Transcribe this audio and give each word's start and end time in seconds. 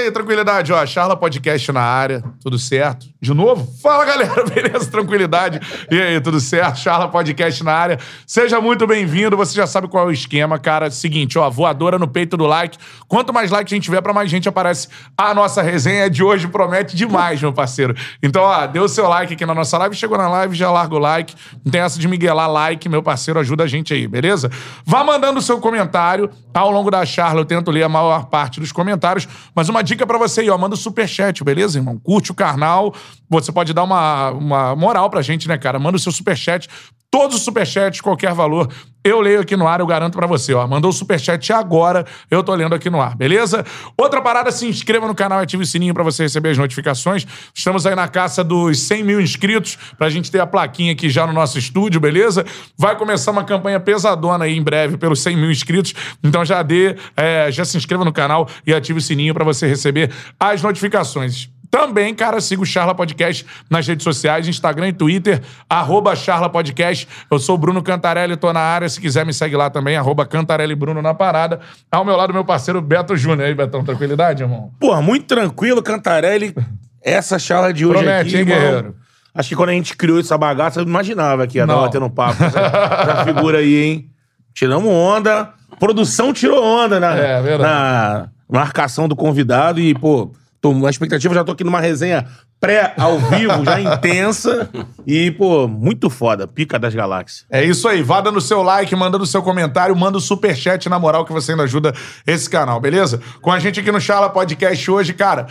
E 0.00 0.04
aí, 0.04 0.12
tranquilidade, 0.12 0.72
ó, 0.72 0.86
Charla 0.86 1.16
Podcast 1.16 1.72
na 1.72 1.80
área, 1.80 2.22
tudo 2.40 2.56
certo? 2.56 3.08
De 3.20 3.34
novo? 3.34 3.66
Fala, 3.82 4.04
galera, 4.04 4.44
beleza? 4.46 4.88
Tranquilidade. 4.88 5.58
E 5.90 6.00
aí, 6.00 6.20
tudo 6.20 6.38
certo? 6.38 6.78
Charla 6.78 7.08
Podcast 7.08 7.64
na 7.64 7.72
área. 7.72 7.98
Seja 8.24 8.60
muito 8.60 8.86
bem-vindo, 8.86 9.36
você 9.36 9.56
já 9.56 9.66
sabe 9.66 9.88
qual 9.88 10.04
é 10.04 10.06
o 10.06 10.12
esquema, 10.12 10.56
cara. 10.56 10.88
Seguinte, 10.88 11.36
ó, 11.36 11.50
voadora 11.50 11.98
no 11.98 12.06
peito 12.06 12.36
do 12.36 12.46
like. 12.46 12.78
Quanto 13.08 13.32
mais 13.34 13.50
like 13.50 13.74
a 13.74 13.76
gente 13.76 13.82
tiver, 13.86 14.00
pra 14.00 14.12
mais 14.12 14.30
gente 14.30 14.48
aparece 14.48 14.86
a 15.16 15.34
nossa 15.34 15.62
resenha 15.62 16.08
de 16.08 16.22
hoje. 16.22 16.46
Promete 16.46 16.94
demais, 16.94 17.42
meu 17.42 17.52
parceiro. 17.52 17.96
Então, 18.22 18.42
ó, 18.44 18.68
dê 18.68 18.78
o 18.78 18.86
seu 18.86 19.08
like 19.08 19.34
aqui 19.34 19.44
na 19.44 19.52
nossa 19.52 19.76
live. 19.78 19.96
Chegou 19.96 20.16
na 20.16 20.28
live, 20.28 20.54
já 20.54 20.70
larga 20.70 20.94
o 20.94 20.98
like. 21.00 21.34
Não 21.64 21.72
tem 21.72 21.80
essa 21.80 21.98
de 21.98 22.06
miguelar 22.06 22.48
like, 22.48 22.88
meu 22.88 23.02
parceiro, 23.02 23.40
ajuda 23.40 23.64
a 23.64 23.66
gente 23.66 23.92
aí, 23.92 24.06
beleza? 24.06 24.48
Vá 24.84 25.02
mandando 25.02 25.40
o 25.40 25.42
seu 25.42 25.58
comentário. 25.58 26.30
Ao 26.54 26.70
longo 26.70 26.88
da 26.88 27.04
charla 27.04 27.40
eu 27.40 27.44
tento 27.44 27.70
ler 27.72 27.82
a 27.82 27.88
maior 27.88 28.26
parte 28.26 28.60
dos 28.60 28.70
comentários, 28.70 29.26
mas 29.54 29.68
uma 29.68 29.87
dica 29.88 30.06
pra 30.06 30.18
você 30.18 30.42
aí, 30.42 30.50
ó. 30.50 30.58
Manda 30.58 30.74
o 30.74 30.78
superchat, 30.78 31.42
beleza, 31.42 31.78
irmão? 31.78 31.98
Curte 31.98 32.30
o 32.30 32.34
canal. 32.34 32.94
Você 33.28 33.50
pode 33.50 33.72
dar 33.72 33.82
uma, 33.82 34.30
uma 34.30 34.76
moral 34.76 35.10
pra 35.10 35.22
gente, 35.22 35.48
né, 35.48 35.58
cara? 35.58 35.78
Manda 35.78 35.96
o 35.96 36.00
seu 36.00 36.12
superchat. 36.12 36.68
Todos 37.10 37.36
os 37.36 37.42
superchats, 37.42 38.02
qualquer 38.02 38.34
valor, 38.34 38.70
eu 39.02 39.18
leio 39.18 39.40
aqui 39.40 39.56
no 39.56 39.66
ar, 39.66 39.80
eu 39.80 39.86
garanto 39.86 40.18
pra 40.18 40.26
você, 40.26 40.52
ó. 40.52 40.66
Mandou 40.66 40.90
o 40.90 40.92
superchat 40.92 41.50
agora, 41.54 42.04
eu 42.30 42.44
tô 42.44 42.54
lendo 42.54 42.74
aqui 42.74 42.90
no 42.90 43.00
ar, 43.00 43.16
beleza? 43.16 43.64
Outra 43.96 44.20
parada, 44.20 44.52
se 44.52 44.66
inscreva 44.66 45.08
no 45.08 45.14
canal 45.14 45.40
e 45.40 45.44
ative 45.44 45.62
o 45.62 45.66
sininho 45.66 45.94
pra 45.94 46.02
você 46.02 46.24
receber 46.24 46.50
as 46.50 46.58
notificações. 46.58 47.26
Estamos 47.54 47.86
aí 47.86 47.94
na 47.94 48.06
caça 48.08 48.44
dos 48.44 48.80
100 48.80 49.04
mil 49.04 49.20
inscritos, 49.22 49.78
pra 49.96 50.10
gente 50.10 50.30
ter 50.30 50.38
a 50.38 50.46
plaquinha 50.46 50.92
aqui 50.92 51.08
já 51.08 51.26
no 51.26 51.32
nosso 51.32 51.58
estúdio, 51.58 51.98
beleza? 51.98 52.44
Vai 52.76 52.94
começar 52.94 53.30
uma 53.30 53.44
campanha 53.44 53.80
pesadona 53.80 54.44
aí 54.44 54.54
em 54.54 54.62
breve 54.62 54.98
pelos 54.98 55.22
100 55.22 55.34
mil 55.34 55.50
inscritos, 55.50 55.94
então 56.22 56.44
já 56.44 56.62
dê, 56.62 56.94
é, 57.16 57.50
já 57.50 57.64
se 57.64 57.78
inscreva 57.78 58.04
no 58.04 58.12
canal 58.12 58.46
e 58.66 58.74
ative 58.74 58.98
o 58.98 59.02
sininho 59.02 59.32
pra 59.32 59.46
você 59.46 59.66
receber 59.66 60.12
as 60.38 60.60
notificações. 60.60 61.48
Também, 61.70 62.14
cara, 62.14 62.40
siga 62.40 62.62
o 62.62 62.66
Charla 62.66 62.94
Podcast 62.94 63.44
nas 63.68 63.86
redes 63.86 64.02
sociais, 64.04 64.48
Instagram 64.48 64.88
e 64.88 64.92
Twitter, 64.92 65.42
arroba 65.68 66.16
Charla 66.16 66.48
Podcast. 66.48 67.06
Eu 67.30 67.38
sou 67.38 67.56
o 67.56 67.58
Bruno 67.58 67.82
Cantarelli, 67.82 68.36
tô 68.36 68.52
na 68.52 68.60
área. 68.60 68.88
Se 68.88 69.00
quiser, 69.00 69.26
me 69.26 69.34
segue 69.34 69.54
lá 69.56 69.68
também, 69.68 69.96
arroba 69.96 70.24
Cantarelli 70.24 70.74
Bruno 70.74 71.02
na 71.02 71.12
parada. 71.12 71.60
Ao 71.90 72.04
meu 72.04 72.16
lado, 72.16 72.32
meu 72.32 72.44
parceiro 72.44 72.80
Beto 72.80 73.16
Júnior. 73.16 73.46
Aí, 73.48 73.54
Betão, 73.54 73.84
tranquilidade, 73.84 74.42
irmão? 74.42 74.70
Porra, 74.80 75.02
muito 75.02 75.26
tranquilo, 75.26 75.82
Cantarelli. 75.82 76.54
Essa 77.02 77.38
charla 77.38 77.72
de 77.72 77.84
hoje 77.84 77.98
Promete, 77.98 78.20
aqui, 78.28 78.36
hein, 78.36 78.40
irmão, 78.42 78.58
guerreiro? 78.58 78.96
Acho 79.34 79.48
que 79.50 79.56
quando 79.56 79.68
a 79.68 79.72
gente 79.74 79.96
criou 79.96 80.18
essa 80.18 80.36
bagaça, 80.36 80.80
eu 80.80 80.84
não 80.84 80.90
imaginava 80.90 81.46
que 81.46 81.58
ia 81.58 81.66
dar 81.66 81.76
batendo 81.76 82.08
papo. 82.10 82.42
Essa, 82.42 82.58
essa 82.60 83.24
figura 83.24 83.58
aí, 83.58 83.74
hein? 83.76 84.10
Tiramos 84.54 84.90
onda. 84.90 85.50
Produção 85.78 86.32
tirou 86.32 86.64
onda 86.64 86.98
na, 86.98 87.14
É, 87.14 87.40
verdade. 87.40 87.62
na 87.62 88.28
marcação 88.50 89.06
do 89.06 89.14
convidado 89.14 89.78
e, 89.78 89.94
pô, 89.94 90.32
tô 90.60 90.72
na 90.74 90.90
expectativa, 90.90 91.34
já 91.34 91.44
tô 91.44 91.52
aqui 91.52 91.64
numa 91.64 91.80
resenha 91.80 92.26
pré 92.60 92.92
ao 92.96 93.18
vivo, 93.18 93.64
já 93.64 93.80
intensa. 93.80 94.68
E, 95.06 95.30
pô, 95.30 95.68
muito 95.68 96.10
foda. 96.10 96.46
Pica 96.46 96.78
das 96.78 96.94
galáxias. 96.94 97.46
É 97.50 97.64
isso 97.64 97.86
aí. 97.88 98.02
Vá 98.02 98.20
dando 98.20 98.40
seu 98.40 98.62
like, 98.62 98.94
mandando 98.96 99.24
seu 99.26 99.42
comentário, 99.42 99.94
manda 99.96 100.18
o 100.18 100.20
superchat 100.20 100.88
na 100.88 100.98
moral 100.98 101.24
que 101.24 101.32
você 101.32 101.52
ainda 101.52 101.64
ajuda 101.64 101.94
esse 102.26 102.48
canal, 102.50 102.80
beleza? 102.80 103.20
Com 103.40 103.52
a 103.52 103.58
gente 103.58 103.80
aqui 103.80 103.92
no 103.92 104.00
Charla 104.00 104.28
Podcast 104.28 104.90
hoje, 104.90 105.14
cara. 105.14 105.46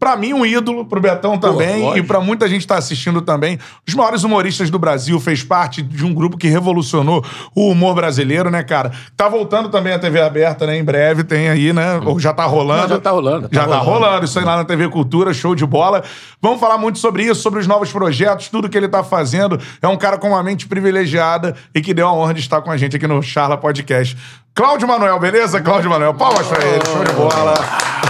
Pra 0.00 0.16
mim, 0.16 0.32
um 0.32 0.44
ídolo, 0.44 0.84
pro 0.84 1.00
Betão 1.00 1.38
também, 1.38 1.82
lógico. 1.82 1.98
e 1.98 2.02
pra 2.02 2.20
muita 2.20 2.48
gente 2.48 2.62
que 2.62 2.66
tá 2.66 2.76
assistindo 2.76 3.22
também. 3.22 3.56
Os 3.86 3.94
maiores 3.94 4.24
humoristas 4.24 4.68
do 4.68 4.78
Brasil, 4.80 5.18
fez 5.20 5.44
parte 5.44 5.80
de 5.80 6.04
um 6.04 6.12
grupo 6.12 6.36
que 6.36 6.48
revolucionou 6.48 7.24
o 7.54 7.70
humor 7.70 7.94
brasileiro, 7.94 8.50
né, 8.50 8.64
cara? 8.64 8.90
Tá 9.16 9.28
voltando 9.28 9.68
também 9.68 9.92
a 9.92 9.98
TV 9.98 10.20
aberta, 10.20 10.66
né? 10.66 10.76
Em 10.76 10.82
breve 10.82 11.22
tem 11.22 11.48
aí, 11.48 11.72
né? 11.72 12.00
Ou 12.04 12.18
já 12.18 12.32
tá 12.32 12.44
rolando. 12.46 12.82
Não, 12.82 12.88
já 12.88 12.98
tá 12.98 13.10
rolando. 13.10 13.48
Já 13.52 13.62
Tá 13.62 13.68
tá 13.68 13.76
rolando. 13.78 14.04
rolando. 14.06 14.24
Isso 14.24 14.38
aí 14.38 14.44
lá 14.44 14.56
na 14.56 14.64
TV 14.64 14.88
Cultura, 14.88 15.32
show 15.32 15.54
de 15.54 15.64
bola. 15.64 16.02
Vamos 16.42 16.58
falar 16.58 16.78
muito 16.78 16.98
sobre 16.98 17.22
isso, 17.24 17.40
sobre 17.40 17.60
os 17.60 17.66
novos 17.68 17.92
projetos, 17.92 18.48
tudo 18.48 18.68
que 18.68 18.76
ele 18.76 18.88
tá 18.88 19.04
fazendo. 19.04 19.58
É 19.80 19.86
um 19.86 19.96
cara 19.96 20.18
com 20.18 20.28
uma 20.30 20.42
mente 20.42 20.66
privilegiada 20.66 21.54
e 21.72 21.80
que 21.80 21.94
deu 21.94 22.08
a 22.08 22.12
honra 22.12 22.34
de 22.34 22.40
estar 22.40 22.60
com 22.60 22.70
a 22.72 22.76
gente 22.76 22.96
aqui 22.96 23.06
no 23.06 23.22
Charla 23.22 23.56
Podcast. 23.56 24.16
Cláudio 24.56 24.88
Manuel, 24.88 25.18
beleza? 25.20 25.60
Cláudio 25.60 25.90
Manuel, 25.90 26.14
palmas 26.14 26.46
pra 26.46 26.64
ele, 26.66 26.82
show 26.86 27.04
de 27.04 27.12
bola. 27.12 27.54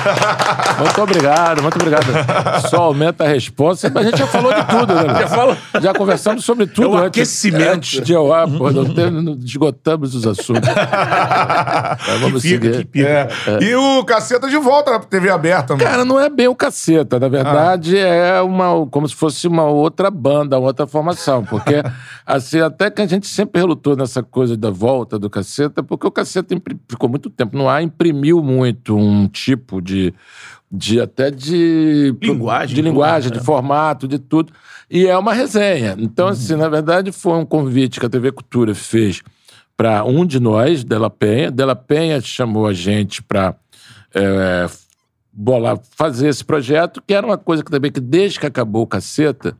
Muito 0.78 1.02
obrigado, 1.02 1.62
muito 1.62 1.74
obrigado. 1.76 2.04
Só 2.68 2.82
aumenta 2.82 3.24
a 3.24 3.28
resposta, 3.28 3.90
mas 3.92 4.06
a 4.06 4.10
gente 4.10 4.18
já 4.20 4.26
falou 4.28 4.52
de 4.54 4.62
tudo, 4.64 4.94
né? 4.94 5.20
Já, 5.20 5.26
falou. 5.28 5.56
já 5.80 5.94
conversamos 5.94 6.44
sobre 6.44 6.66
tudo. 6.66 6.86
É 6.86 6.90
o 6.90 6.94
antes- 6.98 7.06
aquecimento. 7.06 7.70
Antes 7.70 8.00
de 8.02 8.12
eu, 8.12 8.32
ah, 8.32 8.46
pô, 8.46 8.70
não 8.70 8.84
tem- 8.84 9.10
não 9.10 9.32
esgotamos 9.42 10.14
os 10.14 10.24
assuntos. 10.24 10.68
Mas 12.06 12.20
vamos 12.20 12.42
Que 12.42 12.50
pica, 12.58 12.64
seguir. 12.66 12.78
que 12.78 12.84
pica. 12.84 13.08
É. 13.08 13.64
E 13.64 13.74
o 13.74 14.04
Caceta 14.04 14.48
de 14.48 14.56
volta 14.58 14.92
na 14.92 15.00
TV 15.00 15.28
aberta, 15.30 15.74
mano. 15.74 15.84
Cara, 15.84 16.04
não 16.04 16.20
é 16.20 16.28
bem 16.28 16.46
o 16.46 16.54
caceta. 16.54 17.18
Na 17.18 17.28
verdade, 17.28 17.98
é 17.98 18.40
uma, 18.42 18.86
como 18.88 19.08
se 19.08 19.14
fosse 19.14 19.48
uma 19.48 19.64
outra 19.64 20.08
banda, 20.10 20.56
uma 20.58 20.68
outra 20.68 20.86
formação. 20.86 21.42
Porque, 21.44 21.82
assim, 22.24 22.60
até 22.60 22.90
que 22.90 23.02
a 23.02 23.06
gente 23.06 23.26
sempre 23.26 23.60
relutou 23.60 23.96
nessa 23.96 24.22
coisa 24.22 24.56
da 24.56 24.70
volta 24.70 25.18
do 25.18 25.28
caceta, 25.28 25.82
porque 25.82 26.06
o 26.06 26.10
caceta 26.12 26.35
impri- 26.50 26.78
ficou 26.88 27.08
muito 27.08 27.28
tempo 27.30 27.56
no 27.56 27.68
ar, 27.68 27.82
imprimiu 27.82 28.42
muito 28.42 28.96
um 28.96 29.26
tipo 29.28 29.80
de. 29.80 30.12
de 30.70 31.00
até 31.00 31.30
de. 31.30 32.14
Linguagem, 32.22 32.74
De 32.74 32.82
linguagem, 32.82 33.30
né? 33.30 33.38
de 33.38 33.44
formato, 33.44 34.06
de 34.08 34.18
tudo. 34.18 34.52
E 34.90 35.06
é 35.06 35.16
uma 35.18 35.32
resenha. 35.34 35.96
Então, 35.98 36.28
assim, 36.28 36.54
na 36.56 36.68
verdade, 36.68 37.10
foi 37.12 37.32
um 37.38 37.44
convite 37.46 37.98
que 37.98 38.06
a 38.06 38.08
TV 38.08 38.30
Cultura 38.32 38.74
fez 38.74 39.22
para 39.76 40.04
um 40.04 40.24
de 40.24 40.38
nós, 40.40 40.84
Della 40.84 41.10
Penha. 41.10 41.50
Della 41.50 41.76
Penha 41.76 42.20
chamou 42.20 42.66
a 42.66 42.72
gente 42.72 43.22
para 43.22 43.54
bolar, 45.36 45.78
fazer 45.96 46.28
esse 46.28 46.42
projeto, 46.42 47.02
que 47.06 47.12
era 47.12 47.26
uma 47.26 47.36
coisa 47.36 47.62
que 47.62 47.70
também, 47.70 47.92
que 47.92 48.00
desde 48.00 48.40
que 48.40 48.46
acabou 48.46 48.82
o 48.82 48.86
Caceta, 48.86 49.56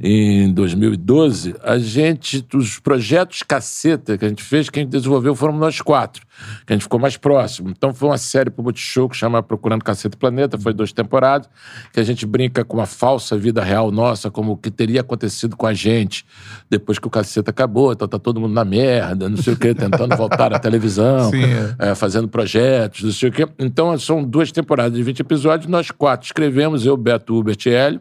em 0.00 0.52
2012, 0.52 1.56
a 1.62 1.78
gente, 1.78 2.46
os 2.54 2.78
projetos 2.78 3.42
Caceta 3.42 4.16
que 4.16 4.24
a 4.24 4.28
gente 4.28 4.42
fez, 4.42 4.70
que 4.70 4.78
a 4.78 4.82
gente 4.82 4.92
desenvolveu 4.92 5.34
foram 5.34 5.56
nós 5.56 5.80
quatro, 5.80 6.24
que 6.66 6.72
a 6.72 6.76
gente 6.76 6.82
ficou 6.82 6.98
mais 6.98 7.16
próximo. 7.16 7.70
Então 7.70 7.92
foi 7.92 8.08
uma 8.08 8.18
série 8.18 8.50
pro 8.50 8.62
Multishow 8.62 9.08
que 9.08 9.16
chama 9.16 9.42
Procurando 9.42 9.84
Caceta 9.84 10.16
Planeta, 10.16 10.58
foi 10.58 10.72
duas 10.72 10.92
temporadas, 10.92 11.48
que 11.92 12.00
a 12.00 12.02
gente 12.02 12.26
brinca 12.26 12.64
com 12.64 12.80
a 12.80 12.86
falsa 12.86 13.36
vida 13.36 13.62
real 13.62 13.90
nossa, 13.90 14.30
como 14.30 14.52
o 14.52 14.56
que 14.56 14.70
teria 14.70 15.00
acontecido 15.00 15.56
com 15.56 15.66
a 15.66 15.74
gente 15.74 16.26
depois 16.68 16.98
que 16.98 17.06
o 17.06 17.10
Caceta 17.10 17.50
acabou, 17.50 17.92
então 17.92 18.08
tá 18.08 18.18
todo 18.18 18.40
mundo 18.40 18.52
na 18.52 18.64
merda, 18.64 19.28
não 19.28 19.36
sei 19.36 19.54
o 19.54 19.56
quê, 19.56 19.74
tentando 19.74 20.14
voltar 20.16 20.52
à 20.52 20.58
televisão, 20.58 21.30
Sim, 21.30 21.44
é. 21.44 21.90
é, 21.90 21.94
fazendo 21.94 22.28
projetos, 22.28 23.02
não 23.02 23.12
sei 23.12 23.28
o 23.28 23.32
quê. 23.32 23.46
Então, 23.58 23.96
são 23.98 24.22
duas 24.22 24.50
temporadas 24.52 24.96
de 24.96 25.02
20 25.02 25.20
episódios, 25.20 25.70
nós 25.70 25.90
quatro 25.90 26.26
escrevemos, 26.26 26.84
eu, 26.84 26.96
Beto, 26.96 27.34
Hubert 27.34 27.64
e 27.66 27.70
Hélio, 27.70 28.00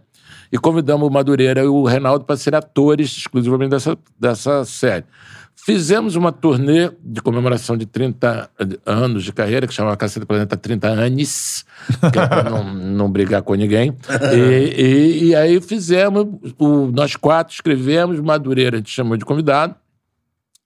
e 0.51 0.57
convidamos 0.57 1.07
o 1.07 1.11
Madureira 1.11 1.61
e 1.61 1.67
o 1.67 1.83
Reinaldo 1.83 2.25
para 2.25 2.37
serem 2.37 2.57
atores 2.57 3.17
exclusivamente 3.17 3.71
dessa, 3.71 3.97
dessa 4.19 4.63
série. 4.65 5.05
Fizemos 5.65 6.15
uma 6.15 6.31
turnê 6.31 6.91
de 7.03 7.23
comemoração 7.23 7.75
de 7.75 7.87
30 7.87 8.47
anos 8.85 9.23
de 9.23 9.33
carreira, 9.33 9.65
que 9.65 9.73
chamava 9.73 9.97
Caceta 9.97 10.23
Planeta 10.23 10.55
30 10.55 10.87
Anis, 10.89 11.65
que 12.13 12.19
é 12.19 12.27
para 12.27 12.47
não, 12.47 12.71
não 12.71 13.09
brigar 13.11 13.41
com 13.41 13.55
ninguém. 13.55 13.97
E, 14.31 14.81
e- 14.81 15.23
e 15.29 15.35
aí 15.35 15.59
fizemos, 15.59 16.27
o- 16.59 16.91
nós 16.93 17.15
quatro 17.15 17.51
escrevemos, 17.55 18.19
Madureira 18.19 18.77
gente 18.77 18.91
chamou 18.91 19.17
de 19.17 19.25
convidado, 19.25 19.73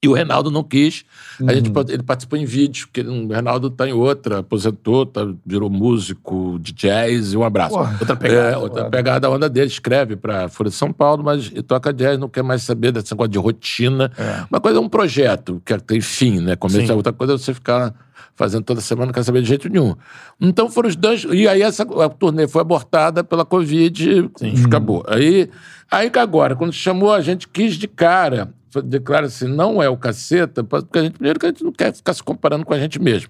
e 0.01 0.07
o 0.07 0.13
Reinaldo 0.13 0.49
não 0.49 0.63
quis. 0.63 1.03
A 1.45 1.53
gente, 1.53 1.71
ele 1.89 2.03
participou 2.03 2.39
em 2.39 2.45
vídeo, 2.45 2.87
porque 2.87 3.01
o 3.01 3.27
Reinaldo 3.27 3.67
está 3.67 3.85
em 3.85 3.91
outra, 3.91 4.39
aposentou, 4.39 5.05
tá, 5.05 5.27
virou 5.45 5.69
músico 5.69 6.57
de 6.61 6.71
jazz 6.71 7.33
e 7.33 7.37
um 7.37 7.43
abraço. 7.43 7.75
Porra. 7.75 7.97
outra 7.99 8.15
pegada. 8.15 8.59
outra 8.59 8.89
pegada, 8.89 9.27
a 9.27 9.29
onda 9.29 9.49
dele, 9.49 9.67
escreve 9.67 10.15
para 10.15 10.47
Folha 10.47 10.69
de 10.69 10.75
São 10.77 10.93
Paulo, 10.93 11.21
mas 11.21 11.51
e 11.53 11.61
toca 11.61 11.91
jazz, 11.91 12.17
não 12.17 12.29
quer 12.29 12.43
mais 12.43 12.63
saber 12.63 12.93
desse 12.93 13.11
negócio 13.11 13.31
de 13.31 13.37
rotina. 13.37 14.09
Uma 14.49 14.61
coisa 14.61 14.77
é 14.77 14.81
um 14.81 14.87
projeto, 14.87 15.61
que 15.65 15.77
tem 15.79 15.99
fim, 15.99 16.39
né? 16.39 16.55
Começo, 16.55 16.87
Sim. 16.87 16.93
outra 16.93 17.11
coisa 17.11 17.33
é 17.33 17.37
você 17.37 17.53
ficar 17.53 17.93
fazendo 18.35 18.63
toda 18.63 18.79
semana, 18.79 19.07
não 19.07 19.13
quer 19.13 19.23
saber 19.23 19.41
de 19.41 19.49
jeito 19.49 19.67
nenhum. 19.67 19.95
Então 20.39 20.69
foram 20.69 20.87
os 20.87 20.95
dois. 20.95 21.25
E 21.29 21.45
aí 21.45 21.61
essa 21.61 21.83
a 21.83 22.07
turnê 22.07 22.47
foi 22.47 22.61
abortada 22.61 23.21
pela 23.21 23.43
Covid, 23.43 24.31
acabou. 24.65 25.03
Aí, 25.09 25.49
aí 25.91 26.09
que 26.09 26.19
agora, 26.19 26.55
quando 26.55 26.71
chamou, 26.71 27.11
a 27.11 27.19
gente 27.19 27.49
quis 27.49 27.75
de 27.75 27.85
cara. 27.85 28.53
Foi- 28.69 28.81
Declara 28.81 29.25
assim, 29.27 29.47
não 29.47 29.81
é 29.81 29.89
o 29.89 29.97
caceta, 29.97 30.63
porque 30.63 30.99
a 30.99 31.03
gente, 31.03 31.13
primeiro, 31.13 31.39
que 31.39 31.45
a 31.45 31.49
gente 31.49 31.63
não 31.63 31.71
quer 31.71 31.93
ficar 31.93 32.13
se 32.13 32.23
comparando 32.23 32.65
com 32.65 32.73
a 32.73 32.79
gente 32.79 32.99
mesmo. 33.01 33.29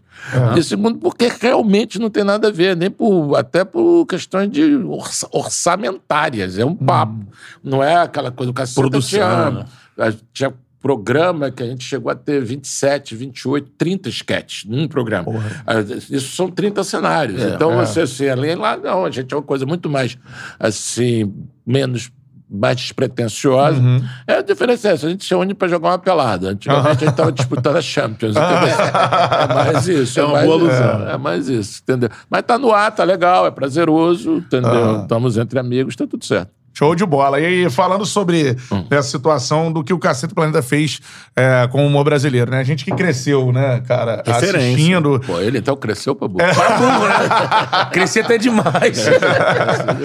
E 0.57 0.63
segundo, 0.63 0.97
porque 0.99 1.27
realmente 1.39 1.97
não 1.99 2.09
tem 2.09 2.23
nada 2.23 2.49
a 2.49 2.51
ver, 2.51 2.75
nem 2.75 2.89
por, 2.91 3.35
até 3.35 3.63
por 3.63 4.05
questões 4.05 4.49
de 4.51 4.75
orça- 4.75 5.27
orçamentárias. 5.31 6.57
É 6.57 6.65
um 6.65 6.75
papo. 6.75 7.25
Não 7.63 7.83
é 7.83 7.95
aquela 7.95 8.31
coisa 8.31 8.51
do 8.51 8.55
caceta. 8.55 8.81
Produção, 8.81 9.09
Tinha, 9.19 9.65
né? 9.97 10.13
tinha 10.33 10.53
programa 10.81 11.51
que 11.51 11.61
a 11.61 11.65
gente 11.65 11.83
chegou 11.83 12.09
a 12.09 12.15
ter 12.15 12.41
27, 12.41 13.13
28, 13.13 13.69
30 13.77 14.07
sketches 14.09 14.63
num 14.63 14.87
programa. 14.87 15.25
Ah, 15.67 15.81
Isso 16.09 16.33
são 16.37 16.49
30 16.49 16.85
cenários. 16.85 17.41
então, 17.43 17.75
você, 17.75 18.01
assim, 18.01 18.29
além 18.29 18.55
lá, 18.55 18.77
não, 18.77 19.03
a 19.05 19.11
gente 19.11 19.33
é 19.33 19.37
uma 19.37 19.43
coisa 19.43 19.65
muito 19.65 19.89
mais, 19.89 20.17
assim, 20.57 21.33
menos 21.65 22.09
mais 22.49 22.77
despretensiosa. 22.77 23.79
É, 24.25 24.35
a 24.35 24.41
diferença 24.41 24.89
é 24.89 24.93
essa, 24.93 25.05
a 25.05 25.09
gente 25.09 25.23
se 25.23 25.35
une 25.35 25.53
pra 25.53 25.67
jogar 25.67 25.89
uma 25.89 25.99
pelada. 25.99 26.49
Antigamente 26.49 27.03
a 27.03 27.07
gente 27.07 27.15
tava 27.15 27.31
disputando 27.31 27.75
a 27.75 27.81
Champions, 27.81 28.35
entendeu? 28.35 28.79
É 29.39 29.53
mais 29.53 29.87
isso. 29.87 30.19
É 30.19 30.23
uma 30.23 30.33
mais, 30.33 30.45
boa 30.45 30.59
alusão. 30.59 31.07
É, 31.07 31.13
é 31.13 31.17
mais 31.17 31.47
isso, 31.47 31.81
entendeu? 31.83 32.09
Mas 32.29 32.41
tá 32.43 32.57
no 32.57 32.71
ar, 32.71 32.91
tá 32.91 33.03
legal, 33.03 33.45
é 33.45 33.51
prazeroso, 33.51 34.37
entendeu? 34.37 35.01
Estamos 35.01 35.37
entre 35.37 35.59
amigos, 35.59 35.95
tá 35.95 36.07
tudo 36.07 36.25
certo. 36.25 36.58
Show 36.79 36.95
de 36.95 37.05
bola. 37.05 37.41
E 37.41 37.45
aí, 37.45 37.69
falando 37.69 38.05
sobre 38.05 38.55
Hum. 38.71 38.85
essa 38.89 39.09
situação 39.09 39.69
do 39.69 39.83
que 39.83 39.93
o 39.93 39.99
Cacete 39.99 40.33
Planeta 40.33 40.61
fez 40.61 41.01
é, 41.35 41.67
com 41.69 41.83
o 41.83 41.87
humor 41.87 42.05
brasileiro, 42.05 42.49
né? 42.49 42.59
A 42.59 42.63
gente 42.63 42.85
que 42.85 42.91
cresceu, 42.91 43.51
né, 43.51 43.83
cara, 43.85 44.23
Referência. 44.25 44.59
assistindo. 44.71 45.19
Pô, 45.19 45.41
ele 45.41 45.57
então 45.57 45.75
cresceu 45.75 46.15
pra 46.15 46.29
boa. 46.29 46.41
Tá 46.53 46.77
bom, 46.77 46.85
né? 47.05 47.89
Cresci 47.91 48.21
até 48.21 48.37
demais. 48.37 48.97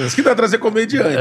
Isso 0.05 0.17
que 0.17 0.23
vai 0.23 0.35
trazer 0.35 0.59
comediante. 0.59 1.17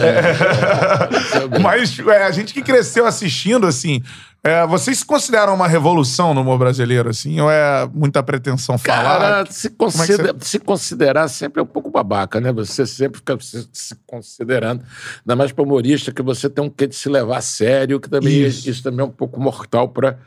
Mas 1.61 1.99
é, 1.99 2.23
a 2.25 2.31
gente 2.31 2.51
que 2.51 2.63
cresceu 2.63 3.05
assistindo, 3.05 3.67
assim, 3.67 4.01
é, 4.43 4.67
vocês 4.67 4.99
se 4.99 5.05
consideram 5.05 5.55
uma 5.55 5.67
revolução 5.69 6.33
no 6.33 6.41
humor 6.41 6.57
brasileiro, 6.57 7.09
assim? 7.09 7.39
Ou 7.39 7.49
é 7.49 7.87
muita 7.93 8.21
pretensão 8.21 8.77
falar? 8.77 9.19
Cara, 9.19 9.45
se, 9.49 9.67
é 9.67 9.69
considera- 9.69 10.35
se 10.41 10.59
considerar 10.59 11.27
sempre 11.29 11.61
é 11.61 11.63
um 11.63 11.67
pouco 11.67 11.89
babaca, 11.89 12.41
né? 12.41 12.51
Você 12.51 12.85
sempre 12.85 13.19
fica 13.19 13.37
se, 13.39 13.67
se 13.71 13.95
considerando. 14.05 14.83
Ainda 15.21 15.35
mais 15.37 15.53
para 15.53 15.63
humorista, 15.63 16.11
que 16.11 16.21
você 16.21 16.49
tem 16.49 16.61
um 16.61 16.69
quê 16.69 16.87
de 16.87 16.95
se 16.95 17.07
levar 17.07 17.37
a 17.37 17.41
sério, 17.41 18.01
que 18.01 18.09
também 18.09 18.41
Isso. 18.41 18.69
isso, 18.69 18.83
também 18.83 18.99
é 18.99 19.07
um 19.07 19.11
pouco 19.11 19.39
mortal 19.39 19.87
para 19.87 20.17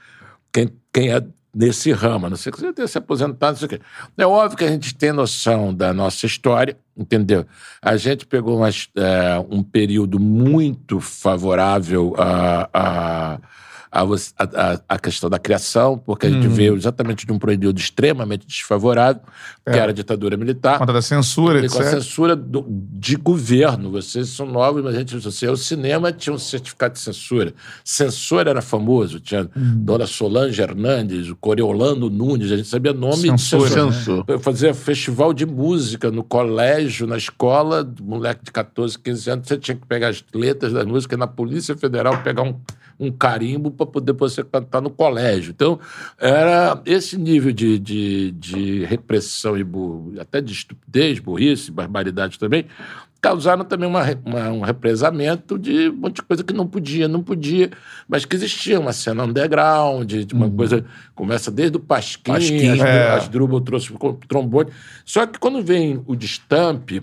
quem, 0.51 0.71
quem 0.91 1.13
é 1.13 1.23
nesse 1.55 1.93
ramo. 1.93 2.31
Não 2.31 2.37
sei 2.39 2.51
que 2.51 2.59
você 2.59 2.73
tenha 2.73 2.89
se 2.89 2.97
aposentado, 2.97 3.53
não 3.53 3.59
sei 3.59 3.67
o 3.67 3.69
quê. 3.69 3.81
É 4.17 4.27
óbvio 4.27 4.57
que 4.57 4.65
a 4.65 4.69
gente 4.71 4.95
tem 4.95 5.13
noção 5.13 5.75
da 5.75 5.93
nossa 5.93 6.25
história, 6.25 6.75
entendeu? 6.97 7.47
A 7.83 7.99
gente 7.99 8.25
pegou 8.25 8.57
umas, 8.57 8.89
é, 8.97 9.45
um 9.51 9.63
período 9.63 10.19
muito 10.19 11.01
favorável 11.01 12.15
a. 12.17 12.69
a 12.73 13.39
a, 14.02 14.44
a- 14.44 14.81
a- 14.88 14.98
questão 14.98 15.28
da 15.31 15.38
criação, 15.38 15.96
porque 15.98 16.26
a 16.26 16.31
gente 16.31 16.48
veio 16.48 16.75
exatamente 16.76 17.26
de 17.26 17.32
um 17.32 17.38
período 17.38 17.78
extremamente 17.78 18.46
desfavorável, 18.46 19.22
que 19.64 19.78
era 19.78 19.90
a 19.90 19.94
ditadura 19.94 20.37
militar. 20.37 20.78
Conta 20.78 20.93
da 20.93 21.02
censura, 21.02 21.64
E 21.64 21.69
com 21.69 21.78
a 21.78 21.81
etc. 21.82 21.94
censura 21.94 22.37
do- 22.37 22.64
de 22.69 23.16
governo. 23.16 23.90
Vocês 23.90 24.28
são 24.28 24.46
novos, 24.46 24.82
mas 24.82 24.94
a 24.94 24.98
gente. 24.98 25.16
Você, 25.19 25.48
o 25.48 25.56
cinema 25.56 26.12
tinha 26.12 26.32
um 26.34 26.38
certificado 26.38 26.94
de 26.94 27.00
censura. 27.00 27.52
Censor 27.84 28.46
era 28.46 28.60
famoso. 28.62 29.20
Tinha 29.20 29.48
Dona 29.54 30.06
Solange 30.06 30.60
Hernandes, 30.60 31.28
o 31.28 31.37
Coriolano 31.37 32.10
Nunes, 32.10 32.50
a 32.52 32.56
gente 32.56 32.69
sabia 32.69 32.93
nome 32.93 33.16
Censura, 33.16 33.69
de 33.70 33.76
né? 33.76 33.93
censor. 33.93 34.25
Eu 34.28 34.38
fazia 34.40 34.75
festival 34.75 35.32
de 35.32 35.46
música 35.46 36.10
no 36.10 36.22
colégio, 36.22 37.06
na 37.06 37.16
escola, 37.16 37.88
moleque 38.02 38.44
de 38.44 38.52
14, 38.52 38.98
15 38.98 39.31
anos, 39.31 39.48
você 39.48 39.56
tinha 39.56 39.76
que 39.76 39.87
pegar 39.87 40.08
as 40.08 40.25
letras 40.34 40.72
da 40.72 40.84
música 40.84 41.14
e 41.14 41.19
na 41.19 41.26
Polícia 41.26 41.76
Federal 41.76 42.22
pegar 42.22 42.43
um, 42.43 42.54
um 42.98 43.10
carimbo 43.10 43.70
para 43.70 43.87
poder 43.87 44.12
você 44.12 44.43
cantar 44.43 44.81
no 44.81 44.90
colégio. 44.90 45.50
Então, 45.54 45.78
era 46.19 46.81
esse 46.87 47.19
nível 47.19 47.52
de, 47.52 47.78
de, 47.78 48.31
de 48.32 48.84
repressão 48.84 49.56
e 49.56 49.62
bu- 49.64 50.14
até 50.19 50.40
de 50.40 50.52
estupidez, 50.52 51.19
burrice, 51.19 51.70
barbaridade 51.70 52.38
também, 52.38 52.64
causaram 53.20 53.64
também 53.64 53.88
uma, 53.88 54.02
uma- 54.25 54.50
um 54.52 54.60
represamento 54.60 55.58
de 55.58 55.88
um 55.88 55.94
monte 55.96 56.16
de 56.16 56.22
coisa 56.22 56.44
que 56.44 56.52
não 56.52 56.66
podia, 56.66 57.08
não 57.08 57.22
podia, 57.22 57.70
mas 58.08 58.25
que 58.25 58.37
existia 58.37 58.78
uma 58.78 58.93
cena 58.93 59.25
underground, 59.25 60.12
de 60.12 60.34
uma 60.34 60.50
coisa, 60.50 60.84
começa 61.14 61.50
desde 61.50 61.76
o 61.76 61.81
Pasquim, 61.81 62.32
Pasquim, 62.32 62.69
as, 62.69 62.81
é. 62.81 63.10
as 63.14 63.28
trouxe 63.64 63.93
o 63.93 64.14
trombone. 64.28 64.70
Só 65.04 65.26
que 65.26 65.38
quando 65.38 65.62
vem 65.62 66.02
o 66.06 66.14
Destampe, 66.14 67.02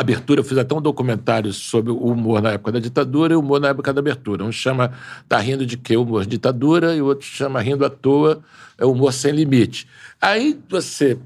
abertura, 0.00 0.40
eu 0.40 0.44
fiz 0.44 0.58
até 0.58 0.74
um 0.74 0.80
documentário 0.80 1.52
sobre 1.52 1.90
o 1.90 1.96
humor 1.96 2.40
na 2.42 2.52
época 2.52 2.72
da 2.72 2.78
ditadura 2.78 3.32
e 3.34 3.36
o 3.36 3.40
humor 3.40 3.60
na 3.60 3.68
época 3.68 3.92
da 3.92 4.00
abertura. 4.00 4.44
Um 4.44 4.52
chama 4.52 4.92
Tá 5.28 5.38
rindo 5.38 5.64
de 5.66 5.76
quê? 5.76 5.96
Humor 5.96 6.24
de 6.24 6.30
ditadura, 6.30 6.94
e 6.94 7.00
o 7.02 7.06
outro 7.06 7.26
chama 7.26 7.60
Rindo 7.60 7.84
à 7.84 7.90
toa, 7.90 8.40
é 8.78 8.84
humor 8.84 9.12
sem 9.12 9.32
limite. 9.32 9.86
Aí 10.20 10.58
você 10.68 11.18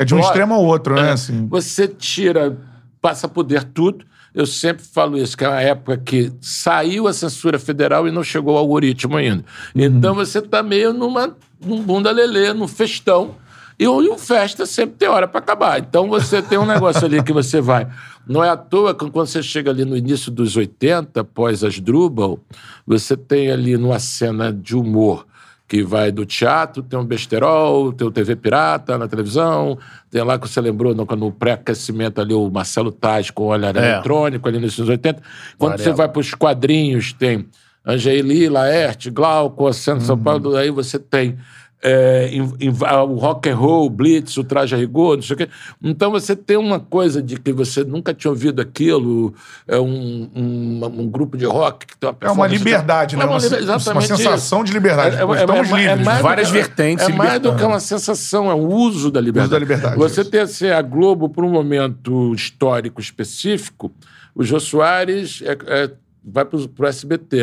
É 0.00 0.04
de 0.04 0.14
um 0.14 0.18
explora- 0.18 0.22
extremo 0.26 0.54
ao 0.54 0.64
outro, 0.64 0.94
né? 0.94 1.08
é, 1.08 1.12
Assim. 1.12 1.46
Você 1.48 1.88
tira, 1.88 2.56
passa 3.00 3.26
a 3.26 3.30
poder 3.30 3.64
tudo. 3.64 4.04
Eu 4.34 4.46
sempre 4.46 4.82
falo 4.82 5.18
isso, 5.18 5.36
que 5.36 5.44
é 5.44 5.48
uma 5.48 5.60
época 5.60 5.98
que 5.98 6.32
saiu 6.40 7.06
a 7.06 7.12
censura 7.12 7.58
federal 7.58 8.08
e 8.08 8.10
não 8.10 8.24
chegou 8.24 8.54
ao 8.54 8.60
algoritmo 8.60 9.16
ainda. 9.18 9.44
Então 9.74 10.14
você 10.14 10.38
está 10.38 10.62
meio 10.62 10.92
numa, 10.94 11.36
num 11.62 11.82
bunda 11.82 12.10
lelê, 12.10 12.52
num 12.54 12.66
festão. 12.66 13.34
E 13.78 13.86
o, 13.88 14.18
festa 14.18 14.66
sempre 14.66 14.96
tem 14.96 15.08
hora 15.08 15.26
para 15.26 15.38
acabar. 15.40 15.78
Então 15.80 16.08
você 16.08 16.40
tem 16.42 16.58
um 16.58 16.66
negócio 16.66 17.04
ali 17.04 17.22
que 17.22 17.32
você 17.32 17.60
vai. 17.60 17.88
Não 18.26 18.42
é 18.44 18.50
à 18.50 18.56
toa 18.56 18.94
que 18.94 19.10
quando 19.10 19.26
você 19.26 19.42
chega 19.42 19.70
ali 19.70 19.84
no 19.84 19.96
início 19.96 20.30
dos 20.30 20.56
80, 20.56 21.20
após 21.20 21.64
as 21.64 21.80
Drubal, 21.80 22.38
você 22.86 23.16
tem 23.16 23.50
ali 23.50 23.76
numa 23.76 23.98
cena 23.98 24.52
de 24.52 24.76
humor 24.76 25.26
que 25.66 25.82
vai 25.82 26.12
do 26.12 26.26
teatro, 26.26 26.82
tem 26.82 26.98
um 26.98 27.04
besterol, 27.04 27.92
tem 27.94 28.06
o 28.06 28.10
TV 28.10 28.36
Pirata 28.36 28.98
na 28.98 29.08
televisão, 29.08 29.78
tem 30.10 30.22
lá 30.22 30.38
que 30.38 30.46
você 30.46 30.60
lembrou 30.60 30.94
no, 30.94 31.04
no 31.16 31.32
pré-aquecimento 31.32 32.20
ali 32.20 32.34
o 32.34 32.50
Marcelo 32.50 32.92
Taz 32.92 33.30
com 33.30 33.44
o 33.44 33.46
olhar 33.46 33.74
É. 33.74 33.92
eletrônico 33.94 34.46
ali 34.46 34.58
nos 34.58 34.78
anos 34.78 34.90
80. 34.90 35.22
Quando 35.56 35.72
Varela. 35.72 35.84
você 35.90 35.96
vai 35.96 36.08
para 36.08 36.20
os 36.20 36.34
quadrinhos, 36.34 37.14
tem 37.14 37.46
Angeli, 37.86 38.48
Laerte, 38.50 39.10
Glauco, 39.10 39.64
Oceano 39.66 40.00
de 40.00 40.06
São 40.06 40.18
Paulo, 40.18 40.54
aí 40.56 40.70
você 40.70 40.98
tem 40.98 41.38
é, 41.82 42.28
em- 42.32 42.54
em- 42.60 42.68
o 42.70 43.14
rock 43.16 43.48
and 43.50 43.56
roll, 43.56 43.90
Blitz, 43.90 44.36
o 44.36 44.44
traje 44.44 44.74
a 44.74 44.78
rigor, 44.78 45.16
não 45.16 45.22
sei 45.22 45.34
o 45.34 45.36
quê. 45.36 45.48
Então 45.82 46.10
você 46.12 46.36
tem 46.36 46.56
uma 46.56 46.78
coisa 46.78 47.20
de 47.22 47.38
que 47.40 47.52
você 47.52 47.82
nunca 47.82 48.14
tinha 48.14 48.30
ouvido 48.30 48.62
aquilo, 48.62 49.34
é 49.66 49.78
um, 49.80 50.30
um, 50.34 50.80
um 51.00 51.08
grupo 51.08 51.36
de 51.36 51.44
rock 51.44 51.86
que 51.86 51.96
tem 51.98 52.08
uma 52.08 52.12
É 52.20 52.26
uma 52.26 52.34
performance- 52.46 52.56
liberdade, 52.56 53.16
né? 53.16 53.22
É 53.22 53.26
uma, 53.26 53.32
Uma, 53.32 53.40
sensação 53.40 54.58
isso. 54.60 54.64
de 54.64 54.72
liberdade. 54.72 55.16
Tipo, 55.16 55.34
Estamos 55.34 55.70
livres. 55.70 56.06
Várias 56.22 56.46
que- 56.48 56.52
vertentes 56.54 57.04
É 57.04 57.08
mais 57.12 57.30
do 57.32 57.34
libertando. 57.50 57.56
que 57.58 57.64
uma 57.64 57.80
sensação, 57.80 58.50
é 58.50 58.54
um 58.54 58.66
uso 58.68 59.10
da 59.10 59.20
liberdade. 59.20 59.46
Uso 59.46 59.52
da 59.52 59.58
liberdade, 59.58 59.96
Você 59.96 60.20
isso. 60.20 60.30
tem 60.30 60.40
assim, 60.40 60.68
a 60.68 60.80
Globo, 60.82 61.28
por 61.28 61.44
um 61.44 61.50
momento 61.50 62.32
histórico 62.34 63.00
específico, 63.00 63.90
o 64.34 64.44
Jô 64.44 64.58
Soares 64.60 65.42
é- 65.44 65.58
é, 65.66 65.90
vai 66.24 66.44
para 66.44 66.56
o 66.56 66.86
SBT. 66.86 67.38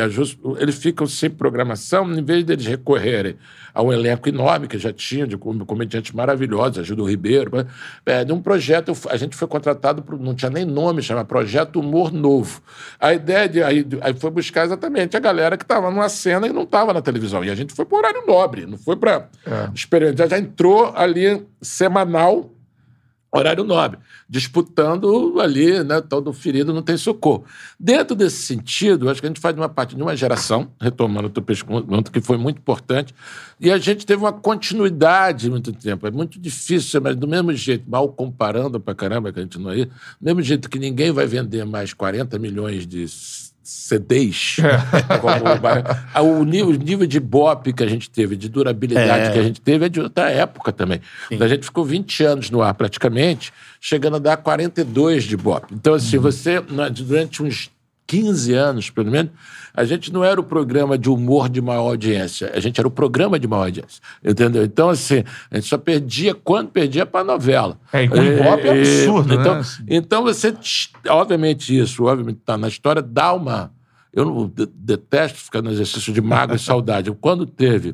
Eles 0.59 0.75
ficam 0.75 1.05
sem 1.05 1.29
programação, 1.29 2.11
em 2.13 2.23
vez 2.23 2.43
deles 2.43 2.65
recorrerem 2.65 3.35
a 3.73 3.83
um 3.83 3.91
elenco 3.93 4.27
enorme 4.27 4.67
que 4.67 4.77
já 4.77 4.91
tinha, 4.91 5.27
de 5.27 5.37
com- 5.37 5.57
comediantes 5.65 6.11
maravilhosos, 6.11 6.79
Ajuda 6.79 7.03
Ribeiro, 7.03 7.51
é, 8.05 8.23
de 8.25 8.31
um 8.31 8.41
projeto, 8.41 8.93
a 9.09 9.17
gente 9.17 9.35
foi 9.35 9.47
contratado, 9.47 10.01
por, 10.01 10.19
não 10.19 10.33
tinha 10.33 10.49
nem 10.49 10.65
nome, 10.65 11.01
chama 11.01 11.23
Projeto 11.25 11.79
Humor 11.79 12.11
Novo. 12.11 12.61
A 12.99 13.13
ideia 13.13 13.47
de. 13.47 13.61
Aí, 13.63 13.85
aí 14.01 14.13
foi 14.13 14.31
buscar 14.31 14.65
exatamente 14.65 15.15
a 15.15 15.19
galera 15.19 15.57
que 15.57 15.63
estava 15.63 15.91
numa 15.91 16.09
cena 16.09 16.47
e 16.47 16.53
não 16.53 16.63
estava 16.63 16.93
na 16.93 17.01
televisão. 17.01 17.43
E 17.43 17.49
a 17.49 17.55
gente 17.55 17.73
foi 17.73 17.85
para 17.85 17.97
horário 17.97 18.23
nobre, 18.25 18.65
não 18.65 18.77
foi 18.77 18.95
para 18.95 19.27
experimentar. 19.73 20.29
Já 20.29 20.37
entrou 20.39 20.91
ali 20.95 21.45
semanal 21.61 22.49
horário 23.31 23.63
nobre, 23.63 23.99
disputando 24.27 25.39
ali, 25.39 25.83
né, 25.83 26.01
tal 26.01 26.19
do 26.19 26.33
ferido 26.33 26.74
não 26.74 26.81
tem 26.81 26.98
socorro. 26.98 27.45
Dentro 27.79 28.15
desse 28.15 28.43
sentido, 28.43 29.09
acho 29.09 29.21
que 29.21 29.27
a 29.27 29.29
gente 29.29 29.39
faz 29.39 29.55
uma 29.55 29.69
parte 29.69 29.95
de 29.95 30.01
uma 30.01 30.15
geração, 30.15 30.71
retomando 30.81 31.27
o 31.27 31.29
teu 31.29 31.43
pescoço, 31.43 31.86
que 32.12 32.21
foi 32.21 32.38
muito 32.38 32.57
importante, 32.57 33.13
e 33.59 33.71
a 33.71 33.77
gente 33.77 34.05
teve 34.05 34.21
uma 34.21 34.33
continuidade 34.33 35.50
muito 35.50 35.71
tempo. 35.71 36.07
É 36.07 36.12
muito 36.12 36.39
difícil, 36.39 37.01
mas 37.01 37.15
do 37.15 37.27
mesmo 37.27 37.53
jeito, 37.53 37.89
mal 37.89 38.09
comparando 38.09 38.79
pra 38.79 38.95
caramba, 38.95 39.31
que 39.31 39.39
a 39.39 39.43
gente 39.43 39.59
não 39.59 39.71
é, 39.71 39.86
do 39.86 39.91
mesmo 40.21 40.41
jeito 40.41 40.69
que 40.69 40.79
ninguém 40.79 41.12
vai 41.12 41.27
vender 41.27 41.65
mais 41.65 41.93
40 41.93 42.39
milhões 42.39 42.88
de 42.88 43.05
CDs, 43.69 44.57
como 45.21 46.39
o, 46.41 46.43
nível, 46.43 46.69
o 46.69 46.73
nível 46.73 47.05
de 47.07 47.19
bop 47.19 47.71
que 47.71 47.83
a 47.83 47.88
gente 47.88 48.09
teve, 48.09 48.35
de 48.35 48.49
durabilidade 48.49 49.27
É. 49.27 49.31
que 49.31 49.39
a 49.39 49.43
gente 49.43 49.61
teve, 49.61 49.85
é 49.85 49.89
de 49.89 50.01
outra 50.01 50.29
época 50.31 50.71
também. 50.71 50.99
A 51.39 51.47
gente 51.47 51.65
ficou 51.65 51.85
20 51.85 52.23
anos 52.23 52.49
no 52.49 52.61
ar 52.61 52.73
praticamente, 52.73 53.53
chegando 53.79 54.15
a 54.15 54.19
dar 54.19 54.38
42 54.38 55.23
de 55.23 55.38
bop. 55.38 55.67
Então, 55.71 55.93
assim, 55.93 56.17
você, 56.17 56.63
na- 56.69 56.89
durante 56.89 57.43
uns 57.43 57.69
15 58.07 58.53
anos, 58.53 58.89
pelo 58.89 59.11
menos, 59.11 59.31
a 59.73 59.83
gente 59.85 60.11
não 60.11 60.23
era 60.23 60.39
o 60.39 60.43
programa 60.43 60.97
de 60.97 61.09
humor 61.09 61.49
de 61.49 61.61
maior 61.61 61.89
audiência, 61.89 62.51
a 62.53 62.59
gente 62.59 62.79
era 62.79 62.88
o 62.88 62.91
programa 62.91 63.39
de 63.39 63.47
maior 63.47 63.65
audiência, 63.65 64.01
entendeu? 64.23 64.63
Então, 64.63 64.89
assim, 64.89 65.23
a 65.51 65.55
gente 65.55 65.67
só 65.67 65.77
perdia 65.77 66.33
quando 66.33 66.69
perdia 66.69 67.05
para 67.05 67.23
novela. 67.23 67.79
É, 67.93 68.03
e 68.03 68.07
com 68.09 68.17
Ibope 68.17 68.67
é 68.67 68.71
absurdo, 68.71 69.29
né? 69.29 69.41
então, 69.41 69.53
Assim. 69.55 69.83
então 69.88 70.23
você, 70.23 70.55
obviamente 71.07 71.77
isso, 71.77 72.03
obviamente 72.05 72.39
está 72.39 72.57
na 72.57 72.67
história, 72.67 73.01
dá 73.01 73.33
uma... 73.33 73.71
Eu 74.11 74.25
não 74.25 74.47
de- 74.47 74.65
detesto 74.73 75.38
ficar 75.38 75.61
no 75.61 75.69
exercício 75.71 76.11
de 76.11 76.19
mágoa 76.19 76.55
e 76.55 76.59
saudade. 76.59 77.11
Quando 77.21 77.45
teve 77.45 77.93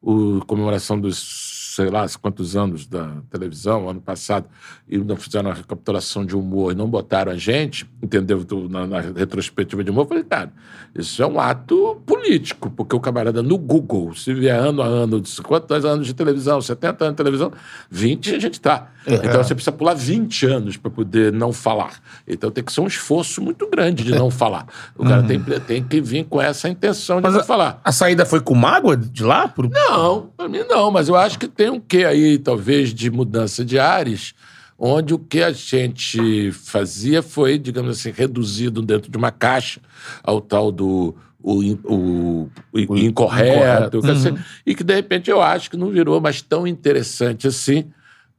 o 0.00 0.40
comemoração 0.46 0.98
dos 0.98 1.51
sei 1.74 1.88
lá 1.90 2.04
quantos 2.20 2.54
anos 2.56 2.86
da 2.86 3.08
televisão, 3.30 3.88
ano 3.88 4.00
passado, 4.00 4.46
e 4.88 4.98
não 4.98 5.16
fizeram 5.16 5.48
uma 5.50 5.56
recapitulação 5.56 6.24
de 6.24 6.36
humor 6.36 6.72
e 6.72 6.74
não 6.74 6.88
botaram 6.88 7.32
a 7.32 7.36
gente, 7.36 7.88
entendeu? 8.02 8.44
Na, 8.68 8.86
na 8.86 9.00
retrospectiva 9.00 9.82
de 9.82 9.90
humor, 9.90 10.04
eu 10.04 10.08
falei, 10.08 10.24
cara, 10.24 10.52
isso 10.94 11.22
é 11.22 11.26
um 11.26 11.40
ato 11.40 12.00
político, 12.06 12.70
porque 12.70 12.94
o 12.94 13.00
camarada 13.00 13.42
no 13.42 13.56
Google, 13.56 14.14
se 14.14 14.34
vier 14.34 14.54
ano 14.58 14.82
a 14.82 14.86
ano, 14.86 15.20
de 15.20 15.42
quantos 15.42 15.84
anos 15.84 16.06
de 16.06 16.14
televisão, 16.14 16.60
70 16.60 17.04
anos 17.04 17.12
de 17.14 17.16
televisão, 17.16 17.52
20 17.90 18.34
a 18.34 18.38
gente 18.38 18.60
tá. 18.60 18.88
É. 19.06 19.14
Então 19.14 19.42
você 19.42 19.54
precisa 19.54 19.72
pular 19.72 19.94
20 19.94 20.46
anos 20.46 20.76
para 20.76 20.90
poder 20.90 21.32
não 21.32 21.52
falar. 21.52 21.94
Então 22.28 22.50
tem 22.50 22.62
que 22.62 22.72
ser 22.72 22.80
um 22.82 22.86
esforço 22.86 23.40
muito 23.42 23.68
grande 23.68 24.04
de 24.04 24.12
não 24.12 24.30
falar. 24.30 24.66
O 24.96 25.04
cara 25.04 25.22
tem, 25.24 25.40
tem 25.66 25.82
que 25.82 26.00
vir 26.00 26.24
com 26.24 26.40
essa 26.40 26.68
intenção 26.68 27.20
de 27.20 27.22
Uhum. 27.26 27.32
Mas 27.32 27.34
não 27.34 27.40
a- 27.40 27.44
falar. 27.44 27.80
A 27.84 27.90
saída 27.92 28.24
foi 28.26 28.40
com 28.40 28.54
mágoa 28.54 28.96
de 28.96 29.24
lá? 29.24 29.48
Por... 29.48 29.68
Não, 29.68 30.30
pra 30.36 30.48
mim 30.48 30.62
não, 30.68 30.90
mas 30.90 31.08
eu 31.08 31.16
acho 31.16 31.38
que 31.38 31.48
tem 31.48 31.61
um 31.70 31.80
quê 31.80 32.04
aí, 32.04 32.38
talvez, 32.38 32.92
de 32.94 33.10
mudança 33.10 33.64
de 33.64 33.78
ares, 33.78 34.34
onde 34.78 35.14
o 35.14 35.18
que 35.18 35.42
a 35.42 35.52
gente 35.52 36.50
fazia 36.52 37.22
foi, 37.22 37.58
digamos 37.58 37.98
assim, 37.98 38.10
reduzido 38.10 38.82
dentro 38.82 39.10
de 39.10 39.16
uma 39.16 39.30
caixa 39.30 39.80
ao 40.22 40.40
tal 40.40 40.72
do 40.72 41.14
o, 41.44 41.60
o- 41.84 42.50
o 42.88 42.96
incorreto, 42.96 43.96
incorreto. 43.98 44.10
assim, 44.10 44.34
e 44.64 44.74
que 44.76 44.84
de 44.84 44.94
repente 44.94 45.28
eu 45.30 45.42
acho 45.42 45.68
que 45.70 45.76
não 45.76 45.90
virou 45.90 46.20
mais 46.20 46.40
tão 46.40 46.66
interessante 46.66 47.46
assim. 47.48 47.86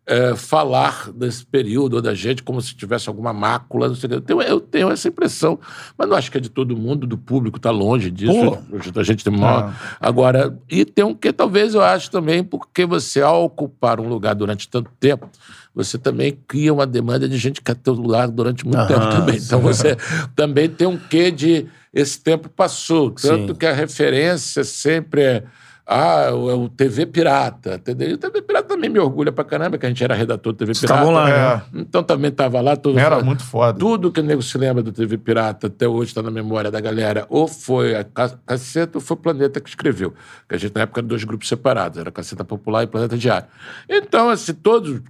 É, 0.05 0.36
falar 0.36 1.12
desse 1.13 1.45
período 1.45 1.95
ou 1.95 2.01
da 2.01 2.13
gente 2.13 2.43
como 2.43 2.62
se 2.62 2.75
tivesse 2.75 3.07
alguma 3.07 3.31
mácula, 3.31 3.88
não 3.88 3.95
sei 3.95 4.07
o 4.07 4.10
quê. 4.10 4.15
Eu 4.15 4.22
tenho, 4.22 4.41
eu 4.41 4.60
tenho 4.60 4.91
essa 4.91 5.07
impressão, 5.07 5.60
mas 5.98 6.07
não 6.07 6.17
acho 6.17 6.31
que 6.31 6.38
é 6.38 6.41
de 6.41 6.50
todo 6.50 6.75
mundo, 6.75 7.07
do 7.07 7.17
público, 7.17 7.57
está 7.57 7.72
longe 7.72 8.12
disso. 8.12 8.57
A 8.95 9.03
gente 9.03 9.24
tem 9.24 9.36
maior, 9.36 9.74
Agora, 10.00 10.57
e 10.69 10.83
tem 10.83 11.05
um 11.05 11.13
que 11.13 11.31
talvez 11.31 11.74
eu 11.74 11.81
acho 11.81 12.12
também, 12.12 12.43
porque 12.43 12.86
você, 12.86 13.22
ao 13.22 13.45
ocupar 13.45 14.00
um 14.00 14.07
lugar 14.07 14.36
durante 14.36 14.67
tanto 14.67 14.91
tempo, 15.00 15.29
você 15.74 15.98
também 15.98 16.38
cria 16.48 16.74
uma 16.74 16.86
demanda 16.86 17.27
de 17.27 17.38
gente 17.38 17.62
que 17.62 17.65
quer 17.65 17.75
ter 17.75 17.89
o 17.89 17.93
lugar 17.93 18.29
durante 18.29 18.65
muito 18.65 18.86
tempo 18.88 19.10
também. 19.10 19.38
Então 19.38 19.60
você 19.60 19.98
também 20.36 20.69
tem 20.69 20.88
um 20.88 20.98
quê 20.98 21.31
de 21.31 21.65
esse 21.93 22.19
tempo 22.19 22.50
passou. 22.50 23.12
Tanto 23.12 23.53
Sim. 23.53 23.55
que 23.55 23.65
a 23.65 23.74
referência 23.74 24.63
sempre 24.63 25.22
é. 25.22 25.43
Ah, 25.85 26.31
o, 26.33 26.49
é 26.49 26.53
o 26.53 26.69
TV 26.69 27.05
Pirata, 27.05 27.75
entendeu? 27.75 28.13
O 28.15 28.17
TV 28.17 28.41
Pirata 28.41 28.69
também 28.69 28.89
me 28.89 28.99
orgulha 28.99 29.33
pra 29.33 29.43
caramba, 29.43 29.77
que 29.77 29.85
a 29.85 29.89
gente 29.89 30.01
era 30.01 30.15
redator 30.15 30.53
do 30.53 30.57
TV 30.57 30.71
Pirata. 30.71 30.85
estavam 30.93 31.11
lá, 31.13 31.29
É. 31.29 31.33
né? 31.33 31.63
Então 31.81 32.01
também 32.01 32.31
tava 32.31 32.61
lá. 32.61 32.77
Todo 32.77 32.97
Era 32.97 33.21
muito 33.21 33.43
foda. 33.43 33.77
tudo 33.77 34.09
que 34.09 34.21
o 34.21 34.23
nego 34.23 34.41
se 34.41 34.57
lembra 34.57 34.81
do 34.81 34.93
TV 34.93 35.17
Pirata 35.17 35.67
até 35.67 35.85
hoje 35.85 36.11
está 36.11 36.21
na 36.21 36.31
memória 36.31 36.71
da 36.71 36.79
galera. 36.79 37.25
Ou 37.29 37.49
foi 37.49 37.95
a 37.95 38.03
Ca- 38.05 38.37
Caceta 38.45 38.97
ou 38.97 39.01
foi 39.01 39.15
o 39.17 39.19
Planeta 39.19 39.59
que 39.59 39.67
escreveu. 39.67 40.13
Que 40.47 40.55
a 40.55 40.57
gente, 40.57 40.73
na 40.73 40.81
época, 40.83 41.01
era 41.01 41.07
dois 41.07 41.25
grupos 41.25 41.49
separados. 41.49 41.97
Era 41.99 42.11
Caceta 42.11 42.45
Popular 42.45 42.83
e 42.83 42.87
Planeta 42.87 43.17
Diário. 43.17 43.47
Então, 43.89 44.29
assim, 44.29 44.53
todos... 44.53 45.01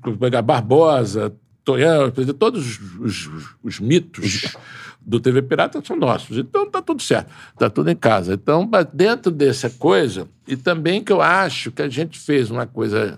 Barbosa, 0.43 1.33
Tonhão, 1.63 2.11
todos 2.11 2.77
os, 2.99 3.27
os- 3.27 3.55
os 3.63 3.79
mitos 3.79 4.53
do 5.05 5.19
TV 5.19 5.41
Pirata 5.41 5.81
são 5.83 5.95
nossos. 5.95 6.37
Então, 6.37 6.69
tá 6.69 6.81
tudo 6.81 7.01
certo. 7.01 7.29
Tá 7.57 7.69
tudo 7.69 7.89
em 7.89 7.95
casa. 7.95 8.33
Então, 8.33 8.69
dentro 8.93 9.31
dessa 9.31 9.69
coisa... 9.69 10.27
E 10.47 10.55
também 10.57 11.03
que 11.03 11.11
eu 11.11 11.21
acho 11.21 11.71
que 11.71 11.81
a 11.81 11.87
gente 11.89 12.19
fez 12.19 12.51
uma 12.51 12.65
coisa 12.65 13.17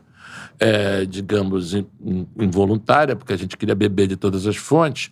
é, 0.60 1.06
digamos, 1.06 1.74
in- 1.74 1.86
in- 2.04 2.28
involuntária, 2.40 3.16
porque 3.16 3.34
a 3.34 3.38
gente 3.38 3.58
queria 3.58 3.76
beber 3.76 4.08
de 4.08 4.16
todas 4.16 4.46
as 4.48 4.56
fontes, 4.56 5.12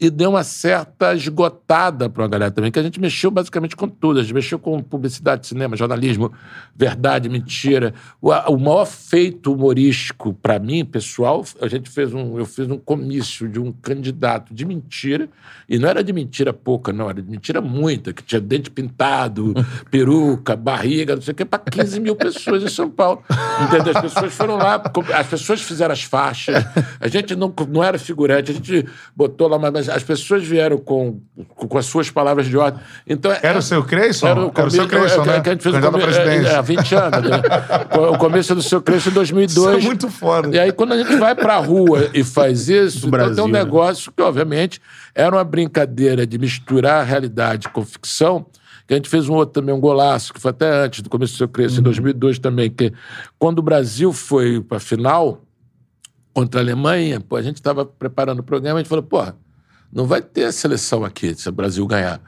e 0.00 0.10
deu 0.10 0.30
uma 0.30 0.42
certa 0.42 1.14
esgotada 1.14 2.10
para 2.10 2.22
uma 2.22 2.28
galera 2.28 2.50
também, 2.50 2.70
que 2.70 2.78
a 2.78 2.82
gente 2.82 3.00
mexeu 3.00 3.30
basicamente 3.30 3.76
com 3.76 3.88
tudo. 3.88 4.18
A 4.18 4.22
gente 4.22 4.34
mexeu 4.34 4.58
com 4.58 4.82
publicidade, 4.82 5.46
cinema, 5.46 5.76
jornalismo, 5.76 6.32
verdade, 6.74 7.28
mentira. 7.28 7.94
O, 8.20 8.30
o 8.30 8.58
maior 8.58 8.86
feito 8.86 9.52
humorístico 9.52 10.34
para 10.34 10.58
mim, 10.58 10.84
pessoal, 10.84 11.44
a 11.60 11.68
gente 11.68 11.88
fez 11.88 12.12
um, 12.12 12.38
eu 12.38 12.44
fiz 12.44 12.68
um 12.68 12.76
comício 12.76 13.48
de 13.48 13.60
um 13.60 13.72
candidato 13.72 14.52
de 14.52 14.64
mentira, 14.64 15.28
e 15.68 15.78
não 15.78 15.88
era 15.88 16.02
de 16.02 16.12
mentira 16.12 16.52
pouca, 16.52 16.92
não, 16.92 17.08
era 17.08 17.22
de 17.22 17.30
mentira 17.30 17.60
muita, 17.60 18.12
que 18.12 18.22
tinha 18.22 18.40
dente 18.40 18.70
pintado, 18.70 19.54
peruca, 19.90 20.56
barriga, 20.56 21.14
não 21.14 21.22
sei 21.22 21.32
o 21.32 21.34
quê, 21.34 21.44
para 21.44 21.60
15 21.60 22.00
mil 22.00 22.16
pessoas 22.16 22.62
em 22.62 22.68
São 22.68 22.90
Paulo. 22.90 23.22
Entendeu? 23.62 23.92
As 23.94 24.02
pessoas 24.02 24.34
foram 24.34 24.56
lá, 24.56 24.82
as 25.14 25.26
pessoas 25.28 25.62
fizeram 25.62 25.92
as 25.92 26.02
faixas, 26.02 26.64
a 26.98 27.06
gente 27.06 27.36
não, 27.36 27.52
não 27.68 27.82
era 27.82 27.98
figurante, 27.98 28.50
a 28.50 28.54
gente 28.54 28.86
botou 29.14 29.46
lá, 29.46 29.58
mas 29.58 29.83
as 29.88 30.02
pessoas 30.02 30.44
vieram 30.46 30.78
com, 30.78 31.20
com 31.56 31.78
as 31.78 31.86
suas 31.86 32.10
palavras 32.10 32.46
de 32.46 32.56
ordem. 32.56 32.80
Então, 33.06 33.30
Era 33.42 33.58
o 33.58 33.62
seu 33.62 33.82
Creyson? 33.84 34.26
era 34.28 34.40
Era 34.40 34.46
o, 34.46 34.50
o 34.66 34.70
seu 34.70 34.86
começo- 34.88 34.88
Creyson, 34.88 35.22
é, 35.22 35.26
né? 35.26 35.40
que 35.40 35.48
a 35.48 35.52
gente 35.52 35.62
fez 35.62 35.74
o 35.74 35.80
Candidato 35.80 36.00
come- 36.00 36.02
é, 36.04 36.06
presidência. 36.22 36.52
é, 36.52 36.56
há 36.56 36.60
20 36.62 36.94
anos. 36.94 37.30
né? 37.30 37.42
o 38.12 38.18
começo 38.18 38.54
do 38.54 38.62
seu 38.62 38.80
Creyson 38.82 39.10
em 39.10 39.12
2002. 39.14 39.50
Isso 39.78 39.84
é 39.84 39.86
muito 39.86 40.08
foda. 40.10 40.54
E 40.54 40.58
aí, 40.58 40.72
quando 40.72 40.92
a 40.92 40.96
gente 40.98 41.16
vai 41.16 41.34
pra 41.34 41.56
rua 41.58 42.10
e 42.14 42.22
faz 42.24 42.68
isso, 42.68 42.98
então 42.98 43.10
Brasil, 43.10 43.34
tem 43.36 43.44
um 43.44 43.48
né? 43.48 43.58
negócio 43.58 44.12
que, 44.12 44.22
obviamente, 44.22 44.80
era 45.14 45.34
uma 45.34 45.44
brincadeira 45.44 46.26
de 46.26 46.38
misturar 46.38 47.00
a 47.00 47.04
realidade 47.04 47.68
com 47.68 47.84
ficção. 47.84 48.46
Que 48.86 48.92
a 48.92 48.96
gente 48.98 49.08
fez 49.08 49.30
um 49.30 49.32
outro 49.32 49.62
também, 49.62 49.74
um 49.74 49.80
golaço, 49.80 50.34
que 50.34 50.38
foi 50.38 50.50
até 50.50 50.70
antes 50.84 51.00
do 51.00 51.08
começo 51.08 51.32
do 51.32 51.36
seu 51.38 51.48
Cresce, 51.48 51.80
em 51.80 51.82
2002 51.82 52.38
também, 52.38 52.68
que 52.70 52.92
quando 53.38 53.60
o 53.60 53.62
Brasil 53.62 54.12
foi 54.12 54.60
pra 54.60 54.78
final 54.78 55.40
contra 56.34 56.60
a 56.60 56.62
Alemanha, 56.62 57.18
pô, 57.18 57.36
a 57.36 57.40
gente 57.42 57.56
estava 57.56 57.86
preparando 57.86 58.40
o 58.40 58.42
programa, 58.42 58.78
a 58.78 58.82
gente 58.82 58.88
falou, 58.88 59.02
pô, 59.04 59.22
não 59.94 60.06
vai 60.06 60.20
ter 60.20 60.44
a 60.44 60.52
seleção 60.52 61.04
aqui 61.04 61.34
se 61.34 61.48
o 61.48 61.52
Brasil 61.52 61.86
ganhar. 61.86 62.20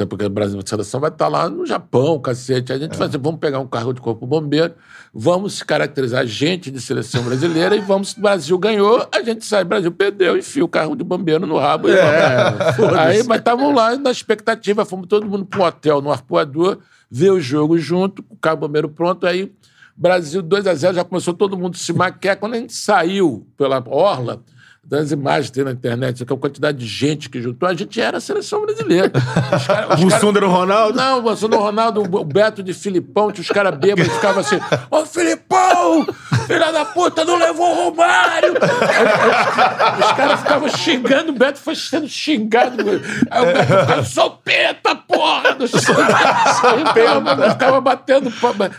É 0.00 0.06
porque 0.06 0.24
o 0.24 0.30
Brasil, 0.30 0.58
a 0.58 0.66
seleção 0.66 0.98
vai 0.98 1.10
estar 1.10 1.28
lá 1.28 1.50
no 1.50 1.66
Japão, 1.66 2.18
cacete. 2.18 2.72
A 2.72 2.78
gente 2.78 2.96
vai 2.96 3.06
dizer, 3.08 3.18
vamos 3.18 3.38
pegar 3.38 3.58
um 3.60 3.66
carro 3.66 3.92
de 3.92 4.00
corpo 4.00 4.26
bombeiro, 4.26 4.72
vamos 5.12 5.58
se 5.58 5.64
caracterizar 5.64 6.26
gente 6.26 6.70
de 6.70 6.80
seleção 6.80 7.22
brasileira 7.22 7.76
e 7.76 7.80
vamos, 7.80 8.08
se 8.08 8.18
o 8.18 8.22
Brasil 8.22 8.58
ganhou, 8.58 9.06
a 9.12 9.22
gente 9.22 9.44
sai, 9.44 9.62
o 9.62 9.66
Brasil 9.66 9.92
perdeu, 9.92 10.36
enfia 10.38 10.64
o 10.64 10.68
carro 10.68 10.96
de 10.96 11.04
bombeiro 11.04 11.46
no 11.46 11.58
rabo. 11.58 11.90
e 11.90 11.94
vamos. 11.94 12.98
Aí, 12.98 13.22
mas 13.24 13.38
estavam 13.38 13.74
lá 13.74 13.94
na 13.94 14.10
expectativa, 14.10 14.86
fomos 14.86 15.06
todo 15.06 15.28
mundo 15.28 15.44
para 15.44 15.60
um 15.60 15.64
hotel, 15.64 16.00
no 16.00 16.10
arpoador, 16.10 16.78
ver 17.10 17.30
o 17.30 17.38
jogo 17.38 17.76
junto, 17.76 18.22
com 18.22 18.34
o 18.34 18.38
carro 18.38 18.56
bombeiro 18.56 18.88
pronto, 18.88 19.26
aí 19.26 19.52
Brasil 19.94 20.40
2 20.40 20.66
a 20.66 20.74
0 20.74 20.94
já 20.94 21.04
começou 21.04 21.34
todo 21.34 21.56
mundo 21.56 21.76
se 21.76 21.92
maquiar. 21.92 22.38
Quando 22.38 22.54
a 22.54 22.58
gente 22.58 22.72
saiu 22.72 23.46
pela 23.58 23.82
orla, 23.86 24.42
das 24.84 25.12
imagens 25.12 25.46
que 25.48 25.54
tem 25.54 25.64
na 25.64 25.70
internet, 25.70 26.22
aquela 26.24 26.38
quantidade 26.38 26.76
de 26.78 26.86
gente 26.86 27.30
que 27.30 27.40
juntou, 27.40 27.68
a 27.68 27.72
gente 27.74 28.00
era 28.00 28.18
a 28.18 28.20
seleção 28.20 28.62
brasileira. 28.62 29.12
Os 29.56 29.66
cara- 29.66 29.94
os 29.94 30.00
O 30.02 30.08
cara- 30.08 30.20
som 30.20 30.32
era 30.36 30.46
o 30.46 30.50
Ronaldo? 30.50 30.96
Não, 30.96 31.24
o 31.24 31.36
Sandro 31.36 31.60
Ronaldo, 31.60 32.02
o 32.02 32.24
Beto 32.24 32.62
de 32.64 32.74
Filipão, 32.74 33.30
tinha 33.30 33.42
os 33.42 33.48
caras 33.48 33.78
bêbados, 33.78 34.12
ficavam 34.12 34.40
assim, 34.40 34.58
ô 34.90 35.06
Filipão, 35.06 36.04
filha 36.48 36.72
da 36.72 36.84
puta, 36.84 37.24
não 37.24 37.36
levou 37.38 37.70
o 37.70 37.74
Romário. 37.90 38.54
Os 38.54 40.04
os 40.04 40.12
caras 40.12 40.40
ficavam 40.40 40.68
xingando, 40.68 41.30
o 41.30 41.34
Beto 41.36 41.58
foi 41.60 41.76
sendo 41.76 42.08
xingado. 42.08 42.82
Aí 43.30 43.40
o 43.42 43.46
Beto 43.46 43.64
ficava, 43.66 44.04
sou 44.04 44.30
peta, 44.44 44.96
porra! 44.96 45.52
Do 45.54 45.68
ficava, 45.68 47.50
ficava 47.50 47.80
batendo, 47.80 48.32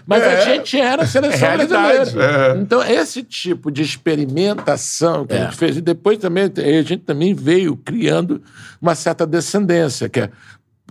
mas 0.06 0.24
a 0.24 0.42
gente 0.42 0.80
era 0.80 1.04
a 1.04 1.08
seleção 1.08 1.48
É 1.50 1.58
brasileira. 1.66 2.58
Então, 2.60 2.84
esse 2.84 3.24
tipo 3.24 3.72
de 3.72 3.82
experimentação 3.82 5.26
que 5.26 5.34
a 5.34 5.46
gente 5.46 5.56
fez, 5.56 5.78
depois 5.94 6.18
também 6.18 6.44
a 6.58 6.82
gente 6.82 6.98
também 7.04 7.34
veio 7.34 7.76
criando 7.78 8.42
uma 8.82 8.96
certa 8.96 9.26
descendência, 9.26 10.10
que 10.10 10.22
é. 10.22 10.30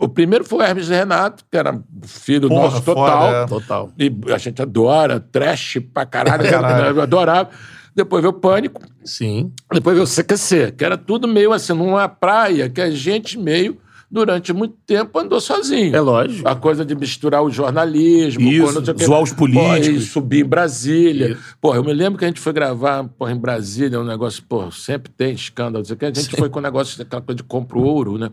O 0.01 0.09
primeiro 0.09 0.43
foi 0.45 0.59
o 0.59 0.63
Hermes 0.63 0.89
e 0.89 0.95
Renato, 0.95 1.45
que 1.51 1.57
era 1.57 1.79
filho 2.03 2.49
Porra, 2.49 2.63
nosso 2.63 2.83
total. 2.83 3.35
é. 3.35 3.47
Total. 3.47 3.93
E 3.99 4.11
a 4.33 4.39
gente 4.39 4.61
adora, 4.63 5.21
trash 5.21 5.79
pra 5.93 6.07
caralho, 6.07 6.49
Caralho. 6.49 6.97
eu 6.97 7.03
adorava. 7.03 7.51
Depois 7.95 8.23
veio 8.23 8.35
o 8.35 8.39
Pânico, 8.41 8.81
Sim. 9.05 9.53
depois 9.71 9.95
veio 9.95 10.05
o 10.05 10.09
CQC, 10.09 10.73
que 10.73 10.83
era 10.85 10.97
tudo 10.97 11.29
meio 11.29 11.53
assim, 11.53 11.75
numa 11.75 12.09
praia 12.09 12.71
que 12.71 12.81
a 12.81 12.91
gente 12.91 13.39
meio, 13.39 13.77
durante 14.13 14.53
muito 14.53 14.77
tempo, 14.87 15.19
andou 15.19 15.41
sozinho. 15.41 15.97
É 15.97 16.01
lógico. 16.01 16.47
A 16.47 16.55
coisa 16.55 16.85
de 16.85 16.95
misturar 16.95 17.43
o 17.43 17.51
jornalismo, 17.51 18.43
Isso, 18.43 18.67
pô, 18.67 18.73
não 18.73 18.85
sei 18.85 18.93
o 18.93 18.97
quê. 18.97 19.05
zoar 19.07 19.23
os 19.23 19.33
políticos. 19.33 20.05
Pô, 20.05 20.13
subir 20.13 20.45
em 20.45 20.49
Brasília. 20.49 21.39
Pô, 21.61 21.75
eu 21.75 21.83
me 21.83 21.95
lembro 21.95 22.19
que 22.19 22.25
a 22.27 22.29
gente 22.29 22.41
foi 22.41 22.53
gravar 22.53 23.05
porra, 23.05 23.33
em 23.33 23.37
Brasília, 23.39 23.99
um 23.99 24.05
negócio, 24.05 24.43
pô, 24.47 24.71
sempre 24.71 25.11
tem 25.11 25.33
escândalo, 25.33 25.79
não 25.79 25.85
sei 25.87 25.95
o 25.95 25.99
quê. 25.99 26.05
A 26.05 26.13
gente 26.13 26.37
foi 26.37 26.51
com 26.51 26.59
o 26.59 26.63
negócio, 26.63 27.01
aquela 27.01 27.23
coisa 27.23 27.37
de 27.39 27.43
compra 27.43 27.79
o 27.79 27.83
ouro, 27.85 28.19
né? 28.19 28.31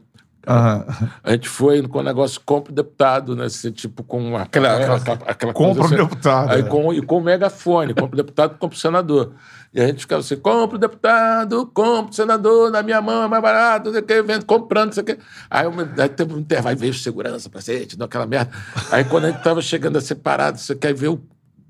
Aham. 0.47 0.85
A 1.23 1.31
gente 1.31 1.47
foi 1.47 1.81
com 1.87 1.99
o 1.99 2.03
negócio 2.03 2.41
compra 2.43 2.71
o 2.71 2.75
deputado, 2.75 3.35
né? 3.35 3.45
Assim, 3.45 3.71
tipo, 3.71 4.03
com 4.03 4.19
uma, 4.29 4.41
aquela, 4.41 4.95
aquela, 4.95 5.19
aquela 5.27 5.53
Compra 5.53 5.81
coisa 5.81 5.81
o 5.81 5.85
assim. 5.85 5.95
deputado, 5.95 6.51
Aí 6.51 6.59
é. 6.61 6.63
com, 6.63 6.93
e 6.93 7.01
com 7.01 7.17
o 7.17 7.21
megafone, 7.21 7.93
compra 7.93 8.13
o 8.13 8.17
deputado, 8.17 8.57
compra 8.57 8.75
o 8.75 8.79
senador. 8.79 9.33
E 9.73 9.79
a 9.79 9.85
gente 9.87 9.99
ficava 10.01 10.21
assim, 10.21 10.35
compra 10.35 10.77
o 10.77 10.79
deputado, 10.79 11.67
compra 11.67 12.11
o 12.11 12.13
senador, 12.15 12.71
na 12.71 12.81
minha 12.81 13.01
mão 13.01 13.23
é 13.23 13.27
mais 13.27 13.41
barato, 13.41 13.91
não 13.91 13.93
sei 14.07 14.19
o 14.19 14.23
vendo, 14.23 14.45
comprando, 14.45 14.87
não 14.87 14.93
sei 14.93 15.03
o 15.03 15.05
que. 15.05 15.17
Aí, 15.49 15.65
aí 15.99 16.09
teve 16.09 16.33
um 16.33 16.39
intervalo, 16.39 16.75
veio 16.75 16.93
segurança, 16.93 17.49
paciente, 17.49 17.95
deu 17.95 18.05
aquela 18.05 18.25
merda. 18.25 18.51
Aí 18.91 19.03
quando 19.03 19.25
a 19.25 19.31
gente 19.31 19.43
tava 19.43 19.61
chegando 19.61 19.97
a 19.97 20.01
separado, 20.01 20.57
você 20.57 20.75
quer 20.75 20.93
ver 20.93 21.09
o 21.09 21.21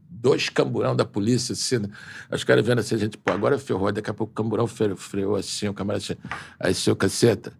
dois 0.09 0.49
camburão 0.49 0.95
da 0.95 1.05
polícia, 1.05 1.53
assim, 1.53 1.79
né? 1.79 1.89
Os 2.31 2.43
caras 2.43 2.65
vendo 2.65 2.79
assim, 2.79 2.95
a 2.95 2.97
gente, 2.97 3.17
pô, 3.17 3.31
agora 3.31 3.57
ferrou, 3.57 3.91
daqui 3.91 4.09
a 4.09 4.13
pouco 4.13 4.31
o 4.31 4.35
camburão 4.35 4.67
fre- 4.67 4.95
freou 4.95 5.35
assim, 5.35 5.67
o 5.67 5.73
camarada 5.73 6.03
assim, 6.03 6.15
aí, 6.59 6.73
seu 6.73 6.95
caceta, 6.95 7.53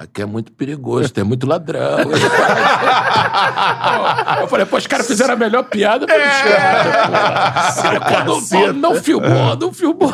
aqui 0.00 0.22
é 0.22 0.26
muito 0.26 0.50
perigoso, 0.52 1.10
tem 1.10 1.22
muito 1.22 1.46
ladrão. 1.46 1.98
eu 4.40 4.48
falei, 4.48 4.64
pô, 4.64 4.78
os 4.78 4.86
caras 4.86 5.06
fizeram 5.06 5.34
a 5.34 5.36
melhor 5.36 5.64
piada 5.64 6.06
pra 6.06 6.16
é. 6.16 6.28
Não, 8.72 8.94
não 8.94 9.02
filmou, 9.02 9.56
não 9.56 9.74
filmou. 9.74 10.10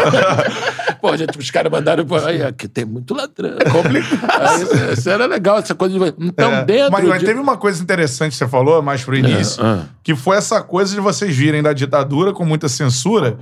pô, 1.00 1.16
gente, 1.16 1.38
os 1.38 1.50
caras 1.52 1.71
mandaram, 1.71 2.05
pô, 2.05 2.16
aqui 2.16 2.66
tem 2.66 2.85
muito 2.85 3.14
ladrão. 3.14 3.59
É 3.61 3.71
complicado. 3.71 4.93
Isso 4.93 5.09
era 5.09 5.25
legal, 5.26 5.59
essa 5.59 5.76
coisa 5.76 5.97
de... 5.97 6.14
Então, 6.19 6.52
É. 6.52 6.64
dentro 6.64 6.90
Mas, 6.90 7.05
mas 7.05 7.21
de... 7.21 7.26
teve 7.26 7.38
uma 7.38 7.57
coisa 7.57 7.81
interessante 7.81 8.33
que 8.33 8.38
você 8.38 8.49
falou 8.49 8.83
mais 8.83 9.05
pro 9.05 9.16
início, 9.16 9.64
ah. 9.64 9.85
que 10.02 10.16
foi 10.16 10.37
essa 10.37 10.61
coisa 10.62 10.93
de 10.93 11.00
vocês 11.00 11.37
virem 11.37 11.62
da 11.62 11.73
ditadura 11.73 12.33
com 12.33 12.45
muita 12.45 12.69
censura 12.69 13.38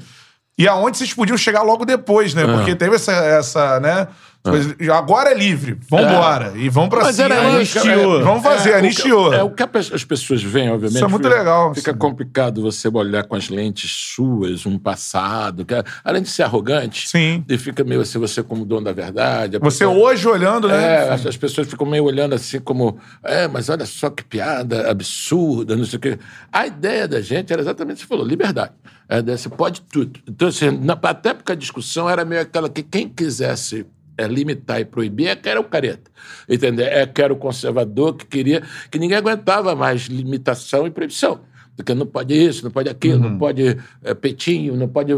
e 0.58 0.68
aonde 0.68 0.98
vocês 0.98 1.14
podiam 1.14 1.38
chegar 1.38 1.62
logo 1.62 1.86
depois, 1.86 2.34
né? 2.34 2.44
Ah. 2.44 2.48
Porque 2.58 2.76
teve 2.76 2.96
essa, 2.96 3.12
essa 3.12 3.80
né? 3.80 4.08
Coisa- 4.50 4.76
agora 4.92 5.30
é 5.30 5.34
livre, 5.34 5.76
vambora. 5.88 6.52
E 6.56 6.68
vamos 6.68 6.90
pra 6.90 7.02
Mas 7.04 7.16
cima. 7.16 7.34
era 7.34 7.48
anistiou. 7.56 8.20
é, 8.20 8.22
Vamos 8.22 8.42
fazer, 8.42 8.68
é, 8.68 8.72
o 8.72 8.74
que- 8.74 8.78
anistiou. 8.78 9.32
É 9.34 9.42
o 9.42 9.50
que 9.50 9.62
as 9.92 10.04
pessoas 10.04 10.42
veem, 10.42 10.70
obviamente. 10.70 10.96
Isso 10.96 11.04
é 11.04 11.08
muito 11.08 11.24
fica- 11.26 11.38
legal, 11.38 11.74
Fica 11.74 11.92
sim. 11.92 11.98
complicado 11.98 12.60
você 12.62 12.88
olhar 12.88 13.24
com 13.24 13.34
as 13.36 13.48
lentes 13.48 13.90
suas, 13.90 14.66
um 14.66 14.78
passado, 14.78 15.64
que, 15.64 15.74
é- 15.74 15.82
além 16.04 16.22
de 16.22 16.28
ser 16.28 16.42
arrogante. 16.42 17.08
Sim. 17.08 17.44
E 17.48 17.56
fica 17.58 17.82
meio 17.84 18.00
assim, 18.02 18.18
você 18.18 18.42
como 18.42 18.64
dono 18.64 18.84
da 18.84 18.92
verdade. 18.92 19.58
Você 19.58 19.84
pessoa- 19.86 19.96
hoje 20.10 20.28
olhando, 20.28 20.68
né? 20.68 21.06
É, 21.06 21.08
as, 21.10 21.26
as 21.26 21.36
pessoas 21.36 21.66
ficam 21.66 21.86
meio 21.86 22.04
olhando 22.04 22.34
assim 22.34 22.60
como, 22.60 22.98
é, 23.22 23.48
mas 23.48 23.68
olha 23.68 23.86
só 23.86 24.10
que 24.10 24.22
piada 24.22 24.90
absurda, 24.90 25.74
não 25.76 25.84
sei 25.84 25.96
o 25.96 26.00
quê. 26.00 26.18
A 26.52 26.66
ideia 26.66 27.08
da 27.08 27.20
gente 27.20 27.52
era 27.52 27.62
exatamente 27.62 27.94
o 27.96 28.00
que 28.00 28.02
você 28.02 28.08
falou, 28.08 28.26
liberdade. 28.26 28.72
A 29.08 29.18
ideia, 29.18 29.36
você 29.36 29.48
pode 29.48 29.82
tudo. 29.82 30.18
Então, 30.28 30.48
assim, 30.48 30.70
na, 30.70 30.98
até 31.02 31.34
porque 31.34 31.52
a 31.52 31.54
discussão 31.54 32.08
era 32.08 32.24
meio 32.24 32.40
aquela 32.40 32.68
que 32.68 32.82
quem 32.82 33.06
quisesse 33.08 33.86
é, 34.16 34.26
limitar 34.26 34.80
e 34.80 34.84
proibir 34.84 35.28
é 35.28 35.36
que 35.36 35.48
era 35.48 35.60
o 35.60 35.64
careta. 35.64 36.10
Entendeu? 36.48 36.86
É 36.86 37.06
que 37.06 37.20
era 37.22 37.32
o 37.32 37.36
conservador 37.36 38.14
que 38.14 38.26
queria, 38.26 38.62
que 38.90 38.98
ninguém 38.98 39.16
aguentava 39.18 39.74
mais 39.74 40.02
limitação 40.02 40.86
e 40.86 40.90
proibição. 40.90 41.40
Porque 41.76 41.92
não 41.92 42.06
pode 42.06 42.32
isso, 42.32 42.62
não 42.62 42.70
pode 42.70 42.88
aquilo, 42.88 43.20
Uhum. 43.24 43.30
não 43.30 43.38
pode 43.38 43.76
é, 44.04 44.14
peitinho, 44.14 44.76
não 44.76 44.86
pode. 44.86 45.12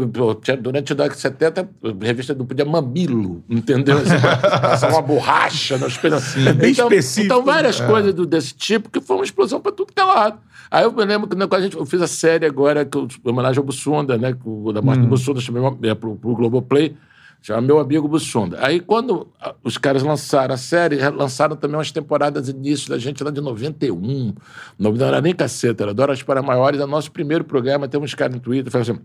durante 0.59 0.91
a 0.91 0.95
década 0.95 1.13
de 1.13 1.21
70, 1.21 1.69
a 1.83 2.05
revista 2.05 2.33
não 2.33 2.47
podia 2.47 2.65
mamilo, 2.65 3.43
entendeu? 3.47 3.97
Passar 4.59 4.89
uma 4.89 5.01
borracha 5.03 5.77
no 5.77 5.85
espelho. 5.87 6.15
É 6.47 6.53
bem 6.53 6.71
então, 6.71 6.87
específico. 6.87 7.25
Então, 7.25 7.43
várias 7.45 7.79
coisas 7.79 8.11
do- 8.11 8.25
desse 8.25 8.55
tipo 8.55 8.89
que 8.89 8.99
foi 8.99 9.17
uma 9.17 9.23
explosão 9.25 9.61
para 9.61 9.71
tudo 9.71 9.93
que 9.93 10.01
é 10.01 10.03
lado. 10.03 10.39
Aí 10.71 10.83
eu 10.83 10.91
me 10.91 11.05
lembro 11.05 11.27
que 11.29 11.35
né, 11.35 11.45
a 11.49 11.59
gente, 11.61 11.77
eu 11.77 11.85
fiz 11.85 12.01
a 12.01 12.07
série 12.07 12.47
agora, 12.47 12.83
que 12.83 12.97
eu, 12.97 13.07
em 13.23 13.29
homenagem 13.29 13.59
ao 13.59 13.63
Bussunda, 13.63 14.17
né? 14.17 14.33
Da 14.73 14.81
morte 14.81 15.01
do 15.01 15.07
Bussunda, 15.07 15.39
chamei 15.39 15.61
é, 15.83 15.93
pro, 15.93 16.15
pro 16.15 16.33
Globoplay. 16.35 16.95
Chama 17.41 17.61
Meu 17.61 17.79
Amigo 17.79 18.07
Bussunda. 18.07 18.57
Aí, 18.61 18.79
quando 18.79 19.31
ah, 19.39 19.55
os 19.63 19.77
caras 19.77 20.03
lançaram 20.03 20.53
a 20.53 20.57
série, 20.57 20.97
lançaram 21.09 21.55
também 21.55 21.77
umas 21.77 21.91
temporadas 21.91 22.49
início 22.49 22.89
da 22.89 22.97
gente 22.97 23.23
lá 23.23 23.31
de 23.31 23.39
91. 23.39 24.33
Não 24.77 24.95
era 24.95 25.21
nem 25.21 25.33
caceta, 25.33 25.83
era 25.83 25.93
Doras 25.93 26.21
para 26.21 26.41
Maiores. 26.41 26.79
É 26.79 26.85
nosso 26.85 27.11
primeiro 27.11 27.43
programa. 27.43 27.87
Tem 27.87 27.99
uns 27.99 28.13
caras 28.13 28.35
no 28.35 28.41
Twitter 28.41 28.71
falando 28.71 28.91
assim. 28.91 29.01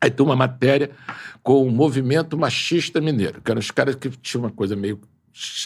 Aí 0.00 0.10
tem 0.10 0.24
uma 0.24 0.36
matéria 0.36 0.90
com 1.42 1.66
o 1.66 1.70
movimento 1.70 2.38
machista 2.38 3.00
mineiro, 3.00 3.40
que 3.42 3.50
eram 3.50 3.58
os 3.58 3.70
caras 3.70 3.96
que 3.96 4.08
tinham 4.10 4.44
uma 4.44 4.50
coisa 4.50 4.76
meio 4.76 5.00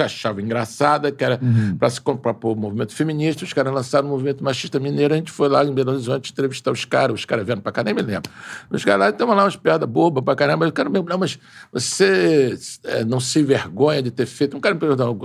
achava 0.01 0.43
engraçada, 0.43 1.11
que 1.11 1.25
era 1.25 1.41
para 1.79 1.91
se 1.91 2.01
comprar 2.01 2.37
o 2.43 2.55
movimento 2.55 2.95
feminista, 2.95 3.45
os 3.45 3.53
caras 3.53 3.73
lançaram 3.73 4.09
o 4.09 4.11
movimento 4.11 4.45
machista 4.45 4.79
mineiro, 4.79 5.15
a 5.15 5.17
gente 5.17 5.31
foi 5.31 5.49
lá 5.49 5.65
em 5.65 5.73
Belo 5.73 5.93
Horizonte 5.93 6.31
entrevistar 6.33 6.71
os 6.71 6.85
caras, 6.85 7.15
os 7.15 7.25
caras 7.25 7.47
vendo 7.47 7.63
pra 7.63 7.73
cá, 7.73 7.83
nem 7.83 7.95
me 7.95 8.03
lembro. 8.03 8.31
Os 8.71 8.85
caras 8.85 9.01
lá, 9.01 9.09
estavam 9.11 9.35
lá 9.35 9.45
umas 9.45 9.57
piadas 9.57 9.89
bobas 9.89 10.23
pra 10.23 10.37
caramba, 10.37 10.67
o 10.67 10.73
cara 10.73 10.89
me 10.89 11.01
não, 11.03 11.19
mas 11.19 11.39
você 11.73 12.57
é, 12.85 13.05
não 13.05 13.21
se 13.21 13.41
envergonha 13.41 14.03
de 14.03 14.11
ter 14.11 14.27
feito, 14.27 14.57
um 14.57 14.61
cara 14.61 14.75
me 14.75 14.81
perguntou 14.81 15.17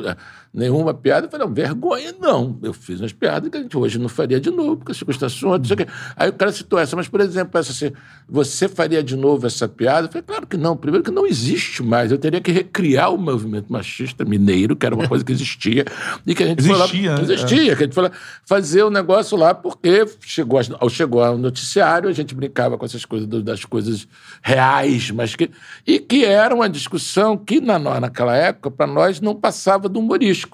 nenhuma 0.58 0.94
piada, 0.94 1.28
eu 1.28 1.30
falei, 1.32 1.46
não, 1.46 1.54
vergonha 1.54 2.14
não, 2.20 2.58
eu 2.64 2.74
fiz 2.74 3.00
umas 3.00 3.14
piadas 3.14 3.50
que 3.50 3.58
a 3.58 3.62
gente 3.62 3.78
hoje 3.78 4.00
não 4.00 4.10
faria 4.10 4.40
de 4.40 4.50
novo, 4.50 4.78
porque 4.78 4.92
as 4.92 4.98
circunstâncias 4.98 5.40
são 5.40 5.50
outras, 5.52 5.70
não 5.70 5.78
sei 5.78 5.86
o 5.86 5.88
quê. 5.88 5.94
Aí 6.16 6.30
o 6.30 6.34
cara 6.34 6.52
citou 6.52 6.80
essa, 6.80 6.96
mas 6.96 7.08
por 7.08 7.22
exemplo, 7.22 7.60
essa 7.60 7.72
assim, 7.72 7.92
você 8.28 8.68
faria 8.68 9.04
de 9.04 9.16
novo 9.16 9.46
essa 9.46 9.68
piada? 9.68 10.08
Eu 10.08 10.12
falei, 10.12 10.24
claro 10.26 10.48
que 10.48 10.58
não, 10.58 10.76
primeiro 10.76 11.04
que 11.04 11.12
não 11.12 11.28
existe 11.28 11.84
mais, 11.84 12.12
eu 12.12 12.18
teria 12.18 12.42
que 12.42 12.52
recriar 12.52 13.14
o 13.14 13.18
movimento 13.18 13.72
machista 13.72 14.26
mineiro, 14.26 14.76
que 14.76 14.86
era 14.86 14.96
uma 14.96 15.08
coisa 15.08 15.24
que 15.24 15.32
existia, 15.32 15.86
e 16.26 16.34
que 16.34 16.42
a 16.44 16.48
gente 16.48 16.60
Existia, 16.60 16.88
foi 16.88 17.02
lá, 17.08 17.18
né? 17.18 17.22
existia, 17.24 17.76
que 17.76 17.84
a 17.84 17.86
gente 17.86 17.94
foi 17.94 18.04
lá 18.04 18.12
fazer 18.44 18.82
o 18.84 18.90
negócio 18.90 19.38
lá, 19.38 19.54
porque 19.54 20.06
chegou, 20.22 20.60
ao- 20.80 20.90
chegou 20.90 21.24
ao 21.24 21.38
noticiário, 21.38 22.10
a 22.10 22.14
gente 22.14 22.34
brincava 22.34 22.78
com 22.78 22.86
essas 22.86 23.06
coisas 23.06 23.28
das 23.44 23.64
coisas 23.64 24.08
reais, 24.42 25.12
mas 25.12 25.36
que, 25.36 25.52
e 25.86 26.00
que 26.00 26.26
era 26.26 26.56
uma 26.56 26.68
discussão 26.70 27.38
que 27.38 27.60
na, 27.62 27.78
naquela 27.78 28.36
época, 28.36 28.72
para 28.72 28.88
nós, 28.88 29.22
não 29.22 29.36
passava 29.36 29.88
do 29.90 30.00
humorístico. 30.00 30.47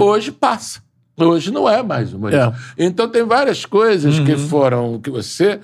Hoje 0.00 0.32
passa. 0.32 0.80
Hoje 1.16 1.50
não 1.50 1.68
é 1.68 1.82
mais 1.82 2.12
humorístico. 2.12 2.54
Então 2.76 3.08
tem 3.08 3.24
várias 3.24 3.64
coisas 3.64 4.18
que 4.18 4.36
foram, 4.36 4.98
que 5.00 5.10
você 5.10 5.60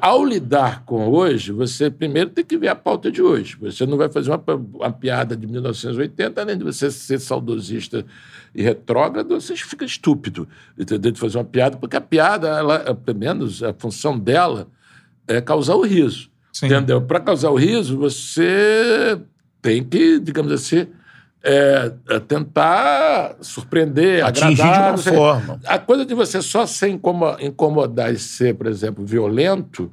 ao 0.00 0.24
lidar 0.24 0.84
com 0.84 1.08
hoje, 1.08 1.50
você 1.50 1.90
primeiro 1.90 2.30
tem 2.30 2.44
que 2.44 2.56
ver 2.56 2.68
a 2.68 2.74
pauta 2.74 3.10
de 3.10 3.20
hoje. 3.20 3.56
Você 3.60 3.84
não 3.84 3.96
vai 3.96 4.08
fazer 4.08 4.30
uma, 4.30 4.42
uma 4.74 4.92
piada 4.92 5.36
de 5.36 5.46
1980, 5.46 6.40
além 6.40 6.56
de 6.56 6.62
você 6.62 6.90
ser 6.90 7.18
saudosista 7.18 8.04
e 8.54 8.62
retrógrado, 8.62 9.40
você 9.40 9.56
fica 9.56 9.84
estúpido, 9.84 10.46
entendeu? 10.78 11.10
De 11.10 11.18
fazer 11.18 11.38
uma 11.38 11.44
piada, 11.44 11.76
porque 11.76 11.96
a 11.96 12.00
piada, 12.00 12.48
ela, 12.48 12.94
pelo 12.94 13.18
menos 13.18 13.62
a 13.62 13.74
função 13.74 14.16
dela, 14.16 14.68
é 15.26 15.40
causar 15.40 15.74
o 15.74 15.82
riso. 15.82 16.30
Sim. 16.52 16.66
Entendeu? 16.66 17.00
Para 17.02 17.18
causar 17.18 17.50
o 17.50 17.56
riso, 17.56 17.96
você 17.96 19.18
tem 19.60 19.82
que, 19.82 20.20
digamos 20.20 20.52
assim, 20.52 20.86
é, 21.44 21.92
é 22.10 22.20
tentar 22.20 23.36
surpreender, 23.40 24.24
Atingir 24.24 24.54
de 24.56 24.62
agradar. 24.62 24.90
uma 24.90 24.98
o 24.98 25.02
quê. 25.02 25.10
forma. 25.12 25.60
A 25.66 25.78
coisa 25.78 26.04
de 26.06 26.14
você 26.14 26.40
só 26.40 26.64
incomo- 26.88 27.36
incomodar 27.40 28.12
e 28.12 28.18
ser, 28.18 28.54
por 28.54 28.66
exemplo, 28.66 29.04
violento, 29.04 29.90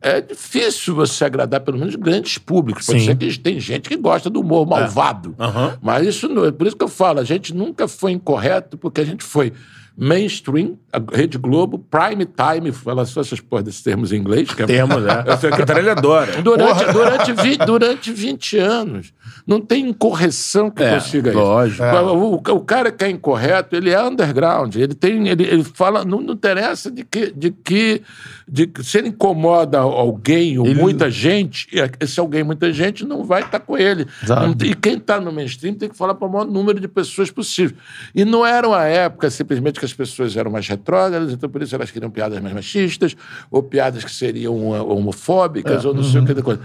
é 0.00 0.20
difícil 0.20 0.94
você 0.94 1.24
agradar 1.24 1.60
pelo 1.60 1.78
menos 1.78 1.94
grandes 1.96 2.38
públicos. 2.38 2.86
Pode 2.86 3.00
Sim. 3.00 3.06
ser 3.06 3.16
que 3.16 3.38
tem 3.38 3.58
gente 3.58 3.88
que 3.88 3.96
gosta 3.96 4.30
do 4.30 4.40
humor 4.40 4.66
malvado. 4.66 5.34
Aham. 5.38 5.76
Mas 5.82 6.06
isso 6.06 6.28
não 6.28 6.44
é. 6.44 6.52
Por 6.52 6.66
isso 6.66 6.76
que 6.76 6.84
eu 6.84 6.88
falo, 6.88 7.18
a 7.20 7.24
gente 7.24 7.54
nunca 7.54 7.88
foi 7.88 8.12
incorreto, 8.12 8.76
porque 8.78 9.00
a 9.00 9.04
gente 9.04 9.24
foi 9.24 9.52
mainstream, 10.00 10.78
a 10.92 11.00
Rede 11.12 11.36
Globo, 11.38 11.78
prime 11.90 12.24
time, 12.24 12.70
fala 12.70 13.04
só 13.04 13.20
essas 13.20 13.40
desses 13.64 13.82
termos 13.82 14.12
em 14.12 14.16
inglês. 14.16 14.54
Que 14.54 14.62
é- 14.62 14.66
Temos, 14.66 15.04
é. 15.04 15.10
A 15.10 15.56
Catarina 15.56 15.90
adora. 15.92 16.40
Durante, 16.40 16.84
durante, 16.92 17.32
vi- 17.32 17.56
durante 17.56 18.12
20 18.12 18.56
anos. 18.58 19.12
Não 19.46 19.60
tem 19.60 19.88
incorreção 19.88 20.70
que 20.70 20.82
É, 20.82 20.94
consiga 20.94 21.32
lógico. 21.32 21.82
isso. 21.82 21.94
O, 21.96 22.34
o- 22.34 22.34
o 22.36 22.60
cara 22.60 22.92
que 22.92 23.04
é 23.04 23.10
incorreto, 23.10 23.74
ele 23.74 23.90
é 23.90 24.00
underground. 24.00 24.76
Ele 24.76 24.94
tem. 24.94 25.26
Ele, 25.28 25.42
ele 25.44 25.64
fala. 25.64 26.04
Não, 26.04 26.20
não 26.20 26.34
interessa 26.34 26.90
de 26.90 27.02
que, 27.04 27.32
de 27.32 27.50
que. 27.50 28.02
De 28.50 28.66
que 28.66 28.82
se 28.82 28.96
ele 28.96 29.08
incomoda 29.08 29.78
alguém 29.78 30.58
ou 30.58 30.66
Ele- 30.66 30.80
muita 30.80 31.10
gente, 31.10 31.68
esse 32.00 32.18
alguém, 32.18 32.42
muita 32.42 32.72
gente, 32.72 33.04
não 33.04 33.22
vai 33.22 33.42
estar 33.42 33.60
com 33.60 33.76
ele. 33.76 34.06
Exato. 34.22 34.64
E 34.64 34.74
quem 34.74 34.94
está 34.96 35.20
no 35.20 35.30
mainstream 35.30 35.74
tem 35.74 35.88
que 35.88 35.96
falar 35.96 36.14
para 36.14 36.26
o 36.26 36.32
maior 36.32 36.46
número 36.46 36.80
de 36.80 36.88
pessoas 36.88 37.30
possível. 37.30 37.76
E 38.14 38.24
não 38.24 38.46
era 38.46 38.66
uma 38.66 38.84
época 38.84 39.28
simplesmente 39.28 39.78
que 39.78 39.84
as 39.84 39.92
pessoas 39.92 40.34
eram 40.34 40.50
mais 40.50 40.66
retrógradas, 40.66 41.30
então 41.32 41.50
por 41.50 41.62
isso 41.62 41.74
elas 41.74 41.90
queriam 41.90 42.10
piadas 42.10 42.40
mais 42.40 42.54
machistas, 42.54 43.14
ou 43.50 43.62
piadas 43.62 44.02
que 44.02 44.10
seriam 44.10 44.54
uh, 44.70 44.96
homofóbicas, 44.96 45.84
ou 45.84 45.92
não 45.92 46.02
sei 46.02 46.20
o 46.20 46.24
que 46.24 46.32
da 46.32 46.42
coisa. 46.42 46.62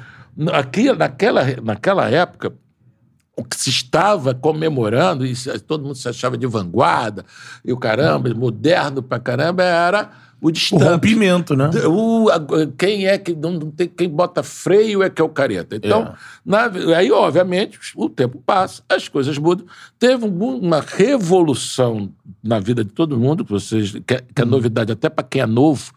Aqui, 0.53 0.91
naquela, 0.93 1.43
naquela 1.61 2.09
época, 2.09 2.53
o 3.35 3.43
que 3.43 3.55
se 3.55 3.69
estava 3.69 4.33
comemorando, 4.33 5.25
e 5.25 5.33
todo 5.67 5.83
mundo 5.83 5.95
se 5.95 6.07
achava 6.07 6.37
de 6.37 6.47
vanguarda, 6.47 7.25
e 7.65 7.73
o 7.73 7.77
caramba, 7.77 8.33
moderno 8.33 9.03
pra 9.03 9.19
caramba, 9.19 9.63
era 9.63 10.22
o 10.43 10.75
O 10.75 10.77
rompimento, 10.77 11.55
né? 11.55 11.69
O- 11.87 12.29
a- 12.29 12.39
quem 12.77 13.07
é 13.07 13.17
que 13.17 13.33
não, 13.33 13.57
tem 13.71 13.87
quem 13.87 14.09
bota 14.09 14.43
freio 14.43 15.01
é 15.01 15.09
que 15.09 15.21
é 15.21 15.25
o 15.25 15.29
careta. 15.29 15.75
Então, 15.77 16.01
É. 16.03 16.13
na- 16.45 16.69
aí, 16.97 17.09
obviamente, 17.11 17.79
o 17.95 18.09
tempo 18.09 18.41
passa, 18.45 18.83
as 18.89 19.07
coisas 19.07 19.37
mudam. 19.37 19.65
Teve 19.97 20.25
um- 20.25 20.57
uma 20.59 20.81
revolução 20.81 22.09
na 22.43 22.59
vida 22.59 22.83
de 22.83 22.91
todo 22.91 23.17
mundo, 23.17 23.45
que, 23.45 23.51
vocês, 23.51 23.91
que, 23.91 24.01
que 24.01 24.41
é 24.41 24.45
novidade 24.45 24.91
até 24.91 25.09
para 25.09 25.23
quem 25.23 25.41
é 25.41 25.45
novo, 25.47 25.91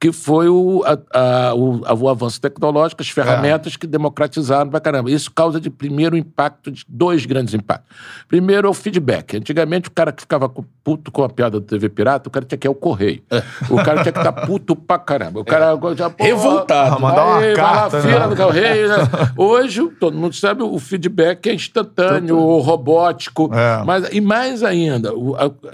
que 0.00 0.12
foi 0.12 0.48
o, 0.48 0.84
a- 0.86 1.48
a- 1.48 1.54
o, 1.54 1.80
o 2.04 2.08
avanço 2.08 2.40
tecnológico, 2.40 3.02
as 3.02 3.08
ferramentas 3.08 3.76
que 3.76 3.84
democratizaram 3.84 4.70
pra 4.70 4.78
caramba. 4.78 5.10
Isso 5.10 5.28
causa 5.28 5.60
de 5.60 5.68
primeiro 5.70 6.16
impacto, 6.16 6.70
de 6.70 6.84
dois 6.88 7.26
grandes 7.26 7.52
impactos. 7.52 7.88
Primeiro 8.28 8.68
é 8.68 8.70
o 8.70 8.74
feedback. 8.74 9.36
Antigamente, 9.36 9.88
o 9.88 9.90
cara 9.92 10.12
que 10.12 10.20
ficava 10.22 10.48
puto 10.84 11.10
com 11.10 11.24
a 11.24 11.28
piada 11.28 11.58
do 11.58 11.66
TV 11.66 11.88
Pirata, 11.88 12.28
o 12.28 12.30
cara 12.30 12.44
tinha 12.46 12.56
que 12.56 12.66
ir 12.66 12.70
ao 12.70 12.76
correio. 12.76 13.22
O 13.68 13.76
cara 13.82 14.02
tinha 14.02 14.12
que 14.12 14.20
estar 14.20 14.32
puto 14.32 14.76
pra 14.76 14.98
caramba. 15.00 15.40
O 15.40 15.44
cara 15.44 15.76
já, 15.96 16.08
pô, 16.08 16.22
Revoltado. 16.22 17.00
Mandar 17.00 17.24
uma 17.26 17.40
vai 17.40 17.54
carta, 17.54 17.96
lá, 17.98 18.02
né? 18.04 18.12
fila 18.12 18.28
do 18.28 18.36
correio. 18.36 18.88
né? 18.88 18.96
Hoje, 19.36 19.88
todo 19.98 20.16
mundo 20.16 20.34
sabe, 20.36 20.62
o 20.62 20.78
feedback 20.78 21.48
é 21.48 21.54
instantâneo, 21.54 22.38
o 22.38 22.60
robótico. 22.60 23.50
É. 23.52 23.82
Mas, 23.84 24.08
e 24.12 24.20
mais 24.20 24.62
ainda, 24.62 25.10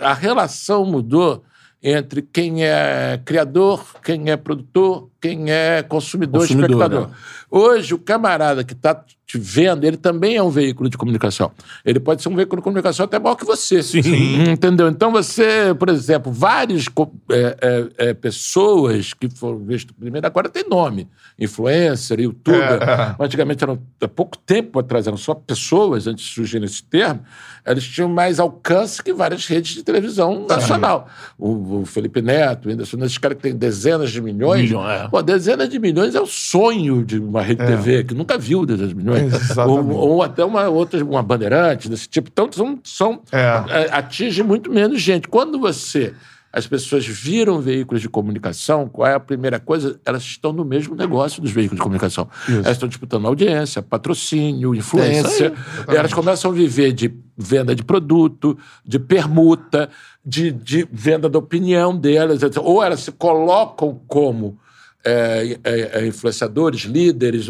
a, 0.00 0.10
a 0.10 0.14
relação 0.14 0.86
mudou 0.86 1.44
entre 1.86 2.22
quem 2.22 2.64
é 2.64 3.20
criador, 3.26 4.00
quem 4.02 4.30
é 4.30 4.36
produtor, 4.38 5.10
quem 5.24 5.50
é 5.50 5.82
consumidor, 5.82 6.42
Consumidor, 6.42 6.70
espectador. 6.70 7.08
né? 7.08 7.14
Hoje, 7.50 7.94
o 7.94 7.98
camarada 7.98 8.62
que 8.62 8.74
está 8.74 9.02
te 9.26 9.38
vendo, 9.38 9.84
ele 9.84 9.96
também 9.96 10.36
é 10.36 10.42
um 10.42 10.50
veículo 10.50 10.90
de 10.90 10.98
comunicação. 10.98 11.50
Ele 11.82 11.98
pode 11.98 12.22
ser 12.22 12.28
um 12.28 12.36
veículo 12.36 12.60
de 12.60 12.64
comunicação 12.64 13.04
até 13.04 13.18
maior 13.18 13.34
que 13.36 13.44
você. 13.44 13.82
Sim. 13.82 14.50
Entendeu? 14.50 14.86
Então, 14.88 15.10
você, 15.10 15.74
por 15.78 15.88
exemplo, 15.88 16.30
várias 16.30 16.84
é, 17.30 17.56
é, 17.98 18.08
é, 18.10 18.14
pessoas 18.14 19.14
que 19.14 19.30
foram 19.30 19.60
vistas 19.60 19.96
primeiro, 19.98 20.26
agora 20.26 20.48
tem 20.48 20.68
nome. 20.68 21.08
Influencer, 21.38 22.20
youtuber. 22.20 22.82
É. 22.82 23.16
Antigamente, 23.18 23.64
eram, 23.64 23.78
há 24.02 24.08
pouco 24.08 24.36
tempo 24.36 24.78
atrás, 24.78 25.06
eram 25.06 25.16
só 25.16 25.34
pessoas, 25.34 26.06
antes 26.06 26.26
de 26.26 26.34
surgir 26.34 26.62
esse 26.62 26.82
termo, 26.82 27.20
eles 27.66 27.84
tinham 27.84 28.10
mais 28.10 28.38
alcance 28.38 29.02
que 29.02 29.12
várias 29.12 29.46
redes 29.46 29.74
de 29.74 29.82
televisão 29.82 30.46
nacional. 30.46 31.08
O, 31.38 31.80
o 31.80 31.86
Felipe 31.86 32.20
Neto, 32.20 32.66
o 32.66 32.68
Whindersson, 32.68 32.98
esses 32.98 33.16
caras 33.16 33.36
que 33.36 33.42
têm 33.42 33.56
dezenas 33.56 34.10
de 34.10 34.20
milhões. 34.20 34.64
Milhão, 34.64 34.88
é. 34.88 35.08
Pô, 35.14 35.22
dezenas 35.22 35.68
de 35.68 35.78
milhões 35.78 36.16
é 36.16 36.20
o 36.20 36.26
sonho 36.26 37.04
de 37.04 37.20
uma 37.20 37.40
rede 37.40 37.64
TV, 37.64 38.02
que 38.02 38.14
nunca 38.14 38.36
viu 38.36 38.66
dezenas 38.66 38.88
de 38.88 38.96
milhões. 38.96 39.56
Ou, 39.58 39.90
ou 39.92 40.22
até 40.24 40.44
uma 40.44 40.66
outra, 40.68 41.04
uma 41.04 41.22
bandeirante 41.22 41.88
desse 41.88 42.08
tipo. 42.08 42.28
Então, 42.32 42.50
são, 42.50 42.80
são, 42.82 43.22
É. 43.30 43.38
é, 43.68 43.88
atinge 43.92 44.42
muito 44.42 44.72
menos 44.72 45.00
gente. 45.00 45.28
Quando 45.28 45.56
você. 45.56 46.12
As 46.52 46.66
pessoas 46.66 47.06
viram 47.06 47.60
veículos 47.60 48.00
de 48.00 48.08
comunicação, 48.08 48.88
qual 48.88 49.08
é 49.08 49.14
a 49.14 49.20
primeira 49.20 49.60
coisa? 49.60 50.00
Elas 50.04 50.22
estão 50.22 50.52
no 50.52 50.64
mesmo 50.64 50.96
negócio 50.96 51.40
dos 51.40 51.52
veículos 51.52 51.78
de 51.78 51.82
comunicação. 51.82 52.28
Elas 52.48 52.72
estão 52.72 52.88
disputando 52.88 53.26
audiência, 53.26 53.82
patrocínio, 53.82 54.74
influência. 54.74 55.52
elas 55.86 56.12
começam 56.12 56.50
a 56.50 56.54
viver 56.54 56.92
de 56.92 57.12
venda 57.36 57.72
de 57.72 57.84
produto, 57.84 58.58
de 58.84 58.98
permuta, 58.98 59.88
de, 60.26 60.50
de 60.50 60.88
venda 60.92 61.28
da 61.28 61.38
opinião 61.38 61.96
delas. 61.96 62.40
Ou 62.56 62.82
elas 62.82 63.00
se 63.00 63.12
colocam 63.12 64.00
como 64.08 64.58
é, 65.04 65.58
é, 65.62 65.80
é, 66.00 66.06
influenciadores, 66.06 66.82
líderes, 66.82 67.48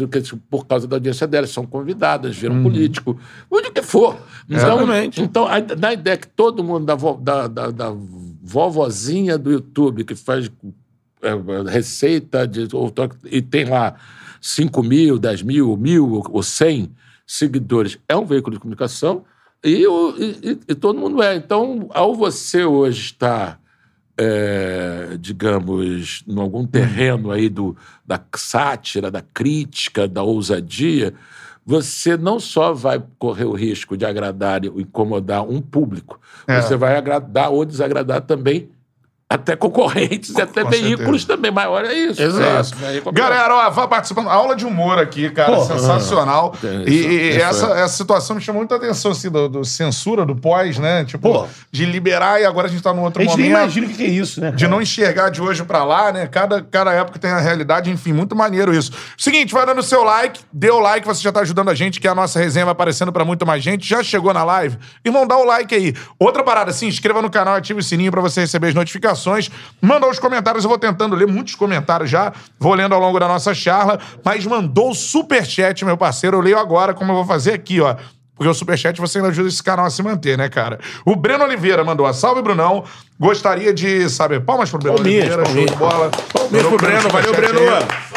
por 0.49 0.65
causa 0.67 0.87
da 0.87 0.97
audiência 0.97 1.25
delas, 1.25 1.49
são 1.51 1.65
convidadas, 1.65 2.35
viram 2.35 2.61
político, 2.61 3.17
onde 3.49 3.71
que 3.71 3.81
for. 3.81 4.17
Então, 4.49 4.57
Exatamente. 4.57 5.21
então 5.21 5.47
a, 5.47 5.59
na 5.79 5.93
ideia 5.93 6.17
que 6.17 6.27
todo 6.27 6.63
mundo, 6.63 6.85
da, 6.85 6.95
vo- 6.95 7.19
da, 7.21 7.47
da, 7.47 7.71
da 7.71 7.93
vovozinha 8.43 9.37
do 9.37 9.51
YouTube, 9.51 10.03
que 10.03 10.15
faz 10.15 10.51
é, 11.21 11.31
receita 11.71 12.47
de, 12.47 12.67
ou 12.73 12.93
e 13.25 13.41
tem 13.41 13.65
lá 13.65 13.95
5 14.41 14.83
mil, 14.83 15.17
10 15.17 15.41
mil, 15.41 15.75
mil 15.77 16.23
ou 16.29 16.43
100 16.43 16.91
seguidores, 17.25 17.97
é 18.07 18.15
um 18.15 18.25
veículo 18.25 18.55
de 18.55 18.59
comunicação 18.59 19.23
e, 19.63 19.87
o- 19.87 20.13
e- 20.17 20.37
e- 20.51 20.59
e 20.69 20.75
todo 20.75 20.99
mundo 20.99 21.23
é. 21.23 21.35
Então, 21.35 21.87
ao 21.91 22.13
você 22.13 22.63
hoje 22.65 23.01
estar 23.01 23.59
é, 24.17 25.17
digamos, 25.19 26.23
em 26.27 26.39
algum 26.39 26.65
terreno 26.65 27.31
aí 27.31 27.49
do, 27.49 27.75
da 28.05 28.19
sátira, 28.35 29.11
da 29.11 29.21
crítica, 29.21 30.07
da 30.07 30.23
ousadia, 30.23 31.13
você 31.65 32.15
não 32.15 32.39
só 32.39 32.73
vai 32.73 33.03
correr 33.17 33.45
o 33.45 33.53
risco 33.53 33.97
de 33.97 34.05
agradar 34.05 34.63
e 34.63 34.67
incomodar 34.67 35.43
um 35.43 35.59
público, 35.61 36.19
É. 36.47 36.61
você 36.61 36.75
vai 36.75 36.95
agradar 36.95 37.51
ou 37.51 37.65
desagradar 37.65 38.21
também 38.21 38.69
até 39.27 39.55
concorrentes 39.55 40.35
e 40.35 40.41
até 40.41 40.63
Com 40.63 40.69
veículos 40.69 41.21
certeza. 41.23 41.27
também. 41.27 41.51
Mas 41.51 41.67
olha 41.67 41.91
isso. 41.91 42.21
Exato. 42.21 42.75
É, 42.85 42.97
isso. 42.97 43.11
Galera, 43.11 43.55
ó, 43.55 43.69
vá 43.71 43.87
participando. 43.87 44.29
Aula 44.29 44.55
de 44.55 44.65
humor 44.67 44.99
aqui, 44.99 45.29
cara. 45.31 45.51
Pô, 45.55 45.65
sensacional. 45.65 46.53
é, 46.63 46.67
e 46.67 46.99
isso- 46.99 47.09
e 47.09 47.29
isso 47.31 47.41
essa, 47.41 47.65
é. 47.79 47.81
essa 47.83 47.97
situação 47.97 48.35
me 48.35 48.41
chamou 48.41 48.59
muita 48.61 48.75
atenção, 48.75 49.11
assim, 49.11 49.29
do, 49.31 49.49
do 49.49 49.65
censura, 49.65 50.23
do 50.25 50.35
pós, 50.35 50.77
né? 50.77 51.03
Tipo, 51.05 51.31
Pô. 51.33 51.47
de 51.71 51.85
liberar 51.85 52.39
e 52.39 52.45
agora 52.45 52.67
a 52.67 52.69
gente 52.69 52.83
tá 52.83 52.93
num 52.93 53.01
outro 53.01 53.21
A 53.21 53.25
gente 53.25 53.35
nem 53.37 53.49
momento. 53.49 53.61
imagina 53.63 53.87
o 53.87 53.89
que 53.89 53.95
que 53.95 54.03
é 54.03 54.07
isso, 54.09 54.39
né? 54.39 54.51
De 54.51 54.67
não 54.67 54.79
enxergar 54.79 55.29
de 55.29 55.41
hoje 55.41 55.63
pra 55.63 55.83
lá, 55.83 56.11
né? 56.11 56.27
Cada, 56.27 56.61
cada 56.61 56.93
época 56.93 57.17
tem 57.17 57.31
a 57.31 57.39
realidade, 57.39 57.89
enfim, 57.89 58.13
muito 58.13 58.35
maneiro 58.35 58.73
isso. 58.75 58.91
Seguinte, 59.17 59.51
vai 59.53 59.65
dando 59.65 59.81
seu 59.81 60.03
like, 60.03 60.39
dê 60.53 60.69
o 60.69 60.79
like, 60.79 61.05
você 61.05 61.23
já 61.23 61.31
tá 61.31 61.39
ajudando 61.39 61.69
a 61.69 61.73
gente, 61.73 61.99
que 61.99 62.07
a 62.07 62.13
nossa 62.13 62.37
resenha 62.37 62.65
vai 62.65 62.73
aparecendo 62.73 63.11
pra 63.11 63.25
muito 63.25 63.43
mais 63.43 63.63
gente. 63.63 63.87
Já 63.87 64.03
chegou 64.03 64.31
na 64.33 64.43
live? 64.43 64.77
Irmão, 65.03 65.25
dá 65.25 65.35
o 65.35 65.43
like 65.43 65.73
aí. 65.73 65.95
Outra 66.19 66.43
parada, 66.43 66.71
se 66.71 66.85
inscreva 66.85 67.23
no 67.23 67.29
canal, 67.29 67.55
ative 67.55 67.79
o 67.79 67.83
sininho 67.83 68.11
pra 68.11 68.21
você 68.21 68.41
receber 68.41 68.67
as 68.67 68.75
notificações. 68.75 69.14
Manda 69.81 70.07
os 70.07 70.19
comentários, 70.19 70.63
eu 70.63 70.69
vou 70.69 70.77
tentando 70.77 71.15
ler 71.15 71.27
muitos 71.27 71.55
comentários 71.55 72.09
já, 72.09 72.33
vou 72.59 72.73
lendo 72.73 72.93
ao 72.93 73.01
longo 73.01 73.19
da 73.19 73.27
nossa 73.27 73.53
charla, 73.53 73.99
mas 74.23 74.45
mandou 74.45 74.91
o 74.91 74.95
superchat, 74.95 75.83
meu 75.85 75.97
parceiro, 75.97 76.37
eu 76.37 76.41
leio 76.41 76.59
agora, 76.59 76.93
como 76.93 77.11
eu 77.11 77.15
vou 77.15 77.25
fazer 77.25 77.53
aqui, 77.53 77.81
ó. 77.81 77.95
Porque 78.35 78.49
o 78.49 78.53
Superchat 78.53 78.99
você 78.99 79.17
ainda 79.17 79.29
ajuda 79.29 79.47
esse 79.47 79.63
canal 79.63 79.85
a 79.85 79.89
se 79.89 80.03
manter, 80.03 80.37
né, 80.37 80.49
cara? 80.49 80.77
O 81.05 81.15
Breno 81.15 81.45
Oliveira 81.45 81.83
mandou 81.85 82.05
a 82.05 82.13
salve, 82.13 82.41
Brunão. 82.41 82.83
Gostaria 83.17 83.73
de 83.73 84.09
saber. 84.09 84.41
Palmas 84.41 84.69
pro 84.69 84.77
Breno 84.77 84.97
Palminhas, 84.97 85.23
Oliveira, 85.23 85.45
show 85.45 85.53
palminhas. 85.53 85.71
de 85.71 85.77
bola. 85.77 86.11
Palminhas 86.33 86.67
pro 86.67 86.77
Breno, 86.77 87.09
valeu, 87.09 87.33
Breno. 87.33 87.59
aí. 87.59 88.14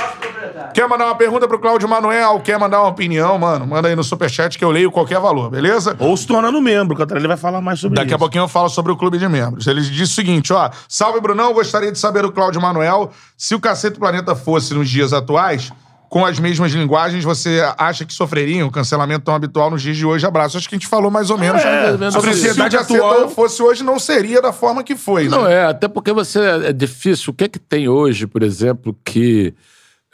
Quer 0.75 0.89
mandar 0.89 1.07
uma 1.07 1.15
pergunta 1.15 1.47
pro 1.49 1.59
Cláudio 1.59 1.89
Manuel? 1.89 2.41
Quer 2.41 2.59
mandar 2.59 2.81
uma 2.81 2.89
opinião, 2.91 3.39
mano? 3.39 3.67
Manda 3.67 3.89
aí 3.89 3.97
no 3.97 4.05
Superchat 4.05 4.59
que 4.59 4.65
eu 4.65 4.71
leio 4.71 4.91
qualquer 4.91 5.19
valor, 5.21 5.51
beleza? 5.51 5.97
Ou 5.99 6.17
se 6.17 6.27
tornando 6.27 6.61
membro, 6.61 6.95
que 6.97 7.03
o 7.03 7.05
Cantarelli 7.05 7.27
vai 7.29 7.37
falar 7.37 7.61
mais 7.61 7.81
sobre 7.81 7.97
Daqui 7.97 8.09
isso. 8.09 8.17
a 8.17 8.19
pouquinho 8.19 8.45
eu 8.45 8.49
falo 8.49 8.69
sobre 8.69 8.93
o 8.93 8.97
clube 8.97 9.19
de 9.19 9.29
membros. 9.29 9.67
Ele 9.67 9.81
disse 9.81 10.13
o 10.13 10.15
seguinte, 10.15 10.53
ó. 10.53 10.71
Salve, 10.89 11.21
Brunão. 11.21 11.53
Gostaria 11.53 11.91
de 11.93 11.99
saber 11.99 12.23
do 12.23 12.33
Cláudio 12.33 12.61
Manuel 12.61 13.11
se 13.37 13.55
o 13.55 13.61
Cacete 13.61 13.99
Planeta 13.99 14.35
fosse 14.35 14.75
nos 14.75 14.89
dias 14.89 15.13
atuais, 15.13 15.73
com 16.09 16.25
as 16.25 16.39
mesmas 16.39 16.73
linguagens, 16.73 17.23
você 17.23 17.63
acha 17.77 18.03
que 18.05 18.15
sofreria 18.15 18.65
um 18.65 18.71
cancelamento 18.71 19.27
tão 19.27 19.35
habitual 19.35 19.71
nos 19.71 19.83
dias 19.83 19.95
de 19.95 20.07
hoje? 20.07 20.25
Abraço. 20.25 20.57
Acho 20.57 20.67
que 20.67 20.75
a 20.75 20.79
gente 20.79 20.89
falou 20.89 21.11
mais 21.11 21.29
ou 21.29 21.37
menos 21.37 21.61
É, 21.63 22.11
sobre 22.11 22.33
sociedade 22.33 22.83
se 22.87 22.93
o 22.95 22.97
atual- 23.05 23.29
fosse 23.29 23.63
hoje, 23.63 23.85
não 23.85 23.99
seria 23.99 24.41
da 24.41 24.51
forma 24.51 24.83
que 24.83 24.97
foi. 24.97 25.29
Não 25.29 25.45
né? 25.45 25.53
é, 25.53 25.65
até 25.67 25.87
porque 25.87 26.11
você 26.11 26.41
é 26.65 26.73
difícil. 26.73 27.31
O 27.31 27.35
que 27.37 27.45
é 27.45 27.49
que 27.49 27.59
tem 27.59 27.91
hoje, 27.91 28.27
por 28.27 28.43
exemplo, 28.43 28.97
que 29.05 29.53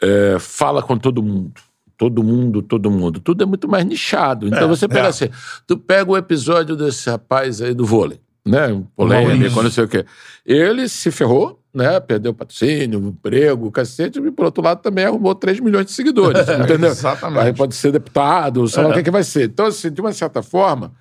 é, 0.01 0.37
fala 0.39 0.81
com 0.81 0.97
todo 0.97 1.21
mundo? 1.21 1.53
Todo 1.97 2.21
mundo, 2.23 2.61
todo 2.61 2.91
mundo. 2.91 3.19
Tudo 3.19 3.43
é 3.43 3.45
muito 3.45 3.67
mais 3.67 3.85
nichado. 3.85 4.47
Então 4.47 4.67
você 4.67 4.87
pega 4.87 5.05
é. 5.05 5.09
assim, 5.09 5.29
tu 5.65 5.77
pega 5.77 6.11
o 6.11 6.17
episódio 6.17 6.75
desse 6.75 7.09
rapaz 7.09 7.61
aí 7.61 7.73
do 7.73 7.85
vôlei, 7.85 8.19
né? 8.45 8.83
Polêmico, 8.95 9.63
não 9.63 9.71
sei 9.71 9.85
o 9.85 9.87
quê. 9.87 10.05
Ele 10.45 10.89
se 10.89 11.09
ferrou, 11.09 11.61
né? 11.73 11.97
Perdeu 12.01 12.31
o 12.31 12.35
patrocínio, 12.35 12.99
o 12.99 13.07
emprego, 13.07 13.67
o 13.67 13.71
cacete, 13.71 14.19
e 14.19 14.31
por 14.31 14.45
outro 14.45 14.61
lado 14.61 14.81
também 14.81 15.05
arrumou 15.05 15.33
3 15.33 15.61
milhões 15.61 15.85
de 15.85 15.93
seguidores, 15.93 16.47
entendeu? 16.49 16.89
Exatamente. 16.89 17.45
Aí 17.47 17.53
pode 17.53 17.75
ser 17.75 17.93
deputado, 17.93 18.67
sei 18.67 18.83
lá 18.83 18.89
o 18.89 18.93
que, 18.93 19.03
que 19.03 19.11
vai 19.11 19.23
ser. 19.23 19.49
Então, 19.49 19.65
assim, 19.65 19.89
de 19.89 20.01
uma 20.01 20.11
certa 20.11 20.43
forma, 20.43 20.93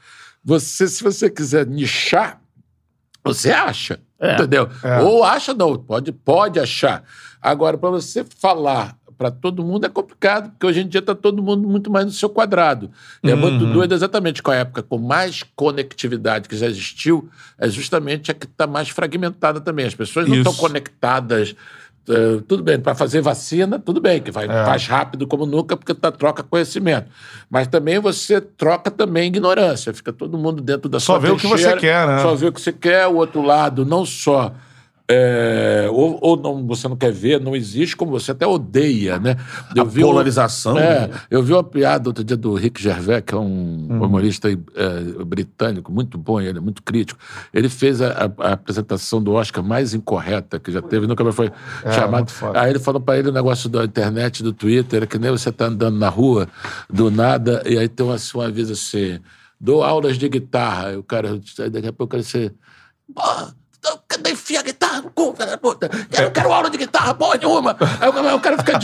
você, 0.45 0.87
se 0.87 1.03
você 1.03 1.29
quiser 1.29 1.67
nichar, 1.67 2.41
você 3.25 3.51
acha, 3.51 3.99
É. 4.21 4.35
entendeu? 4.35 4.69
É. 4.83 5.01
Ou 5.01 5.25
acha 5.25 5.55
não, 5.55 5.77
pode, 5.77 6.13
pode 6.13 6.61
achar. 6.61 7.03
Agora, 7.45 7.77
para 7.77 7.91
você 7.91 8.25
falar 8.25 8.97
para 9.17 9.31
todo 9.31 9.63
mundo 9.63 9.87
é 9.87 9.89
complicado, 9.89 10.51
porque 10.51 10.67
hoje 10.67 10.81
em 10.81 10.89
dia 10.89 10.99
está 10.99 11.15
todo 11.15 11.41
mundo 11.41 11.69
muito 11.69 11.89
mais 11.89 12.05
no 12.05 12.11
seu 12.11 12.29
quadrado. 12.29 12.91
E 13.23 13.31
é 13.31 13.35
Uhum. 13.35 13.41
muito 13.41 13.65
doido 13.67 13.95
exatamente 13.95 14.43
com 14.43 14.51
a 14.51 14.57
época 14.57 14.83
com 14.83 14.99
mais 14.99 15.45
conectividade 15.55 16.49
que 16.49 16.57
já 16.57 16.67
existiu, 16.67 17.29
é 17.57 17.69
justamente 17.69 18.33
a 18.33 18.35
que 18.35 18.47
está 18.47 18.67
mais 18.67 18.89
fragmentada 18.89 19.61
também. 19.61 19.87
As 19.87 19.95
pessoas 19.95 20.27
não 20.29 20.37
estão 20.37 20.53
conectadas. 20.55 21.55
eh, 22.07 22.43
tudo 22.47 22.63
bem, 22.63 22.79
para 22.79 22.95
fazer 22.95 23.23
vacina, 23.23 23.79
tudo 23.79 23.99
bem, 23.99 24.21
que 24.21 24.31
vai 24.31 24.45
É. 24.45 24.65
faz 24.67 24.87
rápido 24.87 25.27
como 25.27 25.47
nunca, 25.47 25.75
porque 25.75 25.95
tá, 25.95 26.13
troca 26.13 26.43
conhecimento. 26.43 27.07
Mas 27.49 27.67
também 27.67 27.99
você 27.99 28.43
troca 28.43 28.91
também 28.91 29.29
ignorância. 29.29 29.91
Fica 29.95 30.13
todo 30.13 30.37
mundo 30.37 30.61
dentro 30.63 30.87
da 30.91 31.01
Só 31.01 31.15
sua 31.15 31.19
vê 31.21 31.31
o 31.31 31.37
que 31.39 31.47
você 31.47 31.75
quer, 31.77 32.07
né? 32.07 32.19
Só 32.21 32.35
vê 32.35 32.47
o 32.49 32.53
que 32.53 32.61
você 32.61 32.73
quer, 32.73 33.07
o 33.07 33.15
outro 33.15 33.41
lado 33.41 33.87
não 33.87 34.05
só. 34.05 34.53
É, 35.07 35.87
ou 35.93 36.19
ou 36.23 36.37
não, 36.37 36.67
você 36.67 36.89
não 36.89 36.97
quer 36.97 37.13
ver, 37.13 37.39
não 37.39 37.55
existe, 37.55 37.95
como 37.95 38.11
você 38.11 38.31
até 38.31 38.47
odeia, 38.47 39.19
né? 39.19 39.37
A 39.77 39.83
um- 39.83 39.91
polarização, 39.91 40.79
é, 40.79 41.09
né? 41.09 41.11
eu 41.31 41.43
vi 41.43 41.53
uma 41.53 41.63
piada 41.63 42.09
outro 42.09 42.25
dia 42.25 42.37
do 42.39 42.55
Rick 42.55 42.83
Gervais, 42.83 43.23
que 43.27 43.35
é 43.35 43.37
um 43.39 43.87
Hum. 43.91 44.03
humorista 44.03 44.49
é, 44.51 45.25
britânico, 45.25 45.93
muito 45.93 46.17
bom, 46.17 46.41
ele 46.41 46.57
é 46.57 46.61
muito 46.61 46.83
crítico. 46.83 47.21
Ele 47.53 47.69
fez 47.69 48.01
a, 48.01 48.09
a- 48.39 48.49
a 48.49 48.53
apresentação 48.55 49.23
do 49.23 49.33
Oscar 49.33 49.63
mais 49.63 49.93
incorreta 49.93 50.59
que 50.59 50.73
já 50.73 50.81
teve, 50.81 51.07
nunca 51.07 51.23
mais 51.23 51.37
foi 51.37 51.53
chamado. 51.93 52.29
É, 52.29 52.33
foda. 52.33 52.61
Aí 52.63 52.71
ele 52.71 52.79
falou 52.79 53.01
pra 53.01 53.19
ele 53.19 53.29
o 53.29 53.33
negócio 53.33 53.69
da 53.69 53.85
internet, 53.85 54.43
do 54.43 54.53
Twitter, 54.55 55.07
que 55.07 55.19
nem 55.19 55.31
você 55.31 55.53
tá 55.53 55.67
andando 55.67 55.99
na 55.99 56.09
rua, 56.09 56.49
do 56.89 57.11
nada, 57.11 57.63
e 57.67 57.77
aí 57.77 57.89
tem 57.89 58.07
uma, 58.07 58.17
uma 58.35 58.51
vez 58.51 58.71
assim, 58.71 59.21
dou 59.61 59.83
aulas 59.85 60.17
de 60.17 60.29
guitarra, 60.31 60.89
aí 60.89 60.97
o 60.97 61.03
cara, 61.03 61.39
daqui 61.71 61.89
a 61.89 61.93
pouco 61.93 62.17
ele 62.17 62.23
assim, 62.23 62.51
porra, 63.85 64.01
cadê 64.09 64.31
enfia 64.33 64.61
a 64.61 64.63
guitarra 64.63 65.03
no 65.03 65.11
cu, 65.11 65.35
filha 65.37 65.47
da 65.51 65.59
puta? 65.59 65.91
Eu 66.19 66.31
quero 66.31 66.53
aula 66.53 66.71
de 66.71 66.79
guitarra, 66.79 67.15
porra 67.15 67.37
nenhuma. 67.37 67.77
Aí 68.01 68.09
o- 68.35 68.41
cara 68.41 68.59
fica. 68.59 68.79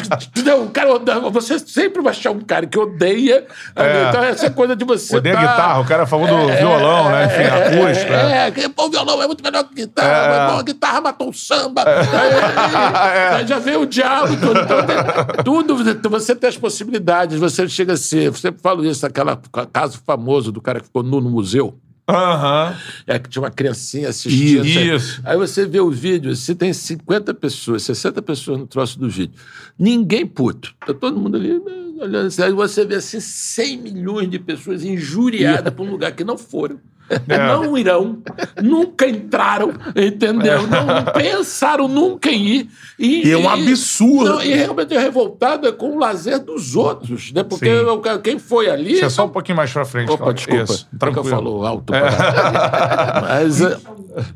Não, 0.45 0.65
o 0.65 0.71
cara, 0.71 0.89
você 1.31 1.59
sempre 1.59 2.03
vai 2.03 2.13
achar 2.13 2.31
um 2.31 2.41
cara 2.41 2.67
que 2.67 2.79
odeia. 2.79 3.47
É. 3.77 4.09
Então, 4.09 4.23
essa 4.25 4.51
coisa 4.51 4.77
de 4.77 4.85
você. 4.85 5.17
Odeia 5.17 5.35
tá- 5.35 5.41
guitarra, 5.41 5.81
o 5.81 5.85
cara 5.85 6.07
falou 6.07 6.27
do 6.27 6.47
violão, 6.49 7.11
né? 7.11 7.27
Enfim, 7.27 7.43
é. 7.43 8.43
É, 8.43 8.47
é, 8.47 8.51
que, 8.51 8.69
pô, 8.69 8.87
o 8.87 8.91
violão 8.91 9.23
é 9.23 9.27
muito 9.27 9.43
melhor 9.43 9.65
que 9.65 9.75
guitarra, 9.75 10.09
É. 10.09 10.39
mas, 10.39 10.53
pô, 10.53 10.59
a 10.59 10.63
guitarra 10.63 11.01
matou 11.01 11.29
o 11.31 11.33
samba. 11.35 11.83
Aí, 11.87 13.35
aí 13.41 13.47
já 13.47 13.59
veio 13.59 13.83
o 13.83 13.87
diabo 13.87 14.37
tudo. 14.37 14.61
Então, 14.61 14.87
tem- 14.87 15.45
tudo, 15.45 16.11
você 16.11 16.35
tem 16.35 16.49
as 16.49 16.57
possibilidades, 16.57 17.39
você 17.39 17.69
chega 17.69 17.95
a 17.95 17.97
ser. 17.97 18.25
Eu 18.25 18.35
sempre 18.35 18.61
falo 18.61 18.85
isso, 18.85 19.05
aquele 19.07 19.31
caso 19.73 20.01
famoso 20.07 20.53
do 20.53 20.61
cara 20.61 20.81
que 20.81 20.87
ficou 20.87 21.03
nu 21.03 21.21
no 21.21 21.31
museu. 21.31 21.79
Aham. 22.11 22.77
É 23.07 23.19
que 23.19 23.29
tinha 23.29 23.43
uma 23.43 23.51
criancinha 23.51 24.09
assistindo. 24.09 24.67
Isso. 24.67 25.21
Aí 25.25 25.37
você 25.37 25.67
vê 25.67 25.81
o 25.81 25.91
vídeo, 25.91 26.35
se 26.35 26.55
tem 26.55 26.73
50 26.73 27.33
pessoas, 27.35 27.83
60 27.83 28.23
pessoas 28.23 28.59
no 28.59 28.67
troço 28.67 28.99
do 28.99 29.09
vídeo. 29.09 29.35
Ninguém 29.79 30.27
puto. 30.27 30.75
Tá 30.87 30.93
todo 30.93 31.19
mundo 31.19 31.37
ali 31.37 31.55
né, 31.55 32.03
olhando. 32.03 32.43
Aí 32.43 32.53
você 32.53 32.85
vê 32.85 32.97
assim 32.97 33.21
100 33.21 33.77
milhões 33.79 34.31
de 34.31 34.39
pessoas 34.39 34.85
injuriadas 34.85 35.73
por 35.73 35.87
um 35.87 35.91
lugar 35.91 36.13
que 36.13 36.25
não 36.25 36.37
foram. 36.37 36.81
É. 37.29 37.39
Não 37.39 37.77
irão, 37.77 38.19
nunca 38.63 39.07
entraram, 39.09 39.73
entendeu? 39.97 40.63
Não 40.67 41.13
pensaram 41.13 41.89
nunca 41.89 42.31
em 42.31 42.41
ir. 42.47 42.71
E, 42.99 43.27
E 43.29 43.33
é 43.33 43.37
um 43.37 43.49
absurdo. 43.49 44.35
Não, 44.35 44.43
e 44.43 44.55
realmente 44.55 44.95
é 44.95 44.99
revoltado 44.99 45.67
é 45.67 45.73
com 45.73 45.97
o 45.97 45.99
lazer 45.99 46.39
dos 46.39 46.77
outros, 46.77 47.33
né? 47.33 47.43
Porque 47.43 47.69
cara- 48.03 48.19
quem 48.21 48.39
foi 48.39 48.71
ali. 48.71 48.93
Deixa 48.93 49.11
só 49.11 49.25
um 49.27 49.29
pouquinho 49.29 49.57
mais 49.57 49.73
pra 49.73 49.85
frente. 49.85 50.11
Opa, 50.11 50.33
desculpa. 50.33 50.63
Isso, 50.73 50.89
Tranquilo. 50.99 51.27
eu 51.27 51.31
falo 51.31 51.67
alto. 51.67 51.85
pra- 51.85 53.23
Mas 53.23 53.61
é, 53.61 53.77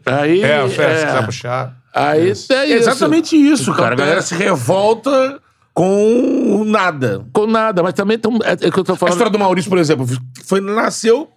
aí. 0.07 0.43
É, 0.43 0.69
Fé, 0.69 0.97
se 0.97 1.03
é, 1.03 1.07
quiser 1.07 1.25
puxar. 1.27 1.77
aí 1.95 2.31
Isso. 2.31 2.53
é 2.53 2.57
É 2.57 2.67
isso. 2.67 2.89
exatamente 2.91 3.37
isso, 3.37 3.63
Então, 3.71 3.75
cara. 3.75 3.95
A 3.95 3.99
galera 3.99 4.19
é- 4.19 4.23
se 4.23 4.35
revolta 4.35 5.39
com 5.73 6.65
nada. 6.67 7.25
Com 7.33 7.47
nada, 7.47 7.83
mas 7.83 7.93
também 7.95 8.19
tem 8.19 8.33
é, 8.45 8.53
é 8.53 8.71
que 8.71 8.79
eu 8.79 8.85
tô 8.85 8.93
A 8.93 8.97
falando. 8.97 9.13
história 9.15 9.31
do 9.33 9.39
Maurício, 9.39 9.69
por 9.69 9.79
exemplo, 9.79 10.07
foi, 10.45 10.61
nasceu 10.61 11.29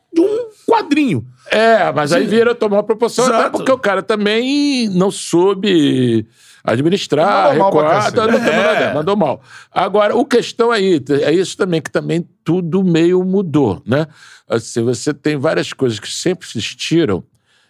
quadrinho. 0.77 1.25
É, 1.49 1.91
mas 1.91 2.11
aí 2.11 2.25
vira 2.25 2.53
tomar 2.53 2.77
uma 2.77 2.83
proporção, 2.83 3.25
até 3.25 3.35
Exato. 3.37 3.51
porque 3.57 3.71
o 3.71 3.77
cara 3.77 4.03
também 4.03 4.89
não 4.89 5.09
soube 5.09 6.25
administrar, 6.63 7.55
Mandou 7.57 7.65
recuar, 7.65 8.11
tá, 8.11 8.27
não 8.27 8.37
É. 8.39 8.93
mandou 8.93 9.15
mal. 9.15 9.41
Agora, 9.71 10.15
o 10.15 10.25
questão 10.25 10.69
aí, 10.71 11.01
é 11.21 11.31
isso 11.31 11.55
também, 11.55 11.81
que 11.81 11.89
também 11.89 12.27
tudo 12.43 12.83
meio 12.83 13.23
mudou, 13.23 13.81
né? 13.85 14.05
Assim, 14.49 14.83
você 14.83 15.13
tem 15.13 15.37
várias 15.37 15.71
coisas 15.71 15.99
que 15.99 16.11
sempre 16.11 16.45
existiram 16.49 17.23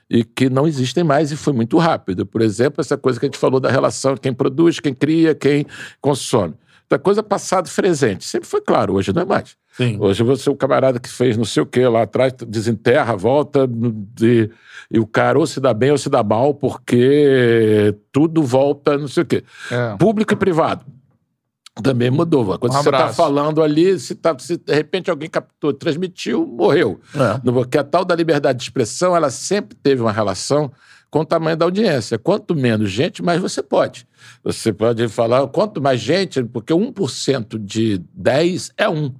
e 0.10 0.24
que 0.24 0.50
não 0.50 0.68
existem 0.68 1.04
mais 1.04 1.32
e 1.32 1.36
foi 1.38 1.54
muito 1.54 1.78
rápido. 1.78 2.26
Por 2.26 2.42
exemplo, 2.42 2.82
essa 2.82 2.98
coisa 2.98 3.20
que 3.20 3.26
a 3.26 3.30
gente 3.30 3.38
falou 3.38 3.60
da 3.60 3.70
relação 3.70 4.18
quem 4.18 4.34
produz, 4.34 4.80
quem 4.80 4.94
cria, 4.94 5.36
quem 5.36 5.66
consome. 6.02 6.56
Da 6.90 6.98
coisa 6.98 7.22
passado 7.22 7.68
e 7.68 7.72
presente. 7.72 8.26
Sempre 8.26 8.48
foi 8.48 8.62
claro, 8.62 8.94
hoje 8.94 9.14
não 9.14 9.22
é 9.22 9.26
mais. 9.26 9.56
Sim. 9.78 9.98
Hoje 10.00 10.24
você 10.24 10.50
o 10.50 10.56
camarada 10.56 11.00
que 11.00 11.08
fez 11.08 11.38
não 11.38 11.46
sei 11.46 11.62
o 11.62 11.66
que 11.66 11.86
lá 11.88 12.02
atrás, 12.02 12.34
desenterra, 12.48 13.16
volta, 13.16 13.68
de- 13.70 14.50
e 14.90 15.00
o 15.00 15.06
cara 15.06 15.38
ou 15.38 15.46
se 15.46 15.60
dá 15.60 15.72
bem 15.74 15.92
ou 15.92 15.98
se 15.98 16.10
dá 16.10 16.24
mal, 16.24 16.54
porque 16.56 17.96
tudo 18.12 18.42
volta, 18.42 18.98
não 18.98 19.08
sei 19.08 19.24
o 19.24 19.26
quê. 19.26 19.44
É. 19.72 19.96
Público 19.98 20.34
e 20.34 20.36
privado. 20.36 20.84
Também 21.84 22.10
mudou. 22.10 22.58
Quando 22.58 22.74
Um 22.74 22.82
você 22.82 22.90
está 22.90 23.10
falando 23.10 23.62
ali, 23.62 24.00
se, 24.00 24.16
tá, 24.16 24.36
se 24.40 24.58
de 24.58 24.74
repente 24.74 25.12
alguém 25.12 25.30
captou, 25.30 25.72
transmitiu, 25.72 26.46
morreu. 26.48 27.00
É. 27.14 27.52
Porque 27.52 27.78
a 27.78 27.84
tal 27.84 28.04
da 28.04 28.16
liberdade 28.16 28.58
de 28.58 28.64
expressão, 28.64 29.16
ela 29.16 29.30
sempre 29.30 29.78
teve 29.78 30.02
uma 30.02 30.12
relação 30.12 30.72
com 31.12 31.20
o 31.20 31.26
tamanho 31.26 31.56
da 31.56 31.66
audiência. 31.66 32.18
Quanto 32.18 32.56
menos 32.56 32.90
gente, 32.90 33.22
mais 33.24 33.40
você 33.40 33.62
pode. 33.62 34.08
Você 34.44 34.74
pode 34.74 35.08
falar, 35.08 35.46
quanto 35.48 35.80
mais 35.82 36.00
gente, 36.00 36.44
porque 36.44 36.74
1% 36.74 37.60
de 37.60 38.02
10 38.14 38.72
é 38.76 38.90
1. 38.90 39.14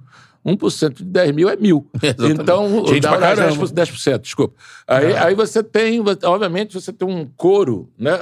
1% 0.56 0.94
de 0.94 1.04
10 1.04 1.32
mil 1.32 1.48
é 1.48 1.56
mil. 1.56 1.86
Exatamente. 2.02 2.40
Então, 2.40 2.86
Gente 2.86 3.00
dá 3.00 3.10
pra 3.10 3.20
caramba. 3.20 3.66
10%, 3.66 3.72
10%, 3.72 4.18
desculpa. 4.20 4.54
Aí, 4.86 5.16
aí 5.16 5.34
você 5.34 5.62
tem, 5.62 6.02
obviamente, 6.24 6.74
você 6.74 6.92
tem 6.92 7.06
um 7.06 7.26
coro, 7.36 7.88
né, 7.98 8.18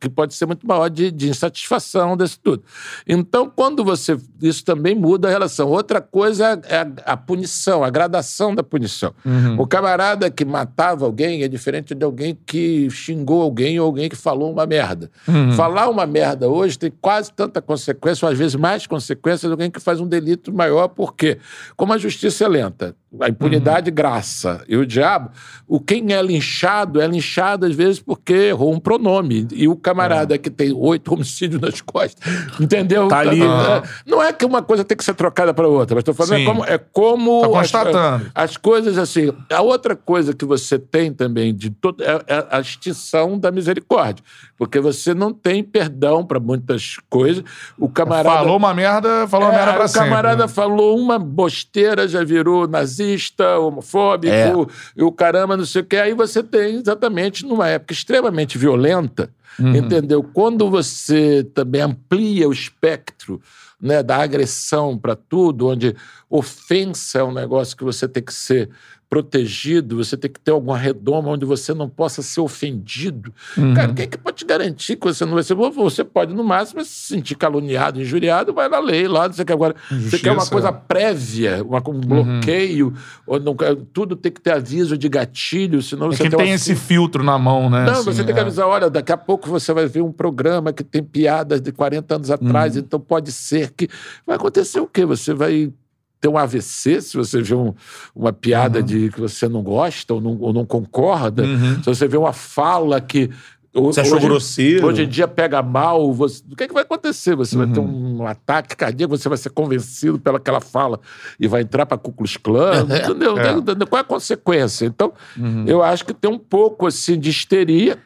que 0.00 0.08
pode 0.08 0.34
ser 0.34 0.46
muito 0.46 0.66
maior 0.66 0.88
de, 0.88 1.10
de 1.10 1.28
insatisfação 1.28 2.16
desse 2.16 2.38
tudo. 2.38 2.62
Então, 3.06 3.50
quando 3.54 3.84
você. 3.84 4.18
Isso 4.40 4.64
também 4.64 4.94
muda 4.94 5.28
a 5.28 5.30
relação. 5.30 5.68
Outra 5.68 6.00
coisa 6.00 6.60
é 6.68 6.76
a, 6.76 7.12
a 7.12 7.16
punição, 7.16 7.82
a 7.82 7.90
gradação 7.90 8.54
da 8.54 8.62
punição. 8.62 9.14
O 9.58 9.66
camarada 9.66 10.30
que 10.30 10.44
matava 10.44 11.04
alguém 11.04 11.42
é 11.42 11.48
diferente 11.48 11.94
de 11.94 12.04
alguém 12.04 12.38
que 12.46 12.88
xingou 12.90 13.42
alguém 13.42 13.78
ou 13.78 13.86
alguém 13.86 14.08
que 14.08 14.16
falou 14.16 14.52
uma 14.52 14.66
merda. 14.66 15.10
Falar 15.56 15.88
uma 15.88 16.06
merda 16.06 16.48
hoje 16.48 16.78
tem 16.78 16.92
quase 17.00 17.32
tanta 17.32 17.60
consequência, 17.60 18.26
ou 18.26 18.32
às 18.32 18.38
vezes 18.38 18.54
mais 18.54 18.86
consequência, 18.86 19.48
de 19.48 19.52
alguém 19.52 19.70
que 19.70 19.80
faz 19.80 20.00
um 20.00 20.06
delito 20.06 20.52
maior, 20.52 20.88
por 20.88 21.14
quê? 21.14 21.38
Como 21.76 21.92
a 21.92 21.98
justiça 21.98 22.44
é 22.44 22.48
lenta, 22.48 22.94
a 23.20 23.28
impunidade 23.28 23.90
graça 23.90 24.62
e 24.68 24.76
o 24.76 24.84
diabo, 24.86 25.30
o 25.66 25.80
quem 25.80 26.12
é 26.12 26.20
linchado 26.22 27.00
é 27.00 27.06
linchado 27.06 27.64
às 27.66 27.74
vezes 27.74 28.00
porque 28.00 28.32
errou 28.34 28.72
um 28.74 28.78
pronome. 28.80 29.46
E 29.52 29.66
o 29.68 29.76
camarada 29.76 30.36
que 30.38 30.50
tem 30.50 30.72
oito 30.72 31.12
homicídios 31.14 31.60
nas 31.60 31.80
costas, 31.80 32.22
entendeu? 32.60 33.08
Tá 33.08 33.18
ali, 33.18 33.40
É, 33.42 33.82
Não 34.06 34.22
é 34.22 34.32
que 34.32 34.44
uma 34.44 34.62
coisa 34.62 34.84
tem 34.84 34.96
que 34.96 35.04
ser 35.04 35.14
trocada 35.14 35.54
para 35.54 35.66
outra, 35.68 35.94
mas 35.94 36.02
estou 36.02 36.14
falando 36.14 36.40
é 36.40 36.44
como, 36.44 36.64
é 36.64 36.78
como 36.78 37.40
Tá 37.40 37.46
as- 37.46 37.52
constatando. 37.52 38.30
as 38.34 38.56
coisas 38.56 38.98
assim. 38.98 39.32
A 39.52 39.62
outra 39.62 39.96
coisa 39.96 40.34
que 40.34 40.44
você 40.44 40.78
tem 40.78 41.12
também 41.12 41.54
de 41.54 41.70
todo 41.70 42.02
é, 42.02 42.20
é 42.26 42.46
a 42.50 42.60
extinção 42.60 43.38
da 43.38 43.50
misericórdia, 43.50 44.22
porque 44.56 44.80
você 44.80 45.14
não 45.14 45.32
tem 45.32 45.62
perdão 45.62 46.24
para 46.24 46.38
muitas 46.40 46.96
coisas. 47.08 47.42
O 47.78 47.88
camarada 47.88 48.36
Falou 48.38 48.56
uma 48.56 48.74
merda, 48.74 49.26
falou 49.28 49.48
uma 49.48 49.54
é, 49.54 49.56
merda 49.58 49.74
pra 49.74 49.84
o 49.84 49.88
sempre. 49.88 50.08
camarada 50.08 50.42
né? 50.42 50.48
falou 50.48 50.98
uma 50.98 51.18
bosteira, 51.48 52.06
já 52.06 52.22
virou 52.22 52.68
nazista, 52.68 53.58
homofóbico, 53.58 54.32
É. 54.34 54.52
e 54.96 55.02
o 55.02 55.10
caramba, 55.10 55.56
não 55.56 55.64
sei 55.64 55.82
o 55.82 55.84
que. 55.84 55.96
Aí 55.96 56.14
você 56.14 56.42
tem 56.42 56.76
exatamente 56.76 57.44
numa 57.44 57.68
época 57.68 57.92
extremamente 57.92 58.56
violenta, 58.58 59.30
Uhum. 59.58 59.74
entendeu? 59.74 60.22
Quando 60.22 60.70
você 60.70 61.42
também 61.54 61.80
amplia 61.80 62.48
o 62.48 62.52
espectro 62.52 63.40
né, 63.80 64.02
da 64.02 64.16
agressão 64.16 64.98
para 64.98 65.14
tudo, 65.16 65.68
onde 65.68 65.94
ofensa 66.28 67.20
é 67.20 67.24
um 67.24 67.32
negócio 67.32 67.76
que 67.76 67.84
você 67.84 68.06
tem 68.08 68.22
que 68.22 68.34
ser 68.34 68.68
protegido, 69.08 69.96
você 69.96 70.16
tem 70.16 70.30
que 70.30 70.38
ter 70.38 70.50
alguma 70.50 70.76
redoma 70.76 71.30
onde 71.30 71.44
você 71.44 71.72
não 71.72 71.88
possa 71.88 72.20
ser 72.22 72.40
ofendido. 72.40 73.32
Uhum. 73.56 73.72
Cara, 73.74 73.92
quem 73.92 74.04
é 74.04 74.06
que 74.06 74.18
pode 74.18 74.36
te 74.36 74.44
garantir 74.44 74.96
que 74.96 75.06
você 75.06 75.24
não 75.24 75.34
vai 75.34 75.42
ser? 75.42 75.54
Você 75.54 76.04
pode, 76.04 76.34
no 76.34 76.44
máximo, 76.44 76.84
se 76.84 76.90
sentir 77.14 77.34
caluniado, 77.34 78.00
injuriado, 78.00 78.52
vai 78.52 78.68
na 78.68 78.78
lei 78.78 79.08
lá, 79.08 79.26
não 79.26 79.32
sei 79.32 79.42
o 79.42 79.46
que 79.46 79.52
agora. 79.52 79.74
Você 79.90 80.18
quer 80.18 80.30
uma 80.30 80.36
Justiça, 80.40 80.50
coisa 80.52 80.72
prévia, 80.72 81.64
uma, 81.64 81.78
um 81.88 82.00
bloqueio, 82.00 82.92
ou 83.26 83.40
não, 83.40 83.56
tudo 83.92 84.14
tem 84.14 84.30
que 84.30 84.40
ter 84.40 84.52
aviso 84.52 84.96
de 84.98 85.08
gatilho, 85.08 85.80
senão 85.82 86.06
É 86.08 86.10
você 86.10 86.24
que 86.24 86.30
tem 86.30 86.38
tem 86.38 86.48
uma- 86.48 86.54
esse 86.54 86.74
filtro 86.76 87.24
na 87.24 87.38
mão, 87.38 87.70
né? 87.70 87.84
não, 87.86 87.92
assim, 87.94 88.04
você 88.04 88.22
tem 88.24 88.34
que 88.34 88.40
é. 88.40 88.42
avisar, 88.42 88.66
olha, 88.66 88.90
daqui 88.90 89.12
a 89.12 89.16
pouco 89.16 89.48
você 89.48 89.72
vai 89.72 89.86
ver 89.86 90.02
um 90.02 90.12
programa 90.12 90.72
que 90.72 90.84
tem 90.84 91.02
piadas 91.02 91.60
de 91.60 91.72
40 91.72 92.14
anos 92.16 92.30
atrás, 92.30 92.74
Uhum. 92.76 92.82
então 92.82 93.00
pode 93.00 93.32
ser 93.32 93.70
que... 93.72 93.88
Vai 94.26 94.36
acontecer 94.36 94.80
o 94.80 94.86
quê? 94.86 95.04
Você 95.06 95.32
vai 95.32 95.72
ter 96.20 96.28
um 96.28 96.36
AVC 96.38 97.00
se 97.00 97.16
você 97.16 97.40
vê 97.40 97.54
um- 97.54 97.74
uma 98.14 98.30
Uhum. 98.30 98.34
piada 98.34 98.82
de 98.82 99.10
que 99.10 99.20
você 99.20 99.48
não 99.48 99.62
gosta 99.62 100.14
ou 100.14 100.20
não, 100.20 100.36
ou 100.40 100.52
não 100.52 100.64
concorda, 100.66 101.44
Uhum. 101.44 101.82
se 101.82 101.86
você 101.86 102.08
vê 102.08 102.16
uma 102.16 102.32
fala 102.32 103.00
que... 103.00 103.30
Você 103.74 104.00
achou 104.00 104.18
grosseiro? 104.18 104.86
Hoje 104.88 105.02
em 105.04 105.08
dia 105.08 105.28
pega 105.28 105.62
mal, 105.62 106.12
você, 106.12 106.42
o 106.50 106.56
que, 106.56 106.64
é 106.64 106.66
que 106.68 106.74
vai 106.74 106.82
acontecer? 106.82 107.36
Você 107.36 107.56
vai 107.56 107.66
ter 107.68 107.78
Uhum. 107.78 108.22
um 108.22 108.26
ataque 108.26 108.74
cardíaco, 108.74 109.16
você 109.16 109.28
vai 109.28 109.38
ser 109.38 109.50
convencido 109.50 110.18
pelaquela 110.18 110.60
fala 110.60 110.98
e 111.38 111.46
vai 111.46 111.60
entrar 111.62 111.86
para 111.86 111.96
Ku 111.98 112.10
Klux 112.10 112.36
Klan, 112.38 112.80
entendeu? 112.90 113.38
É. 113.38 113.52
Entendeu? 113.52 113.86
Qual 113.86 113.98
é 113.98 114.00
a 114.00 114.04
consequência? 114.04 114.84
Então, 114.86 115.12
Uhum. 115.36 115.64
eu 115.68 115.82
acho 115.82 116.04
que 116.04 116.12
tem 116.14 116.28
um 116.30 116.38
pouco 116.38 116.86
assim 116.86 117.20
de 117.20 117.30
histeria 117.30 117.98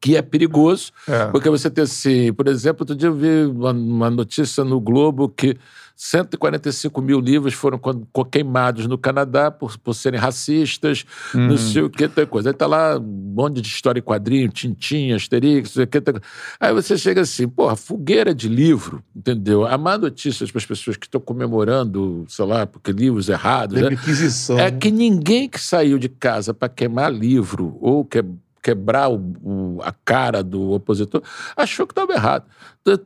que 0.00 0.16
é 0.16 0.22
perigoso, 0.22 0.92
É. 1.08 1.26
porque 1.26 1.48
você 1.48 1.70
tem 1.70 1.84
assim, 1.84 2.32
por 2.32 2.46
exemplo, 2.46 2.82
outro 2.82 2.94
dia 2.94 3.08
eu 3.08 3.14
vi 3.14 3.46
uma, 3.46 3.72
uma 3.72 4.10
notícia 4.10 4.62
no 4.64 4.80
Globo 4.80 5.28
que 5.28 5.56
145 6.00 7.02
mil 7.02 7.18
livros 7.18 7.54
foram 7.54 7.80
queimados 8.30 8.86
no 8.86 8.96
Canadá 8.96 9.50
por, 9.50 9.76
por 9.78 9.94
serem 9.94 10.18
racistas, 10.18 11.04
não 11.34 11.58
sei 11.58 11.82
o 11.82 11.90
que, 11.90 12.06
tem 12.06 12.24
coisa. 12.24 12.50
Aí 12.50 12.54
tá 12.54 12.68
lá 12.68 12.96
um 12.96 13.02
monte 13.02 13.60
de 13.60 13.66
história 13.68 13.98
em 13.98 14.02
quadrinho, 14.02 14.48
tintinha, 14.48 15.16
asterix, 15.16 15.70
não 15.70 15.74
sei 15.74 15.84
o 15.84 15.86
que. 15.88 16.00
coisa. 16.00 16.22
Aí 16.60 16.72
você 16.72 16.96
chega 16.96 17.22
assim, 17.22 17.48
porra, 17.48 17.74
fogueira 17.74 18.32
de 18.32 18.48
livro, 18.48 19.02
entendeu? 19.14 19.66
A 19.66 19.76
má 19.76 19.98
notícia 19.98 20.46
para 20.46 20.58
as 20.58 20.64
pessoas 20.66 20.96
que 20.96 21.06
estão 21.06 21.20
comemorando, 21.20 22.24
sei 22.28 22.44
lá, 22.46 22.64
porque 22.64 22.92
livros 22.92 23.28
errados, 23.28 23.76
né? 23.90 23.96
É 24.60 24.70
que 24.70 24.92
ninguém 24.92 25.48
que 25.48 25.60
saiu 25.60 25.98
de 25.98 26.08
casa 26.08 26.54
para 26.54 26.68
queimar 26.68 27.12
livro 27.12 27.76
ou 27.80 28.04
que- 28.04 28.24
quebrar 28.62 29.08
o- 29.08 29.34
o- 29.42 29.78
a 29.82 29.92
cara 30.04 30.42
do 30.42 30.72
opositor 30.72 31.22
achou 31.56 31.86
que 31.86 31.92
estava 31.92 32.12
errado. 32.12 32.44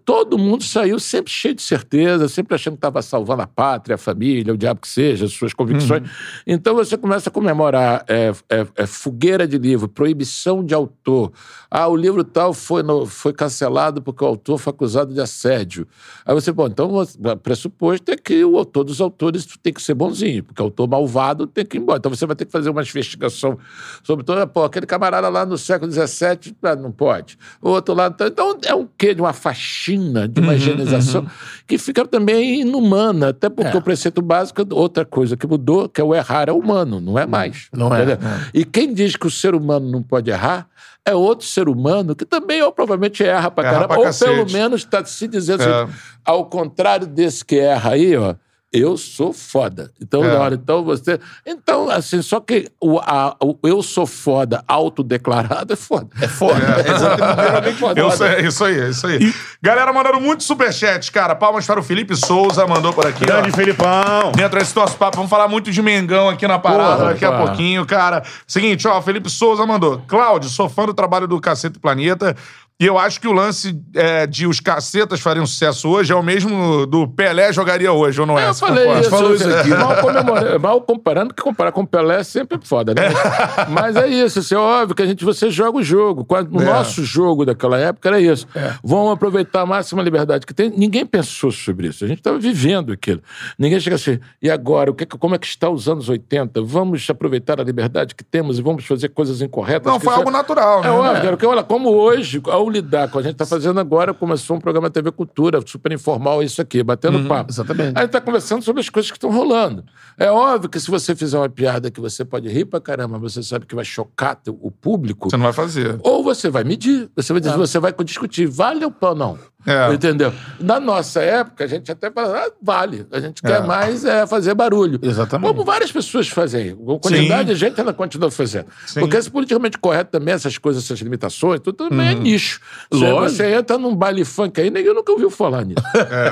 Todo 0.05 0.39
mundo 0.39 0.63
saiu 0.63 1.01
sempre 1.01 1.33
cheio 1.33 1.55
de 1.57 1.63
certeza, 1.63 2.29
sempre 2.29 2.55
achando 2.55 2.75
que 2.75 2.79
estava 2.79 3.03
salvando 3.03 3.43
a 3.43 3.49
pátria, 3.49 3.97
a 3.97 3.99
família, 3.99 4.55
o 4.55 4.57
diabo 4.57 4.81
que 4.81 4.87
seja, 4.87 5.25
as 5.25 5.33
suas 5.33 5.53
convicções. 5.53 6.09
Então 6.47 6.75
você 6.77 6.97
começa 6.97 7.29
a 7.31 7.33
comemorar 7.33 8.05
é, 8.07 8.33
é- 8.49 8.67
é 8.77 8.87
fogueira 8.87 9.47
de 9.47 9.59
livro, 9.59 9.89
proibição 9.89 10.65
de 10.65 10.73
autor. 10.73 11.33
Ah, 11.69 11.89
o 11.89 11.97
livro 11.97 12.23
tal 12.23 12.55
foi, 12.55 12.85
no- 12.85 13.07
foi 13.07 13.33
cancelado 13.33 14.01
porque 14.01 14.23
o 14.23 14.27
autor 14.29 14.57
foi 14.59 14.71
acusado 14.73 15.13
de 15.13 15.21
assédio. 15.21 15.89
Aí 16.25 16.33
você, 16.33 16.53
bom, 16.53 16.67
então 16.69 16.93
o 16.95 17.37
pressuposto 17.39 18.13
é 18.13 18.17
que 18.17 18.45
o 18.45 18.57
autor 18.59 18.85
dos 18.85 19.01
autores 19.01 19.45
tem 19.61 19.73
que 19.73 19.83
ser 19.83 19.95
bonzinho, 19.95 20.45
porque 20.45 20.63
o 20.63 20.67
autor 20.67 20.89
malvado 20.89 21.45
tem 21.45 21.67
que 21.67 21.77
ir 21.77 21.81
embora. 21.81 21.99
Então 21.99 22.15
você 22.15 22.25
vai 22.25 22.37
ter 22.37 22.45
que 22.45 22.53
fazer 22.53 22.71
uma 22.71 22.83
investigação 22.83 23.59
sobre 24.05 24.25
todo, 24.25 24.47
pô, 24.47 24.63
aquele 24.63 24.87
camarada 24.87 25.29
lá 25.29 25.45
no 25.45 25.59
século 25.59 25.91
XVII, 25.91 26.55
ah, 26.63 26.77
não 26.77 26.93
pode. 26.93 27.37
O 27.61 27.71
outro 27.71 27.95
lado. 27.95 28.17
tá- 28.17 28.29
Então 28.29 28.57
é 28.65 28.75
um 28.75 28.87
quê 28.97 29.13
de 29.13 29.21
uma 29.21 29.33
faxina, 29.73 30.29
de 30.29 30.41
uma 30.41 30.55
higienização, 30.55 31.27
que 31.67 31.79
fica 31.79 32.07
também 32.07 32.61
inumana, 32.61 33.31
até 33.31 33.49
porque 33.49 33.75
É. 33.77 33.79
o 33.79 33.83
preceito 33.83 34.21
básico, 34.21 34.63
outra 34.75 35.05
coisa 35.05 35.37
que 35.37 35.47
mudou, 35.47 35.89
que 35.89 36.01
é 36.01 36.05
o 36.05 36.15
errar 36.15 36.49
é 36.49 36.53
humano, 36.53 37.01
não 37.01 37.19
é 37.19 37.27
mais. 37.27 37.69
Não 37.73 37.95
é, 37.95 38.03
Entendeu? 38.03 38.19
E 38.53 38.65
quem 38.65 38.93
diz 38.93 39.17
que 39.17 39.27
o 39.27 39.31
ser 39.31 39.55
humano 39.55 39.91
não 39.91 40.03
pode 40.03 40.31
errar 40.31 40.67
é 41.05 41.15
outro 41.15 41.47
ser 41.47 41.69
humano 41.69 42.15
que 42.15 42.25
também, 42.25 42.63
ou 42.63 42.71
provavelmente 42.71 43.25
erra 43.25 43.51
pra 43.51 43.65
Erra 43.65 43.73
caramba, 43.73 43.89
pra 43.89 43.99
ou 43.99 44.05
cacete. 44.05 44.31
pelo 44.31 44.51
menos 44.53 44.83
está 44.83 45.05
se 45.05 45.27
dizendo 45.27 45.63
É. 45.63 45.83
assim, 45.83 45.93
ao 46.25 46.47
contrário 46.47 47.07
desse 47.07 47.45
que 47.45 47.57
erra 47.59 47.93
aí, 47.93 48.17
ó. 48.17 48.35
Eu 48.73 48.97
sou 48.97 49.35
foda. 49.35 49.91
Então, 50.01 50.25
É. 50.25 50.29
na 50.29 50.41
hora, 50.41 50.55
então 50.55 50.83
você. 50.83 51.21
Então, 51.47 51.91
assim, 51.91 52.23
só 52.23 52.41
que 52.41 52.71
o, 52.81 52.99
a- 52.99 53.37
o 53.43 53.57
eu 53.65 53.83
sou 53.83 54.07
foda 54.07 54.65
autodeclarado 54.67 55.73
é 55.73 55.77
foda. 55.77 56.09
É 56.21 56.27
foda. 56.27 56.59
É 56.87 56.91
exatamente 56.95 57.79
foda. 57.79 58.01
Eu 58.01 58.09
é 58.11 58.41
isso 58.43 58.65
aí, 58.65 58.81
é 58.81 58.89
isso 58.89 59.07
aí. 59.07 59.35
Galera 59.61 59.93
mandando 59.93 60.21
muito 60.21 60.43
superchat, 60.43 61.13
cara. 61.13 61.35
Palmas 61.35 61.67
para 61.67 61.81
o 61.81 61.83
Felipe 61.83 62.17
Souza, 62.17 62.67
mandou 62.67 62.93
por 62.95 63.07
aqui. 63.07 63.27
Grande 63.27 63.51
ó. 63.51 63.53
Felipão. 63.53 64.33
Dentro 64.35 64.59
desse 64.59 64.75
nosso 64.75 64.97
papo, 64.97 65.17
vamos 65.17 65.31
falar 65.31 65.49
muito 65.49 65.71
de 65.71 65.83
Mengão 65.83 66.29
aqui 66.31 66.47
na 66.49 66.59
parada 66.59 66.97
Porra, 66.97 67.13
daqui 67.13 67.25
a 67.25 67.33
porra. 67.33 67.47
pouquinho, 67.49 67.85
cara. 67.85 68.23
Seguinte, 68.47 68.89
ó, 68.89 69.01
Felipe 69.03 69.29
Souza 69.29 69.67
mandou. 69.67 70.03
Cláudio, 70.07 70.49
sou 70.49 70.69
fã 70.69 70.87
do 70.87 70.95
trabalho 70.95 71.27
do 71.29 71.39
Cacete 71.41 71.79
Planeta. 71.79 72.35
E 72.81 72.87
eu 72.87 72.99
acho 72.99 73.21
que 73.21 73.29
o 73.29 73.33
lance 73.33 73.81
é, 73.95 74.27
de 74.27 74.45
os 74.45 74.59
cacetas 74.59 75.21
fariam 75.21 75.47
sucesso 75.47 75.89
hoje 75.89 76.13
é 76.13 76.17
o 76.17 76.23
mesmo 76.23 76.85
do 76.85 77.07
Pelé 77.07 77.53
jogaria 77.53 77.93
hoje, 77.93 78.21
ou 78.21 78.27
não 78.27 78.37
é? 78.37 78.49
Eu 78.49 78.55
falei 78.55 78.91
isso, 78.99 79.11
Falou 79.11 79.35
isso 79.35 79.49
aqui. 79.49 79.69
Mal, 79.69 79.97
comemorando, 80.01 80.61
mal 80.61 80.81
comparando, 80.81 81.33
que 81.35 81.41
comparar 81.43 81.71
com 81.71 81.83
o 81.83 81.87
Pelé 81.87 82.21
é 82.21 82.25
sempre 82.25 82.59
foda, 82.65 82.93
né? 82.93 83.03
Mas 83.71 83.95
é 83.95 84.09
isso, 84.09 84.41
assim, 84.41 84.57
é 84.57 84.59
óbvio 84.59 84.97
que 84.97 85.03
a 85.03 85.07
gente, 85.07 85.25
você 85.25 85.49
joga 85.49 85.79
o 85.79 85.83
jogo. 85.83 86.27
O 86.29 86.61
É. 86.61 86.65
nosso 86.65 87.05
jogo 87.05 87.45
daquela 87.47 87.79
época 87.79 88.09
era 88.09 88.21
isso. 88.21 88.49
Vamos 88.83 89.13
aproveitar 89.13 89.61
a 89.61 89.67
máxima 89.67 90.03
liberdade 90.03 90.45
que 90.45 90.53
tem. 90.53 90.69
Ninguém 90.71 91.07
pensou 91.07 91.53
sobre 91.53 91.87
isso. 91.87 92.05
A 92.05 92.09
gente 92.09 92.19
estava 92.19 92.39
vivendo 92.39 92.93
aquilo. 92.93 93.23
Ninguém 93.57 93.79
chega 93.79 93.95
assim, 93.95 94.19
e 94.43 94.51
agora? 94.51 94.91
O 94.91 94.95
que, 94.95 95.07
que- 95.07 95.17
como 95.19 95.37
é 95.37 95.39
que 95.39 95.47
está 95.47 95.71
os 95.71 95.89
anos 95.89 96.09
80? 96.09 96.61
Vamos 96.63 97.09
aproveitar 97.09 97.61
a 97.61 97.65
liberdade 97.65 98.13
que 98.15 98.25
temos 98.25 98.59
e 98.59 98.63
vamos 98.63 98.85
fazer 98.85 99.11
coisas 99.11 99.41
incorretas. 99.41 99.93
Não, 99.93 100.01
foi 100.01 100.13
algo 100.15 100.33
natural, 100.33 100.81
né? 100.81 100.89
É 100.89 100.91
óbvio, 100.91 101.31
porque 101.31 101.47
olha, 101.47 101.63
como 101.63 101.91
hoje, 101.91 102.41
ao 102.63 102.71
lidar 102.71 103.11
com 103.11 103.19
a 103.19 103.23
gente 103.23 103.35
tá 103.37 103.45
fazendo 103.47 103.79
agora, 103.79 104.15
começou 104.15 104.57
um 104.57 104.61
programa 104.61 104.89
TV 104.91 105.11
Cultura, 105.13 105.61
super 105.67 105.93
informal, 105.93 106.43
isso 106.43 106.61
aqui, 106.63 106.83
batendo 106.83 107.19
Uhum, 107.19 107.29
papo. 107.29 107.51
exatamente. 107.53 107.99
Aí 107.99 108.09
tá 108.09 108.21
conversando 108.21 108.63
sobre 108.63 108.81
as 108.81 108.89
coisas 108.89 109.11
que 109.11 109.17
estão 109.17 109.31
rolando. 109.31 109.85
É 110.19 110.31
óbvio 110.31 110.71
que 110.71 110.81
se 110.81 110.91
você 110.91 111.15
fizer 111.15 111.39
uma 111.39 111.49
piada 111.49 111.91
que 111.91 112.01
você 112.01 112.25
pode 112.25 112.49
rir 112.49 112.65
pra 112.65 112.81
caramba, 112.81 113.19
você 113.19 113.43
sabe 113.43 113.67
que 113.67 113.75
vai 113.75 113.85
chocar 113.85 114.41
o 114.49 114.71
público, 114.71 115.29
Você 115.31 115.37
não 115.37 115.45
vai 115.45 115.53
fazer. 115.53 115.99
ou 116.03 116.23
você 116.23 116.49
vai 116.49 116.65
medir, 116.65 117.11
você 117.15 117.33
vai 117.33 117.41
dizer, 117.41 117.57
você 117.57 117.79
vai 117.79 117.93
discutir, 118.05 118.47
vale 118.47 118.85
ou 118.85 119.15
não? 119.15 119.39
É. 119.67 119.93
Entendeu? 119.93 120.33
Na 120.59 120.81
nossa 120.81 121.21
época, 121.23 121.65
a 121.65 121.67
gente 121.67 121.91
até 121.91 122.11
fala, 122.11 122.47
ah, 122.47 122.51
vale. 122.61 123.07
A 123.13 123.21
gente 123.21 123.41
É. 123.45 123.49
quer 123.49 123.65
mais 123.65 124.05
é, 124.05 124.27
fazer 124.27 124.55
barulho. 124.55 124.99
Exatamente. 125.03 125.49
Como 125.49 125.65
várias 125.65 125.93
pessoas 125.93 126.29
fazem. 126.29 126.75
Com 126.75 126.99
quantidade 126.99 127.49
de 127.49 127.55
gente 127.55 127.79
ainda 127.81 127.93
continua 127.93 128.31
fazendo. 128.31 128.67
Sim. 128.87 129.01
Porque 129.01 129.17
esse 129.17 129.31
politicamente 129.31 129.79
correto 129.79 130.11
também, 130.11 130.35
essas 130.35 130.59
coisas, 130.59 130.85
essas 130.85 130.99
limitações, 131.01 131.61
tudo 131.61 131.89
também 131.89 132.09
é 132.09 132.15
nicho. 132.15 132.61
Você, 132.91 133.05
Lógico. 133.11 133.37
você 133.37 133.55
entra 133.55 133.79
num 133.79 133.95
baile 133.95 134.25
funk 134.25 134.61
aí, 134.61 134.71
ninguém 134.71 134.93
nunca 134.95 135.13
ouviu 135.13 135.31
falar 135.31 135.65
nisso. 135.65 135.83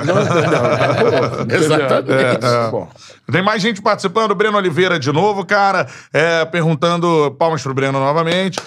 Não? 0.05 1.55
Exatamente. 1.55 2.45
É, 2.45 2.67
é. 2.67 2.71
Bom. 2.71 2.89
Tem 3.31 3.41
mais 3.41 3.61
gente 3.61 3.81
participando. 3.81 4.35
Breno 4.35 4.57
Oliveira 4.57 4.99
de 4.99 5.11
novo, 5.11 5.45
cara. 5.45 5.87
É, 6.13 6.43
perguntando. 6.45 7.31
Palmas 7.39 7.61
pro 7.63 7.73
Breno 7.73 7.99
novamente. 7.99 8.59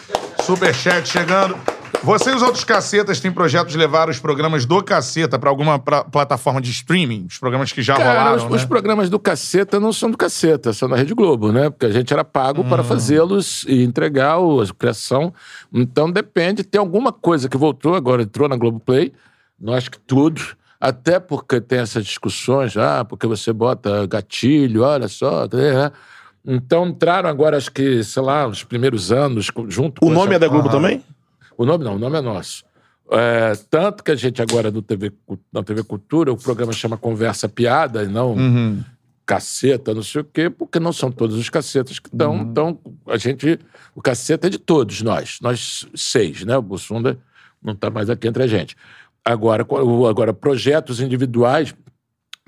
Superchat 0.42 1.08
chegando. 1.08 1.56
Você 2.02 2.30
e 2.32 2.34
os 2.34 2.42
outros 2.42 2.64
cacetas 2.64 3.18
têm 3.18 3.32
projetos 3.32 3.72
de 3.72 3.78
levar 3.78 4.10
os 4.10 4.18
programas 4.18 4.66
do 4.66 4.82
caceta 4.82 5.38
pra 5.38 5.48
alguma 5.48 5.78
pra- 5.78 6.04
plataforma 6.04 6.60
de 6.60 6.70
streaming? 6.70 7.26
Os 7.30 7.38
programas 7.38 7.72
que 7.72 7.80
já 7.82 7.96
Cara, 7.96 8.18
rolaram, 8.24 8.36
os, 8.36 8.50
né? 8.50 8.56
os 8.56 8.64
programas 8.66 9.08
do 9.08 9.18
Caceta 9.18 9.80
não 9.80 9.90
são 9.92 10.10
do 10.10 10.16
Caceta, 10.18 10.72
são 10.74 10.86
da 10.88 10.96
Rede 10.96 11.14
Globo, 11.14 11.50
né? 11.50 11.70
Porque 11.70 11.86
a 11.86 11.90
gente 11.90 12.12
era 12.12 12.22
pago 12.22 12.62
para 12.64 12.82
Hum. 12.82 12.84
fazê-los 12.84 13.64
e 13.66 13.82
entregar 13.82 14.38
o- 14.38 14.60
a 14.60 14.66
criação. 14.66 15.32
Então 15.72 16.10
depende. 16.10 16.62
Tem 16.62 16.78
alguma 16.78 17.10
coisa 17.10 17.48
que 17.48 17.56
voltou, 17.56 17.94
agora 17.94 18.22
entrou 18.22 18.48
na 18.50 18.56
Globoplay. 18.56 19.12
Nós 19.58 19.88
que 19.88 19.98
tudo. 19.98 20.42
Até 20.78 21.18
porque 21.18 21.58
tem 21.58 21.78
essas 21.78 22.04
discussões, 22.04 22.76
ah, 22.76 23.02
porque 23.08 23.26
você 23.26 23.50
bota 23.50 24.06
gatilho, 24.06 24.82
olha 24.82 25.08
só. 25.08 25.48
né? 25.50 25.90
Então 26.46 26.86
entraram 26.88 27.30
agora, 27.30 27.56
acho 27.56 27.72
que, 27.72 28.04
sei 28.04 28.22
lá, 28.22 28.46
os 28.46 28.62
primeiros 28.62 29.10
anos, 29.10 29.46
junto 29.68 30.04
O 30.04 30.08
com 30.08 30.12
nome 30.12 30.26
essa- 30.26 30.34
é 30.34 30.38
da 30.40 30.48
Globo 30.48 30.68
também? 30.68 31.02
O 31.56 31.64
nome 31.64 31.84
não, 31.84 31.96
o 31.96 31.98
nome 31.98 32.18
é 32.18 32.20
nosso. 32.20 32.64
É, 33.10 33.52
tanto 33.70 34.02
que 34.02 34.10
a 34.10 34.14
gente 34.16 34.40
agora 34.40 34.70
no 34.70 34.80
TV, 34.80 35.12
na 35.52 35.62
TV 35.62 35.82
Cultura, 35.84 36.32
o 36.32 36.36
programa 36.36 36.72
chama 36.72 36.96
Conversa 36.96 37.48
Piada 37.48 38.02
e 38.02 38.08
não 38.08 38.32
Uhum. 38.34 38.82
caceta, 39.26 39.94
não 39.94 40.02
sei 40.02 40.22
o 40.22 40.24
quê, 40.24 40.48
porque 40.48 40.80
não 40.80 40.92
são 40.92 41.10
todos 41.10 41.36
os 41.36 41.48
cacetas 41.50 41.98
que 41.98 42.08
estão. 42.08 42.36
Então, 42.36 42.78
a 43.06 43.16
gente. 43.16 43.58
O 43.94 44.00
caceta 44.02 44.46
é 44.46 44.50
de 44.50 44.58
todos 44.58 45.02
nós. 45.02 45.38
Nós 45.42 45.86
seis, 45.94 46.44
né? 46.44 46.56
O 46.56 46.62
Bussunda 46.62 47.18
não 47.62 47.74
está 47.74 47.90
mais 47.90 48.08
aqui 48.08 48.26
entre 48.26 48.42
a 48.42 48.46
gente. 48.46 48.74
Agora, 49.24 49.66
agora 50.08 50.32
projetos 50.34 51.00
individuais, 51.00 51.74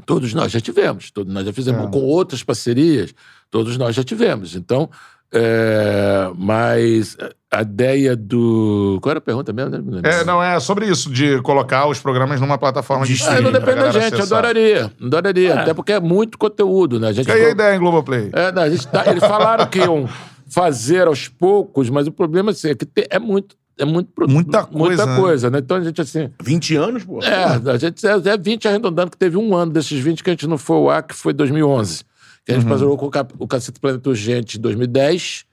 todos 0.05 0.35
nós 0.35 0.53
já 0.53 0.61
tivemos. 0.61 1.11
Todos 1.11 1.33
nós 1.33 1.45
já 1.47 1.53
fizemos. 1.53 1.87
É. 1.87 1.91
Com 1.91 2.01
outras 2.03 2.43
parcerias, 2.43 3.15
todos 3.51 3.77
nós 3.77 3.95
já 3.95 4.03
tivemos. 4.03 4.57
Então. 4.57 4.91
É, 5.33 6.31
mas 6.37 7.17
a 7.51 7.63
ideia 7.63 8.15
do. 8.17 8.99
Qual 9.03 9.11
era 9.11 9.19
a 9.19 9.23
pergunta 9.23 9.53
mesmo? 9.53 9.71
né? 9.91 10.01
É, 10.05 10.25
não, 10.25 10.43
é 10.43 10.59
sobre 10.61 10.87
isso, 10.87 11.11
de 11.11 11.41
colocar 11.43 11.87
os 11.89 11.99
programas 12.01 12.41
numa 12.41 12.59
plataforma 12.59 13.05
de 13.07 13.13
Ah, 13.13 13.17
streaming. 13.17 13.43
não 13.43 13.51
pra 13.51 13.61
depende 13.61 13.79
da 13.81 13.91
gente, 13.91 14.13
eu 14.13 14.19
acessar. 14.21 14.39
adoraria. 14.39 14.93
Adoraria. 15.03 15.61
Até 15.61 15.75
porque 15.75 15.93
é 15.93 16.01
muito 16.01 16.39
conteúdo, 16.39 16.99
né? 17.01 17.09
A 17.09 17.13
gente 17.13 17.29
E 17.29 17.33
aí 17.33 17.45
a 17.47 17.51
ideia 17.51 17.75
em 17.77 17.79
Globoplay? 17.79 18.31
É, 18.33 18.53
não, 18.53 18.63
a 18.63 18.71
gente 18.71 18.87
tá- 18.89 19.05
eles 19.07 19.21
falaram 19.21 19.67
que 19.67 19.79
iam 19.79 20.09
fazer 20.49 21.07
aos 21.07 21.29
poucos, 21.29 21.91
mas 21.91 22.07
o 22.07 22.13
problema 22.13 22.51
assim, 22.53 22.71
é 22.71 22.75
que 22.75 22.87
te- 22.87 23.07
é 23.11 23.19
muito. 23.19 23.57
É 23.79 23.85
muito 23.85 24.11
pro- 24.15 24.27
Muita 24.27 24.65
coisa, 24.65 24.79
Muita 24.87 25.07
né? 25.07 25.17
coisa, 25.21 25.51
né? 25.51 25.59
Então 25.59 25.77
a 25.77 25.81
gente 25.83 26.01
assim. 26.01 26.31
20 26.43 26.75
anos, 26.77 27.05
pô. 27.05 27.21
É, 27.23 27.45
a 27.71 27.77
gente 27.77 28.07
é, 28.07 28.13
é 28.33 28.37
20 28.39 28.67
arredondando, 28.67 29.11
que 29.11 29.19
teve 29.19 29.37
um 29.37 29.55
ano 29.55 29.71
desses 29.71 29.99
20 30.01 30.25
que 30.25 30.31
a 30.31 30.33
gente 30.33 30.47
não 30.47 30.57
foi 30.57 30.77
ao 30.79 30.89
ar, 30.89 31.03
que 31.03 31.15
foi 31.15 31.35
2011. 31.35 32.03
Que 32.47 32.53
a 32.53 32.55
gente 32.55 32.69
passou 32.69 32.97
com 32.97 33.07
o, 33.39 33.47
Cacete 33.49 33.79
Planeta 33.81 34.09
Urgente 34.09 34.57
em 34.57 34.61
2010 34.61 35.45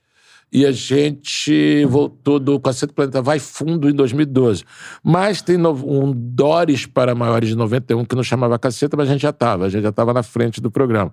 e 0.52 0.64
a 0.64 0.70
gente 0.70 1.84
voltou 1.86 2.38
do 2.38 2.60
Cacete 2.60 2.92
Planeta 2.94 3.20
Vai 3.20 3.40
Fundo 3.40 3.90
em 3.90 3.92
2012. 3.92 4.62
Mas 5.02 5.42
tem 5.42 5.56
um 5.58 6.12
Doris 6.14 6.86
para 6.86 7.12
maiores 7.14 7.48
de 7.48 7.56
91 7.56 8.04
que 8.04 8.14
não 8.14 8.22
chamava 8.22 8.56
Caceta, 8.58 8.96
mas 8.96 9.08
a 9.08 9.12
gente 9.12 9.22
já 9.22 9.30
estava, 9.30 9.66
a 9.66 9.68
gente 9.68 9.82
já 9.82 9.88
estava 9.88 10.12
na 10.14 10.22
frente 10.22 10.60
do 10.60 10.70
programa. 10.70 11.12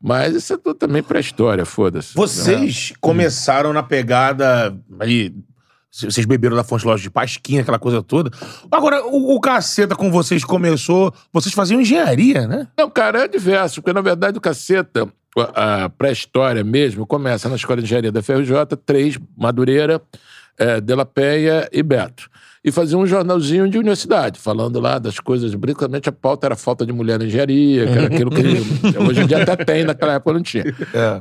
Mas 0.00 0.34
isso 0.34 0.54
é 0.54 0.56
tudo 0.56 0.74
também 0.74 1.02
pré-história, 1.02 1.66
foda-se. 1.66 2.14
Vocês 2.14 2.92
começaram 3.00 3.72
na 3.72 3.82
pegada 3.82 4.74
aí. 5.00 5.34
c- 5.90 6.06
Vocês 6.10 6.24
beberam 6.24 6.54
da 6.56 6.62
fonte 6.62 6.86
loja 6.86 7.02
de 7.02 7.10
pasquinha, 7.10 7.62
aquela 7.62 7.80
coisa 7.80 8.00
toda. 8.02 8.30
Agora, 8.70 9.04
o, 9.04 9.34
o 9.34 9.40
caceta 9.40 9.96
com 9.96 10.08
vocês 10.10 10.44
começou. 10.44 11.12
Vocês 11.32 11.52
faziam 11.52 11.80
engenharia, 11.80 12.46
né? 12.46 12.68
Não, 12.78 12.88
cara, 12.88 13.24
é 13.24 13.28
diverso, 13.28 13.82
porque 13.82 13.92
na 13.92 14.00
verdade 14.00 14.38
o 14.38 14.40
caceta, 14.40 15.08
a 15.36 15.88
pré-história 15.88 16.64
mesmo, 16.64 17.06
começa 17.06 17.48
na 17.48 17.56
Escola 17.56 17.78
de 17.78 17.84
Engenharia 17.84 18.12
da 18.12 18.22
FRJ, 18.22 18.54
três, 18.84 19.18
Madureira, 19.36 20.00
eh, 20.58 20.80
Dela 20.80 21.04
Penha 21.04 21.68
e 21.72 21.82
Beto. 21.82 22.28
E 22.64 22.72
fazia 22.72 22.98
um 22.98 23.06
jornalzinho 23.06 23.68
de 23.68 23.78
universidade, 23.78 24.38
falando 24.38 24.80
lá 24.80 24.98
das 24.98 25.20
coisas, 25.20 25.54
principalmente 25.54 26.08
a 26.08 26.12
pauta 26.12 26.46
era 26.48 26.54
a 26.54 26.56
falta 26.56 26.84
de 26.84 26.92
mulher 26.92 27.18
na 27.18 27.24
engenharia, 27.24 27.86
que 27.86 27.92
era 27.92 28.06
aquilo 28.08 28.30
que 28.30 28.42
hoje 28.98 29.20
em 29.22 29.26
dia 29.26 29.42
até 29.42 29.56
tem, 29.56 29.84
naquela 29.84 30.14
época 30.14 30.32
não 30.32 30.42
tinha. 30.42 30.64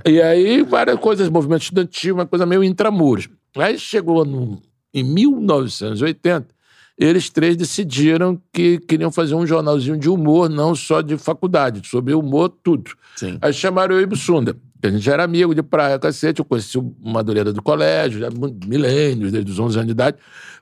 E 0.06 0.22
aí 0.22 0.64
várias 0.64 1.00
coisas, 1.00 1.30
movimento 1.30 1.62
estudantil, 1.62 2.16
uma 2.16 2.26
coisa 2.26 2.46
meio 2.46 2.64
intramuros. 2.64 3.30
Aí 3.56 3.78
chegou 3.78 4.26
no, 4.26 4.60
em 4.94 5.04
1980, 5.04 6.57
eles 6.98 7.30
três 7.30 7.56
decidiram 7.56 8.42
que 8.52 8.80
queriam 8.80 9.12
fazer 9.12 9.36
um 9.36 9.46
jornalzinho 9.46 9.98
de 9.98 10.10
humor, 10.10 10.50
não 10.50 10.74
só 10.74 11.02
de 11.02 11.18
faculdade, 11.18 11.88
sobre 11.88 12.14
humor, 12.14 12.50
tudo. 12.64 12.92
Sim. 13.16 13.38
Aí 13.42 13.54
chamaram 13.54 13.96
eu 13.96 14.02
e 14.02 14.04
o 14.06 14.08
Bussunda, 14.08 14.56
a 14.84 14.90
gente 14.90 15.02
já 15.02 15.14
era 15.14 15.24
amigo 15.24 15.54
de 15.54 15.62
praia, 15.62 16.00
cacete, 16.00 16.40
eu 16.40 16.46
conheci 16.46 16.78
o 16.78 16.94
Madureira 17.00 17.54
do 17.54 17.62
colégio, 17.62 18.20
já 18.20 18.30
milênios, 18.66 19.32
desde 19.32 19.52
os 19.52 19.60
11 19.60 19.78
anos 19.78 19.88
de 19.88 19.92
idade, 19.92 20.18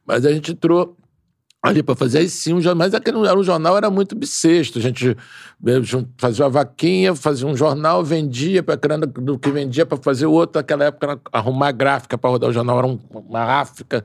mas 0.06 0.26
a 0.26 0.32
gente 0.32 0.52
entrou 0.52 0.98
ali 1.70 1.82
para 1.84 1.96
fazer 1.96 2.20
aí 2.20 2.30
sim 2.30 2.54
um 2.54 2.62
jornal, 2.62 2.86
mas 2.88 2.94
aquele 2.94 3.18
era 3.26 3.38
um 3.38 3.44
jornal, 3.44 3.76
era 3.78 3.90
muito 3.90 4.16
bissexto, 4.16 4.78
a 4.80 4.82
gente 4.82 5.10
eh, 5.66 5.82
fazia 6.18 6.46
uma 6.46 6.52
vaquinha, 6.52 7.16
fazia 7.16 7.48
um 7.48 7.56
jornal, 7.56 8.04
vendia 8.04 8.62
para 8.64 8.76
grana 8.76 9.06
do 9.08 9.38
que 9.40 9.50
vendia 9.52 9.86
para 9.86 9.98
fazer 9.98 10.26
outro, 10.26 10.60
naquela 10.60 10.86
época 10.86 11.20
arrumar 11.32 11.72
gráfica 11.72 12.18
para 12.18 12.30
rodar 12.30 12.50
o 12.50 12.54
jornal 12.54 12.78
era 12.78 12.88
um- 12.88 13.00
uma 13.14 13.42
África, 13.60 14.04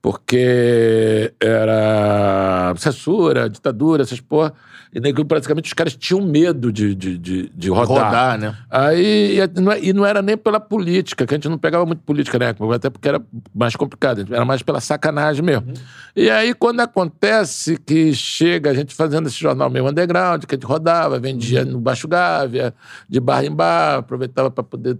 porque 0.00 1.32
era 1.40 2.74
censura, 2.76 3.48
ditadura, 3.48 4.02
essas 4.02 4.20
porra, 4.20 4.52
E 4.94 5.00
naquilo, 5.00 5.24
praticamente 5.24 5.68
os 5.68 5.72
caras 5.72 5.96
tinham 5.96 6.20
medo 6.20 6.70
de, 6.70 6.94
de, 6.94 7.16
de, 7.16 7.48
de 7.48 7.70
rodar. 7.70 8.04
Rodar, 8.06 8.38
né? 8.38 8.56
Aí, 8.70 9.38
e 9.38 9.60
não, 9.60 9.72
é- 9.72 9.80
e 9.82 9.92
não 9.92 10.04
era 10.04 10.20
nem 10.20 10.36
pela 10.36 10.60
política, 10.60 11.26
que 11.26 11.32
a 11.34 11.36
gente 11.38 11.48
não 11.48 11.56
pegava 11.56 11.86
muito 11.86 12.00
política 12.00 12.38
na 12.38 12.46
época, 12.46 12.76
até 12.76 12.90
porque 12.90 13.08
era 13.08 13.22
mais 13.54 13.74
complicado, 13.74 14.26
era 14.30 14.44
mais 14.44 14.62
pela 14.62 14.80
sacanagem 14.80 15.42
mesmo. 15.42 15.72
E 16.14 16.28
aí, 16.28 16.52
quando 16.52 16.80
acontece 16.80 17.78
que 17.78 18.12
chega 18.12 18.70
a 18.70 18.74
gente 18.74 18.94
fazendo 18.94 19.28
esse 19.28 19.38
jornal 19.40 19.70
meio 19.70 19.88
underground, 19.88 20.44
que 20.44 20.54
a 20.54 20.56
gente 20.58 20.66
rodava, 20.66 21.18
vendia 21.18 21.64
no 21.64 21.80
Baixo 21.80 22.06
Gávea, 22.06 22.74
de 23.08 23.18
bar 23.18 23.42
em 23.44 23.50
bar, 23.50 23.96
aproveitava 24.00 24.50
para 24.50 24.62
poder. 24.62 24.98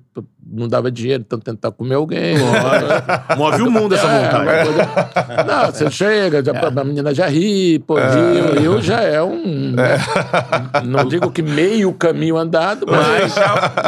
Não 0.54 0.68
dava 0.68 0.90
dinheiro, 0.90 1.22
então 1.26 1.38
tentar 1.38 1.70
comer 1.72 1.94
alguém. 1.94 2.34
Move 3.38 3.62
o 3.62 3.70
mundo 3.70 3.94
essa 3.94 4.06
É, 4.06 4.24
vontade. 4.24 4.66
coisa- 4.66 5.44
Não, 5.46 5.66
você 5.72 5.90
chega, 5.90 6.44
já- 6.44 6.52
a 6.52 6.84
menina 6.84 7.14
já 7.14 7.26
ri, 7.26 7.78
pô, 7.78 7.94
rio, 7.96 8.60
rio 8.60 8.82
já 8.82 9.00
é 9.00 9.22
um. 9.22 9.74
Não 10.84 11.06
digo 11.06 11.30
que 11.30 11.40
meio 11.40 11.92
caminho 11.94 12.36
andado, 12.36 12.86
mas. 12.86 13.34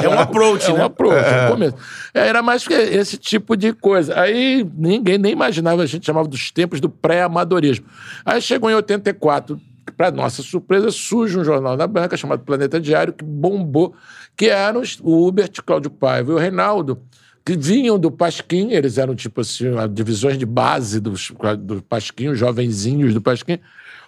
é 0.03 0.09
um 0.09 0.19
approach, 0.19 0.71
É 0.71 0.73
um 0.73 0.79
né? 0.79 0.85
approach, 0.85 1.17
é 1.23 1.47
um 1.47 1.51
começo. 1.51 1.77
Era 2.15 2.43
mais 2.43 2.67
que 2.67 2.73
esse 2.73 3.19
tipo 3.19 3.57
de 3.57 3.73
coisa. 3.75 4.19
Aí 4.19 4.67
ninguém 4.77 5.19
nem 5.19 5.33
imaginava, 5.33 5.83
a 5.83 5.87
gente 5.87 6.07
chamava 6.07 6.27
dos 6.29 6.51
tempos 6.51 6.81
do 6.81 6.89
pré-amadorismo. 6.89 7.85
Aí 8.25 8.41
chegou 8.41 8.71
em 8.71 8.75
84, 8.75 9.61
para 9.99 10.11
nossa 10.11 10.43
surpresa, 10.43 10.91
surge 10.91 11.39
um 11.39 11.45
jornal 11.45 11.77
na 11.77 11.87
banca 11.87 12.17
chamado 12.17 12.41
Planeta 12.43 12.81
Diário, 12.81 13.13
que 13.13 13.23
bombou, 13.25 13.95
que 14.37 14.47
eram 14.47 14.83
o 15.03 15.27
Hubert, 15.27 15.63
Cláudio 15.65 15.91
Paiva 15.91 16.33
e 16.33 16.35
o 16.35 16.39
Reinaldo, 16.39 17.01
que 17.45 17.57
vinham 17.57 17.99
do 17.99 18.11
Pasquim, 18.11 18.71
eles 18.73 18.97
eram 18.99 19.15
tipo 19.15 19.41
assim, 19.41 19.67
divisões 19.93 20.39
de 20.39 20.47
base 20.47 20.99
dos, 20.99 21.33
do 21.59 21.83
Pasquim, 21.83 22.29
os 22.29 22.39
jovenzinhos 22.39 23.13
do 23.13 23.21
Pasquim, 23.21 23.59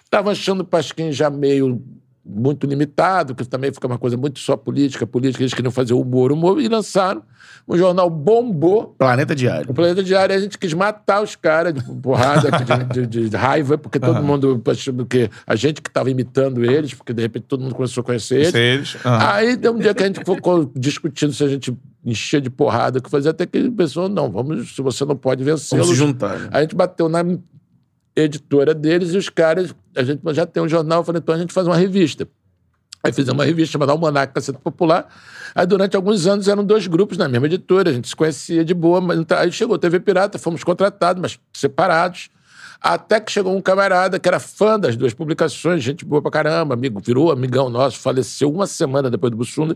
estavam 0.03 0.31
achando 0.31 0.61
o 0.61 0.65
Pasquim 0.65 1.11
já 1.11 1.29
meio 1.29 1.81
muito 2.29 2.67
limitado, 2.67 3.33
que 3.33 3.47
também 3.47 3.71
fica 3.71 3.87
uma 3.87 3.97
coisa 3.97 4.17
muito 4.17 4.39
só 4.39 4.57
política, 4.57 5.07
política, 5.07 5.43
eles 5.43 5.53
queriam 5.53 5.71
fazer 5.71 5.93
humor, 5.93 6.31
humor, 6.31 6.59
e 6.61 6.67
lançaram. 6.67 7.23
O 7.65 7.77
jornal 7.77 8.09
bombou, 8.09 8.95
Planeta 8.97 9.35
Diário. 9.35 9.69
o 9.69 9.73
Planeta 9.73 10.01
Diário, 10.03 10.33
a 10.35 10.39
gente 10.39 10.57
quis 10.57 10.73
matar 10.73 11.21
os 11.21 11.35
caras 11.35 11.73
de 11.73 11.81
porrada, 12.01 12.49
de, 12.93 13.05
de- 13.07 13.29
de 13.29 13.35
raiva, 13.35 13.77
porque 13.77 13.99
todo 13.99 14.21
mundo 14.23 14.61
achando 14.67 15.05
que 15.05 15.29
a 15.45 15.55
gente 15.55 15.81
que 15.81 15.89
estava 15.89 16.09
imitando 16.09 16.63
eles, 16.63 16.93
porque 16.93 17.13
de 17.13 17.21
repente 17.21 17.43
todo 17.47 17.61
mundo 17.63 17.75
começou 17.75 18.01
a 18.01 18.03
conhecer 18.05 18.35
eles. 18.39 18.55
Eles. 18.55 18.97
aham. 19.05 19.31
Aí 19.33 19.57
tem 19.57 19.69
um 19.71 19.77
dia 19.79 19.93
que 19.93 20.03
a 20.03 20.05
gente 20.07 20.19
ficou 20.19 20.71
discutindo 20.75 21.33
se 21.33 21.43
a 21.43 21.47
gente 21.47 21.75
enchia 22.05 22.39
de 22.39 22.49
porrada 22.49 23.01
que 23.01 23.09
fazer, 23.09 23.29
até 23.29 23.45
que 23.45 23.57
ele 23.57 23.71
pensou, 23.71 24.07
não, 24.07 24.31
vamos, 24.31 24.73
se 24.73 24.81
você 24.81 25.03
não 25.03 25.15
pode 25.15 25.43
vencê-los. 25.43 25.85
Vamos 25.85 25.87
se 25.87 25.95
juntar, 25.95 26.39
né? 26.39 26.49
A 26.53 26.61
gente 26.61 26.73
bateu 26.75 27.09
na 27.09 27.21
editora 28.15 28.73
deles 28.73 29.13
e 29.13 29.17
os 29.17 29.29
caras, 29.29 29.75
a 29.97 30.03
gente 30.03 30.21
já 30.33 30.45
tem 30.45 30.61
um 30.61 30.69
jornal, 30.69 30.99
eu 30.99 31.03
falei, 31.03 31.19
então 31.21 31.35
a 31.35 31.37
gente 31.37 31.53
faz 31.53 31.67
uma 31.67 31.75
revista. 31.75 32.27
Aí 33.03 33.13
fizemos 33.13 33.39
uma 33.39 33.45
revista 33.45 33.73
chamada 33.73 33.91
Almanac 33.91 34.33
Caceta 34.33 34.59
Popular. 34.59 35.07
Aí 35.55 35.65
durante 35.65 35.95
alguns 35.95 36.27
anos 36.27 36.47
eram 36.47 36.63
dois 36.63 36.87
grupos 36.87 37.17
na 37.17 37.27
mesma 37.27 37.45
editora, 37.45 37.89
a 37.89 37.93
gente 37.93 38.07
se 38.07 38.15
conhecia 38.15 38.65
de 38.65 38.73
boa, 38.73 38.99
mas 38.99 39.19
então, 39.19 39.37
aí 39.37 39.51
chegou 39.51 39.75
a 39.75 39.79
TV 39.79 39.99
Pirata, 39.99 40.37
fomos 40.37 40.63
contratados, 40.63 41.21
mas 41.21 41.39
separados. 41.53 42.29
Até 42.79 43.19
que 43.19 43.31
chegou 43.31 43.55
um 43.55 43.61
camarada 43.61 44.19
que 44.19 44.27
era 44.27 44.39
fã 44.39 44.79
das 44.79 44.95
duas 44.95 45.13
publicações, 45.13 45.83
gente 45.83 46.05
boa 46.05 46.21
pra 46.21 46.29
caramba, 46.29 46.75
amigo, 46.75 46.99
virou 47.03 47.31
amigão 47.31 47.69
nosso, 47.69 47.97
faleceu 47.97 48.51
uma 48.51 48.67
semana 48.67 49.09
depois 49.09 49.31
do 49.31 49.37
Bussunda. 49.37 49.75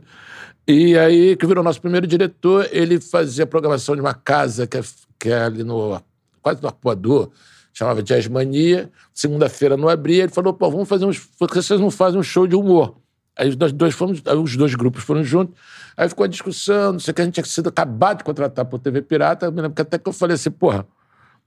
E 0.68 0.96
aí, 0.98 1.36
que 1.36 1.48
virou 1.48 1.64
nosso 1.64 1.82
primeiro 1.82 2.06
diretor, 2.06 2.68
ele 2.72 3.02
fazia 3.02 3.48
programação 3.48 3.96
de 3.96 4.02
uma 4.02 4.14
casa 4.14 4.68
que 4.68 4.78
é, 4.78 4.82
que 5.18 5.30
é 5.30 5.42
ali 5.42 5.64
no. 5.64 6.00
quase 6.42 6.62
no 6.62 6.68
Arpoador, 6.68 7.32
chamava 7.74 8.04
Jazz 8.04 8.28
Mania. 8.28 8.90
Segunda-feira 9.14 9.78
não 9.78 9.90
abria, 9.90 10.24
ele 10.24 10.32
falou: 10.32 10.54
pô, 10.54 10.70
vamos 10.70 10.88
fazer 10.88 11.06
uns. 11.06 11.30
Vocês 11.40 11.80
não 11.80 11.92
fazem 11.92 12.20
um 12.20 12.24
show 12.24 12.48
de 12.48 12.56
humor? 12.56 12.98
Aí 13.38 13.56
nós 13.56 13.72
dois 13.72 13.94
fomos, 13.94 14.22
os 14.44 14.58
dois 14.58 14.76
grupos 14.76 15.04
foram 15.04 15.24
juntos. 15.24 15.56
Aí 15.96 16.08
ficou 16.10 16.24
a 16.24 16.28
discussão, 16.28 16.94
não 16.94 17.00
sei 17.00 17.12
o 17.12 17.16
que, 17.16 17.22
a 17.22 17.26
gente 17.26 17.34
tinha 17.36 17.46
sido 17.46 17.70
acabado 17.70 18.20
de 18.20 18.24
contratar 18.24 18.66
por 18.66 18.80
TV 18.80 19.02
Pirata. 19.02 19.46
Eu 19.46 19.52
me 19.52 19.62
lembro 19.62 19.76
que 19.76 19.82
até 19.82 19.98
que 19.98 20.08
eu 20.08 20.14
falei 20.14 20.36
assim, 20.36 20.52
porra, 20.52 20.86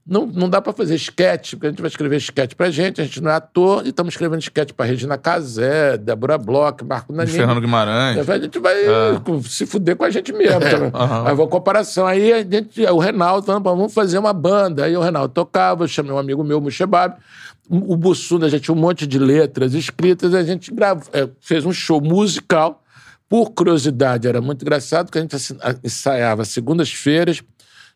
não, 0.07 0.27
não 0.27 0.47
dá 0.47 0.61
pra 0.61 0.71
fazer 0.71 0.93
esquete, 0.93 1.55
porque 1.55 1.65
a 1.65 1.69
gente 1.71 1.81
vai 1.81 1.89
escrever 1.89 2.17
esquete 2.17 2.55
pra 2.55 2.69
gente, 2.69 3.01
a 3.01 3.03
gente 3.03 3.19
não 3.21 3.31
é 3.31 3.35
ator, 3.35 3.83
e 3.85 3.89
estamos 3.89 4.13
escrevendo 4.13 4.39
esquete 4.39 4.71
pra 4.71 4.85
Regina 4.85 5.17
Casé, 5.17 5.97
Débora 5.97 6.37
Bloch, 6.37 6.83
Marco 6.85 7.11
Nanini. 7.11 7.35
Fernando 7.37 7.59
Guimarães. 7.59 8.29
A 8.29 8.37
gente 8.37 8.59
vai 8.59 8.75
se 9.43 9.65
fuder 9.65 9.95
com 9.95 10.03
a 10.03 10.09
gente 10.11 10.31
mesmo. 10.31 10.59
também. 10.59 10.91
aham. 10.93 11.27
Aí 11.27 11.33
uma 11.33 11.47
comparação. 11.47 12.05
Aí 12.05 12.31
a 12.31 12.43
gente, 12.43 12.85
o 12.85 12.99
Reinaldo 12.99 13.47
falando, 13.47 13.63
"Pô, 13.63 13.75
vamos 13.75 13.93
fazer 13.93 14.19
uma 14.19 14.31
banda. 14.33 14.85
Aí 14.85 14.95
o 14.95 15.01
Reinaldo 15.01 15.33
tocava, 15.33 15.85
eu 15.85 15.87
chamei 15.87 16.11
um 16.11 16.19
amigo 16.19 16.43
meu, 16.43 16.61
Muxebab. 16.61 17.15
O 17.67 17.97
Bussunda, 17.97 18.45
a 18.45 18.49
gente 18.49 18.61
tinha 18.65 18.75
um 18.75 18.79
monte 18.79 19.07
de 19.07 19.17
letras 19.17 19.73
escritas, 19.73 20.35
a 20.35 20.43
gente 20.43 20.71
grava, 20.71 21.01
é, 21.11 21.27
fez 21.41 21.65
um 21.65 21.73
show 21.73 21.99
musical. 21.99 22.83
Por 23.27 23.49
curiosidade, 23.53 24.27
era 24.27 24.39
muito 24.39 24.61
engraçado, 24.61 25.11
que 25.11 25.17
a 25.17 25.21
gente 25.21 25.35
ensaiava 25.83 26.45
segundas-feiras, 26.45 27.41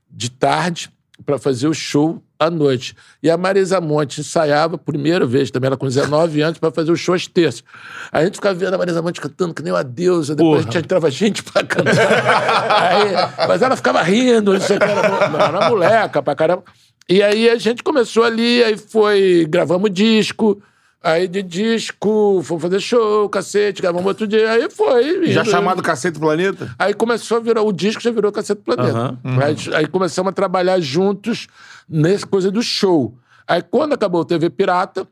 de 0.10 0.32
tarde, 0.32 0.89
para 1.26 1.38
fazer 1.38 1.67
o 1.67 1.74
show 1.74 2.22
à 2.39 2.49
noite. 2.49 2.95
E 3.22 3.30
a 3.30 3.38
Marisa 3.38 3.80
Monte 3.82 4.22
ensaiava, 4.22 4.78
primeira 4.78 5.26
vez 5.26 5.51
também, 5.51 5.67
ela 5.67 5.78
com 5.78 5.86
19 5.88 6.41
anos, 6.41 6.57
para 6.59 6.72
fazer 6.72 6.91
o 6.91 6.95
show 6.95 7.13
às 7.15 7.28
terças. 7.28 7.63
Aí 8.11 8.22
a 8.24 8.26
gente 8.26 8.36
ficava 8.36 8.55
vendo 8.55 8.74
a 8.74 8.78
Marisa 8.78 9.01
Monte 9.01 9.20
cantando 9.22 9.53
que 9.53 9.61
nem 9.61 9.74
uma 9.74 9.84
deusa, 9.84 10.36
depois 10.36 10.61
a 10.61 10.63
gente 10.63 10.78
entrava 10.78 11.09
gente 11.11 11.43
para 11.43 11.65
cantar. 11.65 11.91
Aí, 12.93 13.47
mas 13.47 13.61
ela 13.61 13.76
ficava 13.76 14.01
rindo, 14.01 14.53
não 14.53 14.61
sei 14.61 14.78
o 14.78 14.80
que, 14.80 14.86
era, 14.86 15.30
mo- 15.30 15.38
era 15.38 15.70
moleca 15.70 16.22
pra 16.24 16.36
caramba. 16.36 16.63
E 17.07 17.24
aí 17.24 17.49
a 17.49 17.55
gente 17.57 17.82
começou 17.82 18.24
ali, 18.24 18.63
aí 18.63 18.78
foi, 18.78 19.45
gravamos 19.49 19.89
disco, 19.91 20.61
aí 21.02 21.28
de 21.28 21.41
disco, 21.41 22.41
fomos 22.43 22.62
fazer 22.62 22.80
show, 22.80 23.30
cacete, 23.30 23.82
gravamos 23.82 24.06
outro 24.06 24.28
dia, 24.28 24.52
aí 24.52 24.70
foi. 24.70 25.28
Já 25.28 25.41
indo. 25.41 25.50
chamado 25.50 25.82
Cacete 25.82 26.16
do 26.16 26.20
Planeta? 26.20 26.74
Aí 26.78 26.93
começou 26.93 27.38
a 27.38 27.39
virar, 27.39 27.62
o 27.62 27.72
disco 27.72 28.02
já 28.02 28.12
virou 28.12 28.32
Cacete 28.32 28.62
do 28.62 28.64
Planeta. 28.64 29.18
Aí, 29.24 29.76
aí 29.76 29.88
começamos 29.88 30.30
a 30.30 30.34
trabalhar 30.34 30.80
juntos 30.80 31.47
nessa 31.88 32.28
coisa 32.28 32.52
do 32.52 32.62
show. 32.62 33.18
Aí 33.47 33.62
quando 33.62 33.93
acabou 33.93 34.22
o 34.22 34.26
TV 34.26 34.50
Pirata, 34.50 35.08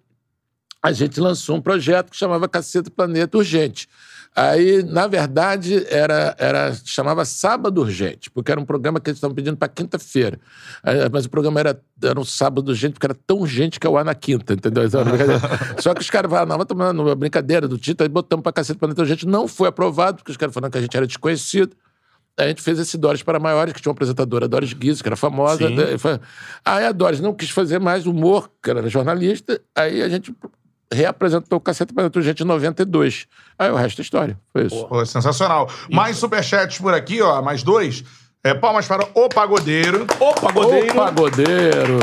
a 0.82 0.92
gente 0.92 1.20
lançou 1.20 1.56
um 1.56 1.62
projeto 1.62 2.12
que 2.12 2.18
chamava 2.18 2.48
Cacete 2.48 2.86
do 2.86 2.92
Planeta 2.92 3.38
Urgente. 3.38 3.90
Aí, 4.40 4.84
na 4.84 5.08
verdade, 5.08 5.84
era, 5.90 6.36
era 6.38 6.72
chamava 6.86 7.26
Sábado 7.26 7.82
Urgente, 7.82 8.30
porque 8.30 8.52
era 8.52 8.62
um 8.62 8.66
programa 8.66 9.00
que 9.00 9.10
eles 9.10 9.18
estavam 9.18 9.34
pedindo 9.34 9.58
para 9.58 9.68
quinta-feira. 9.68 10.40
Mas 11.12 11.26
o 11.26 11.30
programa 11.32 11.60
era, 11.60 11.82
era 12.04 12.20
um 12.20 12.24
sábado 12.24 12.70
urgente, 12.70 12.94
porque 12.94 13.08
era 13.08 13.16
tão 13.26 13.40
urgente 13.40 13.80
que 13.80 13.88
é 13.88 13.90
o 13.90 13.98
ar 13.98 14.06
na 14.06 14.14
quinta, 14.14 14.54
entendeu? 14.54 14.84
Brincadeira. 14.88 15.42
Só 15.82 15.92
que 15.96 16.02
os 16.02 16.10
caras 16.12 16.30
falaram, 16.30 16.50
não, 16.50 16.56
vamos 16.58 16.68
tomar 16.68 16.92
uma 16.92 17.16
brincadeira 17.16 17.68
do 17.68 17.80
título, 17.80 18.06
aí 18.08 18.10
botamos 18.14 18.44
para 18.44 18.52
Cacete 18.52 18.78
do 18.78 18.80
Planeta 18.80 19.02
Urgente. 19.02 19.26
Não 19.26 19.48
foi 19.48 19.70
aprovado, 19.70 20.18
porque 20.18 20.30
os 20.30 20.38
caras 20.38 20.54
falaram 20.54 20.70
que 20.72 20.78
a 20.78 20.82
gente 20.82 20.96
era 20.96 21.08
desconhecido. 21.08 21.76
Aí 22.38 22.46
a 22.46 22.50
gente 22.50 22.62
fez 22.62 22.78
esse 22.78 22.96
Doris 22.96 23.24
para 23.24 23.40
Maiores, 23.40 23.74
que 23.74 23.82
tinha 23.82 23.90
uma 23.90 23.96
apresentadora, 23.96 24.46
a 24.46 24.48
Doris 24.48 24.72
Guizo, 24.72 25.02
que 25.02 25.10
era 25.10 25.16
famosa. 25.16 25.68
Foi- 25.98 26.20
Aí 26.64 26.86
a 26.86 26.92
Doris 26.92 27.20
não 27.20 27.34
quis 27.34 27.50
fazer 27.50 27.80
mais 27.80 28.06
humor, 28.06 28.52
que 28.62 28.70
era 28.70 28.88
jornalista, 28.88 29.60
aí 29.76 30.04
a 30.04 30.08
gente 30.08 30.32
reapresentou 30.94 31.58
o 31.58 31.62
Cacete 31.62 31.94
Planeta 31.94 32.18
Urgente 32.20 32.44
em 32.44 32.46
92. 32.46 33.28
Aí 33.58 33.70
o 33.72 33.76
resto 33.76 34.00
é 34.00 34.04
história. 34.04 34.40
Foi 34.52 34.66
isso. 34.66 34.88
Pô, 34.88 35.06
sensacional. 35.06 35.70
Mais 35.92 36.18
superchats 36.18 36.78
por 36.80 36.94
aqui, 36.94 37.22
ó. 37.22 37.42
Mais 37.42 37.64
dois. 37.64 38.04
É, 38.48 38.54
palmas 38.54 38.88
para 38.88 39.06
o 39.14 39.28
Pagodeiro. 39.28 40.08
Ô, 40.20 40.34
pagodeiro! 40.34 40.92
Ô, 40.94 41.04
pagodeiro! 41.04 42.00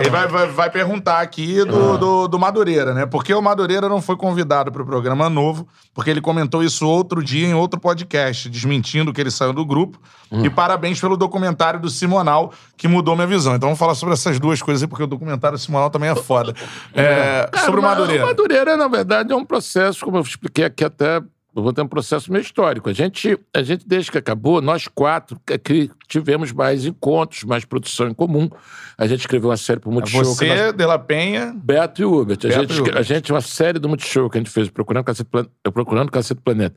Ele 0.00 0.10
vai, 0.10 0.26
vai, 0.26 0.46
vai 0.48 0.70
perguntar 0.70 1.20
aqui 1.20 1.64
do, 1.64 1.96
do, 1.96 2.28
do 2.28 2.38
Madureira, 2.38 2.92
né? 2.92 3.06
Porque 3.06 3.32
o 3.32 3.40
Madureira 3.40 3.88
não 3.88 4.02
foi 4.02 4.16
convidado 4.16 4.72
para 4.72 4.82
o 4.82 4.84
programa 4.84 5.30
novo, 5.30 5.68
porque 5.94 6.10
ele 6.10 6.20
comentou 6.20 6.64
isso 6.64 6.84
outro 6.84 7.22
dia 7.22 7.46
em 7.46 7.54
outro 7.54 7.78
podcast, 7.78 8.48
desmentindo 8.48 9.12
que 9.12 9.20
ele 9.20 9.30
saiu 9.30 9.52
do 9.52 9.64
grupo. 9.64 10.00
E 10.42 10.50
parabéns 10.50 11.00
pelo 11.00 11.16
documentário 11.16 11.78
do 11.78 11.88
Simonal, 11.88 12.52
que 12.76 12.88
mudou 12.88 13.14
minha 13.14 13.26
visão. 13.26 13.54
Então 13.54 13.68
vamos 13.68 13.78
falar 13.78 13.94
sobre 13.94 14.14
essas 14.14 14.40
duas 14.40 14.60
coisas 14.60 14.82
aí, 14.82 14.88
porque 14.88 15.04
o 15.04 15.06
documentário 15.06 15.56
do 15.56 15.60
Simonal 15.60 15.90
também 15.90 16.10
é 16.10 16.16
foda. 16.16 16.52
É, 16.92 17.48
Cara, 17.52 17.64
sobre 17.64 17.78
o 17.78 17.82
Madureira. 17.82 18.24
O 18.24 18.26
Madureira, 18.26 18.76
na 18.76 18.88
verdade, 18.88 19.32
é 19.32 19.36
um 19.36 19.44
processo, 19.44 20.04
como 20.04 20.16
eu 20.16 20.22
expliquei 20.22 20.64
aqui 20.64 20.84
até. 20.84 21.22
Eu 21.56 21.62
vou 21.62 21.72
ter 21.72 21.82
um 21.82 21.86
processo 21.86 22.32
meio 22.32 22.42
histórico. 22.42 22.88
A 22.90 22.92
gente, 22.92 23.38
a 23.54 23.62
gente, 23.62 23.86
desde 23.86 24.10
que 24.10 24.18
acabou, 24.18 24.60
nós 24.60 24.88
quatro 24.88 25.38
que- 25.62 25.88
tivemos 26.08 26.50
mais 26.52 26.84
encontros, 26.84 27.44
mais 27.44 27.64
produção 27.64 28.08
em 28.08 28.14
comum. 28.14 28.50
A 28.98 29.06
gente 29.06 29.20
escreveu 29.20 29.50
uma 29.50 29.56
série 29.56 29.78
pro 29.78 29.92
Multishow. 29.92 30.22
que 30.22 30.26
nós- 30.26 30.36
Você, 30.58 30.72
De 30.72 30.84
La 30.84 30.98
Penha. 30.98 31.54
Beto 31.56 32.02
e 32.02 32.04
Hubert. 32.04 32.38
A, 32.44 32.50
gente, 32.50 32.80
Hubert. 32.80 32.96
a 32.96 33.02
gente, 33.02 33.32
uma 33.32 33.40
série 33.40 33.78
do 33.78 33.88
Multishow 33.88 34.28
que 34.28 34.36
a 34.38 34.40
gente 34.40 34.50
fez, 34.50 34.68
Procurando 34.68 35.04
Cacete, 35.04 35.30
Plan... 35.30 35.46
Procurando 35.72 36.10
Cacete 36.10 36.40
Planeta. 36.40 36.74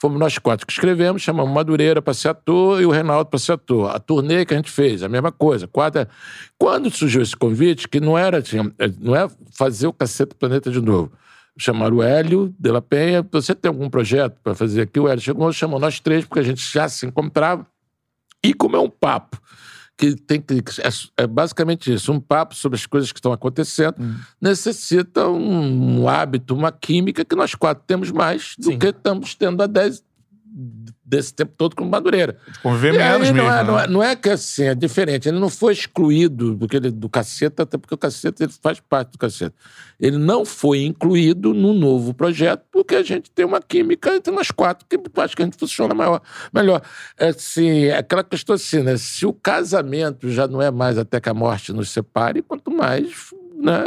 Fomos 0.00 0.18
nós 0.18 0.38
quatro 0.38 0.66
que 0.66 0.72
escrevemos, 0.72 1.20
chamamos 1.20 1.52
Madureira 1.52 2.00
para 2.00 2.14
ser 2.14 2.28
ator 2.28 2.80
e 2.80 2.86
o 2.86 2.90
Reinaldo 2.90 3.28
para 3.28 3.38
ser 3.38 3.52
ator. 3.52 3.90
A 3.94 3.98
turnê 3.98 4.46
que 4.46 4.54
a 4.54 4.56
gente 4.56 4.70
fez, 4.70 5.02
a 5.02 5.08
mesma 5.08 5.32
coisa. 5.32 5.66
Quatro... 5.66 6.06
Quando 6.56 6.88
surgiu 6.90 7.20
esse 7.20 7.36
convite, 7.36 7.88
que 7.88 7.98
não 8.00 8.16
era, 8.16 8.38
assim, 8.38 8.58
eh, 8.78 8.90
não 9.00 9.14
é 9.16 9.28
fazer 9.52 9.88
o 9.88 9.92
Cacete 9.92 10.34
Planeta 10.36 10.70
de 10.70 10.80
novo. 10.80 11.10
Chamaram 11.60 11.98
o 11.98 12.02
Hélio 12.02 12.54
de 12.58 12.70
la 12.70 12.80
Penha. 12.80 13.26
Você 13.30 13.54
tem 13.54 13.68
algum 13.68 13.90
projeto 13.90 14.40
para 14.42 14.54
fazer 14.54 14.82
aqui? 14.82 14.98
O 14.98 15.06
Hélio 15.06 15.22
chegou, 15.22 15.52
chamou 15.52 15.78
nós 15.78 16.00
três, 16.00 16.24
porque 16.24 16.40
a 16.40 16.42
gente 16.42 16.60
já 16.60 16.88
se 16.88 17.04
encontrava. 17.04 17.66
E 18.42 18.54
como 18.54 18.76
é 18.76 18.80
um 18.80 18.88
papo 18.88 19.38
que 20.00 20.16
tem 20.16 20.40
que. 20.40 20.54
É, 20.54 21.22
é 21.22 21.26
basicamente 21.26 21.92
isso: 21.92 22.10
um 22.10 22.18
papo 22.18 22.54
sobre 22.54 22.76
as 22.76 22.86
coisas 22.86 23.12
que 23.12 23.18
estão 23.18 23.32
acontecendo 23.32 23.96
necessita 24.40 25.28
um, 25.28 26.00
um 26.00 26.08
hábito, 26.08 26.54
uma 26.54 26.72
química 26.72 27.26
que 27.26 27.36
nós 27.36 27.54
quatro 27.54 27.84
temos 27.86 28.10
mais 28.10 28.54
do 28.58 28.70
Sim. 28.70 28.78
que 28.78 28.86
estamos 28.86 29.34
tendo 29.34 29.62
há 29.62 29.66
10 29.66 30.02
desse 31.04 31.32
tempo 31.32 31.52
todo 31.56 31.76
com 31.76 31.84
Madureira. 31.84 32.36
Conviver 32.62 32.92
menos 32.92 33.28
não, 33.28 33.34
mesmo. 33.34 33.50
é, 33.50 33.64
não, 33.64 33.76
né? 33.76 33.84
é, 33.84 33.86
não 33.88 34.02
é 34.02 34.16
que 34.16 34.28
assim, 34.30 34.64
é 34.64 34.74
diferente. 34.74 35.28
Ele 35.28 35.38
não 35.38 35.48
foi 35.48 35.72
excluído 35.72 36.56
porque 36.58 36.76
ele, 36.76 36.90
do 36.90 37.08
caceta, 37.08 37.62
até 37.62 37.78
porque 37.78 37.94
o 37.94 37.98
caceta 37.98 38.44
ele 38.44 38.52
faz 38.60 38.80
parte 38.80 39.12
do 39.12 39.18
caceta. 39.18 39.54
Ele 39.98 40.18
não 40.18 40.44
foi 40.44 40.84
incluído 40.84 41.54
no 41.54 41.72
novo 41.72 42.14
projeto 42.14 42.64
porque 42.72 42.94
a 42.94 43.02
gente 43.02 43.30
tem 43.30 43.44
uma 43.44 43.60
química 43.60 44.14
entre 44.16 44.32
nós 44.32 44.50
quatro 44.50 44.86
que 44.88 44.98
acho 45.20 45.36
que 45.36 45.42
a 45.42 45.44
gente 45.44 45.58
funciona 45.58 45.94
maior, 45.94 46.20
melhor. 46.52 46.82
É, 47.18 47.28
assim, 47.28 47.84
é 47.84 47.98
aquela 47.98 48.24
questão 48.24 48.54
assim, 48.54 48.82
né? 48.82 48.96
Se 48.96 49.26
o 49.26 49.32
casamento 49.32 50.30
já 50.30 50.48
não 50.48 50.60
é 50.60 50.70
mais 50.70 50.98
até 50.98 51.20
que 51.20 51.28
a 51.28 51.34
morte 51.34 51.72
nos 51.72 51.90
separe, 51.90 52.42
quanto 52.42 52.70
mais. 52.70 53.30
Né? 53.60 53.84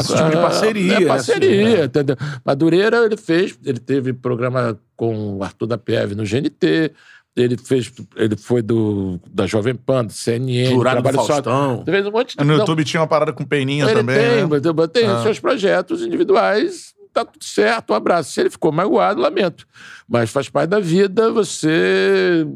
esse 0.00 0.14
tipo 0.16 0.30
de 0.30 0.36
parceria, 0.36 0.94
É 0.94 1.00
né, 1.00 1.06
parceria, 1.06 1.74
assim, 1.76 1.84
entendeu? 1.84 2.16
Madureira, 2.44 3.04
ele 3.04 3.16
fez, 3.16 3.56
ele 3.64 3.78
teve 3.78 4.12
programa 4.12 4.78
com 4.96 5.36
o 5.36 5.42
Arthur 5.44 5.66
da 5.66 5.78
PF 5.78 6.14
no 6.14 6.24
GNT, 6.24 6.92
ele 7.36 7.56
fez, 7.56 7.90
ele 8.16 8.36
foi 8.36 8.60
do, 8.60 9.18
da 9.30 9.46
Jovem 9.46 9.74
Pan, 9.74 10.04
do 10.04 10.12
CNN, 10.12 10.70
Jurado 10.70 10.96
do 10.98 11.02
Trabalho 11.02 11.16
Só- 11.26 11.32
Faustão. 11.34 11.82
Fez 11.84 12.06
um 12.06 12.10
monte 12.10 12.36
de 12.36 12.44
No 12.44 12.52
não, 12.52 12.58
YouTube 12.60 12.84
tinha 12.84 13.00
uma 13.00 13.06
parada 13.06 13.32
com 13.32 13.44
peninha 13.44 13.84
ele 13.84 13.94
também. 13.94 14.16
tem, 14.16 14.36
né? 14.42 14.46
mas 14.50 14.64
eu- 14.64 14.88
tem 14.88 15.10
os 15.10 15.22
seus 15.22 15.38
projetos 15.38 16.02
individuais, 16.02 16.92
tá 17.12 17.24
tudo 17.24 17.44
certo, 17.44 17.92
um 17.92 17.94
abraço. 17.96 18.32
Se 18.32 18.40
ele 18.40 18.50
ficou 18.50 18.70
magoado, 18.72 19.20
lamento. 19.20 19.66
Mas 20.08 20.30
faz 20.30 20.48
parte 20.50 20.70
da 20.70 20.80
vida 20.80 21.30
você 21.32 22.46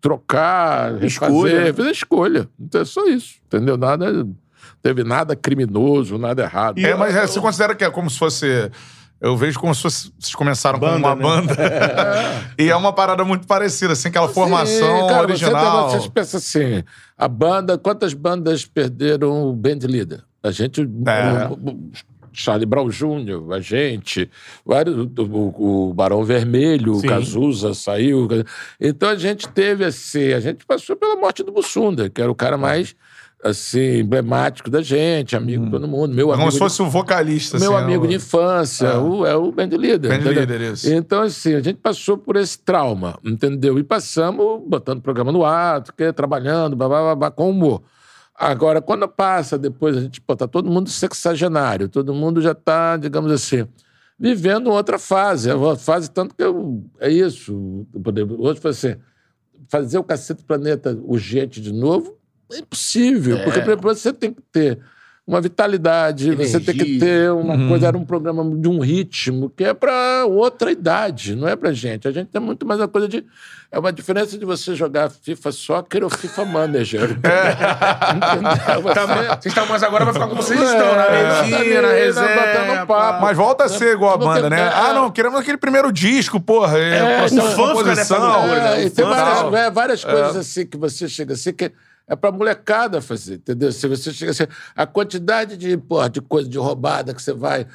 trocar, 0.00 1.02
Escolha. 1.02 1.52
refazer, 1.52 1.74
fazer 1.74 1.90
escolha. 1.90 2.48
Então 2.60 2.80
é 2.80 2.84
só 2.84 3.06
isso, 3.06 3.36
entendeu? 3.46 3.76
Nada, 3.76 4.26
teve 4.86 5.02
nada 5.04 5.34
criminoso, 5.34 6.16
nada 6.18 6.42
errado. 6.42 6.78
É, 6.78 6.94
mas 6.94 7.14
é, 7.16 7.26
você 7.26 7.40
considera 7.40 7.74
que 7.74 7.84
é 7.84 7.90
como 7.90 8.08
se 8.08 8.18
fosse. 8.18 8.70
Eu 9.18 9.34
vejo 9.36 9.58
como 9.58 9.74
se 9.74 9.80
fosse, 9.80 10.12
vocês 10.18 10.34
começaram 10.34 10.78
com 10.78 10.84
Banda, 10.86 10.98
uma 10.98 11.16
né? 11.16 11.22
banda. 11.22 11.54
e 12.58 12.68
é 12.68 12.76
uma 12.76 12.92
parada 12.92 13.24
muito 13.24 13.46
parecida, 13.46 13.94
assim, 13.94 14.08
aquela 14.08 14.28
formação 14.28 15.06
cara, 15.08 15.22
original. 15.22 15.88
Você, 15.90 16.00
você 16.00 16.10
pensa 16.10 16.36
assim, 16.36 16.84
a 17.16 17.26
banda, 17.26 17.78
quantas 17.78 18.12
bandas 18.12 18.66
perderam 18.66 19.48
o 19.48 19.52
band 19.54 19.78
leader? 19.84 20.22
A 20.42 20.50
gente, 20.50 20.82
É. 20.82 21.46
o, 21.48 21.52
o 21.54 21.90
Charlie 22.30 22.66
Brown 22.66 22.90
Jr., 22.90 23.52
a 23.54 23.60
gente, 23.60 24.30
vários, 24.66 24.94
o, 24.94 25.10
o- 25.32 25.88
o 25.88 25.94
Barão 25.94 26.22
Vermelho, 26.22 26.96
Sim. 26.96 27.06
o 27.06 27.08
Cazuza 27.08 27.72
saiu. 27.72 28.28
Então 28.78 29.08
a 29.08 29.16
gente 29.16 29.48
teve 29.48 29.82
assim, 29.86 30.34
a 30.34 30.40
gente 30.40 30.66
passou 30.66 30.94
pela 30.94 31.16
morte 31.16 31.42
do 31.42 31.50
Bussunda, 31.50 32.10
que 32.10 32.20
era 32.20 32.30
o 32.30 32.34
cara 32.34 32.58
mais 32.58 32.94
assim, 33.46 33.98
emblemático 34.00 34.68
da 34.70 34.82
gente, 34.82 35.34
amigo 35.36 35.64
de 35.64 35.70
todo 35.70 35.86
mundo, 35.88 36.14
meu 36.14 36.32
É 36.32 36.36
como 36.36 36.50
se 36.50 36.54
de- 36.54 36.58
fosse 36.58 36.82
o 36.82 36.90
vocalista. 36.90 37.58
meu 37.58 37.74
assim, 37.76 37.84
amigo 37.84 38.04
o- 38.04 38.08
de 38.08 38.14
infância, 38.16 38.86
É. 38.88 38.98
o, 38.98 39.26
é 39.26 39.34
o 39.36 39.50
band 39.52 39.68
leader. 39.72 40.10
Band 40.10 40.16
entendeu? 40.16 40.32
leader, 40.32 40.60
isso. 40.72 40.92
Então, 40.92 41.22
assim, 41.22 41.54
a 41.54 41.60
gente 41.60 41.76
passou 41.76 42.18
por 42.18 42.36
esse 42.36 42.58
trauma, 42.58 43.18
entendeu? 43.24 43.78
E 43.78 43.82
passamos 43.84 44.62
botando 44.66 44.98
o 44.98 45.02
programa 45.02 45.32
no 45.32 45.44
ar, 45.44 45.82
trabalhando, 46.14 46.76
blá, 46.76 46.88
blá, 46.88 47.00
blá, 47.02 47.14
blá, 47.14 47.30
com 47.30 47.50
humor. 47.50 47.82
Agora, 48.34 48.82
quando 48.82 49.08
passa 49.08 49.56
depois, 49.56 49.96
a 49.96 50.00
gente 50.00 50.20
pô, 50.20 50.36
tá 50.36 50.46
todo 50.46 50.70
mundo 50.70 50.90
sexagenário, 50.90 51.88
todo 51.88 52.12
mundo 52.12 52.42
já 52.42 52.54
tá, 52.54 52.96
digamos 52.98 53.32
assim, 53.32 53.66
vivendo 54.18 54.70
outra 54.70 54.98
fase. 54.98 55.48
É 55.50 55.54
uma 55.54 55.76
fase 55.76 56.10
tanto 56.10 56.34
que 56.34 56.42
eu, 56.42 56.84
é 57.00 57.10
isso. 57.10 57.86
Hoje 58.38 58.60
foi 58.60 58.70
assim, 58.72 58.96
fazer 59.68 59.98
o 59.98 60.04
Cacete 60.04 60.44
Planeta 60.44 60.98
urgente 61.04 61.60
de 61.60 61.72
novo 61.72 62.15
é 62.52 62.58
impossível, 62.58 63.38
porque 63.44 63.58
primeiro 63.60 63.80
você 63.82 64.12
tem 64.12 64.32
que 64.32 64.42
ter 64.52 64.78
uma 65.26 65.40
vitalidade, 65.40 66.32
você 66.36 66.60
tem 66.60 66.72
que 66.76 66.82
Energia. 66.82 67.00
ter 67.00 67.32
uma 67.32 67.66
coisa, 67.68 67.88
era 67.88 67.98
um 67.98 68.04
programa 68.04 68.44
de 68.60 68.68
um 68.68 68.78
ritmo 68.78 69.50
que 69.50 69.64
é 69.64 69.74
para 69.74 70.24
outra 70.24 70.70
idade, 70.70 71.34
não 71.34 71.48
é 71.48 71.56
pra 71.56 71.72
gente. 71.72 72.06
A 72.06 72.12
gente 72.12 72.28
tem 72.28 72.40
muito 72.40 72.64
mais 72.64 72.80
a 72.80 72.86
coisa 72.86 73.08
de. 73.08 73.24
É 73.72 73.76
uma 73.80 73.92
diferença 73.92 74.38
de 74.38 74.44
você 74.44 74.76
jogar 74.76 75.10
FIFA 75.10 75.50
Soccer 75.50 76.04
ou 76.04 76.08
FIFA 76.10 76.44
Manager. 76.44 77.18
Entendeu? 78.14 78.82
Você- 78.82 78.94
Tá, 78.94 79.06
vocês 79.06 79.46
estão 79.46 79.66
mais 79.66 79.82
agora, 79.82 80.04
vai 80.04 80.14
ficar 80.14 80.28
como 80.28 80.40
vocês 80.42 80.60
estão, 80.60 80.94
na 80.94 81.04
É, 81.06 81.40
mesinha, 81.50 81.82
na 81.82 81.88
tá 81.88 81.94
resenha. 81.94 82.36
batendo 82.36 82.86
papo. 82.86 83.22
Mas 83.22 83.36
volta 83.36 83.64
a 83.64 83.68
ser 83.68 83.94
igual 83.94 84.14
a 84.14 84.16
banda, 84.16 84.48
né? 84.48 84.60
é. 84.60 84.68
Ah, 84.72 84.92
não, 84.94 85.10
queremos 85.10 85.40
aquele 85.40 85.56
primeiro 85.58 85.92
disco, 85.92 86.40
porra. 86.40 86.78
É, 86.78 86.96
É, 86.98 87.18
processo 87.18 87.46
o 87.48 87.50
fã 87.56 87.76
fica 87.76 87.94
nessa 87.96 88.18
né? 88.18 88.26
É, 88.26 88.84
O 88.84 88.86
e 88.86 88.90
tem 88.90 89.04
várias, 89.04 89.38
tal. 89.40 89.56
é, 89.56 89.70
várias 89.70 90.04
coisas 90.04 90.36
assim 90.36 90.64
que 90.66 90.76
você 90.76 91.08
chega 91.08 91.34
assim 91.34 91.52
que 91.52 91.72
é 92.08 92.14
pra 92.14 92.30
molecada 92.30 93.00
fazer, 93.00 93.34
entendeu? 93.34 93.72
Se 93.72 93.86
você 93.88 94.12
chega 94.12 94.30
assim, 94.30 94.46
a 94.74 94.86
quantidade 94.86 95.56
de, 95.56 95.76
porra, 95.76 96.08
de 96.08 96.20
coisa 96.20 96.48
de 96.48 96.58
roubada 96.58 97.12
que 97.12 97.20
você 97.20 97.32
vai. 97.32 97.66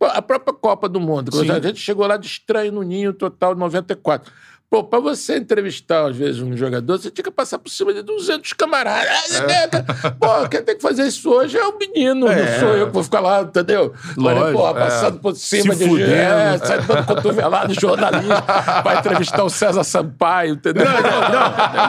A 0.00 0.20
própria 0.20 0.52
Copa 0.52 0.88
do 0.88 1.00
Mundo. 1.00 1.30
A 1.50 1.60
gente 1.60 1.80
chegou 1.80 2.06
lá 2.06 2.18
de 2.18 2.26
estranho 2.26 2.72
no 2.72 2.82
ninho 2.82 3.14
total 3.14 3.54
de 3.54 3.60
94. 3.60 4.30
Pô, 4.70 4.84
pra 4.84 5.00
você 5.00 5.38
entrevistar, 5.38 6.10
às 6.10 6.14
vezes, 6.14 6.42
um 6.42 6.54
jogador, 6.54 6.98
você 6.98 7.10
tinha 7.10 7.24
que 7.24 7.30
passar 7.30 7.58
por 7.58 7.70
cima 7.70 7.94
de 7.94 8.02
200 8.02 8.52
camaradas. 8.52 9.40
É. 9.40 9.66
Pô, 10.20 10.46
quem 10.46 10.62
tem 10.62 10.76
que 10.76 10.82
fazer 10.82 11.04
isso 11.06 11.30
hoje 11.30 11.56
é 11.56 11.64
o 11.66 11.78
menino, 11.78 12.26
não 12.26 12.60
sou 12.60 12.76
eu 12.76 12.86
que 12.88 12.92
vou 12.92 13.02
ficar 13.02 13.20
lá, 13.20 13.40
entendeu? 13.40 13.94
Mas, 14.14 14.36
Lógico, 14.36 14.52
porra, 14.58 14.74
passando 14.74 15.18
por 15.20 15.34
cima 15.34 15.72
Se 15.72 15.84
de 15.84 15.88
fudendo. 15.88 16.12
é, 16.12 16.58
sai 16.58 16.82
dando 16.82 17.06
cotovelado 17.06 17.72
de 17.72 17.80
jornalista, 17.80 18.44
vai 18.84 18.98
entrevistar 18.98 19.42
o 19.42 19.48
César 19.48 19.84
Sampaio, 19.84 20.52
entendeu? 20.52 20.84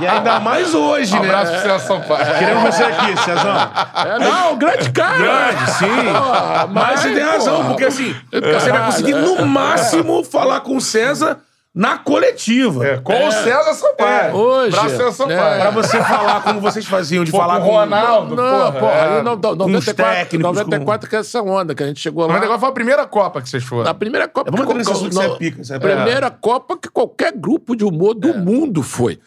E 0.02 0.08
ainda 0.08 0.40
mais 0.40 0.74
hoje, 0.74 1.14
Um 1.18 1.22
né? 1.22 1.28
abraço 1.28 1.52
pro 1.52 1.62
César 1.62 1.80
Sampaio. 1.80 2.40
Queremos 2.40 2.64
você 2.64 2.84
aqui, 2.84 3.18
Cezão. 3.18 3.72
É, 4.06 4.20
não, 4.20 4.58
grande 4.58 4.90
cara! 4.92 5.18
Grande, 5.18 5.72
sim. 5.74 6.14
Porra, 6.14 6.68
Mas 6.72 7.00
você 7.02 7.14
tem 7.14 7.24
razão, 7.24 7.66
porque 7.68 7.84
assim, 7.84 8.16
você 8.32 8.72
vai 8.72 8.86
conseguir 8.86 9.16
no 9.16 9.46
máximo 9.46 10.24
falar 10.24 10.62
com 10.62 10.78
o 10.78 10.82
César 10.82 11.40
na 11.74 12.00
coletiva. 12.00 12.86
É, 12.86 12.98
com 12.98 13.14
o 13.28 13.32
César 13.32 13.74
Sampaio. 13.74 14.36
Hoje, 14.36 14.76
Abraço, 14.76 14.98
César 14.98 15.12
Sampaio. 15.12 15.40
é. 15.40 15.60
Pra 15.60 15.70
você 15.70 16.04
falar 16.04 16.42
como 16.42 16.60
vocês 16.60 16.86
faziam, 16.86 17.24
de 17.24 17.32
Pô, 17.32 17.38
falar 17.38 17.60
com 17.60 17.68
com 17.68 17.72
o 17.72 17.80
Ronaldo. 17.80 18.36
Não, 18.36 18.72
porra, 18.72 18.92
é. 18.92 19.18
aí 19.18 19.24
não, 19.24 19.36
não, 19.36 19.52
os 19.52 19.58
94, 19.58 20.16
técnicos, 20.16 20.56
94 20.58 21.10
que 21.10 21.16
é 21.16 21.20
essa 21.20 21.42
onda, 21.42 21.76
que 21.76 21.84
a 21.84 21.88
gente 21.88 22.00
chegou 22.00 22.26
lá. 22.26 22.34
Mas 22.34 22.44
agora 22.44 22.60
foi 22.60 22.70
a 22.70 22.72
primeira 22.72 23.06
Copa 23.06 23.42
que 23.42 23.50
vocês 23.50 23.64
foram. 23.64 23.84
Na 23.84 23.94
primeira 23.94 24.28
Copa. 24.28 24.50
Vamos 24.50 24.66
que 24.66 24.72
entrar 24.72 24.78
nesse 24.80 24.92
assunto 24.92 25.22
é 25.22 25.38
pica, 25.38 25.64
você 25.64 25.74
é 25.74 25.76
a 25.76 25.80
primeira 25.80 26.32
Copa 26.32 26.76
que 26.78 26.90
qualquer 26.90 27.34
grupo 27.34 27.76
de 27.76 27.84
humor 27.84 28.16
do 28.16 28.34
mundo 28.34 28.82
foi. 28.82 29.20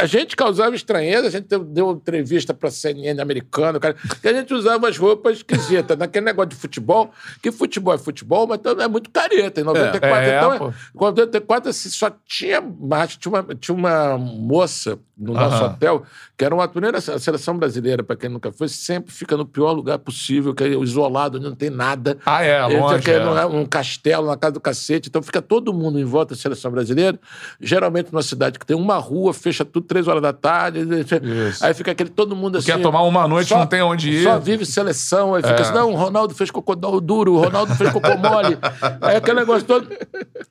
A 0.00 0.06
gente 0.06 0.34
causava 0.36 0.74
estranheza, 0.74 1.28
a 1.28 1.30
gente 1.30 1.46
deu, 1.46 1.92
entrevista 1.92 2.54
pra 2.54 2.70
CNN 2.70 3.20
americana, 3.20 3.78
cara, 3.78 3.94
que 3.94 4.26
a 4.26 4.32
gente 4.32 4.54
usava 4.54 4.88
as 4.88 4.96
roupas 4.96 5.36
esquisitas, 5.36 5.98
naquele 5.98 6.24
negócio 6.24 6.48
de 6.48 6.56
futebol, 6.56 7.10
que 7.42 7.52
futebol 7.52 7.94
é 7.94 7.98
futebol, 7.98 8.46
mas 8.46 8.60
é 8.80 8.88
muito 8.88 9.10
careta. 9.10 9.60
Em 9.60 9.64
94, 9.64 10.16
É, 10.16 10.36
então, 10.38 10.58
pô. 10.58 10.68
em 10.68 10.72
94 10.94 11.74
só 11.90 12.10
tinha 12.26 12.60
macho, 12.60 13.18
tinha 13.18 13.32
uma, 13.32 13.54
tinha 13.54 13.74
uma 13.76 14.18
moça 14.18 14.98
no 15.16 15.32
nosso 15.32 15.64
hotel, 15.64 16.02
que 16.36 16.44
era 16.44 16.52
uma 16.54 16.66
primeira 16.66 16.98
a 16.98 17.18
seleção 17.18 17.56
brasileira, 17.56 18.02
pra 18.02 18.16
quem 18.16 18.28
nunca 18.28 18.50
foi, 18.50 18.68
sempre 18.68 19.12
fica 19.12 19.36
no 19.36 19.46
pior 19.46 19.70
lugar 19.72 19.98
possível, 19.98 20.52
que 20.52 20.64
é 20.64 20.68
isolado, 20.68 21.38
onde 21.38 21.46
não 21.48 21.54
tem 21.54 21.70
nada. 21.70 22.18
Ah, 22.26 22.42
é, 22.42 22.60
longe, 22.66 23.10
é. 23.10 23.24
num- 23.24 23.60
um 23.60 23.66
castelo 23.66 24.26
na 24.26 24.36
casa 24.36 24.52
do 24.54 24.60
cacete, 24.60 25.08
então 25.08 25.22
fica 25.22 25.40
todo 25.40 25.72
mundo 25.72 26.00
em 26.00 26.04
volta 26.04 26.34
da 26.34 26.40
seleção 26.40 26.70
brasileira. 26.72 27.18
Geralmente 27.60 28.12
numa 28.12 28.22
cidade 28.22 28.58
que 28.58 28.66
tem 28.66 28.76
uma 28.76 28.96
rua, 28.96 29.32
fecha 29.32 29.64
tudo 29.64 29.86
três 29.86 30.08
horas 30.08 30.20
da 30.22 30.32
tarde. 30.32 30.80
Isso. 31.48 31.64
Aí 31.64 31.72
fica 31.74 31.92
aquele 31.92 32.10
todo 32.10 32.34
mundo 32.34 32.58
assim. 32.58 32.66
Quer 32.72 32.82
tomar 32.82 33.02
uma 33.02 33.28
noite, 33.28 33.48
só- 33.48 33.58
não 33.58 33.66
tem 33.66 33.82
onde 33.82 34.10
ir. 34.10 34.22
Só 34.24 34.38
vive 34.38 34.66
seleção. 34.66 35.34
Aí 35.34 35.42
fica 35.42 35.54
É. 35.54 35.60
assim: 35.60 35.72
não, 35.74 35.92
o 35.92 35.94
Ronaldo 35.94 36.34
fez 36.34 36.50
cocô 36.50 36.74
duro, 36.74 37.34
o 37.34 37.38
Ronaldo 37.40 37.72
fez 37.76 37.90
cocô 37.92 38.16
mole. 38.16 38.58
aí 39.00 39.14
aquele 39.16 39.38
negócio 39.40 39.64
todo. 39.64 39.88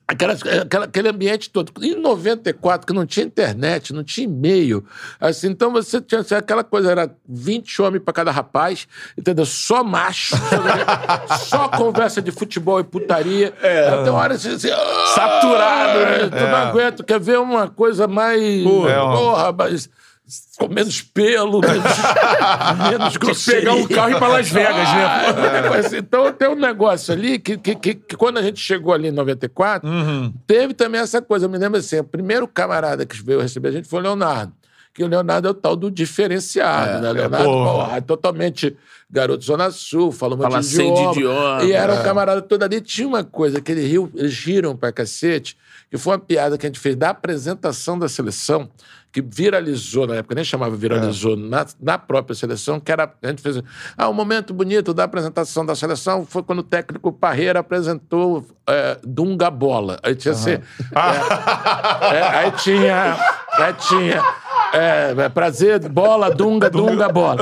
Aquelas, 0.08 0.40
aquela- 0.42 0.84
aquele 0.86 1.08
ambiente 1.08 1.50
todo. 1.50 1.72
Em 1.82 1.94
94, 2.00 2.86
que 2.86 2.92
não 2.92 3.04
tinha 3.04 3.26
internet, 3.26 3.92
não 3.92 4.02
tinha 4.02 4.24
e-mail. 4.26 4.53
Assim, 5.20 5.48
então 5.48 5.72
você 5.72 6.00
tinha 6.00 6.20
assim, 6.20 6.34
aquela 6.34 6.62
coisa, 6.64 6.90
era 6.90 7.10
20 7.28 7.82
homens 7.82 8.02
para 8.02 8.14
cada 8.14 8.30
rapaz, 8.30 8.86
entendeu? 9.18 9.44
Só 9.44 9.82
macho, 9.84 10.34
só 11.46 11.68
conversa 11.68 12.20
de 12.22 12.30
futebol 12.30 12.80
e 12.80 12.84
putaria. 12.84 13.52
Até 14.00 14.10
uma 14.10 14.20
hora 14.20 14.34
assim, 14.34 14.50
"Ah, 14.70 15.06
Saturado, 15.14 15.98
né? 15.98 16.18
Tu 16.30 16.36
não 16.46 16.56
aguenta, 16.56 17.02
quer 17.04 17.20
ver 17.20 17.38
uma 17.38 17.68
coisa 17.68 18.06
mais. 18.08 18.40
É, 18.42 19.00
uma- 19.00 19.16
Porra, 19.16 19.52
mais. 19.52 19.88
Com 20.58 20.68
menos 20.68 21.02
pelo, 21.02 21.60
menos, 21.60 21.84
menos 22.90 23.16
grosseria. 23.18 23.60
Pegar 23.60 23.74
um 23.74 23.86
carro 23.86 24.10
e 24.10 24.12
ir 24.14 24.18
pra 24.18 24.28
Las 24.28 24.48
Vegas, 24.48 24.74
né? 24.88 25.32
Um 25.32 25.52
negócio 25.62 25.80
assim. 25.86 25.96
Então 25.98 26.32
tem 26.32 26.48
um 26.48 26.54
negócio 26.54 27.12
ali 27.12 27.38
que, 27.38 27.58
que, 27.58 27.74
que- 27.74 27.94
que 27.94 28.16
quando 28.16 28.38
a 28.38 28.42
gente 28.42 28.58
chegou 28.58 28.94
ali 28.94 29.08
em 29.08 29.12
94, 29.12 29.86
teve 30.46 30.72
também 30.72 31.00
essa 31.00 31.20
coisa. 31.20 31.44
Eu 31.44 31.50
me 31.50 31.58
lembro 31.58 31.78
assim: 31.78 31.98
o 31.98 32.04
primeiro 32.04 32.48
camarada 32.48 33.04
que 33.04 33.22
veio 33.22 33.40
receber 33.40 33.68
a 33.68 33.72
gente 33.72 33.86
foi 33.88 34.00
o 34.00 34.02
Leonardo. 34.02 34.52
que 34.94 35.04
o 35.04 35.06
Leonardo 35.08 35.48
é 35.48 35.50
o 35.50 35.54
tal 35.54 35.76
do 35.76 35.90
diferenciado, 35.90 37.02
né? 37.02 37.12
Leonardo, 37.12 37.44
porra. 37.46 37.70
porra, 37.84 37.96
é 37.96 38.00
totalmente 38.00 38.76
garoto 39.10 39.44
Zona 39.44 39.70
Sul, 39.70 40.10
de 40.10 40.64
seis 40.66 40.88
idioma. 40.88 41.12
idiomas, 41.12 41.64
E 41.64 41.72
era 41.72 41.92
um 41.92 41.98
é. 41.98 42.02
camarada 42.02 42.40
todo 42.40 42.62
ali. 42.62 42.80
Tinha 42.80 43.06
uma 43.06 43.22
coisa 43.24 43.60
que 43.60 43.70
ele 43.72 43.86
riu, 43.86 44.10
eles 44.14 44.38
riram 44.42 44.74
pra 44.74 44.90
cacete, 44.90 45.56
que 45.94 45.98
foi 45.98 46.14
uma 46.14 46.18
piada 46.18 46.58
que 46.58 46.66
a 46.66 46.68
gente 46.68 46.80
fez 46.80 46.96
da 46.96 47.10
apresentação 47.10 47.96
da 47.96 48.08
seleção, 48.08 48.68
que 49.12 49.22
viralizou 49.22 50.08
na 50.08 50.16
época, 50.16 50.34
nem 50.34 50.42
chamava 50.42 50.74
viralizou, 50.74 51.36
na, 51.36 51.64
na 51.80 51.96
própria 51.96 52.34
seleção, 52.34 52.80
que 52.80 52.90
era. 52.90 53.14
A 53.22 53.28
gente 53.28 53.40
fez. 53.40 53.62
Ah, 53.96 54.08
o 54.08 54.12
momento 54.12 54.52
bonito 54.52 54.92
da 54.92 55.04
apresentação 55.04 55.64
da 55.64 55.76
seleção 55.76 56.26
foi 56.26 56.42
quando 56.42 56.58
o 56.58 56.62
técnico 56.64 57.12
Parreira 57.12 57.60
apresentou 57.60 58.44
é, 58.66 58.98
Dunga 59.04 59.48
Bola. 59.52 60.00
Aí 60.02 60.16
tinha 60.16 60.32
assim. 60.32 60.50
é, 60.50 60.60
é, 62.12 62.22
aí 62.38 62.50
tinha. 62.50 63.16
Aí 63.52 63.72
tinha. 63.74 64.43
É, 64.74 65.14
é, 65.16 65.28
prazer, 65.28 65.78
bola, 65.88 66.30
dunga, 66.30 66.68
dunga, 66.68 67.08
bola. 67.08 67.36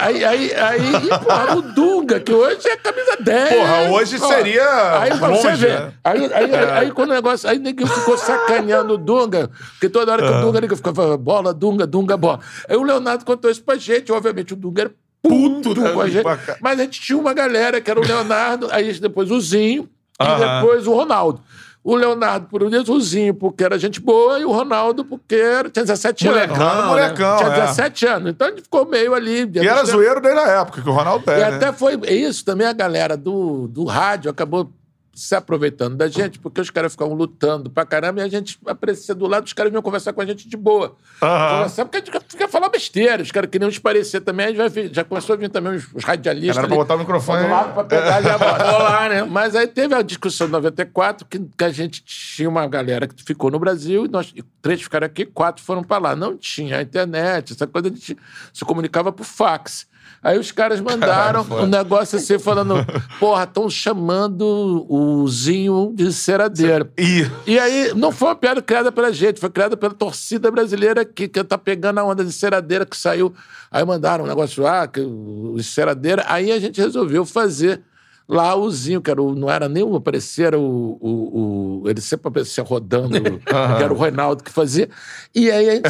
Aí, 0.00 0.24
aí, 0.24 0.24
aí, 0.24 0.54
aí 0.54 1.08
porra, 1.24 1.56
o 1.56 1.62
Dunga, 1.62 2.18
que 2.20 2.32
hoje 2.32 2.68
é 2.68 2.76
camisa 2.76 3.16
10. 3.20 3.48
Porra, 3.54 3.90
hoje 3.90 4.18
Porra. 4.18 4.34
seria 4.36 5.00
Aí 5.00 5.18
pra 5.18 5.28
você 5.28 5.48
longe, 5.48 5.66
ver. 5.66 5.80
né? 5.80 5.92
Aí, 6.02 6.24
aí, 6.32 6.54
aí, 6.54 6.70
aí 6.70 6.90
quando 6.90 7.10
o 7.10 7.14
negócio. 7.14 7.48
Aí 7.48 7.58
ninguém 7.58 7.86
ficou 7.86 8.18
sacaneando 8.18 8.94
o 8.94 8.98
Dunga, 8.98 9.50
porque 9.72 9.88
toda 9.88 10.12
hora 10.12 10.22
que 10.26 10.32
o 10.32 10.40
Dunga 10.40 10.60
ninguém 10.60 10.76
ficava 10.76 11.16
bola, 11.16 11.54
Dunga, 11.54 11.86
Dunga, 11.86 12.16
bola. 12.16 12.40
Aí 12.68 12.76
o 12.76 12.82
Leonardo 12.82 13.24
contou 13.24 13.50
isso 13.50 13.62
pra 13.62 13.76
gente, 13.76 14.10
obviamente 14.12 14.52
o 14.52 14.56
Dunga 14.56 14.82
era 14.82 14.90
puto, 15.22 15.70
Puto, 15.70 15.80
né, 15.80 15.92
com 15.92 16.00
a 16.00 16.08
gente. 16.08 16.22
pra 16.22 16.36
cá. 16.36 16.56
Mas 16.60 16.78
a 16.80 16.82
gente 16.82 17.00
tinha 17.00 17.18
uma 17.18 17.32
galera 17.34 17.80
que 17.80 17.90
era 17.90 18.00
o 18.00 18.04
Leonardo, 18.04 18.68
aí 18.70 18.92
depois 18.98 19.30
o 19.30 19.40
Zinho 19.40 19.88
e 20.20 20.24
depois 20.38 20.86
o 20.86 20.92
Ronaldo. 20.94 21.40
O 21.88 21.96
Leonardo, 21.96 22.48
por 22.48 22.62
um 22.62 22.68
dia, 22.68 22.82
o 22.86 23.00
Zinho, 23.00 23.32
porque 23.32 23.64
era 23.64 23.78
gente 23.78 23.98
boa, 23.98 24.38
e 24.38 24.44
o 24.44 24.52
Ronaldo, 24.52 25.06
porque 25.06 25.36
era, 25.36 25.70
tinha 25.70 25.86
17 25.86 26.28
anos. 26.28 26.58
Molecão, 26.58 26.86
molecão, 26.86 27.36
Tinha 27.38 27.48
é. 27.48 27.60
17 27.62 28.06
anos. 28.06 28.30
Então 28.30 28.46
a 28.46 28.50
gente 28.50 28.60
ficou 28.60 28.84
meio 28.84 29.14
ali. 29.14 29.50
E 29.54 29.66
era 29.66 29.82
zoeiro 29.86 30.20
desde 30.20 30.38
a 30.38 30.48
época, 30.48 30.82
que 30.82 30.88
o 30.90 30.92
Ronaldo 30.92 31.30
é, 31.30 31.38
E 31.38 31.40
né? 31.40 31.56
até 31.56 31.72
foi 31.72 31.98
isso 32.10 32.44
também, 32.44 32.66
a 32.66 32.74
galera 32.74 33.16
do, 33.16 33.68
do 33.68 33.86
rádio 33.86 34.30
acabou 34.30 34.70
se 35.18 35.34
aproveitando 35.34 35.96
da 35.96 36.06
gente, 36.08 36.38
porque 36.38 36.60
os 36.60 36.70
caras 36.70 36.92
ficavam 36.92 37.14
lutando 37.14 37.68
pra 37.70 37.84
caramba 37.84 38.20
e 38.20 38.24
a 38.24 38.28
gente 38.28 38.58
aparecia 38.64 39.14
do 39.14 39.26
lado, 39.26 39.44
os 39.46 39.52
caras 39.52 39.70
vinham 39.72 39.82
conversar 39.82 40.12
com 40.12 40.20
a 40.20 40.26
gente 40.26 40.48
de 40.48 40.56
boa. 40.56 40.96
Conversar, 41.20 41.84
porque 41.84 41.96
a 41.98 42.00
gente 42.00 42.24
fica 42.28 42.46
falando 42.48 42.70
besteira, 42.70 43.22
os 43.22 43.30
caras 43.32 43.50
queriam 43.50 43.68
esparecer 43.68 44.20
também, 44.20 44.46
a 44.46 44.48
gente 44.50 44.58
vai 44.58 44.68
ver- 44.68 44.90
já 44.94 45.02
começou 45.04 45.34
a 45.34 45.36
vir 45.36 45.50
também 45.50 45.74
os, 45.76 45.86
os 45.94 46.04
radialistas. 46.04 46.56
Era 46.58 46.66
pra 46.68 46.76
botar 46.76 46.94
o 46.94 46.98
microfone. 46.98 47.42
do 47.44 47.50
lado 47.50 47.74
pra 47.74 47.84
pegar 47.84 48.16
ali 48.16 48.28
a 48.28 48.38
bola. 48.38 48.76
Olá, 48.76 49.08
né? 49.08 49.22
Mas 49.24 49.54
aí 49.56 49.66
teve 49.66 49.94
a 49.94 50.02
discussão 50.02 50.46
de 50.46 50.52
94, 50.52 51.26
que, 51.26 51.38
que 51.56 51.64
a 51.64 51.70
gente 51.70 52.02
tinha 52.04 52.48
uma 52.48 52.66
galera 52.68 53.06
que 53.08 53.22
ficou 53.24 53.50
no 53.50 53.58
Brasil, 53.58 54.04
e 54.06 54.08
nós 54.08 54.32
e 54.36 54.42
três 54.62 54.80
ficaram 54.80 55.06
aqui, 55.06 55.26
quatro 55.26 55.62
foram 55.64 55.82
pra 55.82 55.98
lá. 55.98 56.14
Não 56.16 56.36
tinha 56.36 56.78
a 56.78 56.82
internet, 56.82 57.52
essa 57.52 57.66
coisa 57.66 57.88
a 57.88 57.90
gente 57.90 58.16
se 58.52 58.64
comunicava 58.64 59.10
por 59.12 59.24
fax. 59.24 59.86
Aí 60.22 60.38
os 60.38 60.50
caras 60.50 60.80
mandaram 60.80 61.46
um 61.48 61.66
negócio 61.66 62.18
assim, 62.18 62.38
falando: 62.38 62.74
porra, 63.20 63.44
estão 63.44 63.70
chamando 63.70 64.86
o 64.88 65.26
Zinho 65.28 65.92
de 65.94 66.12
ceradeiro. 66.12 66.90
Ih, 66.98 67.30
E 67.46 67.58
aí, 67.58 67.92
não 67.94 68.10
foi 68.10 68.28
uma 68.28 68.36
piada 68.36 68.60
criada 68.60 68.90
pela 68.90 69.12
gente, 69.12 69.38
foi 69.38 69.50
criada 69.50 69.76
pela 69.76 69.94
torcida 69.94 70.50
brasileira 70.50 71.04
que, 71.04 71.28
que 71.28 71.44
tá 71.44 71.56
pegando 71.56 71.98
a 71.98 72.04
onda 72.04 72.24
de 72.24 72.32
ceradeira 72.32 72.84
que 72.84 72.96
saiu. 72.96 73.32
Aí 73.70 73.84
mandaram 73.84 74.24
um 74.24 74.28
negócio 74.28 74.62
lá, 74.62 74.88
que 74.88 75.00
o 75.00 75.56
ceradeira. 75.62 76.24
Aí 76.26 76.50
a 76.50 76.58
gente 76.58 76.80
resolveu 76.80 77.24
fazer 77.24 77.80
lá 78.28 78.54
o 78.54 78.70
Zinho, 78.70 79.00
que 79.00 79.10
era 79.10 79.22
o, 79.22 79.34
não 79.34 79.50
era 79.50 79.68
nem 79.68 79.82
o 79.82 79.96
aparecer, 79.96 80.48
era 80.48 80.58
o, 80.58 80.98
o, 81.00 81.80
o- 81.82 81.88
ele 81.88 82.00
sempre 82.00 82.28
aparecia 82.28 82.62
rodando, 82.62 83.18
que 83.40 83.82
era 83.82 83.92
o 83.92 83.96
Reinaldo 83.98 84.44
que 84.44 84.50
fazia. 84.50 84.88
E 85.34 85.50
aí 85.50 85.68
a 85.70 85.74
gente, 85.76 85.88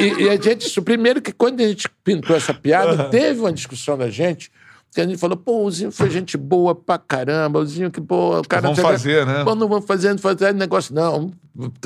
e, 0.00 0.22
e- 0.24 0.28
a 0.30 0.36
gente, 0.36 0.80
primeiro 0.80 1.20
que 1.20 1.32
quando 1.32 1.60
a 1.60 1.68
gente 1.68 1.88
pintou 2.02 2.34
essa 2.34 2.54
piada, 2.54 3.04
teve 3.10 3.40
uma 3.40 3.52
discussão 3.52 3.98
da 3.98 4.08
gente. 4.08 4.50
Que 4.98 5.02
a 5.02 5.06
gente 5.06 5.16
falou, 5.16 5.36
pô, 5.36 5.62
o 5.62 5.70
Zinho 5.70 5.92
foi 5.92 6.10
gente 6.10 6.36
boa 6.36 6.74
pra 6.74 6.98
caramba, 6.98 7.60
o 7.60 7.64
Zinho 7.64 7.88
que 7.88 8.00
boa, 8.00 8.40
o 8.40 8.42
cara... 8.48 8.62
Vamos 8.62 8.80
fazer, 8.80 9.24
né? 9.24 9.44
Pô, 9.44 9.54
não 9.54 9.68
vamos 9.68 9.86
fazer, 9.86 10.08
não 10.08 10.18
fazer 10.18 10.52
negócio, 10.52 10.92
não. 10.92 11.30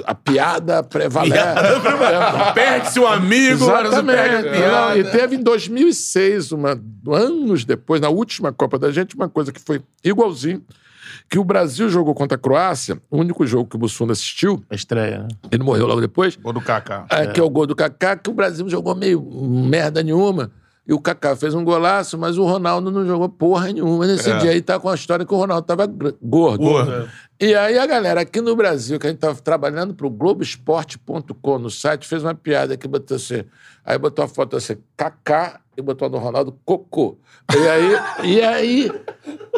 A 0.06 0.14
piada 0.14 0.82
prevalece. 0.82 1.36
Perde-se 2.54 2.98
o 2.98 3.06
amigo, 3.06 3.64
Exatamente. 3.64 4.48
Não, 4.48 4.96
e 4.96 5.04
teve 5.04 5.36
em 5.36 5.42
2006, 5.42 6.52
uma, 6.52 6.80
anos 7.06 7.66
depois, 7.66 8.00
na 8.00 8.08
última 8.08 8.50
Copa 8.50 8.78
da 8.78 8.90
gente, 8.90 9.14
uma 9.14 9.28
coisa 9.28 9.52
que 9.52 9.60
foi 9.60 9.82
igualzinho, 10.02 10.64
que 11.28 11.38
o 11.38 11.44
Brasil 11.44 11.90
jogou 11.90 12.14
contra 12.14 12.36
a 12.36 12.40
Croácia, 12.40 12.98
o 13.10 13.18
único 13.18 13.46
jogo 13.46 13.68
que 13.68 13.76
o 13.76 13.78
Bussunda 13.78 14.14
assistiu, 14.14 14.64
A 14.70 14.74
estreia, 14.74 15.18
né? 15.18 15.28
ele 15.50 15.62
morreu 15.62 15.86
logo 15.86 16.00
depois, 16.00 16.34
Gol 16.34 16.54
do 16.54 16.62
Kaká. 16.62 17.04
é, 17.10 17.26
que 17.26 17.38
é 17.38 17.42
o 17.42 17.50
gol 17.50 17.66
do 17.66 17.76
Kaká, 17.76 18.16
que 18.16 18.30
o 18.30 18.32
Brasil 18.32 18.66
jogou 18.70 18.94
meio 18.94 19.20
merda 19.22 20.02
nenhuma. 20.02 20.50
E 20.86 20.92
o 20.92 20.98
Kaká 20.98 21.36
fez 21.36 21.54
um 21.54 21.62
golaço, 21.64 22.18
mas 22.18 22.36
o 22.36 22.44
Ronaldo 22.44 22.90
não 22.90 23.06
jogou 23.06 23.28
porra 23.28 23.72
nenhuma 23.72 24.04
nesse 24.06 24.28
É. 24.30 24.38
dia. 24.38 24.50
Aí 24.50 24.60
tá 24.60 24.80
com 24.80 24.88
a 24.88 24.94
história 24.94 25.24
que 25.24 25.32
o 25.32 25.36
Ronaldo 25.36 25.64
tava 25.66 25.86
gordo. 25.86 26.58
Gordo. 26.58 27.08
E 27.40 27.54
aí 27.54 27.78
a 27.78 27.86
galera 27.86 28.20
aqui 28.22 28.40
no 28.40 28.56
Brasil, 28.56 28.98
que 28.98 29.06
a 29.06 29.10
gente 29.10 29.20
tava 29.20 29.40
trabalhando 29.40 29.94
pro 29.94 30.10
Globoesporte.com 30.10 31.58
no 31.58 31.70
site, 31.70 32.06
fez 32.06 32.22
uma 32.24 32.34
piada 32.34 32.76
que 32.76 32.88
botou 32.88 33.16
assim. 33.16 33.44
Aí 33.84 33.96
botou 33.98 34.24
a 34.24 34.28
foto 34.28 34.56
assim, 34.56 34.76
Kaká, 34.96 35.60
e 35.76 35.82
botou 35.82 36.06
a 36.06 36.08
do 36.08 36.18
Ronaldo 36.18 36.58
Cocô. 36.64 37.16
E 37.54 37.68
aí, 37.68 37.92
e 38.24 38.40
aí, 38.42 38.92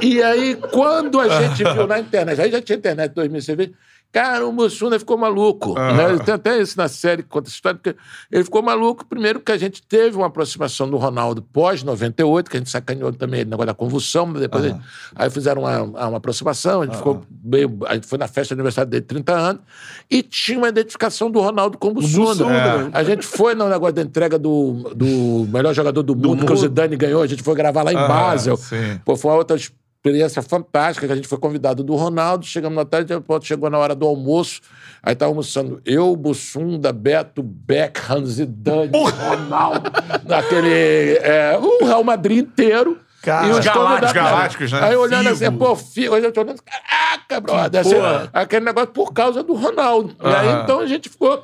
e 0.02 0.22
aí, 0.22 0.56
quando 0.72 1.20
a 1.20 1.42
gente 1.42 1.64
viu 1.64 1.86
na 1.86 1.98
internet, 2.00 2.40
aí 2.40 2.50
já 2.50 2.60
tinha 2.62 2.76
internet 2.78 3.10
em 3.10 3.14
2006, 3.14 3.70
cara, 4.14 4.46
o 4.46 4.52
Mussuna 4.52 4.96
ficou 4.96 5.18
maluco. 5.18 5.74
né? 5.74 6.16
Tem 6.24 6.34
até 6.34 6.60
isso 6.62 6.78
na 6.78 6.86
série 6.86 7.24
que 7.24 7.28
conta 7.28 7.48
essa 7.48 7.56
história, 7.56 7.78
porque 7.82 7.98
ele 8.30 8.44
ficou 8.44 8.62
maluco, 8.62 9.04
primeiro 9.04 9.40
que 9.40 9.50
a 9.50 9.56
gente 9.58 9.82
teve 9.82 10.16
uma 10.16 10.26
aproximação 10.28 10.88
do 10.88 10.96
Ronaldo 10.96 11.42
pós-98, 11.42 12.48
que 12.48 12.56
a 12.56 12.60
gente 12.60 12.70
sacaneou 12.70 13.12
também 13.12 13.40
ele 13.40 13.50
negócio 13.50 13.66
da 13.66 13.74
convulsão, 13.74 14.26
mas 14.26 14.40
depois 14.40 14.64
ele- 14.64 14.76
aí 15.16 15.28
fizeram 15.28 15.62
uma, 15.62 15.82
uma 15.82 16.16
aproximação, 16.18 16.82
a 16.82 16.84
gente 16.86 16.96
ficou 16.96 17.22
meio. 17.44 17.76
A 17.86 17.94
gente 17.94 18.06
foi 18.06 18.16
na 18.18 18.28
festa 18.28 18.54
de 18.54 18.60
aniversário 18.60 18.88
dele, 18.90 19.02
30 19.04 19.32
anos, 19.32 19.62
e 20.08 20.22
tinha 20.22 20.58
uma 20.58 20.68
identificação 20.68 21.28
do 21.28 21.40
Ronaldo 21.40 21.76
com 21.76 21.88
o 21.88 21.94
Mussuna. 21.94 22.52
É. 22.54 22.90
A 22.92 23.02
gente 23.02 23.26
foi 23.26 23.54
no 23.56 23.68
negócio 23.68 23.94
da 23.94 24.02
entrega 24.02 24.38
do, 24.38 24.92
do 24.94 25.46
melhor 25.52 25.74
jogador 25.74 26.02
do 26.04 26.14
mundo, 26.14 26.44
que 26.46 26.52
o 26.52 26.54
mundo. 26.54 26.60
Zidane 26.60 26.94
ganhou, 26.96 27.20
a 27.20 27.26
gente 27.26 27.42
foi 27.42 27.54
gravar 27.56 27.82
lá 27.82 27.92
em 27.92 27.96
Ah, 27.96 28.06
Basel. 28.06 28.56
sim. 28.56 29.00
Pô, 29.04 29.16
foi 29.16 29.32
uma 29.32 29.38
outra 29.38 29.56
experiência 30.04 30.42
fantástica, 30.42 31.06
que 31.06 31.12
a 31.14 31.16
gente 31.16 31.26
foi 31.26 31.38
convidado 31.38 31.82
do 31.82 31.96
Ronaldo, 31.96 32.44
chegamos 32.44 32.76
na 32.76 32.84
tarde, 32.84 33.14
chegou 33.40 33.70
na 33.70 33.78
hora 33.78 33.94
do 33.94 34.04
almoço, 34.04 34.60
aí 35.02 35.14
tava 35.14 35.30
almoçando 35.30 35.80
eu, 35.82 36.14
Bussunda, 36.14 36.92
Beto, 36.92 37.42
Beckham, 37.42 38.26
Zidane, 38.26 38.92
Ronaldo, 38.92 39.90
naquele... 40.26 41.14
É, 41.22 41.58
o 41.58 41.86
Real 41.86 42.04
Madrid 42.04 42.46
inteiro. 42.46 43.00
Cara, 43.22 43.46
e 43.46 43.50
os 43.52 43.64
galácticos, 43.64 44.12
galácticos, 44.12 44.72
né? 44.72 44.80
Aí 44.82 44.94
olhando 44.94 45.30
assim, 45.30 45.50
pô, 45.50 45.74
fico, 45.74 46.14
a 46.14 46.20
gente 46.20 46.38
olhando, 46.38 46.60
caraca, 46.62 47.40
brother, 47.40 47.80
assim, 47.80 47.96
aquele 48.34 48.66
negócio 48.66 48.90
por 48.90 49.10
causa 49.14 49.42
do 49.42 49.54
Ronaldo. 49.54 50.14
E 50.22 50.26
aí, 50.26 50.48
Aham. 50.48 50.62
então, 50.64 50.80
a 50.80 50.86
gente 50.86 51.08
ficou... 51.08 51.42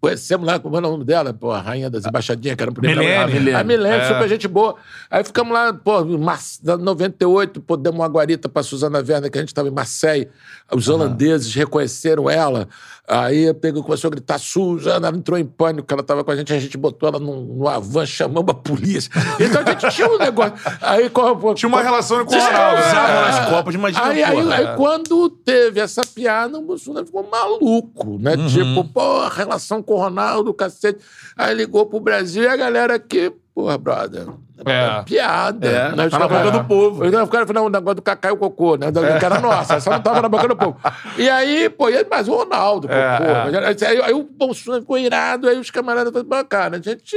Conhecemos 0.00 0.46
lá, 0.46 0.58
como 0.60 0.76
era 0.76 0.86
o 0.86 0.90
nome 0.92 1.04
dela, 1.04 1.34
pô, 1.34 1.50
a 1.50 1.60
rainha 1.60 1.90
das 1.90 2.06
embaixadinhas, 2.06 2.56
que 2.56 2.62
era 2.62 2.70
o 2.70 2.74
primeiro. 2.74 3.00
Milene. 3.00 3.16
A 3.22 3.26
Milene, 3.26 3.54
a 3.56 3.64
Milene 3.64 3.96
É. 3.96 4.08
super 4.08 4.28
gente 4.28 4.46
boa. 4.46 4.76
Aí 5.10 5.24
ficamos 5.24 5.52
lá, 5.52 5.72
pô, 5.72 6.02
em 6.02 6.16
Mar- 6.18 6.38
na 6.62 6.76
98, 6.76 7.60
pô, 7.60 7.76
demos 7.76 7.98
uma 7.98 8.06
guarita 8.08 8.48
pra 8.48 8.62
Suzana 8.62 8.98
Werner, 8.98 9.30
que 9.30 9.38
a 9.38 9.40
gente 9.40 9.48
estava 9.48 9.66
em 9.68 9.72
Marseille. 9.72 10.28
Os 10.72 10.88
holandeses 10.88 11.52
reconheceram 11.54 12.30
ela. 12.30 12.68
Aí 13.08 13.54
pegou, 13.54 13.82
começou 13.82 14.08
a 14.08 14.10
gritar, 14.10 14.38
Suzana, 14.38 15.08
ela 15.08 15.16
entrou 15.16 15.38
em 15.38 15.44
pânico, 15.46 15.86
ela 15.90 16.02
estava 16.02 16.22
com 16.22 16.30
a 16.30 16.36
gente, 16.36 16.52
a 16.52 16.58
gente 16.58 16.76
botou 16.76 17.08
ela 17.08 17.18
num, 17.18 17.40
num 17.40 17.66
avan, 17.66 18.04
chamamos 18.04 18.50
a 18.50 18.54
polícia. 18.54 19.10
Então 19.40 19.62
a 19.62 19.70
gente 19.70 19.94
tinha 19.94 20.08
um 20.08 20.18
negócio. 20.18 20.52
Aí, 20.82 21.10
Tinha 21.54 21.68
uma 21.68 21.80
relação 21.80 22.24
com 22.26 22.32
o 22.34 22.36
É. 22.36 22.44
Ronaldo. 22.44 22.76
Né? 22.82 22.92
nas 22.92 23.48
Copas, 23.48 23.74
imagina, 23.74 24.04
Aí, 24.04 24.22
aí, 24.22 24.42
porra. 24.42 24.54
aí 24.56 24.76
quando 24.76 25.30
teve 25.30 25.80
essa 25.80 26.02
piada, 26.04 26.58
o 26.58 26.62
Mussuna 26.62 27.04
ficou 27.04 27.26
maluco, 27.30 28.18
né? 28.18 28.34
Uhum. 28.34 28.46
Tipo, 28.48 28.84
pô, 28.84 29.26
relação 29.28 29.82
com 29.82 29.94
o 29.94 29.98
Ronaldo, 29.98 30.52
cacete. 30.52 30.98
Aí 31.36 31.54
ligou 31.54 31.86
pro 31.86 32.00
Brasil 32.00 32.42
e 32.42 32.48
a 32.48 32.56
galera 32.56 32.96
aqui, 32.96 33.32
porra, 33.58 33.76
brother. 33.76 34.24
É. 34.64 35.02
Piada. 35.02 35.68
É, 35.68 35.96
né? 35.96 36.06
Os 36.06 36.12
tá 36.12 36.18
na 36.20 36.28
boca 36.28 36.50
do 36.52 36.64
povo. 36.64 37.04
Os 37.04 37.10
caras 37.28 37.48
falaram, 37.48 37.66
o 37.66 37.68
negócio 37.68 37.96
do 37.96 38.02
Cacá 38.02 38.28
e 38.28 38.32
o 38.32 38.36
Cocô, 38.36 38.76
né? 38.76 38.86
Que 39.18 39.24
era 39.24 39.40
nossa, 39.40 39.74
essa 39.74 39.90
não 39.90 40.00
tava 40.00 40.22
na 40.22 40.28
boca 40.28 40.46
do 40.46 40.54
povo. 40.54 40.76
E 41.16 41.28
aí, 41.28 41.68
pô, 41.68 41.88
e 41.88 42.06
mas 42.08 42.28
o 42.28 42.36
Ronaldo, 42.36 42.86
pô, 42.86 42.94
É, 42.94 43.18
pô. 43.18 43.84
Aí, 43.84 44.02
aí 44.02 44.14
o 44.14 44.22
Bolsonaro 44.22 44.82
ficou 44.82 44.96
irado, 44.96 45.48
aí 45.48 45.58
os 45.58 45.72
camaradas 45.72 46.12
falaram, 46.12 46.28
"Pô, 46.28 46.44
cara, 46.44 46.76
a 46.76 46.80
gente. 46.80 47.16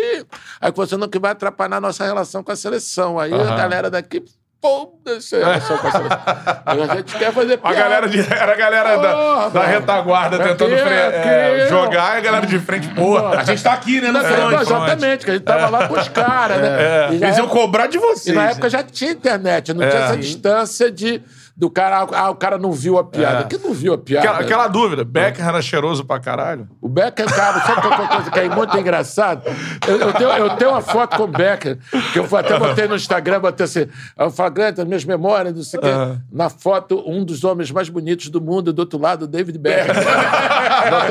Aí 0.60 0.72
você 0.72 0.98
não 0.98 1.08
que 1.08 1.20
vai 1.20 1.32
atrapalhar 1.32 1.78
a 1.78 1.82
nossa 1.82 2.04
relação 2.04 2.44
com 2.44 2.52
a 2.52 2.56
seleção. 2.56 3.20
Aí 3.20 3.32
a 3.32 3.56
galera 3.56 3.92
daqui. 3.92 4.24
Foda-se 4.62 5.36
a 5.38 5.40
relação 5.40 5.78
com 5.80 5.88
a 5.88 5.92
seleção. 5.92 6.20
a 6.66 6.96
gente 6.96 7.16
quer 7.16 7.34
fazer 7.34 7.54
A 7.56 7.58
piada. 7.58 7.76
galera 7.76 8.08
de, 8.08 8.20
era 8.20 8.52
a 8.52 8.56
galera 8.56 8.98
da, 8.98 9.14
Porra, 9.16 9.50
da 9.50 9.60
mano. 9.62 9.72
retaguarda 9.74 10.36
Aqui, 10.36 10.48
tentando 10.50 10.78
fre- 10.78 10.94
é, 10.94 11.68
jogar 11.68 12.16
e 12.16 12.18
a 12.18 12.22
galera 12.22 12.46
de 12.46 12.60
frente, 12.60 12.88
porra. 12.90 13.40
A 13.40 13.44
gente 13.44 13.64
tá 13.64 13.74
aqui, 13.74 14.00
né, 14.00 14.12
Não, 14.12 14.22
front. 14.24 14.38
não, 14.52 14.62
exatamente, 14.62 15.26
que 15.26 15.32
a 15.32 15.34
gente 15.34 15.44
tava 15.44 15.68
lá 15.68 15.88
com 15.88 15.96
os 16.00 16.08
caras, 16.10 16.58
né? 16.62 17.08
E 17.12 17.16
Eles 17.16 17.38
iam 17.38 17.46
era- 17.46 17.54
cobrar 17.54 17.88
de 17.88 17.98
E 17.98 18.00
vocês. 18.00 18.36
na 18.36 18.44
né? 18.46 18.52
época 18.52 18.70
já 18.70 18.84
tinha 18.84 19.12
internet, 19.12 19.74
não 19.74 19.82
tinha 19.90 20.00
É. 20.02 20.06
essa 20.06 20.18
distância 20.18 20.92
de 20.92 21.24
do 21.56 21.70
cara, 21.70 22.08
ah, 22.14 22.30
o 22.30 22.36
cara 22.36 22.58
não 22.58 22.72
viu 22.72 22.98
a 22.98 23.04
piada. 23.04 23.42
É. 23.42 23.44
Que 23.44 23.58
não 23.58 23.74
viu 23.74 23.94
a 23.94 23.98
piada? 23.98 24.28
Aquela, 24.30 24.40
aquela 24.44 24.68
dúvida, 24.68 25.04
Beckham 25.04 25.46
era 25.48 25.62
cheiroso 25.62 26.04
pra 26.06 26.20
caralho? 26.20 26.68
O 26.82 26.88
Becker, 26.90 27.26
cara, 27.34 27.60
sabe 27.62 27.82
qual 27.82 27.96
que 27.98 28.02
é 28.02 28.08
coisa 28.08 28.32
que 28.32 28.40
é 28.40 28.50
muito 28.50 28.78
engraçado? 28.78 29.44
Eu, 29.88 29.98
eu 29.98 30.14
tenho, 30.14 30.30
eu 30.30 30.56
tenho 30.58 30.72
uma 30.72 30.82
foto 30.82 31.18
com 31.18 31.24
o 31.24 31.28
Becker, 31.28 31.78
que 32.14 32.20
eu 32.20 32.26
até 32.38 32.58
botei 32.58 32.88
no 32.88 32.96
Instagram, 32.96 33.40
botei 33.42 33.66
assim, 33.66 33.88
eu 34.18 34.32
falo, 34.32 34.52
Grant, 34.52 34.80
as 34.80 34.86
minhas 34.86 35.06
memórias, 35.06 35.54
não 35.54 35.64
sei 35.64 35.80
o 35.80 35.82
quê. 35.84 35.90
Na 36.32 36.50
foto, 36.50 37.04
um 37.08 37.24
dos 37.24 37.44
homens 37.44 37.70
mais 37.72 37.90
bonitos 37.90 38.30
do 38.30 38.42
mundo, 38.42 38.74
do 38.74 38.80
outro 38.80 38.98
lado, 39.00 39.28
David. 39.28 39.58
Botei 39.62 39.74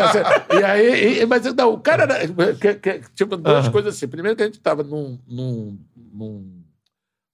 assim, 0.03 0.19
e 0.59 0.65
aí, 0.65 1.21
e- 1.23 1.27
mas 1.27 1.43
não, 1.55 1.75
o 1.75 1.79
cara 1.79 2.03
era, 2.05 2.55
que- 2.55 2.75
que- 2.75 3.01
tipo, 3.15 3.37
duas 3.37 3.69
coisas 3.69 3.95
assim. 3.95 4.09
Primeiro 4.09 4.37
que 4.37 4.43
a 4.43 4.47
gente 4.47 4.59
tava 4.61 4.83
num, 4.83 5.19
num, 5.29 5.79
num 6.13 6.61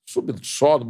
subsolo, 0.09 0.87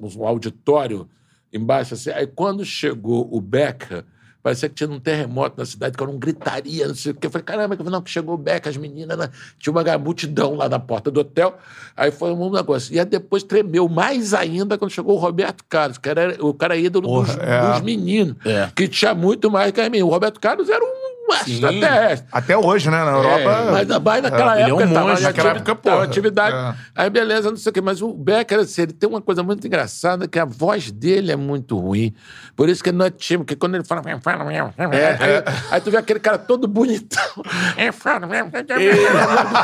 um 0.00 0.26
auditório 0.26 1.08
embaixo, 1.52 1.94
assim. 1.94 2.10
Aí 2.10 2.26
quando 2.26 2.64
chegou 2.64 3.28
o 3.30 3.40
Becker, 3.40 4.04
parecia 4.42 4.68
que 4.68 4.74
tinha 4.74 4.88
um 4.88 4.98
terremoto 4.98 5.56
na 5.58 5.66
cidade, 5.66 5.96
que 5.96 6.02
era 6.02 6.10
um 6.10 6.18
gritaria, 6.18 6.88
não 6.88 6.94
sei 6.94 7.12
o 7.12 7.14
quê. 7.14 7.26
Eu 7.26 7.30
falei, 7.30 7.44
caramba, 7.44 7.76
não, 7.76 8.00
que 8.00 8.10
chegou 8.10 8.34
o 8.34 8.38
Becker, 8.38 8.70
as 8.70 8.76
meninas, 8.76 9.18
né? 9.18 9.28
tinha 9.58 9.72
uma 9.72 9.98
multidão 9.98 10.54
lá 10.54 10.68
na 10.68 10.78
porta 10.78 11.10
do 11.10 11.20
hotel. 11.20 11.58
Aí 11.96 12.10
foi 12.10 12.32
um 12.32 12.50
negócio. 12.50 12.94
E 12.94 12.98
aí 12.98 13.04
depois 13.04 13.42
tremeu 13.42 13.88
mais 13.88 14.32
ainda 14.32 14.78
quando 14.78 14.90
chegou 14.90 15.16
o 15.16 15.18
Roberto 15.18 15.64
Carlos, 15.68 15.98
que 15.98 16.08
era 16.08 16.36
o 16.44 16.54
cara 16.54 16.76
ídolo 16.76 17.06
dos, 17.22 17.34
Porra, 17.34 17.42
é. 17.42 17.72
dos 17.72 17.80
meninos, 17.82 18.36
É. 18.44 18.70
que 18.74 18.88
tinha 18.88 19.14
muito 19.14 19.50
mais 19.50 19.72
que 19.72 19.80
a 19.80 19.90
mim. 19.90 20.02
O 20.02 20.08
Roberto 20.08 20.40
Carlos 20.40 20.68
era 20.70 20.82
um 20.82 20.99
extraterrestre. 21.34 22.28
Até 22.32 22.56
hoje, 22.56 22.90
né? 22.90 23.04
Na 23.04 23.10
Europa. 23.12 23.38
É, 23.40 23.70
mas, 23.70 23.88
mas 23.88 24.22
naquela 24.22 24.60
ele 24.60 24.70
é 24.70 24.74
um 24.74 24.80
época 24.80 24.94
tava 24.94 25.06
monstro. 25.08 25.22
em 25.22 25.26
Naquela 25.26 25.50
ativi- 25.52 25.70
época, 25.70 25.90
em 25.90 26.02
atividade. 26.02 26.56
É. 26.56 26.74
Aí 27.02 27.10
beleza, 27.10 27.50
não 27.50 27.56
sei 27.56 27.70
o 27.70 27.72
quê. 27.72 27.80
Mas 27.80 28.02
o 28.02 28.12
Becker, 28.12 28.58
assim, 28.60 28.82
ele 28.82 28.92
tem 28.92 29.08
uma 29.08 29.20
coisa 29.20 29.42
muito 29.42 29.66
engraçada, 29.66 30.26
que 30.28 30.38
a 30.38 30.44
voz 30.44 30.90
dele 30.90 31.32
é 31.32 31.36
muito 31.36 31.78
ruim. 31.78 32.14
Por 32.56 32.68
isso 32.68 32.82
que 32.82 32.90
ele 32.90 32.98
não 32.98 33.06
é 33.06 33.10
tímido, 33.10 33.44
porque 33.44 33.56
quando 33.56 33.74
ele 33.76 33.84
fala... 33.84 34.02
aí, 34.06 35.44
aí 35.70 35.80
tu 35.80 35.90
vê 35.90 35.96
aquele 35.96 36.20
cara 36.20 36.38
todo 36.38 36.66
bonitão. 36.68 37.20
Ele, 38.80 39.00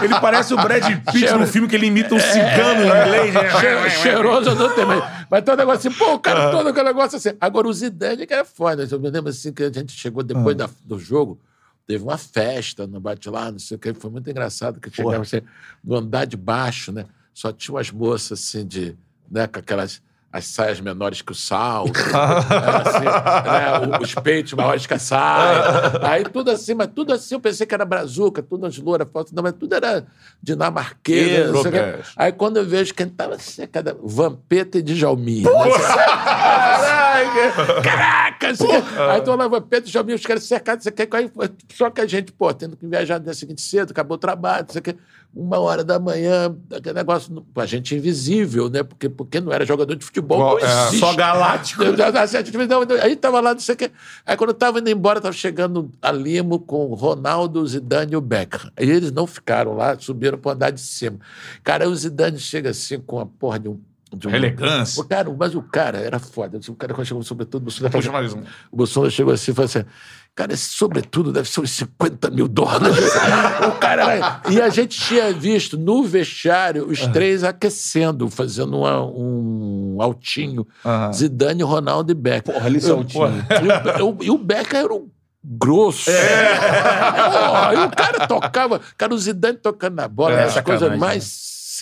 ele 0.04 0.20
parece 0.20 0.54
o 0.54 0.56
Brad 0.56 0.84
Pitt 1.06 1.18
Cheiro- 1.18 1.38
no 1.38 1.46
filme 1.46 1.68
que 1.68 1.76
ele 1.76 1.86
imita 1.86 2.14
um 2.14 2.18
cigano 2.20 2.82
em 2.82 2.86
inglês. 2.86 3.34
né? 3.34 3.50
Che- 3.50 3.90
cheiroso 4.02 4.54
não 4.54 4.74
tem 4.74 4.84
mais. 4.84 5.02
Mas 5.30 5.42
tem 5.42 5.54
um 5.54 5.56
negócio 5.56 5.88
assim, 5.88 5.98
pô, 5.98 6.14
o 6.14 6.18
cara 6.18 6.50
todo 6.50 6.68
aquele 6.68 6.84
negócio 6.86 7.16
assim. 7.18 7.30
Agora, 7.40 7.68
o 7.68 7.72
Zidane 7.72 8.26
que 8.26 8.34
é 8.34 8.44
foda. 8.44 8.86
Eu 8.90 9.00
me 9.00 9.10
lembro 9.10 9.30
assim 9.30 9.52
que 9.52 9.62
a 9.64 9.72
gente 9.72 9.92
chegou 9.92 10.22
depois 10.22 10.56
da- 10.56 10.68
do 10.84 10.98
jogo, 10.98 11.38
teve 11.86 12.02
uma 12.02 12.18
festa 12.18 12.86
no 12.86 13.00
bate 13.00 13.30
lá, 13.30 13.50
não 13.50 13.58
sei 13.58 13.76
o 13.76 13.80
que, 13.80 13.94
foi 13.94 14.10
muito 14.10 14.28
engraçado, 14.28 14.80
que 14.80 14.90
chegava 14.90 15.22
assim, 15.22 15.40
no 15.84 15.96
andar 15.96 16.24
de 16.24 16.36
baixo, 16.36 16.90
né? 16.92 17.06
Só 17.32 17.52
tinha 17.52 17.74
umas 17.74 17.90
moças 17.90 18.40
assim 18.40 18.66
de, 18.66 18.96
né, 19.30 19.46
com 19.46 19.58
aquelas 19.58 20.02
as 20.36 20.44
saias 20.48 20.80
menores 20.80 21.22
que 21.22 21.32
o 21.32 21.34
salto, 21.34 21.98
era 21.98 22.82
assim, 22.84 23.04
né, 23.04 23.98
os 24.02 24.14
peitos 24.16 24.52
maiores 24.52 24.84
que 24.84 24.92
a 24.92 24.98
saia. 24.98 25.98
Aí 26.06 26.24
tudo 26.24 26.50
assim, 26.50 26.74
mas 26.74 26.88
tudo 26.94 27.14
assim, 27.14 27.36
eu 27.36 27.40
pensei 27.40 27.66
que 27.66 27.74
era 27.74 27.86
brazuca, 27.86 28.42
tudo 28.42 28.66
as 28.66 28.76
louras, 28.76 29.08
foto, 29.10 29.34
não, 29.34 29.42
mas 29.42 29.54
tudo 29.54 29.74
era 29.74 30.06
dinamarquesa. 30.42 32.02
Aí 32.16 32.32
quando 32.32 32.58
eu 32.58 32.66
vejo 32.66 32.92
quem 32.92 33.08
tava 33.08 33.36
assim, 33.36 33.66
cada 33.66 33.96
Vampeta 33.98 34.76
e 34.78 34.82
Djalminha. 34.82 35.48
Caraca! 37.82 38.48
Assim, 38.50 38.66
aí 39.10 39.20
tô 39.22 39.34
lá, 39.34 39.48
Vampeta 39.48 39.88
e 39.88 39.90
Djalminha, 39.90 40.16
os 40.16 40.24
caras 40.24 40.44
cercados, 40.44 40.84
não 40.84 40.92
sei 40.96 41.04
o 41.04 41.08
quê. 41.08 41.16
Aí, 41.16 41.30
só 41.74 41.90
que 41.90 42.00
a 42.00 42.06
gente, 42.06 42.32
pô, 42.32 42.52
tendo 42.52 42.76
que 42.76 42.86
viajar 42.86 43.18
no 43.18 43.24
dia 43.24 43.34
seguinte 43.34 43.62
cedo, 43.62 43.90
acabou 43.90 44.16
o 44.16 44.18
trabalho, 44.18 44.64
não 44.66 44.72
sei 44.72 44.80
o 44.80 44.82
quê. 44.82 44.96
Uma 45.34 45.58
hora 45.58 45.84
da 45.84 45.98
manhã, 45.98 46.56
aquele 46.74 46.94
negócio, 46.94 47.44
a 47.54 47.66
gente 47.66 47.94
invisível, 47.94 48.70
né? 48.70 48.82
Porque, 48.82 49.08
porque 49.08 49.38
não 49.38 49.52
era 49.52 49.66
jogador 49.66 49.94
de 49.94 50.04
futebol, 50.04 50.38
Bom, 50.38 50.50
não 50.52 50.66
é. 50.66 50.92
Só 50.92 51.14
galáctico. 51.14 51.82
Assim, 51.82 51.90
Aí 53.02 53.16
tava 53.16 53.40
lá, 53.40 53.52
não 53.52 53.60
sei 53.60 53.74
o 53.74 53.78
quê. 53.78 53.90
Aí 54.24 54.36
quando 54.36 54.50
eu 54.50 54.54
tava 54.54 54.78
indo 54.78 54.88
embora, 54.88 55.20
tava 55.20 55.34
chegando 55.34 55.90
a 56.00 56.10
Limo 56.10 56.58
com 56.58 56.86
o 56.86 56.94
Ronaldo, 56.94 57.60
o 57.60 57.66
Zidane 57.66 58.14
e 58.14 58.16
o 58.16 58.20
Beckham. 58.20 58.70
E 58.80 58.90
eles 58.90 59.12
não 59.12 59.26
ficaram 59.26 59.74
lá, 59.74 59.98
subiram 59.98 60.38
pro 60.38 60.52
andar 60.52 60.70
de 60.70 60.80
cima. 60.80 61.18
Cara, 61.62 61.84
aí 61.84 61.90
o 61.90 61.94
Zidane 61.94 62.38
chega 62.38 62.70
assim 62.70 62.98
com 62.98 63.20
a 63.20 63.26
porra 63.26 63.58
de 63.58 63.68
um. 63.68 63.78
De 64.14 64.28
um 64.28 64.34
Elegância. 64.34 65.02
O 65.02 65.04
cara, 65.04 65.28
mas 65.36 65.54
o 65.54 65.62
cara 65.62 65.98
era 65.98 66.18
foda. 66.18 66.60
O 66.68 66.74
cara, 66.76 66.94
quando 66.94 67.06
chegou 67.06 67.22
sobretudo, 67.24 67.62
o 67.62 67.64
Bolsonaro, 67.64 67.92
Puxa 67.92 68.12
mais 68.12 68.32
um. 68.32 68.42
o 68.70 68.76
Bolsonaro 68.76 69.10
chegou 69.10 69.34
assim 69.34 69.50
e 69.50 69.54
falou 69.54 69.66
assim: 69.66 69.84
Cara, 70.34 70.52
esse 70.52 70.68
sobretudo 70.70 71.32
deve 71.32 71.48
ser 71.50 71.60
uns 71.60 71.70
50 71.72 72.30
mil 72.30 72.46
dólares. 72.46 73.04
o 73.66 73.72
cara 73.80 74.12
era- 74.14 74.42
E 74.48 74.60
a 74.62 74.68
gente 74.68 74.96
tinha 75.00 75.32
visto 75.32 75.76
no 75.76 76.04
vestiário 76.04 76.86
os 76.88 77.00
três 77.08 77.42
aquecendo, 77.42 78.30
fazendo 78.30 78.78
uma- 78.78 79.02
um 79.04 79.96
altinho. 80.00 80.66
Aham. 80.84 81.12
Zidane, 81.12 81.62
Ronaldo 81.64 82.12
e 82.12 82.14
Becker. 82.14 82.54
Porra, 82.54 82.66
ali 82.66 82.80
saltinho. 82.80 83.44
E 83.98 84.02
o, 84.02 84.16
e 84.22 84.30
o 84.30 84.38
Becker 84.38 84.84
era 84.84 84.94
um 84.94 85.08
grosso. 85.42 86.10
Porra, 86.10 87.74
e 87.74 87.84
o 87.84 87.90
cara 87.90 88.26
tocava. 88.26 88.80
Cara, 88.96 89.14
o 89.14 89.18
Zidane 89.18 89.58
tocando 89.58 89.94
na 89.96 90.08
bola, 90.08 90.34
É, 90.34 90.44
as 90.44 90.54
coisas 90.60 90.80
sacanagem, 90.80 90.98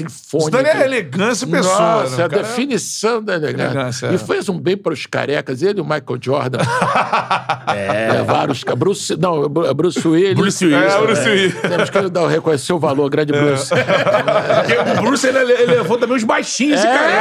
mais 0.02 0.14
Isso 0.16 0.50
daí 0.50 0.64
é 0.66 0.84
elegância 0.84 1.46
pessoa. 1.46 1.78
Nossa, 1.78 2.16
né? 2.16 2.24
a 2.24 2.28
cara- 2.28 2.42
definição 2.42 3.22
da 3.22 3.34
elegância. 3.34 3.64
Elegância, 3.66 4.06
é. 4.08 4.14
E 4.14 4.18
fez 4.18 4.48
um 4.48 4.58
bem 4.58 4.76
para 4.76 4.92
os 4.92 5.06
carecas. 5.06 5.62
Ele 5.62 5.78
e 5.78 5.82
o 5.82 5.84
Michael 5.84 6.18
Jordan. 6.20 6.58
é. 7.74 8.12
Levaram 8.12 8.52
os... 8.52 8.64
Bruce, 8.64 9.16
não, 9.16 9.48
Bru- 9.48 9.72
Bruce 9.74 10.06
Willis. 10.08 10.34
Bruce 10.34 10.64
Willis. 10.66 10.92
É, 10.92 11.00
Bruce 11.00 11.28
Willis. 11.28 11.54
Temos 11.60 11.90
que 11.90 12.08
dar, 12.10 12.26
reconhecer 12.28 12.72
o 12.72 12.78
valor, 12.78 13.08
grande 13.08 13.32
Bruce. 13.32 13.70
Porque 13.74 14.90
o 14.90 15.02
Bruce 15.02 15.26
ele, 15.26 15.38
ele 15.52 15.66
levou 15.76 15.96
também 15.98 16.16
os 16.16 16.24
baixinhos 16.24 16.80
e 16.80 16.86
careca. 16.86 17.14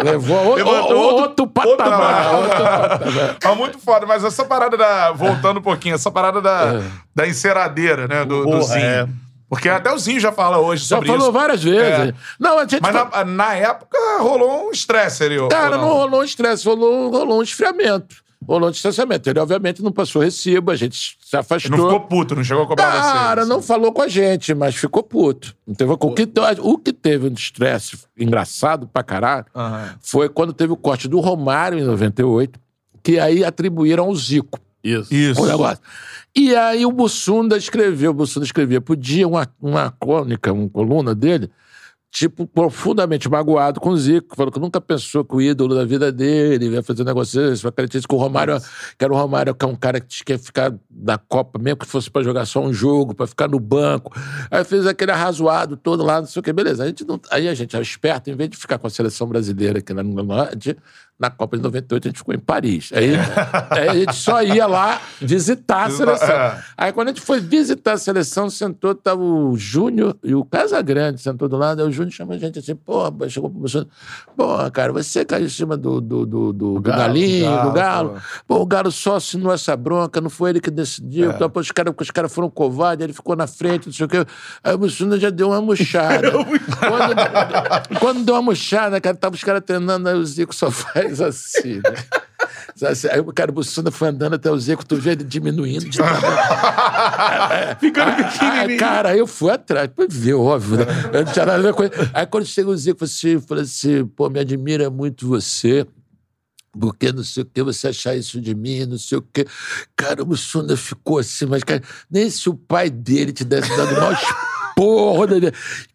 É, 0.00 0.02
levou 0.10 0.52
o- 0.52 0.54
Levou 0.54 0.72
o- 0.74 0.76
outro- 0.78 0.98
outro, 0.98 1.46
patamar. 1.46 2.34
outro 2.34 2.50
outro 2.50 2.64
patamar. 2.64 3.34
Tá 3.40 3.54
muito 3.54 3.78
foda, 3.78 4.06
mas 4.06 4.24
essa 4.24 4.44
parada 4.44 4.76
da. 4.76 5.12
Voltando 5.12 5.58
um 5.58 5.62
pouquinho, 5.62 5.94
essa 5.94 6.10
parada 6.10 6.40
da, 6.40 6.82
da 7.14 7.26
enceradeira, 7.26 8.06
né? 8.08 8.24
Do, 8.24 8.44
do 8.44 8.50
Porra, 8.50 8.62
Zinho. 8.62 9.08
Porque 9.48 9.68
até 9.68 9.92
o 9.92 9.98
Zinho 9.98 10.18
já 10.18 10.32
fala 10.32 10.58
hoje 10.58 10.84
Já 10.84 10.96
sobre 10.96 11.06
falou 11.08 11.22
isso. 11.22 11.32
várias 11.32 11.62
vezes. 11.62 12.08
É. 12.10 12.14
Não, 12.38 12.58
a 12.58 12.62
gente 12.66 12.80
Mas 12.82 12.92
fa- 12.92 13.10
na, 13.12 13.24
na 13.24 13.54
época 13.54 13.96
rolou 14.20 14.66
um 14.68 14.70
estresse 14.72 15.22
ali. 15.22 15.36
Cara, 15.48 15.76
ou 15.76 15.82
não 15.82 15.94
rolou 15.94 16.20
um 16.20 16.24
estresse, 16.24 16.64
rolou, 16.66 17.10
rolou 17.10 17.38
um 17.38 17.42
esfriamento. 17.42 18.16
Rolou 18.46 18.68
um 18.68 18.72
distanciamento. 18.72 19.28
Ele, 19.30 19.38
obviamente, 19.40 19.82
não 19.82 19.90
passou 19.90 20.20
recibo, 20.22 20.70
a 20.70 20.76
gente 20.76 21.16
se 21.24 21.36
afastou. 21.36 21.72
Ele 21.72 21.82
não 21.82 21.88
ficou 21.90 22.06
puto, 22.06 22.34
não 22.36 22.44
chegou 22.44 22.64
a 22.64 22.66
cobrar 22.66 22.90
vocês. 22.90 23.02
Cara, 23.12 23.40
assim. 23.42 23.50
não 23.50 23.62
falou 23.62 23.92
com 23.92 24.02
a 24.02 24.08
gente, 24.08 24.54
mas 24.54 24.74
ficou 24.76 25.02
puto. 25.02 25.56
Não 25.66 25.74
teve- 25.74 25.92
o, 25.92 25.96
que, 26.12 26.28
o 26.60 26.78
que 26.78 26.92
teve 26.92 27.28
um 27.28 27.32
estresse 27.32 27.96
engraçado 28.18 28.86
pra 28.86 29.02
caralho 29.02 29.46
Aham. 29.54 29.94
foi 30.00 30.28
quando 30.28 30.52
teve 30.52 30.72
o 30.72 30.76
corte 30.76 31.08
do 31.08 31.18
Romário 31.20 31.78
em 31.78 31.82
98, 31.84 32.58
que 33.02 33.18
aí 33.18 33.44
atribuíram 33.44 34.04
ao 34.04 34.14
Zico 34.14 34.60
Isso. 34.86 35.12
Isso. 35.12 35.42
o 35.42 35.46
negócio. 35.46 35.82
E 36.34 36.54
aí 36.54 36.84
o 36.84 36.92
Bussunda 36.92 37.56
escreveu, 37.56 38.10
o 38.10 38.14
Bussunda 38.14 38.44
escrevia 38.44 38.80
por 38.80 38.96
dia 38.96 39.26
uma, 39.26 39.48
uma 39.60 39.90
crônica, 39.90 40.52
uma 40.52 40.68
coluna 40.68 41.14
dele, 41.14 41.50
tipo, 42.10 42.46
profundamente 42.46 43.28
magoado 43.28 43.80
com 43.80 43.90
o 43.90 43.96
Zico, 43.96 44.34
falou 44.36 44.50
que 44.50 44.58
nunca 44.58 44.80
pensou 44.80 45.24
que 45.24 45.34
o 45.34 45.40
ídolo 45.40 45.74
da 45.74 45.84
vida 45.84 46.10
dele 46.10 46.68
ia 46.68 46.82
fazer 46.82 47.02
um 47.02 47.04
negócio 47.04 47.40
desse, 47.50 47.62
que 48.06 48.14
o 48.14 48.18
Romário, 48.18 48.58
que 48.98 49.04
era 49.04 49.12
o 49.12 49.16
Romário, 49.16 49.54
que 49.54 49.64
é 49.64 49.68
um 49.68 49.76
cara 49.76 50.00
que 50.00 50.24
quer 50.24 50.38
ficar 50.38 50.74
da 50.90 51.18
Copa, 51.18 51.58
mesmo 51.58 51.78
que 51.78 51.86
fosse 51.86 52.10
pra 52.10 52.22
jogar 52.22 52.46
só 52.46 52.62
um 52.62 52.72
jogo, 52.72 53.14
pra 53.14 53.26
ficar 53.26 53.48
no 53.48 53.60
banco. 53.60 54.14
Aí 54.50 54.64
fez 54.64 54.86
aquele 54.86 55.12
arrazoado 55.12 55.76
todo 55.76 56.02
lá, 56.02 56.20
não 56.20 56.26
sei 56.26 56.40
o 56.40 56.42
que, 56.42 56.52
beleza. 56.52 56.84
A 56.84 56.86
gente 56.86 57.04
não, 57.04 57.20
aí 57.30 57.48
a 57.48 57.54
gente 57.54 57.76
é 57.76 57.80
esperto, 57.82 58.30
em 58.30 58.34
vez 58.34 58.48
de 58.48 58.56
ficar 58.56 58.78
com 58.78 58.86
a 58.86 58.90
seleção 58.90 59.26
brasileira 59.26 59.80
aqui 59.80 59.92
na, 59.92 60.02
na, 60.02 60.50
na 61.18 61.30
Copa 61.30 61.56
de 61.56 61.62
98, 61.62 62.06
a 62.06 62.10
gente 62.10 62.18
ficou 62.18 62.34
em 62.34 62.38
Paris. 62.38 62.90
Aí, 62.92 63.12
aí 63.70 63.88
a 63.88 63.94
gente 63.94 64.14
só 64.14 64.42
ia 64.42 64.66
lá 64.66 65.00
visitar 65.20 65.84
a 65.84 65.90
seleção. 65.90 66.28
É. 66.28 66.62
Aí 66.76 66.92
quando 66.92 67.08
a 67.08 67.10
gente 67.12 67.22
foi 67.22 67.40
visitar 67.40 67.92
a 67.92 67.98
seleção, 67.98 68.50
sentou, 68.50 68.94
tava 68.94 69.22
o 69.22 69.56
Júnior 69.56 70.16
e 70.22 70.34
o 70.34 70.44
Casagrande 70.44 71.20
sentou 71.20 71.48
do 71.48 71.56
lado, 71.56 71.82
aí 71.82 71.88
o 71.88 71.92
Júnior 71.92 72.12
chamou 72.12 72.34
a 72.34 72.38
gente 72.38 72.58
assim, 72.58 72.74
pô, 72.74 73.04
chegou 73.28 73.48
pro 73.48 73.60
professor, 73.60 73.86
pô, 74.36 74.70
cara, 74.70 74.92
você 74.92 75.24
caiu 75.24 75.46
em 75.46 75.48
cima 75.48 75.76
do, 75.76 76.00
do, 76.00 76.26
do, 76.26 76.52
do, 76.52 76.72
do 76.74 76.80
Galo, 76.82 76.98
Galinho, 76.98 77.46
Galo, 77.46 77.68
do 77.68 77.74
Galo. 77.74 78.10
pô. 78.46 78.56
Pô, 78.56 78.62
o 78.62 78.66
Galo 78.66 78.90
só 78.92 79.16
assinou 79.16 79.52
essa 79.52 79.76
bronca, 79.76 80.20
não 80.20 80.30
foi 80.30 80.50
ele 80.50 80.60
que 80.60 80.70
decidiu, 80.70 81.30
então, 81.30 81.48
pô, 81.48 81.60
os 81.60 81.70
caras 81.70 81.94
os 81.98 82.10
cara 82.10 82.28
foram 82.28 82.50
covardes, 82.50 83.04
ele 83.04 83.12
ficou 83.12 83.34
na 83.34 83.46
frente, 83.46 83.86
não 83.86 83.92
sei 83.92 84.06
o 84.06 84.08
quê. 84.08 84.24
Aí 84.62 84.74
o 84.74 84.78
Mussuna 84.78 85.18
já 85.18 85.30
deu 85.30 85.48
uma 85.48 85.60
murchada. 85.60 86.30
quando, 86.78 87.98
quando 87.98 88.24
deu 88.24 88.34
uma 88.34 88.42
murchada, 88.42 89.00
cara, 89.00 89.16
tava 89.16 89.34
os 89.34 89.42
caras 89.42 89.62
treinando, 89.64 90.08
aí 90.08 90.14
o 90.14 90.24
Zico 90.24 90.54
só 90.54 90.70
faz 90.70 91.05
assim, 91.20 91.76
né? 91.76 91.94
Assim, 92.82 93.08
Aí 93.08 93.20
o 93.20 93.32
cara, 93.32 93.50
o 93.50 93.54
Mussuna 93.54 93.90
foi 93.90 94.08
andando 94.08 94.34
até 94.34 94.50
o 94.50 94.58
Zico, 94.58 94.84
tu 94.84 94.96
ele 94.96 95.24
diminuindo 95.24 95.88
de. 95.88 95.98
Ficando 97.80 98.16
pequenininho. 98.16 98.78
cara, 98.78 99.10
aí 99.10 99.18
eu 99.18 99.26
fui 99.26 99.50
atrás, 99.50 99.88
pra 99.88 100.06
ver, 100.08 100.34
óbvio, 100.34 100.78
né? 100.78 100.84
Eu 101.12 101.24
não 101.24 101.32
tinha 101.32 101.46
nada 101.46 101.58
a 101.58 101.62
ver 101.62 101.74
com 101.74 101.84
ele. 101.84 101.92
Aí 102.12 102.26
quando 102.26 102.44
chega 102.44 102.68
o 102.68 102.76
Zico, 102.76 103.02
eu 103.24 103.40
falei 103.40 103.64
assim, 103.64 104.04
pô, 104.06 104.28
me 104.28 104.40
admira 104.40 104.90
muito 104.90 105.26
você, 105.26 105.86
porque 106.78 107.10
não 107.12 107.24
sei 107.24 107.42
o 107.42 107.46
que, 107.46 107.62
você 107.62 107.88
achar 107.88 108.14
isso 108.14 108.40
de 108.40 108.54
mim, 108.54 108.84
não 108.84 108.98
sei 108.98 109.18
o 109.18 109.22
que. 109.22 109.46
Cara, 109.96 110.22
o 110.22 110.26
Mussunda 110.26 110.76
ficou 110.76 111.18
assim, 111.18 111.46
mas, 111.46 111.64
cara, 111.64 111.82
nem 112.10 112.28
se 112.28 112.48
o 112.48 112.54
pai 112.54 112.90
dele 112.90 113.32
tivesse 113.32 113.74
dado 113.76 113.98
mal 113.98 114.14
porra. 114.76 115.26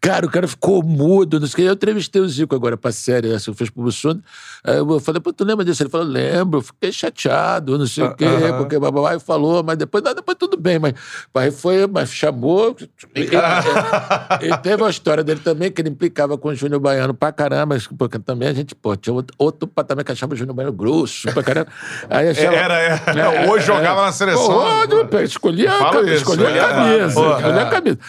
Cara, 0.02 0.26
o 0.26 0.30
cara 0.30 0.48
ficou 0.48 0.84
mudo. 0.84 1.40
Não 1.40 1.46
sei 1.46 1.54
o 1.54 1.56
que. 1.56 1.62
Eu 1.70 1.74
entrevistei 1.74 2.22
o 2.22 2.28
Zico 2.28 2.56
agora 2.56 2.76
pra 2.76 2.92
série, 2.92 3.32
essa 3.32 3.52
que 3.52 3.58
fez 3.58 3.70
pro 3.70 3.84
Bussunda. 3.84 4.22
Aí 4.64 4.78
eu 4.78 5.00
falei, 5.00 5.22
pô, 5.22 5.32
tu 5.32 5.44
lembra 5.44 5.64
disso? 5.64 5.84
Ele 5.84 5.90
falou, 5.90 6.08
lembro, 6.08 6.62
fiquei 6.62 6.92
chateado, 6.92 7.78
não 7.78 7.86
sei 7.86 8.04
o 8.04 8.16
quê, 8.16 8.26
porque 8.58 8.80
babá 8.80 9.20
falou, 9.20 9.64
mas 9.64 9.78
depois, 9.78 10.04
não, 10.04 10.16
depois 10.16 10.36
tudo 10.38 10.58
bem. 10.58 10.80
Mas 10.80 10.94
aí 11.36 11.52
foi, 11.52 11.86
mas 11.86 12.12
chamou. 12.12 12.76
Ele, 13.14 13.30
ele 14.42 14.58
teve 14.58 14.82
uma 14.82 14.90
história 14.90 15.24
dele 15.24 15.42
também, 15.42 15.72
que 15.72 15.82
ele 15.82 15.90
implicava 15.90 16.38
com 16.38 16.50
o 16.50 16.56
Júnior 16.56 16.80
Baiano 16.80 17.14
pra 17.14 17.32
caramba, 17.32 17.78
porque 17.98 18.18
também 18.18 18.50
a 18.50 18.54
gente, 18.54 18.74
pô, 18.74 18.96
tinha 18.96 19.14
outro, 19.14 19.36
outro 19.38 19.68
patamar 19.68 20.04
que 20.04 20.12
achava 20.12 20.34
o 20.34 20.38
Júnior 20.38 20.56
Baiano 20.56 20.74
grosso 20.74 21.32
pra 21.32 21.44
caramba. 21.44 21.68
Aí 22.10 22.30
achava, 22.30 22.56
Era, 22.56 22.80
era. 22.80 23.14
Não, 23.14 23.52
hoje 23.52 23.68
jogava 23.68 24.02
na 24.06 24.12
seleção. 24.12 24.48
Pô, 24.48 25.18
hoje, 25.18 25.24
escolhia, 25.26 25.70
escolhia 26.16 26.48
é. 26.48 26.60
a 26.60 26.70
camisa. 26.70 27.06
Escolhia 27.06 27.60
é. 27.60 27.62
a 27.62 27.70
camisa. 27.70 28.00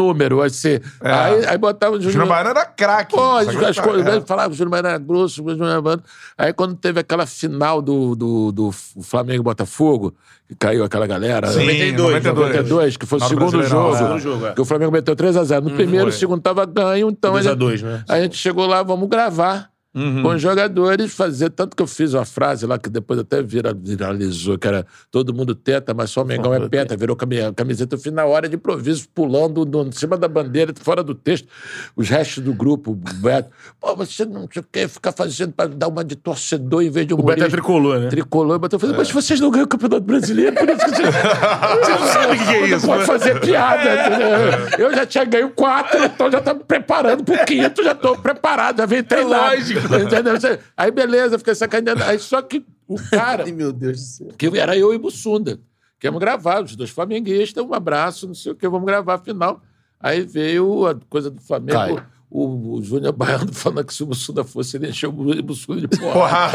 Ah, 0.00 0.04
o 0.04 0.06
número, 0.08 0.42
assim. 0.42 0.80
Aí, 1.00 1.44
aí 1.46 1.58
botava 1.58 1.94
o 1.94 1.98
O 1.98 2.00
Júnior 2.00 2.12
Júnior 2.12 2.28
Baiano 2.28 2.50
era 2.50 2.64
craque. 2.64 3.14
Pô, 3.14 3.36
as, 3.36 3.48
as 3.48 3.76
tá- 3.76 3.82
coisas, 3.82 4.06
é. 4.06 4.10
né? 4.18 4.22
falava 4.26 4.48
que 4.48 4.54
o 4.54 4.56
Júnior 4.58 4.70
Baiano 4.70 4.88
era 4.88 4.98
grosso, 4.98 5.44
o 5.44 5.50
Júnior 5.50 5.82
Baiano. 5.82 6.02
Aí 6.36 6.52
quando 6.52 6.74
teve 6.74 7.00
aquela 7.00 7.26
final 7.26 7.80
do, 7.80 8.14
do, 8.14 8.52
do 8.52 8.72
Flamengo 8.72 9.42
e 9.42 9.44
Botafogo, 9.44 10.14
que 10.48 10.54
caiu 10.54 10.82
aquela 10.84 11.06
galera. 11.06 11.46
Sim, 11.48 11.60
92, 11.60 12.24
92, 12.24 12.96
que 12.96 13.06
foi 13.06 13.18
o 13.18 13.22
segundo 13.22 13.62
jogo. 13.62 13.94
é. 13.94 13.98
Segundo 13.98 14.18
jogo, 14.18 14.46
é. 14.46 14.52
Que 14.54 14.60
o 14.60 14.64
Flamengo 14.64 14.90
meteu 14.90 15.14
3x0. 15.14 15.60
No 15.62 15.70
primeiro, 15.70 16.08
o 16.08 16.12
segundo 16.12 16.40
tava 16.40 16.66
ganho, 16.66 17.08
então. 17.08 17.32
2 17.32 17.46
a 17.46 17.50
ele- 17.50 17.58
2, 17.58 17.82
né? 17.82 18.04
a 18.08 18.20
gente 18.20 18.36
chegou 18.36 18.66
lá, 18.66 18.82
vamos 18.82 19.08
gravar. 19.08 19.69
Uhum. 19.92 20.22
Com 20.22 20.28
os 20.28 20.40
jogadores, 20.40 21.12
fazer. 21.12 21.50
Tanto 21.50 21.76
que 21.76 21.82
eu 21.82 21.86
fiz 21.86 22.14
uma 22.14 22.24
frase 22.24 22.64
lá 22.64 22.78
que 22.78 22.88
depois 22.88 23.18
até 23.18 23.42
vira- 23.42 23.74
viralizou, 23.74 24.56
que 24.56 24.68
era 24.68 24.86
todo 25.10 25.34
mundo 25.34 25.52
teta, 25.52 25.92
mas 25.92 26.10
só 26.10 26.22
o 26.22 26.24
Mengão 26.24 26.54
é 26.54 26.68
penta. 26.68 26.96
Virou 26.96 27.16
cami- 27.16 27.52
camiseta. 27.56 27.96
Eu 27.96 27.98
fiz 27.98 28.12
na 28.12 28.24
hora 28.24 28.48
de 28.48 28.54
improviso, 28.54 29.08
pulando 29.12 29.64
do, 29.64 29.82
em 29.82 29.90
cima 29.92 30.16
da 30.16 30.28
bandeira, 30.28 30.72
fora 30.80 31.02
do 31.02 31.12
texto. 31.14 31.48
Os 31.96 32.08
restos 32.08 32.44
do 32.44 32.54
grupo, 32.54 32.92
o 32.92 32.94
Beto. 32.94 33.50
Pô, 33.80 33.96
você 33.96 34.24
não 34.24 34.48
sei 34.52 34.62
o 34.62 34.66
que, 34.70 34.86
ficar 34.86 35.10
fazendo 35.10 35.52
pra 35.54 35.66
dar 35.66 35.88
uma 35.88 36.04
de 36.04 36.14
torcedor 36.14 36.82
em 36.82 36.90
vez 36.90 37.06
de 37.08 37.14
O 37.14 37.16
Beto 37.16 37.42
é 37.42 37.48
tricolor, 37.48 37.98
né? 37.98 38.08
Tricolor, 38.08 38.56
e 38.56 38.58
bateu 38.60 38.78
falando, 38.78 38.96
mas 38.96 39.10
vocês 39.10 39.40
não 39.40 39.50
ganham 39.50 39.64
o 39.64 39.68
Campeonato 39.68 40.02
Brasileiro, 40.02 40.54
por 40.54 40.68
isso 40.68 40.84
que 40.84 40.90
vocês, 40.90 41.08
vocês 41.82 42.00
não 42.00 42.06
sabe 42.06 42.36
o 42.36 42.38
que 42.46 42.54
é 42.54 42.66
isso, 42.68 42.86
Pode 42.86 43.00
né? 43.00 43.06
fazer 43.06 43.40
piada. 43.40 44.06
entendeu? 44.06 44.86
Eu 44.86 44.94
já 44.94 45.04
tinha 45.04 45.24
ganho 45.24 45.50
quatro, 45.50 46.04
então 46.04 46.30
já 46.30 46.40
tô 46.40 46.54
me 46.54 46.62
preparando 46.62 47.24
pro 47.24 47.44
quinto, 47.44 47.82
já 47.82 47.94
tô 47.94 48.16
preparado, 48.16 48.78
já 48.78 48.86
vem 48.86 49.02
treinado. 49.02 49.56
lógico. 49.56 49.79
Entendeu? 49.84 50.34
Aí 50.76 50.90
beleza, 50.90 51.38
fiquei 51.38 51.54
sacaneando. 51.54 52.02
Aí 52.04 52.18
só 52.18 52.40
que 52.42 52.64
o 52.86 52.96
cara, 53.10 53.44
Ai, 53.44 53.52
meu 53.52 53.72
Deus 53.72 53.98
do 53.98 54.04
céu. 54.04 54.28
que 54.36 54.58
era 54.58 54.76
eu 54.76 54.92
e 54.92 54.98
Bussunda, 54.98 55.60
que 55.98 56.06
íamos 56.06 56.20
gravar, 56.20 56.62
os 56.62 56.74
dois 56.74 56.90
flamenguistas, 56.90 57.64
um 57.64 57.74
abraço, 57.74 58.26
não 58.26 58.34
sei 58.34 58.52
o 58.52 58.54
que, 58.54 58.68
vamos 58.68 58.86
gravar 58.86 59.18
final. 59.18 59.62
Aí 59.98 60.22
veio 60.22 60.86
a 60.86 60.94
coisa 61.08 61.30
do 61.30 61.40
Flamengo. 61.40 61.96
Cai. 61.96 62.06
O, 62.32 62.76
o 62.76 62.82
Júnior 62.84 63.12
Baiano 63.12 63.52
falando 63.52 63.84
que 63.84 63.92
se 63.92 64.04
o 64.04 64.06
Bussunda 64.06 64.44
fosse, 64.44 64.76
ele 64.76 64.88
encheu 64.90 65.10
o 65.10 65.42
Bussunda 65.42 65.80
de 65.80 65.88
porra. 65.88 66.12
Porra. 66.12 66.50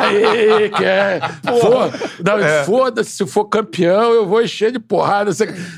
Aí, 0.00 0.68
que 0.70 0.84
é. 0.84 1.20
Foda- 1.60 1.98
não, 2.22 2.64
Foda-se, 2.64 3.10
se 3.12 3.26
for 3.26 3.46
campeão, 3.46 4.12
eu 4.12 4.26
vou 4.26 4.42
encher 4.42 4.70
de 4.72 4.78
porrada. 4.78 5.30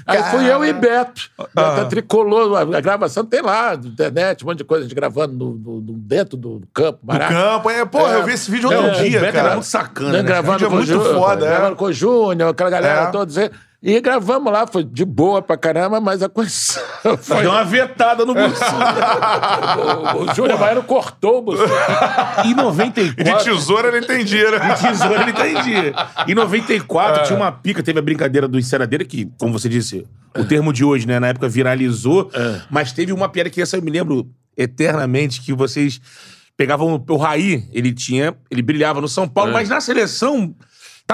Aí 0.06 0.22
fui 0.24 0.50
eu 0.50 0.64
e 0.64 0.72
Beto. 0.72 1.30
Beto 1.54 1.88
tricolor, 1.88 2.56
a, 2.74 2.80
gravação 2.80 3.24
tem 3.24 3.42
lá, 3.42 3.74
internet, 3.74 4.42
um 4.44 4.48
monte 4.48 4.58
de 4.58 4.64
coisa, 4.64 4.84
a 4.84 4.88
gente 4.88 4.96
gravando 4.96 5.34
no, 5.34 5.54
no- 5.54 5.80
no- 5.80 5.92
dentro 5.92 6.36
do 6.36 6.62
campo, 6.74 6.98
barato. 7.02 7.32
campo. 7.32 7.70
É, 7.70 7.84
porra, 7.84 8.14
É. 8.14 8.16
eu 8.16 8.24
vi 8.24 8.32
esse 8.32 8.50
vídeo 8.50 8.68
outro 8.70 8.86
É, 8.88 9.02
dia, 9.04 9.20
Beto 9.20 9.32
cara. 9.32 9.46
era 9.46 9.54
muito 9.54 9.66
sacana, 9.66 10.10
Né, 10.12 10.18
né? 10.18 10.22
gravando 10.24 10.64
é 10.64 10.68
muito 10.68 10.86
Júnior, 10.86 11.14
foda, 11.14 11.46
é. 11.46 11.48
gravando 11.48 11.76
com 11.76 11.84
o 11.84 11.92
Júnior, 11.92 12.50
aquela 12.50 12.70
galera 12.70 13.02
É. 13.02 13.06
toda. 13.12 13.52
E 13.82 13.98
gravamos 13.98 14.52
lá, 14.52 14.66
foi 14.66 14.84
de 14.84 15.06
boa 15.06 15.40
pra 15.40 15.56
caramba, 15.56 16.00
mas 16.02 16.22
a 16.22 16.28
coisa 16.28 16.50
foi. 17.22 17.40
Deu 17.42 17.50
uma 17.50 17.64
vetada 17.64 18.26
no 18.26 18.34
Bussunda. 18.36 20.16
o, 20.16 20.24
o 20.24 20.34
Júnior 20.34 20.58
Baiano 20.58 20.82
cortou 20.82 21.38
o 21.38 21.42
Bussunda. 21.42 21.72
em 22.44 22.50
E 22.50 22.54
de 22.54 22.62
94... 22.62 23.44
tesoura 23.44 23.88
ele 23.88 24.04
entendia, 24.04 24.50
né? 24.50 24.74
Tesoura, 24.74 25.22
ele 25.22 25.30
entendia. 25.30 25.94
Em 26.28 26.34
94, 26.34 27.24
tinha 27.24 27.36
uma 27.38 27.50
pica, 27.50 27.82
teve 27.82 27.98
a 27.98 28.02
brincadeira 28.02 28.46
do 28.46 28.58
enceradeira, 28.58 29.02
que, 29.02 29.30
como 29.38 29.52
você 29.58 29.68
disse, 29.68 30.06
o 30.36 30.44
termo 30.44 30.74
de 30.74 30.84
hoje, 30.84 31.06
né, 31.06 31.18
na 31.18 31.28
época 31.28 31.48
viralizou, 31.48 32.30
mas 32.68 32.92
teve 32.92 33.12
uma 33.14 33.30
piada 33.30 33.48
que 33.48 33.62
essa 33.62 33.78
eu 33.78 33.82
me 33.82 33.90
lembro 33.90 34.28
eternamente, 34.58 35.40
que 35.40 35.54
vocês 35.54 36.00
pegavam 36.54 37.02
o 37.08 37.16
Raí, 37.16 37.64
ele 37.72 37.94
tinha, 37.94 38.34
ele 38.50 38.60
brilhava 38.60 39.00
no 39.00 39.08
São 39.08 39.26
Paulo, 39.26 39.52
mas 39.52 39.70
na 39.70 39.80
seleção 39.80 40.54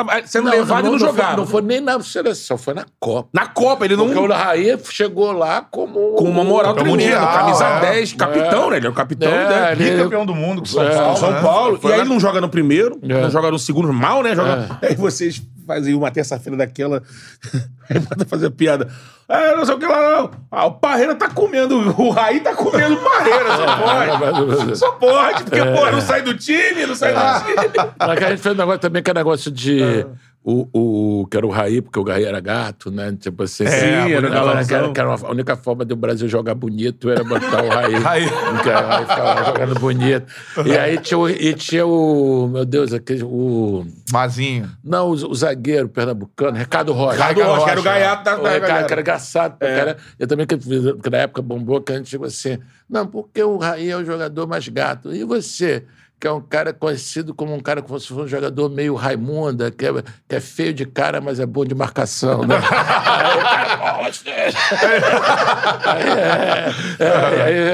tava 0.05 0.27
sendo 0.27 0.51
levado 0.51 0.81
e 0.87 0.91
não, 0.91 0.99
foi- 0.99 1.09
jogava. 1.09 1.37
Não 1.37 1.47
foi 1.47 1.63
nem 1.63 1.81
na 1.81 2.01
seleção, 2.01 2.59
foi 2.59 2.75
na 2.75 2.85
Copa. 3.01 3.29
Na 3.33 3.47
Copa, 3.47 3.85
ele 3.85 3.97
não... 3.97 4.07
Porque 4.07 4.19
o 4.19 4.27
Raí 4.29 4.79
chegou 4.91 5.33
lá 5.33 5.63
como. 5.63 6.15
Com 6.15 6.25
uma 6.25 6.45
moral 6.45 6.75
Campeão 6.75 6.97
tremenda, 6.97 7.21
mundial, 7.21 7.39
camisa 7.39 7.65
é. 7.67 7.81
10, 7.93 8.13
capitão, 8.13 8.71
né? 8.71 8.77
Ele 8.77 8.87
é 8.87 8.91
o 8.91 8.93
capitão 8.93 9.31
É, 9.31 9.49
né? 9.49 9.73
ele- 9.73 9.91
Bicampeão 9.97 10.27
do 10.27 10.35
mundo 10.35 10.61
com 10.61 10.67
São 10.67 10.83
É, 10.83 10.95
Paulo. 10.95 11.17
São 11.17 11.31
né? 11.31 11.41
Paulo. 11.41 11.79
Foi 11.81 11.91
E 11.91 11.95
aí 11.95 12.01
ele 12.01 12.09
não 12.09 12.21
joga 12.21 12.41
no 12.41 12.49
primeiro, 12.49 12.99
É. 13.03 13.21
não 13.23 13.31
joga 13.31 13.51
no 13.51 13.59
segundo, 13.59 13.93
mal, 13.93 14.23
né? 14.23 14.35
Joga... 14.35 14.79
Aí 14.83 14.95
vocês 14.95 15.41
fazem 15.67 15.95
uma 15.95 16.11
terça-feira 16.11 16.57
daquela. 16.57 17.03
Aí 17.91 17.99
bota 18.01 18.25
fazer 18.25 18.51
piada. 18.51 18.89
Ah, 19.29 19.57
não 19.57 19.64
sei 19.64 19.75
o 19.75 19.79
que 19.79 19.87
lá, 19.87 20.17
não. 20.17 20.31
Ah, 20.51 20.67
o 20.67 20.73
Parreira 20.73 21.14
tá 21.14 21.29
comendo. 21.29 21.77
O 22.01 22.11
Raí 22.11 22.41
tá 22.41 22.55
comendo 22.55 22.95
o 22.95 22.99
Parreira, 22.99 23.47
É, 23.51 23.57
só 23.57 23.77
pode. 23.77 24.77
Só 24.79 24.93
pode, 24.93 25.45
porque, 25.45 25.64
pô, 25.64 25.91
não 25.91 26.01
sai 26.01 26.23
do 26.23 26.35
time, 26.37 26.87
não 26.87 26.95
sai 26.95 27.12
do 27.12 27.45
time. 27.45 27.91
Mas 27.99 28.19
que 28.19 28.25
a 28.25 28.31
gente 28.31 28.43
fez 28.43 28.55
um 28.55 28.59
negócio 28.59 28.81
também 28.81 29.03
que 29.03 29.11
é 29.11 29.14
negócio 29.14 29.51
de. 29.51 30.07
O, 30.49 30.69
o, 31.23 31.27
que 31.27 31.37
era 31.37 31.45
o 31.45 31.51
Raí, 31.51 31.83
porque 31.83 31.99
o 31.99 32.05
Raí 32.05 32.23
era 32.25 32.39
gato, 32.39 32.89
né? 32.89 33.13
Tipo 33.19 33.43
assim. 33.43 33.67
Sim, 33.67 33.73
que 33.81 33.85
era 34.15 34.29
era, 34.29 34.65
que 34.65 35.01
era 35.01 35.09
uma- 35.09 35.29
a 35.29 35.33
única 35.33 35.57
forma 35.57 35.85
do 35.85 35.97
Brasil 35.97 36.29
jogar 36.29 36.55
bonito 36.55 37.11
era 37.11 37.25
botar 37.25 37.65
o 37.65 37.69
Raí. 37.69 37.95
Raí. 37.99 38.29
Porque 38.31 38.69
o 38.69 38.73
Raí 38.73 39.07
ficava 39.07 39.45
jogando 39.45 39.81
bonito. 39.81 40.33
E 40.65 40.79
aí 40.79 40.99
tinha 40.99 41.19
o, 41.19 41.29
e 41.29 41.53
tinha 41.55 41.85
o. 41.85 42.47
Meu 42.47 42.65
Deus, 42.65 42.93
aquele. 42.93 43.25
O, 43.25 43.85
Mazinho. 44.13 44.71
não, 44.85 45.09
o, 45.09 45.15
o 45.15 45.35
zagueiro 45.35 45.89
pernambucano, 45.89 46.57
Ricardo 46.57 46.93
Rocha. 46.93 47.15
Ricardo 47.27 47.43
Rocha, 47.43 47.65
que 47.65 47.71
era 47.71 47.81
o 47.81 47.83
gaiato 47.83 48.25
da, 48.25 48.39
O 48.39 48.43
da 48.45 48.53
Ricardo, 48.55 48.93
era 48.93 49.01
engraçado. 49.01 49.59
caramba. 49.59 49.97
Eu 50.17 50.29
também, 50.29 50.47
que, 50.47 50.57
que 50.57 51.11
na 51.11 51.19
época 51.19 51.43
bombou, 51.43 51.81
que 51.81 51.91
a 51.93 51.97
gente 51.97 52.09
chegou 52.09 52.29
assim, 52.29 52.57
não, 52.89 53.05
porque 53.05 53.43
o 53.43 53.57
Raí 53.57 53.91
é 53.91 53.97
o 53.97 54.05
jogador 54.05 54.47
mais 54.47 54.69
gato. 54.69 55.13
E 55.13 55.25
você, 55.25 55.83
que 56.19 56.27
é 56.27 56.33
um 56.33 56.41
cara 56.41 56.73
conhecido 56.73 57.35
como 57.35 57.55
um 57.55 57.61
cara 57.61 57.83
que 57.83 57.89
fosse 57.89 58.12
um 58.12 58.27
jogador 58.27 58.71
meio 58.71 58.95
Raimunda, 58.95 59.71
que 59.71 59.85
é, 59.85 59.93
que 60.27 60.35
é 60.35 60.41
feio 60.41 60.73
de 60.73 60.87
cara, 60.87 61.21
mas 61.21 61.39
é 61.39 61.45
bom 61.45 61.64
de 61.64 61.75
marcação, 61.75 62.43
né? 62.47 62.57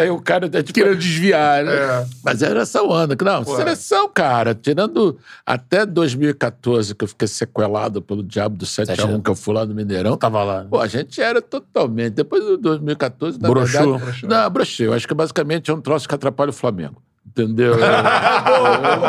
aí 0.00 0.10
o 0.10 0.20
cara, 0.20 0.46
é, 0.46 0.56
é, 0.56 0.58
é 0.58 0.62
tipo, 0.62 0.80
Querendo 0.80 0.98
desviar, 0.98 1.64
né? 1.64 1.72
É. 1.72 2.06
mas 2.24 2.42
era 2.42 2.62
essa 2.62 2.82
onda. 2.82 3.14
que 3.14 3.24
Não, 3.24 3.44
seleção, 3.44 4.08
cara. 4.08 4.54
Tirando 4.54 5.18
até 5.46 5.86
2014, 5.86 6.94
que 6.94 7.04
eu 7.04 7.08
fiquei 7.08 7.28
sequelado 7.28 8.02
pelo 8.02 8.24
diabo 8.24 8.56
do 8.56 8.66
7x1, 8.66 9.22
que 9.22 9.30
eu 9.30 9.36
fui 9.36 9.54
lá 9.54 9.64
no 9.64 9.74
Mineirão. 9.74 10.16
Tava 10.16 10.42
lá. 10.42 10.66
Pô, 10.68 10.80
a 10.80 10.88
gente 10.88 11.20
era 11.20 11.40
totalmente. 11.40 12.14
Depois 12.14 12.42
do 12.44 12.58
2014, 12.58 13.40
na 13.40 13.48
Broxou. 13.48 13.98
verdade... 13.98 14.26
Não, 14.26 14.50
brochei. 14.50 14.88
Eu 14.88 14.92
acho 14.92 15.06
que 15.06 15.14
basicamente 15.14 15.70
é 15.70 15.74
um 15.74 15.80
troço 15.80 16.08
que 16.08 16.14
atrapalha 16.14 16.50
o 16.50 16.52
Flamengo. 16.54 17.00
Entendeu? 17.26 17.74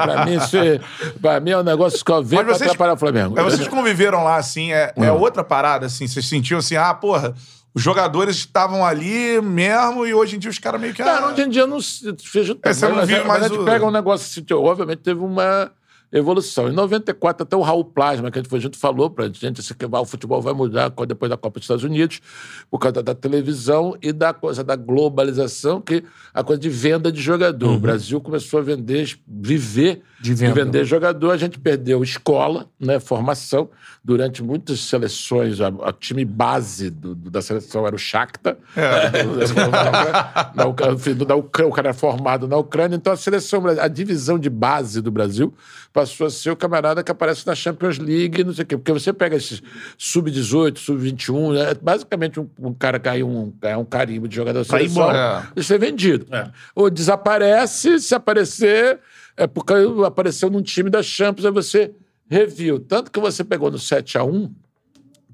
Pra, 0.03 0.26
mim, 0.26 0.36
isso 0.38 0.57
é, 0.57 0.80
pra 1.22 1.39
mim 1.39 1.51
é 1.51 1.57
um 1.57 1.64
negócio 1.64 2.03
que 2.03 2.11
eu 2.11 2.24
vejo 2.24 2.43
Mas 2.43 2.57
pra 2.57 2.68
atrapalhar 2.68 2.93
o 2.93 2.97
Flamengo. 2.97 3.34
Mas 3.36 3.45
vocês 3.45 3.68
conviveram 3.68 4.24
lá, 4.24 4.38
assim, 4.38 4.72
é, 4.72 4.93
é 4.95 5.11
outra 5.11 5.43
parada, 5.43 5.86
assim. 5.88 6.07
Vocês 6.07 6.28
sentiam 6.28 6.59
assim, 6.59 6.76
ah, 6.76 6.93
porra, 6.93 7.34
os 7.74 7.82
jogadores 7.82 8.36
estavam 8.38 8.86
ali 8.86 9.41
mesmo 9.41 10.05
e 10.05 10.14
hoje 10.14 10.36
em 10.36 10.39
dia 10.39 10.49
os 10.49 10.59
caras 10.59 10.80
meio 10.80 10.93
que. 10.93 11.03
Cara, 11.03 11.26
ah, 11.26 11.32
hoje 11.32 11.41
em 11.41 11.49
dia 11.49 11.64
eu 11.64 11.68
não 11.68 11.82
se- 11.82 12.05
tanto. 12.05 12.24
É, 12.64 12.74
você 12.74 12.88
não 12.88 12.95
mas, 12.97 13.07
vive 13.07 13.20
mas 13.22 13.28
mais 13.28 13.43
a 13.43 13.47
gente 13.47 13.59
o- 13.59 13.66
pega 13.66 13.86
um 13.86 13.91
negócio 13.91 14.26
assim, 14.41 14.53
obviamente 14.53 14.99
teve 14.99 15.20
uma 15.20 15.72
evolução. 16.14 16.70
Em 16.70 16.72
94, 16.74 17.43
até 17.43 17.55
o 17.55 17.61
Raul 17.61 17.84
Plasma, 17.86 18.30
que 18.32 18.38
a 18.38 18.41
gente, 18.41 18.49
foi, 18.49 18.59
a 18.59 18.61
gente 18.61 18.78
falou 18.78 19.09
pra 19.09 19.26
gente, 19.26 19.59
assim, 19.59 19.74
que 19.74 19.86
o 19.86 20.05
futebol 20.05 20.41
vai 20.41 20.53
mudar 20.53 20.91
depois 21.07 21.30
da 21.30 21.36
Copa 21.38 21.59
dos 21.59 21.66
Estados 21.66 21.84
Unidos, 21.84 22.22
por 22.70 22.78
causa 22.80 23.01
da 23.01 23.16
televisão 23.16 23.97
e 24.01 24.11
da 24.14 24.34
coisa 24.34 24.64
da 24.64 24.76
globalização, 24.76 25.82
que 25.82 26.03
a 26.34 26.43
coisa 26.43 26.61
de 26.61 26.70
venda 26.70 27.11
de 27.11 27.22
jogador. 27.22 27.72
O 27.74 27.80
Brasil 27.80 28.22
começou 28.22 28.59
a 28.59 28.64
vender, 28.64 29.18
viver 29.28 30.01
De 30.22 30.34
venda. 30.34 30.53
vender 30.64 30.86
jogador. 30.86 31.32
A 31.32 31.38
gente 31.38 31.57
perdeu 31.59 32.03
escola, 32.03 32.68
né, 32.80 32.99
formação. 32.99 33.70
Durante 34.05 34.43
muitas 34.43 34.82
seleções, 34.82 35.61
a, 35.61 35.68
a 35.68 35.93
time 35.93 36.26
base 36.26 36.89
do- 36.89 37.16
do- 37.16 37.32
da 37.32 37.41
seleção 37.41 37.88
era 37.88 37.95
o 37.95 37.99
Shakhtar. 37.99 38.57
Na 40.55 40.66
Ucrânia, 40.66 40.93
enfim, 40.95 41.14
da 41.16 41.36
Ucrânia, 41.36 41.72
o 41.72 41.74
cara 41.76 41.93
formado 41.93 42.47
na 42.47 42.57
Ucrânia. 42.57 42.95
Então, 42.95 43.14
a 43.14 43.18
seleção, 43.18 43.64
a 43.68 43.88
divisão 43.88 44.38
de 44.38 44.49
base 44.49 45.01
do 45.01 45.11
Brasil 45.11 45.53
passou 45.91 46.02
a 46.03 46.29
ser 46.29 46.51
o 46.51 46.55
camarada 46.55 47.03
que 47.03 47.11
aparece 47.11 47.45
na 47.45 47.55
Champions 47.55 47.97
League, 47.97 48.43
não 48.43 48.53
sei 48.53 48.63
o 48.63 48.67
quê. 48.67 48.77
Porque 48.77 48.91
você 48.91 49.11
pega 49.11 49.35
esses 49.35 49.61
sub-18, 49.97 50.77
sub-21, 50.77 51.57
é 51.57 51.73
basicamente 51.73 52.39
um, 52.39 52.49
um 52.59 52.73
cara 52.73 52.97
ganha 52.97 53.25
um, 53.25 53.51
ganha 53.59 53.77
um 53.77 53.85
carimbo 53.85 54.27
de 54.27 54.35
jogador 54.35 54.63
Vai 54.65 54.81
seleção 54.81 55.03
embora. 55.03 55.51
e 55.55 55.63
ser 55.63 55.79
vendido. 55.79 56.27
É. 56.33 56.49
Ou 56.75 56.89
desaparece, 56.89 57.99
se 57.99 58.13
aparecer, 58.13 58.99
é 59.35 59.47
porque 59.47 59.73
apareceu 60.05 60.49
num 60.49 60.61
time 60.61 60.89
da 60.89 61.01
Champions, 61.01 61.45
aí 61.45 61.51
você 61.51 61.91
reviu. 62.29 62.79
Tanto 62.79 63.11
que 63.11 63.19
você 63.19 63.43
pegou 63.43 63.71
no 63.71 63.79
7 63.79 64.17
a 64.17 64.23
1 64.23 64.53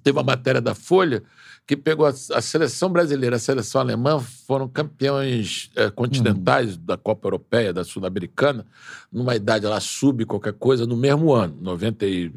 teve 0.03 0.17
uma 0.17 0.23
matéria 0.23 0.61
da 0.61 0.73
Folha 0.73 1.23
que 1.69 1.77
pegou 1.77 2.07
a, 2.07 2.09
a 2.09 2.41
seleção 2.41 2.89
brasileira, 2.89 3.35
a 3.35 3.39
seleção 3.39 3.79
alemã, 3.79 4.19
foram 4.19 4.67
campeões 4.67 5.69
eh, 5.75 5.91
continentais 5.91 6.75
da 6.75 6.97
Copa 6.97 7.27
Europeia, 7.27 7.71
da 7.71 7.83
Sul-Americana, 7.83 8.65
numa 9.13 9.35
idade 9.35 9.67
lá 9.67 9.79
sub 9.79 10.25
qualquer 10.25 10.53
coisa, 10.53 10.87
no 10.87 10.97
mesmo 10.97 11.31
ano, 11.31 11.55
90 11.61 12.07
e 12.07 12.31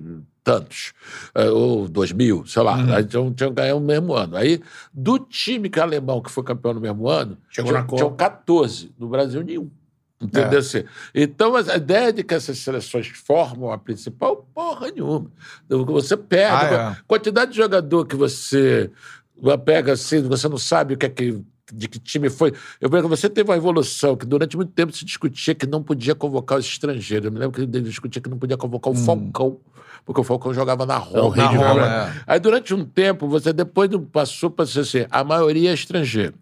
tantos, 0.44 0.92
eh, 1.34 1.48
ou 1.48 1.88
2000, 1.88 2.44
sei 2.44 2.62
lá. 2.62 2.76
Aí 2.94 3.04
tinham, 3.06 3.32
tinham 3.32 3.54
ganhado 3.54 3.80
no 3.80 3.86
mesmo 3.86 4.12
ano. 4.12 4.36
Aí, 4.36 4.60
do 4.92 5.18
time 5.18 5.70
que 5.70 5.80
é 5.80 5.82
alemão 5.82 6.20
que 6.20 6.30
foi 6.30 6.44
campeão 6.44 6.74
no 6.74 6.80
mesmo 6.82 7.08
ano, 7.08 7.38
Chegou 7.48 7.72
tinham, 7.72 7.86
tinham 7.86 8.14
14, 8.14 8.92
no 8.98 9.08
Brasil 9.08 9.42
nenhum. 9.42 9.70
Entendeu? 10.22 10.60
assim? 10.60 10.84
Então, 11.12 11.56
a 11.56 11.76
ideia 11.76 12.12
de 12.12 12.22
que 12.22 12.32
essas 12.32 12.58
seleções 12.58 13.08
formam 13.08 13.72
a 13.72 13.78
principal, 13.78 14.46
porra 14.54 14.90
nenhuma. 14.90 15.30
Você 15.68 16.16
perde. 16.16 16.74
Ah, 16.74 16.96
é. 16.96 17.02
Quantidade 17.08 17.50
de 17.50 17.56
jogador 17.56 18.06
que 18.06 18.14
você 18.14 18.90
pega 19.64 19.92
assim, 19.92 20.22
você 20.22 20.48
não 20.48 20.58
sabe 20.58 20.94
o 20.94 20.96
que 20.96 21.06
é 21.06 21.08
que. 21.08 21.40
De 21.72 21.88
que 21.88 21.98
time 21.98 22.28
foi. 22.28 22.52
Eu 22.80 22.90
vejo 22.90 23.04
que 23.04 23.08
você 23.08 23.30
teve 23.30 23.48
uma 23.48 23.56
evolução 23.56 24.14
que 24.14 24.26
durante 24.26 24.56
muito 24.56 24.72
tempo 24.72 24.92
se 24.92 25.04
discutia 25.04 25.54
que 25.54 25.66
não 25.66 25.82
podia 25.82 26.14
convocar 26.14 26.58
os 26.58 26.66
estrangeiros. 26.66 27.26
Eu 27.26 27.32
me 27.32 27.38
lembro 27.38 27.54
que 27.54 27.62
ele 27.62 27.80
discutia 27.82 28.20
que 28.20 28.28
não 28.28 28.36
podia 28.36 28.58
convocar 28.58 28.92
o 28.92 28.96
Falcão, 28.96 29.58
porque 30.04 30.20
o 30.20 30.24
Falcão 30.24 30.52
jogava 30.52 30.84
na 30.84 30.98
Roma. 30.98 31.30
Hum. 31.30 31.34
É 31.34 31.36
Na 31.36 31.46
Roma, 31.46 31.86
é. 31.86 32.12
Aí 32.26 32.40
durante 32.40 32.74
um 32.74 32.84
tempo, 32.84 33.26
você 33.26 33.52
depois 33.52 33.88
passou 34.10 34.50
para 34.50 34.66
ser 34.66 34.80
assim, 34.80 35.06
a 35.10 35.24
maioria 35.24 35.70
é 35.70 35.74
estrangeiro. 35.74 36.34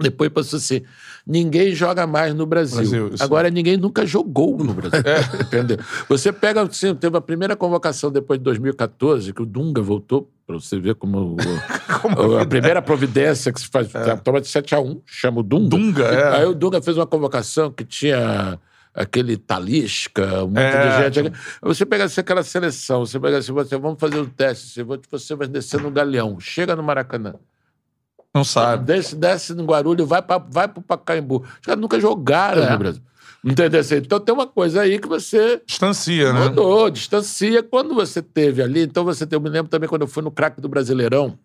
Depois 0.00 0.30
passou 0.30 0.58
assim, 0.58 0.82
ninguém 1.26 1.74
joga 1.74 2.06
mais 2.06 2.32
no 2.34 2.46
Brasil. 2.46 3.08
Brasil. 3.08 3.10
Agora 3.20 3.50
ninguém 3.50 3.76
nunca 3.76 4.06
jogou 4.06 4.56
no 4.58 4.72
Brasil. 4.72 5.02
Entendeu? 5.42 5.78
Você 6.08 6.32
pega, 6.32 6.62
assim, 6.62 6.94
teve 6.94 7.16
a 7.16 7.20
primeira 7.20 7.56
convocação 7.56 8.10
depois 8.10 8.38
de 8.38 8.44
2014, 8.44 9.32
que 9.32 9.42
o 9.42 9.46
Dunga 9.46 9.82
voltou, 9.82 10.30
para 10.48 10.58
você 10.58 10.80
ver 10.80 10.94
como, 10.94 11.36
o- 11.36 11.36
a 12.40 12.46
primeira 12.46 12.80
providência 12.80 13.52
que 13.52 13.60
se 13.60 13.68
faz, 13.68 13.88
toma 14.24 14.40
de 14.40 14.48
7 14.48 14.74
a 14.74 14.80
1 14.80 15.02
chama 15.04 15.40
o 15.40 15.42
Dunga. 15.42 15.68
Dunga, 15.76 16.04
é. 16.06 16.36
Aí 16.38 16.44
o 16.46 16.54
Dunga 16.54 16.80
fez 16.80 16.96
uma 16.96 17.06
convocação 17.06 17.70
que 17.70 17.84
tinha 17.84 18.58
aquele 18.94 19.36
Talisca, 19.36 20.42
um 20.44 20.48
monte 20.48 20.58
É. 20.60 21.10
de 21.10 21.22
gente. 21.22 21.32
Você 21.60 21.84
pega 21.84 22.04
assim, 22.04 22.22
aquela 22.22 22.42
seleção, 22.42 23.04
você 23.04 23.20
pega 23.20 23.36
assim, 23.36 23.52
você, 23.52 23.76
vamos 23.76 24.00
fazer 24.00 24.18
um 24.20 24.24
teste, 24.24 24.68
você, 24.72 24.82
vai- 24.82 24.98
você 25.10 25.34
vai 25.34 25.46
descer 25.46 25.82
no 25.82 25.90
Galeão, 25.90 26.40
chega 26.40 26.74
no 26.74 26.82
Maracanã, 26.82 27.34
Não 28.34 28.42
sabe. 28.42 28.84
desce, 28.86 29.14
desce 29.14 29.52
no 29.54 29.64
Guarulhos, 29.66 30.08
vai, 30.08 30.22
pra, 30.22 30.38
vai 30.38 30.66
pro 30.66 30.80
Pacaembu. 30.80 31.44
Os 31.60 31.66
caras 31.66 31.80
nunca 31.80 32.00
jogaram 32.00 32.62
É. 32.62 32.70
no 32.72 32.78
Brasil. 32.78 33.02
Entendeu? 33.44 33.80
Assim, 33.80 33.96
Então 33.96 34.18
tem 34.18 34.34
uma 34.34 34.46
coisa 34.46 34.80
aí 34.82 34.98
que 34.98 35.06
você 35.08 35.62
Distancia, 35.66 36.32
né? 36.32 36.44
mudou, 36.48 36.90
distancia. 36.90 37.62
Quando 37.62 37.94
você 37.94 38.20
teve 38.20 38.62
ali, 38.62 38.82
então 38.82 39.04
você 39.04 39.26
tem, 39.26 39.36
eu 39.36 39.40
me 39.40 39.48
lembro 39.48 39.70
também 39.70 39.88
quando 39.88 40.02
eu 40.02 40.08
fui 40.08 40.22
no 40.22 40.30
craque 40.30 40.60
do 40.60 40.68
Brasileirão, 40.68 41.38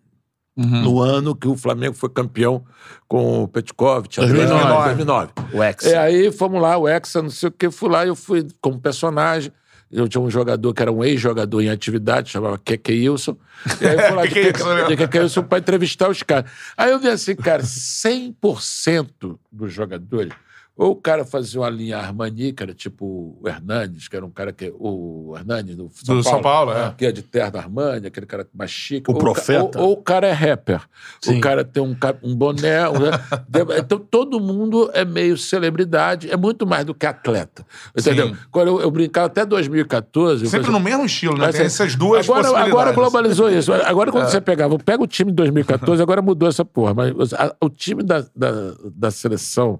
Uhum. 0.56 0.82
no 0.82 1.00
ano 1.00 1.34
que 1.34 1.48
o 1.48 1.56
Flamengo 1.56 1.96
foi 1.96 2.08
campeão 2.08 2.64
com 3.08 3.42
o 3.42 3.48
Petkov, 3.48 4.06
2009. 4.08 4.84
2009. 4.94 5.32
O 5.52 5.60
ex. 5.64 5.84
É, 5.84 5.98
aí 5.98 6.30
fomos 6.30 6.62
lá, 6.62 6.76
o 6.78 6.88
Hexa, 6.88 7.20
não 7.20 7.28
sei 7.30 7.48
o 7.48 7.52
que, 7.52 7.68
fui 7.72 7.88
lá, 7.90 8.06
eu 8.06 8.14
fui 8.14 8.46
como 8.60 8.78
personagem. 8.80 9.50
Eu 9.90 10.08
tinha 10.08 10.20
um 10.20 10.30
jogador 10.30 10.72
que 10.72 10.80
era 10.80 10.92
um 10.92 11.02
ex-jogador 11.04 11.60
em 11.60 11.70
atividade, 11.70 12.30
chamava 12.30 12.56
Keke 12.56 13.08
Wilson. 13.08 13.36
E 13.80 13.86
aí 13.86 13.94
eu 13.96 14.00
fui 14.00 14.10
lá 14.16 14.22
de 14.26 14.28
Keke 14.34 14.46
Keke 14.52 14.62
Wilson, 14.62 14.74
né? 14.74 14.84
de 14.86 14.96
Keke 14.96 15.18
Wilson 15.18 15.42
para 15.42 15.58
entrevistar 15.58 16.08
os 16.08 16.22
caras. 16.22 16.50
Aí 16.76 16.90
eu 16.92 16.98
vi 17.00 17.08
assim, 17.08 17.34
cara, 17.34 17.62
100% 17.62 19.38
dos 19.50 19.72
jogadores. 19.72 20.32
Ou 20.76 20.90
o 20.90 20.96
cara 20.96 21.24
fazia 21.24 21.60
uma 21.60 21.70
linha 21.70 21.98
Armani, 21.98 22.52
que 22.52 22.60
era 22.60 22.74
tipo 22.74 23.38
o 23.40 23.48
Hernandes, 23.48 24.08
que 24.08 24.16
era 24.16 24.26
um 24.26 24.30
cara 24.30 24.52
que. 24.52 24.72
O 24.76 25.32
Hernandes 25.36 25.76
do 25.76 25.88
São 25.94 26.16
Do 26.16 26.22
Paulo. 26.24 26.36
São 26.36 26.42
Paulo, 26.42 26.72
é. 26.72 26.94
Que 26.98 27.06
é 27.06 27.12
de 27.12 27.22
terno 27.22 27.58
Armani, 27.58 28.08
aquele 28.08 28.26
cara 28.26 28.44
mais 28.52 28.72
chique. 28.72 29.08
O 29.08 29.14
Ou 29.14 29.20
profeta. 29.20 29.78
Ou, 29.80 29.86
ou 29.86 29.92
o 29.92 29.96
cara 30.02 30.26
é 30.26 30.32
rapper. 30.32 30.80
Sim. 31.20 31.38
O 31.38 31.40
cara 31.40 31.64
tem 31.64 31.80
um, 31.80 31.94
um 32.24 32.34
boné. 32.34 32.88
um- 32.88 32.94
então 33.78 33.98
todo 34.00 34.40
mundo 34.40 34.90
é 34.92 35.04
meio 35.04 35.38
celebridade, 35.38 36.28
é 36.28 36.36
muito 36.36 36.66
mais 36.66 36.84
do 36.84 36.92
que 36.92 37.06
atleta. 37.06 37.64
Entendeu? 37.96 38.30
Sim. 38.30 38.36
Quando 38.50 38.66
eu, 38.68 38.80
eu 38.80 38.90
brincava 38.90 39.26
até 39.28 39.46
2014. 39.46 40.44
eu 40.44 40.50
Sempre 40.50 40.72
no 40.72 40.80
mesmo 40.80 41.04
estilo, 41.04 41.34
né? 41.38 41.52
Tem 41.52 41.60
assim, 41.60 41.66
essas 41.66 41.94
duas 41.94 42.28
agora, 42.28 42.48
agora 42.48 42.92
globalizou 42.92 43.48
isso. 43.48 43.72
Agora, 43.72 44.10
quando 44.10 44.26
você 44.28 44.40
pegava, 44.40 44.76
pega 44.76 45.00
o 45.00 45.06
time 45.06 45.30
de 45.30 45.36
2014, 45.36 46.02
agora 46.02 46.20
mudou 46.20 46.48
essa 46.48 46.64
porra. 46.64 46.92
Mas 46.94 47.32
a- 47.32 47.54
o 47.60 47.70
time 47.70 48.02
da, 48.02 48.24
da, 48.34 48.50
da 48.92 49.10
seleção 49.12 49.78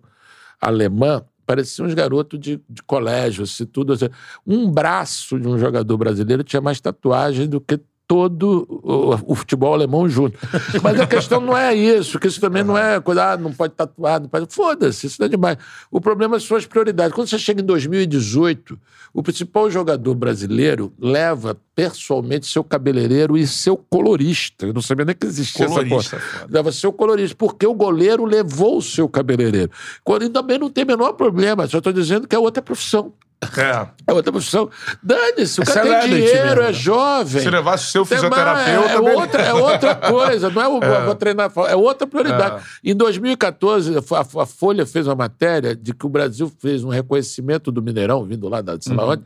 alemã 0.68 1.24
parecia 1.46 1.84
uns 1.84 1.94
garotos 1.94 2.40
de, 2.40 2.60
de 2.68 2.82
colégio, 2.82 3.44
assim, 3.44 3.66
tudo. 3.66 3.92
Assim. 3.92 4.08
Um 4.46 4.70
braço 4.70 5.38
de 5.38 5.46
um 5.46 5.58
jogador 5.58 5.96
brasileiro 5.96 6.42
tinha 6.42 6.60
mais 6.60 6.80
tatuagem 6.80 7.48
do 7.48 7.60
que 7.60 7.80
todo 8.06 8.66
o, 8.68 9.32
o 9.32 9.34
futebol 9.34 9.72
alemão 9.72 10.08
junto. 10.08 10.38
Mas 10.82 11.00
a 11.00 11.06
questão 11.06 11.40
não 11.40 11.56
é 11.56 11.74
isso, 11.74 12.18
que 12.18 12.28
isso 12.28 12.40
também 12.40 12.62
não 12.62 12.76
é 12.76 13.00
coisa, 13.00 13.32
ah, 13.32 13.36
não 13.36 13.52
pode 13.52 13.74
tatuar, 13.74 14.20
não 14.20 14.28
pode. 14.28 14.46
Foda-se, 14.54 15.06
isso 15.06 15.16
não 15.18 15.26
é 15.26 15.28
demais. 15.28 15.58
O 15.90 16.00
problema 16.00 16.38
são 16.38 16.56
as 16.56 16.66
prioridades. 16.66 17.14
Quando 17.14 17.28
você 17.28 17.38
chega 17.38 17.62
em 17.62 17.64
2018, 17.64 18.78
o 19.12 19.22
principal 19.22 19.70
jogador 19.70 20.14
brasileiro 20.14 20.92
leva 20.98 21.56
pessoalmente 21.74 22.46
seu 22.46 22.62
cabeleireiro 22.62 23.36
e 23.36 23.46
seu 23.46 23.76
colorista. 23.76 24.66
Eu 24.66 24.74
não 24.74 24.82
sabia 24.82 25.04
nem 25.04 25.14
que 25.14 25.26
existia 25.26 25.66
Colorista, 25.66 26.16
essa 26.16 26.20
foda. 26.20 26.46
Leva 26.50 26.72
seu 26.72 26.92
colorista, 26.92 27.36
porque 27.36 27.66
o 27.66 27.74
goleiro 27.74 28.24
levou 28.24 28.78
o 28.78 28.82
seu 28.82 29.08
cabeleireiro. 29.08 29.70
Quando 30.02 30.28
também 30.28 30.58
não 30.58 30.70
tem 30.70 30.84
o 30.84 30.86
menor 30.86 31.14
problema, 31.14 31.66
só 31.66 31.78
estou 31.78 31.92
dizendo 31.92 32.28
que 32.28 32.36
é 32.36 32.38
outra 32.38 32.62
profissão. 32.62 33.12
É. 33.42 33.86
É 34.06 34.12
outra 34.12 34.32
profissão. 34.32 34.70
Dane-se, 35.02 35.60
o 35.60 35.62
É 35.62 35.66
cara 35.66 36.00
tem 36.00 36.10
dinheiro, 36.10 36.62
é 36.62 36.72
jovem. 36.72 37.42
Se 37.42 37.50
levasse 37.50 37.88
o 37.88 37.90
seu 37.90 38.04
fisioterapeuta, 38.04 38.90
é, 38.90 39.00
beleza. 39.00 39.20
outra, 39.20 39.42
é 39.42 39.52
outra 39.54 39.94
coisa, 39.94 40.50
não 40.50 40.62
é 40.62 40.68
o 40.68 40.80
vou 41.04 41.14
treinar, 41.14 41.52
é 41.68 41.76
outra 41.76 42.06
prioridade. 42.06 42.64
Em 42.82 42.94
2014, 42.94 43.96
a, 43.96 44.42
a 44.42 44.46
Folha 44.46 44.86
fez 44.86 45.06
uma 45.06 45.14
matéria 45.14 45.74
de 45.76 45.94
que 45.94 46.06
o 46.06 46.08
Brasil 46.08 46.50
fez 46.58 46.84
um 46.84 46.88
reconhecimento 46.88 47.70
do 47.70 47.82
Mineirão, 47.82 48.24
vindo 48.24 48.48
lá 48.48 48.60
da 48.60 48.80
sei 48.80 48.94
lá 48.94 49.06
onde, 49.06 49.24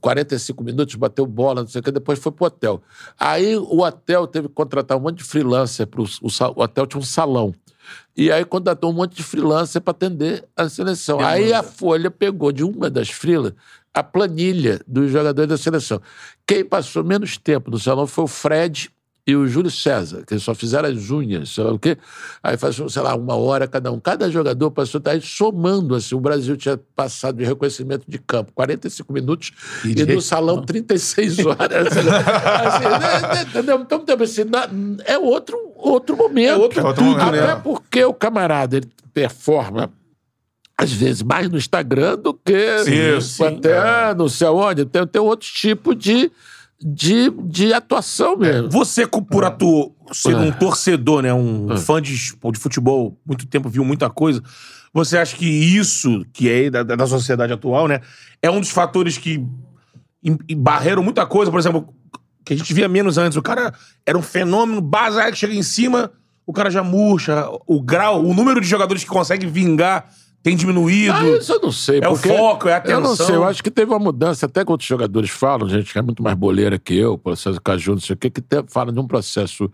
45 0.00 0.62
minutos, 0.62 0.94
bateu 0.94 1.26
bola, 1.26 1.62
não 1.62 1.68
sei 1.68 1.80
o 1.80 1.84
que, 1.84 1.90
depois 1.90 2.18
foi 2.18 2.32
pro 2.32 2.46
hotel. 2.46 2.82
Aí 3.18 3.56
o 3.56 3.80
hotel 3.80 4.26
teve 4.26 4.48
que 4.48 4.54
contratar 4.54 4.96
um 4.96 5.00
monte 5.00 5.18
de 5.18 5.24
freelancer, 5.24 5.86
pro, 5.86 6.04
o, 6.04 6.28
o 6.28 6.62
hotel 6.62 6.86
tinha 6.86 7.00
um 7.00 7.04
salão. 7.04 7.54
E 8.16 8.30
aí 8.30 8.44
contratou 8.44 8.90
um 8.90 8.94
monte 8.94 9.16
de 9.16 9.22
freelancer 9.22 9.80
para 9.80 9.92
atender 9.92 10.44
a 10.56 10.68
seleção. 10.68 11.20
Aí 11.20 11.52
a 11.52 11.62
Folha 11.62 12.10
pegou 12.10 12.52
de 12.52 12.62
uma 12.62 12.90
das 12.90 13.10
freelas 13.10 13.54
a 13.94 14.02
planilha 14.02 14.80
dos 14.86 15.10
jogadores 15.10 15.48
da 15.48 15.58
seleção. 15.58 16.00
Quem 16.46 16.64
passou 16.64 17.04
menos 17.04 17.36
tempo 17.36 17.70
no 17.70 17.78
salão 17.78 18.06
foi 18.06 18.24
o 18.24 18.28
Fred 18.28 18.90
e 19.24 19.36
o 19.36 19.46
Júlio 19.46 19.70
César, 19.70 20.24
que 20.26 20.36
só 20.40 20.52
fizeram 20.52 20.88
as 20.88 21.10
unhas, 21.10 21.50
sei 21.50 21.62
lá 21.62 21.72
o 21.72 21.78
quê. 21.78 21.96
Aí 22.42 22.56
passou, 22.56 22.88
sei 22.88 23.02
lá, 23.02 23.14
uma 23.14 23.36
hora 23.36 23.68
cada 23.68 23.92
um. 23.92 24.00
Cada 24.00 24.28
jogador 24.28 24.70
passou, 24.72 25.00
tá 25.00 25.12
aí 25.12 25.20
somando, 25.20 25.94
assim, 25.94 26.14
o 26.16 26.20
Brasil 26.20 26.56
tinha 26.56 26.76
passado 26.96 27.36
de 27.38 27.44
reconhecimento 27.44 28.04
de 28.08 28.18
campo 28.18 28.50
45 28.52 29.12
minutos 29.12 29.52
e, 29.84 29.94
de- 29.94 30.06
no 30.14 30.20
salão 30.20 30.62
36 30.64 31.38
horas. 31.46 31.86
assim, 31.96 32.04
né, 32.04 33.34
né, 33.34 33.42
entendeu? 33.48 33.78
Então, 33.80 34.04
assim, 34.20 34.44
na- 34.44 34.68
é 35.04 35.16
outro, 35.16 35.56
outro 35.76 36.16
momento. 36.16 36.48
É 36.50 36.56
outro 36.56 36.84
outro 36.84 37.04
momento, 37.04 37.22
Até 37.28 37.46
né? 37.46 37.60
porque 37.62 38.04
o 38.04 38.12
camarada, 38.12 38.76
ele 38.78 38.88
performa 39.14 39.92
às 40.76 40.90
vezes 40.90 41.22
mais 41.22 41.48
no 41.48 41.56
Instagram 41.56 42.16
do 42.18 42.34
que 42.34 42.52
Isso, 43.16 43.44
até 43.44 44.12
não 44.16 44.28
sei 44.28 44.48
aonde. 44.48 44.84
Tem, 44.84 45.06
tem 45.06 45.22
outro 45.22 45.46
tipo 45.46 45.94
de, 45.94 46.28
de, 46.84 47.30
de 47.44 47.72
atuação 47.72 48.36
mesmo. 48.36 48.70
Você, 48.70 49.06
por 49.06 49.44
atu... 49.44 49.92
ser 50.12 50.32
É. 50.32 50.36
um 50.36 50.52
torcedor, 50.52 51.22
né? 51.22 51.32
Um 51.32 51.76
fã 51.76 52.02
de, 52.02 52.14
de 52.14 52.58
futebol, 52.58 53.16
muito 53.24 53.46
tempo 53.46 53.68
viu 53.68 53.84
muita 53.84 54.10
coisa. 54.10 54.42
Você 54.92 55.16
acha 55.16 55.36
que 55.36 55.46
isso, 55.46 56.24
que 56.32 56.50
é 56.50 56.70
da, 56.70 56.82
da 56.82 57.06
sociedade 57.06 57.52
atual, 57.52 57.88
né? 57.88 58.00
É 58.42 58.50
um 58.50 58.60
dos 58.60 58.70
fatores 58.70 59.16
que 59.16 59.44
barreram 60.56 61.02
muita 61.02 61.24
coisa. 61.24 61.50
Por 61.50 61.58
exemplo, 61.58 61.94
que 62.44 62.52
a 62.52 62.56
gente 62.56 62.74
via 62.74 62.88
menos 62.88 63.16
antes. 63.16 63.38
O 63.38 63.42
cara 63.42 63.72
era 64.04 64.18
um 64.18 64.22
fenômeno, 64.22 64.80
base, 64.80 65.18
aí 65.18 65.32
que 65.32 65.38
chega 65.38 65.54
em 65.54 65.62
cima, 65.62 66.10
o 66.44 66.52
cara 66.52 66.70
já 66.70 66.82
murcha. 66.82 67.48
O 67.66 67.80
grau, 67.80 68.24
o 68.24 68.34
número 68.34 68.60
de 68.60 68.66
jogadores 68.66 69.02
que 69.02 69.10
consegue 69.10 69.46
vingar 69.46 70.10
tem 70.42 70.56
diminuído. 70.56 71.12
Ah, 71.12 71.24
isso 71.38 71.52
eu 71.52 71.60
não 71.60 71.70
sei. 71.72 72.00
É 72.02 72.08
o 72.08 72.16
foco, 72.16 72.68
é 72.68 72.74
a 72.74 72.82
Eu 72.84 73.00
não 73.00 73.08
atenção. 73.12 73.26
sei, 73.26 73.36
eu 73.36 73.44
acho 73.44 73.62
que 73.62 73.70
teve 73.70 73.90
uma 73.92 73.98
mudança, 73.98 74.46
até 74.46 74.64
que 74.64 74.70
outros 74.70 74.88
jogadores 74.88 75.30
falam, 75.30 75.68
gente 75.68 75.92
que 75.92 75.98
é 75.98 76.02
muito 76.02 76.22
mais 76.22 76.36
boleira 76.36 76.78
que 76.78 76.94
eu, 76.96 77.16
processo 77.16 77.60
Caju, 77.60 77.92
não 77.92 78.00
sei 78.00 78.14
o 78.14 78.16
quê, 78.16 78.28
que 78.30 78.40
te- 78.40 78.64
fala 78.68 78.90
de 78.92 78.98
um 78.98 79.06
processo 79.06 79.70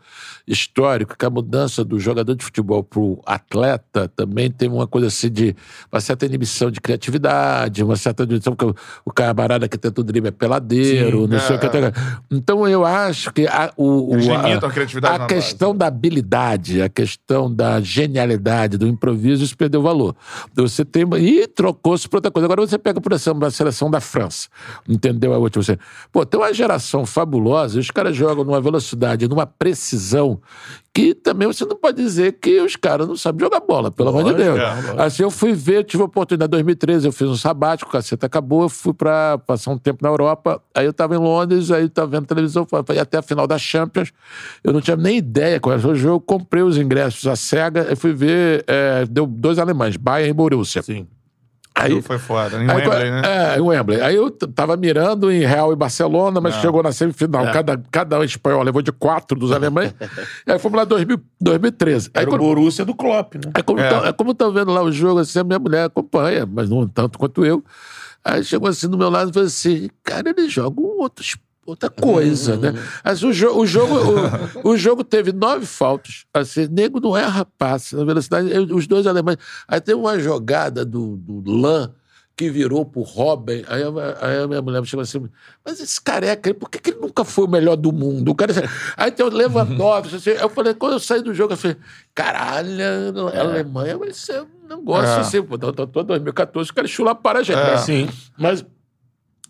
histórico, 0.46 1.16
que 1.16 1.24
a 1.24 1.30
mudança 1.30 1.84
do 1.84 1.98
jogador 1.98 2.34
de 2.34 2.44
futebol 2.44 2.82
pro 2.82 3.20
atleta 3.26 4.08
também 4.14 4.50
teve 4.50 4.74
uma 4.74 4.86
coisa 4.86 5.06
assim 5.08 5.30
de 5.30 5.54
uma 5.92 6.00
certa 6.00 6.26
inibição 6.26 6.70
de 6.70 6.80
criatividade, 6.80 7.82
uma 7.82 7.96
certa 7.96 8.22
inibição, 8.24 8.54
porque 8.54 8.78
o, 9.04 9.10
camarada 9.12 9.68
que 9.68 9.78
tenta 9.78 10.00
o 10.00 10.04
drible 10.04 10.28
é 10.28 10.32
peladeiro, 10.32 11.22
Sim, 11.22 11.26
não 11.28 11.36
é, 11.36 11.40
sei 11.40 11.56
o 11.56 11.58
que. 11.58 11.66
é. 11.66 11.92
Então 12.30 12.68
eu 12.68 12.84
acho 12.84 13.32
que 13.32 13.46
a, 13.46 13.72
o, 13.76 14.14
o- 14.16 14.32
a- 14.34 14.54
a 14.56 14.70
criatividade 14.70 15.22
a 15.22 15.26
questão 15.26 15.74
da 15.76 15.86
habilidade, 15.86 16.80
a 16.82 16.88
questão 16.88 17.52
da 17.52 17.80
genialidade, 17.80 18.76
do 18.76 18.86
improviso, 18.86 19.42
isso 19.44 19.56
perdeu 19.56 19.82
valor. 19.82 20.14
Você 20.62 20.84
tem. 20.84 21.04
E 21.18 21.46
trocou-se 21.46 22.08
por 22.08 22.16
outra 22.16 22.30
coisa. 22.30 22.46
Agora 22.46 22.66
você 22.66 22.78
pega, 22.78 23.00
por 23.00 23.12
exemplo, 23.12 23.44
a 23.44 23.50
seleção 23.50 23.90
da 23.90 24.00
França. 24.00 24.48
Entendeu? 24.88 25.32
A 25.34 25.38
última. 25.38 25.62
Você, 25.62 25.78
pô, 26.10 26.24
tem 26.24 26.40
uma 26.40 26.52
geração 26.52 27.06
fabulosa, 27.06 27.78
os 27.78 27.90
caras 27.90 28.16
jogam 28.16 28.44
numa 28.44 28.60
velocidade, 28.60 29.28
numa 29.28 29.46
precisão 29.46 30.40
que 30.98 31.14
também 31.14 31.46
você 31.46 31.64
não 31.64 31.76
pode 31.76 32.02
dizer 32.02 32.38
que 32.40 32.60
os 32.60 32.74
caras 32.74 33.06
não 33.06 33.16
sabem 33.16 33.46
jogar 33.46 33.60
bola, 33.60 33.88
pelo 33.88 34.08
amor 34.08 34.24
de 34.24 34.34
Deus. 34.34 34.58
é, 34.58 35.02
assim, 35.04 35.22
eu 35.22 35.30
fui 35.30 35.52
ver, 35.52 35.84
tive 35.84 36.02
a 36.02 36.06
oportunidade 36.06 36.48
em 36.48 36.50
2013, 36.50 37.06
eu 37.06 37.12
fiz 37.12 37.28
um 37.28 37.36
sabático, 37.36 37.88
o 37.88 37.92
cacete 37.92 38.26
acabou, 38.26 38.62
eu 38.62 38.68
fui 38.68 38.92
pra 38.92 39.38
passar 39.38 39.70
um 39.70 39.78
tempo 39.78 40.00
na 40.02 40.08
Europa, 40.08 40.60
aí 40.74 40.86
eu 40.86 40.92
tava 40.92 41.14
em 41.14 41.18
Londres, 41.18 41.70
aí 41.70 41.84
eu 41.84 41.88
tava 41.88 42.08
vendo 42.08 42.26
televisão, 42.26 42.66
fui 42.66 42.98
até 42.98 43.16
a 43.16 43.22
final 43.22 43.46
da 43.46 43.56
Champions, 43.56 44.12
eu 44.64 44.72
não 44.72 44.80
tinha 44.80 44.96
nem 44.96 45.18
ideia 45.18 45.60
qual 45.60 45.78
era 45.78 45.86
o 45.86 45.94
jogo, 45.94 46.18
comprei 46.18 46.64
os 46.64 46.76
ingressos 46.76 47.28
à 47.28 47.36
cega, 47.36 47.86
e 47.92 47.94
fui 47.94 48.12
ver, 48.12 48.64
é, 48.66 49.06
deu 49.06 49.24
dois 49.24 49.60
alemães, 49.60 49.96
Bayern 49.96 50.30
e 50.30 50.34
Borussia. 50.34 50.82
Sim. 50.82 51.06
Aí, 51.78 52.02
Foi 52.02 52.18
foda. 52.18 52.56
Em 52.56 52.68
Aí, 52.68 52.76
Wembley, 52.76 53.10
né? 53.10 53.22
É, 53.24 53.58
em 53.58 53.60
Wembley. 53.60 54.00
Aí 54.00 54.16
eu 54.16 54.30
tava 54.30 54.76
mirando 54.76 55.30
em 55.30 55.40
Real 55.40 55.72
e 55.72 55.76
Barcelona, 55.76 56.40
mas 56.40 56.56
chegou 56.56 56.82
na 56.82 56.90
semifinal. 56.92 57.44
Cada, 57.52 57.80
cada 57.90 58.24
espanhol 58.24 58.62
levou 58.62 58.82
de 58.82 58.90
quatro 58.90 59.38
dos 59.38 59.52
alemães. 59.52 59.94
aí 60.46 60.58
fomos 60.58 60.76
lá 60.76 60.82
em 60.84 60.88
2000 60.88 61.20
2013. 61.40 62.10
Aí, 62.14 62.22
Era 62.22 62.30
o 62.30 62.32
quando, 62.32 62.40
Borussia 62.40 62.84
do 62.84 62.94
Klopp, 62.94 63.34
né? 63.36 63.52
é 63.54 63.62
como, 63.62 63.80
É. 63.80 63.88
Tá, 63.88 64.08
é 64.08 64.12
como 64.12 64.34
tá 64.34 64.48
vendo 64.48 64.72
lá 64.72 64.82
o 64.82 64.90
jogo, 64.90 65.20
assim, 65.20 65.38
a 65.38 65.44
minha 65.44 65.58
mulher 65.58 65.84
acompanha, 65.86 66.44
mas 66.46 66.68
não 66.68 66.86
tanto 66.88 67.18
quanto 67.18 67.44
eu. 67.44 67.64
Aí 68.24 68.42
chegou 68.44 68.68
assim 68.68 68.88
do 68.88 68.98
meu 68.98 69.08
lado 69.08 69.30
e 69.30 69.32
falou 69.32 69.46
assim: 69.46 69.88
cara, 70.02 70.28
eles 70.30 70.52
jogam 70.52 70.84
outros, 70.98 71.36
outra 71.70 71.90
coisa, 71.90 72.56
né? 72.56 72.72
Assim, 73.04 73.26
o, 73.26 73.32
jo 73.32 73.56
o, 73.58 73.66
jogo, 73.66 73.94
o, 74.64 74.70
o 74.70 74.76
jogo 74.76 75.04
teve 75.04 75.32
nove 75.32 75.66
faltas. 75.66 76.24
Assim, 76.32 76.66
nego 76.68 77.00
não 77.00 77.16
erra 77.16 77.44
passe 77.44 77.94
na 77.94 78.04
velocidade. 78.04 78.48
Os 78.72 78.86
dois 78.86 79.06
alemães. 79.06 79.36
Aí 79.66 79.80
teve 79.80 79.98
uma 80.00 80.18
jogada 80.18 80.84
do, 80.84 81.16
do 81.16 81.50
Lan 81.50 81.92
que 82.36 82.48
virou 82.50 82.86
pro 82.86 83.02
Robin. 83.02 83.64
Aí, 83.66 83.82
a- 83.82 84.26
aí 84.26 84.38
a 84.44 84.46
minha 84.46 84.62
mulher 84.62 84.80
me 84.80 84.86
chegou 84.86 85.02
assim: 85.02 85.28
mas 85.64 85.80
esse 85.80 86.00
careca, 86.00 86.54
por 86.54 86.70
que, 86.70 86.78
que 86.78 86.90
ele 86.90 87.00
nunca 87.00 87.24
foi 87.24 87.44
o 87.46 87.50
melhor 87.50 87.74
do 87.76 87.92
mundo? 87.92 88.30
O 88.30 88.34
cara, 88.34 88.52
aí 88.96 89.10
tem 89.10 89.26
o 89.26 89.28
Lewandowski. 89.28 90.14
Assim, 90.16 90.30
eu 90.30 90.48
falei, 90.48 90.72
quando 90.72 90.92
eu 90.92 91.00
saí 91.00 91.20
do 91.20 91.34
jogo, 91.34 91.52
eu 91.52 91.56
falei: 91.56 91.76
caralho, 92.14 92.70
a 93.34 93.40
Alemanha 93.40 93.98
vai 93.98 94.12
ser 94.12 94.42
um 94.42 94.68
negócio 94.68 95.10
É. 95.16 95.20
assim. 95.20 95.42
Pô, 95.42 95.58
tô, 95.58 95.72
tô, 95.72 95.86
tô 95.86 96.02
2014, 96.04 96.66
os 96.66 96.70
caras 96.70 96.90
chulaparam 96.90 97.40
a 97.40 97.42
gente. 97.42 97.58
É. 97.58 97.70
Mas, 97.72 97.80
Sim. 97.80 98.08
mas 98.38 98.64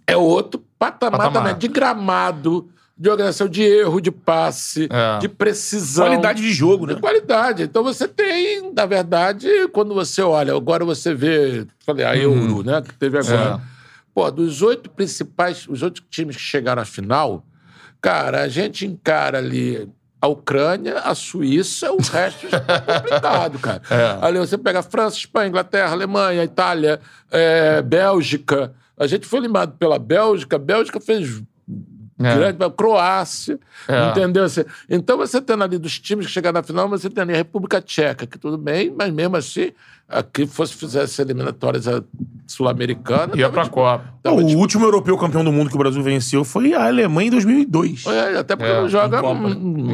é 0.06 0.16
outro 0.16 0.64
patamar, 0.78 1.18
Patamar. 1.18 1.42
também, 1.42 1.58
de 1.58 1.68
gramado, 1.68 2.68
de 2.96 3.08
organização, 3.08 3.48
de 3.48 3.62
erro, 3.62 4.00
de 4.00 4.10
passe, 4.10 4.88
É. 4.90 5.18
de 5.18 5.28
precisão. 5.28 6.06
Qualidade 6.06 6.42
de 6.42 6.52
jogo, 6.52 6.86
né? 6.86 6.94
De 6.94 7.00
qualidade. 7.00 7.62
Então 7.62 7.82
você 7.84 8.06
tem, 8.08 8.72
na 8.74 8.86
verdade, 8.86 9.48
quando 9.72 9.94
você 9.94 10.20
olha, 10.22 10.54
agora 10.54 10.84
você 10.84 11.14
vê, 11.14 11.66
falei, 11.84 12.04
a 12.04 12.16
Euro, 12.16 12.62
né, 12.62 12.82
que 12.82 12.94
teve 12.94 13.18
agora. 13.18 13.60
É. 13.62 13.78
Pô, 14.14 14.28
dos 14.30 14.62
oito 14.62 14.90
principais, 14.90 15.66
os 15.68 15.82
oito 15.82 16.02
times 16.10 16.34
que 16.36 16.42
chegaram 16.42 16.82
à 16.82 16.84
final, 16.84 17.44
cara, 18.00 18.42
a 18.42 18.48
gente 18.48 18.84
encara 18.84 19.38
ali 19.38 19.88
a 20.20 20.26
Ucrânia, 20.26 20.98
a 20.98 21.14
Suíça, 21.14 21.92
o 21.92 21.98
resto 22.02 22.48
já 22.50 22.58
tá 22.58 22.80
complicado, 22.82 23.58
cara. 23.60 23.80
É. 23.88 24.18
Ali 24.26 24.38
você 24.40 24.58
pega 24.58 24.80
a 24.80 24.82
França, 24.82 25.16
Espanha, 25.16 25.48
Inglaterra, 25.48 25.92
Alemanha, 25.92 26.42
Itália, 26.42 26.98
é, 27.30 27.80
Bélgica. 27.80 28.72
A 28.98 29.06
gente 29.06 29.26
foi 29.26 29.38
eliminado 29.38 29.76
pela 29.78 29.98
Bélgica, 29.98 30.56
a 30.56 30.58
Bélgica 30.58 31.00
fez 31.00 31.42
É. 32.20 32.34
grande, 32.34 32.58
Croácia, 32.76 33.58
É. 33.86 34.08
entendeu? 34.10 34.48
Você- 34.48 34.66
Então 34.90 35.16
você 35.16 35.40
tendo 35.40 35.62
ali 35.62 35.78
dos 35.78 35.98
times 36.00 36.26
que 36.26 36.32
chegaram 36.32 36.54
na 36.58 36.62
final, 36.64 36.88
você 36.88 37.08
tem 37.08 37.22
ali 37.22 37.32
a 37.32 37.36
República 37.36 37.80
Tcheca, 37.80 38.26
que 38.26 38.38
tudo 38.38 38.58
bem, 38.58 38.92
mas 38.96 39.12
mesmo 39.12 39.36
assim, 39.36 39.70
aqui 40.08 40.46
fosse 40.46 40.74
fizesse 40.74 41.20
eliminatórias 41.22 41.86
a 41.86 42.02
sul-americana. 42.46 43.36
Ia 43.36 43.48
pra 43.50 43.62
de- 43.64 43.70
Copa. 43.70 44.04
tava 44.22 44.36
o 44.36 44.42
de- 44.44 44.56
último 44.56 44.84
europeu 44.84 45.16
campeão 45.16 45.44
do 45.44 45.52
mundo 45.52 45.68
que 45.70 45.76
o 45.76 45.78
Brasil 45.78 46.02
venceu 46.02 46.44
foi 46.44 46.74
a 46.74 46.86
Alemanha 46.86 47.28
em 47.28 47.30
2002. 47.30 48.04
É, 48.06 48.38
até 48.38 48.56
porque 48.56 48.70
É, 48.72 48.80
não 48.80 48.88
joga 48.88 49.20
Copa, 49.20 49.40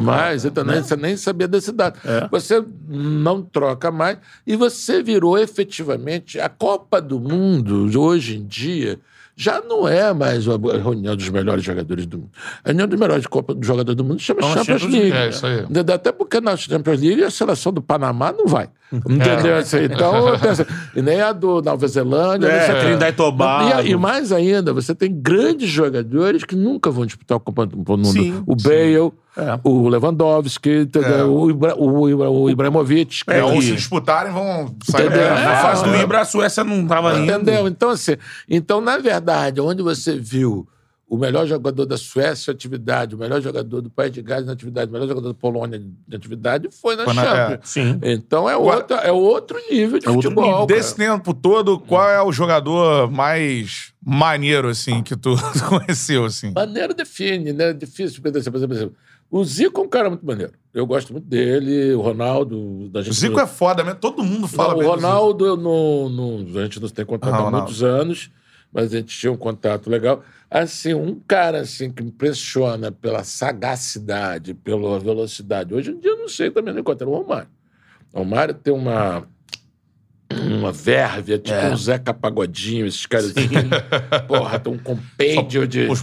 mais, 0.01 0.45
então 0.45 0.63
nem, 0.63 0.81
você 0.81 0.95
nem 0.95 1.15
sabia 1.17 1.47
desse 1.47 1.71
dado. 1.71 1.99
Você 2.31 2.63
não 2.87 3.41
troca 3.41 3.91
mais 3.91 4.17
e 4.47 4.55
você 4.55 5.03
virou 5.03 5.37
efetivamente 5.37 6.39
a 6.39 6.49
Copa 6.49 7.01
do 7.01 7.19
Mundo 7.19 7.87
hoje 8.01 8.37
em 8.37 8.45
dia. 8.45 8.99
Já 9.35 9.61
não 9.61 9.87
é 9.87 10.13
mais 10.13 10.47
a 10.47 10.57
reunião 10.81 11.15
dos 11.15 11.27
melhores 11.29 11.63
jogadores 11.63 12.05
do 12.05 12.19
mundo. 12.19 12.29
A 12.63 12.69
reunião 12.69 12.87
dos 12.87 12.99
melhores 12.99 13.27
Copa, 13.27 13.53
dos 13.53 13.67
jogadores 13.67 13.95
do 13.97 14.03
mundo 14.03 14.19
chama 14.19 14.39
Então, 14.39 14.63
Champions 14.63 14.83
League. 14.83 15.11
É 15.11 15.29
isso 15.29 15.45
aí. 15.45 15.65
Até 15.93 16.11
porque 16.11 16.39
na 16.39 16.55
Champions 16.55 17.01
League 17.01 17.23
a 17.23 17.29
seleção 17.29 17.73
do 17.73 17.81
Panamá 17.81 18.31
não 18.31 18.47
vai. 18.47 18.69
Entendeu? 18.97 19.57
Assim, 19.57 19.83
Então, 19.83 20.37
pensa, 20.39 20.67
e 20.95 21.01
nem 21.01 21.21
a 21.21 21.31
do 21.31 21.61
Nova 21.61 21.87
Zelândia. 21.87 22.47
É, 22.47 22.65
quê. 22.73 22.79
Trinidad 22.79 23.09
e 23.09 23.13
Tobago. 23.13 23.81
E, 23.87 23.95
mais 23.95 24.31
ainda, 24.31 24.73
você 24.73 24.93
tem 24.95 25.11
grandes 25.13 25.69
jogadores 25.69 26.43
que 26.43 26.55
nunca 26.55 26.89
vão 26.91 27.05
disputar 27.05 27.37
o 27.37 27.39
Copa 27.39 27.65
do 27.65 27.77
Mundo. 27.77 28.05
Sim, 28.05 28.43
o 28.45 28.55
Bale, 28.55 29.11
É. 29.37 29.59
o 29.63 29.87
Lewandowski, 29.89 30.81
entendeu? 30.81 31.33
o, 31.33 31.49
Ibra, 31.49 31.75
o, 31.77 32.09
Ibra, 32.09 32.29
o 32.29 32.49
Ibrahimovic. 32.49 33.21
É, 33.27 33.39
é 33.39 33.43
ou 33.43 33.61
se 33.61 33.73
disputarem, 33.75 34.31
vão 34.31 34.73
sair 34.83 35.09
Na 35.09 35.15
É, 35.15 35.61
fase 35.61 35.83
do 35.83 35.93
é. 35.93 36.01
Ibra, 36.01 36.21
a 36.21 36.25
Suécia 36.25 36.63
não 36.63 36.85
tava 36.87 37.13
indo. 37.17 37.23
Entendeu? 37.31 37.67
Então, 37.67 37.89
assim, 37.89 38.15
então, 38.49 38.79
na 38.81 38.97
verdade, 38.97 39.59
onde 39.59 39.81
você 39.83 40.17
viu 40.17 40.67
o 41.07 41.17
melhor 41.17 41.45
jogador 41.45 41.85
da 41.85 41.97
Suécia 41.97 42.51
atividade, 42.51 43.13
o 43.13 43.17
melhor 43.17 43.39
jogador 43.39 43.79
do 43.81 43.89
País 43.91 44.11
de 44.11 44.21
Gales 44.23 44.47
na 44.47 44.53
atividade, 44.53 44.89
o 44.89 44.93
melhor 44.93 45.07
jogador 45.07 45.27
da 45.27 45.33
Polônia 45.35 45.77
em 45.77 46.15
atividade, 46.15 46.67
foi 46.71 46.95
na 46.95 47.03
Foi 47.05 47.13
na- 47.13 47.23
Champions. 47.23 47.77
é. 47.77 48.11
Então 48.13 48.49
é, 48.49 48.57
outra, 48.57 48.97
é 48.97 49.11
outro 49.11 49.57
nível 49.69 49.99
de 49.99 50.07
outro 50.09 50.21
futebol. 50.23 50.63
E 50.63 50.67
desse 50.67 50.95
cara. 50.95 51.11
tempo 51.13 51.33
todo, 51.33 51.79
qual 51.79 52.09
é 52.09 52.21
o 52.23 52.31
jogador 52.31 53.09
mais 53.11 53.93
maneiro, 54.03 54.67
assim, 54.67 55.03
que 55.03 55.15
tu 55.15 55.35
conheceu, 55.69 56.25
assim? 56.25 56.51
Maneiro 56.51 56.93
define, 56.93 57.53
né? 57.53 57.71
Difícil 57.71 58.15
de 58.15 58.21
pensar. 58.21 58.49
Por 58.51 58.57
exemplo, 58.57 58.95
o 59.29 59.43
Zico 59.45 59.81
é 59.81 59.83
um 59.83 59.89
cara 59.89 60.09
muito 60.09 60.25
maneiro. 60.25 60.53
Eu 60.73 60.87
gosto 60.87 61.13
muito 61.13 61.25
dele, 61.27 61.93
o 61.93 62.01
Ronaldo. 62.01 62.89
Da 62.89 63.01
O 63.01 63.03
gente 63.03 63.15
Zico 63.15 63.39
é 63.39 63.45
foda 63.47 63.83
mesmo. 63.83 63.99
Todo 63.99 64.23
mundo 64.23 64.47
fala 64.47 64.73
Não, 64.73 64.79
o. 64.81 64.95
Ronaldo, 64.95 65.45
eu 65.45 65.55
não, 65.55 66.09
não- 66.09 66.59
a 66.59 66.63
gente 66.63 66.79
não 66.79 66.89
tem 66.89 67.05
contato 67.05 67.31
Ah, 67.31 67.35
há 67.35 67.39
Ronaldo. 67.41 67.57
muitos 67.67 67.83
anos, 67.83 68.29
mas 68.75 68.93
a 68.93 68.97
gente 68.97 69.17
tinha 69.17 69.31
um 69.31 69.37
contato 69.37 69.89
legal. 69.89 70.21
Assim, 70.51 70.93
um 70.93 71.17
cara 71.17 71.61
assim 71.61 71.89
que 71.89 72.03
impressiona 72.03 72.91
pela 72.91 73.23
sagacidade, 73.23 74.53
pela 74.53 74.99
velocidade. 74.99 75.73
Hoje 75.73 75.91
em 75.91 75.99
dia 75.99 76.11
eu 76.11 76.17
não 76.17 76.27
sei 76.27 76.51
também 76.51 76.73
não 76.73 76.81
encontro 76.81 77.09
o 77.09 77.15
Romário. 77.15 77.47
O 78.11 78.19
Romário 78.19 78.53
tem 78.53 78.73
uma 78.73 79.25
uma 80.33 80.71
vérvia, 80.71 81.37
tipo 81.37 81.55
É. 81.55 81.69
um 81.71 81.77
Zeca 81.77 82.13
Pagodinho, 82.13 82.85
esses 82.87 83.05
caras 83.05 83.27
assim. 83.27 83.47
Porra, 84.27 84.57
tem 84.59 84.73
um 84.73 84.77
compêndio 84.77 85.67
de, 85.67 85.87
um 85.87 85.93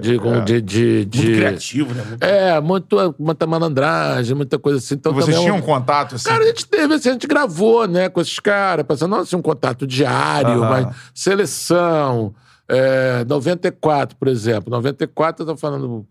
de, 0.00 0.16
É. 0.16 0.42
de, 0.42 0.60
de, 0.60 1.04
de- 1.04 1.18
Muito 1.22 1.36
criativo, 1.36 1.94
né? 1.94 2.02
Muito- 2.08 2.24
É, 2.24 2.60
muito, 2.60 3.14
muita 3.18 3.46
malandragem, 3.46 4.34
muita 4.34 4.58
coisa 4.58 4.78
assim. 4.78 4.94
Então, 4.94 5.12
Vocês 5.12 5.36
também 5.36 5.48
é 5.48 5.52
um- 5.52 5.60
tinham 5.60 5.66
contato, 5.66 6.16
assim? 6.16 6.28
Cara, 6.28 6.42
a 6.42 6.46
gente 6.48 6.66
teve, 6.66 6.94
assim, 6.94 7.08
a 7.08 7.12
gente 7.12 7.26
gravou, 7.26 7.86
né, 7.86 8.08
com 8.08 8.20
esses 8.20 8.38
caras, 8.40 8.84
passando, 8.86 9.10
não 9.12 9.20
assim, 9.20 9.36
um 9.36 9.42
contato 9.42 9.86
diário, 9.86 10.62
Aham. 10.62 10.68
mas 10.86 10.96
seleção. 11.14 12.34
É, 12.70 13.24
94, 13.24 14.14
por 14.16 14.28
exemplo. 14.28 14.70
94, 14.70 15.42
eu 15.42 15.46
tô 15.46 15.56
falando 15.56 16.04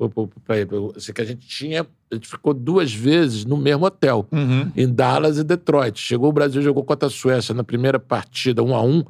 pra 0.44 0.58
ele, 0.58 0.70
assim, 0.96 1.14
que 1.14 1.22
a 1.22 1.26
gente 1.26 1.48
tinha. 1.48 1.86
A 2.12 2.16
gente 2.16 2.28
ficou 2.28 2.54
duas 2.54 2.92
vezes 2.94 3.46
no 3.46 3.56
mesmo 3.58 3.86
hotel, 3.86 4.26
Uhum. 4.32 4.72
em 4.76 4.92
Dallas 4.92 5.38
e 5.38 5.44
Detroit. 5.44 6.00
Chegou 6.00 6.30
o 6.30 6.34
Brasil, 6.34 6.62
jogou 6.62 6.84
contra 6.84 7.08
a 7.08 7.12
Suécia 7.12 7.54
na 7.54 7.64
primeira 7.64 8.00
partida, 8.00 8.64
um 8.64 8.74
a 8.74 8.82
um, 8.82 9.04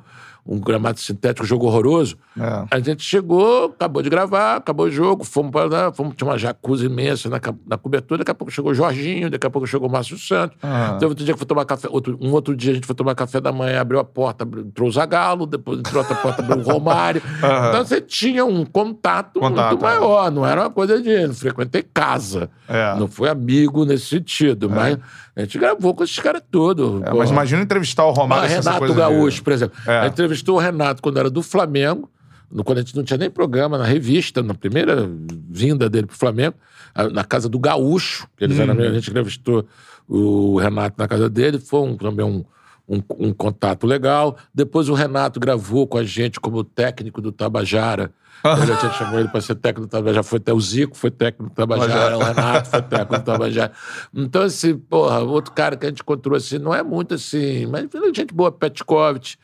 um 0.48 0.60
gramado 0.60 1.00
sintético, 1.00 1.45
jogo 1.45 1.66
horroroso. 1.66 2.18
É. 2.39 2.66
A 2.72 2.80
gente 2.80 3.04
chegou, 3.04 3.66
acabou 3.66 4.02
de 4.02 4.10
gravar, 4.10 4.56
acabou 4.58 4.86
o 4.86 4.91
jogo, 4.91 5.24
fomos 5.24 5.52
para 5.52 5.66
lá, 5.66 5.91
fomos, 5.91 6.16
tinha 6.16 6.30
uma 6.30 6.38
jacuzzi 6.38 6.86
imensa 6.86 7.30
na, 7.30 7.39
na 7.68 7.78
cobertura, 7.78 8.20
daqui 8.20 8.32
a 8.32 8.36
pouco 8.36 8.52
chegou 8.52 8.72
o 8.72 8.74
Jorginho, 8.74 9.30
daqui 9.30 9.45
a 9.45 9.50
pouco 9.50 9.68
chegou 9.68 9.88
o 9.89 9.91
Márcio 9.91 10.18
Santos. 10.18 10.58
Ah. 10.64 10.95
Teve 11.00 11.08
outro 11.10 11.26
dia 11.26 11.34
que 11.34 11.39
foi 11.39 11.48
tomar 11.48 11.66
café, 11.66 11.88
outro, 11.91 12.18
um 12.22 12.32
outro 12.32 12.56
dia 12.56 12.72
a 12.72 12.76
gente 12.76 12.88
foi 12.88 12.95
tomar 12.95 13.16
café 13.16 13.41
da 13.41 13.52
manhã, 13.52 13.82
abriu 13.82 14.00
a 14.00 14.04
porta, 14.04 14.43
abriu- 14.43 14.64
entrou 14.66 14.88
o 14.88 14.91
Zagalo, 14.91 15.45
depois 15.45 15.80
entrou 15.80 15.98
outra 16.02 16.16
porta, 16.16 16.41
abriu 16.41 16.58
o 16.60 16.62
Romário. 16.72 17.22
Então 17.70 17.86
você 17.86 18.00
tinha 18.00 18.45
um 18.45 18.64
contato, 18.66 19.39
Contato, 19.39 19.72
muito 19.72 19.86
é. 19.86 19.89
maior, 19.89 20.32
não 20.32 20.45
era 20.45 20.62
uma 20.62 20.70
coisa 20.70 21.02
de 21.02 21.28
não 21.28 21.34
frequentei 21.34 21.84
casa. 21.84 22.50
É. 22.68 22.95
Não 22.95 23.08
foi 23.08 23.30
amigo 23.30 23.86
nesse 23.86 24.06
sentido, 24.06 24.70
mas 24.70 24.98
a 25.38 25.42
gente 25.46 25.58
gravou 25.58 25.94
com 25.94 26.04
esses 26.04 26.18
caras 26.20 26.42
todos. 26.52 27.02
É, 27.04 27.14
mas 27.14 27.30
imagina 27.30 27.62
entrevistar 27.62 28.06
o 28.06 28.12
Romário. 28.12 28.46
Ah, 28.46 28.48
Renato 28.48 28.80
coisa 28.80 28.94
de- 28.94 29.00
Gaúcho, 29.00 29.44
por 29.44 29.54
exemplo. 29.54 29.78
É. 29.88 29.98
A 30.00 30.04
gente 30.04 30.14
entrevistou 30.14 30.56
o 30.56 30.60
Renato 30.60 31.02
quando 31.02 31.18
era 31.20 31.30
do 31.30 31.42
Flamengo, 31.44 32.10
no- 32.52 32.64
quando 32.64 32.80
a 32.80 32.82
gente 32.82 32.96
não 32.96 33.04
tinha 33.04 33.18
nem 33.18 33.30
programa, 33.30 33.78
na 33.78 33.86
revista, 33.86 34.42
na 34.42 34.54
primeira 34.54 35.10
vinda 35.50 35.90
dele 35.90 36.08
pro 36.08 36.16
Flamengo, 36.18 36.56
na 37.14 37.24
casa 37.24 37.48
do 37.48 37.60
Gaúcho, 37.60 38.28
que 38.36 38.44
eles 38.44 38.58
Uhum. 38.58 38.64
eram, 38.64 38.80
a 38.84 38.94
gente 38.94 39.10
entrevistou 39.10 39.66
o 40.08 40.58
Renato 40.58 40.96
na 40.98 41.08
casa 41.08 41.30
dele, 41.30 41.60
foi 41.60 41.82
um- 41.82 41.96
também 41.98 42.26
um, 42.26 42.44
um, 42.90 43.02
um 43.20 43.34
contato 43.34 43.86
legal. 43.86 44.38
Depois 44.54 44.88
o 44.90 44.94
Renato 44.94 45.40
gravou 45.40 45.86
com 45.86 45.98
a 45.98 46.04
gente 46.04 46.40
como 46.40 46.64
técnico 46.64 47.22
do 47.22 47.32
Tabajara. 47.32 48.12
Eu 48.44 48.66
já 48.66 48.78
tinha 48.78 48.92
chamado 48.94 49.20
ele 49.20 49.28
para 49.28 49.42
ser 49.42 49.56
técnico 49.56 49.88
do 49.88 49.92
Tabajara. 49.92 50.24
Foi 50.24 50.38
até 50.38 50.54
o 50.54 50.60
Zico, 50.60 50.96
foi 50.96 51.12
técnico 51.12 51.50
do 51.52 51.56
Tabajara. 51.56 52.18
O 52.18 52.24
Renato 52.24 52.70
foi 52.70 52.82
técnico 52.82 53.18
do 53.18 53.24
Tabajara. 53.24 53.72
Então, 54.14 54.44
assim, 54.44 54.78
porra, 54.78 55.20
outro 55.20 55.52
cara 55.54 55.76
que 55.76 55.86
a 55.86 55.90
gente 55.90 56.02
encontrou 56.02 56.36
assim, 56.38 56.58
não 56.58 56.74
é 56.74 56.84
muito 56.84 57.16
assim, 57.16 57.66
mas 57.66 57.88
gente 58.16 58.34
boa, 58.34 58.52
Petkovic. 58.52 59.38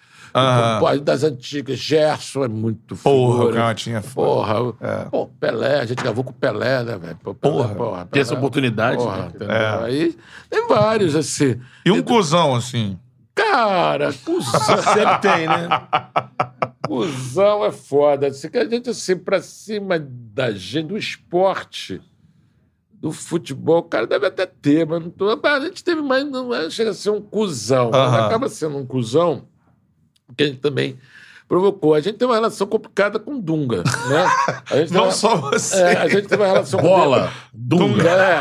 Pô, 0.79 0.97
das 0.99 1.23
antigas, 1.23 1.77
Gerson 1.77 2.43
é 2.43 2.47
muito 2.47 2.95
Porra, 2.95 3.33
figura. 3.33 3.51
o 3.51 3.55
Canhotinha 3.55 3.97
é 3.97 4.01
foda. 4.01 4.27
Porra, 4.27 4.73
É. 4.81 5.05
pô, 5.05 5.27
Pelé, 5.39 5.79
a 5.81 5.85
gente 5.85 6.01
gravou 6.01 6.23
com 6.23 6.31
o 6.31 6.33
Pelé, 6.33 6.83
né, 6.83 6.97
velho? 6.97 7.17
Porra. 7.17 7.69
porra 7.75 8.07
Tem 8.11 8.21
essa 8.21 8.33
oportunidade, 8.33 8.97
Porra, 8.97 9.31
né? 9.39 9.45
É. 9.47 9.85
Aí 9.85 10.17
tem 10.49 10.67
vários, 10.67 11.15
assim. 11.15 11.59
E 11.85 11.91
um 11.91 12.01
cuzão, 12.01 12.55
assim. 12.55 12.97
Cara, 13.35 14.11
cuzão, 14.25 14.59
Sempre 14.93 15.17
tem, 15.21 15.47
né? 15.47 15.67
cuzão 16.87 17.65
é 17.65 17.71
foda. 17.71 18.29
Que 18.29 18.57
a 18.57 18.65
gente, 18.65 18.89
assim, 18.89 19.17
pra 19.17 19.41
cima 19.41 19.99
da 19.99 20.51
gente, 20.51 20.87
do 20.87 20.97
esporte, 20.97 22.01
do 22.91 23.11
futebol, 23.11 23.79
o 23.79 23.83
cara 23.83 24.07
deve 24.07 24.27
até 24.27 24.45
ter, 24.45 24.85
mas 24.85 25.01
não 25.01 25.09
tô, 25.09 25.27
a 25.29 25.59
gente 25.59 25.83
teve 25.83 26.01
mais, 26.01 26.25
não 26.29 26.53
é, 26.53 26.69
chega 26.69 26.91
a 26.91 26.93
ser 26.93 27.09
um 27.09 27.21
cuzão. 27.21 27.89
acaba 27.89 28.47
sendo 28.47 28.77
um 28.77 28.85
cuzão, 28.85 29.47
porque 30.25 30.43
a 30.43 30.47
gente 30.47 30.59
também 30.59 30.97
provocou. 31.53 31.93
A 31.93 31.99
gente 31.99 32.17
tem 32.17 32.27
uma 32.27 32.33
relação 32.33 32.65
complicada 32.65 33.19
com 33.19 33.39
Dunga, 33.39 33.83
né? 34.09 34.25
A 34.71 34.77
gente 34.77 34.91
Não 34.91 35.03
uma- 35.03 35.11
só 35.11 35.35
você. 35.35 35.75
É, 35.77 35.97
a 35.97 36.07
gente 36.07 36.27
tem 36.27 36.35
uma 36.37 36.47
relação 36.47 36.79
com 36.79 36.87
Bola, 36.87 37.31
Dunga. 37.53 38.09
É. 38.09 38.39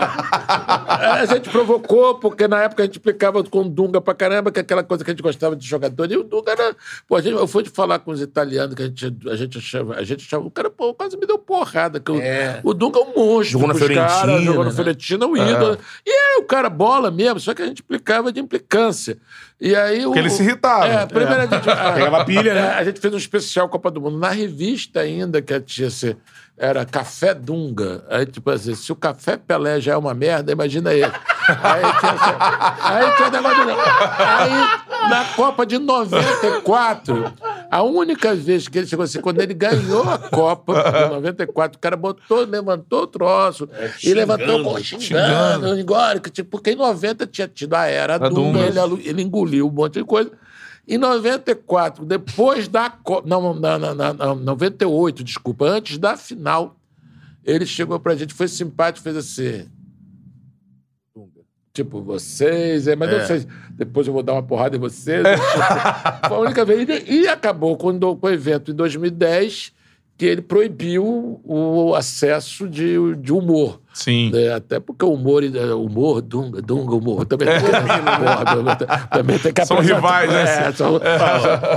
A 1.20 1.26
gente 1.26 1.50
provocou, 1.50 2.14
porque 2.14 2.48
na 2.48 2.62
época 2.62 2.82
a 2.82 2.86
gente 2.86 2.96
implicava 2.96 3.44
com 3.44 3.68
Dunga 3.68 4.00
pra 4.00 4.14
caramba, 4.14 4.50
que 4.50 4.58
é 4.60 4.62
aquela 4.62 4.82
coisa 4.82 5.04
que 5.04 5.10
a 5.10 5.12
gente 5.12 5.22
gostava 5.22 5.54
de 5.54 5.66
jogador. 5.66 6.10
E 6.10 6.16
o 6.16 6.22
Dunga 6.24 6.52
era. 6.52 6.74
Pô, 7.06 7.16
a 7.16 7.20
gente, 7.20 7.34
eu 7.34 7.46
fui 7.46 7.62
de 7.62 7.68
falar 7.68 7.98
com 7.98 8.12
os 8.12 8.20
italianos 8.22 8.74
que 8.74 8.82
a 8.82 8.86
gente, 8.86 9.14
a 9.30 9.36
gente 9.36 9.58
achava. 9.58 9.94
A 9.96 10.04
gente 10.04 10.24
achava. 10.24 10.46
O 10.46 10.50
cara, 10.50 10.70
pô, 10.70 10.94
quase 10.94 11.16
me 11.18 11.26
deu 11.26 11.38
porrada. 11.38 12.00
Que 12.00 12.10
o, 12.12 12.18
É. 12.18 12.60
o 12.64 12.72
Dunga 12.72 12.98
é 12.98 13.02
um 13.02 13.14
monstro. 13.14 13.44
Jogou 13.44 13.68
na 13.68 13.74
Fiorentina, 13.74 14.40
Jogou 14.40 14.64
na 14.64 14.70
né? 14.70 14.74
Fiorentina, 14.76 15.26
um 15.26 15.36
ídolo. 15.36 15.76
E 16.06 16.10
era 16.10 16.40
o 16.40 16.44
cara 16.44 16.70
bola 16.70 17.10
mesmo, 17.10 17.38
só 17.40 17.52
que 17.52 17.60
a 17.60 17.66
gente 17.66 17.80
implicava 17.82 18.32
de 18.32 18.40
implicância. 18.40 19.18
E 19.60 19.76
aí. 19.76 20.02
Porque 20.02 20.18
o, 20.18 20.22
ele 20.22 20.30
se 20.30 20.42
irritava. 20.42 20.86
É, 20.86 21.06
primeiro 21.06 21.42
a 21.42 21.46
gente. 21.46 21.68
a- 21.70 21.92
Pegava 21.92 22.24
pilha, 22.24 22.54
né? 22.54 22.60
é, 22.60 22.78
a 22.78 22.84
gente 22.84 23.00
fez 23.02 23.12
um 23.14 23.18
especial 23.18 23.68
Copa 23.68 23.90
do 23.90 24.00
Mundo. 24.00 24.18
Na 24.18 24.30
revista 24.30 25.00
ainda, 25.00 25.42
que 25.42 25.60
tinha 25.60 25.90
se- 25.90 26.16
era 26.56 26.84
Café 26.84 27.34
Dunga. 27.34 28.04
Aí, 28.08 28.24
tipo 28.24 28.48
assim, 28.50 28.74
se 28.74 28.92
o 28.92 28.96
Café 28.96 29.36
Pelé 29.36 29.80
já 29.80 29.92
é 29.92 29.96
uma 29.96 30.14
merda, 30.14 30.52
imagina 30.52 30.92
ele. 30.94 31.04
Aí 31.04 31.82
tinha, 32.00 32.78
aí 32.84 33.16
tinha 33.16 33.28
o 33.28 33.30
negócio 33.32 33.64
do... 33.64 33.70
Aí, 33.72 35.10
na 35.10 35.24
Copa 35.34 35.66
de 35.66 35.78
94, 35.78 37.32
a 37.70 37.82
única 37.82 38.34
vez 38.34 38.68
que 38.68 38.78
ele 38.78 38.86
chegou 38.86 39.04
assim, 39.04 39.20
quando 39.20 39.40
ele 39.40 39.54
ganhou 39.54 40.08
a 40.08 40.18
Copa 40.18 40.74
de 41.08 41.14
94, 41.14 41.76
o 41.76 41.80
cara 41.80 41.96
botou, 41.96 42.44
levantou 42.44 43.02
o 43.02 43.06
troço 43.06 43.68
e 44.04 44.14
levantou 44.14 44.62
pô, 44.62 44.78
xingando, 44.80 45.76
xingando, 45.76 46.30
tipo, 46.30 46.50
porque 46.50 46.70
em 46.72 46.76
90 46.76 47.26
tinha 47.26 47.48
tido 47.48 47.74
a 47.74 47.86
era 47.86 48.14
A 48.16 48.18
Dunga, 48.18 48.70
Dunga. 48.70 48.86
ele 48.96 49.08
ele 49.08 49.22
engoliu 49.22 49.66
um 49.66 49.70
monte 49.72 49.94
de 49.94 50.04
coisa. 50.04 50.30
Em 50.86 50.98
94, 50.98 52.04
depois 52.04 52.66
da. 52.68 52.92
Não, 53.24 53.54
na, 53.54 53.78
na, 53.78 53.94
na- 54.14 54.34
98, 54.34 55.22
desculpa, 55.22 55.64
antes 55.66 55.96
da 55.96 56.16
final, 56.16 56.76
ele 57.44 57.64
chegou 57.64 57.98
pra 58.00 58.16
gente, 58.16 58.34
foi 58.34 58.48
simpático, 58.48 59.04
fez 59.04 59.16
assim. 59.16 59.68
Tipo, 61.72 62.02
vocês, 62.02 62.86
é, 62.86 62.94
mas 62.94 63.10
não 63.10 63.26
sei. 63.26 63.46
Depois 63.70 64.06
eu 64.06 64.12
vou 64.12 64.22
dar 64.22 64.34
uma 64.34 64.42
porrada 64.42 64.76
em 64.76 64.80
vocês. 64.80 65.22
Tipo, 65.26 65.42
foi 66.28 66.36
a 66.36 66.40
única 66.40 66.64
vez. 66.66 66.86
E, 66.88 67.22
e 67.22 67.28
acabou 67.28 67.76
quando, 67.78 68.14
com 68.16 68.26
o 68.26 68.30
evento 68.30 68.70
em 68.72 68.74
2010, 68.74 69.72
que 70.18 70.26
ele 70.26 70.42
proibiu 70.42 71.40
o 71.44 71.94
acesso 71.94 72.68
de, 72.68 73.16
de 73.16 73.32
humor. 73.32 73.80
Sim. 73.92 74.30
É, 74.34 74.54
até 74.54 74.80
porque 74.80 75.04
o 75.04 75.12
humor, 75.12 75.44
é, 75.44 75.74
humor, 75.74 76.22
dunga, 76.22 76.62
dunga, 76.62 76.94
humor, 76.94 77.26
também 77.26 77.48
tem, 77.48 77.60
também 78.46 78.76
tem- 78.76 78.88
também 79.10 79.38
tem 79.38 79.52
que 79.52 79.66
São 79.66 79.78
rivais, 79.80 80.30
né? 80.30 80.42
É, 80.68 80.72
são- 80.72 81.00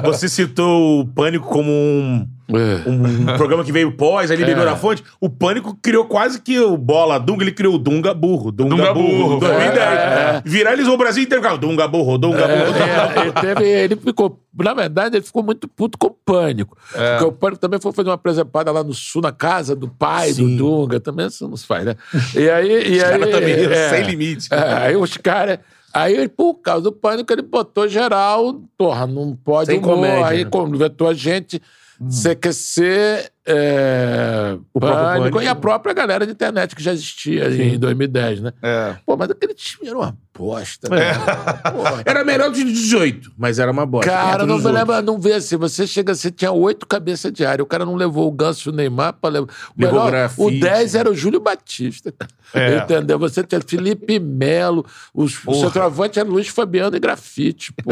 Você 0.03 0.29
citou 0.29 1.01
o 1.01 1.05
Pânico 1.07 1.47
como 1.47 1.69
um, 1.71 2.27
É. 2.47 2.88
um 2.89 3.26
programa 3.38 3.63
que 3.63 3.72
veio 3.72 3.91
pós, 3.93 4.30
aí 4.30 4.38
ele 4.38 4.45
bebeu 4.45 4.63
É. 4.63 4.65
na 4.67 4.76
fonte. 4.76 5.03
O 5.19 5.30
Pânico 5.30 5.76
criou 5.81 6.05
quase 6.05 6.39
que 6.41 6.59
o 6.59 6.77
Bola 6.77 7.17
Dunga, 7.19 7.43
ele 7.43 7.51
criou 7.51 7.76
o 7.76 7.77
Dunga 7.80 8.13
Burro. 8.13 8.51
Dunga, 8.51 8.69
Dunga 8.76 8.93
Burro. 8.93 9.17
Burro. 9.17 9.39
2010. 9.39 9.77
É. 9.77 10.41
Viralizou 10.45 10.93
o 10.93 10.97
Brasil 10.97 11.23
inteiro. 11.23 11.41
ficava, 11.41 11.59
Dunga 11.59 11.88
Burro, 11.88 12.17
Dunga 12.17 12.47
Burro. 12.47 12.76
É, 12.77 13.22
ele, 13.22 13.31
teve, 13.31 13.65
ele 13.67 13.95
ficou. 13.95 14.39
Na 14.57 14.73
verdade, 14.73 15.17
ele 15.17 15.26
ficou 15.26 15.43
muito 15.43 15.67
puto 15.67 15.97
com 15.97 16.07
o 16.07 16.11
pânico. 16.11 16.77
É. 16.93 17.11
Porque 17.17 17.26
o 17.26 17.31
pânico 17.31 17.59
também 17.61 17.80
foi 17.81 17.91
fazer 17.91 18.09
uma 18.09 18.17
presepada 18.17 18.72
lá 18.72 18.84
no 18.84 18.93
sul, 18.93 19.22
na 19.22 19.31
casa 19.31 19.76
do 19.76 19.88
pai 19.88 20.31
Sim. 20.34 20.55
do 20.55 20.63
Dunga. 20.63 20.99
Também 20.99 21.27
isso 21.27 21.47
não 21.47 21.57
se 21.57 21.65
faz, 21.65 21.84
né? 21.85 21.95
E 22.35 22.49
aí. 22.49 22.93
E 22.93 22.97
Os 22.97 23.03
aí 23.03 23.09
caras 23.19 23.30
também, 23.31 23.53
é, 23.53 23.89
sem 23.89 24.03
limite. 24.03 24.47
é, 24.51 24.73
aí 24.73 24.95
os 24.95 25.17
caras. 25.17 25.59
Aí, 25.93 26.27
por 26.27 26.55
causa 26.55 26.81
do 26.84 26.91
pânico, 26.91 27.31
ele 27.31 27.41
botou 27.41 27.88
geral, 27.88 28.61
porra, 28.77 29.07
não 29.07 29.34
pode 29.34 29.67
Sem 29.67 29.80
humor. 29.80 29.95
comédia, 29.95 30.26
aí 30.27 30.43
né? 30.43 30.49
conversou 30.49 31.07
a 31.07 31.13
gente, 31.13 31.61
CQC, 32.09 33.30
é, 33.45 34.57
O 34.73 34.80
Pânico. 34.80 35.41
e 35.41 35.47
a 35.47 35.55
própria 35.55 35.93
galera 35.93 36.26
de 36.26 36.31
internet 36.31 36.76
que 36.76 36.84
já 36.84 36.93
existia 36.93 37.47
em 37.49 37.77
2010, 37.80 38.41
né? 38.41 38.53
É. 38.61 38.95
Pô, 39.05 39.15
mas 39.15 39.30
aquele 39.30 39.53
time 39.53 39.88
era 39.88 39.97
uma 39.97 40.17
bosta, 40.37 40.89
né? 40.89 41.13
Porra. 41.71 42.01
Era 42.05 42.23
melhor 42.23 42.51
de 42.51 42.63
18, 42.63 43.31
mas 43.37 43.57
era 43.59 43.71
uma 43.71 43.85
bosta. 43.85 44.09
Cara, 44.11 44.45
não 44.45 44.57
lembra, 44.57 45.01
não 45.01 45.19
vê 45.19 45.33
assim. 45.33 45.55
Você 45.57 45.87
chega 45.87 46.11
assim, 46.11 46.29
tinha 46.29 46.51
oito 46.51 46.85
cabeças 46.85 47.31
de 47.31 47.45
área. 47.45 47.63
O 47.63 47.65
cara 47.65 47.85
não 47.85 47.95
levou 47.95 48.27
o 48.27 48.31
Ganso 48.31 48.69
e 48.69 48.71
o 48.71 48.75
Neymar 48.75 49.13
pra 49.13 49.29
levar. 49.29 49.47
O, 49.47 49.51
melhor, 49.77 50.11
grafite. 50.11 50.41
o 50.41 50.59
10 50.59 50.95
era 50.95 51.09
o 51.09 51.15
Júlio 51.15 51.39
Batista. 51.39 52.13
É. 52.53 52.77
Entendeu? 52.77 53.17
Você 53.19 53.43
tinha 53.43 53.59
Felipe 53.65 54.19
Melo, 54.19 54.85
os, 55.13 55.35
o 55.45 55.53
centroavante 55.55 56.19
era 56.19 56.27
Luiz 56.29 56.47
Fabiano 56.47 56.95
e 56.95 56.99
grafite, 56.99 57.73
pô. 57.73 57.91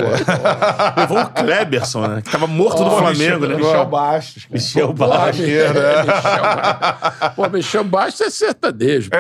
Levou 0.97 1.19
o 1.21 1.29
Kleberson, 1.29 2.07
né? 2.07 2.21
Que 2.21 2.29
tava 2.31 2.47
morto 2.47 2.79
no 2.83 2.89
Ó, 2.91 2.97
Flamengo, 2.99 3.45
né? 3.47 3.55
Michel 3.55 3.85
Bastos. 3.85 4.43
cara. 4.43 4.53
Michel 4.53 4.93
Bastos. 4.93 5.39
Michel, 5.39 5.65
é, 5.65 6.03
Michel 6.03 6.43
Bastos. 6.43 7.29
Pô, 7.35 7.49
Michel 7.49 7.83
Bastos 7.83 8.21
é 8.21 8.29
sertanejo. 8.29 9.09
Pô, 9.09 9.17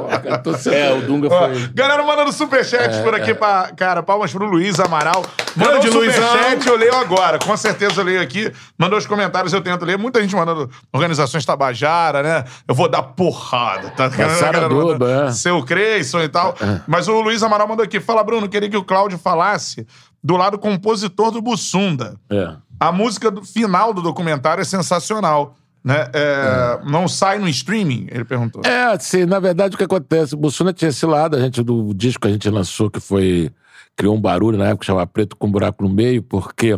Porra, 0.00 0.18
porra, 0.20 0.38
tô 0.38 0.54
sendo- 0.54 0.74
É, 0.76 0.92
o 0.92 1.02
Dunga 1.02 1.25
Foi. 1.28 1.68
Galera 1.74 2.02
mandando 2.04 2.32
superchat 2.32 3.02
por 3.02 3.14
aqui 3.14 3.34
pra. 3.34 3.72
Cara, 3.76 4.02
palmas 4.02 4.32
pro 4.32 4.46
Luiz 4.46 4.78
Amaral. 4.80 5.24
Mandou 5.54 5.80
Grande 5.80 5.88
um 5.88 5.92
superchat, 5.92 6.66
eu 6.66 6.76
leio 6.76 6.94
agora. 6.94 7.38
Com 7.38 7.56
certeza 7.56 8.00
eu 8.00 8.04
leio 8.04 8.20
aqui. 8.20 8.52
Mandou 8.78 8.98
os 8.98 9.06
comentários, 9.06 9.52
eu 9.52 9.60
tento 9.60 9.84
ler. 9.84 9.96
Muita 9.96 10.20
gente 10.20 10.34
mandando 10.34 10.70
organizações 10.92 11.44
Tabajara, 11.44 12.22
né? 12.22 12.44
Eu 12.66 12.74
vou 12.74 12.88
dar 12.88 13.02
porrada, 13.02 13.90
tá? 13.90 14.08
Galera 14.16 14.60
mandando 14.68 14.92
Duba, 14.92 15.26
é. 15.28 15.32
Seu 15.32 15.62
Creyson 15.64 16.20
e 16.20 16.28
tal. 16.28 16.54
Mas 16.86 17.08
o 17.08 17.20
Luiz 17.20 17.42
Amaral 17.42 17.68
mandou 17.68 17.84
aqui. 17.84 18.00
Fala, 18.00 18.22
Bruno, 18.22 18.48
queria 18.48 18.68
que 18.68 18.76
o 18.76 18.84
Cláudio 18.84 19.18
falasse 19.18 19.86
do 20.22 20.36
lado 20.36 20.58
compositor 20.58 21.30
do 21.30 21.40
Bussunda. 21.40 22.16
É. 22.30 22.54
A 22.78 22.92
música 22.92 23.30
do 23.30 23.42
final 23.42 23.94
do 23.94 24.02
documentário 24.02 24.60
é 24.60 24.64
sensacional. 24.64 25.56
Né? 25.86 26.04
É, 26.12 26.80
Não 26.84 27.06
sai 27.06 27.38
no 27.38 27.48
streaming? 27.48 28.08
Ele 28.10 28.24
perguntou. 28.24 28.60
É, 28.64 28.86
assim, 28.86 29.24
na 29.24 29.38
verdade 29.38 29.76
o 29.76 29.78
que 29.78 29.84
acontece, 29.84 30.34
o 30.34 30.72
tinha 30.72 30.88
esse 30.88 31.06
lado, 31.06 31.36
a 31.36 31.40
gente, 31.40 31.62
do 31.62 31.94
disco 31.94 32.22
que 32.22 32.28
a 32.28 32.32
gente 32.32 32.50
lançou, 32.50 32.90
que 32.90 32.98
foi, 32.98 33.52
criou 33.94 34.16
um 34.16 34.20
barulho 34.20 34.58
na 34.58 34.66
época, 34.66 34.84
chamava 34.84 35.06
Preto 35.06 35.36
com 35.36 35.48
Buraco 35.48 35.84
no 35.84 35.88
Meio, 35.88 36.24
porque 36.24 36.76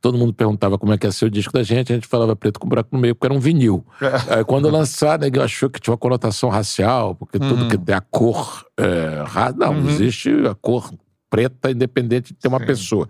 todo 0.00 0.18
mundo 0.18 0.32
perguntava 0.34 0.76
como 0.76 0.92
é 0.92 0.98
que 0.98 1.06
ia 1.06 1.12
ser 1.12 1.26
o 1.26 1.30
disco 1.30 1.52
da 1.52 1.62
gente, 1.62 1.92
a 1.92 1.94
gente 1.94 2.08
falava 2.08 2.34
Preto 2.34 2.58
com 2.58 2.68
Buraco 2.68 2.88
no 2.90 3.00
Meio, 3.00 3.14
porque 3.14 3.28
era 3.28 3.34
um 3.34 3.38
vinil. 3.38 3.86
Aí 4.28 4.42
quando 4.42 4.68
lançar, 4.68 5.20
ninguém 5.20 5.40
achou 5.40 5.70
que 5.70 5.78
tinha 5.80 5.92
uma 5.92 5.98
conotação 5.98 6.48
racial, 6.48 7.14
porque 7.14 7.38
tudo 7.38 7.68
que 7.68 7.78
tem 7.78 7.94
a 7.94 8.00
cor, 8.00 8.66
é, 8.76 9.22
não, 9.56 9.88
existe 9.88 10.30
a 10.50 10.54
cor 10.56 10.92
preta 11.30 11.70
independente 11.70 12.32
de 12.32 12.40
ter 12.40 12.48
uma 12.48 12.58
pessoa. 12.58 13.08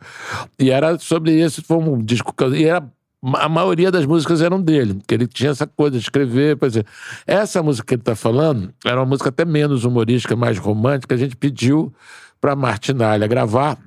E 0.58 0.70
era 0.70 0.98
sobre 0.98 1.32
isso, 1.32 1.62
foi 1.62 1.78
um 1.78 2.02
disco 2.02 2.34
que 2.34 2.44
eu, 2.44 2.54
e 2.54 2.64
era 2.66 2.86
a 3.34 3.48
maioria 3.48 3.90
das 3.90 4.06
músicas 4.06 4.40
eram 4.40 4.60
dele, 4.60 4.94
porque 4.94 5.14
ele 5.14 5.26
tinha 5.26 5.50
essa 5.50 5.66
coisa 5.66 5.98
de 5.98 6.02
escrever, 6.02 6.56
por 6.56 6.66
exemplo. 6.66 6.92
Essa 7.26 7.62
música 7.62 7.86
que 7.86 7.94
ele 7.94 8.02
está 8.02 8.14
falando 8.14 8.72
era 8.84 8.96
uma 9.00 9.06
música 9.06 9.28
até 9.28 9.44
menos 9.44 9.84
humorística, 9.84 10.36
mais 10.36 10.58
romântica. 10.58 11.14
A 11.14 11.18
gente 11.18 11.36
pediu 11.36 11.92
para 12.40 12.54
Martinalha 12.54 13.26
gravar 13.26 13.78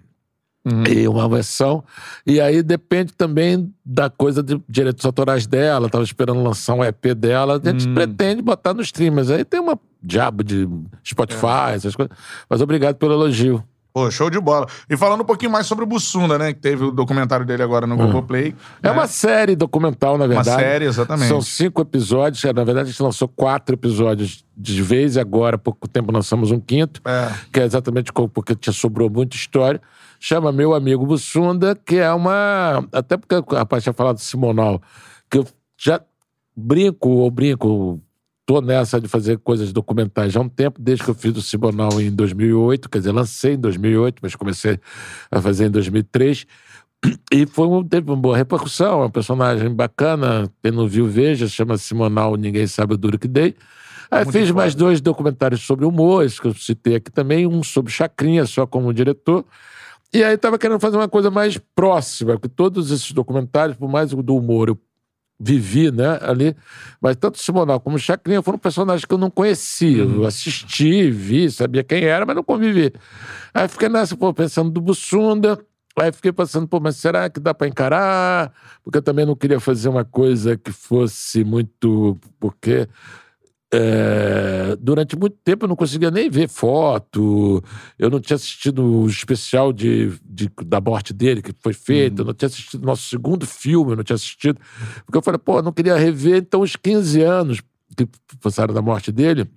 e 0.89 1.07
uma 1.07 1.27
versão. 1.27 1.83
E 2.25 2.39
aí 2.39 2.61
depende 2.61 3.13
também 3.13 3.73
da 3.83 4.09
coisa 4.09 4.43
de 4.43 4.61
direitos 4.67 5.05
autorais 5.05 5.47
dela. 5.47 5.89
Tava 5.89 6.03
esperando 6.03 6.43
lançar 6.43 6.75
um 6.75 6.83
EP 6.83 7.13
dela. 7.15 7.59
A 7.63 7.69
gente 7.69 7.87
pretende 7.89 8.41
botar 8.41 8.73
nos 8.73 8.87
streamers. 8.87 9.31
Aí 9.31 9.43
tem 9.43 9.59
uma 9.59 9.79
diabo 10.03 10.43
de 10.43 10.67
Spotify, 11.05 11.73
essas 11.73 11.95
coisas. 11.95 12.15
Mas 12.49 12.61
obrigado 12.61 12.95
pelo 12.95 13.13
elogio. 13.13 13.63
Pô, 13.93 14.09
show 14.09 14.29
de 14.29 14.39
bola. 14.39 14.67
E 14.89 14.95
falando 14.95 15.21
um 15.21 15.25
pouquinho 15.25 15.51
mais 15.51 15.67
sobre 15.67 15.83
o 15.83 15.87
Bussunda, 15.87 16.37
né? 16.37 16.53
Que 16.53 16.59
teve 16.59 16.85
o 16.85 16.91
documentário 16.91 17.45
dele 17.45 17.61
agora 17.61 17.85
no 17.85 17.97
Globoplay. 17.97 18.55
É 18.81 18.87
né? 18.87 18.91
uma 18.93 19.05
série 19.05 19.53
documental, 19.53 20.17
na 20.17 20.27
verdade. 20.27 20.61
série, 20.61 20.85
exatamente. 20.85 21.27
São 21.27 21.41
cinco 21.41 21.81
episódios. 21.81 22.41
Na 22.43 22.63
verdade, 22.63 22.81
a 22.81 22.91
gente 22.91 23.03
lançou 23.03 23.27
quatro 23.27 23.75
episódios 23.75 24.45
de 24.55 24.81
vez 24.81 25.17
e 25.17 25.19
agora, 25.19 25.57
há 25.57 25.59
pouco 25.59 25.89
tempo, 25.89 26.11
lançamos 26.11 26.51
um 26.51 26.59
quinto. 26.59 27.01
É. 27.05 27.33
Que 27.51 27.59
é 27.59 27.65
exatamente 27.65 28.11
porque 28.33 28.55
tinha 28.55 28.71
sobrou 28.71 29.09
muita 29.09 29.35
história. 29.35 29.81
Chama 30.19 30.51
Meu 30.51 30.73
Amigo 30.73 31.05
Bussunda, 31.05 31.75
que 31.75 31.97
é 31.97 32.13
uma... 32.13 32.87
Até 32.93 33.17
porque 33.17 33.35
o 33.35 33.55
rapaz 33.55 33.83
tinha 33.83 33.91
falado 33.91 34.15
do 34.15 34.21
Simonal, 34.21 34.81
que 35.29 35.39
eu 35.39 35.47
já 35.77 35.99
brinco 36.55 37.09
ou 37.09 37.29
brinco... 37.29 37.99
Tô 38.45 38.59
nessa 38.59 38.99
de 38.99 39.07
fazer 39.07 39.37
coisas 39.39 39.71
documentais 39.71 40.33
já 40.33 40.39
há 40.39 40.43
um 40.43 40.49
tempo, 40.49 40.81
desde 40.81 41.03
que 41.03 41.09
eu 41.09 41.15
fiz 41.15 41.35
o 41.37 41.41
Simonal 41.41 42.01
em 42.01 42.11
2008, 42.11 42.89
quer 42.89 42.97
dizer, 42.97 43.11
lancei 43.11 43.53
em 43.53 43.59
2008, 43.59 44.19
mas 44.21 44.35
comecei 44.35 44.79
a 45.29 45.41
fazer 45.41 45.67
em 45.67 45.71
2003. 45.71 46.45
E 47.31 47.45
foi 47.47 47.67
um, 47.67 47.83
teve 47.83 48.09
uma 48.11 48.17
boa 48.17 48.37
repercussão, 48.37 49.01
é 49.01 49.05
um 49.05 49.09
personagem 49.09 49.73
bacana. 49.73 50.51
Quem 50.61 50.71
não 50.71 50.87
viu, 50.87 51.07
veja, 51.07 51.47
chama 51.47 51.77
Simonal, 51.77 52.35
Ninguém 52.35 52.67
Sabe 52.67 52.93
o 52.93 52.97
Duro 52.97 53.17
Que 53.17 53.27
Dei. 53.27 53.55
Aí 54.11 54.23
Muito 54.25 54.37
fiz 54.37 54.49
foda. 54.49 54.59
mais 54.59 54.75
dois 54.75 55.01
documentários 55.01 55.61
sobre 55.61 55.85
humor, 55.85 56.25
esse 56.25 56.39
que 56.39 56.47
eu 56.47 56.53
citei 56.53 56.95
aqui 56.95 57.09
também, 57.09 57.47
um 57.47 57.63
sobre 57.63 57.91
Chacrinha, 57.91 58.45
só 58.45 58.67
como 58.67 58.93
diretor. 58.93 59.45
E 60.13 60.21
aí 60.23 60.37
tava 60.37 60.57
querendo 60.59 60.79
fazer 60.79 60.97
uma 60.97 61.07
coisa 61.07 61.31
mais 61.31 61.57
próxima, 61.73 62.33
porque 62.33 62.49
todos 62.49 62.91
esses 62.91 63.13
documentários, 63.13 63.77
por 63.77 63.89
mais 63.89 64.11
do 64.11 64.35
humor, 64.35 64.67
eu 64.67 64.77
vivi, 65.43 65.91
né, 65.91 66.19
ali, 66.21 66.55
mas 67.01 67.15
tanto 67.15 67.39
Simonal 67.39 67.79
como 67.79 67.97
Chacrinha 67.97 68.41
foram 68.43 68.59
personagens 68.59 69.05
que 69.05 69.13
eu 69.13 69.17
não 69.17 69.31
conhecia. 69.31 70.03
Eu 70.03 70.25
assisti, 70.25 71.09
vi, 71.09 71.49
sabia 71.49 71.83
quem 71.83 72.03
era, 72.03 72.25
mas 72.25 72.35
não 72.35 72.43
convivi. 72.43 72.93
Aí 73.53 73.67
fiquei 73.67 73.89
nessa, 73.89 74.15
pô, 74.15 74.31
pensando 74.33 74.69
do 74.69 74.79
Bussunda, 74.79 75.57
aí 75.97 76.11
fiquei 76.11 76.31
pensando, 76.31 76.67
pô, 76.67 76.79
mas 76.79 76.97
será 76.97 77.27
que 77.29 77.39
dá 77.39 77.53
pra 77.53 77.67
encarar? 77.67 78.53
Porque 78.83 78.99
eu 78.99 79.01
também 79.01 79.25
não 79.25 79.35
queria 79.35 79.59
fazer 79.59 79.89
uma 79.89 80.05
coisa 80.05 80.55
que 80.55 80.71
fosse 80.71 81.43
muito. 81.43 82.17
Porque. 82.39 82.87
É, 83.73 84.75
durante 84.79 85.15
muito 85.17 85.37
tempo 85.43 85.65
eu 85.65 85.69
não 85.69 85.75
conseguia 85.75 86.11
nem 86.11 86.29
ver 86.29 86.47
foto, 86.49 87.63
eu 87.97 88.09
não 88.09 88.19
tinha 88.19 88.35
assistido 88.35 88.83
o 88.83 89.07
especial 89.07 89.71
de, 89.71 90.11
de- 90.25 90.51
da 90.65 90.81
morte 90.81 91.13
dele 91.13 91.41
que 91.41 91.53
foi 91.59 91.73
feito, 91.73 92.21
eu 92.21 92.25
não 92.25 92.33
tinha 92.33 92.47
assistido 92.47 92.83
o 92.83 92.85
nosso 92.85 93.03
segundo 93.07 93.45
filme, 93.45 93.91
eu 93.91 93.95
não 93.95 94.03
tinha 94.03 94.15
assistido, 94.15 94.59
porque 95.05 95.17
eu 95.17 95.21
falei, 95.21 95.37
pô, 95.39 95.59
eu 95.59 95.63
não 95.63 95.71
queria 95.71 95.95
rever, 95.95 96.37
então 96.37 96.61
os 96.61 96.75
15 96.75 97.21
anos 97.21 97.61
que 97.95 98.07
passaram 98.41 98.73
da 98.73 98.81
morte 98.81 99.11
dele 99.11 99.47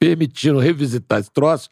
permitiram 0.00 0.58
revisitar 0.58 1.20
esse 1.20 1.30
troço, 1.30 1.68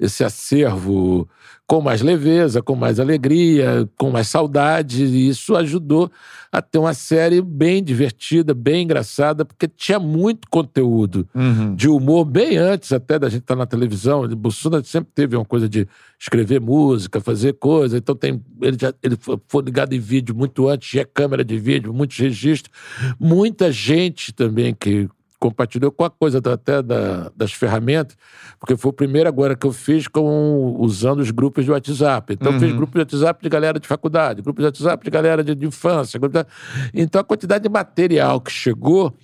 esse 0.00 0.24
acervo 0.24 1.28
com 1.66 1.80
mais 1.80 2.00
leveza, 2.00 2.62
com 2.62 2.76
mais 2.76 3.00
alegria, 3.00 3.88
com 3.98 4.08
mais 4.10 4.28
saudade, 4.28 5.04
e 5.04 5.28
isso 5.28 5.54
ajudou 5.56 6.10
a 6.52 6.62
ter 6.62 6.78
uma 6.78 6.94
série 6.94 7.42
bem 7.42 7.82
divertida, 7.82 8.54
bem 8.54 8.84
engraçada, 8.84 9.44
porque 9.44 9.66
tinha 9.66 9.98
muito 9.98 10.48
conteúdo 10.48 11.28
Uhum. 11.34 11.74
de 11.74 11.88
humor 11.88 12.24
bem 12.24 12.56
antes 12.56 12.92
até 12.92 13.18
da 13.18 13.28
gente 13.28 13.40
estar 13.42 13.56
na 13.56 13.66
televisão. 13.66 14.22
O 14.22 14.36
Bussunda 14.36 14.82
sempre 14.84 15.10
teve 15.12 15.34
uma 15.36 15.44
coisa 15.44 15.68
de 15.68 15.88
escrever 16.20 16.60
música, 16.60 17.20
fazer 17.20 17.54
coisa. 17.54 17.98
Então 17.98 18.14
tem 18.14 18.40
ele 18.62 18.76
já 18.80 18.94
ele 19.02 19.16
fo- 19.16 19.40
foi 19.48 19.62
ligado 19.64 19.92
em 19.92 19.98
vídeo 19.98 20.34
muito 20.36 20.68
antes, 20.68 20.88
tinha 20.88 21.04
câmera 21.04 21.44
de 21.44 21.58
vídeo, 21.58 21.92
muitos 21.92 22.16
registros. 22.16 22.72
Muita 23.18 23.72
gente 23.72 24.32
também 24.32 24.72
que 24.72 25.08
compartilhou 25.38 25.90
com 25.92 26.04
a 26.04 26.10
coisa 26.10 26.38
até 26.38 26.82
da- 26.82 27.30
das 27.36 27.52
ferramentas, 27.52 28.16
porque 28.58 28.76
foi 28.76 28.90
o 28.90 28.92
primeiro 28.92 29.28
agora 29.28 29.54
que 29.56 29.66
eu 29.66 29.72
fiz 29.72 30.08
com 30.08 30.76
usando 30.78 31.20
os 31.20 31.30
grupos 31.30 31.64
de 31.64 31.70
WhatsApp. 31.70 32.32
Então 32.34 32.52
eu 32.52 32.60
fiz 32.60 32.72
grupo 32.76 32.92
de 32.94 32.98
WhatsApp 33.00 33.42
de 33.42 33.48
galera 33.48 33.78
de 33.78 33.86
faculdade, 33.86 34.42
grupo 34.42 34.60
de 34.60 34.66
WhatsApp 34.66 35.04
de 35.04 35.10
galera 35.10 35.44
de, 35.44 35.54
de 35.54 35.66
infância. 35.66 36.18
de- 36.18 36.46
Então 36.94 37.20
a 37.20 37.24
quantidade 37.24 37.62
de 37.64 37.68
material 37.68 38.40
que 38.40 38.50
chegou 38.50 39.14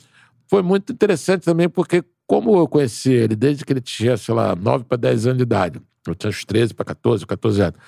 foi 0.48 0.62
muito 0.62 0.92
interessante 0.92 1.44
também, 1.44 1.68
porque 1.68 2.04
como 2.26 2.56
eu 2.56 2.68
conheci 2.68 3.10
ele 3.12 3.34
desde 3.34 3.64
que 3.64 3.72
ele 3.72 3.80
tinha, 3.80 4.16
sei 4.16 4.34
lá, 4.34 4.54
9 4.54 4.84
para 4.84 4.96
10 4.98 5.26
anos 5.26 5.38
de 5.38 5.42
idade, 5.44 5.80
eu 6.06 6.14
tinha 6.14 6.30
uns 6.30 6.44
13 6.44 6.74
para 6.74 6.84
14, 6.84 7.26
14 7.26 7.60
anos. 7.62 7.78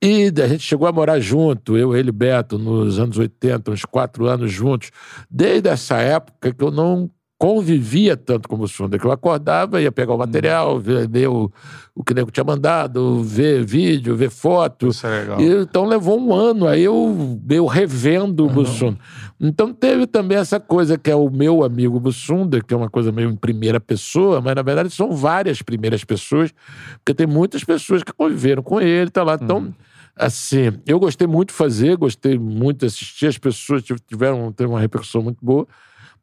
E 0.00 0.32
a 0.42 0.46
gente 0.46 0.62
chegou 0.62 0.86
a 0.86 0.92
morar 0.92 1.18
junto, 1.18 1.76
eu, 1.76 1.96
ele 1.96 2.10
e 2.10 2.12
Beto, 2.12 2.56
nos 2.56 3.00
anos 3.00 3.18
80, 3.18 3.72
uns 3.72 3.84
quatro 3.84 4.26
anos 4.26 4.52
juntos. 4.52 4.90
Desde 5.28 5.68
essa 5.68 5.96
época 5.96 6.52
que 6.54 6.62
eu 6.62 6.70
não 6.70 7.10
convivia 7.38 8.16
tanto 8.16 8.48
com 8.48 8.56
o 8.56 8.58
Bussunda, 8.58 8.98
que 8.98 9.04
eu 9.06 9.12
acordava, 9.12 9.80
ia 9.80 9.92
pegar 9.92 10.12
o 10.12 10.18
material, 10.18 10.80
ver, 10.80 11.08
ver 11.08 11.28
o, 11.28 11.50
o 11.94 12.02
que 12.02 12.12
o 12.12 12.14
nego 12.16 12.32
tinha 12.32 12.42
mandado, 12.42 13.22
ver 13.22 13.64
vídeo, 13.64 14.16
ver 14.16 14.28
foto. 14.28 14.88
Isso 14.88 15.06
é 15.06 15.20
legal. 15.20 15.40
E, 15.40 15.62
então 15.62 15.84
levou 15.86 16.18
um 16.18 16.34
ano 16.34 16.66
aí 16.66 16.82
eu, 16.82 17.40
eu 17.48 17.64
revendo 17.66 18.44
o 18.44 18.50
Bussunda. 18.50 18.98
Então 19.40 19.72
teve 19.72 20.04
também 20.08 20.36
essa 20.36 20.58
coisa 20.58 20.98
que 20.98 21.08
é 21.10 21.14
o 21.14 21.30
meu 21.30 21.62
amigo 21.62 22.00
Bussunda, 22.00 22.60
que 22.60 22.74
é 22.74 22.76
uma 22.76 22.90
coisa 22.90 23.12
meio 23.12 23.30
em 23.30 23.36
primeira 23.36 23.78
pessoa, 23.78 24.40
mas 24.40 24.56
na 24.56 24.62
verdade 24.62 24.90
são 24.90 25.12
várias 25.12 25.62
primeiras 25.62 26.02
pessoas, 26.02 26.52
porque 26.98 27.14
tem 27.14 27.26
muitas 27.26 27.62
pessoas 27.62 28.02
que 28.02 28.12
conviveram 28.12 28.64
com 28.64 28.80
ele, 28.80 29.10
tá 29.10 29.22
lá. 29.22 29.38
Então, 29.40 29.72
assim, 30.16 30.72
eu 30.84 30.98
gostei 30.98 31.28
muito 31.28 31.50
de 31.50 31.54
fazer, 31.54 31.96
gostei 31.96 32.36
muito 32.36 32.80
de 32.80 32.86
assistir, 32.86 33.26
as 33.26 33.38
pessoas 33.38 33.84
tiv- 33.84 34.00
tiveram 34.08 34.50
teve 34.50 34.68
uma 34.68 34.80
repercussão 34.80 35.22
muito 35.22 35.38
boa. 35.40 35.64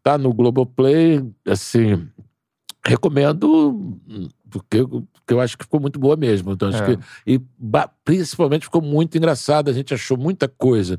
Tá 0.06 0.19
no 0.19 0.32
Globoplay, 0.32 1.26
assim, 1.48 2.07
recomendo 2.86 3.98
porque, 4.52 4.86
porque 4.86 5.34
eu 5.34 5.41
acho 5.41 5.57
que 5.57 5.64
ficou 5.64 5.80
muito 5.80 5.99
boa 5.99 6.15
mesmo. 6.15 6.52
Então, 6.52 6.69
acho 6.69 6.84
É. 6.84 6.95
que, 6.95 7.03
e 7.26 7.41
principalmente 8.03 8.65
ficou 8.65 8.84
muito 8.84 9.18
engraçado. 9.18 9.69
A 9.69 9.73
gente 9.73 9.95
achou 9.95 10.15
muita 10.15 10.48
coisa 10.48 10.98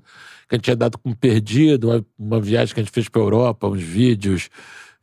que 0.49 0.55
a 0.55 0.57
gente 0.57 0.65
tinha 0.65 0.77
dado 0.77 0.99
como 0.99 1.15
perdido. 1.15 1.89
Uma, 1.89 2.05
uma 2.19 2.41
viagem 2.41 2.75
que 2.75 2.81
a 2.81 2.83
gente 2.83 2.93
fez 2.93 3.09
para 3.09 3.23
Europa, 3.23 3.69
uns 3.69 3.81
vídeos 3.81 4.51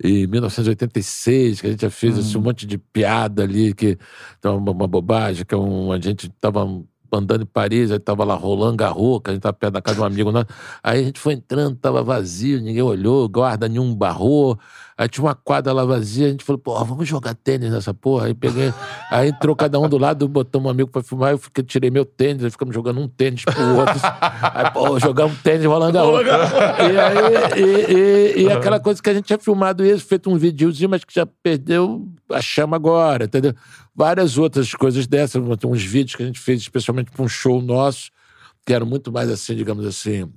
em 0.04 0.28
1986, 0.28 1.62
que 1.62 1.68
a 1.68 1.72
gente 1.72 1.82
já 1.82 1.90
fez 1.90 2.18
assim, 2.18 2.38
um 2.38 2.42
monte 2.42 2.68
de 2.68 2.78
piada 2.78 3.44
ali, 3.44 3.74
que 3.74 3.98
então, 4.38 4.58
uma, 4.58 4.72
uma 4.72 4.88
bobagem, 4.88 5.46
que 5.46 5.56
é 5.56 5.58
um, 5.58 5.94
a 5.94 6.00
gente 6.00 6.28
tava 6.42 6.66
andando 7.16 7.44
em 7.44 7.46
Paris, 7.46 7.92
aí 7.92 8.00
tava 8.00 8.24
lá 8.24 8.36
Roland 8.36 8.76
Garros, 8.76 9.22
que 9.24 9.30
a 9.30 9.34
gente 9.34 9.42
tava 9.44 9.54
perto 9.54 9.74
da 9.74 9.82
casa 9.82 9.96
de 9.98 10.02
um 10.02 10.06
amigo 10.06 10.32
nosso. 10.32 10.48
Aí 10.84 11.00
a 11.02 11.04
gente 11.04 11.20
foi 11.20 11.34
entrando, 11.34 11.76
tava 11.76 12.04
vazio, 12.04 12.60
ninguém 12.62 12.82
olhou, 12.82 13.28
guarda 13.30 13.68
nenhum 13.68 13.94
barrou. 13.96 14.58
Aí 14.96 15.08
tinha 15.10 15.24
uma 15.26 15.34
quadra 15.34 15.74
lá 15.74 15.84
vazia, 15.84 16.28
a 16.28 16.30
gente 16.30 16.44
falou, 16.44 16.60
pô, 16.60 16.86
vamos 16.86 17.08
jogar 17.08 17.34
tênis 17.34 17.72
nessa 17.72 17.94
porra. 17.96 18.28
Aí 18.28 18.34
peguei, 18.36 18.72
aí 19.10 19.30
entrou 19.30 19.56
cada 19.56 19.80
um 19.80 19.90
do 19.90 19.98
lado, 19.98 20.28
botamos 20.28 20.68
um 20.68 20.70
amigo 20.70 20.90
pra 20.92 21.02
filmar, 21.02 21.32
eu 21.32 21.38
fiquei, 21.40 21.64
tirei 21.64 21.90
meu 21.90 22.06
tênis, 22.06 22.44
aí 22.44 22.52
ficamos 22.52 22.76
jogando 22.76 23.00
um 23.00 23.08
tênis 23.08 23.44
pro 23.44 23.76
outro. 23.76 24.00
Aí, 24.54 24.70
pô, 24.72 25.00
jogamos 25.00 25.42
tênis 25.42 25.66
Roland 25.66 25.92
Garros. 25.94 26.22
E 26.80 26.98
aí, 27.00 27.60
e, 27.60 27.94
e- 28.42 28.44
e 28.44 28.52
aquela 28.52 28.80
coisa 28.80 29.02
que 29.02 29.10
a 29.10 29.14
gente 29.16 29.26
tinha 29.26 29.40
filmado 29.40 29.84
isso, 29.84 30.06
feito 30.06 30.30
um 30.30 30.38
videozinho, 30.38 30.90
mas 30.90 31.04
que 31.04 31.14
já 31.16 31.26
perdeu 31.26 32.08
a 32.32 32.42
chama 32.42 32.76
agora, 32.76 33.26
entendeu? 33.26 33.54
Várias 33.96 34.38
outras 34.38 34.74
coisas 34.74 35.06
dessas, 35.06 35.42
uns 35.66 35.84
vídeos 35.84 36.16
que 36.16 36.24
a 36.24 36.26
gente 36.26 36.40
fez 36.40 36.62
especialmente 36.62 37.12
para 37.12 37.24
um 37.24 37.28
show 37.28 37.62
nosso, 37.62 38.10
que 38.66 38.74
eram 38.74 38.86
muito 38.86 39.12
mais 39.12 39.30
assim, 39.30 39.56
digamos 39.56 39.86
assim, 39.86 40.32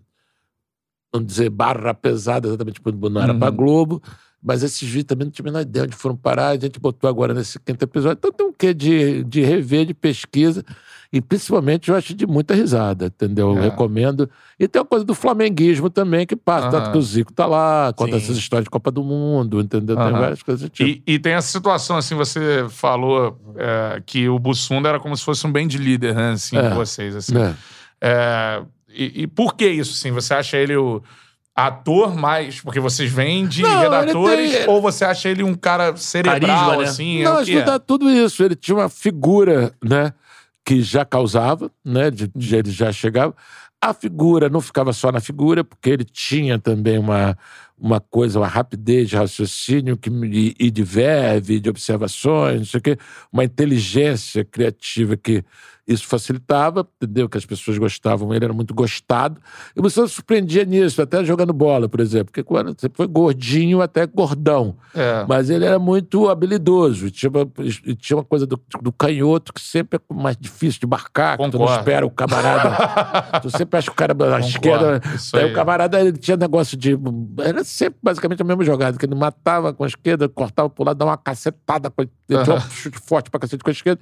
vamos 1.12 1.28
dizer, 1.28 1.48
barra 1.48 1.94
pesada, 1.94 2.48
exatamente, 2.48 2.74
tipo, 2.74 3.08
não 3.08 3.22
era 3.22 3.34
pra 3.34 3.50
Globo. 3.50 4.02
Mas 4.42 4.62
esses 4.62 4.86
vídeos 4.86 5.06
também 5.06 5.24
não 5.24 5.32
tinha 5.32 5.42
a 5.44 5.48
menor 5.50 5.62
ideia 5.62 5.84
onde 5.84 5.96
foram 5.96 6.16
parar, 6.16 6.50
a 6.50 6.58
gente 6.58 6.78
botou 6.78 7.08
agora 7.08 7.34
nesse 7.34 7.58
quinto 7.58 7.82
episódio. 7.82 8.18
Então 8.18 8.30
tem 8.30 8.46
um 8.46 8.52
quê 8.52 8.72
de, 8.72 9.24
de 9.24 9.40
rever, 9.40 9.86
de 9.86 9.94
pesquisa, 9.94 10.64
e 11.16 11.20
principalmente 11.20 11.88
eu 11.90 11.96
acho 11.96 12.14
de 12.14 12.26
muita 12.26 12.54
risada, 12.54 13.06
entendeu? 13.06 13.52
Eu 13.54 13.58
É. 13.58 13.62
recomendo. 13.64 14.28
E 14.58 14.66
tem 14.68 14.80
uma 14.80 14.86
coisa 14.86 15.04
do 15.04 15.14
flamenguismo 15.14 15.90
também 15.90 16.26
que 16.26 16.36
passa, 16.36 16.68
tanto 16.70 16.84
Aham. 16.84 16.92
que 16.92 16.98
o 16.98 17.02
Zico 17.02 17.32
tá 17.32 17.46
lá, 17.46 17.92
conta 17.94 18.18
Sim. 18.18 18.24
essas 18.24 18.36
histórias 18.36 18.64
de 18.64 18.70
Copa 18.70 18.90
do 18.90 19.02
Mundo, 19.02 19.60
entendeu? 19.60 19.96
Tem 19.96 20.04
Aham. 20.06 20.20
várias 20.20 20.42
coisas 20.42 20.62
do 20.62 20.68
tipo. 20.68 20.88
E, 20.88 21.02
e 21.14 21.18
tem 21.18 21.32
essa 21.34 21.48
situação, 21.48 21.96
assim, 21.96 22.14
você 22.14 22.66
falou 22.70 23.38
é, 23.56 24.02
que 24.04 24.28
o 24.28 24.38
Bussunda 24.38 24.88
era 24.88 25.00
como 25.00 25.16
se 25.16 25.24
fosse 25.24 25.46
um 25.46 25.52
bem 25.52 25.66
de 25.66 25.78
líder, 25.78 26.14
né, 26.14 26.32
assim, 26.32 26.56
É. 26.56 26.70
vocês, 26.70 27.14
assim. 27.16 27.36
É. 27.36 27.54
É, 28.00 28.62
e, 28.88 29.22
e 29.22 29.26
por 29.26 29.54
que 29.54 29.66
isso, 29.68 29.92
assim? 29.92 30.10
Você 30.12 30.34
acha 30.34 30.56
ele 30.56 30.76
o 30.76 31.02
ator 31.54 32.14
mais... 32.14 32.60
Porque 32.60 32.78
vocês 32.80 33.10
vêm 33.10 33.46
de 33.46 33.62
Não, 33.62 33.80
redatores, 33.80 34.52
tem- 34.58 34.68
ou 34.68 34.80
você 34.82 35.04
acha 35.04 35.28
ele 35.28 35.42
um 35.42 35.54
cara 35.54 35.96
cerebral, 35.96 36.40
Carisma, 36.40 36.76
né? 36.76 36.84
assim? 36.84 37.22
Não, 37.22 37.30
é 37.32 37.34
o 37.34 37.38
acho 37.38 37.50
que 37.50 37.62
que 37.62 37.70
é? 37.70 37.78
tudo 37.78 38.10
isso. 38.10 38.42
Ele 38.44 38.54
tinha 38.54 38.76
uma 38.76 38.88
figura, 38.90 39.72
né, 39.82 40.12
que 40.66 40.82
já 40.82 41.04
causava, 41.04 41.70
né, 41.84 42.10
de, 42.10 42.26
de- 42.34 42.56
ele 42.56 42.72
já 42.72 42.92
chegava. 42.92 43.34
A 43.80 43.94
figura 43.94 44.48
não 44.48 44.60
ficava 44.60 44.92
só 44.92 45.12
na 45.12 45.20
figura, 45.20 45.62
porque 45.62 45.90
ele 45.90 46.04
tinha 46.04 46.58
também 46.58 46.98
uma, 46.98 47.38
uma 47.78 48.00
coisa, 48.00 48.40
uma 48.40 48.48
rapidez 48.48 49.08
de 49.08 49.16
raciocínio 49.16 49.96
que, 49.96 50.10
me- 50.10 50.54
e, 50.58 50.70
de 50.70 50.82
verve, 50.82 51.60
de 51.60 51.70
observações, 51.70 52.58
não 52.58 52.66
sei 52.66 52.78
o 52.78 52.82
quê, 52.82 52.98
uma 53.32 53.44
inteligência 53.44 54.44
criativa 54.44 55.16
que, 55.16 55.44
Isso 55.86 56.06
facilitava, 56.06 56.86
entendeu? 57.00 57.28
Que 57.28 57.38
as 57.38 57.46
pessoas 57.46 57.78
gostavam, 57.78 58.34
ele 58.34 58.44
era 58.44 58.52
muito 58.52 58.74
gostado. 58.74 59.40
E 59.74 59.80
você 59.80 60.06
se 60.08 60.14
surpreendia 60.14 60.64
nisso, 60.64 61.00
até 61.00 61.24
jogando 61.24 61.52
bola, 61.52 61.88
por 61.88 62.00
exemplo. 62.00 62.26
Porque 62.26 62.42
quando 62.42 62.74
você 62.76 62.90
foi 62.92 63.06
gordinho, 63.06 63.80
até 63.80 64.04
gordão. 64.04 64.76
É. 64.92 65.24
Mas 65.28 65.48
ele 65.48 65.64
era 65.64 65.78
muito 65.78 66.28
habilidoso. 66.28 67.08
Tinha 67.10 67.30
uma, 67.30 67.48
tinha 67.98 68.16
uma 68.16 68.24
coisa 68.24 68.46
do, 68.46 68.60
do 68.82 68.90
canhoto 68.90 69.52
que 69.52 69.60
sempre 69.60 70.00
é 70.00 70.14
mais 70.14 70.36
difícil 70.36 70.80
de 70.80 70.86
marcar. 70.88 71.38
que 71.38 71.44
Tu 71.44 71.58
não 71.58 71.66
Concordo. 71.66 71.78
espera 71.78 72.04
o 72.06 72.10
camarada. 72.10 73.38
tu 73.40 73.50
sempre 73.50 73.78
acha 73.78 73.86
que 73.86 73.92
o 73.92 73.96
cara 73.96 74.12
na 74.12 74.40
esquerda. 74.40 75.00
Aí 75.34 75.44
aí. 75.44 75.52
o 75.52 75.54
camarada 75.54 76.00
ele 76.00 76.18
tinha 76.18 76.36
negócio 76.36 76.76
de. 76.76 76.98
Era 77.38 77.62
sempre 77.62 78.00
basicamente 78.02 78.42
a 78.42 78.44
mesma 78.44 78.64
jogada, 78.64 78.98
que 78.98 79.06
ele 79.06 79.14
matava 79.14 79.72
com 79.72 79.84
a 79.84 79.86
esquerda, 79.86 80.28
cortava 80.28 80.68
pro 80.68 80.84
lado, 80.84 80.98
dava 80.98 81.12
uma 81.12 81.16
cacetada, 81.16 81.90
com 81.90 82.04
tinha 82.26 82.56
um 82.56 82.60
chute 82.60 82.98
forte 82.98 83.30
pra 83.30 83.38
cacete 83.38 83.62
com 83.62 83.70
a 83.70 83.72
esquerda. 83.72 84.00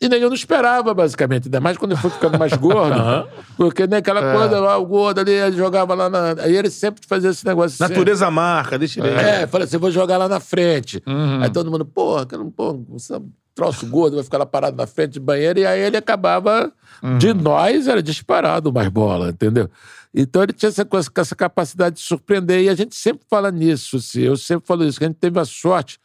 E 0.00 0.08
nenhum 0.08 0.28
não 0.28 0.34
esperava, 0.34 0.94
basicamente. 0.94 1.25
Ainda 1.34 1.60
mais 1.60 1.76
quando 1.76 1.92
ele 1.92 2.00
foi 2.00 2.10
ficando 2.10 2.38
mais 2.38 2.52
gordo. 2.54 3.28
Porque 3.56 3.86
nem 3.86 3.98
aquela 3.98 4.20
É. 4.32 4.34
coisa, 4.36 4.60
lá, 4.60 4.76
o 4.78 4.86
gordo 4.86 5.20
ali, 5.20 5.32
ele 5.32 5.56
jogava 5.56 5.94
lá 5.94 6.08
na. 6.08 6.34
Aí 6.42 6.56
ele 6.56 6.70
sempre 6.70 7.02
fazia 7.06 7.30
esse 7.30 7.44
negócio. 7.46 7.82
assim. 7.82 7.92
Natureza 7.92 8.30
marca, 8.30 8.78
deixa 8.78 9.00
ele. 9.00 9.08
É, 9.10 9.46
falei 9.46 9.66
assim, 9.66 9.78
vou 9.78 9.90
jogar 9.90 10.16
lá 10.16 10.28
na 10.28 10.40
frente. 10.40 11.02
Uhum. 11.06 11.42
Aí 11.42 11.50
todo 11.50 11.70
mundo, 11.70 11.84
porra, 11.84 12.24
que 12.26 12.36
não, 12.36 12.50
pô, 12.50 12.80
você 12.88 13.14
é 13.14 13.18
um 13.18 13.28
troço 13.54 13.86
gordo, 13.86 14.16
vai 14.16 14.24
ficar 14.24 14.38
lá 14.38 14.46
parado 14.46 14.76
na 14.76 14.86
frente 14.86 15.14
do 15.18 15.20
banheiro. 15.24 15.58
E 15.58 15.66
aí 15.66 15.80
ele 15.80 15.96
acabava, 15.96 16.70
de 17.18 17.28
Uhum. 17.28 17.34
nós, 17.34 17.88
era 17.88 18.02
disparado 18.02 18.72
mais 18.72 18.88
bola, 18.88 19.30
entendeu? 19.30 19.68
Então 20.14 20.42
ele 20.42 20.52
tinha 20.54 20.68
essa, 20.70 20.84
coisa, 20.84 21.10
essa 21.14 21.36
capacidade 21.36 21.96
de 21.96 22.02
surpreender. 22.02 22.62
E 22.62 22.68
a 22.70 22.74
gente 22.74 22.94
sempre 22.96 23.26
fala 23.28 23.50
nisso, 23.50 23.96
assim, 23.98 24.20
eu 24.22 24.36
sempre 24.36 24.66
falo 24.66 24.84
isso, 24.84 24.98
que 24.98 25.04
a 25.04 25.08
gente 25.08 25.18
teve 25.18 25.38
a 25.38 25.44
sorte 25.44 25.98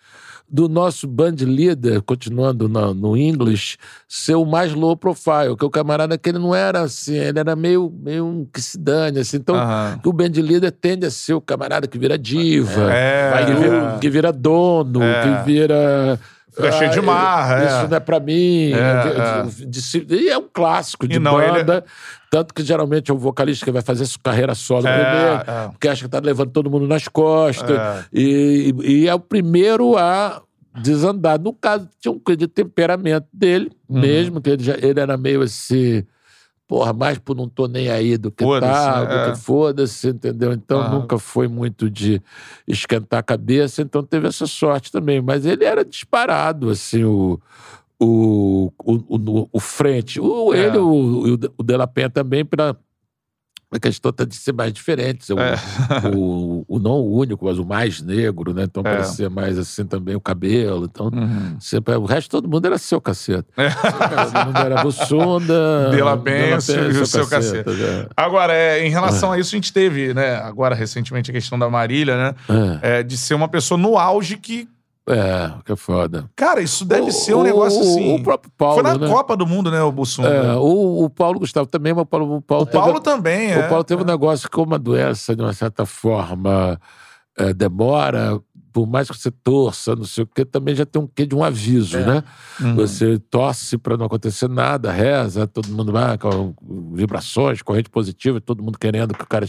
do 0.52 0.68
nosso 0.68 1.07
band 1.07 1.36
leader, 1.40 2.02
continuando 2.02 2.68
no, 2.68 2.94
no 2.94 3.15
English, 3.18 3.78
ser 4.07 4.36
o 4.36 4.45
mais 4.45 4.73
low 4.73 4.98
profile, 4.98 5.56
que 5.57 5.64
o 5.64 5.69
camarada 5.69 6.18
que 6.18 6.30
ele 6.30 6.40
não 6.40 6.53
era 6.53 6.82
assim, 6.82 7.15
ele 7.15 7.40
era 7.40 7.56
meio, 7.56 7.91
meio 8.03 8.26
um 8.26 8.45
que 8.45 8.61
se 8.61 8.78
dane, 8.78 9.19
assim. 9.19 9.38
Então, 9.38 9.56
o 10.06 10.11
band 10.11 10.32
leader 10.36 10.72
tende 10.72 11.06
a 11.06 11.11
ser 11.11 11.34
o 11.34 11.41
camarada 11.41 11.88
que 11.88 11.98
vira 11.98 12.18
diva, 12.18 12.91
É, 12.91 13.45
que, 13.45 13.53
vira, 13.53 13.78
é. 13.95 13.99
que 13.99 14.10
vira 14.10 14.34
dono, 14.34 15.02
É. 15.02 15.22
que 15.22 15.45
vira. 15.45 16.19
Fica 16.53 16.72
cheio 16.73 16.91
de 16.91 16.99
Ah, 16.99 17.02
marra, 17.02 17.64
Isso 17.65 17.76
é. 17.76 17.88
não 17.88 17.98
é 17.98 17.99
pra 17.99 18.19
mim. 18.19 18.72
É, 18.73 19.44
de- 19.45 19.65
de- 19.68 20.06
de- 20.06 20.15
e 20.15 20.30
é 20.30 20.38
um 20.38 20.48
clássico 20.52 21.07
de 21.07 21.18
não, 21.19 21.41
ele- 21.41 21.60
banda. 21.60 21.86
Tanto 22.30 22.53
que 22.53 22.64
geralmente 22.64 23.10
é 23.11 23.14
o 23.14 23.18
vocalista 23.18 23.65
que 23.65 23.72
vai 23.72 23.82
fazer 23.82 24.06
sua 24.06 24.19
carreira 24.23 24.56
solo 24.56 24.88
É, 24.88 24.94
primeiro, 24.94 25.41
é. 25.52 25.68
porque 25.69 25.88
acha 25.88 26.03
que 26.06 26.10
tá 26.10 26.19
levando 26.19 26.52
todo 26.52 26.69
mundo 26.69 26.88
nas 26.88 27.07
costas. 27.07 27.78
É. 27.78 28.03
E, 28.14 28.73
e 28.84 29.07
é 29.07 29.14
o 29.14 29.19
primeiro 29.19 29.98
a 29.98 30.41
desandar. 30.82 31.40
No 31.40 31.52
caso, 31.53 31.90
tinha 31.99 32.11
um 32.14 32.22
de 32.36 32.48
temperamento 32.48 33.28
dele 33.34 33.72
Uhum. 33.90 33.99
mesmo, 33.99 34.41
que 34.41 34.49
ele, 34.52 34.64
já, 34.64 34.76
ele 34.82 34.99
era 34.99 35.18
meio 35.18 35.41
assim. 35.41 36.06
Porra, 36.72 36.93
mais 36.93 37.18
por 37.18 37.35
não 37.35 37.49
tô 37.49 37.68
nem 37.68 37.89
aí 37.89 38.18
do 38.18 38.31
que 38.31 38.45
tá, 38.45 39.02
né? 39.02 39.06
do 39.06 39.14
É. 39.14 39.31
que 39.31 39.38
foda-se, 39.38 40.07
entendeu? 40.07 40.53
Então 40.53 40.80
Aham. 40.80 40.99
nunca 40.99 41.19
foi 41.19 41.45
muito 41.45 41.89
de 41.89 42.22
esquentar 42.65 43.19
a 43.19 43.23
cabeça, 43.23 43.81
então 43.81 44.02
teve 44.02 44.30
essa 44.30 44.48
sorte 44.48 44.89
também. 44.89 45.19
Mas 45.19 45.45
ele 45.45 45.65
era 45.65 45.84
disparado, 45.84 46.69
assim, 46.69 47.03
o. 47.03 47.38
O, 47.99 48.72
o, 48.80 48.93
o, 48.93 49.49
o 49.52 49.60
frente. 49.60 50.18
O, 50.18 50.53
É. 50.53 50.60
Ele, 50.60 50.77
o, 50.77 51.38
o 51.57 51.61
Della 51.61 51.85
Penha 51.85 52.10
também, 52.10 52.45
pela 52.45 52.80
a 53.73 53.80
questão 53.80 54.10
até 54.10 54.26
de 54.26 54.35
ser 54.35 54.53
mais 54.53 54.73
diferente. 54.73 55.31
O, 55.31 55.39
É. 55.39 55.56
o, 56.14 56.65
o 56.68 56.80
não 56.80 56.93
o 56.99 57.18
único, 57.18 57.45
mas 57.45 57.57
o 57.57 57.65
mais 57.65 58.02
negro, 58.02 58.53
né? 58.53 58.64
Então 58.64 58.84
É. 58.85 58.91
parecia 58.95 59.30
mais 59.30 59.57
assim 59.57 59.85
também 59.85 60.15
o 60.15 60.19
cabelo. 60.22 60.85
Então, 60.91 61.07
Uhum. 61.07 61.56
sempre, 61.60 61.95
o 61.95 62.06
resto 62.06 62.30
todo 62.30 62.49
mundo 62.49 62.65
era 62.65 62.77
seu 62.77 62.99
cacete. 62.99 63.48
É. 63.57 63.69
Todo 63.69 64.45
mundo 64.48 64.57
era 64.57 64.84
Bussunda. 64.84 65.89
De 65.91 66.02
La 66.02 66.15
e 66.15 66.98
o 66.98 67.06
seu 67.06 67.27
cacete. 67.27 67.69
né? 67.69 68.07
Agora, 68.15 68.53
é, 68.53 68.85
em 68.85 68.89
relação 68.89 69.31
a 69.31 69.39
isso, 69.39 69.56
a 69.56 69.57
gente 69.57 69.72
teve, 69.72 70.14
né, 70.14 70.35
agora 70.35 70.76
recentemente 70.76 71.31
a 71.31 71.34
questão 71.34 71.57
da 71.57 71.69
Marília, 71.69 72.18
né? 72.18 72.35
É, 72.81 72.99
é, 72.99 73.03
de 73.03 73.18
ser 73.18 73.34
uma 73.34 73.48
pessoa 73.48 73.77
no 73.77 73.98
auge 73.98 74.38
que. 74.38 74.68
É, 75.13 75.53
que 75.65 75.71
é 75.71 75.75
foda. 75.75 76.29
Cara, 76.35 76.61
isso 76.61 76.83
deve 76.85 77.09
O- 77.09 77.11
ser 77.11 77.33
um 77.35 77.43
negócio 77.43 77.79
o- 77.79 77.81
assim. 77.83 78.15
O 78.15 78.23
próprio 78.23 78.51
Paulo. 78.57 78.75
Foi 78.75 78.83
na 78.83 78.97
né? 78.97 79.07
Copa 79.07 79.35
do 79.35 79.45
Mundo, 79.45 79.69
né, 79.71 79.81
o 79.81 79.91
Bussum? 79.91 80.25
É, 80.25 80.55
o, 80.55 81.03
o 81.05 81.09
Paulo 81.09 81.39
Gustavo 81.39 81.67
também, 81.67 81.93
mas 81.93 82.03
o 82.03 82.05
Paulo, 82.05 82.35
o 82.38 82.41
Paulo 82.41 82.63
o 82.63 82.67
Paulo 82.67 82.99
teve, 82.99 83.15
também, 83.15 83.51
é. 83.51 83.65
O 83.65 83.69
Paulo 83.69 83.83
teve 83.83 84.01
um 84.03 84.05
negócio 84.05 84.49
que, 84.49 84.55
como 84.55 84.75
a 84.75 84.77
doença, 84.77 85.35
de 85.35 85.41
uma 85.41 85.53
certa 85.53 85.85
forma, 85.85 86.79
eh, 87.38 87.53
demora, 87.53 88.39
por 88.73 88.88
mais 88.88 89.10
que 89.10 89.18
você 89.18 89.30
torça, 89.31 89.95
não 89.95 90.03
sei 90.06 90.23
o 90.23 90.27
quê, 90.27 90.45
também 90.45 90.73
já 90.76 90.85
tem 90.85 91.02
um 91.02 91.07
quê 91.07 91.26
de 91.26 91.35
um 91.35 91.43
aviso, 91.43 91.98
né? 91.99 92.23
Uhum. 92.60 92.76
Você 92.76 93.19
torce 93.30 93.77
para 93.77 93.98
não 93.98 94.06
acontecer 94.06 94.48
nada, 94.49 94.91
reza, 94.91 95.45
todo 95.48 95.68
mundo 95.69 95.91
vai 95.91 96.18
com 96.18 96.53
vibrações, 96.93 97.61
corrente 97.61 97.89
positiva, 97.89 98.39
todo 98.41 98.64
mundo 98.64 98.77
querendo 98.77 99.14
que 99.14 99.23
o 99.23 99.27
cara 99.27 99.45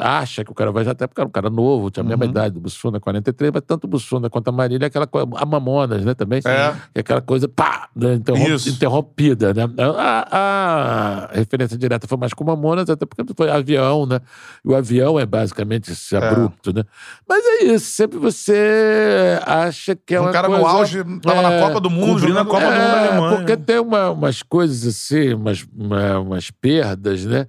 acha 0.00 0.44
que 0.44 0.50
o 0.50 0.54
cara 0.54 0.70
vai 0.72 0.84
já 0.84 0.92
até 0.92 1.06
porque 1.06 1.20
era 1.20 1.28
um 1.28 1.32
cara 1.32 1.50
novo, 1.50 1.90
tinha 1.90 2.02
a 2.04 2.06
mesma 2.06 2.24
Uhum. 2.24 2.30
idade 2.30 2.54
do 2.54 2.60
Bussunda, 2.60 2.98
43, 3.00 3.52
mas 3.52 3.62
tanto 3.66 3.84
o 3.84 3.88
Bussunda 3.88 4.28
quanto 4.30 4.48
a 4.48 4.52
Marília, 4.52 4.86
aquela 4.86 5.06
coisa, 5.06 5.26
a 5.36 5.46
Mamonas, 5.46 6.04
né, 6.04 6.14
também, 6.14 6.40
É. 6.44 6.74
é 6.94 7.00
aquela 7.00 7.20
coisa, 7.20 7.48
pá, 7.48 7.88
né, 7.94 8.14
interrom- 8.14 8.46
Isso. 8.54 8.68
interrompida, 8.68 9.52
né? 9.54 9.62
A, 9.96 11.28
a 11.32 11.34
referência 11.34 11.76
direta 11.76 12.06
foi 12.06 12.18
mais 12.18 12.32
com 12.32 12.44
Mamonas, 12.44 12.88
até 12.88 13.04
porque 13.06 13.22
foi 13.36 13.50
avião, 13.50 14.06
né? 14.06 14.20
E 14.64 14.68
o 14.68 14.74
avião 14.74 15.18
é 15.18 15.26
basicamente 15.26 15.92
esse 15.92 16.16
abrupto, 16.16 16.72
né? 16.72 16.84
Mas 17.28 17.44
é 17.44 17.64
isso, 17.64 17.86
sempre 17.98 18.16
você 18.16 19.40
acha 19.44 19.96
que 19.96 20.14
é 20.14 20.20
Um 20.20 20.24
uma 20.24 20.32
cara 20.32 20.46
coisa... 20.46 20.62
no 20.62 20.68
auge, 20.68 20.98
tava 21.20 21.42
na 21.42 21.52
é, 21.54 21.60
Copa 21.66 21.80
do 21.80 21.90
Mundo, 21.90 22.20
jogando- 22.20 22.46
Copa 22.46 22.60
do 22.60 22.66
Mundo 22.70 22.78
da 22.78 22.84
é, 23.04 23.08
Alemanha. 23.08 23.36
porque 23.36 23.56
tem 23.56 23.80
uma- 23.80 24.10
umas 24.12 24.40
coisas 24.42 24.86
assim, 24.86 25.34
umas, 25.34 25.66
uma- 25.76 26.20
umas 26.20 26.48
perdas, 26.50 27.24
né? 27.24 27.46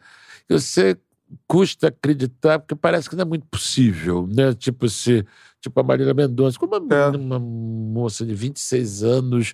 Que 0.48 0.60
você 0.60 0.98
custa 1.48 1.90
acreditar, 1.90 2.58
porque 2.58 2.74
parece 2.76 3.08
que 3.08 3.16
não 3.16 3.22
é 3.22 3.26
muito 3.26 3.46
possível, 3.46 4.28
né? 4.28 4.52
Tipo, 4.56 4.90
se, 4.90 5.24
tipo 5.62 5.80
a 5.80 5.84
Marília 5.84 6.14
Mendonça, 6.14 6.58
como 6.58 6.78
uma, 6.78 6.96
É. 6.96 7.08
uma 7.10 7.40
moça 7.40 8.26
de 8.26 8.34
26 8.34 9.04
anos. 9.04 9.54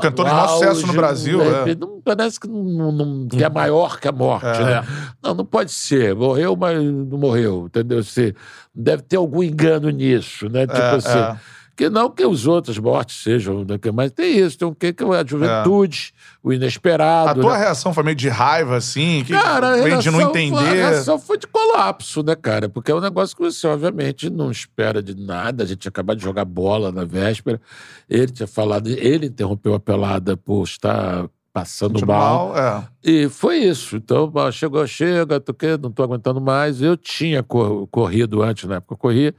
Cantor 0.00 0.24
de 0.26 0.30
no 0.30 0.36
maior 0.36 0.48
sucesso 0.48 0.86
no 0.86 0.92
Brasil, 0.92 1.38
né? 1.38 1.72
é. 1.72 1.74
Não, 1.74 2.00
parece 2.00 2.38
que, 2.38 2.46
não, 2.46 2.92
não- 2.92 3.26
que 3.28 3.42
é 3.42 3.48
maior 3.48 3.98
que 3.98 4.06
a 4.06 4.12
morte, 4.12 4.44
É. 4.46 4.64
né? 4.64 4.86
Não, 5.22 5.34
não 5.34 5.44
pode 5.44 5.72
ser. 5.72 6.14
Morreu, 6.14 6.54
mas 6.56 6.80
não 6.84 7.18
morreu, 7.18 7.66
entendeu? 7.66 8.02
Se, 8.04 8.34
deve 8.74 9.02
ter 9.02 9.16
algum 9.16 9.42
engano 9.42 9.90
nisso, 9.90 10.48
né? 10.48 10.66
Tipo 10.66 10.78
É, 10.78 10.94
assim. 10.94 11.40
É. 11.84 11.88
Que 11.88 11.90
não 11.90 12.10
que 12.10 12.24
os 12.26 12.46
outras 12.46 12.76
mortes 12.78 13.22
sejam, 13.22 13.60
né, 13.64 13.78
mas 13.94 14.10
tem 14.10 14.38
isso, 14.38 14.58
tem 14.58 14.66
um 14.66 14.74
quê 14.74 14.92
que 14.92 15.02
é 15.04 15.06
a 15.06 15.24
juventude, 15.24 16.12
o 16.42 16.50
A 16.50 16.54
inesperado. 16.54 17.40
tua 17.40 17.52
né? 17.52 17.58
reação 17.58 17.94
foi 17.94 18.02
meio 18.02 18.16
de 18.16 18.28
raiva, 18.28 18.76
assim, 18.76 19.22
que 19.24 19.32
Cara, 19.32 19.68
a 19.74 19.82
vem 19.82 19.98
de 19.98 20.10
não 20.10 20.18
reação 20.18 20.32
foi- 20.32 20.40
A 20.40 20.44
entender. 20.44 20.74
reação 20.74 21.18
foi 21.18 21.38
de 21.38 21.46
colapso, 21.46 22.22
né, 22.22 22.34
cara? 22.34 22.68
Porque 22.68 22.90
é 22.90 22.94
um 22.94 23.00
negócio 23.00 23.36
que 23.36 23.42
você, 23.42 23.66
obviamente, 23.66 24.28
não 24.28 24.50
espera 24.50 25.02
de 25.02 25.14
nada. 25.14 25.62
A 25.62 25.66
gente 25.66 25.78
tinha 25.78 25.90
acabado 25.90 26.16
de 26.18 26.24
jogar 26.24 26.44
bola 26.44 26.90
na 26.90 27.04
véspera. 27.04 27.60
Ele 28.08 28.32
tinha 28.32 28.46
falado, 28.46 28.88
ele 28.88 29.26
interrompeu 29.26 29.74
a 29.74 29.80
pelada 29.80 30.36
por 30.36 30.64
estar 30.64 31.26
passando 31.52 32.04
mal. 32.06 32.48
mal, 32.50 32.58
é. 32.58 32.88
E 33.04 33.28
foi 33.28 33.58
isso. 33.58 33.96
Então, 33.96 34.30
chegou, 34.52 34.86
chega, 34.86 35.40
tô, 35.40 35.54
não 35.80 35.90
tô 35.90 36.02
aguentando 36.02 36.40
mais. 36.40 36.80
Eu 36.82 36.96
tinha 36.96 37.42
cor- 37.42 37.86
corrido 37.88 38.42
antes, 38.42 38.64
na 38.68 38.76
época 38.76 38.94
eu 38.94 38.98
corria. 38.98 39.34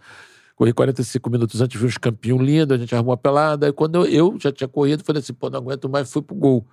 Corri 0.60 0.74
45 0.74 1.30
minutos 1.30 1.62
antes, 1.62 1.80
vi 1.80 1.88
uns 1.88 1.98
campinhos 1.98 2.42
lindos, 2.42 2.76
a 2.76 2.78
gente 2.78 2.94
arrumou 2.94 3.14
a 3.14 3.18
pelada. 3.18 3.66
Aí 3.68 3.72
quando 3.72 4.06
eu, 4.06 4.32
eu 4.34 4.38
já 4.38 4.52
tinha 4.52 4.68
corrido, 4.68 5.06
falei 5.06 5.22
assim, 5.22 5.32
pô, 5.34 5.50
não 5.50 5.58
aguento 5.60 5.88
mais, 5.88 6.12
fui 6.12 6.22
pro 6.22 6.36
gol. 6.36 6.68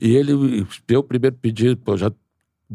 E 0.00 0.14
ele, 0.14 0.64
eu 0.88 1.02
primeiro 1.02 1.34
pedi, 1.42 1.74
pô, 1.74 1.96
já, 1.96 2.12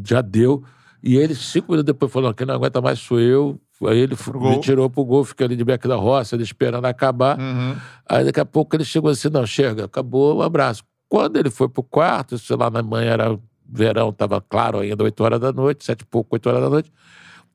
já 0.06 0.20
deu. 0.20 0.62
E 1.02 1.16
ele, 1.16 1.34
cinco 1.36 1.72
minutos 1.72 1.86
depois, 1.86 2.12
falou, 2.12 2.34
quem 2.34 2.46
não 2.46 2.54
aguenta 2.54 2.82
mais 2.82 3.00
sou 3.00 3.18
eu. 3.18 3.58
Aí 3.86 3.98
ele 3.98 4.18
Pro 4.18 4.42
me 4.42 4.52
gol. 4.56 4.60
tirou 4.60 4.90
pro 4.90 5.06
gol, 5.06 5.24
fiquei 5.24 5.46
ali 5.46 5.56
de 5.56 5.64
beco 5.64 5.88
da 5.88 5.96
roça, 5.96 6.36
ele 6.36 6.44
esperando 6.44 6.84
acabar. 6.84 7.40
Uhum. 7.40 7.78
Aí 8.06 8.26
daqui 8.26 8.42
a 8.42 8.46
pouco 8.46 8.76
ele 8.76 8.84
chegou 8.84 9.10
assim, 9.10 9.30
não, 9.30 9.46
chega, 9.46 9.86
acabou, 9.86 10.40
um 10.40 10.42
abraço. 10.42 10.84
Quando 11.08 11.38
ele 11.38 11.50
foi 11.50 11.70
pro 11.70 11.82
quarto, 11.82 12.38
sei 12.38 12.58
lá, 12.58 12.70
na 12.70 12.84
manhã 12.84 13.12
era 13.12 13.40
verão, 13.66 14.12
tava 14.12 14.42
claro 14.42 14.80
ainda, 14.80 15.02
8 15.02 15.24
horas 15.24 15.40
da 15.40 15.54
noite, 15.54 15.86
sete 15.86 16.02
e 16.02 16.06
pouco, 16.06 16.36
8 16.36 16.50
horas 16.50 16.62
da 16.62 16.70
noite. 16.70 16.92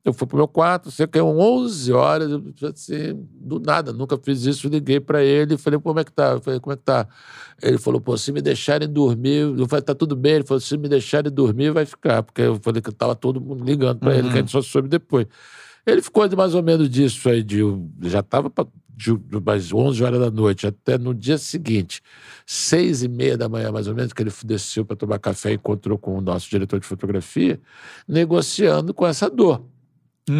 Eu 0.04 0.12
fui 0.12 0.26
pro 0.26 0.36
meu 0.36 0.48
quarto, 0.48 0.90
sei 0.90 1.06
que 1.06 1.16
eram 1.16 1.38
11 1.38 1.92
horas, 1.92 2.28
eu 2.30 2.42
assim, 2.68 3.24
do 3.30 3.60
nada, 3.60 3.92
nunca 3.92 4.18
fiz 4.18 4.44
isso, 4.44 4.68
liguei 4.68 4.98
pra 4.98 5.22
ele, 5.22 5.56
falei, 5.56 5.78
como 5.78 6.00
é 6.00 6.04
que 6.04 6.10
tá? 6.10 6.32
Eu 6.32 6.40
falei, 6.40 6.58
como 6.58 6.72
é 6.74 6.76
que 6.76 6.82
tá? 6.82 7.06
Ele 7.62 7.78
falou, 7.78 8.00
pô, 8.00 8.16
se 8.16 8.32
me 8.32 8.42
deixarem 8.42 8.88
dormir, 8.88 9.56
eu 9.56 9.68
falei, 9.68 9.82
tá 9.84 9.94
tudo 9.94 10.16
bem, 10.16 10.34
ele 10.34 10.44
falou, 10.44 10.60
se 10.60 10.76
me 10.76 10.88
deixarem 10.88 11.30
dormir, 11.30 11.70
vai 11.70 11.86
ficar, 11.86 12.24
porque 12.24 12.42
eu 12.42 12.58
falei 12.60 12.82
que 12.82 12.90
tava 12.90 13.14
todo 13.14 13.40
mundo 13.40 13.64
ligando 13.64 14.00
pra 14.00 14.16
ele, 14.16 14.28
que 14.28 14.34
a 14.34 14.38
gente 14.38 14.50
só 14.50 14.60
soube 14.60 14.88
depois. 14.88 15.26
Ele 15.86 16.02
ficou 16.02 16.26
de 16.26 16.34
mais 16.34 16.54
ou 16.54 16.64
menos 16.64 16.90
disso 16.90 17.28
aí, 17.28 17.42
de, 17.42 17.60
já 18.02 18.20
estava 18.20 18.52
de 18.96 19.18
mais 19.44 19.72
11 19.72 20.02
horas 20.02 20.20
da 20.20 20.30
noite 20.30 20.66
até 20.66 20.98
no 20.98 21.14
dia 21.14 21.38
seguinte, 21.38 22.02
seis 22.44 23.02
e 23.02 23.08
meia 23.08 23.36
da 23.36 23.48
manhã 23.48 23.70
mais 23.72 23.86
ou 23.86 23.94
menos, 23.94 24.12
que 24.12 24.22
ele 24.22 24.32
desceu 24.44 24.84
para 24.84 24.96
tomar 24.96 25.18
café 25.18 25.52
e 25.52 25.54
encontrou 25.54 25.96
com 25.96 26.18
o 26.18 26.20
nosso 26.20 26.50
diretor 26.50 26.78
de 26.78 26.86
fotografia, 26.86 27.60
negociando 28.06 28.92
com 28.92 29.06
essa 29.06 29.30
dor. 29.30 29.64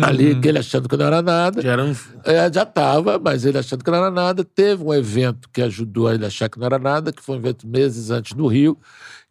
Ali, 0.02 0.38
que 0.40 0.48
ele 0.48 0.59
achando 0.59 0.88
que 0.88 0.96
não 0.96 1.06
era 1.06 1.20
nada, 1.20 1.60
Já 1.60 1.72
era 1.72 1.84
um... 1.84 1.92
é, 2.24 2.52
já 2.52 2.62
estava, 2.62 3.18
mas 3.18 3.44
ele 3.44 3.59
achando 3.59 3.82
que 3.82 3.90
não 3.90 3.98
era 3.98 4.10
nada. 4.10 4.44
Teve 4.44 4.82
um 4.84 4.94
evento 4.94 5.48
que 5.52 5.60
ajudou 5.60 6.06
a 6.09 6.14
ele 6.14 6.24
achar 6.24 6.48
que 6.48 6.59
não 6.59 6.66
era 6.66 6.78
nada, 6.78 7.12
que 7.12 7.20
foi 7.22 7.34
um 7.34 7.38
evento 7.38 7.66
meses 7.66 8.10
antes 8.10 8.36
no 8.36 8.46
Rio, 8.46 8.78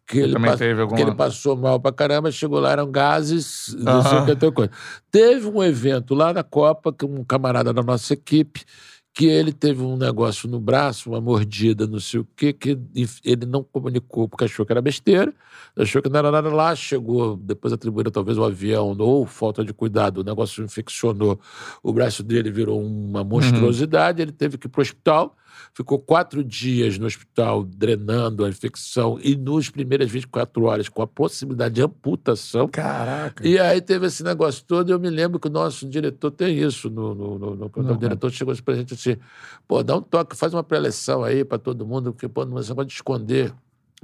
que 0.06 0.18
ele, 0.18 0.34
também 0.34 0.50
pa- 0.50 0.56
teve 0.58 0.80
alguma- 0.80 0.96
que 0.96 1.02
ele 1.02 1.14
passou 1.14 1.56
mal 1.56 1.80
pra 1.80 1.90
caramba, 1.90 2.30
chegou 2.30 2.60
lá, 2.60 2.72
eram 2.72 2.90
gases, 2.90 3.74
não 3.78 4.02
sei 4.02 4.18
o 4.18 4.24
que, 4.26 4.30
outra 4.32 4.52
coisa. 4.52 4.70
Teve 5.10 5.46
um 5.46 5.62
evento 5.62 6.14
lá 6.14 6.34
na 6.34 6.42
Copa, 6.42 6.92
que 6.92 7.04
um 7.06 7.24
camarada 7.24 7.72
da 7.72 7.82
nossa 7.82 8.12
equipe, 8.12 8.62
que 9.14 9.26
ele 9.26 9.52
teve 9.52 9.82
um 9.82 9.96
negócio 9.96 10.48
no 10.48 10.58
braço, 10.58 11.10
uma 11.10 11.20
mordida, 11.20 11.86
não 11.86 12.00
sei 12.00 12.20
o 12.20 12.28
quê, 12.34 12.52
que 12.52 12.78
ele 13.22 13.44
não 13.44 13.62
comunicou 13.62 14.26
porque 14.26 14.44
achou 14.44 14.64
que 14.64 14.72
era 14.72 14.80
besteira, 14.80 15.34
achou 15.76 16.00
que 16.00 16.08
não 16.08 16.18
era 16.18 16.30
nada 16.30 16.48
lá, 16.48 16.74
chegou, 16.74 17.36
depois 17.36 17.74
atribuíram 17.74 18.10
talvez 18.10 18.38
o 18.38 18.44
avião 18.44 18.96
ou 18.98 19.26
falta 19.26 19.62
de 19.62 19.72
cuidado, 19.74 20.18
o 20.18 20.24
negócio 20.24 20.64
infeccionou, 20.64 21.38
o 21.82 21.92
braço 21.92 22.22
dele 22.22 22.50
virou 22.50 22.82
uma 22.82 23.22
monstruosidade, 23.22 24.22
ele 24.22 24.32
teve 24.32 24.56
que 24.56 24.66
ir 24.66 24.70
pro 24.70 24.80
hospital, 24.80 25.36
ficou 25.74 25.98
quatro 25.98 26.44
dias 26.44 26.98
no 26.98 27.06
hospital 27.06 27.64
drenando 27.64 28.44
a 28.44 28.48
infecção 28.48 29.18
e 29.22 29.34
nos 29.36 29.70
primeiras 29.70 30.10
24 30.10 30.64
horas 30.64 30.88
com 30.88 31.00
a 31.02 31.06
possibilidade 31.06 31.76
de 31.76 31.82
amputação. 31.82 32.68
Caraca. 32.68 33.46
E 33.46 33.58
aí 33.58 33.80
teve 33.80 34.06
esse 34.06 34.22
negócio 34.22 34.64
todo, 34.66 34.90
e 34.90 34.92
eu 34.92 35.00
me 35.00 35.08
lembro 35.08 35.40
que 35.40 35.48
o 35.48 35.50
nosso 35.50 35.88
diretor 35.88 36.30
tem 36.30 36.58
isso. 36.58 36.90
No, 36.90 37.14
no, 37.14 37.38
no, 37.38 37.56
no- 37.56 37.70
quando 37.70 37.92
o 37.92 37.96
diretor 37.96 38.30
chegou 38.30 38.54
pra 38.62 38.74
gente 38.74 38.94
assim: 38.94 39.16
pô, 39.66 39.82
dá 39.82 39.96
um 39.96 40.02
toque, 40.02 40.36
faz 40.36 40.52
uma 40.52 40.62
pré-eleção 40.62 41.24
aí 41.24 41.44
pra 41.44 41.58
todo 41.58 41.86
mundo, 41.86 42.12
porque 42.12 42.28
pô, 42.28 42.44
não 42.44 42.52
você 42.52 42.74
pode 42.74 42.92
esconder 42.92 43.52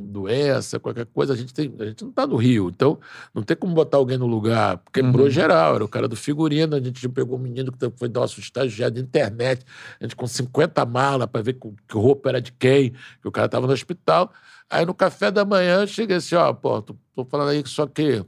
doença, 0.03 0.79
qualquer 0.79 1.07
coisa. 1.07 1.33
A 1.33 1.37
gente, 1.37 1.53
tem, 1.53 1.73
a 1.79 1.85
gente 1.87 2.05
não 2.05 2.13
tá 2.13 2.27
no 2.27 2.37
Rio, 2.37 2.69
então 2.69 2.99
não 3.35 3.43
tem 3.43 3.57
como 3.57 3.75
botar 3.75 3.97
alguém 3.97 4.17
no 4.17 4.27
lugar. 4.27 4.81
Quebrou 4.93 5.29
geral, 5.29 5.75
era 5.75 5.85
o 5.85 5.89
cara 5.89 6.07
do 6.09 6.17
figurino. 6.17 6.77
A 6.77 6.81
gente 6.81 7.09
pegou 7.09 7.37
um 7.39 7.43
menino 7.43 7.73
que 7.73 7.91
foi 7.97 8.09
nosso 8.09 8.41
estagiário 8.41 8.95
de 8.95 9.01
internet, 9.01 9.65
a 10.01 10.05
gente 10.05 10.17
com 10.17 10.27
50 10.27 10.85
malas 10.87 11.27
pra 11.27 11.43
ver 11.43 11.55
que, 11.55 11.69
que 11.89 11.97
roupa 11.97 12.29
era 12.29 12.41
de 12.41 12.53
quem, 12.53 12.91
que 13.21 13.27
o 13.29 13.33
cara 13.33 13.49
tava 13.49 13.67
no 13.67 13.73
hospital. 13.73 14.33
Aí 14.71 14.85
no 14.85 14.95
café 14.95 15.31
da 15.31 15.45
manhã 15.45 15.87
cheguei 15.87 16.17
assim: 16.17 16.35
ó, 16.35 16.53
pô, 16.53 16.81
tô, 16.83 16.95
tô 17.15 17.25
falando 17.25 17.49
aí 17.51 17.63
que 17.63 17.69
só 17.71 17.87
que 17.87 18.25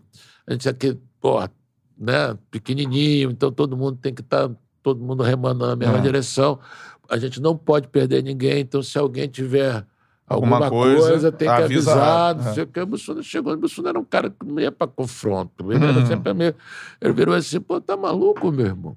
a 0.47 0.52
gente 0.52 0.68
aqui, 0.68 0.98
pô, 1.20 1.38
né, 1.98 2.36
pequenininho, 2.51 3.30
então 3.30 3.52
todo 3.52 3.76
mundo 3.76 3.98
tem 4.01 4.14
que 4.14 4.22
estar, 4.22 4.51
todo 4.82 5.02
mundo 5.05 5.22
remando 5.22 5.66
na 5.66 5.76
mesma 5.76 5.98
É. 5.98 6.01
direção. 6.01 6.59
A 7.09 7.18
gente 7.18 7.40
não 7.40 7.56
pode 7.56 7.88
perder 7.88 8.22
ninguém, 8.22 8.60
então 8.60 8.82
se 8.82 8.97
alguém 8.97 9.28
tiver 9.28 9.84
Alguma 10.31 10.70
coisa, 10.70 11.09
coisa, 11.09 11.32
tem 11.32 11.48
que 11.48 11.55
avisa, 11.62 11.93
avisar. 11.93 12.35
Não 12.36 12.51
é. 12.51 12.55
sei 12.55 12.62
o 12.62 12.66
que. 12.69 12.81
O 12.81 13.23
chegou, 13.23 13.52
o 13.52 13.57
Bussuna 13.57 13.89
era 13.89 13.98
um 13.98 14.05
cara 14.05 14.31
que 14.31 14.47
não 14.47 14.61
ia 14.61 14.70
para 14.70 14.86
confronto. 14.86 15.73
Ele 15.73 15.85
Uhum. 15.85 15.90
era 15.90 16.07
sempre 16.07 16.32
meio. 16.32 16.55
Ele 17.01 17.12
virou 17.12 17.35
assim: 17.35 17.61
pô, 17.61 17.81
tá 17.81 17.97
maluco, 17.97 18.52
meu 18.52 18.66
irmão? 18.66 18.97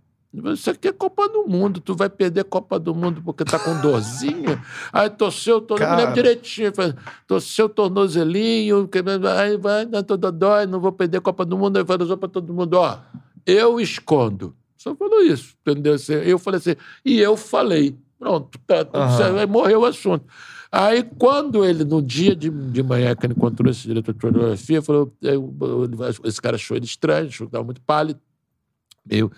Isso 0.52 0.70
aqui 0.70 0.88
é 0.88 0.92
Copa 0.92 1.28
do 1.30 1.48
Mundo, 1.48 1.80
tu 1.80 1.96
vai 1.96 2.10
perder 2.10 2.44
Copa 2.44 2.80
do 2.80 2.94
Mundo 2.94 3.22
porque 3.24 3.44
tá 3.44 3.58
com 3.58 3.76
dorzinha. 3.82 4.62
Aí 4.92 5.10
torceu, 5.10 5.60
torno... 5.62 5.84
eu 5.84 5.90
me 5.90 5.96
Cara. 5.96 6.08
lembro 6.08 6.16
direitinho, 6.16 6.72
torceu 7.28 7.66
o 7.66 7.70
tornozelinho, 7.70 8.90
aí 9.38 9.58
vai, 9.58 9.88
todo 10.04 10.32
dói, 10.32 10.66
não 10.66 10.80
vou 10.80 10.92
perder 10.92 11.22
Copa 11.22 11.44
do 11.46 11.58
Mundo. 11.58 11.78
Aí 11.78 11.86
falou 11.86 12.18
pra 12.18 12.30
todo 12.30 12.54
mundo: 12.54 12.76
ó, 12.76 12.98
eu 13.46 13.80
escondo. 13.80 14.56
Só 14.78 14.96
falou 14.96 15.22
isso, 15.22 15.56
entendeu? 15.66 15.94
Assim, 15.94 16.14
Eu 16.14 16.38
falei 16.38 16.58
assim, 16.60 16.76
e 17.06 17.20
eu 17.20 17.38
falei. 17.38 17.96
Pronto, 18.20 18.58
tá, 18.66 18.86
tudo 18.86 19.18
certo, 19.18 19.38
aí 19.38 19.46
morreu 19.46 19.82
o 19.82 19.86
assunto. 19.86 20.26
Aí, 20.76 21.04
quando 21.04 21.64
ele, 21.64 21.86
no 21.86 22.02
dia 22.02 22.36
de, 22.36 22.50
de 22.50 22.82
manhã, 22.82 23.16
que 23.16 23.28
ele 23.28 23.36
encontrou 23.36 23.70
esse 23.70 23.84
diretor 23.84 24.12
de 24.12 24.20
fotografia, 24.20 24.82
falou: 24.82 25.14
esse 26.24 26.42
cara 26.42 26.56
achou 26.56 26.76
ele 26.76 26.88
estranho, 26.88 27.28
achou 27.28 27.46
que 27.46 27.50
estava 27.50 27.64
muito 27.64 27.80
pálido. 27.82 28.20
Eu, 29.08 29.32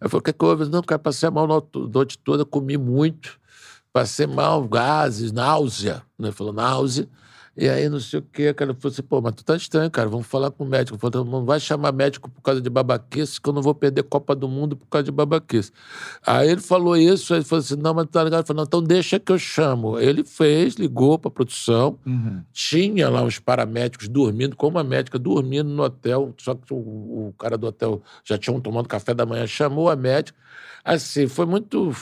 eu 0.00 0.10
falei: 0.10 0.20
o 0.20 0.24
que, 0.24 0.32
que 0.32 0.44
houve? 0.44 0.64
Não, 0.64 0.82
cara, 0.82 0.98
passei 0.98 1.30
mal 1.30 1.44
a 1.44 1.62
noite 1.92 2.18
toda, 2.18 2.44
comi 2.44 2.76
muito, 2.76 3.38
passei 3.92 4.26
mal, 4.26 4.66
gases, 4.66 5.30
náusea. 5.30 6.02
Né? 6.18 6.26
Ele 6.26 6.32
falou: 6.32 6.52
náusea. 6.52 7.08
E 7.62 7.68
aí, 7.68 7.90
não 7.90 8.00
sei 8.00 8.20
o 8.20 8.22
quê, 8.22 8.54
cara, 8.54 8.70
ele 8.70 8.80
falou 8.80 8.90
assim, 8.90 9.02
pô, 9.02 9.20
mas 9.20 9.34
tu 9.34 9.44
tá 9.44 9.54
estranho, 9.54 9.90
cara, 9.90 10.08
vamos 10.08 10.26
falar 10.26 10.50
com 10.50 10.64
o 10.64 10.66
médico. 10.66 10.96
Eu 10.96 10.98
falei, 11.10 11.30
não 11.30 11.44
vai 11.44 11.60
chamar 11.60 11.92
médico 11.92 12.30
por 12.30 12.40
causa 12.40 12.58
de 12.58 12.70
babaquice, 12.70 13.38
que 13.38 13.46
eu 13.46 13.52
não 13.52 13.60
vou 13.60 13.74
perder 13.74 14.02
Copa 14.04 14.34
do 14.34 14.48
Mundo 14.48 14.74
por 14.76 14.86
causa 14.86 15.04
de 15.04 15.10
babaquice. 15.12 15.70
Aí 16.26 16.48
ele 16.48 16.62
falou 16.62 16.96
isso, 16.96 17.34
aí 17.34 17.40
ele 17.40 17.44
falou 17.44 17.62
assim, 17.62 17.76
não, 17.76 17.92
mas 17.92 18.06
tá 18.06 18.24
ligado? 18.24 18.40
Eu 18.40 18.46
falei, 18.46 18.56
não, 18.60 18.64
então 18.64 18.82
deixa 18.82 19.20
que 19.20 19.30
eu 19.30 19.38
chamo. 19.38 19.98
Ele 20.00 20.24
fez, 20.24 20.76
ligou 20.76 21.18
pra 21.18 21.30
produção, 21.30 21.98
Uhum. 22.06 22.42
tinha 22.50 23.10
lá 23.10 23.22
os 23.22 23.38
paramédicos 23.38 24.08
dormindo, 24.08 24.56
com 24.56 24.68
uma 24.68 24.82
médica 24.82 25.18
dormindo 25.18 25.68
no 25.68 25.82
hotel, 25.82 26.32
só 26.38 26.54
que 26.54 26.72
o, 26.72 26.76
o 27.28 27.34
cara 27.38 27.58
do 27.58 27.66
hotel 27.66 28.00
já 28.24 28.38
tinha 28.38 28.56
um 28.56 28.60
tomando 28.60 28.88
café 28.88 29.12
da 29.12 29.26
manhã, 29.26 29.46
chamou 29.46 29.90
a 29.90 29.96
médica. 29.96 30.38
Assim, 30.82 31.26
foi 31.28 31.44
muito 31.44 31.94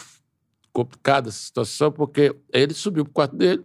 complicada 0.73 1.29
essa 1.29 1.39
situação, 1.39 1.91
porque 1.91 2.33
ele 2.53 2.73
subiu 2.73 3.05
pro 3.05 3.13
quarto 3.13 3.35
dele, 3.35 3.65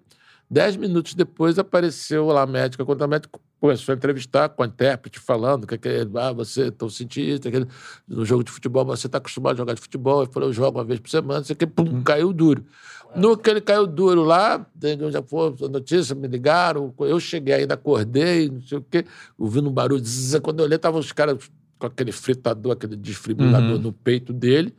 dez 0.53 0.75
minutos 0.77 1.15
depois 1.15 1.57
apareceu 1.57 2.27
lá 2.27 2.43
a 2.43 2.45
médica, 2.45 2.85
quando 2.85 3.03
a 3.03 3.07
médica 3.07 3.39
começou 3.59 3.91
a 3.91 3.95
entrevistar 3.95 4.49
com 4.49 4.61
a 4.61 4.67
intérprete, 4.67 5.19
falando 5.19 5.65
que, 5.65 5.77
que 5.77 5.89
ah, 6.15 6.31
você 6.31 6.67
é 6.67 6.71
tão 6.71 6.89
cientista, 6.89 7.49
que 7.49 7.65
no 8.07 8.23
jogo 8.23 8.43
de 8.43 8.51
futebol 8.51 8.85
você 8.85 9.07
está 9.07 9.17
acostumado 9.17 9.55
a 9.55 9.57
jogar 9.57 9.73
de 9.73 9.81
futebol, 9.81 10.21
ele 10.21 10.31
falou, 10.31 10.49
eu 10.49 10.53
jogo 10.53 10.77
uma 10.77 10.83
vez 10.83 10.99
por 10.99 11.09
semana, 11.09 11.43
sei 11.43 11.55
o 11.55 11.57
que, 11.57 11.65
pum, 11.65 12.03
caiu 12.03 12.31
duro. 12.31 12.63
No 13.15 13.35
que 13.35 13.49
ele 13.49 13.61
caiu 13.61 13.87
duro 13.87 14.23
lá, 14.23 14.65
já 15.11 15.23
foi 15.23 15.55
a 15.63 15.69
notícia, 15.69 16.13
me 16.13 16.27
ligaram, 16.27 16.93
eu 16.99 17.19
cheguei 17.19 17.55
ainda, 17.55 17.73
acordei, 17.73 18.49
não 18.49 18.61
sei 18.61 18.77
o 18.77 18.81
quê, 18.81 19.05
ouvindo 19.37 19.69
um 19.69 19.73
barulho, 19.73 20.03
zzz, 20.03 20.39
quando 20.39 20.59
eu 20.59 20.65
olhei, 20.65 20.75
estavam 20.75 20.99
os 20.99 21.11
caras 21.11 21.49
com 21.79 21.87
aquele 21.87 22.11
fritador, 22.11 22.73
aquele 22.73 22.95
desfibrilador 22.95 23.79
no 23.79 23.91
peito 23.91 24.31
dele, 24.31 24.73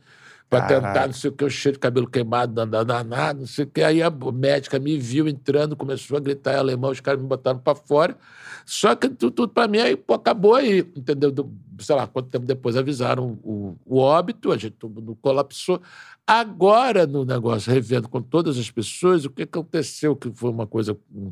para 0.49 0.61
tentar, 0.61 1.07
não 1.07 1.13
sei 1.13 1.29
o 1.29 1.33
que, 1.33 1.43
o 1.43 1.49
cheiro 1.49 1.75
de 1.75 1.79
cabelo 1.79 2.07
queimado, 2.07 2.53
danado, 2.53 3.39
não 3.39 3.47
sei 3.47 3.65
o 3.65 3.67
que. 3.67 3.81
Aí 3.81 4.01
a 4.01 4.09
médica 4.09 4.79
me 4.79 4.97
viu 4.97 5.27
entrando, 5.27 5.75
começou 5.75 6.17
a 6.17 6.19
gritar 6.19 6.53
em 6.53 6.57
alemão, 6.57 6.91
os 6.91 6.99
caras 6.99 7.21
me 7.21 7.27
botaram 7.27 7.59
para 7.59 7.75
fora. 7.75 8.17
Só 8.65 8.95
que 8.95 9.09
tudo, 9.09 9.31
tudo 9.31 9.53
para 9.53 9.67
mim 9.67 9.79
aí, 9.79 9.95
pô, 9.95 10.13
acabou 10.13 10.55
aí, 10.55 10.79
entendeu? 10.95 11.33
Sei 11.79 11.95
lá, 11.95 12.07
quanto 12.07 12.29
tempo 12.29 12.45
depois 12.45 12.77
avisaram 12.77 13.39
o, 13.43 13.75
o 13.85 13.97
óbito, 13.97 14.51
a 14.51 14.57
gente 14.57 14.75
mundo 14.83 15.17
colapsou. 15.21 15.81
Agora, 16.27 17.05
no 17.05 17.25
negócio, 17.25 17.71
revendo 17.71 18.07
com 18.07 18.21
todas 18.21 18.57
as 18.57 18.71
pessoas, 18.71 19.25
o 19.25 19.29
que 19.29 19.43
aconteceu, 19.43 20.15
que 20.15 20.31
foi 20.31 20.49
uma 20.49 20.65
coisa. 20.65 20.97
hum, 21.13 21.31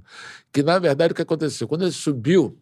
Que, 0.51 0.61
na 0.61 0.77
verdade, 0.79 1.13
o 1.13 1.15
que 1.15 1.21
aconteceu? 1.21 1.67
Quando 1.67 1.83
ele 1.83 1.91
subiu, 1.91 2.57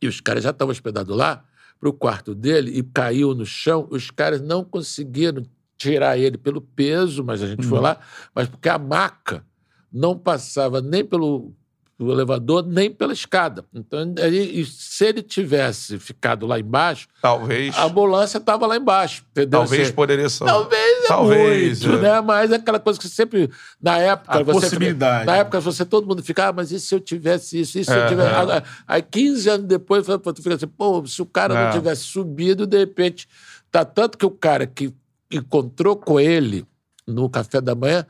e 0.00 0.06
os 0.06 0.20
caras 0.20 0.44
já 0.44 0.50
estavam 0.50 0.72
hospedados 0.72 1.14
lá, 1.16 1.44
para 1.78 1.88
o 1.88 1.92
quarto 1.92 2.34
dele, 2.34 2.70
e 2.78 2.82
caiu 2.82 3.34
no 3.34 3.44
chão, 3.44 3.86
os 3.90 4.10
caras 4.10 4.40
não 4.40 4.64
conseguiram 4.64 5.44
tirar 5.76 6.16
ele 6.18 6.38
pelo 6.38 6.60
peso, 6.60 7.22
mas 7.24 7.42
a 7.42 7.46
gente 7.46 7.66
foi 7.66 7.80
lá, 7.80 7.98
mas 8.34 8.48
porque 8.48 8.68
a 8.68 8.78
maca 8.78 9.44
não 9.92 10.16
passava 10.18 10.80
nem 10.80 11.04
pelo, 11.04 11.52
pelo 11.96 12.12
elevador, 12.12 12.66
nem 12.66 12.90
pela 12.90 13.12
escada. 13.12 13.64
Então, 13.72 14.12
aí, 14.20 14.60
e 14.60 14.64
se 14.66 15.04
ele 15.04 15.22
tivesse 15.22 15.98
ficado 16.00 16.46
lá 16.46 16.58
embaixo, 16.58 17.06
Talvez. 17.22 17.76
a 17.76 17.84
ambulância 17.84 18.38
estava 18.38 18.66
lá 18.66 18.76
embaixo, 18.76 19.24
entendeu? 19.30 19.60
Talvez 19.60 19.82
Assim, 19.82 19.92
poderia 19.92 20.28
ser. 20.28 20.44
Talvez 20.44 21.04
é 21.04 21.06
Talvez, 21.08 21.84
muito, 21.84 21.98
é. 21.98 22.02
né? 22.02 22.20
Mas 22.20 22.50
é 22.50 22.56
aquela 22.56 22.80
coisa 22.80 22.98
que 22.98 23.08
sempre, 23.08 23.48
na 23.80 23.98
época, 23.98 24.38
A 24.38 24.42
você 24.42 24.60
possibilidade. 24.60 25.26
na 25.26 25.36
época 25.36 25.60
você 25.60 25.84
todo 25.84 26.06
mundo 26.06 26.22
fica, 26.22 26.48
ah, 26.48 26.52
mas 26.52 26.72
e 26.72 26.80
se 26.80 26.92
eu 26.94 26.98
tivesse 27.00 27.60
isso, 27.60 27.78
e 27.78 27.84
se 27.84 27.92
É, 27.92 28.04
eu 28.04 28.08
tivesse. 28.08 28.50
é. 28.50 28.62
Aí 28.86 29.02
15 29.02 29.48
anos 29.48 29.66
depois, 29.66 30.06
tu 30.06 30.42
fica 30.42 30.54
assim, 30.56 30.66
pô, 30.66 31.06
se 31.06 31.22
o 31.22 31.26
cara 31.26 31.54
É. 31.54 31.64
não 31.66 31.72
tivesse 31.72 32.02
subido, 32.02 32.66
de 32.66 32.78
repente, 32.78 33.28
tá 33.70 33.84
tanto 33.84 34.18
que 34.18 34.26
o 34.26 34.30
cara 34.30 34.66
que 34.66 34.92
encontrou 35.30 35.96
com 35.96 36.18
ele 36.20 36.66
no 37.06 37.28
café 37.28 37.60
da 37.60 37.74
manhã, 37.74 38.06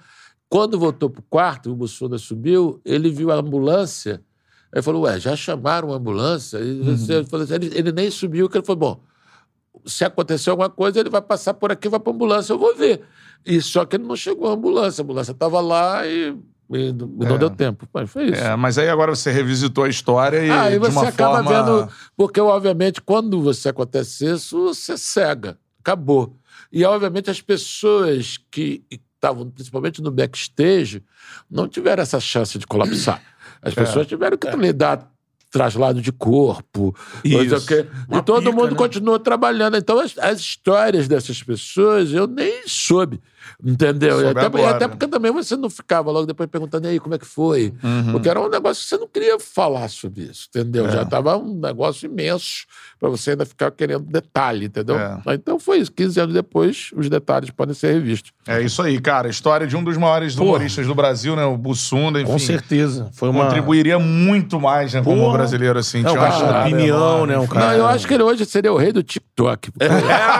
quando 0.48 0.78
voltou 0.78 1.10
pro 1.10 1.22
quarto, 1.22 1.72
o 1.72 1.74
Bussunda 1.74 2.16
subiu, 2.18 2.80
ele 2.84 3.10
viu 3.10 3.32
a 3.32 3.36
ambulância. 3.36 4.22
Aí 4.72 4.82
falou, 4.82 5.02
ué, 5.02 5.18
já 5.18 5.34
chamaram 5.34 5.92
a 5.92 5.96
ambulância? 5.96 6.58
Uhum. 6.60 6.92
assim, 6.92 7.12
ele, 7.54 7.70
ele 7.74 7.92
nem 7.92 8.10
subiu, 8.10 8.48
que 8.48 8.56
ele 8.58 8.64
falou, 8.64 8.78
bom, 8.78 9.00
se 9.86 10.04
acontecer 10.04 10.50
alguma 10.50 10.70
coisa, 10.70 11.00
ele 11.00 11.10
vai 11.10 11.22
passar 11.22 11.54
por 11.54 11.72
aqui, 11.72 11.88
vai 11.88 11.98
para 12.00 12.12
ambulância, 12.12 12.52
eu 12.52 12.58
vou 12.58 12.74
ver. 12.76 13.02
E 13.44 13.60
só 13.60 13.84
que 13.84 13.96
ele 13.96 14.04
não 14.04 14.16
chegou 14.16 14.48
à 14.48 14.52
ambulância, 14.54 15.02
a 15.02 15.04
ambulância 15.04 15.32
estava 15.32 15.60
lá 15.60 16.06
e, 16.06 16.36
e 16.70 16.92
não 16.92 17.34
É. 17.34 17.38
deu 17.38 17.50
tempo. 17.50 17.86
Mas 17.92 18.10
foi 18.10 18.30
isso. 18.30 18.42
É, 18.42 18.56
mas 18.56 18.78
aí 18.78 18.88
agora 18.88 19.14
você 19.14 19.30
revisitou 19.30 19.84
a 19.84 19.88
história 19.88 20.44
e 20.44 20.50
Aí 20.50 20.72
de 20.74 20.78
você 20.78 20.98
uma 20.98 21.08
acaba 21.08 21.42
forma... 21.42 21.50
vendo. 21.82 21.92
Porque, 22.16 22.40
obviamente, 22.40 23.00
quando 23.00 23.42
você 23.42 23.68
acontece 23.68 24.24
isso, 24.26 24.66
você 24.74 24.96
cega. 24.96 25.58
Acabou. 25.80 26.36
E, 26.74 26.84
obviamente, 26.84 27.30
as 27.30 27.40
pessoas 27.40 28.36
que 28.50 28.82
estavam, 28.90 29.48
principalmente 29.48 30.02
no 30.02 30.10
backstage, 30.10 31.04
não 31.48 31.68
tiveram 31.68 32.02
essa 32.02 32.18
chance 32.18 32.58
de 32.58 32.66
colapsar. 32.66 33.22
É. 33.62 33.68
As 33.68 33.74
pessoas 33.74 34.08
tiveram 34.08 34.36
que 34.36 34.50
lidar 34.56 35.08
traslado 35.52 36.02
de 36.02 36.10
corpo, 36.10 36.92
Isso. 37.24 37.54
Uma 38.08 38.18
e 38.18 38.22
todo 38.22 38.46
pica, 38.46 38.56
mundo 38.56 38.72
né? 38.72 38.76
continuou 38.76 39.20
trabalhando. 39.20 39.76
Então, 39.76 40.00
as, 40.00 40.18
as 40.18 40.40
histórias 40.40 41.06
dessas 41.06 41.40
pessoas 41.40 42.12
eu 42.12 42.26
nem 42.26 42.66
soube. 42.66 43.20
Entendeu? 43.64 44.20
E 44.22 44.28
até, 44.28 44.46
agora. 44.46 44.70
até 44.70 44.88
porque 44.88 45.06
também 45.06 45.32
você 45.32 45.56
não 45.56 45.70
ficava 45.70 46.10
logo 46.10 46.26
depois 46.26 46.48
perguntando, 46.48 46.86
e 46.86 46.90
aí, 46.90 47.00
como 47.00 47.14
é 47.14 47.18
que 47.18 47.26
foi? 47.26 47.72
Uhum. 47.82 48.12
Porque 48.12 48.28
era 48.28 48.40
um 48.40 48.48
negócio 48.48 48.82
que 48.82 48.88
você 48.88 48.96
não 48.96 49.08
queria 49.08 49.38
falar 49.38 49.88
sobre 49.88 50.22
isso, 50.24 50.48
entendeu? 50.48 50.86
É. 50.86 50.90
Já 50.90 51.02
estava 51.02 51.36
um 51.36 51.54
negócio 51.58 52.06
imenso 52.06 52.66
para 52.98 53.08
você 53.08 53.30
ainda 53.32 53.44
ficar 53.44 53.70
querendo 53.70 54.04
detalhe, 54.04 54.66
entendeu? 54.66 54.98
É. 54.98 55.18
Então 55.34 55.58
foi 55.58 55.78
isso. 55.78 55.92
15 55.92 56.20
anos 56.20 56.34
depois, 56.34 56.90
os 56.96 57.08
detalhes 57.08 57.50
podem 57.50 57.74
ser 57.74 57.92
revistos. 57.94 58.32
É 58.46 58.60
isso 58.60 58.82
aí, 58.82 59.00
cara. 59.00 59.28
História 59.28 59.66
de 59.66 59.76
um 59.76 59.82
dos 59.84 59.96
maiores 59.96 60.36
humoristas 60.36 60.86
do 60.86 60.94
Brasil, 60.94 61.34
né? 61.36 61.44
O 61.44 61.56
Bussunda, 61.56 62.20
enfim. 62.20 62.32
Com 62.32 62.38
certeza. 62.38 63.08
Foi 63.14 63.28
uma. 63.28 63.44
Contribuiria 63.44 63.98
muito 63.98 64.60
mais, 64.60 64.92
né, 64.94 65.02
como 65.02 65.20
Porra. 65.22 65.38
brasileiro, 65.38 65.78
assim. 65.78 66.00
É 66.00 66.04
Tinha 66.08 66.14
cara 66.14 66.36
uma 66.44 66.60
opinião, 66.62 67.26
né? 67.26 67.38
Um 67.38 67.46
cara- 67.46 67.66
Não, 67.68 67.72
eu 67.74 67.86
acho 67.86 68.06
que 68.06 68.14
ele 68.14 68.22
hoje 68.22 68.44
seria 68.44 68.72
o 68.72 68.76
rei 68.76 68.92
do 68.92 69.02
TikTok. 69.02 69.70
Porque, 69.72 69.84
É, 69.84 69.88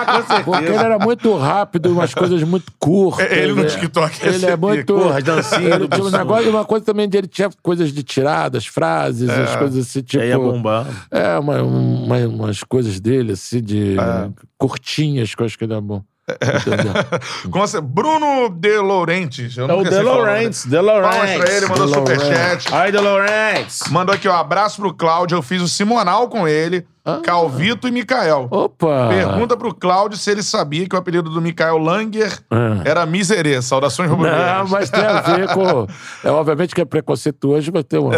com 0.05 0.13
certeza. 0.13 0.43
porque 0.45 0.65
ele 0.67 0.77
era 0.77 0.99
muito 0.99 1.37
rápido, 1.37 1.91
umas 1.93 2.15
coisas 2.15 2.43
muito 2.43 2.71
curtas. 2.79 2.94
Ele 3.23 3.53
no 3.55 3.63
né? 3.63 3.69
TikTok 3.69 4.25
ia 4.25 4.33
Ele 4.33 4.47
é 4.47 4.57
muito. 4.57 4.95
Porra, 4.95 5.19
as 5.19 5.25
dancinhas 5.25 5.75
Ele 5.75 5.89
tinha 5.89 6.05
um 6.05 6.11
negócio, 6.11 6.51
uma 6.51 6.65
coisa 6.65 6.85
também 6.85 7.09
de 7.09 7.19
ele 7.19 7.27
tinha 7.27 7.51
coisas 7.63 7.93
de 7.93 8.03
tiradas, 8.03 8.67
frases, 8.67 9.29
as 9.31 9.57
coisas 9.57 9.87
assim, 9.87 10.03
tipo. 10.03 10.23
Aí 10.23 10.29
ia 10.31 10.39
bombar. 10.39 10.87
É, 11.11 11.39
uma, 11.39 11.63
uma- 11.63 12.19
umas 12.27 12.63
coisas 12.63 13.01
dele, 13.01 13.33
assim, 13.33 13.63
de 13.63 13.97
É. 13.99 14.29
curtinhas, 14.59 15.35
que 15.35 15.43
eu 15.43 15.47
acho 15.47 15.59
que 15.59 15.65
ele 15.65 15.75
é 15.75 15.81
bom. 15.81 16.03
Entendeu? 16.27 16.93
Como 17.51 17.67
você... 17.67 17.81
Bruno 17.83 18.49
De 18.49 18.79
Laurentiis. 18.79 19.59
Eu 19.59 19.69
É 19.69 19.75
o 19.75 19.85
De 19.85 19.91
Laurentiis, 20.01 20.65
dele. 20.65 20.77
De 20.83 20.87
Laurentiis. 20.87 21.19
Palmas 21.27 21.37
pra 21.45 21.55
ele, 21.57 21.67
mandou 21.67 21.89
superchat. 21.89 22.69
Ai, 22.75 22.91
De 22.93 22.97
Laurentiis. 22.99 23.81
Mandou 23.91 24.15
aqui, 24.15 24.27
ó. 24.29 24.35
Abraço 24.37 24.81
pro 24.81 24.95
Cláudio. 24.95 25.37
Eu 25.37 25.43
fiz 25.43 25.61
o 25.61 25.69
Simonal 25.69 26.29
com 26.29 26.49
ele, 26.49 26.87
Ah. 27.07 27.21
Calvito 27.23 27.87
e 27.87 27.91
Mikael. 27.91 28.49
Opa! 28.51 29.09
Pergunta 29.11 29.57
pro 29.59 29.75
Cláudio 29.75 30.17
se 30.17 30.31
ele 30.31 30.43
sabia 30.43 30.89
que 30.89 30.97
o 30.97 30.99
apelido 30.99 31.29
do 31.29 31.39
Mikael 31.41 31.77
Langer 31.77 32.39
Ah. 32.51 32.81
era 32.83 33.05
Miserê. 33.05 33.61
Saudações 33.61 34.09
Não, 34.09 34.17
rubro-negras. 34.17 34.71
mas 34.71 34.89
tem 34.89 35.05
a 35.05 35.21
ver 35.21 35.49
com. 35.53 35.87
É, 36.25 36.31
obviamente 36.31 36.75
que 36.75 36.81
é 36.81 36.85
preconceituoso, 36.87 37.71
mas 37.75 37.85
tem 37.85 37.99
uma. 38.01 38.15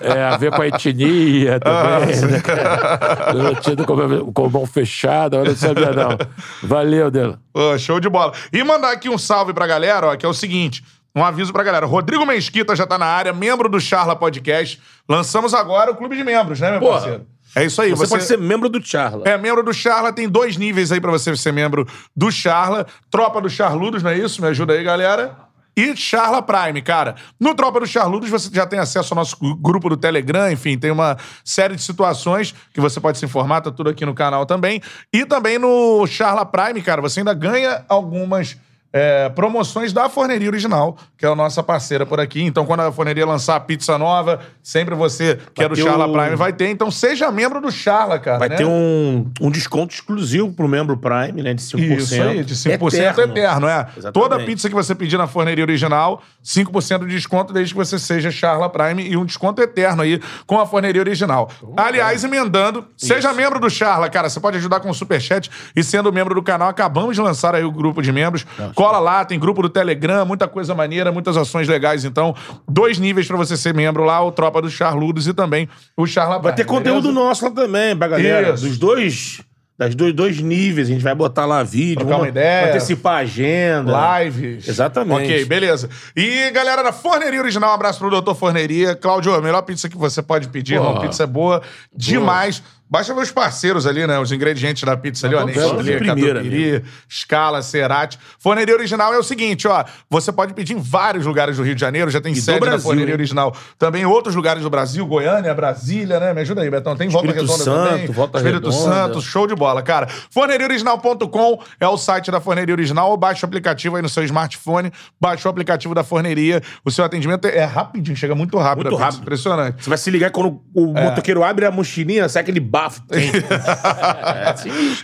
É 0.00 0.24
a 0.24 0.36
ver 0.36 0.50
com 0.50 0.60
a 0.62 0.66
etnia 0.66 1.60
também. 1.60 2.20
né, 2.30 2.40
cara? 2.40 3.32
Eu 3.34 3.54
Tido 3.56 3.84
como, 3.84 4.32
como 4.32 4.50
mão 4.50 4.66
fechada, 4.66 5.36
eu 5.36 5.44
não 5.44 5.54
sabia, 5.56 5.92
não. 5.92 6.18
Valeu, 6.62 7.10
Dela. 7.10 7.38
Pô, 7.52 7.78
show 7.78 8.00
de 8.00 8.08
bola. 8.08 8.32
E 8.52 8.62
mandar 8.64 8.90
aqui 8.92 9.08
um 9.08 9.18
salve 9.18 9.52
pra 9.52 9.66
galera, 9.66 10.08
ó, 10.08 10.16
que 10.16 10.26
é 10.26 10.28
o 10.28 10.34
seguinte. 10.34 10.82
Um 11.14 11.24
aviso 11.24 11.52
pra 11.52 11.62
galera. 11.64 11.86
Rodrigo 11.86 12.24
Mesquita 12.26 12.76
já 12.76 12.86
tá 12.86 12.98
na 12.98 13.06
área, 13.06 13.32
membro 13.32 13.68
do 13.68 13.80
Charla 13.80 14.14
Podcast. 14.14 14.80
Lançamos 15.08 15.54
agora 15.54 15.90
o 15.90 15.96
clube 15.96 16.16
de 16.16 16.22
membros, 16.22 16.60
né, 16.60 16.70
meu 16.72 16.80
Porra. 16.80 16.92
parceiro? 16.94 17.26
É 17.54 17.64
isso 17.64 17.80
aí. 17.80 17.90
Você, 17.90 18.08
pode 18.08 18.24
ser 18.24 18.38
membro 18.38 18.68
do 18.68 18.84
Charla. 18.84 19.22
É, 19.26 19.36
membro 19.38 19.62
do 19.62 19.72
Charla, 19.72 20.12
tem 20.12 20.28
dois 20.28 20.56
níveis 20.56 20.92
aí 20.92 21.00
pra 21.00 21.10
você 21.10 21.34
ser 21.36 21.52
membro 21.52 21.86
do 22.14 22.30
Charla. 22.30 22.86
Tropa 23.10 23.40
do 23.40 23.48
Charludos, 23.48 24.02
não 24.02 24.10
é 24.10 24.18
isso? 24.18 24.40
Me 24.40 24.48
ajuda 24.48 24.74
aí, 24.74 24.84
galera. 24.84 25.48
E 25.78 25.96
Charla 25.96 26.42
Prime, 26.42 26.82
cara. 26.82 27.14
No 27.38 27.54
Tropa 27.54 27.78
do 27.78 27.86
Charludos 27.86 28.28
você 28.28 28.50
já 28.52 28.66
tem 28.66 28.80
acesso 28.80 29.14
ao 29.14 29.16
nosso 29.16 29.36
grupo 29.60 29.88
do 29.88 29.96
Telegram, 29.96 30.50
enfim, 30.50 30.76
tem 30.76 30.90
uma 30.90 31.16
série 31.44 31.76
de 31.76 31.82
situações 31.82 32.52
que 32.74 32.80
você 32.80 32.98
pode 32.98 33.16
se 33.16 33.24
informar, 33.24 33.60
tá 33.60 33.70
tudo 33.70 33.88
aqui 33.88 34.04
no 34.04 34.12
canal 34.12 34.44
também. 34.44 34.82
E 35.12 35.24
também 35.24 35.56
no 35.56 36.04
Charla 36.08 36.44
Prime, 36.44 36.82
cara, 36.82 37.00
você 37.00 37.20
ainda 37.20 37.32
ganha 37.32 37.84
algumas 37.88 38.56
é, 38.92 39.28
promoções 39.28 39.92
da 39.92 40.08
Forneria 40.08 40.48
Original, 40.48 40.96
que 41.16 41.26
é 41.26 41.28
a 41.28 41.34
nossa 41.34 41.62
parceira 41.62 42.06
por 42.06 42.18
aqui. 42.18 42.42
Então, 42.42 42.64
quando 42.64 42.80
a 42.80 42.90
Forneria 42.92 43.26
lançar 43.26 43.56
a 43.56 43.60
pizza 43.60 43.98
nova, 43.98 44.40
sempre 44.62 44.94
você 44.94 45.38
que 45.54 45.62
é 45.62 45.68
do 45.68 45.76
Charla 45.76 46.06
o- 46.06 46.12
Prime 46.12 46.36
vai 46.36 46.52
ter. 46.52 46.68
Então, 46.70 46.90
seja 46.90 47.30
membro 47.30 47.60
do 47.60 47.70
Charla, 47.70 48.18
cara. 48.18 48.38
Vai 48.38 48.48
né? 48.48 48.56
ter 48.56 48.64
um, 48.64 49.30
um 49.40 49.50
desconto 49.50 49.94
exclusivo 49.94 50.52
pro 50.52 50.66
membro 50.66 50.96
Prime, 50.96 51.42
né? 51.42 51.54
De 51.54 51.62
5%. 51.62 51.98
Isso 51.98 52.22
aí, 52.22 52.44
de 52.44 52.54
5% 52.54 52.94
eterno, 52.94 53.22
eterno 53.32 53.68
é. 53.68 53.86
Exatamente. 53.96 54.12
Toda 54.12 54.44
pizza 54.44 54.68
que 54.68 54.74
você 54.74 54.94
pedir 54.94 55.18
na 55.18 55.26
forneria 55.26 55.64
original, 55.64 56.22
5% 56.42 57.06
de 57.06 57.14
desconto 57.14 57.52
desde 57.52 57.74
que 57.74 57.78
você 57.78 57.98
seja 57.98 58.30
Charla 58.30 58.70
Prime 58.70 59.06
e 59.06 59.16
um 59.16 59.24
desconto 59.24 59.60
eterno 59.60 60.02
aí 60.02 60.20
com 60.46 60.58
a 60.58 60.66
forneria 60.66 61.02
original. 61.02 61.50
Aliás, 61.76 62.24
emendando, 62.24 62.86
seja 62.96 63.32
membro 63.32 63.60
do 63.60 63.68
Charla, 63.68 64.08
cara, 64.08 64.30
você 64.30 64.40
pode 64.40 64.56
ajudar 64.56 64.80
com 64.80 64.88
o 64.88 64.94
Superchat 64.94 65.50
e 65.76 65.84
sendo 65.84 66.12
membro 66.12 66.34
do 66.34 66.42
canal, 66.42 66.68
acabamos 66.68 67.14
de 67.14 67.20
lançar 67.22 67.54
aí 67.54 67.64
o 67.64 67.70
grupo 67.70 68.00
de 68.00 68.12
membros. 68.12 68.46
Cola 68.78 69.00
lá, 69.00 69.24
tem 69.24 69.40
grupo 69.40 69.60
do 69.60 69.68
Telegram, 69.68 70.24
muita 70.24 70.46
coisa 70.46 70.72
maneira, 70.72 71.10
muitas 71.10 71.36
ações 71.36 71.66
legais, 71.66 72.04
então, 72.04 72.32
dois 72.68 72.96
níveis 72.96 73.26
pra 73.26 73.36
você 73.36 73.56
ser 73.56 73.74
membro 73.74 74.04
lá, 74.04 74.22
o 74.24 74.30
Tropa 74.30 74.62
dos 74.62 74.72
Charludos 74.72 75.26
e 75.26 75.34
também 75.34 75.68
o 75.96 76.06
Charla. 76.06 76.38
Vai 76.38 76.54
ter 76.54 76.64
conteúdo 76.64 77.08
beleza? 77.08 77.20
nosso 77.20 77.44
lá 77.46 77.50
também, 77.50 77.96
pra 77.96 78.06
galera. 78.06 78.54
Isso. 78.54 78.68
Dos 78.68 78.78
dois. 78.78 79.40
Das 79.76 79.96
dois, 79.96 80.12
dois 80.14 80.40
níveis, 80.40 80.88
a 80.88 80.92
gente 80.92 81.02
vai 81.02 81.12
botar 81.12 81.44
lá 81.44 81.64
vídeo, 81.64 82.06
Trocar 82.06 82.18
uma 82.18 82.28
ideia. 82.28 82.68
antecipar 82.70 83.14
a 83.14 83.18
agenda. 83.18 84.20
Lives. 84.22 84.68
Exatamente. 84.68 85.24
Ok, 85.24 85.44
beleza. 85.46 85.88
E 86.16 86.48
galera 86.52 86.82
da 86.82 86.92
Forneria 86.92 87.40
Original, 87.40 87.70
um 87.70 87.74
abraço 87.74 87.98
pro 87.98 88.10
Doutor 88.10 88.36
Forneria. 88.36 88.94
Cláudio, 88.94 89.34
a 89.34 89.40
melhor 89.40 89.62
pizza 89.62 89.88
que 89.88 89.96
você 89.96 90.22
pode 90.22 90.48
pedir. 90.48 90.78
Porra. 90.78 91.00
Pizza 91.00 91.24
é 91.24 91.26
boa 91.26 91.62
demais. 91.92 92.62
Baixa 92.90 93.12
ver 93.14 93.20
os 93.22 93.30
parceiros 93.30 93.86
ali, 93.86 94.06
né? 94.06 94.18
Os 94.18 94.32
ingredientes 94.32 94.82
da 94.82 94.96
pizza 94.96 95.26
ali, 95.26 95.36
ó. 95.36 95.44
Nestlé, 95.44 95.98
Catupiry, 96.00 96.84
Scala, 97.10 97.60
Cerati. 97.62 98.18
Forneria 98.38 98.74
Original 98.74 99.12
é 99.12 99.18
o 99.18 99.22
seguinte, 99.22 99.68
ó. 99.68 99.84
Você 100.08 100.32
pode 100.32 100.54
pedir 100.54 100.74
em 100.74 100.78
vários 100.80 101.26
lugares 101.26 101.56
do 101.58 101.62
Rio 101.62 101.74
de 101.74 101.80
Janeiro. 101.80 102.10
Já 102.10 102.20
tem 102.20 102.32
do 102.32 102.40
sede 102.40 102.60
da 102.60 102.66
Brasil, 102.66 102.80
Forneria 102.84 103.08
hein? 103.12 103.14
Original. 103.14 103.54
Também 103.78 104.02
em 104.02 104.06
outros 104.06 104.34
lugares 104.34 104.62
do 104.62 104.70
Brasil. 104.70 105.06
Goiânia, 105.06 105.52
Brasília, 105.54 106.18
né? 106.18 106.32
Me 106.32 106.40
ajuda 106.40 106.62
aí, 106.62 106.70
Betão. 106.70 106.96
Tem 106.96 107.08
Volta 107.08 107.28
Espírito 107.28 107.50
Redonda 107.52 107.64
Santo, 107.64 107.88
também. 107.90 108.06
Volta 108.06 108.38
Espírito 108.38 108.70
Redonda. 108.70 108.94
Santo. 108.94 109.20
Show 109.22 109.46
de 109.46 109.54
bola, 109.54 109.82
cara. 109.82 110.06
Forneriaoriginal.com 110.30 111.62
é 111.80 111.88
o 111.88 111.96
site 111.96 112.30
da 112.30 112.40
Forneria 112.40 112.74
Original. 112.74 113.10
Ou 113.10 113.16
baixa 113.16 113.44
o 113.44 113.48
aplicativo 113.48 113.96
aí 113.96 114.02
no 114.02 114.08
seu 114.08 114.24
smartphone. 114.24 114.90
Baixa 115.20 115.48
o 115.48 115.50
aplicativo 115.50 115.94
da 115.94 116.02
Forneria. 116.04 116.62
O 116.84 116.90
seu 116.90 117.04
atendimento 117.04 117.46
é 117.46 117.64
rapidinho, 117.64 118.16
chega 118.16 118.34
muito 118.34 118.56
rápido. 118.58 118.84
Muito 118.84 118.90
pizza. 118.96 119.04
rápido. 119.04 119.22
Impressionante. 119.22 119.82
Você 119.84 119.88
vai 119.88 119.98
se 119.98 120.10
ligar 120.10 120.30
quando 120.30 120.60
o 120.74 120.96
É. 120.96 121.04
motoqueiro 121.04 121.42
abre 121.44 121.66
a 121.66 121.70
mochilinha, 121.70 122.28
sai 122.28 122.42
aquele 122.42 122.60
bafo. 122.78 123.02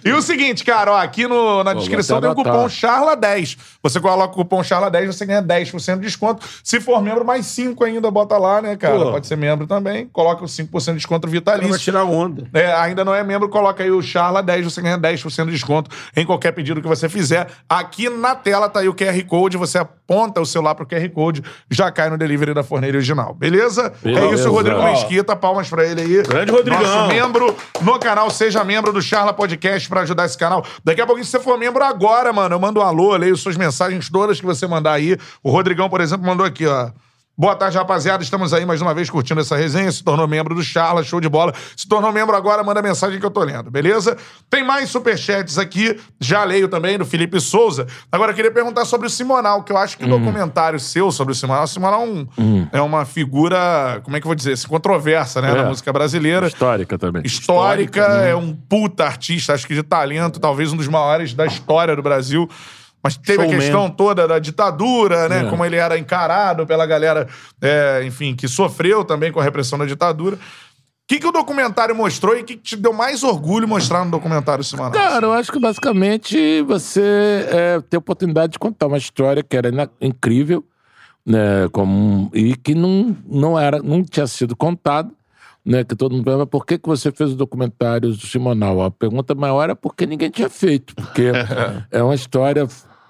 E 0.05 0.13
o 0.13 0.23
seguinte, 0.23 0.65
cara, 0.65 0.93
ó, 0.93 0.97
aqui 0.99 1.27
no- 1.27 1.63
na 1.65 1.75
descrição 1.75 2.21
tem 2.21 2.31
o 2.31 2.35
cupom 2.35 2.51
anotar. 2.51 2.69
CHARLA10. 2.71 3.57
Você 3.83 4.01
coloca 4.01 4.33
o 4.33 4.37
cupom 4.37 4.61
CHARLA10, 4.61 5.07
você 5.07 5.27
ganha 5.27 5.43
10% 5.43 5.97
de 5.97 6.03
desconto. 6.03 6.47
Se 6.63 6.81
for 6.81 7.03
membro, 7.03 7.25
mais 7.25 7.47
5 7.47 7.85
ainda, 7.85 8.11
bota 8.11 8.37
lá, 8.39 8.61
né, 8.63 8.77
cara? 8.77 8.99
Pô. 8.99 9.13
Pode 9.13 9.27
ser 9.27 9.37
membro 9.37 9.67
também. 9.67 10.07
Coloca 10.13 10.45
os 10.45 10.53
5% 10.57 10.93
de 10.93 10.99
desconto 10.99 11.27
vai 11.27 11.33
vitalício. 11.35 11.79
tirar 11.79 12.05
onda. 12.05 12.47
É, 12.53 12.73
ainda 12.75 13.05
não 13.05 13.15
é 13.15 13.23
membro, 13.23 13.49
coloca 13.49 13.83
aí 13.83 13.91
o 13.91 14.03
Charla 14.03 14.43
10, 14.43 14.65
você 14.65 14.81
ganha 14.83 14.99
10% 14.99 15.47
de 15.47 15.53
desconto 15.53 15.91
em 16.17 16.25
qualquer 16.25 16.53
pedido 16.53 16.81
que 16.81 16.89
você 16.89 17.09
fizer. 17.09 17.47
Aqui 17.69 18.09
na 18.09 18.35
tela 18.35 18.69
tá 18.69 18.81
aí 18.81 18.89
o 18.89 18.95
QR 18.95 19.23
Code, 19.27 19.57
você 19.57 19.79
aponta 19.79 20.41
o 20.41 20.47
celular 20.47 20.75
pro 20.75 20.87
QR 20.87 21.09
Code, 21.11 21.43
já 21.71 21.91
cai 21.91 22.09
no 22.11 22.19
delivery 22.19 22.55
da 22.55 22.63
Forneira 22.63 22.97
Original. 22.97 23.35
Beleza? 23.35 23.93
É 24.05 24.09
Beleza. 24.09 24.35
isso, 24.35 24.51
Rodrigo. 24.51 24.83
Mesquita, 24.83 25.37
palmas 25.37 25.69
pra 25.69 25.85
ele 25.85 26.01
aí. 26.01 26.23
Grande 26.23 26.51
Rodrigão. 26.51 26.81
Nosso 26.83 27.09
membro 27.09 27.57
no 27.81 27.99
canal, 27.99 28.31
seja 28.31 28.65
membro 28.65 28.93
do 28.93 29.03
Charla 29.03 29.33
Podcast 29.33 29.89
pra 29.89 30.03
ajudar 30.03 30.25
esse 30.25 30.39
canal. 30.39 30.65
Daqui 30.83 31.01
a 31.01 31.07
pouquinho, 31.07 31.25
se 31.25 31.31
você 31.31 31.41
for 31.41 31.59
membro 31.59 31.83
agora, 31.85 32.33
mano, 32.33 32.55
eu 32.55 32.61
mando 32.61 32.81
um 32.81 32.83
alô, 32.83 33.17
leio 33.17 33.37
suas 33.37 33.57
mensagens 33.57 34.09
todas 34.09 34.41
que 34.41 34.47
você 34.47 34.67
mandar 34.67 34.93
aí. 34.93 35.17
O 35.43 35.51
Rodrigão, 35.51 35.89
por 35.89 36.01
exemplo, 36.01 36.27
mandou 36.27 36.47
aqui, 36.47 36.67
ó. 36.67 36.91
Boa 37.37 37.57
tarde, 37.57 37.77
rapaziada. 37.77 38.23
Estamos 38.23 38.55
aí 38.55 38.65
mais 38.65 38.81
uma 38.81 38.95
vez 38.95 39.11
curtindo 39.11 39.41
essa 39.41 39.57
resenha. 39.57 39.91
Se 39.91 40.05
tornou 40.05 40.29
membro 40.29 40.55
do 40.55 40.63
Charla, 40.63 41.03
show 41.03 41.21
de 41.21 41.29
bola. 41.29 41.53
Se 41.77 41.89
tornou 41.89 42.13
membro 42.13 42.37
agora, 42.37 42.63
manda 42.63 42.81
mensagem 42.81 43.19
que 43.19 43.27
eu 43.27 43.31
tô 43.31 43.43
lendo, 43.43 43.73
beleza? 43.73 44.17
Tem 44.49 44.63
mais 44.63 44.89
superchats 44.89 45.59
aqui, 45.59 45.99
já 46.21 46.45
leio 46.45 46.69
também, 46.69 46.97
do 46.97 47.05
Felipe 47.05 47.41
Souza. 47.41 47.89
Agora, 48.13 48.31
eu 48.31 48.37
queria 48.37 48.53
perguntar 48.53 48.85
sobre 48.85 49.09
o 49.09 49.11
Simonal, 49.11 49.65
que 49.65 49.73
eu 49.73 49.77
acho 49.77 49.99
que 49.99 50.05
o 50.05 50.09
documentário 50.09 50.79
seu 50.79 51.11
sobre 51.11 51.33
o 51.33 51.35
Simonal, 51.35 51.65
o 51.65 51.67
Simonal 51.67 52.03
é, 52.03 52.07
um- 52.07 52.69
é 52.71 52.81
uma 52.81 53.05
figura, 53.05 54.01
como 54.05 54.17
é 54.17 54.21
que 54.21 54.27
eu 54.27 54.29
vou 54.29 54.37
dizer, 54.37 54.57
controversa, 54.69 55.43
né, 55.43 55.51
É. 55.51 55.55
na 55.57 55.65
música 55.65 55.93
brasileira 55.93 56.47
Histórica 56.47 56.97
também. 56.97 57.23
histórica, 57.27 58.01
é 58.03 58.37
um 58.37 58.55
puta 58.55 59.05
artista, 59.05 59.55
acho 59.55 59.67
que 59.67 59.75
de 59.75 59.83
talento, 59.83 60.39
talvez 60.39 60.73
um 60.73 60.77
dos 60.77 60.87
maiores 60.87 61.35
da 61.35 61.45
história 61.47 61.97
do 61.97 62.03
Brasil. 62.03 62.49
Mas 63.05 63.19
teve 63.19 63.43
Showman. 63.43 63.55
a 63.55 63.61
questão 63.61 63.91
toda 63.91 64.27
da 64.27 64.39
ditadura, 64.39 65.29
né? 65.29 65.43
É. 65.43 65.51
Como 65.51 65.63
ele 65.63 65.77
era 65.77 65.99
encarado 65.99 66.67
pela 66.67 66.87
galera, 66.87 67.29
é, 67.61 68.03
enfim, 68.07 68.35
que 68.35 68.49
sofreu 68.49 69.05
também 69.05 69.31
com 69.31 69.39
a 69.39 69.43
repressão 69.45 69.79
da 69.79 69.85
ditadura. 69.85 70.37
O 70.37 71.07
que, 71.07 71.19
que 71.19 71.27
o 71.27 71.33
documentário 71.33 71.95
mostrou 71.95 72.35
e 72.35 72.41
o 72.41 72.45
que, 72.45 72.57
que 72.57 72.63
te 72.63 72.77
deu 72.77 72.95
mais 72.95 73.23
orgulho 73.23 73.69
mostrar 73.69 74.07
no 74.07 74.11
documentário 74.11 74.65
Simonal? 74.65 74.93
Cara, 74.93 75.27
eu 75.27 75.33
acho 75.35 75.53
que 75.53 75.61
basicamente 75.61 76.63
você 76.63 77.47
é, 77.51 77.81
tem 77.83 77.99
a 77.99 78.01
oportunidade 78.01 78.55
de 78.55 78.59
contar 78.59 78.87
uma 78.87 78.97
história 78.97 79.43
que 79.43 79.55
era 79.55 79.69
incrível, 80.01 80.65
né, 81.27 81.69
como, 81.73 82.31
e 82.33 82.57
que 82.57 82.75
não, 82.75 83.15
não, 83.27 83.59
era, 83.59 83.83
não 83.83 84.03
tinha 84.03 84.27
sido 84.27 84.57
contada, 84.57 85.11
né, 85.63 85.85
que 85.85 85.95
todo 85.95 86.13
mundo 86.13 86.25
pergunta, 86.25 86.47
por 86.47 86.65
que, 86.65 86.79
que 86.79 86.89
você 86.89 87.13
fez 87.13 87.33
o 87.33 87.37
documentário 87.37 88.09
do 88.09 88.27
Simonal? 88.27 88.83
A 88.83 88.91
pergunta 88.91 89.35
maior 89.35 89.69
é 89.69 89.75
porque 89.75 90.07
ninguém 90.07 90.31
tinha 90.31 90.49
feito, 90.49 90.95
porque 90.95 91.33
é 91.93 92.03
uma 92.03 92.15
história 92.15 92.67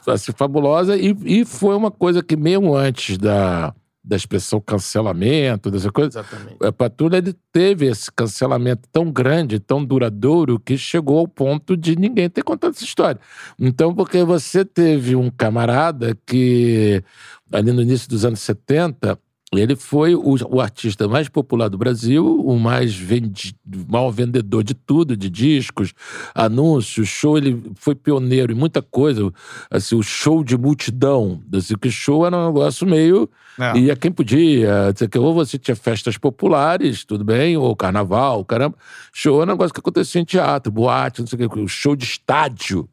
assim, 0.07 0.33
fabulosa 0.33 0.97
e, 0.97 1.17
e 1.25 1.45
foi 1.45 1.77
uma 1.77 1.91
coisa 1.91 2.23
que 2.23 2.37
meio 2.37 2.75
antes 2.75 3.17
da, 3.19 3.75
da 4.05 4.17
expressão 4.17 4.61
cancelamento, 4.61 5.71
dessa 5.71 5.91
coisa. 5.91 6.21
Exatamente. 6.21 6.57
A 6.63 6.71
Patrulha 6.71 7.17
ele 7.17 7.35
teve 7.51 7.87
esse 7.87 8.13
cancelamento 8.13 8.87
tão 8.93 9.11
grande, 9.11 9.59
tão 9.59 9.83
duradouro, 9.83 10.61
que 10.61 10.77
chegou 10.77 11.19
ao 11.21 11.27
ponto 11.29 11.75
de 11.75 11.97
ninguém 11.97 12.29
ter 12.29 12.43
contado 12.43 12.73
essa 12.73 12.85
história. 12.85 13.19
Então, 13.59 13.95
porque 13.95 14.23
você 14.23 14.65
teve 14.65 15.17
um 15.17 15.31
camarada 15.31 16.17
que, 16.27 17.03
ali 17.51 17.73
no 17.73 17.81
início 17.81 18.09
dos 18.09 18.27
anos 18.27 18.41
70, 18.41 19.19
ele 19.61 19.77
foi 19.77 20.15
o, 20.15 20.35
o 20.51 20.61
artista 20.61 21.07
mais 21.09 21.29
popular 21.29 21.69
do 21.69 21.79
Brasil, 21.79 22.25
o 22.41 22.59
mais 22.59 22.95
vendi, 22.95 23.55
maior 23.89 24.11
vendedor 24.11 24.63
de 24.63 24.75
tudo, 24.75 25.17
de 25.17 25.29
discos, 25.29 25.93
anúncios, 26.35 27.09
show. 27.09 27.37
Ele 27.37 27.63
foi 27.77 27.95
pioneiro 27.95 28.53
em 28.53 28.55
muita 28.55 28.81
coisa. 28.81 29.33
Assim, 29.71 29.97
o 29.97 30.03
show 30.03 30.43
de 30.43 30.57
multidão. 30.57 31.41
Assim, 31.53 31.75
que 31.77 31.91
show 31.91 32.27
era 32.27 32.37
um 32.37 32.47
negócio 32.47 32.87
meio. 32.87 33.29
É. 33.59 33.79
Ia 33.79 33.97
quem 33.97 34.11
podia. 34.11 34.93
Que 35.11 35.19
ou 35.19 35.35
você 35.35 35.59
tinha 35.59 35.77
festas 35.77 36.19
populares, 36.19 37.05
tudo 37.05 37.25
bem, 37.25 37.57
ou 37.57 37.75
carnaval, 37.77 38.45
caramba. 38.45 38.77
Show 39.13 39.41
é 39.41 39.45
um 39.45 39.49
negócio 39.49 39.73
que 39.73 39.81
acontecia 39.81 40.21
em 40.21 40.25
teatro, 40.25 40.73
boate, 40.73 41.21
não 41.21 41.27
sei 41.27 41.47
o 41.47 41.51
que. 41.51 41.61
O 41.61 41.69
show 41.69 41.95
de 41.95 42.05
estádio. 42.05 42.89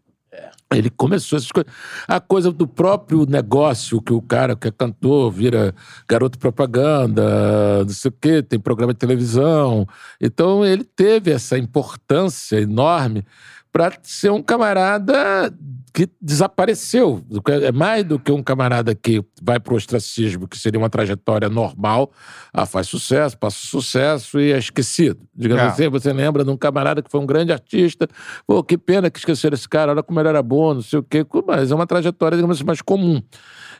Ele 0.72 0.89
começou 0.89 1.38
essas 1.38 1.52
coisas. 1.52 1.72
A 2.07 2.19
coisa 2.19 2.52
do 2.52 2.68
próprio 2.68 3.26
negócio, 3.26 4.02
que 4.02 4.14
o 4.14 4.22
cara 4.22 4.56
que 4.56 4.68
é 4.68 4.72
cantor 4.72 5.31
vira 5.31 5.76
garoto 6.07 6.39
propaganda, 6.39 7.84
não 7.84 7.89
sei 7.89 8.10
o 8.10 8.15
quê, 8.19 8.41
tem 8.41 8.60
programa 8.60 8.93
de 8.93 8.99
televisão. 8.99 9.88
Então 10.19 10.65
ele 10.65 10.84
teve 10.84 11.31
essa 11.31 11.57
importância 11.57 12.60
enorme 12.60 13.26
para 13.72 13.93
ser 14.03 14.31
um 14.31 14.41
camarada 14.41 15.53
que 15.94 16.08
desapareceu. 16.22 17.22
É 17.64 17.72
mais 17.72 18.04
do 18.04 18.18
que 18.18 18.32
um 18.32 18.42
camarada 18.42 18.96
que 18.96 19.24
vai 19.42 19.60
para 19.60 19.74
o 19.74 19.78
ostracismo, 19.78 20.48
que 20.48 20.58
seria 20.58 20.80
uma 20.80 20.90
trajetória 20.90 21.50
normal, 21.50 22.12
ah, 22.54 22.66
faz 22.66 22.88
sucesso, 22.88 23.38
passa 23.38 23.58
sucesso 23.68 24.40
e 24.40 24.52
é 24.54 24.58
esquecido. 24.58 25.20
Digamos 25.36 25.64
É. 25.64 25.68
assim, 25.68 25.90
você 25.90 26.14
lembra 26.14 26.44
de 26.46 26.50
um 26.50 26.56
camarada 26.58 27.02
que 27.02 27.12
foi 27.12 27.20
um 27.20 27.26
grande 27.26 27.52
artista, 27.52 28.08
pô, 28.48 28.64
que 28.64 28.78
pena 28.78 29.10
que 29.12 29.20
esqueceram 29.20 29.54
esse 29.54 29.68
cara, 29.68 29.92
olha 29.92 30.04
como 30.04 30.20
ele 30.20 30.30
era 30.30 30.42
bom, 30.42 30.74
não 30.76 30.82
sei 30.82 31.00
o 31.00 31.04
quê, 31.04 31.26
mas 31.46 31.72
é 31.72 31.76
uma 31.76 31.86
trajetória, 31.88 32.38
digamos 32.38 32.58
assim, 32.58 32.66
mais 32.66 32.82
comum. 32.82 33.22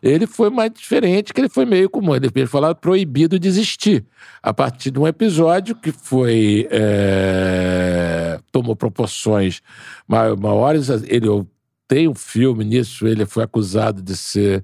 Ele 0.04 0.26
foi 0.26 0.50
mais 0.50 0.72
diferente, 0.74 1.32
que 1.34 1.40
ele 1.40 1.50
foi 1.50 1.64
meio 1.66 1.90
comum. 1.90 2.16
Ele 2.16 2.28
ele 2.34 2.48
falava 2.48 2.74
proibido 2.74 3.38
de 3.38 3.48
existir. 3.48 4.04
A 4.42 4.52
partir 4.52 4.90
de 4.90 4.98
um 5.00 5.08
episódio 5.08 5.76
que 5.76 5.92
foi. 5.92 6.68
é, 6.72 8.40
tomou 8.52 8.76
proporções 8.76 9.62
ma- 10.08 10.36
maiores. 10.36 10.90
Ele 10.90 11.28
tem 11.92 12.08
um 12.08 12.16
filme 12.16 12.64
nisso, 12.64 13.06
ele 13.06 13.26
foi 13.26 13.44
acusado 13.44 14.02
de 14.02 14.16
ser. 14.16 14.64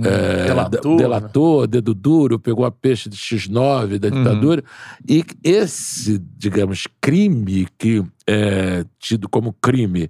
é, 0.00 0.44
delator, 0.46 0.96
de- 0.96 1.02
delator, 1.02 1.66
dedo 1.66 1.92
duro, 1.92 2.38
pegou 2.38 2.64
a 2.64 2.70
peixe 2.70 3.08
de 3.08 3.16
X9 3.16 3.98
da 3.98 4.08
ditadura. 4.08 4.62
E 5.08 5.24
esse, 5.42 6.22
digamos, 6.36 6.86
crime 7.00 7.66
que 7.76 8.04
é 8.24 8.84
tido 9.00 9.28
como 9.28 9.52
crime 9.60 10.08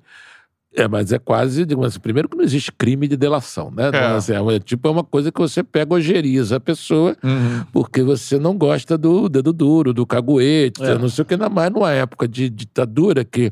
é, 0.76 0.86
mas 0.86 1.10
é 1.10 1.18
quase, 1.18 1.64
digamos 1.64 1.88
assim, 1.88 1.98
primeiro 2.00 2.28
que 2.28 2.36
não 2.36 2.44
existe 2.44 2.70
crime 2.70 3.08
de 3.08 3.16
delação, 3.16 3.70
né? 3.70 3.88
Então, 3.88 4.16
assim, 4.16 4.32
é, 4.34 4.40
uma- 4.40 4.60
tipo, 4.60 4.86
é 4.86 4.90
uma 4.90 5.02
coisa 5.02 5.32
que 5.32 5.40
você 5.40 5.62
pega 5.64 5.94
ojeriza 5.94 6.56
a 6.56 6.60
pessoa 6.60 7.16
Uhum. 7.24 7.64
porque 7.72 8.02
você 8.02 8.38
não 8.38 8.56
gosta 8.56 8.96
do 8.98 9.26
dedo 9.30 9.52
duro, 9.54 9.94
do 9.94 10.04
caguete, 10.06 10.82
É. 10.84 10.98
não 10.98 11.08
sei 11.08 11.22
o 11.22 11.24
que, 11.24 11.32
ainda 11.34 11.48
mais 11.48 11.72
numa 11.72 11.90
época 11.92 12.28
de 12.28 12.50
ditadura 12.50 13.24
que 13.24 13.50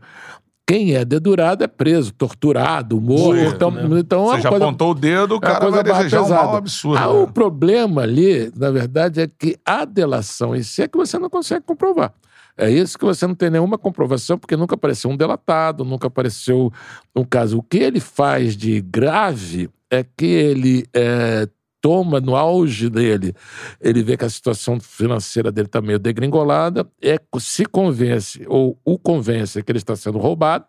quem 0.66 0.94
é 0.94 1.04
dedurado 1.04 1.62
é 1.62 1.68
preso, 1.68 2.12
torturado, 2.12 3.00
morto. 3.00 3.36
Morto, 3.36 3.54
então, 3.54 3.70
né? 3.70 4.00
então 4.00 4.26
Você 4.26 4.40
já 4.40 4.48
coisa, 4.48 4.64
apontou 4.64 4.90
o 4.90 4.94
dedo, 4.94 5.36
o 5.36 5.40
cara 5.40 5.60
coisa 5.60 5.82
vai 5.82 5.84
desejar 5.84 6.20
um 6.20 6.24
pesada. 6.24 6.42
mal 6.44 6.56
absurdo. 6.56 6.98
Ah, 6.98 7.06
né? 7.06 7.20
o 7.20 7.26
problema 7.28 8.02
ali, 8.02 8.52
na 8.56 8.70
verdade, 8.72 9.20
é 9.20 9.28
que 9.28 9.56
a 9.64 9.84
delação 9.84 10.56
em 10.56 10.64
si 10.64 10.82
é 10.82 10.88
que 10.88 10.98
você 10.98 11.18
não 11.20 11.30
consegue 11.30 11.64
comprovar. 11.64 12.12
É 12.58 12.68
isso 12.68 12.98
que 12.98 13.04
você 13.04 13.26
não 13.26 13.34
tem 13.34 13.50
nenhuma 13.50 13.78
comprovação, 13.78 14.38
porque 14.38 14.56
nunca 14.56 14.74
apareceu 14.74 15.10
um 15.10 15.16
delatado, 15.16 15.84
nunca 15.84 16.08
apareceu 16.08 16.72
um 17.14 17.22
caso. 17.22 17.58
O 17.58 17.62
que 17.62 17.76
ele 17.76 18.00
faz 18.00 18.56
de 18.56 18.80
grave 18.80 19.68
é 19.90 20.02
que 20.02 20.26
ele 20.26 20.86
é, 20.92 21.46
toma 21.86 22.20
no 22.20 22.34
auge 22.34 22.90
dele, 22.90 23.32
ele 23.80 24.02
vê 24.02 24.16
que 24.16 24.24
a 24.24 24.28
situação 24.28 24.80
financeira 24.80 25.52
dele 25.52 25.68
está 25.68 25.80
meio 25.80 26.00
degringolada, 26.00 26.84
é, 27.00 27.16
se 27.38 27.64
convence, 27.64 28.44
ou 28.48 28.76
o 28.84 28.98
convence 28.98 29.62
que 29.62 29.70
ele 29.70 29.78
está 29.78 29.94
sendo 29.94 30.18
roubado, 30.18 30.64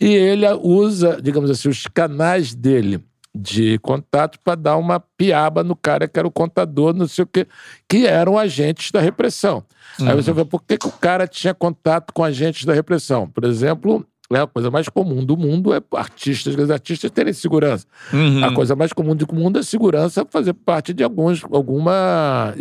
e 0.00 0.08
ele 0.08 0.44
usa, 0.60 1.22
digamos 1.22 1.50
assim, 1.50 1.68
os 1.68 1.86
canais 1.86 2.52
dele 2.52 3.00
de 3.32 3.78
contato 3.78 4.40
para 4.42 4.56
dar 4.56 4.76
uma 4.76 4.98
piaba 4.98 5.62
no 5.62 5.76
cara 5.76 6.08
que 6.08 6.18
era 6.18 6.26
o 6.26 6.32
contador, 6.32 6.92
não 6.94 7.06
sei 7.06 7.22
o 7.22 7.28
quê, 7.28 7.46
que 7.88 8.08
eram 8.08 8.36
agentes 8.36 8.90
da 8.90 9.00
repressão. 9.00 9.64
Aí 10.00 10.16
você 10.16 10.32
vê 10.32 10.44
por 10.44 10.64
que, 10.64 10.76
que 10.76 10.88
o 10.88 10.92
cara 10.92 11.28
tinha 11.28 11.54
contato 11.54 12.12
com 12.12 12.24
agentes 12.24 12.64
da 12.64 12.74
repressão. 12.74 13.28
Por 13.28 13.44
exemplo, 13.44 14.04
é 14.32 14.40
a 14.40 14.46
coisa 14.46 14.70
mais 14.70 14.88
comum 14.88 15.24
do 15.24 15.36
mundo 15.36 15.74
é 15.74 15.80
artistas, 15.96 16.54
os 16.54 16.70
artistas 16.70 17.10
terem 17.10 17.32
segurança. 17.32 17.84
Uhum. 18.12 18.44
A 18.44 18.54
coisa 18.54 18.76
mais 18.76 18.92
comum 18.92 19.14
do 19.16 19.26
mundo 19.34 19.58
é 19.58 19.62
segurança 19.62 20.24
fazer 20.30 20.52
parte 20.52 20.92
de 20.92 21.02
alguns, 21.02 21.42
alguma 21.50 22.54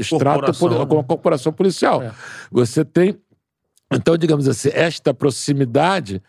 poli- 0.59 0.73
né? 0.75 0.79
alguma 0.81 1.03
corporação 1.03 1.53
policial. 1.53 2.01
É. 2.01 2.11
Você 2.51 2.83
tem. 2.83 3.15
Então, 3.91 4.17
digamos 4.17 4.47
assim, 4.47 4.69
esta 4.73 5.13
proximidade 5.13 6.21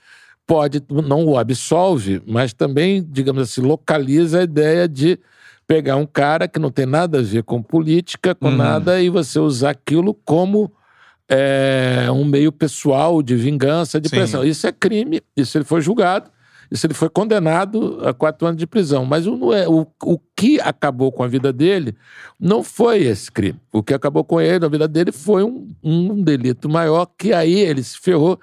pode, 0.46 0.82
não 0.90 1.24
o 1.26 1.38
absolve, 1.38 2.22
mas 2.26 2.52
também, 2.52 3.06
digamos 3.08 3.42
assim, 3.42 3.60
localiza 3.60 4.40
a 4.40 4.42
ideia 4.42 4.88
de 4.88 5.18
pegar 5.66 5.96
um 5.96 6.06
cara 6.06 6.48
que 6.48 6.58
não 6.58 6.70
tem 6.70 6.84
nada 6.84 7.20
a 7.20 7.22
ver 7.22 7.44
com 7.44 7.62
política, 7.62 8.34
com 8.34 8.48
Uhum. 8.48 8.56
nada, 8.56 9.00
e 9.00 9.08
você 9.08 9.38
usar 9.38 9.70
aquilo 9.70 10.12
como 10.12 10.72
é, 11.30 12.10
um 12.10 12.24
meio 12.24 12.50
pessoal 12.50 13.22
de 13.22 13.36
vingança, 13.36 14.00
de 14.00 14.08
Sim. 14.08 14.16
pressão. 14.16 14.44
Isso 14.44 14.66
é 14.66 14.72
crime, 14.72 15.22
isso 15.36 15.56
ele 15.56 15.64
foi 15.64 15.80
julgado, 15.80 16.28
isso 16.70 16.86
ele 16.86 16.94
foi 16.94 17.08
condenado 17.08 18.00
a 18.06 18.14
quatro 18.14 18.46
anos 18.46 18.58
de 18.58 18.66
prisão. 18.66 19.04
Mas 19.04 19.26
o, 19.26 19.52
é, 19.52 19.68
o, 19.68 19.86
o 20.04 20.18
que 20.36 20.60
acabou 20.60 21.10
com 21.10 21.22
a 21.24 21.26
vida 21.26 21.52
dele 21.52 21.96
não 22.38 22.62
foi 22.62 23.02
esse 23.02 23.30
crime. 23.30 23.58
O 23.72 23.82
que 23.82 23.92
acabou 23.92 24.22
com 24.22 24.40
ele, 24.40 24.64
a 24.64 24.68
vida 24.68 24.86
dele, 24.86 25.10
foi 25.10 25.42
um, 25.42 25.68
um 25.82 26.22
delito 26.22 26.68
maior, 26.68 27.06
que 27.18 27.32
aí 27.32 27.58
ele 27.58 27.82
se 27.82 27.98
ferrou 27.98 28.38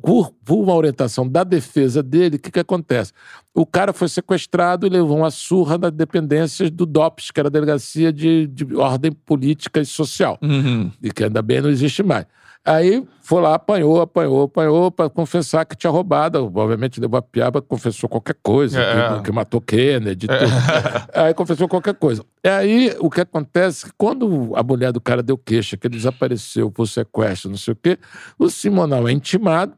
por, 0.00 0.32
por 0.44 0.62
uma 0.62 0.74
orientação 0.74 1.28
da 1.28 1.42
defesa 1.42 2.00
dele. 2.02 2.36
O 2.36 2.38
que, 2.38 2.50
que 2.52 2.60
acontece? 2.60 3.12
O 3.52 3.66
cara 3.66 3.92
foi 3.92 4.08
sequestrado 4.08 4.86
e 4.86 4.90
levou 4.90 5.18
uma 5.18 5.30
surra 5.30 5.76
nas 5.76 5.92
dependências 5.92 6.70
do 6.70 6.86
DOPS, 6.86 7.30
que 7.32 7.40
era 7.40 7.48
a 7.48 7.52
Delegacia 7.52 8.12
de, 8.12 8.46
de 8.46 8.76
Ordem 8.76 9.10
Política 9.12 9.80
e 9.80 9.86
Social 9.86 10.38
Uhum. 10.42 10.90
e 11.02 11.10
que 11.10 11.24
ainda 11.24 11.42
bem 11.42 11.60
não 11.60 11.70
existe 11.70 12.02
mais. 12.02 12.26
Aí 12.66 13.06
foi 13.20 13.42
lá, 13.42 13.54
apanhou, 13.54 14.00
apanhou, 14.00 14.44
apanhou 14.44 14.90
para 14.90 15.10
confessar 15.10 15.66
que 15.66 15.76
tinha 15.76 15.90
roubado. 15.90 16.50
Obviamente 16.54 16.98
levou 16.98 17.18
a 17.18 17.22
piaba, 17.22 17.60
confessou 17.60 18.08
qualquer 18.08 18.36
coisa, 18.42 18.80
É. 18.80 19.16
que, 19.18 19.24
que 19.24 19.32
matou 19.32 19.60
Kennedy, 19.60 20.26
tudo. 20.26 20.40
Aí 21.12 21.34
confessou 21.34 21.68
qualquer 21.68 21.94
coisa. 21.94 22.24
E 22.42 22.48
aí 22.48 22.96
o 23.00 23.10
que 23.10 23.20
acontece 23.20 23.84
é 23.84 23.88
que 23.88 23.94
quando 23.98 24.52
a 24.56 24.62
mulher 24.62 24.92
do 24.92 25.00
cara 25.00 25.22
deu 25.22 25.36
queixa, 25.36 25.76
que 25.76 25.86
ele 25.86 25.96
desapareceu 25.96 26.70
por 26.70 26.86
sequestro, 26.86 27.50
não 27.50 27.56
sei 27.58 27.72
o 27.72 27.76
quê, 27.76 27.98
o 28.38 28.48
Simonal 28.48 29.06
é 29.08 29.12
intimado. 29.12 29.74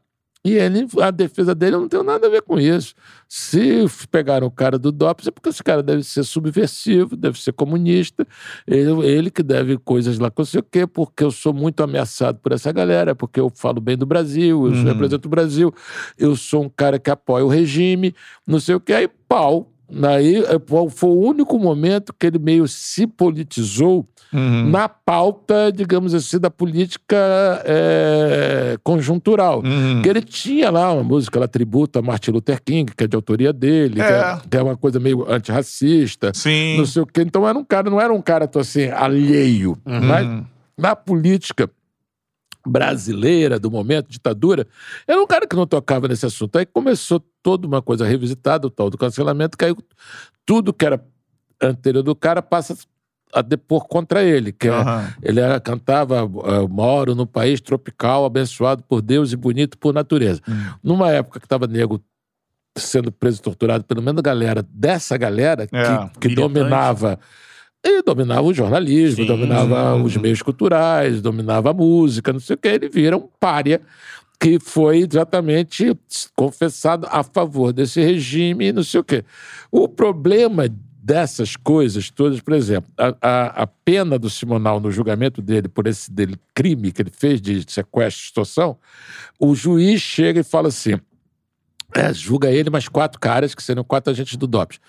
E 0.46 0.52
ele, 0.54 0.86
a 1.00 1.10
defesa 1.10 1.54
dele 1.56 1.76
não 1.76 1.88
tem 1.88 2.00
nada 2.04 2.28
a 2.28 2.30
ver 2.30 2.42
com 2.42 2.58
isso. 2.60 2.94
Se 3.28 3.84
pegaram 4.10 4.46
o 4.46 4.50
cara 4.50 4.78
do 4.78 4.92
DOPS, 4.92 5.26
é 5.26 5.30
porque 5.32 5.48
esse 5.48 5.62
cara 5.62 5.82
deve 5.82 6.04
ser 6.04 6.22
subversivo, 6.22 7.16
deve 7.16 7.40
ser 7.40 7.52
comunista, 7.52 8.24
ele, 8.66 9.04
ele 9.04 9.30
que 9.30 9.42
deve 9.42 9.76
coisas 9.78 10.18
lá 10.20 10.30
com 10.30 10.42
não 10.42 10.46
sei 10.46 10.60
o 10.60 10.62
quê, 10.62 10.86
porque 10.86 11.24
eu 11.24 11.32
sou 11.32 11.52
muito 11.52 11.82
ameaçado 11.82 12.38
por 12.38 12.52
essa 12.52 12.70
galera, 12.70 13.14
porque 13.16 13.40
eu 13.40 13.50
falo 13.52 13.80
bem 13.80 13.96
do 13.96 14.06
Brasil, 14.06 14.66
eu 14.66 14.74
sou- 14.76 14.84
represento 14.84 15.26
o 15.26 15.30
Brasil, 15.30 15.74
eu 16.16 16.36
sou 16.36 16.62
um 16.62 16.68
cara 16.68 16.98
que 16.98 17.10
apoia 17.10 17.44
o 17.44 17.48
regime, 17.48 18.14
não 18.46 18.60
sei 18.60 18.76
o 18.76 18.80
quê. 18.80 18.92
Aí, 18.92 19.08
pau. 19.28 19.72
Aí 20.02 20.36
eh, 20.38 20.60
foi 20.90 21.10
o 21.10 21.20
único 21.20 21.58
momento 21.58 22.12
que 22.18 22.26
ele 22.26 22.38
meio 22.38 22.66
se 22.68 23.06
politizou 23.06 24.06
Uhum. 24.32 24.68
na 24.70 24.88
pauta, 24.88 25.70
digamos 25.72 26.12
assim, 26.12 26.38
da 26.40 26.50
política 26.50 27.16
eh, 27.64 28.76
conjuntural. 28.82 29.62
Uhum. 29.64 30.02
Que 30.02 30.08
ele 30.08 30.20
tinha 30.20 30.68
lá 30.68 30.92
uma 30.92 31.04
música, 31.04 31.38
ela 31.38 31.46
tributa 31.48 32.00
a 32.00 32.02
Martin 32.02 32.32
Luther 32.32 32.60
King, 32.62 32.92
que 32.94 33.04
é 33.04 33.06
de 33.06 33.14
autoria 33.14 33.52
dele, 33.52 33.94
que, 33.94 34.00
É. 34.02 34.04
é, 34.04 34.38
que 34.50 34.56
é 34.56 34.62
uma 34.62 34.76
coisa 34.76 34.98
meio 34.98 35.30
antirracista, 35.30 36.32
Sim. 36.34 36.76
não 36.76 36.84
sei 36.84 37.02
o 37.02 37.06
quê. 37.06 37.22
Então 37.22 37.48
era 37.48 37.56
um 37.56 37.64
cara, 37.64 37.88
não 37.88 38.00
era 38.00 38.12
um 38.12 38.20
cara 38.20 38.50
assim, 38.56 38.88
alheio. 38.88 39.78
Mas 39.84 40.26
na 40.76 40.96
política 40.96 41.70
brasileira 42.66 43.58
do 43.58 43.70
momento, 43.70 44.10
ditadura, 44.10 44.66
era 45.06 45.20
um 45.20 45.26
cara 45.26 45.46
que 45.46 45.56
não 45.56 45.66
tocava 45.66 46.08
nesse 46.08 46.26
assunto. 46.26 46.56
Aí 46.58 46.66
começou 46.66 47.20
toda 47.42 47.66
uma 47.66 47.80
coisa 47.80 48.04
revisitada, 48.04 48.66
o 48.66 48.70
tal 48.70 48.90
do 48.90 48.98
cancelamento, 48.98 49.56
que 49.56 49.64
aí 49.64 49.74
tudo 50.44 50.72
que 50.72 50.84
era 50.84 51.02
anterior 51.62 52.02
do 52.02 52.14
cara 52.14 52.42
passa 52.42 52.76
a 53.32 53.42
depor 53.42 53.86
contra 53.86 54.22
ele, 54.22 54.52
que 54.52 54.68
é 54.68 54.70
Aham. 54.70 55.12
ele 55.22 55.40
era, 55.40 55.60
cantava 55.60 56.20
eh, 56.20 56.68
Moro 56.68 57.14
no 57.14 57.26
país 57.26 57.60
tropical, 57.60 58.24
abençoado 58.24 58.82
por 58.84 59.02
Deus 59.02 59.32
e 59.32 59.36
bonito 59.36 59.76
por 59.78 59.92
natureza. 59.92 60.40
Numa 60.82 61.10
época 61.10 61.40
que 61.40 61.46
estava 61.46 61.66
nego 61.66 62.00
sendo 62.78 63.10
preso 63.10 63.38
e 63.40 63.42
torturado, 63.42 63.84
pelo 63.84 64.02
menos 64.02 64.18
a 64.20 64.22
galera 64.22 64.64
dessa 64.68 65.16
galera 65.16 65.66
que, 65.66 65.74
É, 65.76 66.10
que 66.20 66.28
militante. 66.28 66.34
dominava 66.34 67.18
Ele 67.86 68.02
dominava 68.02 68.42
o 68.42 68.52
jornalismo, 68.52 69.22
Sim. 69.22 69.26
dominava 69.26 69.94
os 69.94 70.16
meios 70.16 70.42
culturais, 70.42 71.20
dominava 71.20 71.70
a 71.70 71.72
música, 71.72 72.32
não 72.32 72.40
sei 72.40 72.54
o 72.54 72.58
que. 72.58 72.68
Ele 72.68 72.88
vira 72.88 73.16
um 73.16 73.28
pária 73.38 73.80
que 74.40 74.58
foi 74.58 74.98
exatamente 74.98 75.96
confessado 76.34 77.06
a 77.10 77.22
favor 77.22 77.72
desse 77.72 78.00
regime, 78.00 78.72
não 78.72 78.82
sei 78.82 79.00
o 79.00 79.04
quê. 79.04 79.24
O 79.70 79.88
problema 79.88 80.68
dessas 80.68 81.54
coisas 81.54 82.10
todas, 82.10 82.40
por 82.40 82.52
exemplo, 82.52 82.90
a, 82.98 83.14
a, 83.22 83.62
a 83.62 83.66
pena 83.66 84.18
do 84.18 84.28
Simonal 84.28 84.80
no 84.80 84.90
julgamento 84.90 85.40
dele 85.40 85.68
por 85.68 85.86
esse 85.86 86.10
dele, 86.10 86.34
crime 86.52 86.90
que 86.90 87.00
ele 87.00 87.12
fez 87.12 87.40
de 87.40 87.64
sequestro 87.68 88.24
e 88.24 88.26
extorsão, 88.26 88.76
o 89.38 89.54
juiz 89.54 90.00
chega 90.00 90.40
e 90.40 90.42
fala 90.42 90.68
assim: 90.68 90.98
é, 91.94 92.12
julga 92.12 92.50
ele 92.50 92.70
mais 92.70 92.88
quatro 92.88 93.20
caras, 93.20 93.54
que 93.54 93.62
seriam 93.62 93.84
quatro 93.84 94.12
agentes 94.12 94.36
do 94.36 94.46
DOPS. 94.46 94.80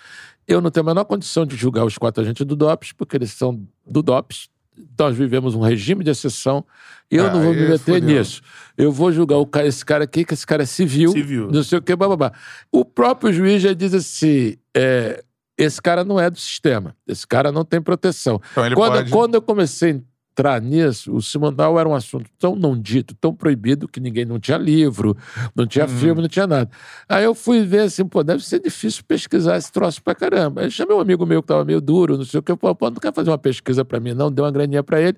Eu 0.48 0.62
não 0.62 0.72
tenho 0.72 0.86
a 0.86 0.88
menor 0.88 1.04
condição 1.06 1.46
de 1.46 1.56
julgar 1.56 1.86
os 1.86 1.98
quatro 1.98 2.24
agentes 2.24 2.46
do 2.46 2.56
DOPS, 2.56 2.94
porque 2.94 3.18
eles 3.18 3.32
são 3.32 3.62
do 3.86 4.02
DOPS. 4.02 4.50
Nós 4.98 5.16
vivemos 5.18 5.56
um 5.56 5.60
regime 5.62 6.04
de 6.04 6.12
exceção 6.12 6.64
eu 7.10 7.26
Ah, 7.26 7.34
não 7.34 7.42
vou 7.42 7.54
me 7.54 7.68
meter 7.68 8.02
nisso. 8.02 8.42
Eu 8.78 8.92
vou 8.92 9.12
julgar 9.12 9.38
o 9.38 9.46
ca- 9.46 9.66
esse 9.66 9.84
cara 9.84 10.04
aqui, 10.04 10.24
que 10.26 10.34
esse 10.34 10.46
cara 10.46 10.64
é 10.64 10.66
civil, 10.66 11.12
Civil. 11.12 11.50
não 11.52 11.64
sei 11.64 11.80
o 11.80 11.82
que, 11.82 11.96
bababá. 11.96 12.32
O 12.72 12.84
próprio 12.86 13.32
juiz 13.34 13.62
já 13.62 13.74
diz 13.74 13.94
assim: 13.94 14.56
é, 14.76 15.24
esse 15.58 15.82
cara 15.82 16.04
não 16.04 16.20
é 16.20 16.30
do 16.30 16.38
sistema, 16.38 16.96
esse 17.08 17.26
cara 17.26 17.52
não 17.52 17.64
tem 17.66 17.82
proteção. 17.82 18.40
Então 18.52 18.64
Quando, 18.76 18.76
pode... 18.94 19.12
quando 19.12 19.36
eu 19.36 19.42
comecei 19.42 20.04
entrar 20.38 20.62
nisso, 20.62 21.16
o 21.16 21.20
Simonal 21.20 21.80
era 21.80 21.90
um 21.90 21.96
assunto 21.96 22.30
tão 22.38 22.56
não 22.56 22.80
dito, 22.80 23.16
tão 23.16 23.34
proibido, 23.34 23.88
que 23.88 24.00
ninguém 24.00 24.24
não 24.24 24.40
tinha 24.40 24.58
livro, 24.58 25.18
não 25.56 25.66
tinha 25.66 25.86
Uhum. 25.86 25.92
filme, 25.92 26.22
não 26.22 26.30
tinha 26.30 26.46
nada. 26.46 26.70
Aí 27.10 27.24
eu 27.24 27.34
fui 27.34 27.66
ver 27.66 27.82
assim, 27.82 28.06
pô, 28.06 28.24
deve 28.24 28.46
ser 28.46 28.60
difícil 28.60 29.04
pesquisar 29.08 29.58
esse 29.58 29.72
troço 29.72 30.02
pra 30.04 30.14
caramba. 30.14 30.62
Aí 30.62 30.70
chamei 30.70 30.96
um 30.96 31.00
amigo 31.00 31.26
meu 31.26 31.42
que 31.42 31.48
tava 31.48 31.66
meio 31.66 31.82
duro, 31.82 32.18
não 32.18 32.24
sei 32.24 32.40
o 32.40 32.44
que, 32.44 32.56
pô, 32.56 32.74
pô 32.76 32.90
não 32.92 32.98
quer 32.98 33.12
fazer 33.12 33.32
uma 33.32 33.38
pesquisa 33.38 33.84
pra 33.84 34.00
mim, 34.00 34.14
não? 34.14 34.32
Deu 34.32 34.46
uma 34.46 34.52
graninha 34.52 34.84
pra 34.84 35.02
ele. 35.02 35.18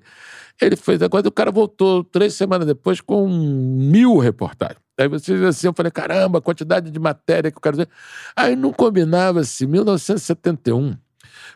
Ele 0.60 0.74
fez 0.76 1.02
a 1.02 1.08
coisa, 1.08 1.28
o 1.28 1.32
cara 1.32 1.50
voltou 1.50 2.02
três 2.02 2.32
semanas 2.34 2.66
depois 2.66 3.00
com 3.00 3.28
mil 3.28 4.16
reportagens. 4.16 4.80
Aí 4.98 5.08
você 5.08 5.34
diz 5.34 5.42
assim, 5.44 5.66
eu 5.66 5.72
falei, 5.74 5.90
caramba, 5.90 6.38
a 6.38 6.42
quantidade 6.42 6.90
de 6.90 6.98
matéria 6.98 7.50
que 7.50 7.56
eu 7.56 7.62
quero 7.62 7.76
dizer. 7.76 7.88
Aí 8.36 8.54
não 8.56 8.72
combinava 8.72 9.40
assim, 9.40 9.66
1971 9.66 10.96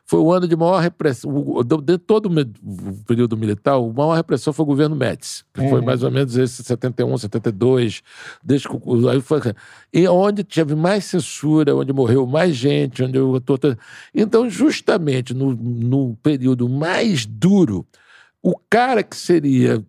foi 0.07 0.21
o 0.21 0.31
ano 0.33 0.47
de 0.47 0.55
maior 0.55 0.81
repressão. 0.81 1.33
De 1.83 1.97
todo 1.99 2.27
o 2.29 3.05
período 3.07 3.37
militar, 3.37 3.79
o 3.79 3.93
maior 3.93 4.15
repressão 4.15 4.53
foi 4.53 4.63
o 4.63 4.67
governo 4.67 4.95
Médici, 4.95 5.45
que 5.53 5.61
foi 5.71 5.81
mais 5.81 6.03
ou 6.03 6.11
menos 6.11 6.37
esse 6.37 6.63
71, 6.63 7.17
72. 7.17 8.03
Desde 8.45 8.69
que, 8.69 8.77
o- 8.83 9.09
aí 9.09 9.21
foi, 9.21 9.41
e 9.93 10.07
onde 10.07 10.45
teve 10.45 10.75
mais 10.75 11.05
censura, 11.07 11.75
onde 11.75 11.93
morreu 11.93 12.27
mais 12.27 12.55
gente, 12.55 13.03
onde 13.03 13.17
eu 13.17 13.41
tô, 13.41 13.57
tô- 13.57 13.75
Então, 14.15 14.49
justamente 14.51 15.33
no, 15.33 15.55
no 15.55 16.17
período 16.23 16.69
mais 16.69 17.25
duro, 17.25 17.87
o 18.43 18.55
cara 18.69 19.03
que 19.03 19.17
seria 19.17 19.83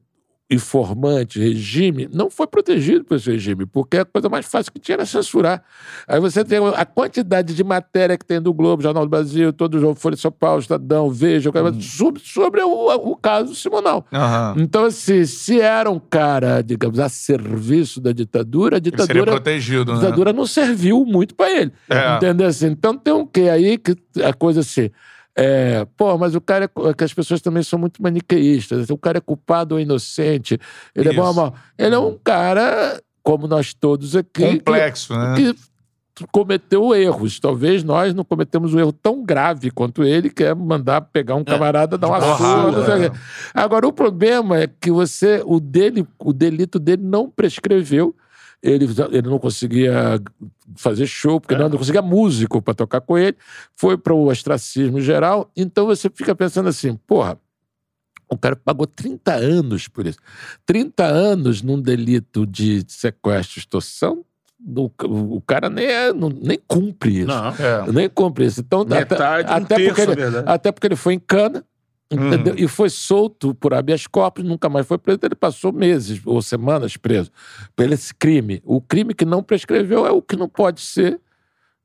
informante, 0.49 1.39
regime, 1.39 2.07
não 2.13 2.29
foi 2.29 2.45
protegido 2.45 3.03
por 3.03 3.15
esse 3.17 3.31
regime, 3.31 3.65
porque 3.65 3.97
a 3.97 4.05
coisa 4.05 4.29
mais 4.29 4.45
fácil 4.45 4.71
que 4.71 4.79
tinha 4.79 4.95
era 4.95 5.05
censurar. 5.05 5.63
Aí 6.07 6.19
você 6.19 6.45
tem 6.45 6.59
a 6.75 6.85
quantidade 6.85 7.55
de 7.55 7.63
matéria 7.63 8.15
que 8.15 8.25
tem 8.25 8.39
do 8.39 8.53
Globo, 8.53 8.83
Jornal 8.83 9.05
do 9.05 9.09
Brasil, 9.09 9.51
todo 9.51 9.75
o 9.75 9.79
jogo, 9.79 9.95
Folha 9.95 10.15
de 10.15 10.21
São 10.21 10.31
Paulo, 10.31 10.61
Estadão, 10.61 11.09
Veja, 11.09 11.51
sobre, 11.81 12.21
sobre 12.23 12.61
o, 12.61 13.11
o 13.11 13.15
caso 13.15 13.55
Simonal. 13.55 14.05
Aham. 14.13 14.55
Então, 14.59 14.85
assim, 14.85 15.25
se 15.25 15.59
era 15.59 15.89
um 15.89 15.99
cara, 15.99 16.61
digamos, 16.61 16.99
a 16.99 17.09
serviço 17.09 17.99
da 17.99 18.11
ditadura, 18.11 18.77
a 18.77 18.79
ditadura 18.79 19.31
protegido, 19.31 19.91
a 19.91 19.95
né? 19.95 20.01
ditadura 20.01 20.31
não 20.31 20.45
serviu 20.45 21.03
muito 21.05 21.33
para 21.33 21.49
ele. 21.51 21.71
É. 21.89 22.17
Entendeu? 22.17 22.47
Assim, 22.47 22.67
então 22.67 22.95
tem 22.95 23.13
um 23.13 23.25
quê 23.25 23.49
aí 23.49 23.77
que 23.79 23.95
a 24.23 24.33
coisa 24.33 24.59
assim. 24.59 24.91
É, 25.35 25.85
pô, 25.97 26.17
mas 26.17 26.33
o 26.33 26.39
cara 26.39 26.65
é, 26.65 26.93
que 26.93 27.03
as 27.03 27.13
pessoas 27.13 27.41
também 27.41 27.61
são 27.61 27.77
muito 27.77 28.01
maniqueístas. 28.01 28.89
O 28.89 28.97
cara 28.97 29.17
é 29.17 29.21
culpado 29.21 29.75
ou 29.75 29.81
inocente. 29.81 30.57
Ele 30.95 31.09
é 31.09 31.13
bom 31.13 31.23
ou 31.23 31.31
Isso. 31.31 31.35
mal. 31.35 31.55
Ele 31.77 31.93
é 31.93 31.99
um 31.99 32.17
cara, 32.23 33.01
como 33.21 33.45
nós 33.45 33.73
todos 33.73 34.15
aqui, 34.15 34.59
Complexo, 34.59 35.13
né? 35.13 35.35
que, 35.35 35.55
que 36.15 36.25
cometeu 36.31 36.95
erros. 36.95 37.37
Talvez 37.37 37.83
nós 37.83 38.13
não 38.13 38.23
cometemos 38.23 38.73
um 38.73 38.79
erro 38.79 38.93
tão 38.93 39.25
grave 39.25 39.71
quanto 39.71 40.05
ele, 40.05 40.29
que 40.29 40.45
é 40.45 40.55
mandar 40.55 41.01
pegar 41.01 41.35
um 41.35 41.43
camarada, 41.43 41.97
dar 41.97 42.07
uma 42.07 42.21
surra. 42.21 43.05
é. 43.05 43.11
Agora, 43.53 43.85
o 43.85 43.91
problema 43.91 44.61
é 44.61 44.67
que 44.67 44.89
você, 44.89 45.43
o 45.45 45.59
dele, 45.59 46.07
o 46.17 46.31
delito 46.31 46.79
dele 46.79 47.03
não 47.03 47.29
prescreveu. 47.29 48.15
Ele, 48.65 48.87
ele 49.11 49.29
não 49.29 49.37
conseguia 49.37 50.19
fazer 50.75 51.05
show, 51.05 51.39
porque 51.39 51.55
não, 51.55 51.69
não 51.69 51.77
conseguia 51.77 52.01
músico 52.01 52.61
para 52.61 52.73
tocar 52.73 52.99
com 53.01 53.15
ele. 53.17 53.37
Foi 53.75 53.95
para 53.97 54.13
o 54.13 54.25
ostracismo 54.27 54.99
geral. 54.99 55.51
Então 55.55 55.85
você 55.85 56.09
fica 56.09 56.33
pensando 56.35 56.67
assim, 56.69 56.95
porra, 57.05 57.37
o 58.27 58.35
cara 58.35 58.55
pagou 58.55 58.87
30 58.87 59.33
anos 59.33 59.87
por 59.87 60.07
isso. 60.07 60.17
30 60.65 61.03
anos 61.05 61.61
num 61.61 61.79
delito 61.79 62.45
de 62.47 62.83
sequestro 62.87 63.59
e 63.59 63.61
extorsão, 63.61 64.25
o, 64.67 64.89
o 65.35 65.41
cara 65.41 65.69
nem, 65.69 65.85
é- 65.85 66.11
não- 66.13 66.29
nem 66.29 66.59
cumpre 66.67 67.19
isso. 67.19 67.27
Não. 67.27 67.49
É. 67.49 67.91
Nem 67.91 68.09
cumpre 68.09 68.45
isso. 68.45 68.61
Então, 68.61 68.83
Metade, 68.83 69.51
um 69.51 69.55
até, 69.57 69.75
terço, 69.75 69.89
porque 69.95 70.01
ele, 70.01 70.15
verdade. 70.15 70.45
até 70.49 70.71
porque 70.71 70.87
ele 70.87 70.95
foi 70.95 71.13
em 71.13 71.19
cana, 71.19 71.63
Entendeu? 72.09 72.53
E 72.57 72.67
foi 72.67 72.89
solto 72.89 73.55
por 73.55 73.73
habeas 73.73 74.05
corpus, 74.05 74.43
nunca 74.43 74.69
mais 74.69 74.85
foi 74.85 74.97
preso. 74.97 75.19
Ele 75.23 75.35
passou 75.35 75.71
meses 75.73 76.21
ou 76.25 76.41
semanas 76.41 76.95
preso 76.97 77.31
por 77.75 77.91
esse 77.91 78.13
crime. 78.13 78.61
O 78.63 78.79
crime 78.79 79.13
que 79.13 79.25
não 79.25 79.41
prescreveu 79.41 80.05
é 80.05 80.11
o 80.11 80.21
que 80.21 80.35
não 80.35 80.47
pode 80.47 80.81
ser. 80.81 81.19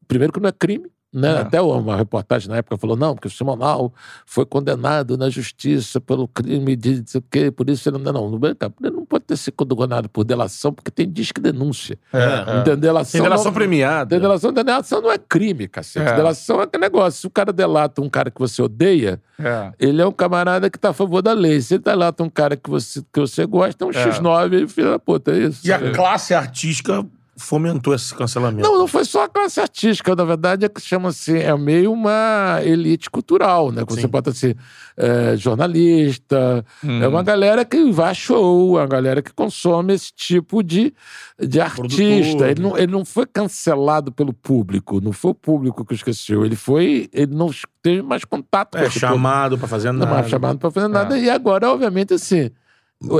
Primeiro, 0.06 0.32
que 0.32 0.40
não 0.40 0.48
é 0.48 0.52
crime. 0.52 0.90
Né? 1.12 1.28
É. 1.32 1.38
Até 1.40 1.60
uma 1.60 1.96
reportagem 1.96 2.48
na 2.48 2.58
época 2.58 2.76
falou: 2.76 2.96
não, 2.96 3.14
porque 3.14 3.26
o 3.26 3.30
Simonal 3.30 3.92
foi 4.24 4.46
condenado 4.46 5.18
na 5.18 5.28
justiça 5.28 6.00
pelo 6.00 6.28
crime 6.28 6.76
de 6.76 6.98
não 6.98 7.06
sei 7.06 7.18
o 7.18 7.24
quê, 7.28 7.50
por 7.50 7.68
isso 7.68 7.88
ele 7.88 7.98
não. 7.98 8.12
Não, 8.12 8.40
ele 8.80 8.96
não 8.96 9.04
pode 9.04 9.24
ter 9.24 9.36
sido 9.36 9.54
condenado 9.74 10.08
por 10.08 10.22
delação, 10.22 10.72
porque 10.72 10.90
tem 10.90 11.10
disque 11.10 11.40
denúncia. 11.40 11.98
É, 12.12 12.70
é. 12.70 12.76
Delação 12.76 13.12
Tem 13.12 13.22
delação 13.22 13.46
não- 13.46 13.52
premiada. 13.52 14.20
Delação, 14.20 14.52
delação 14.52 15.00
não 15.02 15.10
é 15.10 15.18
crime, 15.18 15.66
cacete. 15.66 16.06
É. 16.08 16.14
Delação 16.14 16.60
é 16.60 16.64
aquele 16.64 16.82
negócio. 16.82 17.20
Se 17.22 17.26
o 17.26 17.30
cara 17.30 17.52
delata 17.52 18.00
um 18.00 18.08
cara 18.08 18.30
que 18.30 18.38
você 18.38 18.62
odeia, 18.62 19.20
É. 19.38 19.72
ele 19.80 20.00
é 20.00 20.06
um 20.06 20.12
camarada 20.12 20.70
que 20.70 20.78
tá 20.78 20.90
a 20.90 20.92
favor 20.92 21.22
da 21.22 21.32
lei. 21.32 21.60
Se 21.60 21.74
ele 21.74 21.82
delata 21.82 22.22
um 22.22 22.30
cara 22.30 22.56
que 22.56 22.70
você, 22.70 23.02
que 23.12 23.18
você 23.18 23.44
gosta, 23.46 23.84
é 23.84 23.88
um 23.88 23.90
X9 23.90 24.62
e 24.64 24.68
filho 24.68 24.90
da 24.90 24.98
puta, 25.00 25.32
é 25.32 25.38
isso. 25.38 25.66
E 25.66 25.72
a 25.72 25.90
classe 25.92 26.34
artística 26.34 27.04
fomentou 27.40 27.94
esse 27.94 28.14
cancelamento. 28.14 28.68
Não, 28.68 28.78
não 28.78 28.86
foi 28.86 29.04
só 29.04 29.24
a 29.24 29.28
classe 29.28 29.60
artística, 29.60 30.14
na 30.14 30.24
verdade, 30.24 30.64
é 30.64 30.68
que 30.68 30.80
chama-se, 30.80 31.36
é 31.36 31.56
meio 31.56 31.92
uma 31.92 32.60
elite 32.62 33.10
cultural, 33.10 33.70
né? 33.72 33.84
Que 33.84 33.92
Você 33.94 34.06
bota 34.06 34.30
assim, 34.30 34.54
é, 34.96 35.36
jornalista, 35.36 36.64
Hum. 36.84 37.02
é 37.02 37.08
uma 37.08 37.22
galera 37.22 37.64
que 37.64 37.90
vai 37.92 38.10
a 38.10 38.14
show, 38.14 38.78
é 38.78 38.82
uma 38.82 38.86
galera 38.88 39.22
que 39.22 39.32
consome 39.32 39.94
esse 39.94 40.12
tipo 40.14 40.62
de, 40.62 40.92
de 41.38 41.60
artista. 41.60 42.48
Ele 42.50 42.60
não, 42.62 42.76
ele 42.76 42.92
não 42.92 43.04
foi 43.04 43.26
cancelado 43.26 44.12
pelo 44.12 44.32
público, 44.32 45.00
não 45.00 45.12
foi 45.12 45.30
o 45.32 45.34
público 45.34 45.84
que 45.84 45.94
esqueceu, 45.94 46.44
ele 46.44 46.56
foi, 46.56 47.08
ele 47.12 47.34
não 47.34 47.50
teve 47.82 48.02
mais 48.02 48.24
contato 48.24 48.72
com 48.72 48.78
É 48.78 48.82
esse 48.86 48.94
público. 49.00 49.14
chamado 49.14 49.58
pra 49.58 49.68
fazer 49.68 49.92
Não 49.92 50.00
nada. 50.00 50.10
mais 50.12 50.28
chamado 50.28 50.58
pra 50.58 50.70
fazer 50.70 50.88
nada. 50.88 51.18
E 51.18 51.30
agora, 51.30 51.70
obviamente, 51.70 52.14
assim, 52.14 52.50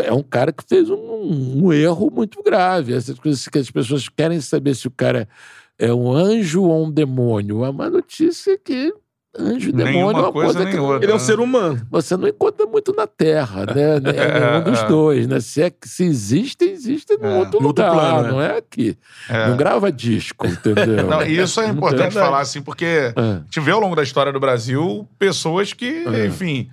é 0.04 0.12
um 0.12 0.22
cara 0.22 0.52
que 0.52 0.62
fez 0.68 0.90
um, 0.90 0.96
um 1.64 1.72
erro 1.72 2.10
muito 2.10 2.42
grave. 2.42 2.92
Essas 2.94 3.18
coisas 3.18 3.46
que 3.48 3.58
as 3.58 3.70
pessoas 3.70 4.08
querem 4.08 4.40
saber 4.40 4.74
se 4.74 4.86
o 4.86 4.90
cara 4.90 5.28
é 5.78 5.92
um 5.92 6.12
anjo 6.12 6.62
ou 6.64 6.86
um 6.86 6.90
demônio. 6.90 7.64
A 7.64 7.72
má 7.72 7.88
notícia 7.88 8.52
é 8.52 8.58
que 8.58 8.92
anjo 9.38 9.70
e 9.70 9.72
Nenhuma 9.72 9.92
demônio 9.92 10.18
é 10.18 10.22
uma 10.22 10.32
coisa, 10.32 10.52
coisa, 10.54 10.70
que 10.70 10.76
outra. 10.78 11.04
Ele 11.04 11.12
é 11.12 11.14
um 11.14 11.18
ser 11.18 11.38
humano. 11.40 11.80
você 11.90 12.16
não 12.16 12.26
encontra 12.28 12.66
muito 12.66 12.92
na 12.94 13.06
Terra, 13.06 13.64
né? 13.64 13.96
É 14.12 14.40
nenhum 14.60 14.64
dos 14.64 14.80
É. 14.80 14.86
dois, 14.88 15.26
né? 15.26 15.40
Se, 15.40 15.62
é 15.62 15.70
que, 15.70 15.88
se 15.88 16.04
existe, 16.04 16.64
existe 16.64 17.16
num 17.16 17.28
É. 17.28 17.38
outro 17.38 17.60
No 17.60 17.68
outro 17.68 17.84
lugar, 17.84 17.94
plano, 17.94 18.22
né? 18.24 18.30
não 18.32 18.40
é 18.42 18.58
aqui. 18.58 18.98
É. 19.30 19.48
Não 19.48 19.56
grava 19.56 19.90
disco, 19.90 20.46
entendeu? 20.46 21.06
Não, 21.08 21.22
isso 21.22 21.60
é 21.60 21.66
importante 21.70 22.12
falar, 22.12 22.40
assim, 22.40 22.60
porque 22.60 22.84
É. 22.84 23.14
a 23.16 23.34
gente 23.44 23.60
vê 23.60 23.70
ao 23.70 23.80
longo 23.80 23.94
da 23.96 24.02
história 24.02 24.32
do 24.32 24.40
Brasil 24.40 25.08
pessoas 25.18 25.72
que, 25.72 26.04
enfim, 26.26 26.68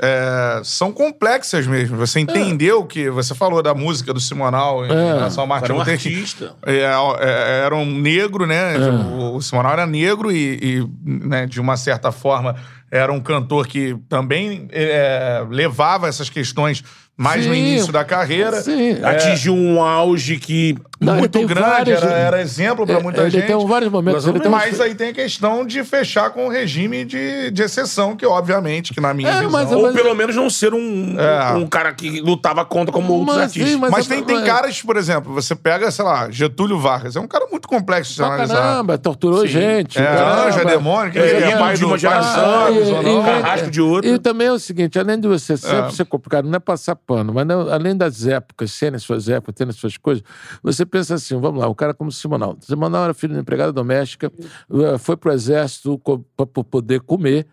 é, 0.00 0.60
são 0.64 0.92
complexas 0.92 1.66
mesmo. 1.66 1.96
Você 1.96 2.20
entendeu 2.20 2.84
que 2.84 3.10
você 3.10 3.34
falou 3.34 3.62
da 3.62 3.74
música 3.74 4.12
do 4.14 4.20
Simonal 4.20 4.86
em 4.86 4.90
É. 4.90 5.14
relação 5.14 5.42
ao 5.42 5.46
Martin 5.46 5.64
Era 5.66 5.74
um 5.74 5.78
Luther 5.78 5.98
King. 5.98 6.14
artista. 6.16 6.54
É, 6.64 6.76
é, 7.20 7.60
era 7.64 7.74
um 7.74 7.84
negro, 7.98 8.46
né? 8.46 8.76
É. 8.76 8.78
O, 8.90 9.34
o 9.36 9.42
Simonal 9.42 9.72
era 9.72 9.86
negro 9.86 10.30
e, 10.30 10.58
e, 10.62 10.88
né, 11.26 11.46
de 11.46 11.60
uma 11.60 11.76
certa 11.76 12.12
forma, 12.12 12.54
era 12.90 13.12
um 13.12 13.20
cantor 13.20 13.66
que 13.66 13.96
também 14.08 14.68
é, 14.72 15.44
levava 15.50 16.08
essas 16.08 16.30
questões 16.30 16.82
mais 17.18 17.44
no 17.44 17.52
Sim. 17.52 17.58
início 17.58 17.92
da 17.92 18.04
carreira. 18.04 18.60
Sim. 18.62 18.98
É, 19.02 19.04
Atingiu 19.04 19.52
um 19.54 19.82
auge 19.82 20.36
que. 20.38 20.76
Não, 21.00 21.12
ele 21.12 21.20
muito 21.20 21.32
tem 21.32 21.46
grande, 21.46 21.68
vários- 21.68 22.02
era, 22.02 22.12
era 22.12 22.40
exemplo 22.40 22.84
pra 22.84 22.96
É, 22.98 23.02
muita 23.02 23.20
ele 23.20 23.30
gente. 23.30 23.46
tem 23.46 23.66
vários 23.68 23.90
momentos. 23.92 24.26
Ele 24.26 24.40
tem 24.40 24.48
uns- 24.50 24.54
Mas 24.54 24.80
aí 24.80 24.94
tem 24.96 25.10
a 25.10 25.12
questão 25.12 25.64
de 25.64 25.84
fechar 25.84 26.30
com 26.30 26.46
o 26.46 26.48
regime 26.50 27.04
de, 27.04 27.52
de 27.52 27.62
exceção, 27.62 28.16
que 28.16 28.26
obviamente, 28.26 28.92
que 28.92 29.00
na 29.00 29.14
minha 29.14 29.28
É, 29.30 29.34
visão... 29.36 29.50
mas- 29.50 29.70
Ou 29.70 29.82
mas- 29.82 29.94
pelo 29.94 30.12
menos 30.14 30.34
não 30.34 30.50
ser 30.50 30.74
um, 30.74 31.14
É. 31.18 31.52
um 31.54 31.68
cara 31.68 31.92
que 31.92 32.20
lutava 32.20 32.64
contra 32.64 32.92
como 32.92 33.12
outros 33.12 33.36
Mas, 33.36 33.42
artistas. 33.44 33.70
sim, 33.70 33.76
Mas, 33.78 33.90
mas- 33.92 34.06
tem, 34.08 34.24
tem 34.24 34.44
caras, 34.44 34.82
por 34.82 34.96
exemplo, 34.96 35.32
você 35.32 35.54
pega, 35.54 35.88
sei 35.92 36.04
lá, 36.04 36.28
Getúlio 36.32 36.78
Vargas, 36.80 37.14
é 37.14 37.20
um 37.20 37.28
cara 37.28 37.46
muito 37.48 37.68
complexo 37.68 38.10
de 38.10 38.16
se 38.16 38.22
Pra 38.22 38.34
analisar. 38.34 38.54
caramba, 38.56 38.98
torturou 38.98 39.46
gente. 39.46 39.98
É, 40.00 40.04
caramba. 40.04 40.46
anjo, 40.48 40.58
é 40.60 40.64
demônio, 40.64 41.12
que 41.12 41.18
É, 41.20 41.28
ele 41.30 41.44
é, 41.44 41.50
é 41.52 41.56
pai 41.58 41.74
de 41.74 41.80
do 41.80 41.86
uma 41.86 41.90
pai 41.90 41.98
do 41.98 42.00
geração, 42.00 42.74
Santos, 42.74 42.88
ou 42.90 43.20
e-. 43.20 43.24
Carrasco 43.24 43.70
de 43.70 43.80
outro. 43.80 44.10
E 44.10 44.18
também 44.18 44.48
é 44.48 44.52
o 44.52 44.58
seguinte, 44.58 44.98
além 44.98 45.20
de 45.20 45.28
você 45.28 45.56
sempre 45.56 45.78
É. 45.86 45.90
ser 45.90 46.04
complicado, 46.06 46.46
não 46.48 46.56
é 46.56 46.58
passar 46.58 46.96
pano, 47.08 47.32
mas 47.32 47.46
não- 47.46 47.70
além 47.70 47.96
das 47.96 48.26
épocas, 48.26 48.70
serem 48.70 48.98
suas 48.98 49.30
épocas, 49.30 49.54
terem 49.54 49.72
suas 49.72 49.96
coisas, 49.96 50.22
você 50.62 50.84
pensa 50.84 51.14
assim, 51.14 51.40
vamos 51.40 51.58
lá, 51.58 51.66
o 51.66 51.74
cara 51.74 51.94
como 51.94 52.12
Simonal. 52.12 52.58
Simonal 52.60 53.04
era 53.04 53.14
filho 53.14 53.32
de 53.32 53.40
empregada 53.40 53.72
doméstica, 53.72 54.30
eh, 54.70 54.98
foi 54.98 55.16
pro 55.16 55.32
exército 55.32 55.98
para 56.36 56.46
poder 56.46 57.00
comer, 57.00 57.46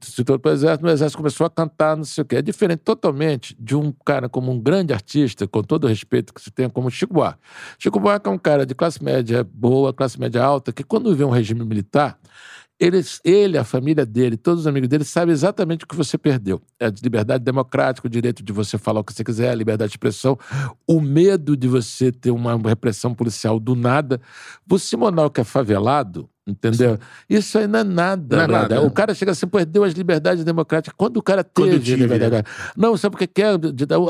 se 0.00 0.22
tornou 0.22 0.38
pro 0.38 0.52
exército, 0.52 0.84
no 0.84 0.90
exército 0.92 1.16
começou 1.16 1.44
a 1.44 1.50
cantar, 1.50 1.96
não 1.96 2.04
sei 2.04 2.22
o 2.22 2.24
quê. 2.24 2.36
É 2.36 2.42
diferente 2.42 2.80
totalmente 2.80 3.56
de 3.58 3.74
um 3.74 3.92
cara 4.04 4.28
como 4.28 4.52
um 4.52 4.60
grande 4.60 4.92
artista, 4.92 5.48
com 5.48 5.62
todo 5.62 5.84
o 5.84 5.86
respeito 5.88 6.32
que 6.32 6.40
se 6.40 6.50
tem, 6.52 6.68
como 6.68 6.88
Chico 6.90 7.12
Buarque. 7.12 7.40
Chico 7.78 7.98
Buarque 7.98 8.28
é 8.28 8.30
um 8.30 8.38
cara 8.38 8.64
de 8.64 8.74
classe 8.76 9.02
média 9.02 9.42
boa, 9.42 9.92
classe 9.92 10.20
média 10.20 10.40
alta, 10.44 10.72
que 10.72 10.84
quando 10.84 11.14
vê 11.16 11.24
um 11.24 11.30
regime 11.30 11.64
militar, 11.64 12.16
eles, 12.80 13.20
ele, 13.22 13.58
a 13.58 13.64
família 13.64 14.06
dele, 14.06 14.38
todos 14.38 14.60
os 14.60 14.66
amigos 14.66 14.88
dele 14.88 15.04
sabem 15.04 15.34
exatamente 15.34 15.84
o 15.84 15.86
que 15.86 15.94
você 15.94 16.16
perdeu. 16.16 16.62
É 16.80 16.86
a 16.86 16.92
liberdade 17.02 17.44
democrática, 17.44 18.06
o 18.06 18.10
direito 18.10 18.42
de 18.42 18.52
você 18.54 18.78
falar 18.78 19.00
o 19.00 19.04
que 19.04 19.12
você 19.12 19.22
quiser, 19.22 19.50
a 19.50 19.54
liberdade 19.54 19.90
de 19.90 19.96
expressão, 19.96 20.38
o 20.88 20.98
medo 20.98 21.54
de 21.54 21.68
você 21.68 22.10
ter 22.10 22.30
uma 22.30 22.56
repressão 22.56 23.14
policial 23.14 23.60
do 23.60 23.76
nada. 23.76 24.18
O 24.68 24.78
Simonal, 24.78 25.30
que 25.30 25.42
é 25.42 25.44
favelado, 25.44 26.26
entendeu? 26.50 26.98
Isso 27.28 27.58
aí 27.58 27.66
não 27.66 27.80
é 27.80 27.84
nada. 27.84 28.36
Não 28.36 28.44
é 28.44 28.46
nada. 28.46 28.82
O 28.82 28.90
cara 28.90 29.14
chega 29.14 29.32
assim, 29.32 29.46
perdeu 29.46 29.84
as 29.84 29.94
liberdades 29.94 30.44
democráticas. 30.44 30.94
Quando 30.96 31.16
o 31.16 31.22
cara 31.22 31.44
Quando 31.44 31.70
teve 31.70 31.84
tive, 31.84 32.02
liberdade. 32.02 32.46
Não, 32.76 32.96
sabe 32.96 33.16
o 33.16 33.18
que 33.18 33.26
que 33.26 33.42
é? 33.42 33.50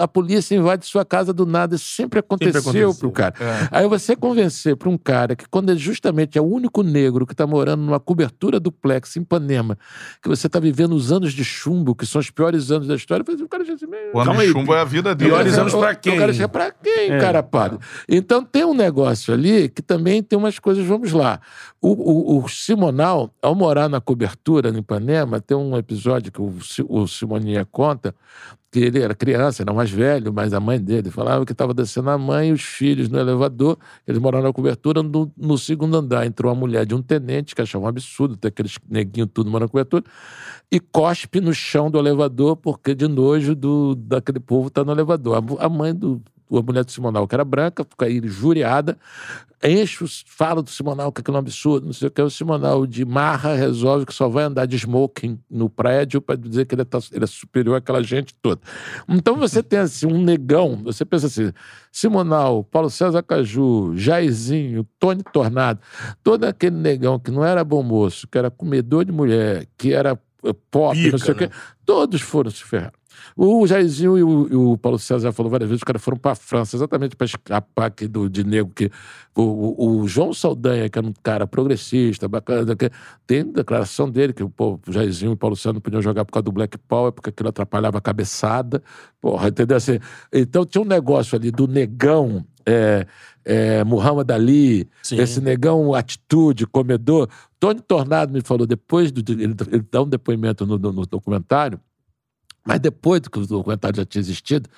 A 0.01 0.09
polícia 0.09 0.55
invade 0.55 0.87
sua 0.87 1.05
casa 1.05 1.33
do 1.33 1.47
nada. 1.47 1.77
Isso 1.77 1.95
sempre 1.95 2.21
aconteceu, 2.21 2.61
aconteceu. 2.61 2.95
pro 2.95 3.11
cara. 3.11 3.35
Aí 3.71 3.87
você 3.87 4.17
convencer 4.17 4.77
para 4.77 4.89
um 4.89 4.99
cara 4.99 5.37
que, 5.37 5.49
quando 5.49 5.71
ele 5.71 5.79
justamente 5.79 6.39
é 6.39 6.41
o 6.41 6.45
único 6.45 6.83
negro 6.83 7.27
que 7.27 7.33
está 7.33 7.47
morando 7.47 7.83
numa 7.83 8.01
cobertura 8.01 8.59
duplex 8.59 9.17
em 9.17 9.21
Ipanema, 9.21 9.77
que 10.23 10.29
você 10.29 10.47
está 10.47 10.59
vivendo 10.59 10.95
os 10.95 11.13
anos 11.13 11.33
de 11.33 11.45
chumbo, 11.45 11.95
que 11.95 12.07
são 12.07 12.21
os 12.21 12.31
piores 12.31 12.71
anos 12.71 12.87
da 12.87 12.95
história, 12.95 13.25
o 13.29 13.49
cara 13.49 13.65
já 13.65 13.75
assim, 13.75 13.87
meio. 13.87 14.15
O 14.15 14.21
ano 14.21 14.37
de 14.37 14.49
chumbo 14.49 14.75
é 14.75 14.81
a 14.81 14.85
vida 14.85 15.15
dele. 15.15 15.31
Piores 15.31 15.55
né? 15.55 15.61
anos 15.61 15.75
pra 15.75 15.95
quem? 15.95 16.15
O 16.15 16.19
cara 16.19 16.33
chega 16.33 16.49
pra 16.49 16.71
quem, 16.71 17.13
É. 17.13 17.19
cara 17.19 17.43
pálido? 17.43 17.81
Então 18.09 18.45
tem 18.45 18.65
um 18.65 18.75
negócio 18.75 19.33
ali 19.33 19.69
que 19.69 19.83
também 19.83 20.23
tem 20.23 20.39
umas 20.39 20.59
coisas, 20.59 20.85
vamos 20.85 21.13
lá. 21.13 21.41
O, 21.81 21.89
o, 21.89 22.30
o 22.33 22.47
Simonal, 22.47 23.29
ao 23.43 23.57
morar 23.57 23.89
na 23.89 24.01
cobertura 24.01 24.71
no 24.71 24.79
Ipanema, 24.79 25.41
tem 25.41 25.57
um 25.57 25.77
episódio 25.77 26.31
que 26.31 26.41
o, 26.41 26.55
o 26.89 27.67
conta 27.73 28.15
que 28.71 28.79
ele 28.79 29.01
era 29.01 29.17
criança, 29.17 29.65
era 29.65 29.73
mais 29.73 29.91
velho, 29.91 30.33
mas 30.33 30.53
a 30.53 30.61
mãe 30.61 30.81
dele 30.81 31.11
falava 31.11 31.45
que 31.45 31.51
estava 31.51 31.75
descendo 31.75 32.09
a 32.09 32.17
mãe 32.17 32.51
e 32.51 32.53
os 32.53 32.63
filhos 32.63 33.09
no 33.09 33.19
elevador, 33.19 33.77
eles 34.07 34.21
moraram 34.21 34.45
na 34.45 34.53
cobertura, 34.53 35.03
no, 35.03 35.29
no 35.37 35.59
segundo 35.59 35.97
andar 35.97 36.25
entrou 36.25 36.53
a 36.53 36.55
mulher 36.55 36.87
de 36.87 36.95
um 36.95 37.03
tenente, 37.03 37.53
que 37.53 37.63
achava 37.63 37.85
um 37.85 37.89
absurdo 37.89 38.37
ter 38.37 38.47
aqueles 38.47 38.79
neguinhos 38.89 39.31
tudo 39.35 39.51
morando 39.51 39.67
na 39.67 39.73
cobertura, 39.73 40.05
e 40.71 40.79
cospe 40.79 41.41
no 41.41 41.53
chão 41.53 41.91
do 41.91 41.99
elevador, 41.99 42.55
porque 42.55 42.95
de 42.95 43.09
nojo 43.09 43.57
do, 43.57 43.97
daquele 43.97 44.39
povo 44.39 44.71
tá 44.71 44.85
no 44.85 44.93
elevador. 44.93 45.43
A, 45.59 45.67
a 45.67 45.69
mãe 45.69 45.93
do. 45.93 46.23
A 46.53 46.63
mulher 46.63 46.85
do 46.85 46.91
Simonal, 46.91 47.29
que 47.29 47.35
era 47.37 47.45
branca, 47.45 47.85
fica 47.85 48.07
aí 48.07 48.19
injuriada, 48.19 48.99
enche, 49.63 50.03
os- 50.03 50.25
fala 50.27 50.63
do 50.63 50.71
Simonal 50.71 51.13
que 51.13 51.21
aquilo 51.21 51.37
é 51.37 51.41
um 51.41 51.43
absurdo, 51.43 51.87
não 51.87 51.93
sei 51.93 52.09
o 52.09 52.11
que. 52.11 52.23
O 52.23 52.31
Simonal 52.31 52.87
de 52.87 53.05
marra 53.05 53.55
resolve 53.55 54.07
que 54.07 54.15
só 54.15 54.29
vai 54.29 54.45
andar 54.45 54.67
de 54.67 54.77
smoking 54.77 55.39
no 55.51 55.69
prédio 55.69 56.21
para 56.23 56.37
dizer 56.37 56.65
que 56.67 56.75
ele, 56.75 56.85
tá- 56.85 56.99
ele 57.13 57.25
é 57.25 57.27
superior 57.27 57.77
àquela 57.77 58.03
gente 58.03 58.35
toda. 58.41 58.61
Então 59.09 59.37
você 59.37 59.63
tem 59.63 59.79
assim 59.81 60.07
um 60.07 60.23
negão, 60.23 60.81
você 60.83 61.05
pensa 61.05 61.27
assim, 61.27 61.53
Simonal, 61.93 62.65
Paulo 62.65 62.89
César 62.89 63.23
Caju, 63.23 63.93
Jairzinho, 63.97 64.87
Tony 64.99 65.23
Tornado, 65.33 65.81
todo 66.23 66.45
aquele 66.45 66.77
negão 66.77 67.19
que 67.19 67.31
não 67.31 67.45
era 67.45 67.63
bom 67.65 67.83
moço, 67.83 68.27
que 68.29 68.39
era 68.39 68.51
comedor 68.51 69.05
de 69.05 69.13
mulher, 69.13 69.67
que 69.77 69.93
era 69.93 70.19
eh, 70.45 70.55
pop, 70.71 70.97
Pica, 70.97 71.11
não 71.13 71.19
sei 71.19 71.35
o 71.35 71.37
né? 71.37 71.49
quê, 71.49 71.55
todos 71.85 72.21
foram 72.21 72.51
se 72.51 72.65
ferrar. 72.65 72.93
O 73.37 73.67
Jairzinho 73.67 74.19
e 74.19 74.23
o, 74.23 74.49
e 74.51 74.55
o 74.57 74.77
Paulo 74.79 74.99
César 74.99 75.33
falou 75.33 75.51
várias 75.51 75.69
vezes, 75.69 75.81
os 75.81 75.85
caras 75.85 76.03
foram 76.03 76.17
para 76.19 76.33
a 76.33 76.35
França, 76.35 76.77
exatamente 76.77 77.17
para 77.17 77.25
escapar 77.27 77.87
aqui 77.87 78.07
do, 78.09 78.29
de 78.29 78.45
nego 78.45 78.71
que. 78.75 78.91
O, 79.35 79.43
o- 79.43 80.01
o 80.01 80.09
João 80.09 80.33
Saldanha, 80.35 80.89
que 80.89 80.99
era 80.99 81.07
um 81.07 81.13
cara 81.23 81.47
progressista, 81.47 82.27
bacana, 82.29 82.75
que, 82.75 82.91
tem 83.27 83.45
declaração 83.45 84.11
dele 84.11 84.33
que 84.33 84.43
o, 84.43 84.51
Jairzinho 84.89 85.31
e 85.31 85.35
o 85.35 85.37
Paulo 85.37 85.55
César 85.57 85.73
não 85.73 85.81
podiam 85.81 86.03
jogar 86.03 86.25
por 86.25 86.33
causa 86.33 86.45
do 86.45 86.53
Black 86.53 86.77
Power, 86.79 87.13
porque 87.13 87.31
aquilo 87.31 87.49
atrapalhava 87.49 87.99
a 87.99 88.01
cabeçada. 88.01 88.83
Porra, 89.21 89.49
entendeu? 89.49 89.77
Assim, 89.77 89.99
então 90.33 90.67
tinha 90.67 90.83
um 90.83 90.87
negócio 90.87 91.37
ali 91.37 91.51
do 91.51 91.67
negão. 91.69 92.45
É, 92.67 93.07
é, 93.43 93.83
Muhammad 93.85 94.31
Ali, 94.31 94.87
Sim. 95.03 95.17
esse 95.19 95.41
negão 95.41 95.95
atitude, 95.95 96.67
comedor. 96.67 97.27
Tony 97.59 97.81
Tornado 97.81 98.33
me 98.33 98.43
falou 98.43 98.67
depois, 98.67 99.11
do, 99.11 99.21
ele, 99.33 99.55
ele 99.73 99.85
dá 99.91 100.03
um 100.03 100.07
depoimento 100.09 100.67
no- 100.67 100.79
no- 100.79 100.93
no 100.93 101.07
documentário, 101.07 101.81
mas 102.65 102.79
depois 102.81 103.21
que 103.21 103.39
o 103.39 103.47
documentário 103.47 103.97
já 103.97 104.05
tinha 104.05 104.21
existido, 104.21 104.69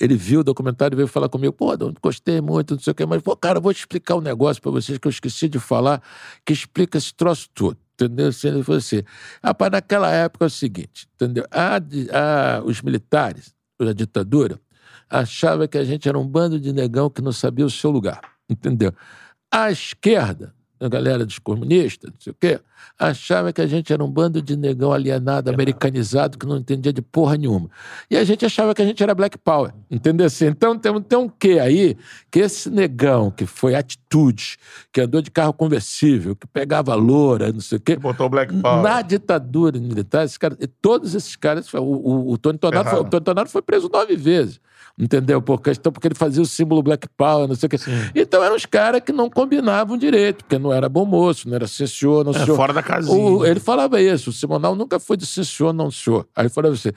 ele 0.00 0.16
viu 0.16 0.40
o 0.40 0.44
documentário 0.44 0.94
e 0.94 0.96
veio 0.96 1.08
falar 1.08 1.28
comigo, 1.28 1.52
pô, 1.52 1.76
não 1.76 1.94
gostei 2.02 2.40
muito, 2.40 2.74
não 2.74 2.80
sei 2.80 2.90
o 2.90 2.94
quê, 2.94 3.06
mas, 3.06 3.22
pô, 3.22 3.36
cara, 3.36 3.58
eu 3.58 3.62
vou 3.62 3.72
explicar 3.72 4.16
um 4.16 4.20
negócio 4.20 4.60
pra 4.62 4.70
vocês 4.70 4.98
que 4.98 5.06
eu 5.06 5.10
esqueci 5.10 5.48
de 5.48 5.58
falar, 5.58 6.02
que 6.44 6.52
explica 6.52 6.98
esse 6.98 7.14
troço 7.14 7.48
todo. 7.54 7.76
Entendeu? 8.00 8.32
Se 8.32 8.46
ele 8.46 8.62
falou 8.62 8.78
assim, 8.78 9.02
rapaz, 9.42 9.72
naquela 9.72 10.08
época 10.12 10.44
é 10.44 10.46
o 10.46 10.50
seguinte, 10.50 11.08
entendeu? 11.16 11.44
A, 11.50 11.76
a- 11.78 12.62
os 12.64 12.80
militares, 12.80 13.52
a 13.80 13.92
ditadura, 13.92 14.60
achava 15.10 15.66
que 15.66 15.76
a 15.76 15.84
gente 15.84 16.08
era 16.08 16.16
um 16.16 16.26
bando 16.26 16.60
de 16.60 16.72
negão 16.72 17.10
que 17.10 17.20
não 17.20 17.32
sabia 17.32 17.66
o 17.66 17.70
seu 17.70 17.90
lugar, 17.90 18.20
entendeu? 18.48 18.92
A 19.50 19.70
esquerda, 19.70 20.54
a 20.80 20.88
galera 20.88 21.24
dos 21.26 21.38
comunistas, 21.38 22.10
não 22.10 22.20
sei 22.20 22.30
o 22.30 22.36
quê, 22.38 22.60
achava 22.98 23.52
que 23.52 23.60
a 23.60 23.66
gente 23.66 23.92
era 23.92 24.02
um 24.02 24.10
bando 24.10 24.40
de 24.40 24.56
negão 24.56 24.92
alienado, 24.92 25.50
americanizado, 25.50 26.38
que 26.38 26.46
não 26.46 26.56
entendia 26.56 26.92
de 26.92 27.02
porra 27.02 27.36
nenhuma. 27.36 27.68
E 28.10 28.16
a 28.16 28.24
gente 28.24 28.44
achava 28.44 28.74
que 28.74 28.82
a 28.82 28.84
gente 28.84 29.02
era 29.02 29.14
Black 29.14 29.36
Power, 29.38 29.72
entendeu? 29.90 30.26
Assim, 30.26 30.46
então 30.46 30.78
tem, 30.78 31.00
tem 31.02 31.18
um 31.18 31.28
quê 31.28 31.58
aí, 31.58 31.96
que 32.30 32.40
esse 32.40 32.70
negão 32.70 33.30
que 33.30 33.46
foi 33.46 33.74
atitude, 33.74 34.56
que 34.92 35.00
andou 35.00 35.20
de 35.20 35.30
carro 35.30 35.52
conversível, 35.52 36.36
que 36.36 36.46
pegava 36.46 36.94
loura, 36.94 37.52
não 37.52 37.60
sei 37.60 37.78
o 37.78 37.80
quê, 37.80 37.96
Botou 37.96 38.26
o 38.26 38.30
Black 38.30 38.54
Power. 38.54 38.82
na 38.82 39.02
ditadura 39.02 39.78
militar, 39.78 40.24
esses 40.24 40.38
caras, 40.38 40.58
todos 40.80 41.14
esses 41.14 41.34
caras, 41.36 41.72
o, 41.74 41.78
o, 41.78 42.32
o 42.32 42.38
Tony 42.38 42.58
Tornado 42.58 42.90
foi, 42.90 43.00
o. 43.00 43.04
Tony 43.04 43.24
Tornado 43.24 43.50
foi 43.50 43.62
preso 43.62 43.88
nove 43.88 44.16
vezes. 44.16 44.60
Entendeu? 44.98 45.40
Por 45.40 45.60
questão, 45.62 45.92
porque 45.92 46.08
ele 46.08 46.14
fazia 46.16 46.42
o 46.42 46.46
símbolo 46.46 46.82
Black 46.82 47.06
Power, 47.16 47.46
não 47.46 47.54
sei 47.54 47.68
o 47.68 47.70
quê. 47.70 47.76
Então 48.16 48.42
eram 48.42 48.56
os 48.56 48.66
caras 48.66 49.00
que 49.00 49.12
não 49.12 49.30
combinavam 49.30 49.96
direito, 49.96 50.38
porque 50.44 50.58
não 50.58 50.72
era 50.72 50.88
bom 50.88 51.04
moço, 51.04 51.48
não 51.48 51.54
era 51.54 51.66
sim 51.68 51.86
senhor, 51.86 52.24
não 52.24 52.32
É, 52.32 52.44
senhor. 52.44 52.56
fora 52.56 52.72
da 52.72 52.82
casinha. 52.82 53.16
O- 53.16 53.46
ele 53.46 53.60
falava 53.60 54.00
isso, 54.02 54.30
o 54.30 54.32
Simonal 54.32 54.74
nunca 54.74 54.98
foi 54.98 55.16
de 55.16 55.24
sim 55.24 55.44
senhor, 55.44 55.72
não 55.72 55.90
senhor. 55.90 56.26
Aí 56.34 56.42
ele 56.44 56.48
falava 56.48 56.74
assim, 56.74 56.90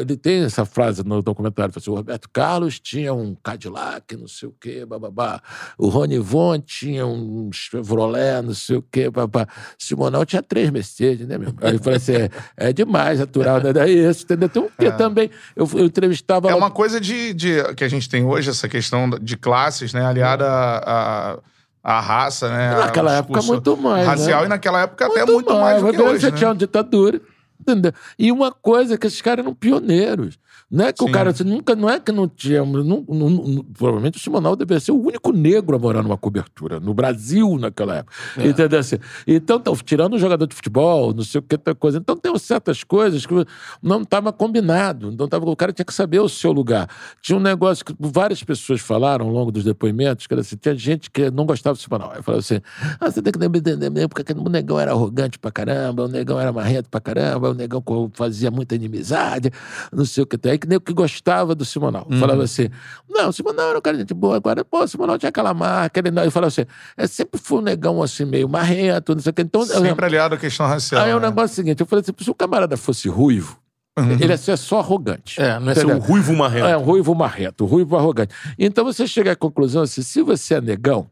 ele 0.00 0.16
tem 0.16 0.44
essa 0.44 0.64
frase 0.64 1.02
no 1.04 1.20
documentário, 1.22 1.72
assim, 1.76 1.90
o 1.90 1.94
Roberto 1.94 2.28
Carlos 2.32 2.78
tinha 2.78 3.12
um 3.12 3.34
Cadillac, 3.42 4.16
não 4.16 4.28
sei 4.28 4.48
o 4.48 4.54
quê, 4.60 4.86
bababá. 4.86 5.40
O 5.76 5.88
Rony 5.88 6.18
Von 6.18 6.60
tinha 6.60 7.04
um 7.06 7.50
Chevrolet, 7.52 8.42
não 8.44 8.54
sei 8.54 8.76
o 8.76 8.82
quê, 8.82 9.10
babá. 9.10 9.46
Simonal 9.76 10.24
tinha 10.24 10.42
três 10.42 10.70
Mercedes, 10.70 11.26
né, 11.26 11.36
meu? 11.38 11.52
Aí 11.60 11.70
ele 11.70 11.78
falou 11.78 11.96
assim, 11.96 12.12
é, 12.14 12.30
é 12.56 12.72
demais, 12.72 13.18
natural, 13.18 13.60
né? 13.60 13.72
Daí 13.72 13.98
isso, 14.08 14.22
entendeu? 14.24 14.48
Tem 14.48 14.62
um 14.62 14.68
quê 14.78 14.92
também, 14.92 15.28
eu, 15.56 15.68
eu 15.74 15.84
entrevistava... 15.86 16.48
É 16.48 16.52
lá- 16.52 16.56
uma 16.56 16.70
coisa 16.70 17.00
de, 17.00 17.31
de- 17.34 17.74
que 17.74 17.84
a 17.84 17.88
gente 17.88 18.08
tem 18.08 18.24
hoje, 18.24 18.50
essa 18.50 18.68
questão 18.68 19.08
de 19.10 19.36
classes, 19.36 19.92
né? 19.92 20.04
Aliada 20.04 20.46
à, 20.48 21.32
à- 21.32 21.38
à 21.82 22.00
raça, 22.00 22.48
né? 22.48 22.76
Naquela 22.76 23.12
época, 23.16 23.42
muito 23.42 23.76
mais, 23.76 24.06
Racial, 24.06 24.40
né? 24.40 24.46
e 24.46 24.48
naquela 24.48 24.82
época 24.82 25.06
até 25.06 25.24
muito 25.26 25.52
mais 25.54 25.78
do 25.80 25.86
Mas 25.86 25.96
que 25.96 26.02
hoje, 26.02 26.20
Você 26.20 26.30
né? 26.30 26.36
tinha 26.36 26.48
uma 26.50 26.56
ditadura. 26.56 27.20
Entendeu? 27.60 27.92
E 28.18 28.32
uma 28.32 28.50
coisa 28.50 28.98
que 28.98 29.06
esses 29.06 29.20
caras 29.22 29.44
eram 29.44 29.54
pioneiros. 29.54 30.36
Não 30.72 30.86
é 30.86 30.92
que 30.92 31.04
Sim. 31.04 31.10
o 31.10 31.12
cara 31.12 31.34
nunca, 31.44 31.76
não 31.76 31.90
é 31.90 32.00
que 32.00 32.10
não 32.10 32.26
tinha. 32.26 32.64
não- 32.64 33.04
não- 33.06 33.30
não- 33.30 33.64
provavelmente 33.74 34.16
o 34.16 34.20
Simonal 34.20 34.56
deveria 34.56 34.80
ser 34.80 34.92
o 34.92 34.98
único 35.00 35.30
negro 35.30 35.76
a 35.76 35.78
morar 35.78 36.02
numa 36.02 36.16
cobertura, 36.16 36.80
no 36.80 36.94
Brasil 36.94 37.58
naquela 37.58 37.96
época. 37.96 38.14
É. 38.38 38.48
Entendeu? 38.48 38.78
Assim, 38.80 38.96
então, 39.26 39.60
tão 39.60 39.76
tirando 39.76 40.14
um 40.14 40.18
jogador 40.18 40.46
de 40.46 40.54
futebol, 40.54 41.12
não 41.12 41.22
sei 41.22 41.40
o 41.40 41.42
que, 41.42 41.56
outra 41.56 41.74
coisa. 41.74 41.98
Então, 41.98 42.16
tem 42.16 42.36
certas 42.38 42.82
coisas 42.82 43.26
que 43.26 43.34
não 43.82 44.00
estava 44.00 44.32
combinado. 44.32 45.12
Não 45.12 45.28
tava, 45.28 45.44
o 45.50 45.54
cara 45.54 45.72
tinha 45.74 45.84
que 45.84 45.92
saber 45.92 46.20
o 46.20 46.28
seu 46.28 46.52
lugar. 46.52 46.88
Tinha 47.20 47.36
um 47.36 47.42
negócio 47.42 47.84
que 47.84 47.94
várias 48.00 48.42
pessoas 48.42 48.80
falaram 48.80 49.26
ao 49.26 49.32
longo 49.32 49.52
dos 49.52 49.64
depoimentos, 49.64 50.26
que 50.26 50.32
era 50.32 50.40
assim, 50.40 50.56
tinha 50.56 50.74
gente 50.74 51.10
que 51.10 51.30
não 51.30 51.44
gostava 51.44 51.74
do 51.76 51.80
Simonal. 51.80 52.12
Aí 52.16 52.22
falava 52.22 52.40
assim: 52.40 52.60
ah, 52.98 53.10
você 53.10 53.20
tem 53.20 53.30
que 53.30 53.44
entender 53.44 53.90
mesmo, 53.90 54.08
porque 54.08 54.32
o 54.32 54.48
negão 54.48 54.80
era 54.80 54.92
arrogante 54.92 55.38
pra 55.38 55.50
caramba, 55.50 56.04
o 56.04 56.08
negão 56.08 56.40
era 56.40 56.50
marrento 56.50 56.88
pra 56.88 57.00
caramba, 57.00 57.50
o 57.50 57.54
negão 57.54 57.82
fazia 58.14 58.50
muita 58.50 58.74
inimizade, 58.74 59.50
não 59.92 60.06
sei 60.06 60.22
o 60.22 60.26
que. 60.26 60.38
Aí 60.48 60.61
que 60.62 60.68
nem 60.68 60.78
o 60.78 60.80
que 60.80 60.92
gostava 60.92 61.54
do 61.54 61.64
Simonal. 61.64 62.06
Uhum. 62.08 62.18
Falava 62.20 62.42
assim, 62.44 62.68
não, 63.10 63.28
o 63.28 63.32
Simonal 63.32 63.70
era 63.70 63.78
um 63.78 63.82
cara 63.82 63.96
de 63.96 64.02
gente 64.02 64.14
boa, 64.14 64.36
agora, 64.36 64.64
pô, 64.64 64.82
o 64.82 64.86
Simonal 64.88 65.18
tinha 65.18 65.28
aquela 65.28 65.52
marca, 65.52 65.98
ele 66.00 66.10
não. 66.12 66.22
Eu 66.22 66.30
falava 66.30 66.48
assim, 66.48 66.64
é, 66.96 67.06
sempre 67.06 67.40
foi 67.40 67.58
um 67.58 67.62
negão 67.62 68.00
assim, 68.02 68.24
meio 68.24 68.48
marrento, 68.48 69.14
não 69.14 69.20
sei 69.20 69.30
o 69.30 69.34
que. 69.34 69.42
Então, 69.42 69.62
eu- 69.62 69.66
Sempre 69.66 70.04
aliado 70.06 70.36
à 70.36 70.38
questão 70.38 70.66
racial. 70.66 71.02
Aí 71.04 71.10
é 71.10 71.16
o 71.16 71.20
né? 71.20 71.28
negócio 71.28 71.56
seguinte, 71.56 71.80
eu 71.80 71.86
falei 71.86 72.02
assim, 72.02 72.12
se 72.24 72.30
o 72.30 72.34
camarada 72.34 72.76
fosse 72.76 73.08
ruivo, 73.08 73.58
ele 73.96 74.26
ia 74.26 74.36
ser 74.38 74.56
só 74.56 74.78
arrogante. 74.78 75.40
É, 75.42 75.58
não 75.58 75.70
é 75.70 75.74
ser 75.74 75.86
um 75.86 75.98
ruivo 75.98 76.32
marrento. 76.34 76.66
É, 76.66 76.78
um 76.78 76.82
ruivo 76.82 77.14
marrento, 77.14 77.66
ruivo 77.66 77.96
arrogante. 77.96 78.34
Então 78.58 78.84
você 78.84 79.06
chega 79.06 79.32
à 79.32 79.36
conclusão 79.36 79.82
assim: 79.82 80.00
se 80.00 80.22
você 80.22 80.54
é 80.54 80.60
negão, 80.60 81.10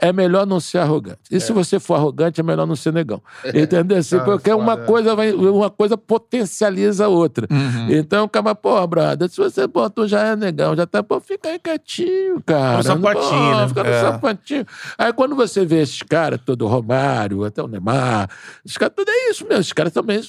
é 0.00 0.12
melhor 0.12 0.46
não 0.46 0.58
ser 0.60 0.78
arrogante. 0.78 1.20
E 1.30 1.38
se 1.40 1.52
você 1.52 1.78
for 1.78 1.94
arrogante, 1.94 2.40
é 2.40 2.42
melhor 2.44 2.66
não 2.66 2.74
ser 2.76 2.92
negão. 2.92 3.22
Entendeu? 3.54 3.98
Assim, 3.98 4.16
Cara, 4.16 4.30
porque 4.30 4.52
uma 4.52 4.76
coisa, 4.76 5.14
vai, 5.14 5.32
uma 5.32 5.70
coisa 5.70 5.96
potencializa 5.96 7.04
a 7.04 7.08
outra. 7.08 7.46
Uhum. 7.50 7.90
Então, 7.90 8.24
acaba, 8.24 8.54
pô, 8.54 8.84
brother, 8.86 9.28
se 9.28 9.36
você, 9.36 9.68
pô, 9.68 9.88
tu 9.90 10.06
já 10.08 10.20
é 10.28 10.36
negão, 10.36 10.74
já 10.74 10.86
tá, 10.86 11.02
pô, 11.02 11.20
fica 11.20 11.48
aí 11.48 11.58
quietinho, 11.58 12.42
cara. 12.44 12.78
No 12.78 12.82
sapatinho, 12.82 13.20
Pô, 13.52 13.56
né? 13.56 13.68
Fica 13.68 13.84
no 13.84 13.90
É. 13.90 14.00
sapatinho. 14.00 14.66
Aí 14.98 15.12
quando 15.12 15.34
você 15.36 15.64
vê 15.64 15.82
esses 15.82 16.02
caras, 16.02 16.40
todo 16.44 16.66
Romário, 16.66 17.44
até 17.44 17.62
o 17.62 17.68
Neymar, 17.68 18.28
esses 18.64 18.78
caras, 18.78 18.94
tudo 18.96 19.10
é 19.10 19.30
isso 19.30 19.44
mesmo. 19.46 19.60
Esses 19.60 19.72
caras 19.72 19.92
também 19.92 20.18
é, 20.18 20.22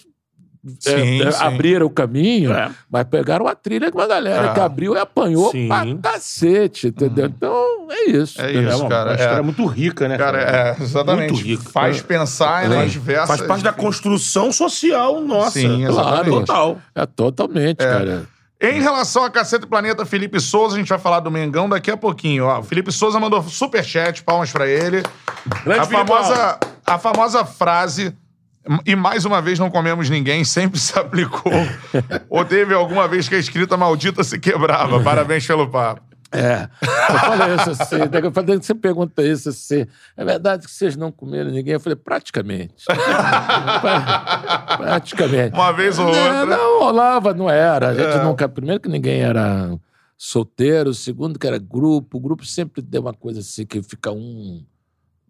Sim, 0.80 1.24
é, 1.24 1.32
sim. 1.32 1.44
abriram 1.44 1.88
o 1.88 1.90
caminho, 1.90 2.54
É. 2.54 2.70
mas 2.90 3.04
pegaram 3.06 3.48
a 3.48 3.56
trilha 3.56 3.92
com 3.92 3.98
uma 3.98 4.06
galera 4.08 4.50
É. 4.50 4.54
que 4.54 4.60
abriu 4.60 4.94
e 4.96 5.00
apanhou 5.00 5.50
Sim. 5.50 5.68
pra 5.68 6.12
cacete, 6.14 6.88
entendeu? 6.88 7.26
Então, 7.26 7.88
é 7.90 8.10
isso. 8.12 8.40
É 8.40 8.52
entendeu? 8.52 8.70
isso, 8.70 8.82
uma, 8.82 8.90
cara, 8.90 9.10
uma 9.10 9.16
história 9.16 9.40
é. 9.40 9.42
muito 9.42 9.66
rica, 9.66 10.08
né? 10.08 10.18
Cara, 10.20 10.40
é, 10.40 10.84
exatamente. 10.84 11.34
Muito 11.34 11.46
rico. 11.46 11.64
Faz 11.72 12.02
pensar 12.02 12.70
nas 12.70 12.92
diversas... 12.92 13.28
Faz 13.28 13.42
parte 13.42 13.64
da 13.64 13.74
construção 13.74 14.52
social 14.52 15.20
nossa. 15.22 15.52
Sim, 15.60 15.84
exatamente. 15.86 16.30
Total. 16.30 16.78
É 16.94 17.06
totalmente, 17.08 17.78
cara. 17.78 18.28
Em 18.64 18.80
relação 18.80 19.24
a 19.24 19.32
Caceta 19.32 19.66
e 19.66 19.68
Planeta, 19.68 20.06
Felipe 20.06 20.40
Souza, 20.40 20.76
a 20.76 20.78
gente 20.78 20.90
vai 20.90 21.00
falar 21.00 21.20
do 21.22 21.32
Mengão 21.32 21.68
daqui 21.68 21.90
a 21.90 21.98
pouquinho. 21.98 22.46
Ó, 22.46 22.60
o 22.60 22.64
Felipe 22.64 22.92
Souza 22.92 23.20
mandou 23.20 23.42
superchat, 23.42 24.22
palmas 24.22 24.52
pra 24.52 24.68
ele. 24.68 25.02
Grande 25.66 25.80
A 25.80 25.86
famosa, 25.86 26.60
a 26.86 27.00
famosa 27.00 27.44
frase, 27.44 28.16
e 28.86 28.96
mais 28.96 29.26
uma 29.26 29.42
vez 29.42 29.58
não 29.58 29.70
comemos 29.70 30.10
ninguém, 30.10 30.44
sempre 30.44 30.80
se 30.80 30.98
aplicou. 30.98 31.52
Ou 32.30 32.46
teve 32.46 32.74
alguma 32.74 33.08
vez 33.08 33.28
que 33.28 33.36
a 33.36 33.40
escrita 33.40 33.76
maldita 33.76 34.24
se 34.24 34.40
quebrava. 34.40 35.00
Parabéns 35.02 35.46
pelo 35.46 35.68
papo. 35.70 36.02
É. 36.34 36.70
Eu 36.82 37.20
falei 37.20 37.56
isso 37.56 37.70
assim, 37.72 37.96
eu 38.24 38.32
falei, 38.32 38.56
você 38.58 38.74
pergunta 38.74 39.22
isso 39.22 39.50
assim, 39.50 39.86
é 40.16 40.24
verdade 40.24 40.66
que 40.66 40.72
vocês 40.72 40.96
não 40.96 41.12
comeram 41.12 41.52
ninguém? 41.52 41.74
Eu 41.74 41.80
falei, 41.82 41.98
praticamente. 41.98 42.86
Pra- 43.82 44.76
praticamente. 44.78 45.54
Uma 45.54 45.72
vez 45.74 46.00
ou 46.00 46.08
outra. 46.08 46.46
Não, 46.46 46.80
rolava, 46.80 47.34
não 47.34 47.50
era. 47.50 47.90
A 47.90 47.94
gente 47.94 48.18
É. 48.18 48.24
nunca. 48.24 48.48
Primeiro 48.48 48.80
que 48.80 48.88
ninguém 48.88 49.20
era 49.22 49.78
solteiro, 50.18 50.94
segundo 50.94 51.38
que 51.38 51.48
era 51.48 51.58
grupo. 51.58 52.18
O 52.18 52.22
grupo 52.22 52.46
sempre 52.46 52.82
deu 52.82 53.02
uma 53.02 53.14
coisa 53.14 53.40
assim 53.42 53.66
que 53.66 53.82
fica 53.84 54.12
um 54.12 54.64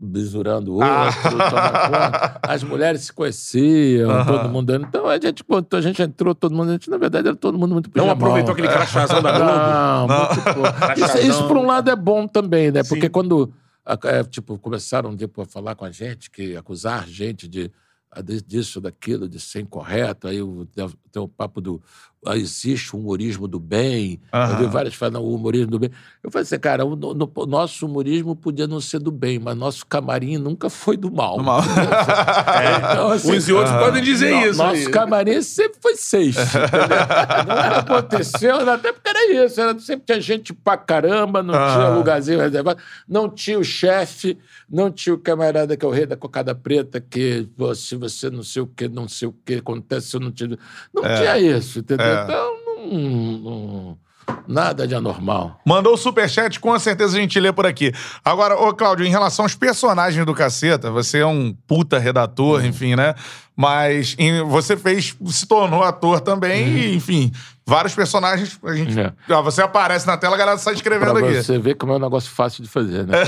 besurando 0.04 0.72
o 0.72 0.76
outro, 0.76 0.90
Ah. 0.90 1.12
conta. 1.14 2.40
As 2.42 2.64
mulheres 2.64 3.02
se 3.02 3.14
conheciam, 3.14 4.10
Aham. 4.10 4.26
todo 4.26 4.50
mundo. 4.50 4.74
Então 4.76 5.06
a 5.08 5.20
gente, 5.20 5.44
quando 5.44 5.68
a 5.74 5.82
gente 5.82 6.02
entrou, 6.02 6.34
todo 6.34 6.56
mundo, 6.56 6.70
a 6.70 6.72
gente, 6.74 6.90
na 6.90 6.98
verdade, 6.98 7.28
era 7.28 7.36
todo 7.38 7.58
mundo 7.58 7.74
muito 7.74 7.86
Não 7.88 7.92
pijamão. 7.94 8.14
aproveitou 8.14 8.52
aquele 8.54 8.68
crachazão 8.68 9.22
da 9.22 9.32
Globo? 9.32 9.52
Não, 9.52 10.08
muito 10.08 10.44
pouco. 10.44 10.62
Isso, 11.06 11.18
isso, 11.20 11.48
por 11.48 11.58
um 11.58 11.66
lado, 11.68 11.90
é 11.92 11.96
bom 11.96 12.28
também, 12.28 12.72
né? 12.72 12.82
Porque 12.84 13.06
Sim. 13.06 13.12
quando, 13.12 13.54
a- 13.86 13.98
é, 14.06 14.24
tipo, 14.24 14.58
começaram 14.58 15.16
tipo, 15.16 15.42
a 15.42 15.46
falar 15.46 15.76
com 15.76 15.86
a 15.86 15.92
gente, 15.92 16.32
que 16.32 16.56
acusar 16.58 17.04
a 17.04 17.06
gente 17.06 17.48
de, 17.48 17.72
a- 18.12 18.22
de- 18.22 18.42
disso, 18.42 18.82
daquilo, 18.82 19.30
de 19.30 19.40
ser 19.40 19.62
incorreto, 19.62 20.28
aí 20.28 20.40
tem, 21.12 21.22
o 21.22 21.28
papo 21.28 21.62
do 21.62 21.80
ah, 22.10 22.11
existe 22.28 22.96
o 22.96 23.00
humorismo 23.00 23.48
do 23.48 23.60
bem, 23.60 24.22
Aham. 24.32 24.52
eu 24.54 24.58
vi 24.60 24.66
várias 24.68 24.94
falando 24.94 25.20
o 25.24 25.34
humorismo 25.34 25.72
do 25.72 25.80
bem. 25.80 25.90
Eu 26.24 26.30
falei 26.30 26.44
assim, 26.44 26.60
cara, 26.60 26.86
o, 26.86 26.96
no- 26.96 27.14
no- 27.16 27.32
nosso 27.48 27.86
humorismo 27.88 28.36
podia 28.36 28.68
não 28.68 28.80
ser 28.80 29.00
do 29.00 29.12
bem, 29.12 29.40
mas 29.40 29.58
nosso 29.58 29.86
camarim 29.88 30.38
nunca 30.38 30.70
foi 30.70 30.96
do 30.96 31.12
mal. 31.12 31.38
Do 31.38 31.44
mal. 31.44 31.62
Então, 32.92 33.10
assim, 33.12 33.36
Uns 33.36 33.48
e 33.48 33.54
outros 33.54 33.76
podem 33.76 34.04
dizer 34.04 34.32
no- 34.32 34.46
isso. 34.48 34.58
Nosso 34.60 34.76
aí. 34.88 34.90
camarim 34.92 35.42
sempre 35.42 35.80
foi 35.82 35.96
seis. 35.96 36.36
não 37.48 37.80
aconteceu, 37.80 38.70
até 38.70 38.92
porque 38.94 39.10
era 39.10 39.46
isso. 39.46 39.60
Era, 39.60 39.80
sempre 39.80 40.06
tinha 40.06 40.22
gente 40.22 40.54
pra 40.54 40.78
caramba, 40.78 41.42
não 41.42 41.54
Ah. 41.56 41.74
tinha 41.74 41.90
lugarzinho 41.90 42.40
reservado, 42.40 42.80
não 43.08 43.30
tinha 43.30 43.58
o 43.58 43.64
chefe, 43.64 44.38
não 44.70 44.92
tinha 44.92 45.14
o 45.14 45.18
camarada 45.18 45.76
que 45.76 45.84
é 45.86 45.88
o 45.88 45.92
rei 45.92 46.06
da 46.06 46.16
cocada 46.16 46.54
preta, 46.54 47.02
que 47.02 47.48
pô, 47.58 47.74
se 47.74 47.96
você 47.96 48.30
não 48.30 48.44
sei 48.44 48.62
o 48.62 48.68
que, 48.68 48.88
não 48.88 49.08
sei 49.08 49.28
o 49.28 49.36
que 49.46 49.56
acontece, 49.56 50.16
eu 50.16 50.20
não 50.20 50.32
tinha. 50.32 50.58
Não 50.94 51.02
tinha 51.04 51.38
isso, 51.40 51.80
entendeu? 51.80 52.06
É. 52.06 52.11
Então, 52.24 52.52
não, 52.92 53.38
não- 53.40 53.98
nada 54.48 54.88
de 54.88 54.96
anormal. 54.96 55.60
Mandou 55.66 55.94
o 55.94 55.98
superchat, 55.98 56.60
com 56.60 56.78
certeza 56.80 57.18
a 57.18 57.22
gente 57.22 57.40
lê 57.40 57.52
por 57.52 57.66
aqui. 57.66 57.92
Agora, 58.24 58.56
ô 58.56 58.74
Cláudio, 58.74 59.06
em 59.06 59.10
relação 59.10 59.44
aos 59.46 59.56
personagens 59.56 60.26
do 60.26 60.34
Caceta, 60.34 60.90
você 60.92 61.20
é 61.20 61.26
um 61.26 61.54
puta 61.68 61.98
redator, 62.00 62.64
enfim, 62.66 62.96
né? 62.96 63.14
Mas 63.56 64.16
em- 64.18 64.42
você 64.44 64.78
fez, 64.78 65.16
se 65.28 65.46
tornou 65.46 65.84
ator 65.84 66.20
também, 66.22 66.68
e, 66.68 66.96
enfim, 66.96 67.32
vários 67.72 67.96
personagens. 67.96 68.60
A 68.64 68.74
gente, 68.76 69.00
É. 69.00 69.14
ó, 69.30 69.42
você 69.42 69.62
aparece 69.62 70.06
na 70.06 70.18
tela, 70.18 70.36
a 70.36 70.38
galera 70.38 70.58
sai 70.58 70.74
escrevendo 70.74 71.14
Pra 71.14 71.26
aqui. 71.26 71.42
você 71.42 71.58
ver 71.58 71.76
como 71.76 71.94
é 71.94 71.96
um 71.96 72.00
negócio 72.00 72.30
fácil 72.30 72.62
de 72.64 72.70
fazer, 72.70 73.08
né? 73.08 73.18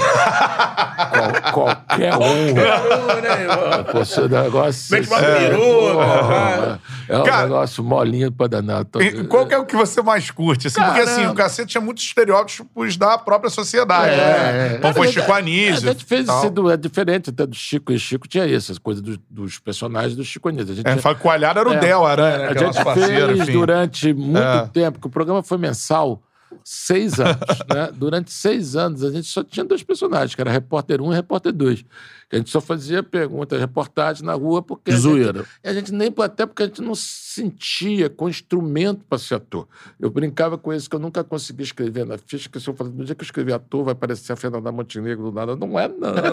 Qual- 1.53 1.75
qualquer 1.75 2.13
um. 2.15 2.53
né, 2.53 3.41
irmão? 3.41 3.83
Pô, 3.91 4.01
esse 4.01 4.21
negócio. 4.27 4.95
Mete 4.95 5.07
uma 5.07 5.19
é, 5.19 5.49
peruca, 5.49 6.79
É 7.09 7.17
um 7.17 7.23
Cara, 7.23 7.43
negócio 7.43 7.83
molinho 7.83 8.31
pra 8.31 8.47
danar. 8.47 8.85
Tô- 8.85 8.99
Qual 9.29 9.45
que 9.47 9.53
é 9.53 9.57
o 9.57 9.65
que 9.65 9.75
você 9.75 10.01
mais 10.01 10.29
curte? 10.31 10.67
Assim, 10.67 10.81
porque 10.81 11.01
assim, 11.01 11.25
o 11.27 11.33
cacete 11.33 11.69
tinha 11.71 11.81
muitos 11.81 12.03
estereótipos 12.03 12.97
da 12.97 13.17
própria 13.17 13.49
sociedade, 13.49 14.13
É, 14.13 14.17
né? 14.17 14.73
é. 14.73 14.75
Então 14.77 14.93
foi 14.93 15.07
É, 15.07 15.11
Chico 15.11 15.31
é, 15.31 15.37
Anísio. 15.39 15.89
A 15.89 15.93
gente 15.93 16.05
fez 16.05 16.27
isso, 16.27 16.49
do- 16.49 16.69
é 16.71 16.77
diferente 16.77 17.29
até 17.29 17.45
do 17.45 17.55
Chico. 17.55 17.91
E 17.91 17.99
Chico 17.99 18.27
tinha 18.27 18.45
isso, 18.45 18.71
as 18.71 18.77
coisas 18.77 19.01
dos, 19.01 19.17
dos 19.29 19.59
personagens 19.59 20.15
do 20.15 20.23
Chico 20.23 20.49
Anísio. 20.49 20.73
A 20.73 20.75
gente 20.75 20.87
É, 20.87 21.17
o 21.23 21.29
Alhado 21.29 21.59
era 21.59 21.69
o 21.69 21.73
É. 21.73 21.77
Del 21.77 22.05
Aranha, 22.05 22.37
né? 22.37 22.47
A 22.47 22.51
é 22.51 22.57
gente 22.57 22.83
parceiro, 22.83 23.27
fez 23.27 23.39
enfim. 23.41 23.51
durante 23.53 24.13
muito 24.33 24.45
É. 24.45 24.65
tempo, 24.67 24.99
que 24.99 25.07
o 25.07 25.09
programa 25.09 25.41
foi 25.43 25.57
mensal, 25.57 26.21
seis 26.63 27.19
anos. 27.19 27.37
né? 27.73 27.89
Durante 27.95 28.31
seis 28.31 28.75
anos, 28.75 29.03
a 29.03 29.11
gente 29.11 29.27
só 29.27 29.43
tinha 29.43 29.63
dois 29.65 29.83
personagens, 29.83 30.33
que 30.35 30.41
era 30.41 30.51
repórter 30.51 31.01
1 31.01 31.11
e 31.11 31.15
repórter 31.15 31.51
2. 31.53 31.83
Que 32.29 32.35
a 32.37 32.39
gente 32.39 32.49
só 32.49 32.59
fazia 32.61 33.03
perguntas, 33.03 33.59
reportagens 33.59 34.21
na 34.21 34.33
rua, 34.33 34.61
porque. 34.61 34.91
a 34.91 34.93
gente- 34.95 35.03
Zoeira. 35.03 35.45
e 35.63 35.67
a 35.69 35.73
gente 35.73 35.91
nem, 35.93 36.11
até 36.19 36.45
porque 36.45 36.63
a 36.63 36.65
gente 36.65 36.81
não 36.81 36.95
se 36.95 37.23
sentia 37.33 38.09
com 38.09 38.29
instrumento 38.29 39.03
para 39.07 39.17
ser 39.17 39.35
ator. 39.35 39.67
Eu 39.99 40.09
brincava 40.09 40.57
com 40.57 40.71
isso, 40.73 40.89
que 40.89 40.95
eu 40.95 40.99
nunca 40.99 41.23
consegui 41.23 41.63
escrever 41.63 42.05
na 42.05 42.17
ficha, 42.17 42.47
que 42.49 42.59
se 42.59 42.67
eu 42.69 42.73
falava, 42.75 42.95
no 42.95 43.03
dia 43.05 43.13
que 43.15 43.21
eu 43.21 43.25
escrevi 43.25 43.51
ator, 43.53 43.83
vai 43.83 43.91
aparecer 43.93 44.33
a 44.33 44.35
Fernanda 44.35 44.71
Montenegro 44.71 45.25
do 45.25 45.31
nada. 45.31 45.55
Não 45.55 45.79
é, 45.79 45.87
não. 45.87 46.13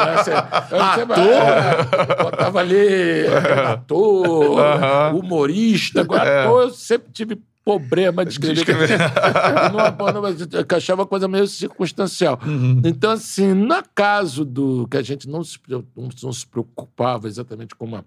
É, 0.00 0.16
você- 0.16 0.30
você 0.30 1.04
vai- 1.04 1.28
é, 1.28 2.22
Botava 2.22 2.60
ali, 2.60 3.26
ator, 3.72 5.14
humorista. 5.14 6.00
Agora, 6.00 6.28
É. 6.28 6.42
ator, 6.44 6.62
eu 6.62 6.70
sempre 6.70 7.10
tive 7.12 7.40
problema 7.78 8.24
de 8.24 8.32
escrever. 8.32 8.58
escrever. 8.60 8.98
não, 9.72 10.76
achava 10.76 11.06
coisa 11.06 11.28
meio 11.28 11.46
circunstancial. 11.46 12.38
Uhum. 12.44 12.82
Então, 12.84 13.12
assim, 13.12 13.52
no 13.54 13.82
caso 13.94 14.44
do 14.44 14.88
que 14.88 14.96
a 14.96 15.02
gente 15.02 15.28
não 15.28 15.44
se, 15.44 15.58
não 16.22 16.32
se 16.32 16.46
preocupava 16.46 17.28
exatamente 17.28 17.74
com 17.74 17.84
uma, 17.84 18.04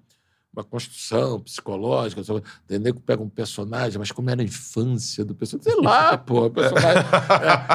uma 0.56 0.64
construção 0.64 1.40
psicológica, 1.40 2.24
só, 2.24 2.40
entender 2.66 2.94
que 2.94 3.00
pega 3.00 3.24
um 3.24 3.28
personagem, 3.30 3.98
mas 3.98 4.12
como 4.12 4.30
era 4.30 4.42
a 4.42 4.46
infância 4.46 5.26
do 5.26 5.34
personagem, 5.34 5.74
sei 5.74 5.82
lá, 5.82 6.16
pô, 6.16 6.46
o 6.46 6.50
personagem. 6.52 7.04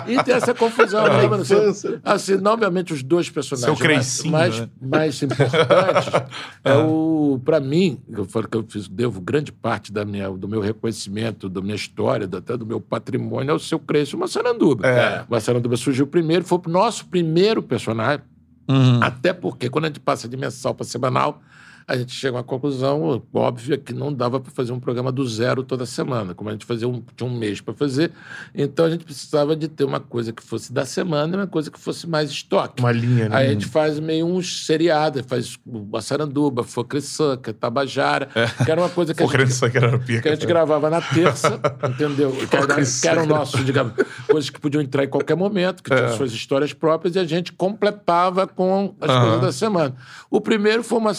é, 0.07 0.13
e 0.13 0.23
tem 0.23 0.35
essa 0.35 0.55
confusão, 0.55 1.03
né, 1.09 1.27
mano? 1.27 1.43
Assim, 1.43 2.01
assim, 2.05 2.47
obviamente, 2.47 2.93
os 2.93 3.03
dois 3.03 3.29
personagens 3.29 3.77
Seu 3.77 3.87
Creicinho, 3.87 4.33
mais, 4.33 4.61
né? 4.61 4.69
mais 4.81 5.21
importantes 5.23 6.13
é 6.65 6.75
o, 6.75 7.41
para 7.45 7.59
mim, 7.59 8.01
eu 8.09 8.25
falo 8.25 8.47
que 8.47 8.57
eu 8.57 8.65
fiz, 8.69 8.87
devo 8.87 9.21
grande 9.21 9.51
parte 9.51 9.93
da 9.93 10.05
minha, 10.05 10.31
do 10.31 10.47
meu 10.47 10.61
reconhecimento, 10.61 11.49
da 11.49 11.61
minha 11.61 11.75
história, 11.77 12.29
até 12.33 12.57
do 12.57 12.65
meu 12.65 12.81
patrimônio, 12.81 13.51
é 13.51 13.55
o 13.55 13.59
seu 13.59 13.81
Cresce, 13.81 14.15
o 14.15 14.19
Massaranduba. 14.19 14.87
É. 14.87 15.23
O 15.29 15.33
Massaranduba 15.33 15.77
surgiu 15.77 16.07
primeiro, 16.07 16.45
foi 16.45 16.59
o 16.65 16.71
nosso 16.71 17.07
primeiro 17.07 17.61
personagem, 17.61 18.25
Uhum. 18.71 19.03
até 19.03 19.33
porque 19.33 19.71
quando 19.71 19.87
a 19.87 19.89
gente 19.89 19.99
passa 19.99 20.29
de 20.29 20.37
mensal 20.37 20.75
para 20.75 20.85
semanal, 20.85 21.41
a 21.89 21.97
gente 21.97 22.13
chega 22.13 22.37
a 22.37 22.39
uma 22.39 22.45
conclusão 22.45 23.23
óbvia 23.33 23.79
que 23.79 23.95
não 23.95 24.13
dava 24.13 24.39
para 24.39 24.53
fazer 24.53 24.73
um 24.73 24.79
programa 24.79 25.11
do 25.11 25.27
zero 25.27 25.63
toda 25.63 25.87
semana. 25.87 26.35
Como 26.35 26.51
a 26.51 26.53
gente 26.53 26.67
fazia 26.67 26.87
um, 26.87 27.03
tinha 27.17 27.29
um 27.29 27.35
mês 27.35 27.63
para 27.63 27.73
fazer, 27.73 28.13
então 28.55 28.85
a 28.85 28.91
gente 28.91 29.07
precisava 29.07 29.57
de 29.57 29.69
ter 29.69 29.85
uma 29.85 29.99
coisa 29.99 30.31
que 30.31 30.43
fosse 30.43 30.71
da 30.71 30.85
semana 30.85 31.35
e 31.35 31.37
uma 31.39 31.47
coisa 31.47 31.71
que 31.71 31.81
fosse 31.81 32.07
mais 32.07 32.31
estoque. 32.31 32.83
Uma 32.83 32.93
linha, 32.93 33.31
né? 33.31 33.37
Aí 33.37 33.47
a 33.47 33.51
gente 33.51 33.65
faz 33.65 33.99
meio 33.99 34.27
uns 34.27 34.67
seriados, 34.67 35.23
faz 35.27 35.59
o 35.67 36.01
Saranduba, 36.03 36.63
Focrissanca, 36.63 37.55
Tabajara, 37.55 38.29
que 38.63 38.71
era 38.71 38.79
uma 38.79 38.91
coisa 38.91 39.15
que 39.15 39.23
a 39.23 39.27
gente 39.27 39.77
era 39.77 39.99
pica. 39.99 40.21
que 40.21 40.29
a 40.29 40.35
gente 40.35 40.47
gravava 40.47 40.91
na 40.91 41.01
terça, 41.01 41.59
entendeu? 41.89 42.33
Que 42.33 42.55
era, 42.55 42.85
que 42.85 43.09
era 43.09 43.23
o 43.23 43.27
nosso, 43.27 43.65
digamos, 43.65 43.95
coisas 44.31 44.51
que 44.51 44.61
podiam 44.61 44.83
entrar 44.83 45.05
em 45.05 45.09
qualquer 45.09 45.37
momento, 45.37 45.83
que 45.83 45.95
tinham 45.95 46.15
suas 46.15 46.33
histórias 46.33 46.75
próprias, 46.75 47.17
e 47.17 47.19
a 47.19 47.25
gente 47.25 47.51
completava 47.51 48.47
com 48.47 48.95
as 49.01 49.09
Aham. 49.09 49.21
coisas 49.23 49.41
da 49.41 49.53
semana. 49.53 49.95
O 50.31 50.39
primeiro 50.39 50.83
foi 50.83 50.99
uma 50.99 51.15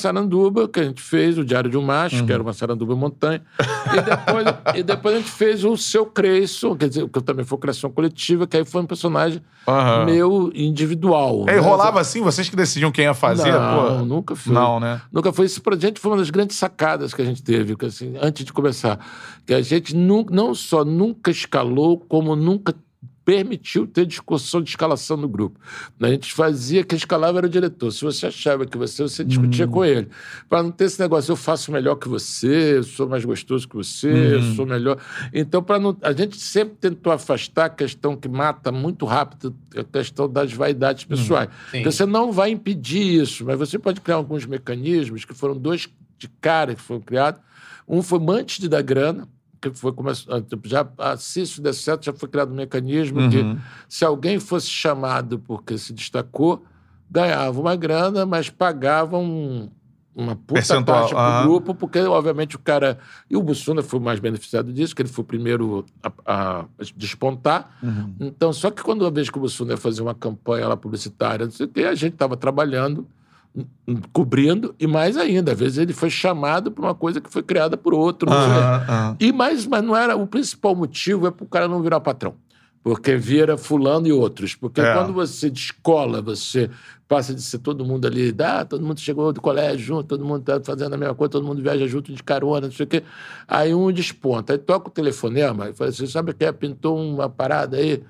que 0.68 0.80
a 0.80 0.84
gente 0.84 1.02
fez, 1.02 1.38
o 1.38 1.46
Diário 1.46 1.70
de 1.70 1.78
um 1.78 1.82
Macho, 1.82 2.26
que 2.26 2.32
era 2.32 2.42
uma 2.42 2.54
Saranduba 2.54 2.96
montanha. 2.96 3.42
E 3.60 4.02
depois, 4.02 4.46
e 4.76 4.84
depois 4.84 5.16
a 5.16 5.18
gente 5.18 5.30
fez 5.30 5.64
o 5.64 5.78
Seu 5.78 6.06
Creyson, 6.06 6.76
quer 6.76 6.90
dizer, 6.90 7.08
que 7.08 7.22
também 7.22 7.46
foi 7.46 7.58
criação 7.58 7.90
coletiva, 7.90 8.48
que 8.48 8.58
aí 8.58 8.66
foi 8.66 8.82
um 8.82 8.86
personagem 8.86 9.42
Aham. 9.68 10.06
meu 10.06 10.52
individual. 10.54 11.46
É, 11.48 11.54
né? 11.54 11.60
rolava 11.60 12.00
assim, 12.00 12.22
vocês 12.22 12.50
que 12.50 12.56
decidiam 12.56 12.92
quem 12.92 13.06
ia 13.06 13.14
fazer? 13.14 13.52
Não, 13.52 13.98
pô? 14.00 14.06
nunca 14.06 14.36
foi. 14.36 14.54
Não, 14.54 14.80
né? 14.80 15.02
Nunca 15.12 15.32
foi. 15.32 15.46
Isso 15.46 15.62
pra 15.62 15.76
gente 15.76 16.00
foi 16.00 16.12
uma 16.12 16.18
das 16.18 16.30
grandes 16.30 16.58
sacadas 16.58 17.14
que 17.14 17.22
a 17.22 17.26
gente 17.26 17.44
teve, 17.44 17.76
que, 17.76 17.86
assim, 17.86 18.16
antes 18.22 18.46
de 18.46 18.52
começar. 18.52 19.00
Que 19.46 19.54
a 19.54 19.62
gente 19.62 19.96
nu, 19.96 20.26
não 20.30 20.54
só 20.54 20.84
nunca 20.84 21.32
escalou, 21.32 22.00
como 22.00 22.36
nunca 22.36 22.74
permitiu 23.30 23.86
ter 23.86 24.08
discussão 24.08 24.60
de 24.60 24.72
escalação 24.72 25.16
no 25.16 25.30
grupo. 25.30 25.60
A 26.02 26.08
gente 26.08 26.34
fazia 26.34 26.84
que 26.84 26.96
escalava 26.96 27.38
era 27.38 27.46
o 27.46 27.50
diretor. 27.50 27.92
Se 27.92 28.04
você 28.04 28.26
achava 28.26 28.66
que 28.66 28.76
você, 28.76 29.04
você 29.04 29.24
discutia 29.24 29.68
com 29.68 29.86
ele. 29.86 30.08
Para 30.50 30.64
não 30.64 30.72
ter 30.72 30.86
esse 30.86 31.00
negócio, 31.00 31.32
eu 31.32 31.36
faço 31.36 31.72
melhor 31.72 31.94
que 31.98 32.10
você, 32.10 32.78
eu 32.78 32.84
sou 32.84 33.08
mais 33.08 33.24
gostoso 33.24 33.70
que 33.70 33.76
você, 33.76 34.10
eu 34.10 34.42
sou 34.56 34.66
melhor. 34.66 34.98
Então, 35.32 35.62
para 35.62 35.78
não. 35.78 35.96
A 36.02 36.12
gente 36.12 36.38
sempre 36.38 36.74
tentou 36.82 37.14
afastar 37.14 37.66
a 37.66 37.70
questão 37.70 38.18
que 38.18 38.28
mata 38.28 38.72
muito 38.72 39.06
rápido 39.06 39.56
a 39.78 39.84
questão 39.84 40.28
das 40.28 40.52
vaidades 40.52 41.04
pessoais. 41.04 41.50
Porque 41.70 41.92
você 41.92 42.08
não 42.08 42.32
vai 42.32 42.50
impedir 42.50 43.22
isso, 43.22 43.46
mas 43.46 43.60
você 43.60 43.78
pode 43.78 44.02
criar 44.02 44.16
alguns 44.16 44.48
mecanismos 44.48 45.24
que 45.24 45.36
foram 45.36 45.56
dois 45.56 45.88
de 46.18 46.28
cara 46.42 46.74
que 46.74 46.82
foram 46.82 47.02
criados. 47.02 47.40
Um 47.88 48.02
foi 48.02 48.20
antes 48.30 48.58
de 48.58 48.68
dar 48.68 48.82
grana, 48.82 49.28
que 49.62 49.70
foi 49.72 49.92
começar, 49.94 50.42
já 50.66 50.88
ah, 50.98 51.18
se 51.18 51.42
isso 51.42 51.62
der 51.62 51.74
certo, 51.74 52.06
já 52.06 52.14
foi 52.14 52.30
criado 52.30 52.52
um 52.52 52.56
mecanismo 52.56 53.20
Uhum. 53.22 53.30
que 53.30 53.58
se 53.88 54.06
alguém 54.06 54.40
fosse 54.40 54.68
chamado 54.68 55.40
porque 55.40 55.78
se 55.78 55.92
destacou, 55.94 56.64
ganhava 57.10 57.60
uma 57.60 57.76
grana, 57.76 58.26
mas 58.26 58.50
pagava 58.50 59.18
um- 59.18 59.70
uma 60.16 60.36
puta 60.36 60.54
Percentual, 60.56 61.02
taxa 61.04 61.16
pro 61.16 61.24
aham. 61.24 61.44
grupo, 61.44 61.74
porque 61.76 62.00
obviamente 62.00 62.56
o 62.56 62.60
cara 62.60 62.98
e 63.30 63.38
o 63.38 63.42
Bussuna 63.44 63.82
foi 63.82 64.00
o 64.00 64.04
mais 64.04 64.20
beneficiado 64.20 64.74
disso, 64.74 64.94
que 64.96 65.02
ele 65.02 65.08
foi 65.10 65.24
o 65.24 65.26
primeiro 65.26 65.86
a, 66.04 66.12
a 66.60 66.66
despontar. 66.96 67.78
Uhum. 67.82 68.16
Então, 68.20 68.52
só 68.52 68.70
que 68.70 68.84
quando 68.84 69.02
uma 69.04 69.12
vez 69.12 69.30
que 69.30 69.38
o 69.38 69.42
Bussuna 69.42 69.72
ia 69.72 69.78
fazer 69.78 70.02
uma 70.02 70.14
campanha 70.16 70.68
lá 70.68 70.76
publicitária, 70.76 71.46
não 71.46 71.52
sei 71.54 71.66
o 71.68 71.70
quê, 71.70 71.84
a 71.86 71.96
gente 71.96 72.14
estava 72.14 72.36
trabalhando 72.36 73.08
cobrindo, 74.14 74.76
e 74.80 74.86
mais 74.86 75.18
ainda, 75.18 75.54
às 75.54 75.60
vezes 75.60 75.78
ele 75.78 75.94
foi 75.94 76.10
chamado 76.10 76.72
para 76.72 76.86
uma 76.86 76.96
coisa 76.96 77.20
que 77.20 77.32
foi 77.32 77.42
criada 77.42 77.76
por 77.76 77.94
outro. 77.94 78.30
E 79.20 79.32
mais, 79.32 79.66
mas 79.66 79.84
não 79.84 79.96
era 79.96 80.16
o 80.16 80.28
principal 80.28 80.76
motivo 80.76 81.28
é 81.28 81.32
para 81.32 81.44
o 81.44 81.48
cara 81.48 81.68
não 81.68 81.82
virar 81.82 82.00
patrão. 82.00 82.36
Porque 82.82 83.18
vira 83.18 83.58
fulano 83.58 84.08
e 84.08 84.12
outros. 84.12 84.56
Porque 84.56 84.80
É. 84.80 84.94
quando 84.94 85.12
você 85.12 85.50
descola, 85.50 86.22
você 86.22 86.70
passa 87.10 87.34
de 87.34 87.42
ser 87.42 87.58
todo 87.60 87.84
mundo 87.84 88.06
ali, 88.06 88.34
ah, 88.40 88.64
todo 88.64 88.86
mundo 88.86 89.00
chegou 89.02 89.34
do 89.34 89.42
colégio 89.42 89.80
junto, 89.80 90.04
todo 90.06 90.24
mundo 90.24 90.40
está 90.40 90.62
fazendo 90.64 90.94
a 90.94 90.98
mesma 90.98 91.14
coisa, 91.14 91.32
todo 91.32 91.46
mundo 91.46 91.62
viaja 91.62 91.86
junto 91.88 92.14
de 92.14 92.24
carona, 92.24 92.68
não 92.68 92.72
sei 92.72 92.86
o 92.86 92.88
quê. 92.88 93.04
Aí 93.48 93.74
um 93.74 93.92
desponta, 93.92 94.54
aí 94.54 94.60
toca 94.60 94.88
o 94.88 94.92
telefonema 94.92 95.70
e 95.70 95.74
fala 95.74 95.90
assim: 95.90 96.08
sabe 96.08 96.32
o 96.32 96.34
que 96.34 96.46
é? 96.46 96.52
Pintou 96.54 96.98
uma 96.98 97.28
parada 97.28 97.76
aí, 97.76 98.02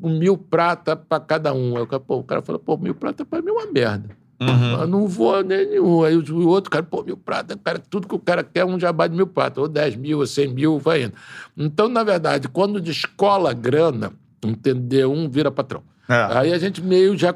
um 0.00 0.18
mil 0.18 0.38
prata 0.38 0.96
para 0.96 1.20
cada 1.20 1.52
um. 1.52 1.76
Aí 1.76 1.82
o 1.82 1.86
cara, 1.86 2.00
pô, 2.00 2.16
o 2.16 2.24
cara 2.24 2.40
fala, 2.40 2.58
pô, 2.58 2.78
mil 2.78 2.94
prata 2.94 3.26
para 3.26 3.42
mim 3.42 3.50
é 3.50 3.52
uma 3.52 3.66
merda. 3.70 4.16
Uhum. 4.40 4.86
Não 4.86 5.08
vou 5.08 5.42
nenhum. 5.42 6.04
Aí 6.04 6.16
o 6.16 6.48
outro 6.48 6.70
cara, 6.70 6.84
pô, 6.84 7.02
mil 7.02 7.16
prata, 7.16 7.56
cara, 7.56 7.78
tudo 7.78 8.06
que 8.06 8.14
o 8.14 8.18
cara 8.18 8.44
quer 8.44 8.60
é 8.60 8.64
um 8.64 8.78
jabá 8.78 9.06
de 9.06 9.16
mil 9.16 9.26
prata, 9.26 9.60
ou 9.60 9.68
10 9.68 9.96
mil, 9.96 10.18
ou 10.18 10.26
100 10.26 10.54
mil, 10.54 10.78
vai 10.78 11.04
indo. 11.04 11.14
Então, 11.56 11.88
na 11.88 12.04
verdade, 12.04 12.48
quando 12.48 12.80
descola 12.80 13.50
a 13.50 13.54
grana, 13.54 14.12
entendeu? 14.44 15.12
Um 15.12 15.28
vira 15.28 15.50
patrão. 15.50 15.82
É. 16.08 16.38
Aí 16.38 16.52
a 16.52 16.58
gente 16.58 16.80
meio 16.80 17.16
já, 17.16 17.34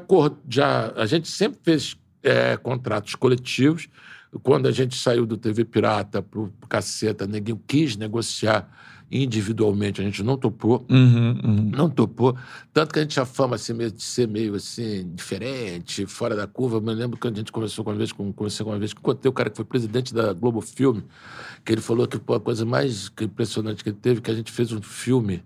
já 0.49 0.93
a 0.95 1.05
gente 1.05 1.27
sempre 1.27 1.59
fez 1.61 1.97
é, 2.23 2.57
contratos 2.57 3.15
coletivos. 3.15 3.87
Quando 4.41 4.67
a 4.67 4.71
gente 4.71 4.97
saiu 4.97 5.27
do 5.27 5.37
TV 5.37 5.63
Pirata 5.63 6.21
pro 6.21 6.51
Caceta, 6.67 7.27
ninguém 7.27 7.59
quis 7.67 7.95
negociar 7.95 8.67
individualmente, 9.13 10.01
a 10.01 10.03
gente 10.03 10.23
não 10.23 10.37
topou. 10.37 10.85
Uhum, 10.89 11.39
uhum. 11.43 11.71
Não 11.71 11.89
topou. 11.89 12.35
Tanto 12.73 12.91
que 12.91 12.99
a 12.99 13.01
gente 13.03 13.11
tinha 13.11 13.25
fama 13.25 13.55
assim, 13.55 13.73
meio, 13.73 13.91
de 13.91 14.01
ser 14.01 14.27
meio 14.27 14.55
assim, 14.55 15.09
diferente, 15.13 16.05
fora 16.07 16.35
da 16.35 16.47
curva. 16.47 16.77
Eu 16.77 16.81
me 16.81 16.93
lembro 16.93 17.19
que 17.19 17.27
a 17.27 17.31
gente 17.31 17.51
conversou 17.51 17.83
com 17.85 17.91
uma 17.91 17.97
vez, 17.97 18.11
com, 18.11 18.33
conversei 18.33 18.63
com 18.63 18.71
uma 18.71 18.79
vez 18.79 18.93
que 18.93 19.01
contei 19.01 19.29
o 19.29 19.33
cara 19.33 19.49
que 19.49 19.55
foi 19.55 19.65
presidente 19.65 20.13
da 20.13 20.33
Globo 20.33 20.61
Filme, 20.61 21.03
que 21.63 21.71
ele 21.71 21.81
falou 21.81 22.07
que 22.07 22.17
pô, 22.17 22.33
a 22.33 22.39
coisa 22.39 22.65
mais 22.65 23.11
impressionante 23.21 23.83
que 23.83 23.89
ele 23.89 23.97
teve, 24.01 24.21
que 24.21 24.31
a 24.31 24.35
gente 24.35 24.51
fez 24.51 24.71
um 24.71 24.81
filme 24.81 25.43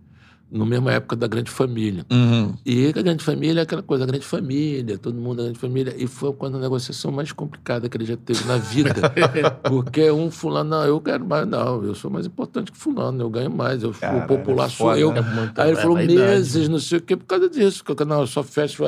na 0.50 0.66
mesma 0.66 0.94
época 0.94 1.16
da 1.16 1.28
Grande 1.28 1.52
Família. 1.52 2.06
Uhum. 2.10 2.54
E 2.66 2.88
a 2.88 2.92
Grande 3.02 3.24
Família 3.24 3.62
é 3.62 3.64
aquela 3.64 3.84
coisa, 3.84 4.06
a 4.06 4.08
Grande 4.08 4.26
Família, 4.26 4.98
todo 4.98 5.16
mundo 5.20 5.38
da 5.38 5.44
Grande 5.44 5.60
Família. 5.60 5.94
E 5.98 6.08
foi 6.08 6.32
quando 6.34 6.56
a 6.58 6.60
negociação 6.60 7.12
mais 7.12 7.32
complicada 7.32 7.90
que 7.90 7.98
ele 7.98 8.06
já 8.06 8.16
teve 8.16 8.46
na 8.46 8.58
vida. 8.58 8.94
Porque 9.68 10.10
um 10.10 10.32
fulano, 10.32 10.70
não, 10.70 10.84
eu 10.86 11.02
quero 11.02 11.26
mais, 11.26 11.46
não, 11.48 11.84
eu 11.84 11.94
sou 11.94 12.10
mais 12.10 12.26
importante 12.26 12.72
que 12.72 12.78
fulano, 12.78 13.22
eu 13.22 13.30
ganho 13.30 13.52
mais, 13.52 13.84
eu, 13.84 13.92
Caralho, 13.92 14.24
o 14.24 14.28
popular 14.28 14.68
é 14.68 14.70
sou 14.70 14.88
foda, 14.88 15.00
eu. 15.00 15.12
né? 15.12 15.20
É 15.20 15.22
muito- 15.22 15.60
Aí 15.62 15.70
ele 15.70 15.78
é 15.78 15.82
falou 15.82 15.98
vaidade, 15.98 16.20
meses, 16.20 16.70
não 16.70 16.80
sei 16.80 16.98
o 17.00 17.02
quê, 17.02 17.18
por 17.18 17.26
causa 17.26 17.50
disso. 17.50 17.84
Que 17.84 17.92
eu, 17.92 18.06
não, 18.06 18.22
eu 18.22 18.28
só 18.28 18.42
fecho, 18.42 18.84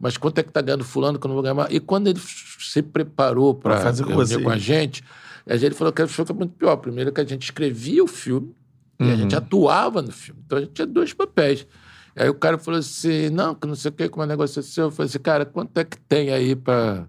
mas 0.00 0.16
quanto 0.16 0.38
é 0.38 0.42
que 0.42 0.50
tá 0.50 0.62
ganhando 0.62 0.84
fulano 0.84 1.18
que 1.18 1.26
eu 1.26 1.28
não 1.28 1.34
vou 1.34 1.42
ganhar 1.42 1.54
mais? 1.54 1.68
E 1.74 1.78
quando 1.78 2.06
ele 2.08 2.20
se 2.20 2.80
preparou 2.82 3.54
para 3.54 3.74
Pra 3.74 3.82
fazer 3.82 4.04
com 4.04 4.12
com 4.42 4.50
a 4.50 4.58
gente, 4.58 5.02
a 5.46 5.56
gente 5.56 5.74
falou 5.74 5.92
que 5.92 6.06
foi 6.06 6.24
muito 6.34 6.54
pior. 6.54 6.76
Primeiro 6.76 7.12
que 7.12 7.20
a 7.20 7.24
gente 7.24 7.42
escrevia 7.44 8.02
o 8.02 8.06
filme 8.06 8.54
e 8.98 9.10
a 9.10 9.16
gente 9.16 9.36
atuava 9.36 10.00
no 10.02 10.12
filme. 10.12 10.42
Então 10.44 10.58
a 10.58 10.60
gente 10.60 10.72
tinha 10.72 10.86
dois 10.86 11.12
papéis. 11.12 11.66
Aí 12.14 12.28
o 12.28 12.34
cara 12.34 12.56
falou 12.56 12.80
assim, 12.80 13.28
não, 13.28 13.54
que 13.54 13.66
não 13.66 13.74
sei 13.74 13.90
o 13.90 13.92
que, 13.92 14.08
com 14.08 14.20
uma 14.20 14.26
negociação. 14.26 14.84
Eu 14.84 14.90
falei 14.90 15.08
assim, 15.08 15.18
cara, 15.18 15.44
quanto 15.44 15.76
é 15.78 15.84
que 15.84 15.98
tem 15.98 16.32
aí 16.32 16.56
para 16.56 17.06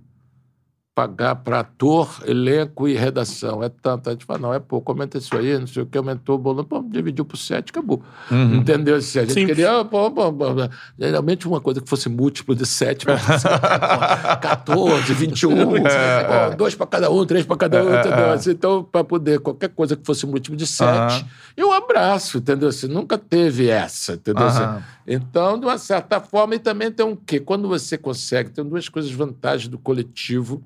pagar 0.98 1.36
para 1.36 1.60
ator, 1.60 2.24
elenco 2.26 2.88
e 2.88 2.96
redação? 2.96 3.62
É 3.62 3.70
tanto. 3.70 4.10
A 4.10 4.14
gente 4.14 4.26
fala, 4.26 4.40
não, 4.40 4.52
é 4.52 4.60
pouco, 4.60 4.92
aumenta 4.92 5.20
isso 5.20 5.38
aí, 5.38 5.56
não 5.56 5.68
sei 5.68 5.84
o 5.84 5.86
que, 5.86 5.96
aumentou 5.96 6.34
o 6.34 6.40
bolão, 6.40 6.64
pô, 6.64 6.82
dividiu 6.82 7.24
por 7.24 7.38
sete, 7.38 7.70
acabou. 7.70 8.02
Entendeu? 8.32 8.96
Assim, 8.96 9.20
a 9.20 9.22
gente 9.22 9.34
Simples. 9.36 9.58
queria, 9.58 9.86
pô, 9.86 10.10
pô, 10.10 10.34
pô, 10.34 10.56
pô. 10.56 10.70
geralmente 10.98 11.48
uma 11.48 11.62
coisa 11.62 11.80
que 11.82 11.88
fosse 11.88 12.10
múltiplo 12.10 12.56
de 12.56 12.66
sete, 12.66 13.06
mas, 13.06 13.22
pô, 13.44 14.40
14, 14.42 15.14
21, 15.14 15.56
pô, 15.56 16.56
dois 16.58 16.74
para 16.74 16.88
cada 16.88 17.12
um, 17.12 17.24
três 17.28 17.46
para 17.46 17.58
cada 17.58 17.84
um, 17.84 17.94
entendeu? 17.94 18.32
Assim, 18.32 18.50
então, 18.50 18.84
para 18.84 19.04
poder, 19.04 19.40
qualquer 19.40 19.70
coisa 19.70 19.96
que 19.96 20.04
fosse 20.04 20.26
múltiplo 20.26 20.58
de 20.58 20.66
sete, 20.66 20.90
Aham. 20.98 21.28
eu 21.56 21.72
abraço, 21.74 22.40
entendeu? 22.40 22.70
Assim, 22.70 22.88
nunca 22.88 23.20
teve 23.20 23.70
essa, 23.70 24.14
entendeu? 24.14 24.48
Assim, 24.48 24.64
Aham. 24.64 24.82
então, 25.06 25.60
de 25.60 25.68
uma 25.68 25.78
certa 25.78 26.20
forma, 26.20 26.56
e 26.56 26.60
também 26.60 26.92
tem 26.92 27.06
um 27.06 27.16
quê? 27.16 27.40
Quando 27.40 27.68
você 27.68 28.00
consegue, 28.00 28.50
tem 28.50 28.66
duas 28.66 28.90
coisas 28.90 29.12
vantagens 29.12 29.68
do 29.68 29.78
coletivo 29.78 30.64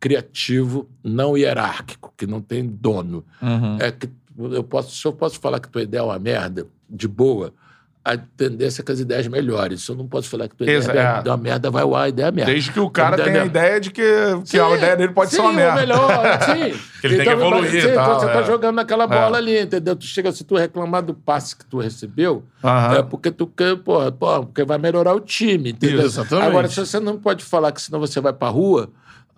criativo 0.00 0.88
não 1.04 1.36
hierárquico, 1.36 2.12
que 2.16 2.26
não 2.26 2.40
tem 2.40 2.66
dono. 2.66 3.24
Uhum. 3.40 3.76
É 3.78 3.92
que 3.92 4.08
eu 4.38 4.64
posso, 4.64 4.96
se 4.96 5.06
eu 5.06 5.12
posso 5.12 5.38
falar 5.38 5.60
que 5.60 5.68
tua 5.68 5.82
ideia 5.82 6.00
é 6.00 6.04
uma 6.04 6.18
merda, 6.18 6.66
de 6.88 7.06
boa, 7.06 7.52
a 8.02 8.16
tendência 8.16 8.80
é 8.80 8.84
que 8.84 8.90
as 8.90 8.98
ideias 8.98 9.28
melhorem. 9.28 9.76
Se 9.76 9.90
eu 9.90 9.94
não 9.94 10.08
posso 10.08 10.28
falar 10.30 10.48
que 10.48 10.56
tua 10.56 10.64
ideia 10.64 10.78
Exa- 10.78 10.92
é 10.94 11.22
é. 11.26 11.30
uma 11.30 11.36
merda, 11.36 11.70
vai 11.70 11.84
lá, 11.84 12.04
a 12.04 12.08
ideia 12.08 12.28
é 12.28 12.32
merda. 12.32 12.50
Desde 12.50 12.72
que 12.72 12.80
o 12.80 12.88
cara 12.88 13.14
tenha 13.16 13.26
Entendeu? 13.28 13.42
a 13.42 13.46
ideia 13.46 13.78
de 13.80 13.90
que, 13.90 14.02
que 14.48 14.58
a 14.58 14.68
Sim, 14.70 14.74
ideia 14.76 14.96
dele 14.96 15.12
pode 15.12 15.30
sim, 15.30 15.36
ser 15.36 15.42
uma 15.42 15.52
merda. 15.52 15.72
o 15.74 15.80
melhor, 15.80 16.08
sim. 16.42 16.80
Que 17.02 17.06
ele 17.06 17.16
tem 17.16 17.26
que 17.26 17.32
evoluir 17.32 17.74
e 17.74 17.80
sim, 17.82 17.94
tal, 17.94 18.18
Você 18.20 18.26
tá 18.26 18.40
é. 18.40 18.44
jogando 18.44 18.76
naquela 18.76 19.06
bola 19.06 19.36
ali, 19.36 19.60
entendeu? 19.60 19.94
Tu 19.94 20.06
chega, 20.06 20.32
se 20.32 20.42
tu 20.44 20.56
reclamar 20.56 21.02
do 21.02 21.12
passe 21.12 21.54
que 21.54 21.66
tu 21.66 21.78
recebeu, 21.78 22.42
Aham. 22.64 22.96
é 22.96 23.02
porque 23.02 23.30
tu 23.30 23.46
quer, 23.46 23.76
pô, 23.76 24.10
pô, 24.10 24.46
porque 24.46 24.64
vai 24.64 24.78
melhorar 24.78 25.14
o 25.14 25.20
time, 25.20 25.70
entendeu? 25.72 25.98
Isso, 25.98 26.20
exatamente. 26.20 26.48
Agora, 26.48 26.68
se 26.68 26.80
você 26.80 26.98
não 26.98 27.18
pode 27.18 27.44
falar 27.44 27.70
que 27.70 27.82
senão 27.82 28.00
você 28.00 28.18
vai 28.18 28.32
pra 28.32 28.48
rua, 28.48 28.88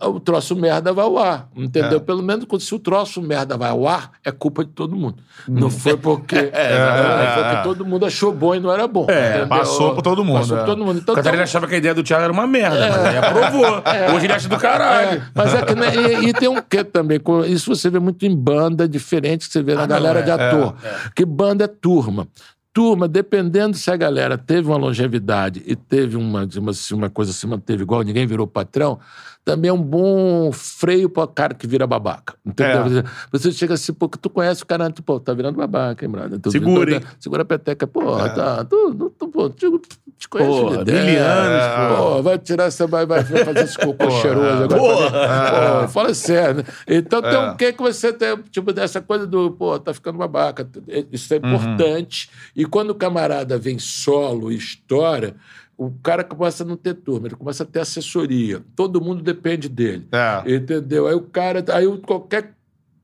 o 0.08 0.20
troço 0.20 0.56
merda 0.56 0.92
vai 0.92 1.04
ao 1.04 1.18
ar, 1.18 1.48
entendeu? 1.56 1.98
É. 1.98 2.00
Pelo 2.00 2.22
menos 2.22 2.44
quando 2.44 2.60
se 2.62 2.74
o 2.74 2.78
troço 2.78 3.22
merda 3.22 3.56
vai 3.56 3.70
ao 3.70 3.86
ar, 3.86 4.12
é 4.24 4.30
culpa 4.30 4.64
de 4.64 4.70
todo 4.70 4.96
mundo. 4.96 5.16
Não 5.48 5.70
foi 5.70 5.96
porque, 5.96 6.36
é, 6.52 6.52
é, 6.52 7.32
foi 7.34 7.42
é. 7.42 7.44
porque 7.44 7.62
todo 7.62 7.84
mundo 7.86 8.06
achou 8.06 8.32
bom 8.32 8.54
e 8.54 8.60
não 8.60 8.72
era 8.72 8.86
bom. 8.86 9.06
É, 9.08 9.30
entendeu? 9.30 9.48
passou 9.48 9.94
por 9.94 10.02
todo 10.02 10.24
mundo, 10.24 10.40
Passou 10.40 10.56
é. 10.56 10.60
por 10.60 10.66
todo 10.66 10.84
mundo. 10.84 10.98
Então, 11.00 11.14
Catarina 11.14 11.42
achava 11.42 11.66
que 11.66 11.74
a 11.74 11.78
ideia 11.78 11.94
do 11.94 12.02
Thiago 12.02 12.24
era 12.24 12.32
uma 12.32 12.46
merda, 12.46 12.90
mas 12.90 13.06
ele 13.06 13.18
aprovou. 13.18 13.82
Hoje 14.14 14.26
ele 14.26 14.32
acha 14.32 14.48
do 14.48 14.58
caralho. 14.58 15.18
É, 15.18 15.22
mas 15.34 15.54
é 15.54 15.62
que, 15.62 15.74
né, 15.74 15.92
e, 15.94 16.28
e 16.28 16.32
tem 16.32 16.48
um 16.48 16.60
quê 16.60 16.84
também? 16.84 17.20
Isso 17.48 17.74
você 17.74 17.88
vê 17.88 17.98
muito 17.98 18.24
em 18.26 18.34
banda 18.34 18.88
diferente 18.88 19.46
que 19.46 19.52
você 19.52 19.62
vê 19.62 19.74
na 19.74 19.86
galera 19.86 20.20
é, 20.20 20.22
de 20.22 20.30
ator. 20.30 20.74
Que 21.14 21.24
banda 21.24 21.64
é 21.64 21.68
turma. 21.68 22.26
Turma, 22.74 23.06
dependendo 23.06 23.76
se 23.76 23.90
a 23.90 23.96
galera 23.96 24.38
teve 24.38 24.66
uma 24.66 24.78
longevidade 24.78 25.62
e 25.66 25.76
teve 25.76 26.16
uma, 26.16 26.48
uma, 26.56 26.72
uma 26.92 27.10
coisa 27.10 27.30
se 27.30 27.46
manteve 27.46 27.82
igual, 27.82 28.00
ninguém 28.00 28.26
virou 28.26 28.46
patrão, 28.46 28.98
também 29.44 29.68
é 29.70 29.72
um 29.72 29.82
bom 29.82 30.52
freio 30.52 31.08
para 31.10 31.26
cara 31.26 31.54
que 31.54 31.66
vira 31.66 31.86
babaca. 31.86 32.34
Entendeu? 32.46 33.00
É. 33.00 33.04
Você 33.32 33.50
chega 33.50 33.74
assim, 33.74 33.92
porque 33.92 34.16
tu 34.16 34.30
conhece 34.30 34.62
o 34.62 34.66
cara, 34.66 34.88
tu, 34.90 35.02
pô, 35.02 35.18
tá 35.18 35.34
virando 35.34 35.56
babaca, 35.56 36.04
hein, 36.04 36.10
brother? 36.10 36.38
Tu- 36.38 36.50
Segura, 36.52 37.00
tu-? 37.00 37.06
Segura 37.18 37.42
a 37.42 37.44
peteca. 37.44 37.86
Pô, 37.86 38.16
tá, 38.28 38.64
tu, 38.64 38.94
tu, 38.94 39.10
tu, 39.10 39.28
pô, 39.28 39.50
te, 39.50 39.66
te 40.16 40.28
conheço 40.28 40.50
Porra, 40.50 40.84
de 40.84 40.90
ideia. 40.92 41.04
mil 41.04 41.22
anos, 41.24 41.98
Pô, 41.98 42.22
vai 42.22 42.38
tirar 42.38 42.64
essa, 42.66 42.86
vai, 42.86 43.04
vai 43.04 43.24
fazer 43.24 43.58
esse 43.64 43.76
cocô 43.78 44.08
cheiroso 44.10 44.62
agora. 44.64 44.78
Porra. 44.78 45.80
Pô, 45.82 45.88
fala 45.88 46.14
sério. 46.14 46.58
né? 46.58 46.64
Então 46.86 47.20
tem 47.20 47.32
É. 47.34 47.38
um 47.50 47.56
que 47.56 47.72
que 47.72 47.82
você 47.82 48.12
tem, 48.12 48.36
tipo, 48.50 48.72
dessa 48.72 49.00
coisa 49.00 49.26
do, 49.26 49.50
pô, 49.50 49.76
tá 49.78 49.92
ficando 49.92 50.18
babaca. 50.18 50.68
Isso 51.10 51.34
é 51.34 51.38
Uhum. 51.38 51.54
importante. 51.54 52.30
E 52.54 52.64
quando 52.64 52.90
o 52.90 52.94
camarada 52.94 53.58
vem 53.58 53.78
solo 53.80 54.52
e 54.52 54.56
estoura, 54.56 55.34
O 55.86 55.94
cara 56.02 56.22
começa 56.22 56.62
a 56.62 56.66
não 56.66 56.76
ter 56.76 56.94
turma, 56.94 57.28
ele 57.28 57.36
começa 57.36 57.62
a 57.62 57.66
ter 57.66 57.80
assessoria. 57.80 58.62
Todo 58.76 59.00
mundo 59.00 59.22
depende 59.22 59.68
dele. 59.68 60.06
É. 60.12 60.54
Entendeu? 60.54 61.06
Aí 61.06 61.14
o 61.14 61.22
cara. 61.22 61.64
Aí 61.72 61.86
qualquer 61.98 62.54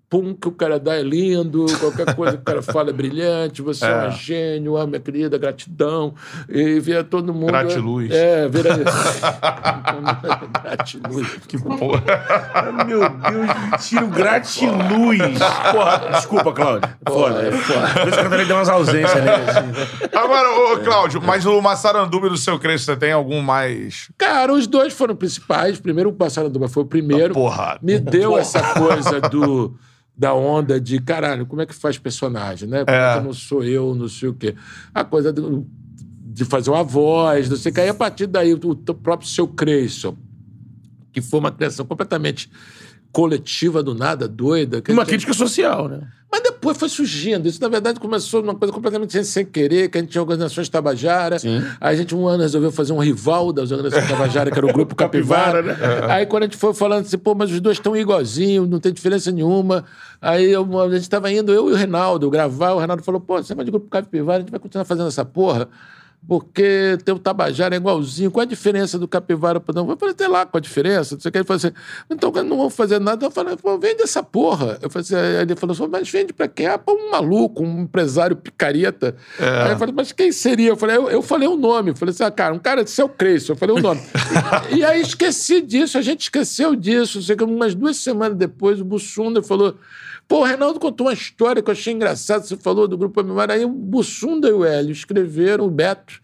pum 0.09 0.35
que 0.35 0.49
o 0.49 0.53
cara 0.53 0.81
dá 0.81 0.97
é 0.97 1.03
lindo, 1.03 1.67
qualquer 1.79 2.15
coisa 2.15 2.37
que 2.37 2.43
o 2.43 2.45
cara 2.45 2.63
fala 2.63 2.91
é 2.91 2.93
brilhante, 2.93 3.61
você 3.61 3.85
é, 3.85 3.89
É. 3.99 4.09
um 4.09 4.11
gênio, 4.13 4.77
ah, 4.77 4.87
minha 4.87 5.01
querida, 5.01 5.37
gratidão. 5.37 6.15
E 6.49 6.81
via 6.81 7.05
todo 7.05 7.35
mundo. 7.35 7.49
Gratiluz. 7.49 8.11
É, 8.11 8.49
vira. 8.49 8.77
Gratiluz. 10.63 11.29
Que 11.47 11.59
Porra. 11.59 12.03
Meu 12.87 13.01
Deus, 13.01 13.87
tira 13.87 14.05
o 14.05 14.09
gratiluz. 14.09 15.39
Porra, 15.73 16.11
desculpa, 16.13 16.53
Cláudio. 16.53 16.91
Foda, 17.07 17.43
é 17.43 17.53
foda. 17.53 17.89
Por 17.89 18.09
isso 18.09 18.19
que 18.19 18.25
eu 18.25 18.31
também 18.31 18.47
dei 18.47 18.57
umas 18.57 18.69
ausências 18.69 19.15
nele. 19.15 19.31
Assim. 19.31 20.17
Agora, 20.17 20.49
ô, 20.51 20.79
Cláudio, 20.79 21.21
mas 21.23 21.45
o 21.47 21.61
Massaranduba 21.61 22.29
do 22.29 22.37
seu 22.37 22.59
Crespo, 22.59 22.87
você 22.87 22.97
tem 22.97 23.13
algum 23.13 23.41
mais. 23.43 24.11
Cara, 24.17 24.53
os 24.53 24.67
dois 24.67 24.93
foram 24.93 25.15
principais. 25.15 25.79
Primeiro, 25.79 26.11
o 26.11 26.13
Passaranduba 26.13 26.69
foi 26.69 26.83
o 26.83 26.87
primeiro. 26.87 27.35
Porra. 27.35 27.79
Me 27.83 27.99
deu 27.99 28.39
essa 28.39 28.61
coisa 28.75 29.21
do, 29.21 29.75
da 30.19 30.35
onda 30.35 30.81
de 30.81 30.99
caralho, 31.01 31.47
como 31.47 31.63
é 31.63 31.67
que 31.67 31.75
faz 31.75 31.97
personagem, 31.97 32.69
né? 32.69 32.85
Como 32.85 32.97
é. 32.97 33.17
É. 33.19 33.21
não 33.23 33.33
sou 33.33 33.63
eu, 33.63 33.95
não 33.95 34.09
sei 34.09 34.29
o 34.29 34.35
quê. 34.35 34.55
A 34.93 35.05
coisa 35.05 35.33
do- 35.33 35.65
de 36.25 36.45
fazer 36.45 36.71
uma 36.71 36.83
voz, 36.83 37.49
não 37.49 37.57
sei 37.57 37.71
o 37.71 37.75
que. 37.75 37.81
Aí, 37.81 37.89
a 37.89 37.95
partir 37.95 38.27
daí, 38.27 38.53
o, 38.53 38.59
o 38.71 38.77
próprio 38.95 39.29
seu 39.29 39.47
Creyson, 39.47 40.17
que 41.13 41.21
foi 41.21 41.39
uma 41.41 41.53
criação 41.53 41.87
completamente 41.87 42.51
coletiva 43.13 43.83
do 43.83 43.95
nada, 43.95 44.29
doida. 44.29 44.83
Uma 44.89 45.03
gente- 45.03 45.09
crítica 45.09 45.33
social, 45.33 45.89
né? 45.89 46.01
mas 46.31 46.43
depois 46.43 46.77
foi 46.77 46.91
surgindo. 46.91 47.49
Isso, 47.49 47.59
na 47.61 47.69
verdade, 47.69 47.99
começou 47.99 48.43
numa 48.43 48.55
coisa 48.55 48.71
completamente 48.73 49.13
sem, 49.13 49.25
sem 49.25 49.47
querer, 49.47 49.89
que 49.89 49.97
a 49.97 50.01
gente 50.03 50.11
tinha 50.11 50.21
organizações 50.21 50.69
Tabajara. 50.69 51.37
Aí 51.81 51.95
a 51.95 51.97
gente, 51.97 52.15
um 52.15 52.29
ano, 52.29 52.43
resolveu 52.43 52.71
fazer 52.71 52.93
um 52.93 52.99
rival 52.99 53.51
das 53.51 53.71
organizações 53.73 54.07
Tabajara, 54.13 54.51
que 54.51 54.59
era 54.59 54.67
o 54.67 54.73
Grupo 54.73 54.95
Capivara. 54.95 55.63
Capivara, 55.63 56.13
Aí 56.13 56.27
quando 56.27 56.43
a 56.43 56.47
gente 56.47 56.59
foi 56.59 56.75
falando 56.75 57.07
assim, 57.07 57.17
pô, 57.17 57.35
mas 57.35 57.51
os 57.51 57.61
dois 57.61 57.79
estão 57.79 57.97
igualzinhos, 57.97 58.69
não 58.69 58.79
tem 58.79 58.93
diferença 58.93 59.33
nenhuma. 59.33 59.85
Aí 60.21 60.51
eu- 60.53 60.81
a 60.81 60.91
gente 60.91 61.01
estava 61.03 61.33
indo, 61.33 61.51
eu 61.51 61.71
e 61.71 61.73
o 61.73 61.75
Reinaldo, 61.77 62.29
gravar. 62.29 62.73
O 62.75 62.79
Reinaldo 62.79 63.03
falou, 63.03 63.21
pô, 63.23 63.43
você 63.43 63.55
vai 63.55 63.65
de 63.65 63.71
Grupo 63.71 63.89
Capivara, 63.89 64.39
a 64.39 64.41
gente 64.41 64.51
vai 64.51 64.61
continuar 64.61 64.85
fazendo 64.85 65.09
essa 65.09 65.25
porra. 65.25 65.67
Porque 66.27 66.99
tem 67.05 67.15
o 67.15 67.19
Tabajara 67.19 67.75
é 67.75 67.79
igualzinho. 67.79 68.31
Qual 68.31 68.43
a 68.43 68.47
diferença 68.47 68.99
do 68.99 69.09
Capivara 69.09 69.61
para 69.61 69.75
não? 69.75 69.89
Eu 69.89 69.97
falei, 69.97 70.15
tem 70.15 70.29
lá 70.29 70.45
qual 70.45 70.59
a 70.59 70.61
diferença. 70.61 71.15
Não 71.15 71.21
sei 71.23 71.29
o 71.29 71.33
que. 71.33 71.39
Ele 71.39 71.45
falou 71.45 71.57
assim, 71.57 71.73
então 72.11 72.31
quando 72.31 72.49
não 72.49 72.59
vão 72.59 72.69
fazer 72.69 72.99
nada, 72.99 73.25
eu 73.25 73.31
falei, 73.31 73.57
pô, 73.57 73.79
vende 73.79 74.03
essa 74.03 74.23
porra. 74.23 74.79
Eu 74.83 74.91
falei 74.91 75.05
assim, 75.05 75.15
aí 75.15 75.43
ele 75.43 75.57
falou 75.57 75.75
assim, 75.75 75.87
mas 75.87 76.11
vende 76.11 76.33
para 76.33 76.47
quem? 76.47 76.67
Ah, 76.67 76.77
para 76.77 76.93
um 76.93 77.11
maluco, 77.11 77.63
um 77.63 77.83
empresário 77.83 78.37
picareta. 78.37 79.17
Aí 79.39 79.73
eu 79.73 79.79
falei, 79.79 79.95
mas 79.97 80.13
quem 80.13 80.31
seria? 80.31 80.69
Eu 80.69 80.77
falei, 80.77 80.97
eu, 80.97 81.09
eu 81.09 81.23
falei 81.23 81.49
o 81.49 81.57
nome. 81.57 81.91
Eu 81.91 81.97
falei 81.97 82.13
assim, 82.13 82.25
ah, 82.25 82.31
cara, 82.31 82.55
um 82.55 82.59
cara 82.59 82.85
de 82.85 82.91
seu 82.91 83.09
Cresce. 83.09 83.49
Eu 83.49 83.57
falei 83.57 83.77
o 83.77 83.81
nome. 83.81 84.01
e, 84.71 84.77
e 84.81 84.85
aí 84.85 85.01
esqueci 85.01 85.63
disso, 85.63 85.97
a 85.97 86.03
gente 86.03 86.23
esqueceu 86.23 86.77
disso. 86.77 87.23
Sei 87.23 87.37
que 87.37 87.45
umas 87.45 87.75
duas 87.75 87.97
semanas 87.97 88.37
depois, 88.37 88.81
o 88.81 88.85
Bussunda 88.85 89.43
falou. 89.43 89.77
Pô, 90.29 90.41
o 90.41 90.45
Reinaldo 90.45 90.79
contou 90.79 91.07
uma 91.07 91.13
história 91.15 91.63
que 91.63 91.71
eu 91.71 91.73
achei 91.73 91.95
engraçada. 91.95 92.45
Você 92.45 92.55
falou 92.57 92.87
do 92.87 92.99
Grupo 92.99 93.19
Amimara. 93.19 93.55
Aí 93.55 93.65
o 93.65 93.71
Bussunda 93.71 94.47
e 94.49 94.53
o 94.53 94.63
Hélio 94.63 94.93
escreveram, 94.93 95.65
o 95.65 95.71
Beto, 95.71 96.21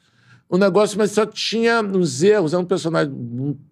o 0.47 0.59
negócio, 0.59 0.99
mas 0.99 1.11
só 1.13 1.25
tinha 1.25 1.81
uns 1.81 2.23
erros. 2.23 2.53
Era 2.53 2.61
um 2.61 2.67
personagem 2.67 3.11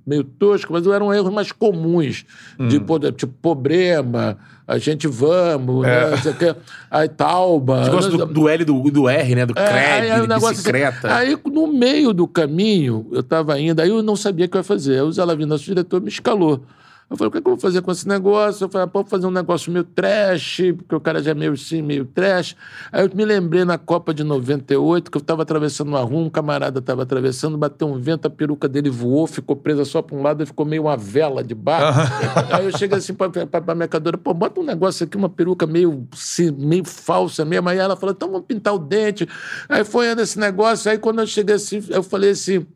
meio 0.07 0.25
tosco, 0.25 0.73
mas 0.73 0.87
eram 0.87 1.13
erros 1.13 1.31
mais 1.31 1.53
comuns. 1.53 2.25
De, 2.67 2.81
pô, 2.81 2.99
tipo, 2.99 3.33
problema, 3.43 4.39
a 4.67 4.79
gente 4.79 5.07
vamos, 5.07 5.83
né? 5.83 6.11
não 6.11 6.17
sei 6.17 6.33
o 6.33 6.35
quê. 6.35 6.57
Aí 6.91 7.09
Tauba. 7.11 7.85
Você 7.85 7.91
gosta 7.91 8.11
do, 8.11 8.27
do 8.27 8.49
L 8.49 8.63
e 8.63 8.65
do, 8.65 8.91
do 8.91 9.09
R, 9.11 9.35
né? 9.35 9.45
Do 9.45 9.53
É, 9.57 9.67
CREB, 9.67 9.85
aí, 9.85 10.11
aí 10.13 10.21
o 10.23 10.27
negócio 10.27 10.57
bicicleta. 10.57 11.15
assim, 11.15 11.29
aí, 11.29 11.39
no 11.53 11.67
meio 11.67 12.15
do 12.15 12.27
caminho, 12.27 13.07
eu 13.13 13.21
estava 13.21 13.61
indo, 13.61 13.81
aí 13.81 13.91
eu 13.91 14.03
não 14.03 14.17
sabia 14.17 14.47
o 14.47 14.49
que 14.49 14.57
eu 14.57 14.61
ia 14.61 14.65
fazer. 14.65 14.95
Aí 14.95 15.03
o 15.03 15.13
Zé 15.13 15.23
Lavino, 15.23 15.49
nosso 15.51 15.65
diretor, 15.65 16.01
me 16.01 16.09
escalou. 16.09 16.65
Eu 17.13 17.17
falei, 17.19 17.29
o 17.29 17.31
que, 17.31 17.39
é 17.39 17.41
que 17.43 17.47
eu 17.47 17.53
vou 17.53 17.61
fazer 17.61 17.83
com 17.83 17.91
esse 17.91 18.09
negócio? 18.09 18.65
Eu 18.65 18.71
falei, 18.71 18.87
pô, 18.87 19.01
vou 19.01 19.07
fazer 19.07 19.27
um 19.27 19.31
negócio 19.31 19.71
meio 19.71 19.85
trash, 19.85 20.63
porque 20.79 20.95
o 20.95 21.01
cara 21.01 21.23
já 21.23 21.33
é 21.33 21.35
meio 21.35 21.53
assim, 21.53 21.83
meio 21.83 22.07
trash. 22.07 22.57
Aí 22.91 23.05
eu 23.05 23.11
me 23.15 23.23
lembrei 23.23 23.67
na 23.67 23.77
Copa 23.77 24.15
de 24.15 24.25
98, 24.25 25.11
que 25.11 25.19
eu 25.19 25.21
estava 25.21 25.43
atravessando 25.43 25.89
uma 25.89 26.01
rua, 26.01 26.23
um 26.23 26.31
camarada 26.31 26.79
estava 26.79 27.03
atravessando, 27.03 27.59
bateu 27.59 27.87
um 27.87 28.01
vento, 28.01 28.25
a 28.25 28.31
peruca 28.31 28.67
dele 28.67 28.89
voou, 28.89 29.27
ficou 29.27 29.55
presa 29.55 29.85
só 29.85 30.01
para 30.01 30.17
um 30.17 30.23
lado 30.23 30.43
e 30.43 30.47
ficou 30.47 30.65
meio 30.65 30.85
uma 30.85 30.97
vela 30.97 31.45
de 31.45 31.55
barco. 31.55 32.01
Aí 32.51 32.65
eu 32.65 32.79
cheguei 32.79 32.97
assim 32.97 33.13
para 33.13 33.29
a 33.67 33.75
mercadora, 33.75 34.17
pô, 34.17 34.33
bota 34.33 34.59
um 34.59 34.65
negócio 34.65 35.05
aqui, 35.05 35.15
uma 35.15 35.29
peruca 35.29 35.67
meio, 35.67 36.09
assim, 36.15 36.51
meio 36.51 36.87
falsa 36.87 37.45
mesmo. 37.45 37.69
Aí 37.69 37.77
ela 37.77 37.95
falou, 37.95 38.15
então 38.15 38.31
vamos 38.31 38.47
pintar 38.47 38.75
o 38.75 38.79
dente. 38.79 39.29
Aí 39.69 39.85
foi 39.85 40.11
indo 40.11 40.23
esse 40.23 40.39
negócio, 40.39 40.91
aí 40.91 40.97
quando 40.97 41.19
eu 41.21 41.27
cheguei 41.27 41.57
assim, 41.57 41.85
eu 41.91 42.03
falei 42.03 42.31
assim, 42.31 42.67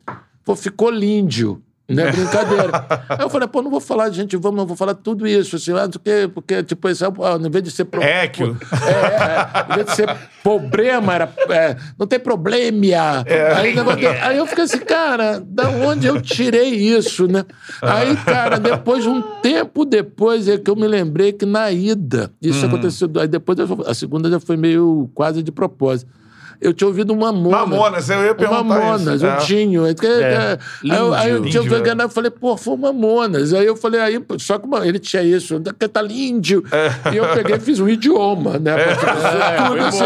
pô, 0.45 0.55
ficou 0.55 0.91
lindo. 0.91 1.63
Não 1.89 2.03
é 2.05 2.11
brincadeira. 2.13 2.87
Aí 3.09 3.19
eu 3.21 3.31
falei, 3.31 3.47
pô, 3.49 3.63
não 3.63 3.71
vou 3.71 3.81
falar 3.81 4.11
gente, 4.11 4.37
vamos, 4.37 4.57
não 4.59 4.67
vou 4.67 4.77
falar 4.77 4.95
tudo 4.95 5.27
isso, 5.27 5.57
assim, 5.57 5.73
ah, 5.73 5.89
porque, 5.89 6.29
porque 6.35 6.63
tipo, 6.65 6.89
ah, 6.89 7.39
em 7.41 7.51
vez 7.51 7.63
de 7.65 7.71
ser... 7.71 7.85
pro- 7.85 8.03
É, 8.03 8.27
que 8.27 8.43
é, 8.43 8.47
é, 8.47 9.73
em 9.73 9.75
vez 9.77 9.87
de 9.87 9.95
ser 9.95 10.17
problema, 10.43 11.15
era. 11.15 11.33
é, 11.51 11.77
não 11.99 12.07
tem 12.07 12.19
problema. 12.19 13.25
Aí, 13.57 13.73
o 13.73 13.77
negócio 13.77 14.09
aí 14.23 14.37
eu 14.37 14.47
fiquei 14.47 14.65
assim, 14.65 14.79
cara, 14.81 15.41
da 15.45 15.69
onde 15.69 16.07
eu 16.07 16.21
tirei 16.21 16.71
isso, 16.75 17.27
né? 17.27 17.45
Aí, 17.83 18.17
cara, 18.17 18.59
depois, 18.59 19.07
um 19.07 19.21
tempo 19.41 19.85
depois, 19.85 20.49
é 20.49 20.59
que 20.59 20.71
eu 20.71 20.77
me 20.77 20.87
lembrei 20.87 21.33
que 21.33 21.47
na 21.47 21.71
ida, 21.71 22.31
isso 22.43 22.65
aconteceu. 22.67 23.09
Aí 23.21 23.29
depois, 23.29 23.59
eu- 23.59 23.85
a 23.87 23.95
segunda 23.95 24.29
já 24.31 24.41
foi 24.41 24.57
meio 24.57 25.11
quase 25.15 25.43
de 25.43 25.53
propósito. 25.53 26.11
Eu 26.61 26.73
tinha 26.73 26.89
ouvido 26.89 27.13
uma 27.13 27.33
Mamonas. 27.33 27.69
Mamonas, 27.69 28.09
eu 28.11 28.25
ia 28.25 28.35
perguntar 28.35 28.65
Mamonas, 28.65 29.17
isso. 29.17 29.27
o 29.27 29.29
É. 29.29 29.37
Tinho. 29.37 29.85
Aí, 29.85 29.95
aí, 30.91 30.99
eu- 30.99 31.15
aí 31.15 31.31
eu 31.31 31.37
Lindo, 31.39 31.51
tinha 31.51 31.63
velho. 31.63 31.81
enganado, 31.81 32.09
eu 32.11 32.15
falei, 32.15 32.31
pô, 32.31 32.57
foi 32.57 32.75
o 32.75 32.77
Mamonas. 32.77 33.53
Aí 33.53 33.67
eu 33.67 33.77
falei, 33.77 34.01
aí, 34.01 34.23
só 34.39 34.59
que 34.59 34.67
uma- 34.67 34.87
ele 34.87 34.99
tinha 34.99 35.23
isso, 35.23 35.61
que 35.79 35.89
tá 35.89 36.01
lindo. 36.03 36.65
E 37.13 37.17
eu 37.17 37.29
peguei 37.35 37.57
e 37.57 37.61
fiz 37.61 37.81
um 37.81 37.89
idioma, 37.89 38.59
né? 38.59 38.77
pra 38.77 38.97
fazer 39.17 39.69
tudo 39.69 39.81
foi 39.81 39.81
assim. 39.85 40.05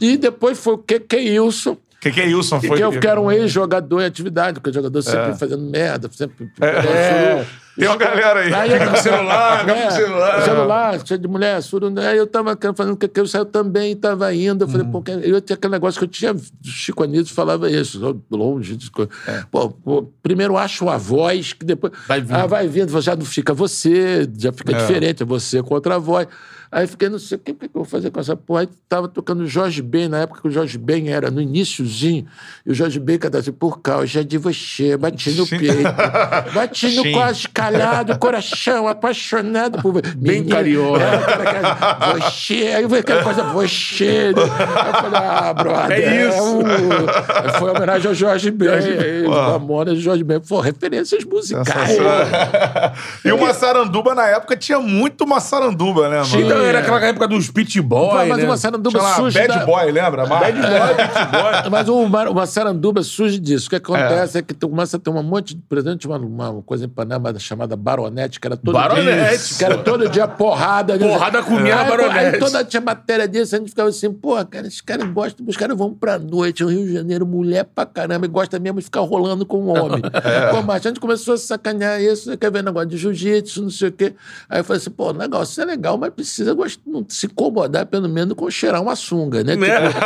E 0.00 0.16
depois 0.16 0.58
foi 0.58 0.74
o 0.74 0.78
que 0.78 1.00
Wilson, 1.40 1.72
O 1.72 1.78
que, 2.00 2.10
que 2.12 2.20
é 2.20 2.24
Wilson? 2.26 2.60
Foi 2.60 2.76
que 2.76 2.84
eu 2.84 2.90
que 2.92 3.06
era 3.06 3.20
um 3.20 3.30
ex-jogador 3.30 4.00
em 4.00 4.04
atividade, 4.04 4.54
porque 4.60 4.70
o 4.70 4.72
jogador 4.72 5.02
sempre 5.02 5.34
fazendo 5.34 5.62
merda, 5.62 6.08
sempre. 6.12 6.48
É. 6.60 7.44
Tem 7.76 7.86
uma 7.86 7.96
galera 7.96 8.40
aí. 8.40 8.52
Aí 8.52 8.72
eu, 8.72 8.96
celular, 8.96 9.64
com 9.64 9.90
celular. 9.92 10.42
celular, 10.42 11.06
cheio 11.06 11.20
de 11.20 11.28
mulher, 11.28 11.62
suru. 11.62 11.92
Aí 12.00 12.16
eu 12.18 12.26
tava 12.26 12.58
fazendo 12.74 12.94
o 12.94 12.96
que 12.96 13.20
eu 13.20 13.26
saiu 13.26 13.44
também, 13.44 13.94
tava 13.94 14.34
indo. 14.34 14.64
Eu 14.64 14.68
falei, 14.68 14.86
pô, 14.86 15.00
que- 15.00 15.12
eu 15.12 15.40
tinha 15.40 15.54
aquele 15.54 15.72
negócio 15.72 15.98
que 16.00 16.04
eu 16.04 16.08
tinha. 16.08 16.34
Chico 16.64 17.04
Anísio 17.04 17.32
falava 17.34 17.70
isso, 17.70 18.20
longe 18.30 18.76
de 18.76 18.90
coisa. 18.90 19.10
Pô, 19.50 19.70
pô, 19.70 20.02
primeiro 20.22 20.56
acho 20.56 20.88
a 20.88 20.96
voz, 20.96 21.52
que 21.52 21.64
depois. 21.64 21.92
Vai 22.08 22.20
vindo. 22.20 22.34
Ah, 22.34 22.46
vai 22.46 22.66
vindo, 22.66 23.00
já 23.00 23.14
não 23.14 23.24
fica 23.24 23.54
você, 23.54 24.28
já 24.36 24.52
fica 24.52 24.72
diferente, 24.74 25.22
é 25.22 25.26
você 25.26 25.62
contra 25.62 25.94
a 25.94 25.98
voz. 25.98 26.26
Aí 26.70 26.86
fiquei, 26.86 27.08
não 27.08 27.18
sei 27.18 27.36
o 27.36 27.40
que, 27.40 27.52
o 27.52 27.54
que 27.54 27.64
eu 27.66 27.70
vou 27.72 27.84
fazer 27.84 28.10
com 28.10 28.20
essa 28.20 28.36
porra. 28.36 28.60
Aí 28.62 28.68
tava 28.88 29.08
tocando 29.08 29.46
Jorge 29.46 29.80
Ben, 29.82 30.08
na 30.08 30.18
época 30.20 30.40
que 30.42 30.48
o 30.48 30.50
Jorge 30.50 30.76
Ben 30.78 31.08
era 31.10 31.30
no 31.30 31.40
iníciozinho, 31.40 32.26
e 32.66 32.70
o 32.70 32.74
Jorge 32.74 32.98
Ben 33.00 33.18
cantava 33.18 33.40
assim, 33.40 33.52
por 33.52 33.80
causa 33.80 34.22
de 34.24 34.36
você, 34.38 34.96
bati 34.96 35.30
no 35.30 35.46
peito, 35.46 35.82
bati 36.54 36.94
no 36.96 37.12
quase 37.12 37.48
calhado, 37.48 38.18
coração 38.18 38.86
apaixonado 38.86 39.80
por 39.82 39.92
você. 39.94 40.14
Bem 40.16 40.44
carioca. 40.44 41.02
é, 41.02 42.20
Você, 42.20 42.54
aí 42.74 42.82
eu 42.82 42.88
vi 42.88 42.98
aquela 42.98 43.22
coisa, 43.22 43.42
você. 43.44 44.32
né? 44.34 44.42
Aí 44.42 44.88
eu 44.88 44.94
falei, 44.94 45.20
ah, 45.28 45.54
brother. 45.54 45.98
É 45.98 46.28
isso. 46.28 46.42
um- 46.42 47.58
Foi 47.58 47.70
homenagem 47.70 48.08
ao 48.08 48.14
Jorge 48.14 48.50
Ben, 48.50 48.68
os 49.22 49.28
Mamonas, 49.36 49.98
Jorge 50.00 50.22
Ben. 50.24 50.40
Pô, 50.40 50.60
referências 50.60 51.24
musicais. 51.24 51.96
e 53.24 53.32
o 53.32 53.38
Massaranduba, 53.40 54.14
na 54.14 54.26
época, 54.28 54.56
tinha 54.56 54.78
muito 54.80 55.26
Massaranduba, 55.26 56.08
né, 56.08 56.16
mano? 56.22 56.40
Então, 56.40 56.57
era 56.64 56.78
aquela 56.80 57.00
época 57.04 57.28
dos 57.28 57.50
pit 57.50 57.80
boy, 57.80 58.28
mas 58.28 58.38
né? 58.38 58.44
uma 58.44 58.56
saranduba 58.56 58.98
Tinha 58.98 59.02
lá, 59.10 59.16
surge 59.16 59.38
Bad 59.38 59.48
da- 59.58 59.66
Boy, 59.66 59.90
lembra? 59.92 60.26
Bad 60.26 60.58
Boy. 60.60 61.70
Mas 61.70 61.88
o, 61.88 62.06
mar- 62.08 62.28
uma 62.28 62.46
saranduba 62.46 63.02
surge 63.02 63.38
disso. 63.38 63.66
O 63.66 63.70
que 63.70 63.76
acontece 63.76 64.38
é, 64.38 64.42
que 64.42 64.54
tu 64.54 64.68
começa 64.68 64.96
a 64.96 65.00
ter 65.00 65.10
um 65.10 65.22
monte 65.22 65.54
de 65.54 65.62
presente, 65.68 66.06
uma, 66.06 66.18
uma 66.18 66.62
coisa 66.62 66.84
em 66.86 66.88
Panamá 66.88 67.32
chamada 67.38 67.76
Baronete, 67.76 68.40
que 68.40 68.46
era 68.46 68.56
todo 68.56 68.72
Baronete, 68.72 69.48
dia. 69.48 69.58
Que 69.58 69.64
era 69.64 69.78
todo 69.78 70.08
dia 70.08 70.26
porrada. 70.26 70.96
né? 70.96 71.06
Porrada 71.08 71.38
Aí, 71.38 71.44
pô, 71.44 71.50
Baronete. 71.90 72.18
Aí 72.18 72.38
toda 72.38 72.64
tinha 72.64 72.80
matéria 72.80 73.28
disso, 73.28 73.54
a 73.54 73.58
gente 73.58 73.68
ficava 73.70 73.88
assim, 73.88 74.12
pô, 74.12 74.34
cara, 74.46 74.66
esses 74.66 74.80
caras 74.80 75.08
gostam, 75.10 75.46
os 75.46 75.56
caras 75.56 75.76
vão 75.76 75.92
pra 75.94 76.18
noite, 76.18 76.62
no 76.62 76.70
Rio 76.70 76.86
de 76.86 76.92
Janeiro, 76.94 77.26
mulher 77.26 77.64
pra 77.64 77.84
caramba, 77.86 78.26
e 78.26 78.28
gosta 78.28 78.58
mesmo 78.58 78.78
de 78.78 78.84
ficar 78.84 79.00
rolando 79.00 79.44
com 79.46 79.58
um 79.64 79.68
homem. 79.70 80.00
Pô, 80.50 80.62
mas 80.62 80.84
a 80.84 80.88
gente 80.88 81.00
começou 81.00 81.34
a 81.34 81.38
sacanear 81.38 82.00
isso, 82.00 82.36
quer 82.38 82.50
ver 82.50 82.62
negócio 82.62 82.88
de 82.88 82.96
jiu-jitsu, 82.96 83.62
não 83.62 83.70
sei 83.70 83.88
o 83.88 83.92
quê. 83.92 84.14
Aí 84.48 84.60
eu 84.60 84.64
falei 84.64 84.80
assim, 84.80 84.90
pô, 84.90 85.10
legal, 85.12 85.42
isso 85.42 85.60
é 85.60 85.64
legal, 85.64 85.96
mas 85.98 86.10
precisa 86.10 86.47
gost- 86.54 86.80
não 86.86 87.04
se 87.08 87.26
incomodar, 87.26 87.86
pelo 87.86 88.08
menos, 88.08 88.34
com 88.34 88.50
cheirar 88.50 88.82
uma 88.82 88.94
sunga, 88.96 89.42
né? 89.44 89.54
Né? 89.56 89.88
Tipo, 89.88 90.00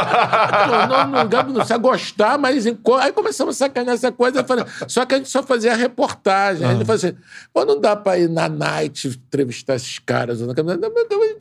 não, 0.70 0.88
não, 0.88 1.24
não, 1.24 1.42
não 1.48 1.54
precisa 1.54 1.78
gostar, 1.78 2.38
mas 2.38 2.66
aí 2.66 3.12
começamos 3.12 3.56
a 3.56 3.58
sacanear 3.66 3.94
essa 3.94 4.10
coisa. 4.12 4.42
Falei, 4.44 4.64
só 4.88 5.04
que 5.04 5.14
a 5.14 5.18
gente 5.18 5.28
só 5.30 5.42
fazia 5.42 5.74
reportagem. 5.74 6.66
Aí 6.66 6.74
ele 6.76 6.84
falou 6.84 6.96
assim: 6.96 7.14
pô, 7.52 7.64
não 7.64 7.80
dá 7.80 7.94
pra 7.96 8.18
ir 8.18 8.28
na 8.28 8.48
night 8.48 9.08
entrevistar 9.08 9.74
esses 9.76 9.98
caras. 9.98 10.40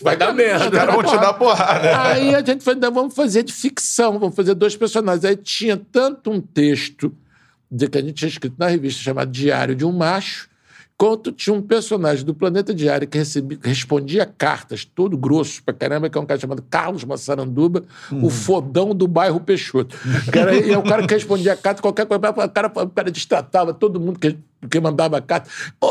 Vai 0.01 0.17
dar 0.17 0.33
merda. 0.33 0.65
Os 0.65 0.71
caras 0.71 0.95
vão 0.95 1.03
te 1.03 1.17
dar 1.21 1.33
porrada. 1.33 2.01
Aí 2.03 2.35
a 2.35 2.43
gente 2.43 2.63
falou, 2.63 2.79
"Não, 2.79 2.91
vamos 2.91 3.13
fazer 3.15 3.43
de 3.43 3.53
ficção, 3.53 4.19
vamos 4.19 4.35
fazer 4.35 4.53
dois 4.53 4.75
personagens. 4.75 5.25
Aí 5.25 5.35
tinha 5.35 5.77
tanto 5.91 6.31
um 6.31 6.39
texto 6.41 7.13
de 7.69 7.87
que 7.87 7.97
a 7.97 8.01
gente 8.01 8.13
tinha 8.13 8.29
escrito 8.29 8.55
na 8.57 8.67
revista 8.67 9.01
chamada 9.01 9.29
Diário 9.31 9.75
de 9.75 9.85
um 9.85 9.91
Macho, 9.91 10.49
quanto 11.01 11.31
tinha 11.31 11.51
um 11.51 11.63
personagem 11.63 12.23
do 12.23 12.31
Planeta 12.31 12.75
Diário 12.75 13.07
que 13.07 13.17
recebia, 13.17 13.57
respondia 13.63 14.23
cartas, 14.23 14.85
todo 14.85 15.17
grosso 15.17 15.63
pra 15.63 15.73
caramba, 15.73 16.07
que 16.07 16.15
é 16.15 16.21
um 16.21 16.27
cara 16.27 16.39
chamado 16.39 16.63
Carlos 16.69 17.03
Massaranduba, 17.03 17.81
o 18.21 18.29
fodão 18.29 18.93
do 18.93 19.07
bairro 19.07 19.39
Peixoto. 19.39 19.97
Cara, 20.31 20.53
e 20.53 20.71
é 20.71 20.77
o 20.77 20.83
cara 20.83 21.07
que 21.07 21.11
respondia 21.11 21.57
carta, 21.57 21.81
qualquer 21.81 22.05
coisa, 22.05 22.29
o 22.29 22.49
cara, 22.49 22.67
o 22.67 22.89
cara 22.89 23.09
destratava 23.09 23.73
todo 23.73 23.99
mundo 23.99 24.19
que, 24.19 24.37
que 24.69 24.79
mandava 24.79 25.19
carta. 25.19 25.49
Pô, 25.79 25.89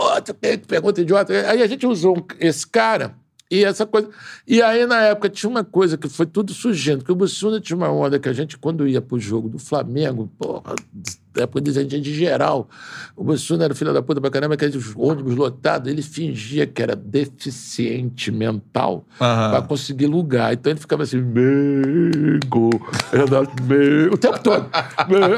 pergunta 0.69 1.01
idiota. 1.01 1.33
Aí 1.51 1.61
a 1.61 1.67
gente 1.67 1.85
usou 1.89 2.25
esse 2.39 2.65
cara 2.65 3.17
e 3.51 3.65
essa 3.65 3.85
coisa. 3.85 4.09
E 4.47 4.63
aí, 4.63 4.87
na 4.87 5.01
época, 5.01 5.29
tinha 5.29 5.51
uma 5.51 5.65
coisa 5.65 5.99
que 5.99 6.09
foi 6.09 6.27
tudo 6.27 6.55
surgindo, 6.55 7.05
que 7.05 7.11
o 7.11 7.17
Bussunda 7.17 7.61
tinha 7.61 7.77
uma 7.77 7.91
onda 7.91 8.17
que 8.21 8.29
a 8.29 8.33
gente, 8.33 8.57
quando 8.57 8.87
ia 8.87 9.03
pro 9.03 9.19
jogo 9.19 9.49
do 9.49 9.59
Flamengo, 9.59 10.31
porra, 10.39 10.77
época 11.37 11.61
de 11.61 11.73
gente 11.73 12.01
de 12.01 12.15
geral, 12.15 12.69
o 13.17 13.23
Bussunda 13.23 13.65
era 13.65 13.75
filho 13.75 13.93
da 13.93 14.03
puta 14.03 14.21
pra 14.21 14.31
caramba, 14.31 14.55
aqueles 14.55 14.95
ônibus 14.97 15.37
lotados, 15.37 15.91
ele 15.91 16.03
fingia 16.03 16.67
que 16.67 16.83
era 16.83 16.97
deficiente 16.97 18.31
mental 18.31 19.07
Aham. 19.21 19.51
pra 19.51 19.63
conseguir 19.63 20.07
lugar. 20.07 20.53
Então 20.53 20.73
ele 20.73 20.81
ficava 20.81 21.03
assim, 21.03 21.21
Mengo, 21.21 22.71
o 24.13 24.19
tempo 24.19 24.43
todo. 24.43 24.69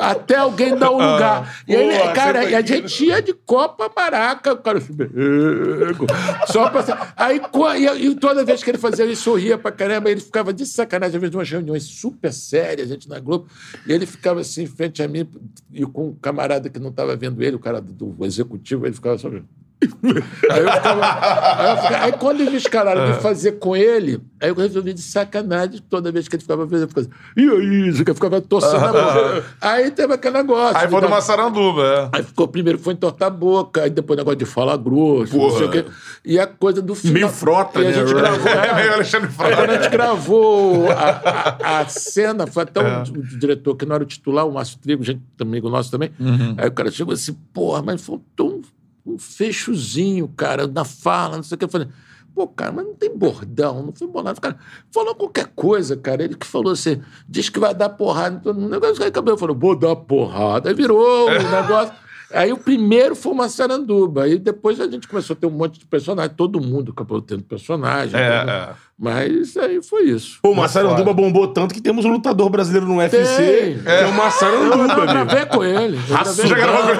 Até 0.00 0.36
alguém 0.36 0.76
dar 0.76 0.90
um 0.90 0.94
lugar. 0.94 1.62
E 1.66 1.76
aí, 1.76 1.98
Porra, 1.98 2.12
cara, 2.12 2.44
e 2.50 2.54
a 2.54 2.62
gente 2.62 3.04
ia 3.04 3.20
de 3.20 3.32
Copa 3.32 3.90
Maraca, 3.94 4.52
o 4.52 4.58
cara 4.58 4.78
assim. 4.78 4.96
Só 6.46 6.70
pra... 6.70 7.12
Aí, 7.16 7.40
e, 8.00 8.14
toda 8.14 8.44
vez 8.44 8.62
que 8.62 8.70
ele 8.70 8.78
fazia, 8.78 9.04
ele 9.04 9.16
sorria 9.16 9.58
pra 9.58 9.72
caramba, 9.72 10.10
ele 10.10 10.20
ficava 10.20 10.52
de 10.52 10.64
sacanagem, 10.66 11.16
às 11.16 11.20
vezes, 11.20 11.30
de 11.30 11.36
umas 11.36 11.50
reuniões 11.50 11.84
super 11.84 12.32
sérias, 12.32 12.90
a 12.90 12.94
gente 12.94 13.08
na 13.08 13.18
Globo, 13.18 13.46
e 13.86 13.92
ele 13.92 14.06
ficava 14.06 14.40
assim, 14.40 14.62
em 14.62 14.66
frente 14.66 15.02
a 15.02 15.08
mim, 15.08 15.28
e 15.82 15.86
com 15.86 16.08
um 16.08 16.14
camarada 16.14 16.70
que 16.70 16.78
não 16.78 16.90
estava 16.90 17.16
vendo 17.16 17.42
ele, 17.42 17.56
o 17.56 17.60
cara 17.60 17.80
do, 17.80 17.92
do 17.92 18.24
executivo, 18.24 18.86
ele 18.86 18.94
ficava 18.94 19.18
só. 19.18 19.28
Aí, 20.50 20.60
eu 20.60 20.72
ficava, 20.72 21.60
aí, 21.62 21.70
eu 21.70 21.76
ficava- 21.82 22.04
aí 22.04 22.12
quando 22.12 22.38
me 22.50 22.56
escalaram 22.56 23.12
de 23.12 23.20
fazer 23.20 23.52
com 23.52 23.74
ele, 23.76 24.20
aí 24.40 24.48
eu 24.50 24.54
resolvi 24.54 24.92
de 24.92 25.02
sacanagem, 25.02 25.80
toda 25.90 26.12
vez 26.12 26.28
que 26.28 26.36
ele 26.36 26.42
ficava 26.42 26.64
fazendo, 26.66 26.82
eu 26.84 26.88
ficava 26.88 27.06
assim, 27.06 27.16
e 27.36 27.42
aí, 27.50 28.04
eu 28.06 28.14
ficava 28.14 28.40
torcendo 28.40 28.84
a 28.84 28.92
boca. 28.92 29.44
Aí 29.60 29.90
teve 29.90 30.12
aquele 30.14 30.36
negócio. 30.38 30.76
Aí 30.76 30.88
foi 30.88 31.00
do 31.00 31.06
dar- 31.08 31.10
Massaranduba, 31.14 31.82
é. 32.12 32.18
Aí 32.18 32.22
ficou, 32.22 32.46
primeiro 32.48 32.78
foi 32.78 32.94
entortar 32.94 33.28
a 33.28 33.30
boca, 33.30 33.82
aí 33.82 33.90
depois 33.90 34.16
negócio 34.16 34.38
de 34.38 34.44
falar 34.44 34.76
grosso, 34.76 35.36
não 35.36 35.50
sei 35.50 35.66
o 35.66 35.70
quê. 35.70 35.84
E 36.24 36.38
a 36.38 36.46
coisa 36.46 36.80
do 36.80 36.94
final. 36.94 37.14
Meio 37.14 37.28
frota, 37.28 37.80
e 37.80 37.86
a 37.86 37.90
né? 37.90 37.92
gente 37.94 38.14
gravou, 38.14 38.48
É 38.52 38.74
meio 38.74 38.94
Alexandre 38.94 39.28
Aí 39.28 39.34
quando 39.36 39.52
a 39.52 39.56
Frota. 39.56 39.82
gente 39.82 39.90
gravou 39.90 40.90
a, 40.90 41.58
a- 41.62 41.80
a 41.80 41.88
cena, 41.88 42.46
foi 42.46 42.62
até 42.62 42.80
o, 42.80 43.02
o 43.02 43.22
diretor, 43.38 43.74
que 43.76 43.84
não 43.84 43.94
era 43.96 44.04
o 44.04 44.06
titular, 44.06 44.46
o 44.46 44.52
Márcio 44.52 44.78
Trigo, 44.78 45.02
gente 45.02 45.20
amigo 45.40 45.68
nosso 45.68 45.90
também. 45.90 46.10
Aí 46.56 46.68
o 46.68 46.72
cara 46.72 46.90
chegou 46.90 47.12
assim, 47.14 47.32
porra, 47.52 47.82
mas 47.82 48.00
faltou 48.00 48.48
um, 48.58 48.62
um 49.04 49.18
fechozinho, 49.18 50.28
cara, 50.28 50.66
na 50.66 50.84
fala, 50.84 51.36
não 51.36 51.42
sei 51.42 51.56
o 51.56 51.58
que. 51.58 51.64
Eu 51.64 51.68
falei, 51.68 51.88
pô, 52.34 52.46
cara, 52.46 52.72
mas 52.72 52.86
não 52.86 52.94
tem 52.94 53.16
bordão, 53.16 53.82
não 53.82 53.92
foi 53.92 54.06
bolado. 54.06 54.38
O 54.38 54.42
cara 54.42 54.58
falou 54.90 55.14
qualquer 55.14 55.46
coisa, 55.54 55.96
cara. 55.96 56.22
Ele 56.22 56.34
que 56.34 56.46
falou 56.46 56.72
assim, 56.72 57.00
diz 57.28 57.48
que 57.48 57.58
vai 57.58 57.74
dar 57.74 57.90
porrada. 57.90 58.38
Então, 58.40 58.52
um 58.52 58.68
negócio 58.68 59.02
aí 59.02 59.08
acabou, 59.08 59.36
falou, 59.36 59.56
vou 59.56 59.76
dar 59.76 59.96
porrada. 59.96 60.68
Aí 60.68 60.74
virou 60.74 61.28
o 61.28 61.30
negócio. 61.50 61.94
Aí 62.32 62.50
o 62.50 62.56
primeiro 62.56 63.14
foi 63.14 63.32
uma 63.32 63.48
saranduba. 63.48 64.24
Aí 64.24 64.38
depois 64.38 64.80
a 64.80 64.88
gente 64.88 65.06
começou 65.06 65.34
a 65.34 65.36
ter 65.36 65.46
um 65.46 65.50
monte 65.50 65.78
de 65.78 65.86
personagem. 65.86 66.34
Todo 66.34 66.60
mundo 66.60 66.92
acabou 66.92 67.20
tendo 67.20 67.42
personagem. 67.42 68.18
É, 68.18 68.24
é. 68.24 68.74
Mas 69.04 69.56
aí 69.56 69.82
foi 69.82 70.04
isso. 70.04 70.38
Pô, 70.40 70.52
o 70.52 70.54
Massaranduba 70.54 71.12
bombou 71.12 71.48
tanto 71.48 71.74
que 71.74 71.80
temos 71.80 72.04
um 72.04 72.12
lutador 72.12 72.48
brasileiro 72.48 72.86
no 72.86 72.98
UFC, 72.98 73.80
que 73.82 73.88
é 73.90 74.06
o 74.06 74.12
Massaranduba, 74.14 74.76
eu 74.76 74.80
amigo. 74.92 75.06
gravei 75.06 75.46
com 75.46 75.64
ele. 75.64 75.96
Eu 75.96 76.02
gravei, 76.06 76.46
Já 76.46 76.54
gravou 76.54 76.90
eu 76.90 76.96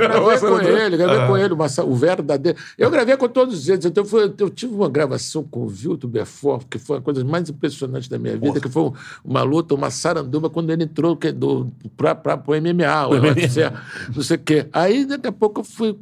gravei 0.00 0.38
com 0.40 0.60
ele, 0.60 0.96
gravei 0.96 1.26
com 1.28 1.36
ele, 1.38 1.54
o, 1.54 1.86
o 1.86 1.94
verdadeiro. 1.94 2.58
Eu 2.76 2.90
gravei 2.90 3.16
com 3.16 3.28
todos 3.28 3.68
eles. 3.68 3.84
Então 3.84 4.04
eu 4.36 4.50
tive 4.50 4.74
uma 4.74 4.88
gravação 4.90 5.44
com 5.44 5.60
o 5.62 5.68
Vilto 5.68 6.08
Belfort, 6.08 6.66
que 6.68 6.76
foi 6.76 6.96
uma 6.96 7.02
coisa 7.02 7.24
mais 7.24 7.48
impressionante 7.48 8.10
da 8.10 8.18
minha 8.18 8.36
vida, 8.36 8.58
que 8.58 8.68
foi 8.68 8.82
um- 8.82 8.92
uma 9.24 9.42
luta, 9.44 9.76
uma 9.76 9.90
saranduba, 9.90 10.50
quando 10.50 10.70
ele 10.70 10.82
entrou 10.82 11.16
que, 11.16 11.30
do, 11.30 11.70
pra, 11.96 12.16
pra, 12.16 12.36
pro 12.36 12.52
MMA, 12.60 13.06
o 13.06 13.10
UFC, 13.12 13.70
não 14.12 14.22
sei 14.24 14.36
o 14.38 14.40
quê. 14.40 14.66
Aí, 14.72 15.04
daqui 15.04 15.28
a 15.28 15.32
pouco, 15.32 15.60
eu 15.60 15.64
fui 15.64 15.96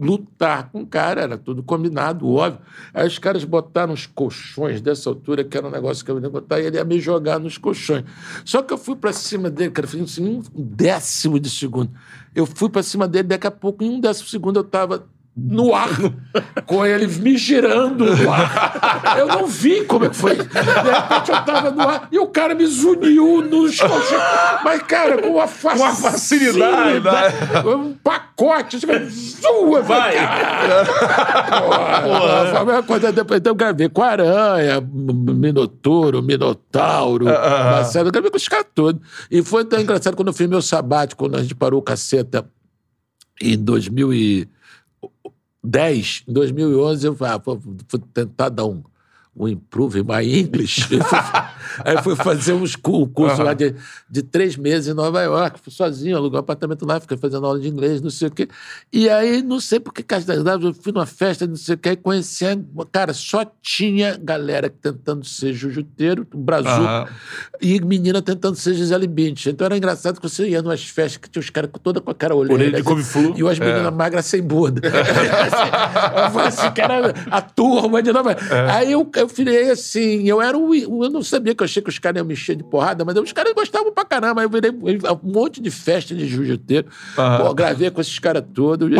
lutar 0.00 0.70
com 0.70 0.82
o 0.82 0.86
cara, 0.86 1.22
era 1.22 1.38
tudo 1.38 1.62
combinado, 1.62 2.28
óbvio. 2.28 2.60
Aí 2.92 3.06
os 3.06 3.18
caras 3.18 3.44
botaram 3.44 3.92
uns 3.92 4.06
colchões 4.06 4.80
dessa 4.80 5.08
altura, 5.08 5.44
que 5.44 5.56
era 5.56 5.66
um 5.66 5.70
negócio 5.70 6.04
que 6.04 6.10
eu 6.10 6.20
ia 6.20 6.28
botar, 6.28 6.60
e 6.60 6.66
ele 6.66 6.76
ia 6.76 6.84
me 6.84 6.98
jogar 7.00 7.38
nos 7.38 7.56
colchões. 7.56 8.04
Só 8.44 8.62
que 8.62 8.72
eu 8.72 8.78
fui 8.78 8.96
pra 8.96 9.12
cima 9.12 9.48
dele, 9.50 9.70
cara, 9.70 9.86
fiz 9.86 10.02
assim, 10.02 10.24
um 10.26 10.42
décimo 10.54 11.38
de 11.38 11.48
segundo. 11.48 11.90
Eu 12.34 12.46
fui 12.46 12.68
pra 12.68 12.82
cima 12.82 13.06
dele, 13.06 13.28
daqui 13.28 13.46
a 13.46 13.50
pouco, 13.50 13.84
em 13.84 13.90
um 13.90 14.00
décimo 14.00 14.28
segundo, 14.28 14.58
eu 14.58 14.64
tava 14.64 15.06
no 15.40 15.74
ar, 15.74 15.88
com 16.66 16.84
ele 16.84 17.06
me 17.06 17.36
girando 17.36 18.04
no 18.04 18.32
ar. 18.32 19.16
Eu 19.16 19.26
não 19.26 19.46
vi 19.46 19.84
como 19.84 20.06
é 20.06 20.08
que 20.08 20.16
foi. 20.16 20.36
De 20.36 20.42
repente 20.42 21.30
eu 21.30 21.44
tava 21.44 21.70
no 21.70 21.82
ar 21.82 22.08
e 22.10 22.18
o 22.18 22.26
cara 22.26 22.54
me 22.54 22.66
zuniu 22.66 23.42
nos 23.42 23.78
colchões. 23.78 24.20
Mas, 24.64 24.82
cara, 24.82 25.22
com 25.22 25.28
uma 25.34 25.46
facilidade. 25.46 26.02
facilidade. 26.02 27.36
Um 27.68 27.94
pacote. 27.94 28.78
Zua, 28.78 29.82
Vai. 29.82 30.14
Porra, 32.02 32.46
Foi 32.46 32.58
a 32.58 32.64
mesma 32.64 32.82
coisa. 32.82 33.12
Depois 33.12 33.38
então, 33.38 33.52
eu 33.52 33.56
gravei 33.56 33.88
com 33.88 34.02
Aranha, 34.02 34.80
Minotouro, 34.80 36.22
Minotauro, 36.22 37.26
Marcelo. 37.26 38.08
Eu 38.08 38.12
gravei 38.12 38.30
com 38.30 38.36
os 38.36 38.48
caras 38.48 38.66
todos. 38.74 39.00
E 39.30 39.42
foi 39.42 39.64
tão 39.64 39.80
engraçado 39.80 40.16
quando 40.16 40.28
eu 40.28 40.34
fiz 40.34 40.48
meu 40.48 40.62
sabático, 40.62 41.24
quando 41.24 41.36
a 41.36 41.42
gente 41.42 41.54
parou 41.54 41.78
o 41.80 41.82
caceta 41.82 42.44
em 43.40 43.56
2010. 45.62 46.24
Em 46.26 46.32
2011, 46.32 47.06
eu 47.06 47.14
falei, 47.14 47.34
ah, 47.34 47.38
vou, 47.38 47.58
vou 47.58 48.00
tentar 48.12 48.48
dar 48.48 48.64
um. 48.66 48.82
Um 49.38 49.46
Improve 49.48 50.02
My 50.02 50.24
English. 50.40 50.88
Aí 51.84 52.02
fui 52.02 52.16
fazer 52.16 52.54
uns 52.54 52.74
cu- 52.74 53.02
um 53.02 53.06
curso 53.06 53.40
lá 53.42 53.54
de, 53.54 53.74
de 54.10 54.22
três 54.22 54.56
meses 54.56 54.88
em 54.88 54.94
Nova 54.94 55.22
York, 55.22 55.60
fui 55.60 55.72
sozinho, 55.72 56.16
aluguei 56.16 56.36
um 56.36 56.40
apartamento 56.40 56.84
lá, 56.84 56.98
fiquei 56.98 57.16
fazendo 57.16 57.46
aula 57.46 57.60
de 57.60 57.68
inglês, 57.68 58.00
não 58.00 58.10
sei 58.10 58.28
o 58.28 58.30
quê. 58.32 58.48
E 58.92 59.08
aí, 59.08 59.42
não 59.42 59.60
sei 59.60 59.78
por 59.78 59.92
que 59.94 60.02
casualidade, 60.02 60.64
eu 60.64 60.74
fui 60.74 60.90
numa 60.92 61.06
festa, 61.06 61.46
não 61.46 61.54
sei 61.54 61.76
o 61.76 61.78
quê, 61.78 61.90
e 61.90 61.96
conheci, 61.96 62.44
a- 62.46 62.58
cara, 62.90 63.12
só 63.14 63.44
tinha 63.62 64.16
galera 64.20 64.68
tentando 64.68 65.24
ser 65.24 65.52
jujuteiro, 65.52 66.26
brazuca, 66.34 66.72
Aham. 66.72 67.06
e 67.60 67.80
menina 67.80 68.20
tentando 68.20 68.56
ser 68.56 68.74
Gisele 68.74 69.06
Bündchen. 69.06 69.52
Então 69.52 69.64
era 69.66 69.76
engraçado 69.76 70.20
que 70.20 70.28
você 70.28 70.48
ia 70.48 70.60
numas 70.62 70.82
festas 70.82 71.18
que 71.18 71.30
tinha 71.30 71.40
os 71.40 71.50
caras 71.50 71.70
toda 71.82 72.00
com 72.00 72.10
a 72.10 72.14
cara 72.14 72.34
olhando. 72.34 72.54
Orelha 72.54 72.78
de 72.78 72.82
couve-flor. 72.82 73.34
E 73.38 73.46
as 73.48 73.58
meninas 73.58 73.94
magras 73.94 74.26
sem 74.26 74.42
bunda. 74.42 74.80
eu 74.88 76.30
falei 76.30 76.48
assim, 76.48 76.66
era 76.76 77.14
a 77.30 77.40
turma 77.40 78.02
de 78.02 78.12
Nova 78.12 78.30
York. 78.32 78.44
Aí 78.70 78.92
eu, 78.92 79.08
eu 79.14 79.27
virei 79.28 79.70
assim, 79.70 80.28
eu 80.28 80.42
era 80.42 80.56
o. 80.58 80.74
Eu 80.74 81.10
não 81.10 81.22
sabia 81.22 81.54
que 81.54 81.62
eu 81.62 81.64
achei 81.64 81.82
que 81.82 81.88
os 81.88 81.98
caras 81.98 82.18
iam 82.18 82.26
me 82.26 82.32
encher 82.34 82.56
de 82.56 82.64
porrada, 82.64 83.04
mas 83.04 83.16
os 83.16 83.32
caras 83.32 83.52
gostavam 83.52 83.92
pra 83.92 84.04
caramba. 84.04 84.40
Aí 84.40 84.46
eu 84.46 84.50
virei 84.50 84.70
um 84.70 85.18
monte 85.22 85.60
de 85.60 85.70
festa 85.70 86.14
de 86.14 86.26
jiu-jiteiro. 86.26 86.88
Pô, 87.14 87.54
gravei 87.54 87.90
com 87.90 88.00
esses 88.00 88.18
caras 88.18 88.42
todos. 88.54 88.88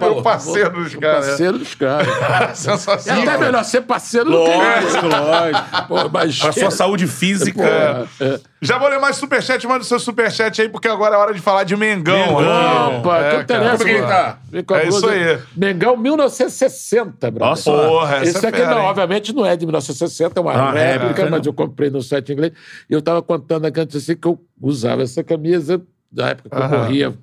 O 0.00 0.22
parceiro 0.22 0.70
dos 0.82 0.94
caras, 0.94 1.24
né? 1.24 1.28
Parceiro 1.30 1.58
dos 1.58 1.74
caras. 1.74 2.08
É 2.50 2.54
Sensacional. 2.54 3.22
até 3.22 3.38
melhor 3.38 3.64
ser 3.64 3.82
parceiro 3.82 4.30
do 4.30 4.44
que. 4.44 4.50
Lógico, 4.50 5.06
lógico. 5.06 5.88
Pô, 5.88 6.08
mas 6.12 6.38
Pra 6.38 6.52
sua 6.52 6.70
saúde 6.70 7.06
física. 7.06 8.08
Pô, 8.18 8.24
é. 8.24 8.40
Já 8.62 8.76
vou 8.78 8.88
ler 8.88 9.00
mais 9.00 9.16
superchat, 9.16 9.66
manda 9.66 9.80
o 9.80 9.84
seu 9.84 9.98
superchat 9.98 10.60
aí, 10.60 10.68
porque 10.68 10.86
agora 10.86 11.14
é 11.14 11.18
hora 11.18 11.32
de 11.32 11.40
falar 11.40 11.64
de 11.64 11.74
Mengão. 11.76 12.14
Mengão. 12.36 12.86
aqui. 12.88 12.96
Opa, 12.98 13.18
É, 13.18 13.36
que 13.36 13.42
interessa, 13.42 13.84
cara. 13.84 14.38
Como 14.46 14.58
é 14.58 14.62
que 14.62 14.62
tá? 14.64 14.80
É 14.82 14.88
isso 14.88 15.06
aí. 15.08 15.38
Mengão 15.56 15.96
1960, 15.96 17.30
brother. 17.30 17.48
Nossa. 17.48 17.70
Porra, 17.72 18.16
essa 18.16 18.38
Esse 18.38 18.44
é 18.46 18.48
aqui, 18.50 18.58
fera, 18.58 18.70
não, 18.70 18.80
hein? 18.82 18.86
obviamente, 18.86 19.32
não 19.34 19.46
é 19.46 19.56
de 19.56 19.64
1960, 19.64 20.38
é 20.38 20.42
uma 20.42 20.52
Ah, 20.52 20.72
réplica, 20.72 21.22
é, 21.22 21.30
mas 21.30 21.46
eu 21.46 21.52
comprei 21.54 21.88
no 21.90 22.02
site 22.02 22.32
inglês. 22.32 22.52
E 22.88 22.92
eu 22.92 23.00
tava 23.00 23.22
contando 23.22 23.64
aqui 23.66 23.80
antes 23.80 23.96
assim, 23.96 24.14
que 24.16 24.28
eu 24.28 24.38
usava 24.60 25.02
essa 25.02 25.24
camisa 25.24 25.80
da 26.12 26.28
época 26.28 26.50
que 26.50 26.56
eu 26.56 26.60
Aham. 26.62 26.78
corria, 26.80 27.14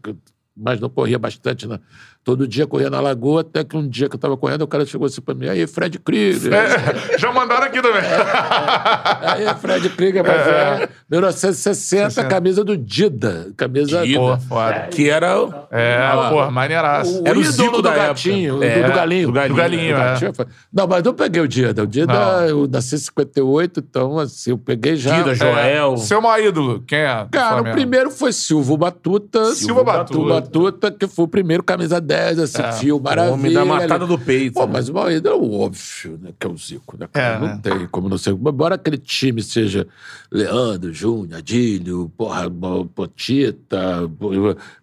mas 0.55 0.79
não 0.79 0.89
corria 0.89 1.19
bastante, 1.19 1.67
né? 1.67 1.79
Todo 2.27 2.45
dia 2.45 2.67
corria 2.67 2.89
na 2.89 2.99
lagoa, 2.99 3.39
até 3.39 3.63
que 3.63 3.77
um 3.77 3.87
dia 3.87 4.09
que 4.09 4.15
eu 4.15 4.19
tava 4.19 4.35
correndo, 4.35 4.63
o 4.63 4.67
cara 4.67 4.85
chegou 4.85 5.07
assim 5.07 5.21
pra 5.21 5.33
mim, 5.33 5.47
aí, 5.47 5.65
Fred 5.65 5.97
Krieger. 5.97 6.51
É, 6.53 6.67
já 7.17 7.31
mandaram 7.31 7.63
aqui 7.67 7.81
também. 7.81 8.01
Aí, 9.23 9.45
Fred 9.55 9.89
Krieger, 9.91 10.23
mas 10.25 10.45
é, 10.47 10.89
1960, 11.09 12.23
camisa 12.25 12.65
do 12.65 12.75
Dida. 12.75 13.51
Camisa... 13.55 14.05
Dida. 14.05 14.19
Pô, 14.19 14.37
foda. 14.39 14.87
Que 14.91 15.09
era. 15.09 15.41
o- 15.41 15.53
É, 15.71 15.99
pô, 16.29 16.51
maneiraço. 16.51 17.21
O 17.23 17.27
Era 17.27 17.37
o 17.37 17.41
ídolo 17.41 17.71
do 17.77 17.81
da 17.81 17.91
época. 17.91 18.07
gatinho, 18.07 18.61
É, 18.63 18.81
do, 18.81 18.87
do 18.89 18.93
galinho. 18.93 19.27
do 19.27 19.33
galinho, 19.33 19.95
Do 19.95 20.01
é. 20.01 20.03
gatinho, 20.03 20.31
Não, 20.73 20.85
mas 20.85 21.05
eu 21.05 21.13
peguei 21.13 21.41
o 21.41 21.47
Dida. 21.47 21.83
O 21.83 21.87
Dida, 21.87 22.13
Não. 22.13 22.45
eu 22.45 22.67
nasci 22.67 22.95
em 22.95 22.99
58, 22.99 23.79
então 23.79 24.19
assim, 24.19 24.49
eu 24.51 24.57
peguei 24.57 24.97
já. 24.97 25.17
Dida, 25.17 25.33
Joel. 25.33 25.95
Seu 25.95 26.21
maior 26.21 26.45
ídolo, 26.45 26.83
quem 26.85 26.99
é? 26.99 27.23
do 27.23 27.29
Cara, 27.29 27.61
o 27.61 27.71
primeiro 27.71 28.11
foi 28.11 28.33
Silvio 28.33 28.75
Batuta. 28.75 29.45
Silva 29.53 29.83
Batuta. 29.83 30.33
Batuta, 30.41 30.91
que 30.91 31.07
foi 31.07 31.23
o 31.23 31.27
primeiro 31.29 31.63
camisa 31.63 32.01
10 32.01 32.16
10, 32.17 32.39
assim, 32.39 32.63
fio, 32.79 32.99
maravilha. 32.99 33.33
homem 33.33 33.53
da 33.53 33.63
matada 33.65 34.05
do 34.07 34.17
peito. 34.17 34.53
Pô, 34.53 34.65
mas 34.65 34.89
o 34.89 34.93
Maíra 34.93 35.29
é 35.29 35.33
o 35.33 35.59
óbvio, 35.59 36.19
né? 36.21 36.31
Que 36.39 36.47
é 36.47 36.49
o 36.49 36.57
Zico, 36.57 36.97
né? 36.99 37.07
É, 37.13 37.33
não 37.39 37.47
né? 37.47 37.59
tem 37.61 37.87
como 37.87 38.09
não 38.09 38.17
ser. 38.17 38.31
Embora 38.31 38.75
aquele 38.75 38.97
time 38.97 39.41
seja 39.43 39.87
Leandro, 40.31 40.91
Júnior, 40.93 41.37
Adílio, 41.39 42.11
porra, 42.17 42.49
Potita, 42.95 44.09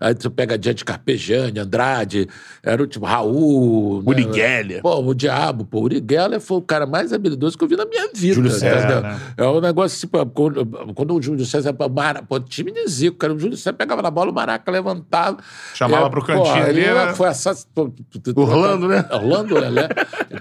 aí 0.00 0.14
tu 0.14 0.30
pega 0.30 0.54
adiante 0.54 0.84
Carpejani, 0.84 1.58
Andrade, 1.58 2.28
era 2.62 2.82
o 2.82 2.86
tipo 2.86 3.04
Raul. 3.04 4.02
né? 4.02 4.10
Uri 4.10 4.32
Geller. 4.32 4.82
Pô, 4.82 5.00
o 5.00 5.14
diabo, 5.14 5.64
pô. 5.64 5.80
O 5.80 5.82
Uri 5.84 6.02
Geller 6.08 6.40
foi 6.40 6.58
o 6.58 6.62
cara 6.62 6.86
mais 6.86 7.12
habilidoso 7.12 7.58
que 7.58 7.64
eu 7.64 7.68
vi 7.68 7.76
na 7.76 7.84
minha 7.84 8.08
vida. 8.14 8.34
Júlio 8.34 8.50
César, 8.50 9.00
né? 9.00 9.20
É 9.36 9.46
um 9.46 9.60
negócio 9.60 9.96
assim, 9.96 10.28
quando, 10.32 10.64
quando 10.94 11.14
o 11.14 11.22
Júlio 11.22 11.44
César, 11.44 11.72
pô, 11.72 11.88
Mara, 11.88 12.22
pô, 12.22 12.38
time 12.40 12.70
de 12.72 12.86
Zico, 12.88 13.16
cara, 13.16 13.34
o 13.34 13.38
Júlio 13.38 13.56
César 13.56 13.72
pegava 13.72 14.00
na 14.02 14.10
bola, 14.10 14.30
o 14.30 14.34
Maraca 14.34 14.70
levantava. 14.70 15.38
Chamava 15.74 16.06
É, 16.06 16.10
pro 16.10 16.24
cantinho 16.24 16.44
pô, 16.44 16.50
ali, 16.52 16.80
ele 16.80 16.94
né? 16.94 17.14
Foi 17.24 17.28
assass... 17.30 17.66
pô, 17.74 17.88
tu- 17.88 18.18
tu- 18.20 18.34
tu- 18.34 18.40
Orlando, 18.40 18.86
né? 18.88 19.04
Orlando, 19.10 19.54
né? 19.70 19.88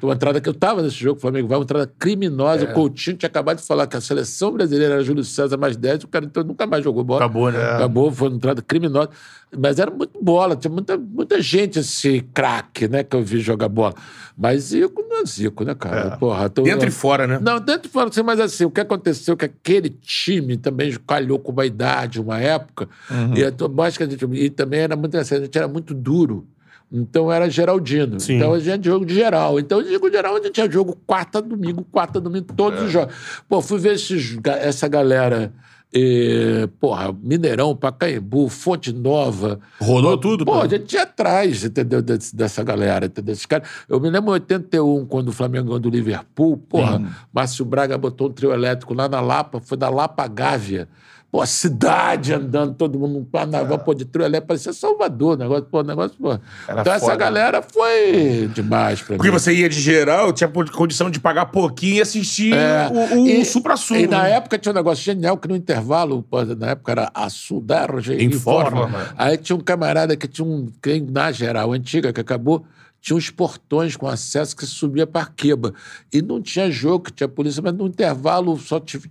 Uma 0.02 0.14
entrada 0.14 0.42
que 0.42 0.50
eu 0.50 0.54
tava 0.54 0.82
nesse 0.82 0.96
jogo, 0.98 1.20
Flamengo 1.20 1.48
vai, 1.48 1.58
uma 1.58 1.64
entrada 1.64 1.92
criminosa. 1.98 2.66
É. 2.66 2.70
O 2.72 2.74
Coutinho 2.74 3.16
tinha 3.16 3.28
acabado 3.28 3.58
de 3.60 3.64
falar 3.66 3.88
que 3.88 3.96
a 3.96 4.02
seleção 4.02 4.52
brasileira 4.52 4.96
era 4.96 5.04
Júlio 5.04 5.24
César 5.24 5.56
mais 5.58 5.78
10, 5.78 6.04
o 6.04 6.08
cara 6.10 6.26
então 6.26 6.44
nunca 6.44 6.68
mais 6.68 6.84
jogou 6.84 7.04
bola. 7.04 7.22
Acabou, 7.24 7.52
né? 7.52 7.64
Acabou, 7.64 8.12
foi 8.12 8.28
uma 8.28 8.36
entrada 8.36 8.62
criminosa. 8.62 9.10
Mas 9.56 9.78
era 9.80 9.92
muito 9.92 10.22
bola, 10.22 10.56
tinha 10.56 10.72
muita, 10.72 10.98
muita 10.98 11.40
gente, 11.42 11.78
esse 11.80 12.22
craque, 12.34 12.88
né, 12.88 13.04
que 13.04 13.16
eu 13.16 13.24
vi 13.24 13.40
jogar 13.40 13.70
bola. 13.70 13.94
Mas 14.36 14.64
Zico 14.64 15.06
não 15.08 15.22
é 15.22 15.26
Zico, 15.26 15.64
né, 15.64 15.76
cara? 15.76 16.18
Porra, 16.18 16.50
tô- 16.50 16.64
Dentro 16.64 16.88
e 16.88 16.92
fora, 16.92 17.28
né? 17.28 17.40
não, 17.40 17.60
dentro 17.60 17.88
e 17.88 17.92
fora, 17.92 18.10
assim, 18.10 18.24
mas 18.24 18.40
assim, 18.40 18.66
o 18.66 18.72
que 18.72 18.82
aconteceu 18.82 19.36
é 19.36 19.38
que 19.38 19.46
aquele 19.46 19.90
time 19.92 20.58
também 20.58 20.92
calhou 21.06 21.38
com 21.38 21.52
uma 21.52 21.66
idade, 21.68 22.20
uma 22.20 22.40
época, 22.40 22.90
Uhum. 23.12 23.34
e, 23.36 23.70
mais 23.70 23.96
que 23.96 24.02
a 24.04 24.08
gente, 24.10 24.26
e 24.34 24.50
também 24.50 24.80
era 24.80 24.96
muito 24.96 25.16
assim, 25.18 25.36
a 25.36 25.40
gente 25.40 25.56
era 25.56 25.68
muito 25.68 25.94
duro. 25.94 26.48
Então 26.96 27.32
era 27.32 27.50
Geraldino. 27.50 28.20
Sim. 28.20 28.36
Então 28.36 28.54
a 28.54 28.60
gente 28.60 28.82
tinha 28.84 28.94
jogo 28.94 29.04
de 29.06 29.16
geral. 29.16 29.60
Então 29.60 29.82
eu 29.82 29.88
digo 29.88 30.12
geral, 30.12 30.36
a 30.36 30.40
gente 30.40 30.52
tinha 30.52 30.70
jogo 30.70 30.96
quarta, 31.08 31.42
domingo, 31.42 31.84
quarta, 31.92 32.22
domingo, 32.22 32.54
todos 32.56 32.82
É. 32.82 32.84
os 32.86 32.92
jogos. 32.92 33.16
Pô, 33.50 33.62
fui 33.62 33.80
ver 33.80 33.96
esses, 33.96 34.38
essa 34.62 34.88
galera. 34.88 35.52
eh, 35.96 36.68
porra, 36.80 37.16
Mineirão, 37.22 37.76
Pacaembu, 37.76 38.50
Fonte 38.50 38.92
Nova. 38.92 39.60
Rodou 39.80 40.18
tudo, 40.18 40.44
Pô, 40.44 40.54
pô. 40.54 40.62
a 40.62 40.68
gente 40.68 40.92
ia 40.94 41.04
atrás, 41.04 41.64
entendeu? 41.64 42.02
Desse- 42.02 42.36
dessa 42.36 42.64
galera, 42.64 43.06
entendeu? 43.06 43.32
Esses 43.34 43.46
caras. 43.46 43.68
Eu 43.88 44.00
me 44.00 44.10
lembro 44.10 44.32
em 44.32 44.34
81, 44.34 45.06
quando 45.06 45.28
o 45.28 45.32
Flamengo 45.32 45.66
ganhou 45.66 45.80
do 45.80 45.92
Liverpool, 45.92 46.58
porra, 46.58 47.00
Márcio 47.32 47.64
Braga 47.64 47.96
botou 47.96 48.28
um 48.28 48.32
trio 48.32 48.52
elétrico 48.52 48.92
lá 48.96 49.08
na 49.08 49.22
Lapa, 49.22 49.60
foi 49.62 49.78
da 49.78 49.88
Lapa 49.90 50.28
Gávea. 50.28 50.88
Pô, 51.34 51.42
a 51.42 51.48
cidade 51.48 52.32
andando, 52.32 52.76
todo 52.76 53.00
mundo 53.00 53.18
no 53.18 53.26
carnaval, 53.26 53.80
pô, 53.80 53.96
de 53.96 54.08
elétrico, 54.14 54.46
parecia 54.50 54.72
Salvador, 54.72 55.36
negócio, 55.36 55.64
pô, 55.64 55.82
negócio, 55.82 56.16
pô. 56.22 56.38
Era 56.68 56.82
Então 56.82 56.94
essa 56.94 57.06
foda. 57.08 57.16
galera 57.16 57.60
foi 57.64 58.48
demais 58.54 59.02
pra 59.02 59.16
Porque 59.16 59.32
mim. 59.32 59.40
você 59.40 59.52
ia 59.52 59.68
de 59.68 59.82
geral, 59.82 60.32
tinha 60.32 60.48
condição 60.48 61.10
de 61.10 61.20
pagar 61.20 61.48
pouquinho 61.48 61.96
e 61.96 62.02
assistir 62.02 62.54
É, 62.54 62.88
o, 63.16 63.22
o 63.24 63.28
e- 63.28 63.44
supra-sul. 63.46 63.98
E 63.98 64.06
na 64.06 64.22
né? 64.26 64.34
época 64.34 64.60
tinha 64.60 64.72
um 64.72 64.76
negócio 64.76 65.04
genial 65.04 65.36
que 65.36 65.48
no 65.48 65.56
intervalo, 65.56 66.22
pô, 66.22 66.46
na 66.46 66.68
época 66.68 66.92
era 66.92 67.10
a 67.16 67.28
Sudarge 67.32 68.14
Informa. 68.24 68.68
Informa. 68.86 69.06
Aí 69.18 69.36
tinha 69.36 69.56
um 69.56 69.60
camarada 69.60 70.16
que 70.16 70.28
tinha 70.28 70.48
um, 70.48 70.68
que 70.80 71.02
na 71.02 71.32
geral, 71.32 71.74
antiga, 71.74 72.14
que 72.14 72.22
acabou, 72.22 72.64
tinha 73.04 73.18
uns 73.18 73.30
portões 73.30 73.98
com 73.98 74.08
acesso 74.08 74.56
que 74.56 74.66
subia 74.66 75.06
para 75.06 75.24
Arqueba. 75.24 75.74
E 76.12 76.22
não 76.22 76.42
tinha 76.42 76.72
jogo, 76.72 77.04
que 77.04 77.12
tinha 77.12 77.28
polícia, 77.28 77.62
mas 77.62 77.74
no 77.74 77.86
intervalo 77.86 78.58
só 78.58 78.80
tinha 78.80 79.02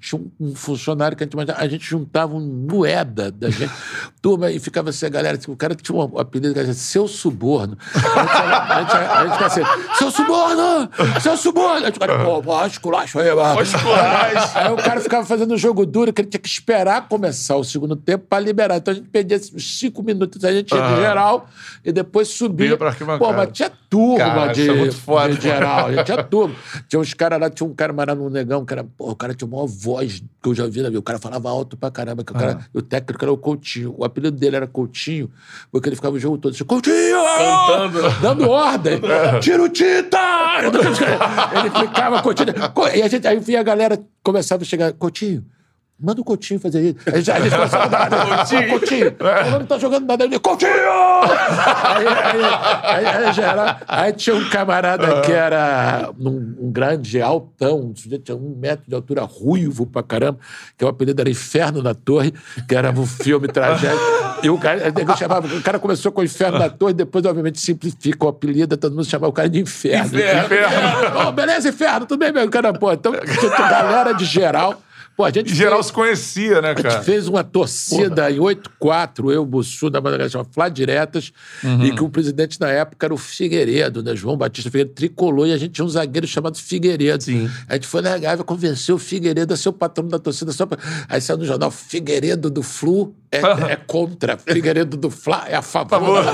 um, 0.41 0.55
funcionário 0.55 1.15
que 1.15 1.23
a 1.23 1.27
gente, 1.27 1.51
a 1.51 1.69
gente 1.69 1.85
juntava 1.85 2.35
um 2.35 2.41
moeda 2.41 3.31
da 3.31 3.51
gente. 3.51 3.71
Turma, 4.23 4.51
e 4.51 4.59
ficava 4.59 4.89
assim, 4.89 5.05
a 5.05 5.11
galera, 5.11 5.37
tipo, 5.37 5.53
o 5.53 5.57
cara 5.57 5.75
tinha 5.75 5.95
um 5.95 6.19
apelido 6.19 6.55
que 6.55 6.61
era 6.61 6.73
seu 6.73 7.07
suborno. 7.07 7.77
A 7.95 8.81
gente, 8.81 8.97
a 8.97 9.13
a 9.13 9.25
gente 9.25 9.33
ficava 9.33 9.47
assim, 9.47 9.97
seu 9.99 10.11
suborno! 10.11 10.91
Seu 11.21 11.37
suborno! 11.37 11.77
A 11.77 11.91
gente 11.91 11.95
ficava, 11.95 12.25
pô, 12.25 12.43
pô, 12.43 12.65
esculacho 12.65 13.19
aí, 13.19 13.35
mano. 13.35 13.61
Aí 14.55 14.73
o 14.73 14.77
cara 14.77 15.03
ficava 15.03 15.27
fazendo 15.27 15.53
um 15.53 15.59
jogo 15.59 15.85
duro 15.85 16.15
que 16.15 16.23
ele 16.23 16.31
tinha 16.31 16.41
que 16.41 16.49
esperar 16.49 17.09
começar 17.09 17.57
o 17.57 17.65
segundo 17.65 17.95
tempo 17.95 18.25
para 18.27 18.43
liberar. 18.43 18.79
Então 18.79 18.93
a 18.93 18.95
gente 18.95 19.11
perdia 19.11 19.37
uns 19.37 19.79
cinco 19.79 20.03
minutos, 20.03 20.43
a 20.47 20.51
gente 20.51 20.75
ia 20.75 20.81
de 20.81 20.97
geral 20.97 21.47
e 21.85 21.93
depois 21.93 22.29
subia. 22.29 22.79
Pô, 23.19 23.35
mas 23.35 23.51
tinha 23.53 23.71
turma 23.93 24.17
Cara, 24.17 24.53
de, 24.55 24.71
é 24.71 24.91
foda. 24.91 25.35
de 25.35 25.41
geral. 25.43 25.87
A 25.89 25.93
gente 25.93 26.05
tinha 26.07 26.23
turma. 26.25 26.55
Tinha 26.89 26.99
uns 26.99 27.13
caras 27.13 27.39
lá, 27.39 27.51
tinha 27.51 27.69
um 27.69 27.75
cara 27.75 27.93
marado 27.93 28.23
no 28.23 28.31
negão, 28.31 28.65
que 28.65 28.73
era, 28.73 28.83
pô, 28.83 29.11
o 29.11 29.15
cara 29.15 29.35
tinha 29.35 29.47
uma 29.47 29.67
voz 29.67 30.23
que 30.43 30.49
eu 30.49 30.55
já 30.55 30.67
vi 30.67 30.81
na 30.81 30.89
vida. 30.89 30.99
O 30.99 31.03
cara 31.03 31.19
falava 31.19 31.51
alto 31.51 31.77
pra 31.77 31.91
caramba. 31.91 32.25
Que 32.25 32.33
o, 32.33 32.35
cara, 32.35 32.61
o 32.73 32.81
técnico 32.81 33.23
era 33.23 33.31
o 33.31 33.37
Coutinho. 33.37 33.95
O 33.99 34.03
apelido 34.05 34.35
dele 34.39 34.57
era 34.57 34.67
Coutinho, 34.67 35.31
porque 35.71 35.91
ele 35.91 35.97
ficava 35.97 36.17
o 36.17 36.19
jogo 36.19 36.39
todo 36.39 36.55
assim, 36.55 36.65
Coutinho! 36.65 37.19
Cantando. 37.69 38.21
Dando 38.23 38.49
ordem. 38.51 38.99
Tira 39.43 39.63
o 39.63 39.69
Tita! 39.69 40.19
Ele 40.63 41.71
ficava, 41.87 42.23
Coutinho. 42.23 42.53
Co- 42.75 42.89
E 42.89 43.03
a 43.03 43.09
gente, 43.09 43.27
aí 43.29 43.39
via 43.39 43.61
a 43.61 43.63
galera, 43.63 43.99
começava 44.23 44.63
a 44.63 44.67
chegar, 44.67 44.93
Coutinho. 44.95 45.45
Manda 46.03 46.21
o 46.21 46.25
Coutinho 46.25 46.59
fazer 46.59 46.81
isso. 46.81 46.97
Aí 47.07 47.15
a 47.15 47.21
gente 47.21 47.51
começava 47.55 47.85
a 47.85 47.87
dar? 47.87 48.11
Coutinho. 48.39 48.69
Coutinho. 48.71 49.07
Ele 49.07 49.51
não 49.51 49.65
tá 49.67 49.79
jogando 49.79 50.07
nada. 50.07 50.25
Ele, 50.25 50.39
Coutinho! 50.39 50.71
Aí, 50.73 52.07
aí, 52.07 53.07
aí, 53.07 53.07
aí, 53.27 53.33
já 53.33 53.43
era- 53.53 53.77
aí 53.87 54.13
tinha 54.13 54.35
um 54.35 54.49
camarada 54.51 55.21
que 55.23 55.33
era 55.33 56.11
um, 56.19 56.57
um 56.63 56.73
grande, 56.73 57.21
altão, 57.21 57.81
um 57.81 57.95
sujeito 57.97 58.25
tinha 58.25 58.37
um 58.37 58.57
metro 58.59 58.85
de 58.89 58.95
altura, 58.95 59.23
ruivo 59.23 59.87
pra 59.87 60.03
caramba, 60.03 60.39
que 60.77 60.85
o 60.85 60.89
apelido 60.89 61.21
era 61.21 61.31
Inferno 61.31 61.83
na 61.83 61.95
Torre, 61.95 62.35
que 62.69 62.75
era 62.75 62.91
um 62.91 63.07
filme 63.07 63.47
tragédia. 63.49 63.97
E 64.43 64.51
o 64.51 64.59
cara, 64.59 64.81
chamava, 65.17 65.47
o 65.47 65.63
cara 65.63 65.79
começou 65.79 66.11
com 66.11 66.21
o 66.21 66.25
Inferno 66.25 66.59
na 66.59 66.69
Torre, 66.69 66.93
depois, 66.95 67.25
obviamente, 67.25 67.61
simplifica 67.61 68.25
o 68.27 68.29
apelido, 68.29 68.77
todo 68.77 68.93
mundo 68.95 69.05
chamava 69.05 69.29
o 69.31 69.33
cara 69.33 69.49
de 69.49 69.61
Inferno. 69.61 70.07
Inferno. 70.19 71.29
Ô, 71.29 71.33
beleza, 71.33 71.69
Inferno, 71.69 72.07
tudo 72.07 72.19
bem, 72.19 72.33
meu? 72.33 72.49
Cara, 72.51 72.73
pô, 72.73 72.93
então, 72.93 73.13
galera 73.59 74.13
de 74.13 74.25
geral. 74.25 74.81
Pô, 75.23 75.27
a 75.27 75.31
gente 75.31 75.53
Em 75.53 75.55
geral 75.55 75.77
fez- 75.79 75.87
se 75.87 75.93
conhecia, 75.93 76.61
né, 76.61 76.71
a 76.71 76.75
gente 76.75 76.83
cara? 76.83 77.03
fez 77.05 77.29
uma 77.29 77.45
torcida 77.45 78.29
em 78.29 78.41
8-4, 78.41 79.31
eu, 79.31 79.47
Bussu, 79.47 79.89
da 79.89 80.01
que 80.01 80.29
chama 80.29 80.45
Flá 80.51 80.69
Diretas, 80.69 81.33
Uhum. 81.63 81.85
e 81.85 81.95
que 81.95 82.03
o 82.03 82.09
presidente 82.09 82.61
na 82.61 82.69
época 82.69 83.07
era 83.07 83.15
o 83.15 83.17
Figueiredo, 83.17 84.03
né? 84.03 84.17
João 84.17 84.37
Batista 84.37 84.69
Figueiredo, 84.69 84.95
tricolor, 84.97 85.47
e 85.47 85.53
a 85.53 85.57
gente 85.57 85.75
tinha 85.75 85.85
um 85.85 85.89
zagueiro 85.89 86.27
chamado 86.27 86.59
Figueiredo. 86.59 87.23
Sim. 87.23 87.49
A 87.69 87.75
gente 87.75 87.87
foi 87.87 88.03
na 88.03 88.19
Gávea 88.19 88.45
convencer 88.45 88.93
o 88.93 88.99
Figueiredo 88.99 89.55
a 89.55 89.57
ser 89.57 89.69
o 89.69 89.73
patrão 89.73 90.09
da 90.09 90.19
torcida. 90.19 90.51
Só 90.51 90.67
pra... 90.67 90.77
Aí 91.09 91.21
saiu 91.21 91.39
no 91.39 91.45
jornal, 91.45 91.71
Figueiredo 91.71 92.51
do 92.51 92.63
Flu 92.65 93.15
é, 93.33 93.73
é 93.73 93.77
contra, 93.77 94.37
Figueiredo 94.37 94.97
do 94.97 95.11
Fla 95.11 95.45
é 95.49 95.57
a 95.57 95.63
favor. 95.63 96.23
Pô, 96.23 96.31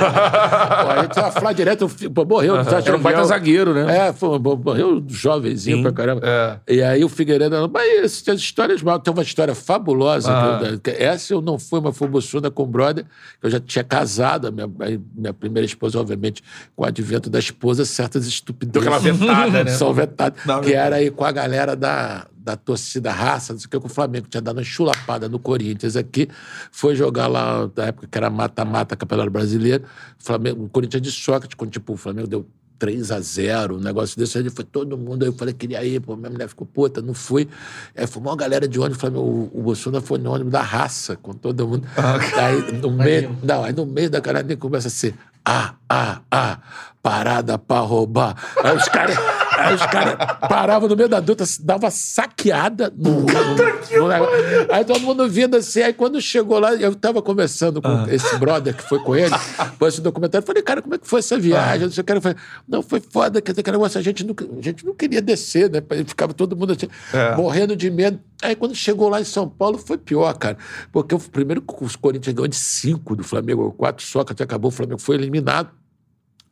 a 0.90 1.02
gente 1.02 1.14
tava 1.14 1.30
Flá 1.30 1.52
Direto, 1.52 1.88
pô, 2.12 2.24
morreu. 2.24 2.56
Era 2.56 2.96
um 2.96 3.00
baita 3.00 3.24
zagueiro, 3.24 3.72
né? 3.72 4.08
É, 4.08 4.12
foi, 4.12 4.38
morreu 4.38 5.02
jovenzinho 5.06 5.82
pra 5.82 5.92
caramba. 5.92 6.22
É. 6.24 6.74
E 6.74 6.82
aí 6.82 7.04
o 7.04 7.08
Figueiredo, 7.08 7.70
mas 7.72 8.20
tem 8.22 8.34
as 8.34 8.40
histórias 8.40 8.82
mal. 8.82 8.98
Tem 8.98 9.12
uma 9.12 9.22
história 9.22 9.54
fabulosa. 9.54 10.30
Ah. 10.30 10.60
eu- 10.62 10.80
essa 10.98 11.32
eu 11.32 11.40
não 11.40 11.58
fui 11.58 11.78
uma 11.78 11.92
fubussuna 11.92 12.50
com 12.50 12.64
o 12.64 12.66
brother, 12.66 13.04
que 13.40 13.46
eu 13.46 13.50
já 13.50 13.60
tinha 13.60 13.84
casado, 13.84 14.48
a 14.48 14.50
minha, 14.50 14.66
a 14.66 14.98
minha 15.14 15.32
primeira 15.32 15.64
esposa, 15.66 16.00
obviamente, 16.00 16.42
com 16.74 16.82
o 16.82 16.86
advento 16.86 17.30
da 17.30 17.38
esposa, 17.38 17.84
certas 17.84 18.26
estupidezes. 18.26 18.88
Deu 18.88 18.94
aquela 18.94 18.98
vetada, 18.98 19.64
né? 19.64 19.70
São 19.78 19.92
vetadas. 19.92 20.44
Não, 20.44 20.60
que 20.60 20.72
era 20.72 20.96
aí 20.96 21.10
com 21.10 21.24
a 21.24 21.30
galera 21.32 21.76
da, 21.76 22.26
da 22.48 22.56
torcida 22.56 23.12
raça, 23.12 23.52
não 23.52 23.60
sei 23.60 23.66
o 23.66 23.70
que, 23.70 23.78
que 23.78 23.86
o 23.86 23.90
Flamengo 23.90 24.26
tinha 24.26 24.40
dado 24.40 24.56
uma 24.56 24.64
chulapada 24.64 25.28
no 25.28 25.38
Corinthians 25.38 25.96
aqui, 25.96 26.28
foi 26.72 26.96
jogar 26.96 27.26
lá, 27.26 27.70
na 27.76 27.86
época 27.86 28.08
que 28.10 28.16
era 28.16 28.30
mata-mata, 28.30 28.96
Campeonato 28.96 29.30
Brasileiro, 29.30 29.84
o, 30.18 30.24
Flamengo, 30.24 30.64
o 30.64 30.68
Corinthians 30.68 31.02
de 31.02 31.10
Sócrates, 31.10 31.54
quando 31.54 31.70
tipo, 31.70 31.92
o 31.92 31.96
Flamengo 31.96 32.26
deu 32.26 32.46
3 32.78 33.10
a 33.10 33.20
0 33.20 33.76
um 33.76 33.80
negócio 33.80 34.18
desse, 34.18 34.38
aí 34.38 34.48
foi 34.48 34.64
todo 34.64 34.96
mundo, 34.96 35.24
aí 35.24 35.28
eu 35.28 35.32
falei, 35.34 35.52
queria 35.52 35.84
ir, 35.84 36.00
pô, 36.00 36.16
minha 36.16 36.30
mulher 36.30 36.48
ficou 36.48 36.66
puta, 36.66 37.02
não 37.02 37.12
fui. 37.12 37.48
Aí 37.94 38.06
foi 38.06 38.22
uma 38.22 38.34
galera 38.34 38.66
de 38.66 38.78
ônibus, 38.78 38.96
o 38.96 39.00
Flamengo, 39.00 39.22
o, 39.22 39.50
o 39.52 39.62
Bolsonaro 39.62 40.04
foi 40.04 40.18
no 40.18 40.32
ônibus 40.32 40.52
da 40.52 40.62
raça, 40.62 41.16
com 41.16 41.34
todo 41.34 41.66
mundo. 41.66 41.86
aí 41.96 42.72
no 42.80 42.90
meio, 42.90 43.36
não, 43.42 43.64
aí 43.64 43.72
no 43.74 43.84
meio 43.84 44.08
da 44.08 44.20
galera 44.20 44.46
nem 44.46 44.56
começa 44.56 44.88
a 44.88 44.90
ser, 44.90 45.14
ah, 45.44 45.74
ah, 45.88 46.20
ah, 46.30 46.58
parada 47.02 47.58
pra 47.58 47.80
roubar. 47.80 48.36
Aí 48.62 48.76
os 48.76 48.88
caras 48.88 49.18
aí 49.58 49.74
os 49.74 49.86
caras 49.86 50.16
paravam 50.48 50.88
no 50.88 50.96
meio 50.96 51.08
da 51.08 51.20
duta, 51.20 51.44
dava 51.60 51.90
saqueada 51.90 52.92
no, 52.96 53.20
no, 53.20 53.24
no. 53.24 54.72
Aí 54.72 54.84
todo 54.84 55.00
mundo 55.00 55.28
vindo 55.28 55.56
assim, 55.56 55.82
aí 55.82 55.92
quando 55.92 56.20
chegou 56.20 56.58
lá, 56.58 56.74
eu 56.74 56.94
tava 56.94 57.20
conversando 57.22 57.80
com 57.82 58.04
esse 58.08 58.36
brother 58.38 58.74
que 58.74 58.82
foi 58.82 58.98
com 59.00 59.14
ele, 59.16 59.34
por 59.78 59.88
esse 59.88 60.00
documentário, 60.00 60.46
falei, 60.46 60.62
cara, 60.62 60.80
como 60.82 60.94
é 60.94 60.98
que 60.98 61.06
foi 61.06 61.20
essa 61.20 61.38
viagem? 61.38 61.86
Não 61.86 61.92
sei 61.92 62.02
o 62.02 62.04
que. 62.04 62.20
Falou, 62.20 62.38
não, 62.68 62.82
foi 62.82 63.00
foda, 63.00 63.40
quer 63.40 63.52
dizer, 63.52 63.60
aquele 63.60 63.76
negócio, 63.76 63.98
a 63.98 64.02
gente 64.02 64.24
não, 64.24 64.34
a 64.58 64.62
gente 64.62 64.84
não 64.86 64.94
queria 64.94 65.20
descer, 65.20 65.70
né? 65.70 65.82
Ficava 66.06 66.32
todo 66.32 66.56
mundo 66.56 66.72
assim, 66.72 66.88
É. 67.12 67.34
morrendo 67.36 67.76
de 67.76 67.90
medo. 67.90 68.20
Aí 68.42 68.54
quando 68.54 68.74
chegou 68.74 69.08
lá 69.08 69.20
em 69.20 69.24
São 69.24 69.48
Paulo 69.48 69.78
foi 69.78 69.98
pior, 69.98 70.32
cara. 70.38 70.56
Porque 70.92 71.14
o 71.14 71.18
primeiro 71.18 71.62
os 71.80 71.96
Corinthians 71.96 72.34
ganhou 72.34 72.48
de 72.48 72.56
cinco 72.56 73.16
do 73.16 73.24
Flamengo, 73.24 73.72
quatro 73.72 74.04
só, 74.04 74.22
que 74.24 74.32
até 74.32 74.44
acabou, 74.44 74.68
o 74.68 74.72
Flamengo 74.72 75.00
foi 75.00 75.16
eliminado. 75.16 75.70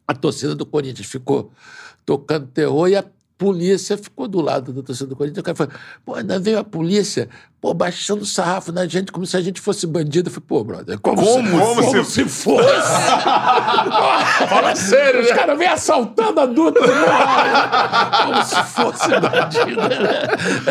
A 0.09 0.15
torcida 0.15 0.55
do 0.55 0.65
Corinthians 0.65 1.07
ficou 1.09 1.53
tocando 2.07 2.47
terror 2.47 2.89
e 2.89 2.97
a 2.97 3.05
polícia 3.39 3.99
ficou 3.99 4.27
do 4.27 4.41
lado 4.41 4.73
da 4.73 4.83
torcida 4.83 5.11
do 5.11 5.15
Corinthians. 5.17 5.41
O 5.41 5.45
cara 5.45 5.55
falou, 5.55 5.73
pô, 6.07 6.15
ainda 6.15 6.39
veio 6.39 6.59
a 6.59 6.65
polícia, 6.65 7.29
pô, 7.61 7.75
baixando 7.75 8.23
o 8.23 8.27
sarrafo 8.27 8.73
na 8.73 8.87
gente, 8.87 9.13
como 9.13 9.27
se 9.27 9.37
a 9.37 9.43
gente 9.43 9.61
fosse 9.61 9.87
bandido. 9.87 10.31
Eu 10.31 10.33
falei, 10.33 10.47
pô, 10.49 10.65
brother, 10.65 10.99
como, 10.99 11.17
Como? 11.23 11.45
se, 11.47 11.51
Como 11.51 11.83
como 11.93 12.05
se- 12.07 12.11
se 12.13 12.25
fosse? 12.25 12.67
Fala 14.49 14.75
sério, 14.75 15.21
Os 15.21 15.31
caras 15.33 15.59
vêm 15.59 15.69
assaltando 15.69 16.41
a 16.41 16.47
Dutra. 16.47 16.83
como 18.25 18.43
se 18.45 18.63
fosse 18.65 19.09
bandido. 19.09 19.81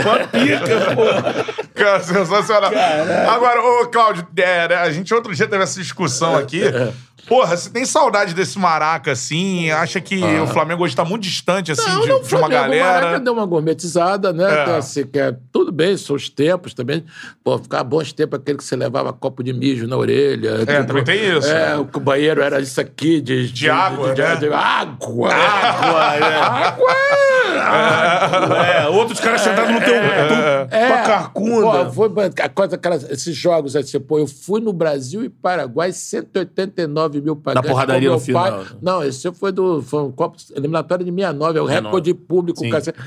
Uma 0.02 0.28
pica, 0.28 0.96
pô. 0.96 1.66
Cara, 1.76 2.00
sensacional. 2.02 2.72
Agora, 3.30 3.62
ô, 3.62 3.88
Cláudio, 3.90 4.28
é, 4.38 4.68
né, 4.70 4.76
a 4.76 4.90
gente 4.92 5.14
outro 5.14 5.36
dia 5.36 5.48
teve 5.48 5.64
essa 5.64 5.80
discussão 5.80 6.36
aqui. 6.36 6.62
Porra, 7.28 7.58
você 7.58 7.70
tem 7.70 7.86
saudade 7.86 8.34
desse 8.34 8.58
maraca, 8.60 9.12
assim? 9.12 9.72
Acha 9.72 10.00
que 10.00 10.24
o 10.24 10.48
Flamengo 10.48 10.84
hoje 10.84 10.96
tá 10.96 11.04
muito 11.04 11.24
distante, 11.24 11.72
assim, 11.72 11.82
Não, 11.90 12.02
de, 12.02 12.08
não, 12.10 12.22
de 12.22 12.36
uma 12.36 12.40
Flamengo, 12.40 12.46
O 12.48 12.62
galera? 12.62 12.94
Maraca 13.02 13.20
deu 13.20 13.34
uma 13.34 13.46
gourmetizada, 13.46 14.32
né? 14.32 14.44
É. 14.60 14.62
Então, 14.62 14.76
assim, 14.76 15.06
que 15.08 15.18
é, 15.20 15.36
tudo 15.52 15.72
bem, 15.72 15.98
são 15.98 16.16
os 16.16 16.30
tempos 16.30 16.74
também. 16.74 17.04
Pô, 17.44 17.58
ficava 17.58 17.84
bons 17.84 18.14
tempos 18.14 18.40
aquele 18.40 18.58
que 18.58 18.64
você 18.64 18.76
levava 18.76 19.12
copo 19.12 19.44
de 19.44 19.54
mijo 19.54 19.88
na 19.88 19.98
orelha. 19.98 20.64
É, 20.68 20.84
também 20.84 21.04
tem 21.04 21.38
isso, 21.38 21.48
É, 21.48 21.76
o 21.78 21.86
banheiro 22.00 22.42
era 22.42 22.60
isso 22.60 22.80
aqui, 22.80 23.20
de... 23.22 23.52
De 23.52 23.70
água, 23.70 24.14
né? 24.14 24.36
de- 24.36 24.54
água! 24.54 25.34
Água, 25.34 26.16
é. 26.16 26.40
Água! 26.42 26.96
É, 27.46 28.88
outros 28.90 29.20
caras 29.20 29.42
sentados 29.42 29.72
no 29.72 29.80
teu 29.80 29.96
É, 29.96 30.88
tua 30.88 30.98
carcunda. 31.04 31.86
Pô, 31.86 31.92
foi, 31.92 32.10
aquelas, 32.74 33.10
esses 33.10 33.36
jogos 33.36 33.76
assim, 33.76 34.00
pô, 34.00 34.20
eu 34.20 34.28
fui 34.28 34.62
no 34.62 34.74
Brasil 34.74 35.24
e 35.24 35.30
Paraguai, 35.30 35.92
189 35.92 37.22
mil 37.22 37.36
pagantes. 37.36 37.70
porradaria 37.70 38.10
com 38.10 38.16
meu 38.16 38.20
no 38.20 38.26
final. 38.26 38.66
Não, 38.82 39.04
esse 39.04 39.32
foi 39.34 39.52
do 39.52 39.82
foi 39.82 40.04
um 40.04 40.12
Copa 40.12 40.38
eliminatório 40.56 41.06
de 41.06 41.12
69, 41.12 41.60
é 41.60 41.62
o 41.62 41.66
69. 41.66 41.86
recorde 41.86 42.14
público. 42.14 42.70
Cacete. 42.70 42.98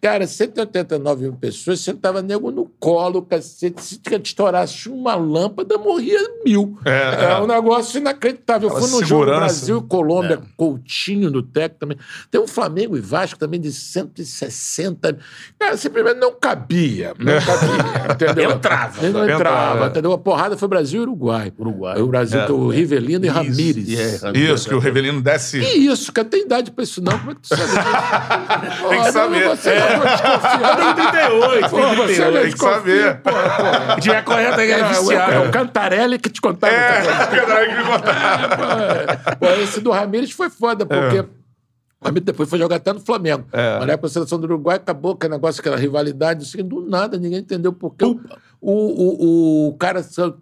Cara, 0.00 0.26
189 0.28 1.22
mil 1.22 1.32
pessoas, 1.32 1.80
sentava 1.80 2.22
nego 2.22 2.50
no 2.52 2.66
colo, 2.78 3.20
cacete. 3.22 3.82
Se 3.82 4.00
estourasse 4.22 4.88
uma 4.88 5.16
lâmpada, 5.16 5.76
morria 5.76 6.20
mil. 6.44 6.78
É, 6.84 6.90
É, 6.90 7.24
é. 7.32 7.40
um 7.40 7.46
negócio 7.48 7.98
inacreditável. 7.98 8.68
Eu 8.68 8.76
fui 8.76 8.88
no 8.90 9.04
jogo. 9.04 9.24
Brasil 9.26 9.78
e 9.78 9.88
Colômbia, 9.88 10.40
Coutinho 10.56 11.30
do 11.30 11.42
Tec 11.42 11.74
também. 11.78 11.98
Tem 12.30 12.40
um 12.40 12.46
Flamengo 12.46 12.96
e 12.96 13.00
Vasco 13.00 13.38
também 13.38 13.60
de 13.60 13.72
160. 13.72 15.18
Cara, 15.58 15.76
simplesmente 15.76 16.18
não 16.18 16.32
cabia. 16.32 17.12
Não 17.18 17.32
cabia, 17.40 18.12
entendeu? 18.14 18.50
Entrava. 18.52 19.04
Ele 19.04 19.12
não 19.12 19.24
entrava, 19.24 19.34
Entrava, 19.40 19.84
é. 19.84 19.88
entendeu? 19.88 20.12
A 20.12 20.18
porrada 20.18 20.56
foi 20.56 20.68
Brasil 20.68 21.00
e 21.00 21.02
Uruguai. 21.02 21.52
Uruguai. 21.58 22.00
O 22.00 22.06
Brasil, 22.06 22.46
tem 22.46 22.54
o 22.54 22.68
Rivelino 22.68 23.24
e 23.24 23.28
Ramírez. 23.28 23.88
é. 23.98 24.38
Isso, 24.38 24.68
que 24.68 24.74
o 24.74 24.78
Revelino 24.78 25.20
desce... 25.20 25.60
Que 25.60 25.76
isso, 25.78 26.12
cara? 26.12 26.28
Tem 26.28 26.42
idade 26.44 26.70
pra 26.70 26.84
isso 26.84 27.02
não? 27.02 27.18
Como 27.18 27.32
é 27.32 27.34
que 27.34 27.40
tu 27.40 27.48
sabe? 27.48 27.62
Tem 28.88 29.02
que 29.02 29.12
saber. 29.12 29.48
Você 29.48 29.70
desconfiar. 29.88 30.76
Tem 30.76 30.94
38, 30.94 31.70
Pô, 31.70 31.76
você 31.76 32.14
38. 32.14 32.32
não 32.32 32.42
tem 32.42 32.52
que 32.52 32.58
saber. 32.58 33.16
Pô, 33.22 33.30
pô. 33.30 34.00
Tiver 34.00 34.22
correto, 34.24 34.60
aí 34.60 34.70
é 34.70 34.78
É, 34.80 34.84
o- 34.84 34.88
viciado. 34.88 35.32
é 35.32 35.38
o 35.40 35.50
Cantarelli 35.50 36.18
que 36.18 36.30
te 36.30 36.40
contava. 36.40 36.72
É, 36.72 37.02
coisa. 37.02 37.26
caralho, 37.26 37.70
que 37.70 37.76
me 37.76 37.84
contar. 37.84 39.20
É. 39.30 39.34
Pô, 39.36 39.46
esse 39.62 39.80
do 39.80 39.90
Ramírez 39.90 40.30
foi 40.32 40.50
foda, 40.50 40.84
porque. 40.86 41.20
O 42.00 42.04
Ramírez 42.04 42.26
depois 42.26 42.48
foi 42.48 42.58
jogar 42.60 42.76
até 42.76 42.92
no 42.92 43.00
Flamengo. 43.00 43.44
É. 43.52 43.78
Mas 43.78 43.86
na 43.88 43.92
época 43.94 44.06
a 44.06 44.10
seleção 44.10 44.38
do 44.38 44.44
Uruguai 44.44 44.76
acabou 44.76 45.12
aquele 45.12 45.32
negócio, 45.34 45.60
aquela 45.60 45.76
rivalidade, 45.76 46.44
assim, 46.44 46.62
do 46.64 46.80
nada, 46.88 47.18
ninguém 47.18 47.40
entendeu 47.40 47.72
por 47.72 47.92
quê. 47.96 48.04
O, 48.04 48.72
o, 48.72 49.68
o 49.68 49.72
cara 49.78 50.00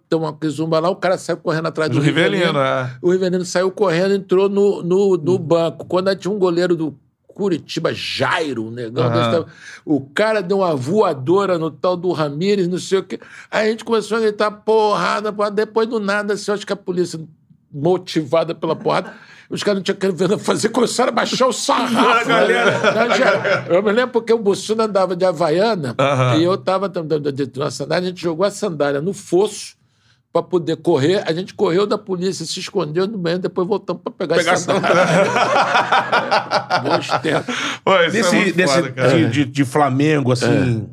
tem 0.09 0.17
uma 0.19 0.35
zumba 0.49 0.79
lá, 0.79 0.89
o 0.89 0.95
cara 0.95 1.17
saiu 1.17 1.37
correndo 1.37 1.67
atrás 1.67 1.89
do, 1.89 1.95
Do 1.97 2.01
Rivelino, 2.01 2.59
é. 2.59 2.91
O 3.01 3.11
Rivelino 3.11 3.43
saiu 3.45 3.71
correndo, 3.71 4.13
entrou 4.13 4.47
no, 4.49 4.83
no, 4.83 5.17
no 5.17 5.37
banco. 5.39 5.85
Quando 5.85 6.15
tinha 6.15 6.31
um 6.31 6.37
goleiro 6.39 6.75
do 6.75 6.95
Curitiba, 7.37 7.93
Jairo, 7.93 8.65
um 8.65 8.71
negão, 8.71 9.05
Aham. 9.05 9.41
desse 9.41 9.51
o 9.85 10.01
cara 10.01 10.41
deu 10.41 10.57
uma 10.57 10.75
voadora 10.75 11.59
no 11.59 11.69
tal 11.69 11.95
do 11.95 12.11
Ramírez, 12.11 12.67
não 12.67 12.79
sei 12.79 12.97
o 12.97 13.03
quê. 13.03 13.19
Aí 13.51 13.67
a 13.67 13.69
gente 13.69 13.85
começou 13.85 14.17
a 14.17 14.21
gritar 14.21 14.49
porrada, 14.49 15.31
porrada. 15.31 15.55
depois 15.55 15.87
do 15.87 15.99
nada, 15.99 16.33
assim, 16.33 16.49
eu 16.49 16.55
acho 16.55 16.65
que 16.65 16.73
a 16.73 16.75
polícia, 16.75 17.19
motivada 17.71 18.55
pela 18.55 18.75
porrada, 18.75 19.13
os 19.49 19.61
caras 19.63 19.77
não 19.77 19.83
tinham 19.83 19.97
querido 19.97 20.39
fazer, 20.39 20.69
começaram 20.69 21.09
a 21.11 21.15
baixar 21.15 21.47
o 21.47 21.53
sarrafo. 21.53 22.27
galera. 22.27 22.91
né? 23.07 23.17
Já- 23.17 23.65
Eu 23.69 23.83
me 23.83 23.91
lembro 23.91 24.13
porque 24.13 24.33
o 24.33 24.39
Bussuna 24.39 24.85
andava 24.85 25.15
de 25.15 25.23
Havaiana 25.23 25.95
e 26.39 26.43
eu 26.43 26.57
tava 26.57 26.89
de, 26.89 27.01
de, 27.03 27.31
de, 27.31 27.45
de 27.45 27.59
uma 27.59 27.69
sandália, 27.69 28.07
a 28.07 28.09
gente 28.09 28.21
jogou 28.21 28.45
a 28.45 28.51
sandália 28.51 28.99
no 28.99 29.13
fosso 29.13 29.76
para 30.31 30.43
poder 30.43 30.77
correr. 30.77 31.23
A 31.27 31.33
gente 31.33 31.53
correu 31.53 31.87
da 31.87 31.97
polícia, 31.97 32.45
se 32.45 32.59
escondeu 32.59 33.07
no 33.07 33.17
banheiro, 33.17 33.41
depois 33.41 33.67
voltamos 33.67 34.01
para 34.03 34.11
pegar, 34.13 34.35
Pegar 34.35 34.53
a 34.53 34.57
sandália. 34.57 35.05
Bons 36.83 37.07
tempos. 37.21 37.55
Pô, 37.83 37.91
isso 37.95 38.03
é 38.03 38.09
Desse, 38.11 38.35
muito 38.35 38.55
desse- 38.55 38.73
foda, 38.75 38.91
cara. 38.91 39.17
de, 39.17 39.29
de- 39.29 39.45
de 39.51 39.65
Flamengo, 39.65 40.31
assim, 40.31 40.77
o 40.81 40.89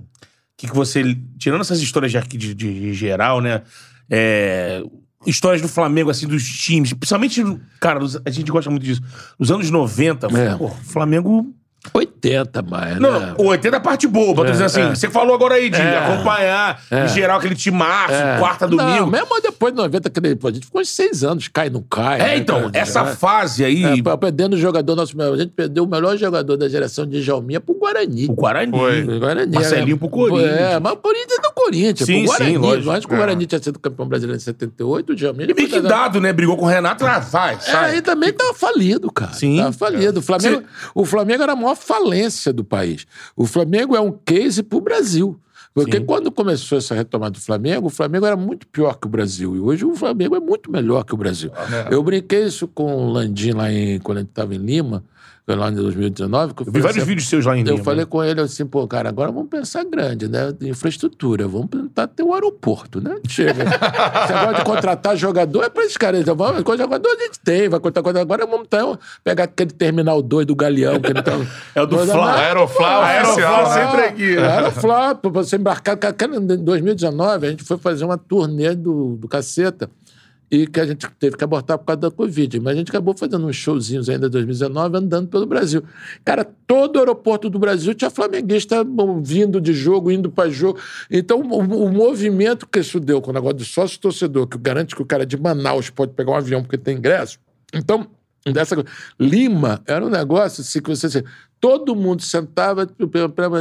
que, 0.57 0.69
que 0.69 0.75
você. 0.75 1.17
Tirando 1.39 1.61
essas 1.61 1.81
histórias 1.81 2.11
de, 2.13 2.19
aqui 2.19 2.37
de, 2.39 2.55
de- 2.55 2.93
geral, 2.95 3.41
né? 3.41 3.63
é, 4.11 4.83
histórias 5.27 5.63
do 5.63 5.69
Flamengo, 5.69 6.11
assim, 6.11 6.27
dos 6.27 6.45
times. 6.45 6.93
Principalmente, 6.93 7.43
cara, 7.81 8.01
a 8.25 8.31
gente 8.31 8.51
gosta 8.51 8.71
muito 8.71 8.83
disso. 8.85 9.01
Nos 9.39 9.51
anos 9.51 9.71
90, 9.71 10.27
É. 10.27 10.57
pô, 10.57 10.67
o 10.67 10.71
Flamengo. 10.71 11.55
80 11.93 12.63
mais, 12.63 12.99
Não, 12.99 13.21
né? 13.21 13.35
não, 13.39 13.47
80 13.47 13.77
é 13.77 13.79
a 13.79 13.81
parte 13.81 14.07
boa, 14.07 14.35
pra 14.35 14.45
tu 14.47 14.53
dizer 14.53 14.65
assim. 14.65 14.81
é. 14.83 14.95
Você 14.95 15.11
falou 15.11 15.35
agora 15.35 15.55
aí 15.57 15.69
de 15.69 15.81
É. 15.81 15.99
acompanhar, 15.99 16.81
em 16.91 17.09
geral, 17.09 17.39
aquele 17.39 17.55
time 17.55 17.77
março, 17.77 18.15
É. 18.15 18.39
quarta, 18.39 18.67
Não, 18.67 18.77
domingo. 18.77 19.07
mesmo 19.07 19.29
depois 19.43 19.73
de 19.73 19.77
90, 19.81 20.09
aquele, 20.09 20.35
pô, 20.37 20.49
a 20.49 20.53
gente 20.53 20.67
ficou 20.67 20.81
uns 20.81 20.89
seis 20.91 21.23
anos, 21.23 21.49
cai, 21.49 21.69
não 21.69 21.83
cai. 21.83 22.21
É, 22.21 22.25
né, 22.25 22.37
então, 22.39 22.61
cara? 22.63 22.71
essa 22.75 23.01
É. 23.01 23.07
fase 23.15 23.65
aí. 23.65 23.85
É, 23.85 24.03
pra- 24.03 24.17
perdendo 24.17 24.55
o 24.55 24.57
jogador, 24.57 24.95
nosso, 24.97 25.15
a 25.21 25.37
gente 25.37 25.51
perdeu 25.53 25.85
o 25.85 25.87
melhor 25.89 26.17
jogador 26.17 26.57
da 26.57 26.69
geração 26.69 27.07
de 27.07 27.21
Jalminha 27.23 27.61
pro 27.61 27.75
Guarani. 27.75 28.27
o 28.29 28.33
Guarani. 28.35 28.73
Foi. 28.73 29.03
O 29.05 29.21
Guarani. 29.21 29.55
Marcelinho 29.55 29.95
é, 29.95 29.99
pro 29.99 30.09
Corinthians. 30.09 30.51
É, 30.61 30.81
mas 30.81 30.93
o 30.93 30.97
Corinthians 30.97 31.39
é 31.39 31.43
do 31.43 31.53
Corinthians. 31.65 32.07
Sim, 32.07 32.19
pro 32.25 32.27
Guarani. 32.29 32.51
sim, 32.51 32.57
lógico. 32.59 32.87
Lógico 32.87 33.09
que 33.09 33.15
o 33.15 33.19
Guarani 33.19 33.47
tinha 33.47 33.63
sido 33.63 33.79
campeão 33.79 34.09
brasileiro 34.09 34.37
em 34.37 34.45
78, 34.45 35.13
o 35.13 35.17
Jalminha... 35.17 35.51
E 35.51 35.55
meio 35.55 35.69
que 35.69 35.81
dado, 35.81 36.21
né? 36.21 36.33
Brigou 36.33 36.57
com 36.57 36.65
o 36.67 36.69
Renato, 36.69 37.05
ah, 37.07 37.19
vai, 37.19 37.55
É, 37.55 37.59
sai. 37.61 37.91
aí 37.93 38.03
também 38.03 38.33
tava 38.33 38.55
falido, 38.55 39.11
cara. 39.11 39.33
Sim. 39.33 39.57
Tava 39.59 39.73
falido. 39.73 40.21
O 40.21 40.23
Flamengo, 40.23 40.63
o 40.95 41.05
Flamengo 41.05 41.43
era 41.43 41.53
a 41.53 41.57
maior 41.57 41.77
falência 41.77 42.53
do 42.53 42.65
país. 42.65 43.07
O 43.37 43.47
Flamengo 43.47 43.97
é 43.97 44.01
um 44.01 44.13
case 44.13 44.63
pro 44.63 44.81
Brasil. 44.81 45.39
Porque 45.75 45.99
quando 45.99 46.31
começou 46.31 46.79
essa 46.79 46.95
retomada 46.95 47.33
do 47.33 47.41
Flamengo, 47.41 47.89
o 47.89 47.91
Flamengo 47.91 48.25
era 48.25 48.37
muito 48.37 48.65
pior 48.69 48.95
que 48.95 49.09
o 49.09 49.11
Brasil. 49.11 49.57
E 49.57 49.59
hoje 49.59 49.85
o 49.85 49.97
Flamengo 49.97 50.37
é 50.37 50.41
muito 50.41 50.71
melhor 50.71 51.03
que 51.05 51.13
o 51.13 51.17
Brasil. 51.17 51.51
Eu 51.91 52.01
brinquei 52.01 52.45
isso 52.45 52.69
com 52.69 52.95
o 52.95 53.11
Landim 53.11 53.51
lá 53.51 53.73
em, 53.73 53.99
quando 53.99 54.19
a 54.19 54.21
gente 54.21 54.31
estava 54.31 54.55
em 54.55 54.59
Lima, 54.59 55.03
lá 55.47 55.71
em 55.71 55.75
2019. 55.75 56.55
Que 56.55 56.63
eu 56.63 56.67
Eu 56.67 56.73
vi 56.73 56.81
vários 56.81 56.99
assim, 56.99 57.07
vídeos 57.07 57.29
seus 57.29 57.45
lá 57.45 57.57
em 57.57 57.61
eu 57.61 57.73
Lima. 57.73 57.85
falei 57.85 58.07
com 58.07 58.25
ele 58.25 58.41
assim, 58.41 58.65
pô, 58.65 58.87
cara, 58.89 59.11
agora 59.11 59.31
vamos 59.31 59.51
pensar 59.51 59.85
grande, 59.85 60.27
né? 60.27 60.55
Infraestrutura, 60.63 61.47
vamos 61.47 61.69
tentar 61.69 62.07
ter 62.07 62.23
um 62.23 62.33
aeroporto, 62.33 63.01
né? 63.01 63.17
Chega. 63.29 63.53
Você 63.69 64.33
gosta 64.33 64.55
de 64.55 64.65
contratar 64.65 65.17
jogador, 65.17 65.65
é 65.65 65.69
pra 65.69 65.85
esses 65.85 65.99
caras. 65.99 66.21
Então, 66.21 66.35
vamos, 66.35 66.63
com 66.63 66.77
jogador 66.77 67.09
a 67.09 67.23
gente 67.25 67.39
tem, 67.41 67.69
vai 67.69 67.79
contratar 67.79 68.03
coisa. 68.03 68.21
Agora 68.21 68.47
vamos 68.47 68.67
então, 68.67 68.99
pegar 69.23 69.45
aquele 69.45 69.73
terminal 69.73 70.23
2 70.23 70.47
do 70.47 70.57
Galeão. 70.57 70.99
Que 70.99 71.11
ele 71.11 71.23
tá, 71.23 71.33
É 71.75 71.83
o 71.83 71.87
do 71.87 71.97
Mas, 71.97 72.11
Fla. 72.11 72.43
é, 72.43 72.55
oficial, 72.55 73.03
Aeroflá, 73.03 73.63
né? 73.63 73.87
sempre 73.87 74.05
aqui. 74.07 74.39
Aeroflá, 74.39 75.15
pra 75.15 75.31
você 75.31 75.57
embarcar. 75.57 75.99
Em 76.25 76.65
2019, 76.65 77.47
a 77.47 77.51
gente 77.51 77.65
foi 77.65 77.77
fazer 77.77 78.05
uma 78.05 78.17
turnê 78.17 78.75
do, 78.75 79.17
do 79.17 79.29
Caceta 79.29 79.91
e 80.51 80.67
que 80.67 80.79
a 80.79 80.87
gente 80.87 81.09
teve 81.19 81.37
que 81.37 81.45
abortar 81.45 81.79
por 81.79 81.87
causa 81.87 82.01
da 82.01 82.11
Covid. 82.11 82.61
Mas 82.61 82.75
a 82.75 82.77
gente 82.77 82.91
acabou 82.91 83.17
fazendo 83.17 83.47
uns 83.47 83.57
showzinhos 83.57 84.09
ainda 84.09 84.27
em 84.27 84.31
2019, 84.31 84.99
andando 84.99 85.29
pelo 85.29 85.47
Brasil. 85.47 85.83
Cara, 86.25 86.45
todo 86.67 86.99
aeroporto 86.99 87.51
do 87.51 87.59
Brasil 87.59 87.95
tinha 87.95 88.11
flamenguista 88.11 88.85
vindo 89.23 89.61
de 89.61 89.73
jogo, 89.73 90.11
indo 90.11 90.31
para 90.31 90.49
jogo. 90.51 90.79
Então, 91.11 91.41
o, 91.41 91.87
o 91.87 91.93
movimento 91.93 92.67
que 92.67 92.81
isso 92.81 93.01
deu 93.01 93.21
com 93.21 93.31
o 93.31 93.35
negócio 93.35 93.57
do 93.57 93.65
sócio-torcedor, 93.65 94.47
que 94.47 94.59
garante 94.59 94.95
que 94.95 95.03
o 95.03 95.07
cara 95.07 95.27
de 95.27 95.37
Manaus 95.37 95.91
pode 95.91 96.13
pegar 96.13 96.33
um 96.33 96.37
avião 96.37 96.63
porque 96.63 96.79
tem 96.79 96.97
ingresso. 96.97 97.39
Então, 97.73 98.07
dessa. 98.53 98.77
Lima 99.19 99.83
era 99.87 100.05
um 100.05 100.11
negócio 100.11 100.61
assim 100.61 100.81
que 100.81 100.91
você. 100.91 101.07
assim, 101.07 101.23
todo 101.67 101.97
mundo 101.97 102.21
sentava, 102.23 102.87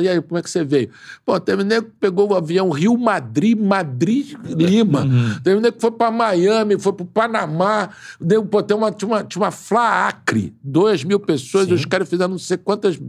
e 0.01 0.09
aí, 0.09 0.21
como 0.21 0.37
é 0.37 0.41
que 0.41 0.49
você 0.49 0.61
veio? 0.61 0.89
Pô, 1.25 1.39
teve 1.39 1.63
nego 1.63 1.85
que 1.85 1.93
pegou 2.01 2.29
o 2.31 2.35
avião 2.35 2.69
Rio 2.69 2.97
Madrid, 2.97 3.57
Madrid, 3.57 4.33
Lima. 4.43 5.05
Teve 5.41 5.61
nego 5.61 5.75
que 5.77 5.81
foi 5.81 5.91
para 5.91 6.11
Miami, 6.11 6.77
foi 6.77 6.91
para 6.91 7.05
Panamá. 7.05 7.89
Nego, 8.19 8.45
pô, 8.45 8.61
tem 8.61 8.75
uma, 8.75 8.91
tinha, 8.91 9.07
uma, 9.07 9.23
tinha 9.23 9.41
uma 9.41 9.51
Fla 9.51 10.07
Acre, 10.09 10.53
2 10.61 11.05
mil 11.05 11.17
pessoas, 11.17 11.71
os 11.71 11.85
caras 11.85 12.09
fizeram 12.09 12.31
não 12.31 12.37
sei 12.37 12.57
quantas, 12.57 12.99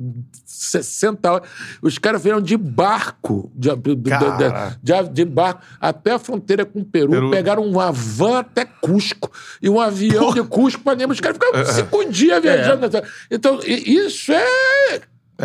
60 0.45 1.33
horas. 1.33 1.49
Os 1.83 1.99
caras 1.99 2.23
vieram 2.23 2.41
de 2.41 2.57
barco, 2.57 3.51
de, 3.55 3.69
de, 3.75 3.97
de, 3.97 5.09
de- 5.13 5.25
barco, 5.25 5.63
até 5.81 6.13
a 6.13 6.19
fronteira 6.21 6.65
com 6.65 6.81
o 6.81 6.85
Peru, 6.85 7.11
Peru. 7.11 7.31
pegaram 7.31 7.65
uma 7.65 7.91
van 7.91 8.39
até 8.39 8.65
Cusco 8.65 9.31
e 9.61 9.69
um 9.69 9.81
avião 9.81 10.33
de 10.33 10.43
Cusco 10.45 10.83
para 10.83 10.95
Lima. 10.97 11.13
Os 11.13 11.21
caras 11.21 11.37
ficaram 11.37 11.65
cinco 11.75 12.05
dias 12.13 12.41
viajando. 12.41 12.87
Então, 13.31 13.59
i- 13.65 13.97
isso 14.07 14.31
é. 14.33 14.45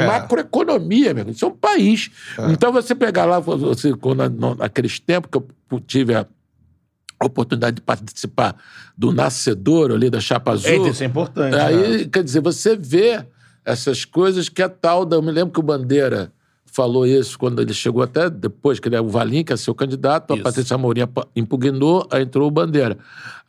Macroeconomia, 0.05 1.13
meu. 1.13 1.29
Isso 1.29 1.45
é 1.45 1.47
um 1.47 1.55
país. 1.55 2.11
Então, 2.51 2.71
você 2.71 2.93
pegar 2.93 3.25
lá, 3.25 3.39
você, 3.39 3.93
quando, 3.95 4.29
no- 4.29 4.55
naqueles 4.55 4.99
tempos 4.99 5.29
que 5.31 5.37
eu 5.73 5.79
tive 5.79 6.13
a 6.13 6.27
oportunidade 7.23 7.77
de 7.77 7.81
participar 7.81 8.55
do 8.97 9.11
nascedor 9.11 9.91
ali 9.91 10.09
da 10.09 10.19
Chapa 10.21 10.51
Azul. 10.51 10.69
É, 10.87 10.89
isso 10.89 11.03
é 11.03 11.05
importante. 11.05 11.55
né? 11.55 11.61
Aí, 11.65 12.05
quer 12.07 12.23
dizer, 12.23 12.39
você 12.41 12.75
vê 12.75 13.25
essas 13.65 14.05
coisas 14.05 14.47
que 14.47 14.61
a 14.61 14.69
tal 14.69 15.05
da. 15.05 15.15
Eu 15.17 15.21
me 15.21 15.31
lembro 15.31 15.53
que 15.53 15.59
o 15.59 15.63
Bandeira 15.63 16.31
falou 16.71 17.05
isso 17.05 17.37
quando 17.37 17.61
ele 17.61 17.73
chegou 17.73 18.01
até 18.03 18.29
depois, 18.29 18.79
que 18.79 18.87
ele 18.87 18.95
é 18.95 19.01
o 19.01 19.07
Valim, 19.07 19.43
que 19.43 19.51
é 19.53 19.57
seu 19.57 19.73
candidato, 19.75 20.33
Isso. 20.33 20.41
a 20.41 20.43
Patrícia 20.43 20.75
Amorim 20.75 21.01
apa- 21.01 21.27
impugnou, 21.35 22.07
aí 22.11 22.23
entrou 22.23 22.47
o 22.47 22.51
Bandeira. 22.51 22.97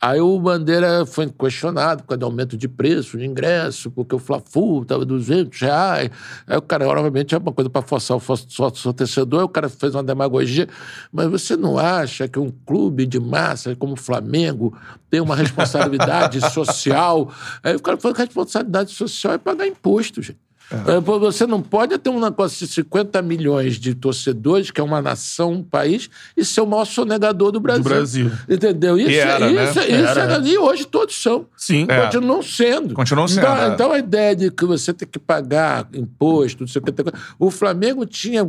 Aí 0.01 0.19
o 0.19 0.39
Bandeira 0.39 1.05
foi 1.05 1.29
questionado 1.29 2.01
por 2.01 2.09
causa 2.09 2.19
do 2.19 2.25
aumento 2.25 2.57
de 2.57 2.67
preço, 2.67 3.17
de 3.17 3.25
ingresso, 3.25 3.91
porque 3.91 4.15
o 4.15 4.19
Fla-Flu 4.19 4.81
estava 4.81 5.05
200 5.05 5.59
reais. 5.61 6.09
Aí 6.47 6.57
o 6.57 6.61
cara, 6.61 6.87
obviamente, 6.87 7.35
é 7.35 7.37
uma 7.37 7.51
coisa 7.51 7.69
para 7.69 7.83
forçar 7.83 8.17
o 8.17 8.19
fo- 8.19 8.35
sócio 8.35 8.81
seu 8.81 8.93
torcedor, 8.93 9.41
aí 9.41 9.45
o 9.45 9.49
cara 9.49 9.69
fez 9.69 9.93
uma 9.93 10.03
demagogia. 10.03 10.67
Mas 11.11 11.27
você 11.27 11.55
não 11.55 11.77
acha 11.77 12.27
que 12.27 12.39
um 12.39 12.51
clube 12.65 13.05
de 13.05 13.19
massa 13.19 13.75
como 13.75 13.93
o 13.93 13.97
Flamengo 13.97 14.75
tem 15.09 15.21
uma 15.21 15.35
responsabilidade 15.35 16.41
social? 16.51 17.31
Aí 17.63 17.75
o 17.75 17.79
cara 17.81 17.97
falou 17.97 18.15
que 18.15 18.21
a 18.21 18.25
responsabilidade 18.25 18.91
social 18.91 19.33
é 19.33 19.37
pagar 19.37 19.67
imposto, 19.67 20.21
gente. 20.21 20.39
É, 20.71 20.99
Você 20.99 21.45
não 21.45 21.61
pode 21.61 21.97
ter 21.97 22.09
um 22.09 22.19
negócio 22.19 22.65
de 22.65 22.73
50 22.73 23.21
milhões 23.21 23.75
de 23.77 23.93
torcedores, 23.93 24.71
que 24.71 24.79
é 24.79 24.83
uma 24.83 25.01
nação, 25.01 25.51
um 25.53 25.63
país, 25.63 26.09
e 26.35 26.45
ser 26.45 26.61
o 26.61 26.65
maior 26.65 26.85
sonegador 26.85 27.51
do 27.51 27.59
Brasil. 27.59 27.83
Brasil. 27.83 28.31
Entendeu? 28.49 28.97
Isso, 28.97 29.09
era, 29.11 29.49
né? 29.51 29.63
isso, 29.65 29.79
isso 29.79 29.91
Era. 29.91 30.21
era- 30.21 30.47
e 30.47 30.57
hoje 30.57 30.85
todos 30.85 31.21
são. 31.21 31.45
Sim. 31.57 31.85
É. 31.89 32.05
Continuam 32.05 32.41
sendo. 32.41 32.93
Continuam 32.93 33.27
sendo, 33.27 33.41
Então, 33.41 33.57
é. 33.57 33.67
então 33.73 33.91
a 33.91 33.97
ideia 33.99 34.35
de 34.35 34.51
que 34.51 34.65
você 34.65 34.93
tem 34.93 35.07
que 35.07 35.19
pagar 35.19 35.87
imposto, 35.93 36.61
não 36.63 36.67
sei 36.67 36.81
o 36.81 36.85
que. 36.85 36.91
O 37.37 37.51
Flamengo 37.51 38.05
tinha. 38.05 38.41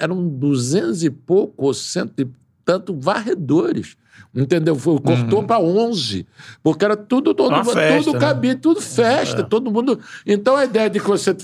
eram 0.00 0.26
200 0.28 1.02
e 1.04 1.10
pouco, 1.10 1.64
ou 1.66 1.74
cento 1.74 2.12
e 2.20 2.26
tanto 2.64 2.98
varredores. 2.98 3.96
Entendeu? 4.32 4.74
Foi- 4.74 4.98
Cortou 5.00 5.40
Uhum. 5.40 5.46
para 5.46 5.60
11. 5.60 6.26
Porque 6.62 6.84
era 6.84 6.96
tudo, 6.96 7.34
todo 7.34 7.52
mundo, 7.54 7.70
festa, 7.72 7.98
tudo 8.04 8.12
né? 8.14 8.18
cabia, 8.20 8.54
tudo 8.56 8.80
festa, 8.80 9.42
todo 9.44 9.70
mundo. 9.70 9.98
Então 10.26 10.56
a 10.56 10.64
ideia 10.64 10.90
de 10.90 10.98
que 10.98 11.06
você. 11.06 11.34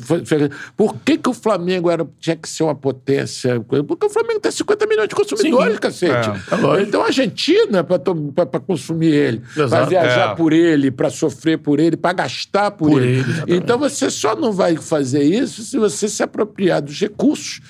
Por 0.76 0.96
que, 0.96 1.16
que 1.16 1.28
o 1.28 1.32
Flamengo 1.34 1.88
era, 1.90 2.06
tinha 2.18 2.34
que 2.36 2.48
ser 2.48 2.64
uma 2.64 2.74
potência? 2.74 3.60
Porque 3.60 4.06
o 4.06 4.10
Flamengo 4.10 4.40
tem 4.40 4.50
50 4.50 4.86
milhões 4.86 5.08
de 5.08 5.14
consumidores, 5.14 5.74
Sim. 5.74 5.80
cacete. 5.80 6.30
É, 6.30 6.78
é 6.78 6.82
então 6.82 7.02
a 7.02 7.06
Argentina, 7.06 7.84
para 7.84 8.60
consumir 8.60 9.12
ele, 9.14 9.42
para 9.68 9.84
viajar 9.84 10.32
É. 10.32 10.34
por 10.34 10.52
ele, 10.52 10.90
para 10.90 11.10
sofrer 11.10 11.58
por 11.58 11.78
ele, 11.78 11.96
para 11.96 12.12
gastar 12.12 12.72
por, 12.72 12.90
Por 12.90 13.02
ele. 13.02 13.20
ele, 13.46 13.56
então 13.56 13.78
você 13.78 14.10
só 14.10 14.34
não 14.34 14.52
vai 14.52 14.76
fazer 14.76 15.22
isso 15.22 15.62
se 15.62 15.76
você 15.78 16.08
se 16.08 16.22
apropriar 16.22 16.82
dos 16.82 16.98
recursos, 17.00 17.60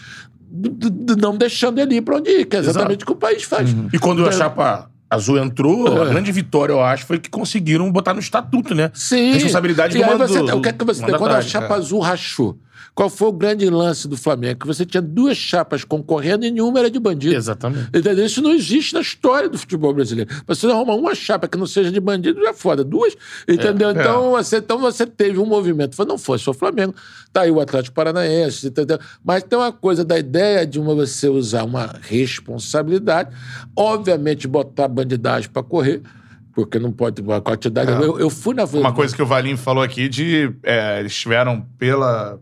não 1.21 1.37
deixando 1.37 1.79
ele 1.79 1.97
ir 1.97 2.01
para 2.03 2.17
onde 2.17 2.31
ir, 2.31 2.45
que 2.45 2.57
é 2.57 2.59
exatamente 2.59 3.05
o 3.05 3.07
que 3.07 3.13
o 3.13 3.17
país 3.17 3.43
faz. 3.43 3.71
E 3.93 3.99
quando 3.99 4.21
a 4.25 4.27
Então, 4.29 4.39
chapa 4.39 4.91
azul 5.09 5.39
entrou, 5.39 5.87
a 6.03 6.07
É. 6.07 6.11
grande 6.11 6.31
vitória, 6.33 6.73
eu 6.73 6.81
acho, 6.83 7.05
foi 7.07 7.19
que 7.19 7.29
conseguiram 7.31 7.91
botar 7.91 8.15
no 8.15 8.21
estatuto, 8.21 8.75
né? 8.75 8.91
Sim. 8.95 9.33
Responsabilidade 9.33 9.97
e 9.97 10.01
do 10.01 10.07
mando- 10.07 10.27
você, 10.27 10.41
O 10.41 10.61
que 10.61 10.69
é 10.69 10.73
que 10.73 10.85
você 10.85 11.05
tem? 11.05 11.17
Quando 11.17 11.33
a 11.33 11.43
chapa 11.43 11.75
azul 11.75 12.01
rachou, 12.01 12.59
qual 12.95 13.09
foi 13.09 13.29
o 13.29 13.33
grande 13.33 13.69
lance 13.69 14.09
do 14.09 14.17
Flamengo? 14.17 14.61
Que 14.61 14.67
você 14.67 14.85
tinha 14.85 15.01
duas 15.01 15.37
chapas 15.37 15.85
concorrendo 15.85 16.45
e 16.45 16.51
nenhuma 16.51 16.79
era 16.79 16.91
de 16.91 16.99
bandido. 16.99 17.35
Exatamente. 17.35 17.89
Entendeu? 17.89 18.25
Isso 18.25 18.43
não 18.43 18.53
existe 18.53 18.95
na 18.95 19.01
história 19.01 19.49
do 19.49 19.59
futebol 19.59 19.93
brasileiro. 19.95 20.31
Você 20.47 20.67
arruma 20.67 20.95
uma 20.95 21.15
chapa 21.15 21.49
que 21.49 21.57
não 21.57 21.67
seja 21.67 21.91
de 21.91 22.01
bandido, 22.01 22.41
já 22.43 22.51
é 22.51 22.53
foda. 22.53 22.85
Duas, 22.85 23.17
entendeu? 23.49 23.91
Então, 23.91 24.31
você, 24.31 24.57
então 24.59 24.79
você 24.79 25.07
teve 25.07 25.39
um 25.39 25.47
movimento. 25.47 25.97
Não 26.05 26.19
foi 26.19 26.39
só 26.39 26.51
o 26.51 26.55
Flamengo. 26.55 26.95
Tá 27.33 27.43
aí 27.43 27.51
o 27.51 27.61
Atlético 27.61 27.95
Paranaense, 27.95 28.69
entendeu? 28.69 28.99
Mas 29.25 29.43
tem 29.43 29.59
uma 29.59 29.73
coisa 29.73 30.05
da 30.05 30.19
ideia 30.19 30.67
de 30.67 30.81
uma, 30.81 30.95
você 30.95 31.29
usar 31.29 31.65
uma 31.65 31.95
responsabilidade, 32.03 33.31
obviamente 33.77 34.49
botar 34.49 34.89
bandidagem 34.89 35.49
para 35.49 35.63
correr, 35.63 36.03
porque 36.53 36.79
não 36.79 36.93
pode 36.93 37.23
uma 37.23 37.41
quantidade. 37.41 37.91
Eu, 37.91 38.19
eu 38.19 38.31
fui 38.31 38.55
na. 38.55 38.65
Uma 38.65 38.93
coisa 38.93 39.15
que 39.15 39.23
o 39.23 39.27
Valim 39.27 39.57
falou 39.57 39.83
aqui 39.83 40.09
de 40.09 40.53
é, 40.63 41.01
eles 41.01 41.15
tiveram 41.15 41.67
pela 41.79 42.41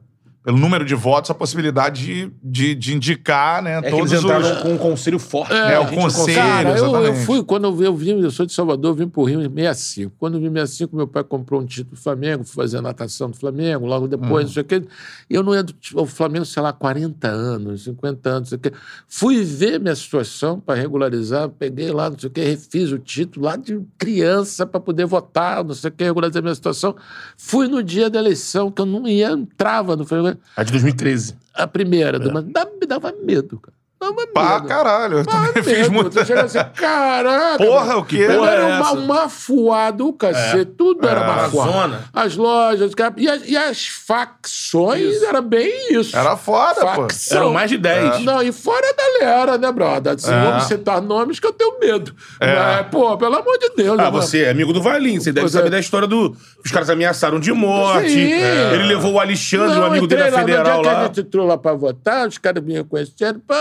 pelo 0.48 0.56
número 0.56 0.82
de 0.82 0.94
votos 0.94 1.30
a 1.30 1.34
possibilidade 1.34 2.06
de, 2.06 2.32
de, 2.42 2.74
de 2.74 2.94
indicar, 2.94 3.62
né, 3.62 3.80
É 3.80 3.82
que 3.82 3.90
todos 3.90 4.10
eles 4.10 4.24
entraram 4.24 4.50
os 4.50 4.62
com 4.62 4.72
um 4.72 4.78
conselho 4.78 5.18
forte. 5.18 5.52
É, 5.52 5.68
né? 5.68 5.78
o 5.78 5.86
conselho. 5.94 6.38
Cara, 6.38 6.78
eu, 6.78 7.04
eu 7.04 7.14
fui, 7.16 7.44
quando 7.44 7.64
eu 7.64 7.76
vi, 7.76 7.84
eu 7.84 7.94
vim, 7.94 8.22
eu 8.22 8.30
sou 8.30 8.46
de 8.46 8.54
Salvador, 8.54 8.92
eu 8.92 8.94
vim 8.94 9.08
pro 9.10 9.24
Rio 9.24 9.42
em 9.42 9.50
65. 9.50 10.14
Quando 10.18 10.38
eu 10.38 10.40
vim 10.40 10.46
em 10.46 10.54
65, 10.54 10.96
meu 10.96 11.06
pai 11.06 11.22
comprou 11.22 11.60
um 11.60 11.66
título 11.66 11.96
do 11.96 12.00
Flamengo, 12.00 12.44
fui 12.44 12.54
fazer 12.62 12.78
a 12.78 12.80
natação 12.80 13.28
do 13.28 13.36
Flamengo, 13.36 13.84
logo 13.84 14.08
depois, 14.08 14.46
não 14.46 14.52
sei 14.54 14.62
o 14.62 14.64
quê. 14.64 14.82
E 15.28 15.34
eu 15.34 15.42
não 15.42 15.54
ia 15.54 15.62
do 15.62 15.74
o 15.94 16.06
Flamengo, 16.06 16.46
sei 16.46 16.62
lá, 16.62 16.72
40 16.72 17.28
anos, 17.28 17.84
50 17.84 18.30
anos, 18.30 18.40
não 18.40 18.46
sei 18.46 18.56
o 18.56 18.60
quê. 18.62 18.72
Fui 19.06 19.44
ver 19.44 19.78
minha 19.78 19.94
situação 19.94 20.58
para 20.58 20.80
regularizar, 20.80 21.50
peguei 21.50 21.90
lá, 21.92 22.08
não 22.08 22.18
sei 22.18 22.28
o 22.28 22.32
quê, 22.32 22.42
refiz 22.42 22.90
o 22.90 22.98
título 22.98 23.44
lá 23.44 23.56
de 23.56 23.82
criança 23.98 24.64
para 24.64 24.80
poder 24.80 25.04
votar, 25.04 25.62
não 25.62 25.74
sei 25.74 25.90
o 25.90 25.92
quê, 25.92 26.04
regularizar 26.04 26.42
minha 26.42 26.54
situação. 26.54 26.96
Fui 27.36 27.68
no 27.68 27.82
dia 27.82 28.08
da 28.08 28.18
eleição, 28.18 28.70
que 28.70 28.80
eu 28.80 28.86
não 28.86 29.06
ia, 29.06 29.30
entrava 29.32 29.94
no 29.94 30.06
Flamengo. 30.06 30.37
A 30.56 30.62
de 30.62 30.72
2013. 30.72 31.34
A 31.54 31.66
primeira, 31.66 32.18
do- 32.18 32.30
dava- 32.42 32.70
me 32.80 32.86
dava 32.86 33.12
medo, 33.24 33.58
cara. 33.60 33.76
Dava 34.00 34.14
medo. 34.14 34.32
Pá, 34.32 34.60
caralho. 34.60 35.18
Eu 35.18 35.26
também 35.26 35.52
Medo, 35.54 35.64
fiz 35.64 35.88
muito. 35.88 36.10
Tu 36.10 36.24
chega 36.26 36.42
assim, 36.44 36.58
caraca. 36.76 37.58
Porra, 37.58 37.84
mano. 37.86 37.98
o 37.98 38.04
quê? 38.04 38.26
Porra, 38.26 38.50
era 38.50 38.62
é 38.62 38.64
um 38.64 38.68
ma- 38.68 38.78
essa? 38.80 38.92
um 38.94 39.06
mafuado, 39.06 40.08
o 40.08 40.12
cacete. 40.12 40.64
Tudo 40.66 41.08
era 41.08 41.20
É. 41.20 41.26
mafuado. 41.26 41.72
Zona. 41.72 42.04
As 42.12 42.36
lojas, 42.36 42.92
e 43.16 43.28
as, 43.28 43.48
e 43.48 43.56
as 43.56 43.86
facções, 43.88 45.22
era 45.22 45.40
bem 45.40 45.94
isso. 45.98 46.16
Era 46.16 46.36
foda, 46.36 46.80
pô. 46.80 47.02
Facção. 47.02 47.38
Eram 47.38 47.52
mais 47.52 47.70
de 47.70 47.78
10. 47.78 48.20
Não, 48.24 48.42
e 48.42 48.52
fora 48.52 48.86
a 48.88 48.94
galera, 49.20 49.58
né, 49.58 49.72
brother? 49.72 50.18
Se 50.18 50.30
É. 50.32 50.44
vamos 50.44 50.64
citar 50.64 51.00
nomes 51.02 51.40
que 51.40 51.46
eu 51.46 51.52
tenho 51.52 51.78
medo. 51.80 52.14
É. 52.40 52.54
Mas, 52.54 52.86
pô, 52.88 53.16
pelo 53.18 53.36
amor 53.36 53.58
de 53.58 53.70
Deus. 53.76 53.98
Ah, 53.98 54.04
né, 54.04 54.10
você 54.10 54.42
é 54.44 54.50
amigo 54.50 54.72
do 54.72 54.80
Valim, 54.82 55.18
você 55.18 55.32
deve 55.32 55.44
Pois 55.44 55.54
é. 55.54 55.58
saber 55.58 55.70
da 55.70 55.78
história 55.80 56.06
do. 56.06 56.36
Os 56.64 56.70
caras 56.70 56.88
ameaçaram 56.90 57.40
de 57.40 57.52
morte. 57.52 58.16
Ele 58.18 58.84
levou 58.84 59.14
o 59.14 59.20
Alexandre, 59.20 59.74
Não, 59.74 59.82
um 59.82 59.86
amigo 59.86 60.06
dele 60.06 60.24
da 60.24 60.30
lá, 60.30 60.38
Federal 60.40 60.76
no 60.76 60.82
dia 60.82 60.82
que 60.82 60.88
a 60.88 60.92
lá. 61.00 61.06
gente 61.06 61.20
entrou 61.20 61.46
lá 61.46 61.58
pra 61.58 61.72
votar, 61.74 62.28
os 62.28 62.38
caras 62.38 62.62
vinham 62.64 62.84
conhecendo. 62.84 63.40
Pô, 63.46 63.54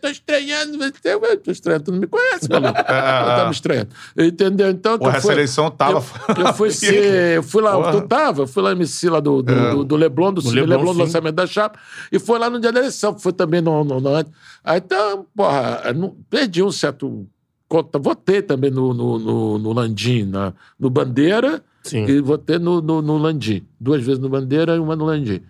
tô 0.00 0.08
estranhando 0.08 0.78
você. 0.78 0.92
Eu 1.04 1.36
tô 1.38 1.50
estranhando, 1.50 1.84
tu 1.84 1.92
não 1.92 1.98
me 2.00 2.06
conhece, 2.06 2.48
mano. 2.50 2.66
Eu 2.74 2.74
tava 2.74 3.50
estranhando. 3.50 3.88
Entendeu? 4.16 4.70
Então, 4.70 4.98
Porra, 4.98 5.16
essa 5.18 5.32
eleição 5.32 5.70
tava- 5.70 6.02
Eu, 6.36 6.46
eu 6.46 6.54
fui 6.54 6.70
ser. 6.72 7.36
Eu 7.36 7.42
fui 7.42 7.62
lá, 7.62 7.72
Porra. 7.74 7.92
tu 7.92 8.08
tava? 8.08 8.42
Eu 8.42 8.46
fui 8.46 8.62
lá 8.62 8.72
MC 8.72 9.08
lá 9.08 9.20
do, 9.20 9.42
do, 9.42 9.52
É. 9.52 9.70
do, 9.70 9.84
do 9.84 9.96
Leblon, 9.96 10.32
do, 10.32 10.40
Leblon, 10.48 10.76
Leblon, 10.76 10.92
do 10.92 10.98
lançamento 11.00 11.34
da 11.34 11.46
chapa. 11.46 11.78
E 12.12 12.18
foi 12.18 12.38
lá 12.38 12.48
no 12.50 12.60
dia 12.60 12.72
da 12.72 12.80
eleição, 12.80 13.18
foi 13.18 13.32
também 13.32 13.60
no. 13.60 13.84
no, 13.84 14.00
no 14.00 14.16
aí 14.16 14.78
então, 14.78 15.26
porra, 15.36 15.92
não- 15.94 16.16
perdi 16.28 16.62
um 16.62 16.70
certo. 16.72 17.26
conta- 17.68 17.98
Votei 17.98 18.42
também 18.42 18.70
no, 18.70 18.92
no, 18.94 19.18
no, 19.18 19.58
no 19.58 19.72
Landim, 19.72 20.24
na, 20.24 20.52
no 20.78 20.90
Bandeira. 20.90 21.62
Sim. 21.82 22.04
E 22.06 22.20
votei 22.20 22.58
no, 22.58 22.80
no, 22.80 23.02
no 23.02 23.18
Landim. 23.18 23.66
Duas 23.78 24.02
vezes 24.02 24.18
no 24.18 24.28
Bandeira 24.30 24.74
e 24.74 24.78
uma 24.78 24.96
no 24.96 25.04
Landim. 25.04 25.42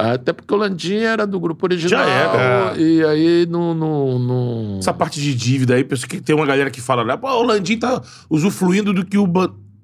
Até 0.00 0.32
porque 0.32 0.52
o 0.52 0.56
Landim 0.56 0.96
era 0.96 1.26
do 1.26 1.38
grupo 1.38 1.66
original. 1.66 2.04
Já 2.04 2.10
era. 2.10 2.80
E 2.80 3.04
aí 3.04 3.46
no. 3.46 3.74
no, 3.74 4.18
no... 4.18 4.78
Essa 4.78 4.94
parte 4.94 5.20
de 5.20 5.34
dívida 5.34 5.74
aí, 5.74 5.84
penso 5.84 6.06
que 6.06 6.20
tem 6.20 6.34
uma 6.34 6.46
galera 6.46 6.70
que 6.70 6.80
fala, 6.80 7.04
né? 7.04 7.16
Pô, 7.16 7.28
o 7.28 7.42
Landim 7.42 7.76
tá 7.76 8.02
usufruindo 8.28 8.92
do 8.92 9.04
que 9.04 9.18
o 9.18 9.26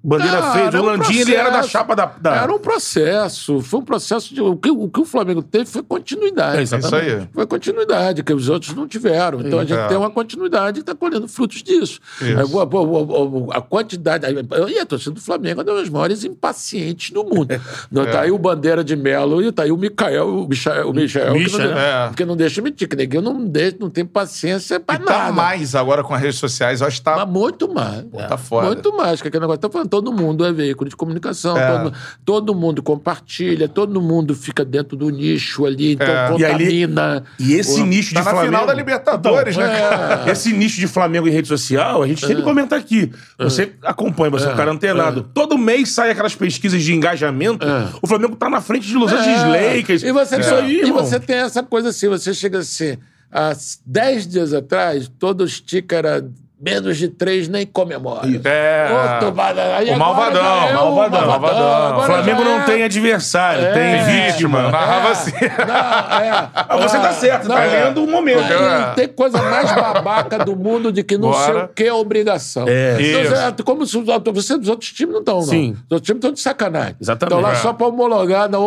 Bandeira 0.06 0.38
Cara, 0.40 0.52
fez. 0.52 0.74
é 0.74 0.78
O 0.78 0.82
um 0.82 0.86
Landim, 0.86 1.18
ele 1.18 1.34
era 1.34 1.50
da 1.50 1.62
chapa 1.64 1.96
da. 1.96 2.06
da- 2.20 2.36
Era 2.42 2.54
um 2.54 2.58
processo, 2.60 3.60
foi 3.60 3.80
um 3.80 3.84
processo 3.84 4.32
de. 4.32 4.40
O 4.40 4.56
que 4.56 4.70
o, 4.70 4.88
que 4.88 5.00
o 5.00 5.04
Flamengo 5.04 5.42
teve 5.42 5.66
foi 5.66 5.82
continuidade. 5.82 6.58
É, 6.58 6.62
Isso 6.62 6.94
aí. 6.94 7.26
Foi 7.32 7.46
continuidade, 7.46 8.22
que 8.22 8.32
os 8.32 8.48
outros 8.48 8.72
não 8.74 8.86
tiveram. 8.86 9.40
Então 9.40 9.58
a 9.58 9.64
gente 9.64 9.76
É. 9.78 9.88
tem 9.88 9.96
uma 9.96 10.10
continuidade 10.10 10.78
e 10.78 10.80
está 10.80 10.94
colhendo 10.94 11.26
frutos 11.26 11.62
disso. 11.62 11.98
Isso. 12.20 12.38
É, 12.38 12.44
o- 12.44 13.46
o- 13.48 13.52
A, 13.52 13.60
quantidade. 13.60 14.26
E 14.70 14.78
a 14.78 14.86
torcida 14.86 15.12
do 15.12 15.20
Flamengo 15.20 15.60
é 15.60 15.64
uma 15.64 15.74
das 15.80 15.88
maiores 15.88 16.24
impacientes 16.24 17.10
do 17.10 17.24
mundo. 17.24 17.48
Não, 17.90 18.02
É. 18.02 18.06
Tá 18.06 18.20
aí 18.22 18.30
o 18.30 18.38
Bandeira 18.38 18.84
de 18.84 18.94
Melo 18.94 19.42
e 19.42 19.50
tá 19.50 19.64
aí 19.64 19.72
o 19.72 19.76
Micael, 19.76 20.28
o 20.28 20.48
Michael, 20.48 20.88
o 20.90 20.92
Michael 20.94 21.34
que, 21.34 21.52
não, 21.58 21.58
né? 21.74 22.10
que 22.16 22.24
não 22.24 22.36
deixa 22.36 22.62
mentir, 22.62 22.88
que 22.88 22.96
ninguém 22.96 23.20
não, 23.20 23.44
deixa, 23.44 23.76
não 23.80 23.90
tem 23.90 24.04
paciência 24.04 24.78
para 24.78 24.96
E 25.02 25.04
tá 25.04 25.12
nada. 25.18 25.32
mais 25.32 25.74
agora 25.74 26.02
com 26.04 26.14
as 26.14 26.20
redes 26.20 26.38
sociais, 26.38 26.80
eu 26.80 26.86
acho 26.86 26.98
que 26.98 27.04
tá. 27.04 27.16
Mas 27.16 27.28
muito 27.28 27.72
mais. 27.72 28.04
tá 28.28 28.36
foda. 28.36 28.66
Muito 28.68 28.96
mais. 28.96 29.20
Que 29.20 29.28
aquele 29.28 29.40
negócio 29.40 29.60
tá 29.60 29.68
falando, 29.68 29.88
todo 29.96 30.12
mundo 30.12 30.44
é 30.44 30.52
veículo 30.52 30.90
de 30.90 30.94
comunicação, 30.96 31.56
É. 31.56 31.78
todo, 31.78 31.92
todo 32.22 32.54
mundo 32.54 32.82
compartilha, 32.82 33.66
todo 33.66 33.98
mundo 34.00 34.34
fica 34.34 34.62
dentro 34.62 34.94
do 34.94 35.08
nicho 35.08 35.64
ali, 35.64 35.92
então 35.94 36.06
É. 36.06 36.36
E 36.38 36.44
ali- 36.44 36.64
contamina. 36.64 37.24
E 37.38 37.54
esse 37.54 37.80
O- 37.80 37.86
nicho 37.86 38.12
Tá 38.12 38.20
de 38.20 38.26
na 38.26 38.30
Flamengo. 38.30 38.52
final 38.52 38.66
da 38.66 38.74
Libertadores, 38.74 39.56
Então, 39.56 39.66
né, 39.66 39.76
é. 39.78 39.88
cara? 39.88 40.30
Esse 40.32 40.52
nicho 40.52 40.78
de 40.78 40.86
Flamengo 40.86 41.26
em 41.26 41.30
rede 41.30 41.48
social, 41.48 42.02
a 42.02 42.06
gente 42.06 42.22
É. 42.24 42.28
sempre 42.28 42.42
comenta 42.42 42.76
aqui. 42.76 43.10
Você 43.38 43.72
acompanha, 43.82 44.30
você 44.30 44.46
é 44.46 44.52
um 44.52 44.56
cara 44.56 44.70
antenado. 44.70 45.30
Todo 45.32 45.56
mês 45.56 45.88
sai 45.90 46.10
aquelas 46.10 46.34
pesquisas 46.34 46.82
de 46.82 46.92
engajamento. 46.94 47.66
É. 47.66 47.88
O 48.02 48.06
Flamengo 48.06 48.36
tá 48.36 48.50
na 48.50 48.60
frente 48.60 48.86
de 48.86 48.94
Los 48.96 49.10
Angeles 49.12 49.40
É. 49.42 49.76
Lakers. 49.76 50.02
E 50.02 50.12
você, 50.12 50.38
Isso 50.40 50.50
tem, 50.50 50.58
aí, 50.58 50.80
e 50.82 50.90
você 50.92 51.18
tem 51.18 51.36
essa 51.36 51.62
coisa 51.62 51.88
assim, 51.88 52.08
você 52.08 52.34
chega 52.34 52.58
assim, 52.58 52.98
há 53.32 53.52
10 53.86 54.26
dias 54.26 54.52
atrás, 54.52 55.10
todo 55.18 55.40
o 55.42 55.48
sticker 55.48 55.98
era 55.98 56.28
menos 56.58 56.96
de 56.96 57.08
três 57.08 57.48
nem 57.48 57.66
comemora. 57.66 58.26
É. 58.44 58.88
Outro 59.12 59.28
O 59.28 59.34
malvadão, 59.34 59.64
é 59.64 59.92
o 59.92 59.98
malvadão, 59.98 61.26
malvadão. 61.26 61.72
agora 61.86 61.98
O 61.98 62.02
Flamengo 62.02 62.44
não 62.44 62.60
é- 62.60 62.64
tem 62.64 62.82
adversário, 62.82 63.62
É. 63.64 63.72
tem 63.72 64.04
vítima. 64.04 64.26
Vítima, 64.36 64.70
narrava 64.70 65.10
assim. 65.10 65.32
Não, 65.32 66.18
é. 66.20 66.48
Ah, 66.54 66.76
você 66.78 66.98
tá 66.98 67.12
certo, 67.12 67.48
tá 67.48 67.62
é. 67.64 67.84
lendo 67.84 68.02
o 68.04 68.06
momento. 68.10 68.42
Não 68.48 68.94
tem 68.94 69.08
coisa 69.08 69.40
mais 69.42 69.70
babaca 69.72 70.38
do 70.44 70.56
mundo 70.56 70.90
de 70.92 71.02
que 71.02 71.16
não 71.18 71.30
Bora. 71.30 71.44
sei 71.52 71.62
o 71.62 71.68
que 71.68 71.84
é 71.84 71.92
obrigação. 71.92 72.64
É. 72.66 72.96
Então, 73.00 73.22
Isso. 73.22 73.34
é, 73.34 73.54
como 73.64 73.86
se 73.86 73.96
os 73.98 74.08
outros, 74.08 74.34
você, 74.44 74.54
os 74.54 74.68
outros 74.68 74.90
times 74.92 75.12
não 75.12 75.20
estão, 75.20 75.36
não. 75.36 75.42
Sim. 75.42 75.72
Os 75.72 75.92
outros 75.92 76.06
times 76.06 76.18
estão 76.18 76.32
de 76.32 76.40
sacanagem. 76.40 76.96
Exatamente. 77.00 77.34
Estão 77.36 77.40
lá 77.50 77.52
É. 77.52 77.60
só 77.62 77.72
pra 77.72 77.86
homologar 77.86 78.48
na 78.48 78.58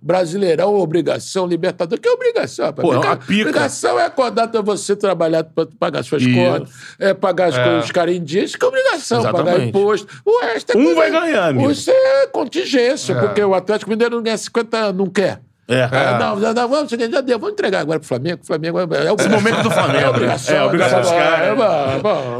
Brasileirão, 0.00 0.74
obrigação, 0.74 1.46
Libertador. 1.46 1.98
Que 1.98 2.08
obrigação, 2.08 2.66
rapaz? 2.66 2.86
Pô, 2.88 2.94
é 2.94 2.98
Obriga-. 2.98 3.48
Obrigação 3.48 3.98
é 3.98 4.04
acordar 4.06 4.48
pra 4.48 4.60
você 4.60 4.94
trabalhar 4.94 5.44
pra 5.44 5.66
pagar 5.78 6.02
suas 6.02 6.22
Isso. 6.22 6.34
contas, 6.34 6.70
é 6.98 7.14
pagar 7.14 7.37
as 7.46 7.56
coisas, 7.56 7.84
os 7.84 7.90
caras 7.92 8.14
em 8.14 8.22
dias, 8.22 8.54
que 8.56 8.64
é 8.64 8.68
obrigação, 8.68 9.22
pagar 9.22 9.40
Exatamente. 9.40 9.68
imposto. 9.68 10.06
O 10.24 10.40
resto 10.40 10.72
é 10.72 10.76
Um 10.76 10.94
vai 10.94 11.10
ganhar, 11.10 11.48
amigo. 11.48 11.70
Isso 11.70 11.90
é 11.90 12.26
contingência, 12.28 13.14
porque 13.16 13.42
o 13.42 13.54
Atlético 13.54 13.90
Mineiro 13.90 14.16
não 14.16 14.22
ganha 14.22 14.36
50 14.38 14.76
anos, 14.76 14.96
não 14.96 15.06
quer. 15.10 15.40
É. 15.70 15.82
Ah, 15.82 16.16
Não, 16.18 16.36
não, 16.36 16.54
não, 16.54 16.66
vamos, 16.66 16.90
já 16.90 17.20
deu, 17.20 17.38
vamos 17.38 17.52
entregar 17.52 17.80
agora 17.80 17.98
pro 17.98 18.08
Flamengo. 18.08 18.40
O 18.42 18.46
Flamengo 18.46 18.78
é, 18.78 19.06
é 19.06 19.12
o 19.12 19.16
Esse 19.18 19.28
momento 19.28 19.62
do 19.62 19.70
Flamengo, 19.70 19.98
É 19.98 20.00
né? 20.00 20.08
obrigação. 20.08 20.56
É, 20.56 20.64
obrigação 20.64 21.00
dos 21.02 21.10
é, 21.12 21.18
caras. 21.18 21.48
é, 21.48 21.54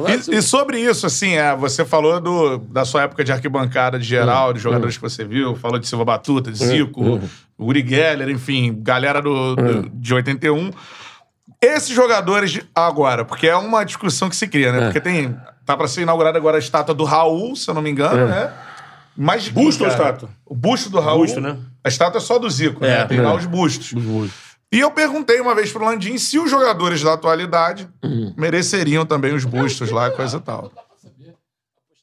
mas- 0.02 0.28
E, 0.28 0.36
e 0.36 0.40
sobre 0.40 0.80
isso, 0.80 1.04
assim, 1.04 1.34
é, 1.34 1.54
você 1.54 1.84
falou 1.84 2.18
do, 2.22 2.56
da 2.56 2.86
sua 2.86 3.02
época 3.02 3.22
de 3.22 3.30
arquibancada 3.30 3.98
de 3.98 4.06
geral, 4.06 4.54
de 4.54 4.60
jogadores 4.60 4.96
que 4.96 5.02
você 5.02 5.26
viu, 5.26 5.54
falou 5.56 5.78
de 5.78 5.86
Silva 5.86 6.06
Batuta, 6.06 6.50
de 6.50 6.56
Zico, 6.56 7.20
Uri 7.58 7.84
Geller, 7.86 8.30
enfim, 8.30 8.74
galera 8.80 9.20
do, 9.20 9.54
do- 9.56 9.90
de 9.90 10.14
81. 10.14 10.70
Esses 11.60 11.90
jogadores 11.90 12.50
de- 12.52 12.64
agora, 12.74 13.24
porque 13.24 13.48
é 13.48 13.56
uma 13.56 13.84
discussão 13.84 14.28
que 14.28 14.36
se 14.36 14.46
cria, 14.46 14.72
né? 14.72 14.84
Porque 14.84 15.00
tem. 15.00 15.36
Tá 15.66 15.76
pra 15.76 15.86
ser 15.88 16.02
inaugurada 16.02 16.38
agora 16.38 16.56
a 16.56 16.60
estátua 16.60 16.94
do 16.94 17.04
Raul, 17.04 17.54
se 17.56 17.68
eu 17.68 17.74
não 17.74 17.82
me 17.82 17.90
engano, 17.90 18.26
né? 18.26 18.52
Mas 19.16 19.48
Busto 19.48 19.82
ou 19.84 19.90
estátua? 19.90 20.30
O 20.46 20.54
busto 20.54 20.88
do 20.88 21.00
Raul. 21.00 21.22
Busto, 21.22 21.40
né? 21.40 21.58
A 21.84 21.88
estátua 21.88 22.18
é 22.18 22.20
só 22.20 22.38
do 22.38 22.48
Zico, 22.48 22.80
né? 22.80 23.00
É. 23.00 23.04
Tem 23.04 23.20
lá 23.20 23.34
os 23.34 23.44
bustos. 23.44 23.92
E 24.70 24.78
eu 24.78 24.90
perguntei 24.92 25.40
uma 25.40 25.54
vez 25.54 25.72
pro 25.72 25.84
Landim 25.84 26.16
se 26.18 26.38
os 26.38 26.48
jogadores 26.50 27.02
da 27.02 27.14
atualidade 27.14 27.88
mereceriam 28.36 29.04
também 29.04 29.34
os 29.34 29.44
bustos 29.44 29.90
lá, 29.90 30.10
coisa 30.10 30.36
e 30.36 30.40
tal. 30.40 30.70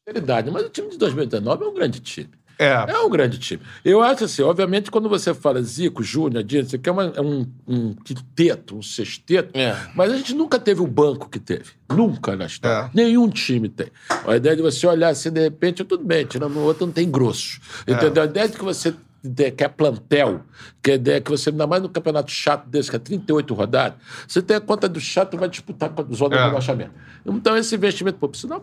Posteridade, 0.05 0.51
Mas 0.51 0.63
o 0.65 0.69
time 0.69 0.89
de 0.89 0.97
2019 0.97 1.63
é 1.63 1.67
um 1.67 1.73
grande 1.73 1.99
time. 1.99 2.29
É. 2.57 2.71
É 2.91 2.99
um 2.99 3.09
grande 3.09 3.37
time. 3.37 3.61
Eu 3.83 4.01
acho 4.01 4.23
assim, 4.25 4.41
obviamente, 4.41 4.89
quando 4.89 5.09
você 5.09 5.33
fala 5.33 5.61
Zico, 5.61 6.01
Júnior, 6.03 6.43
Dias, 6.43 6.69
você 6.69 6.77
quer 6.77 6.91
uma, 6.91 7.03
é 7.15 7.21
um, 7.21 7.45
um 7.67 7.93
quinteto, 7.93 8.77
um 8.77 8.81
sexteto, 8.81 9.49
É. 9.57 9.75
mas 9.95 10.11
a 10.11 10.17
gente 10.17 10.33
nunca 10.33 10.57
teve 10.59 10.81
o 10.81 10.87
banco 10.87 11.29
que 11.29 11.39
teve. 11.39 11.71
Nunca 11.89 12.35
na 12.35 12.45
história. 12.45 12.87
É. 12.87 12.89
Nenhum 12.93 13.29
time 13.29 13.67
tem. 13.69 13.87
A 14.25 14.35
ideia 14.35 14.55
de 14.55 14.61
você 14.61 14.87
olhar 14.87 15.09
assim, 15.09 15.29
de 15.31 15.41
repente, 15.41 15.83
tudo 15.83 16.03
bem, 16.03 16.25
tirando 16.25 16.55
o 16.57 16.61
outro, 16.61 16.85
não 16.85 16.93
tem 16.93 17.09
grosso. 17.09 17.59
Entendeu? 17.87 18.23
A 18.23 18.25
ideia 18.25 18.47
de 18.47 18.57
que 18.57 18.63
você 18.63 18.93
de- 19.27 19.49
quer 19.51 19.69
plantel, 19.69 20.41
que 20.83 20.91
a 20.91 20.95
ideia 20.95 21.19
que 21.19 21.31
você, 21.31 21.49
ainda 21.49 21.65
mais 21.65 21.81
no 21.81 21.89
campeonato 21.89 22.29
chato 22.31 22.67
desse, 22.69 22.89
que 22.91 22.95
é 22.95 22.99
38 22.99 23.53
rodadas, 23.55 23.97
você 24.27 24.39
tem 24.39 24.55
a 24.55 24.61
conta 24.61 24.87
do 24.87 24.99
chato 24.99 25.35
vai 25.35 25.49
disputar 25.49 25.89
com 25.89 26.01
a 26.03 26.15
zona 26.15 26.35
É. 26.35 26.39
do 26.41 26.45
rebaixamento. 26.45 26.91
Então, 27.25 27.57
esse 27.57 27.73
investimento, 27.73 28.19
pô, 28.19 28.27
precisa 28.29 28.49
dar 28.49 28.61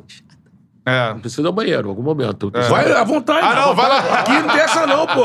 É. 0.85 1.15
Precisa 1.15 1.43
do 1.43 1.53
banheiro 1.53 1.87
em 1.87 1.91
algum 1.91 2.03
momento. 2.03 2.51
Vai 2.69 2.91
à 2.93 3.05
vontade. 3.05 3.47
Ah, 3.47 3.55
não, 3.55 3.71
à 3.71 3.73
vai 3.75 3.87
vontade. 3.89 4.09
lá. 4.09 4.19
Aqui 4.21 4.33
não 4.33 4.49
tem 4.49 4.61
essa 4.61 4.87
não, 4.87 5.07
pô. 5.07 5.25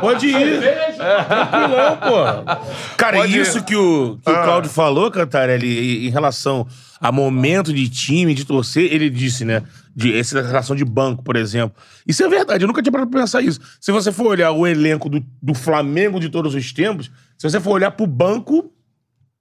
Pode 0.00 0.26
ir. 0.28 0.60
Tranquilão, 0.96 1.96
pô. 1.96 2.64
Cara, 2.96 3.16
Pode 3.18 3.36
ir. 3.36 3.40
isso 3.40 3.64
que 3.64 3.74
o, 3.76 4.18
que 4.24 4.30
o 4.30 4.42
Claudio 4.44 4.70
falou, 4.70 5.10
Cantarelli, 5.10 6.04
em- 6.04 6.06
em 6.06 6.10
relação 6.10 6.66
a 7.00 7.10
momento 7.12 7.72
de 7.72 7.88
time, 7.88 8.32
de 8.34 8.44
torcer, 8.44 8.92
ele 8.92 9.10
disse, 9.10 9.44
né? 9.44 9.62
De, 9.94 10.16
essa 10.18 10.40
relação 10.42 10.76
de 10.76 10.84
banco, 10.84 11.22
por 11.22 11.36
exemplo. 11.36 11.76
Isso 12.06 12.22
é 12.24 12.28
verdade, 12.28 12.64
eu 12.64 12.68
nunca 12.68 12.82
tinha 12.82 12.92
parado 12.92 13.10
pra 13.10 13.20
pensar 13.20 13.40
isso. 13.42 13.60
Se 13.80 13.90
você 13.92 14.12
for 14.12 14.26
olhar 14.28 14.52
o 14.52 14.66
elenco 14.66 15.08
do, 15.08 15.22
do 15.42 15.54
Flamengo 15.54 16.20
de 16.20 16.28
todos 16.28 16.54
os 16.54 16.72
tempos, 16.72 17.10
se 17.36 17.48
você 17.48 17.58
for 17.60 17.72
olhar 17.72 17.90
pro 17.90 18.06
banco, 18.06 18.70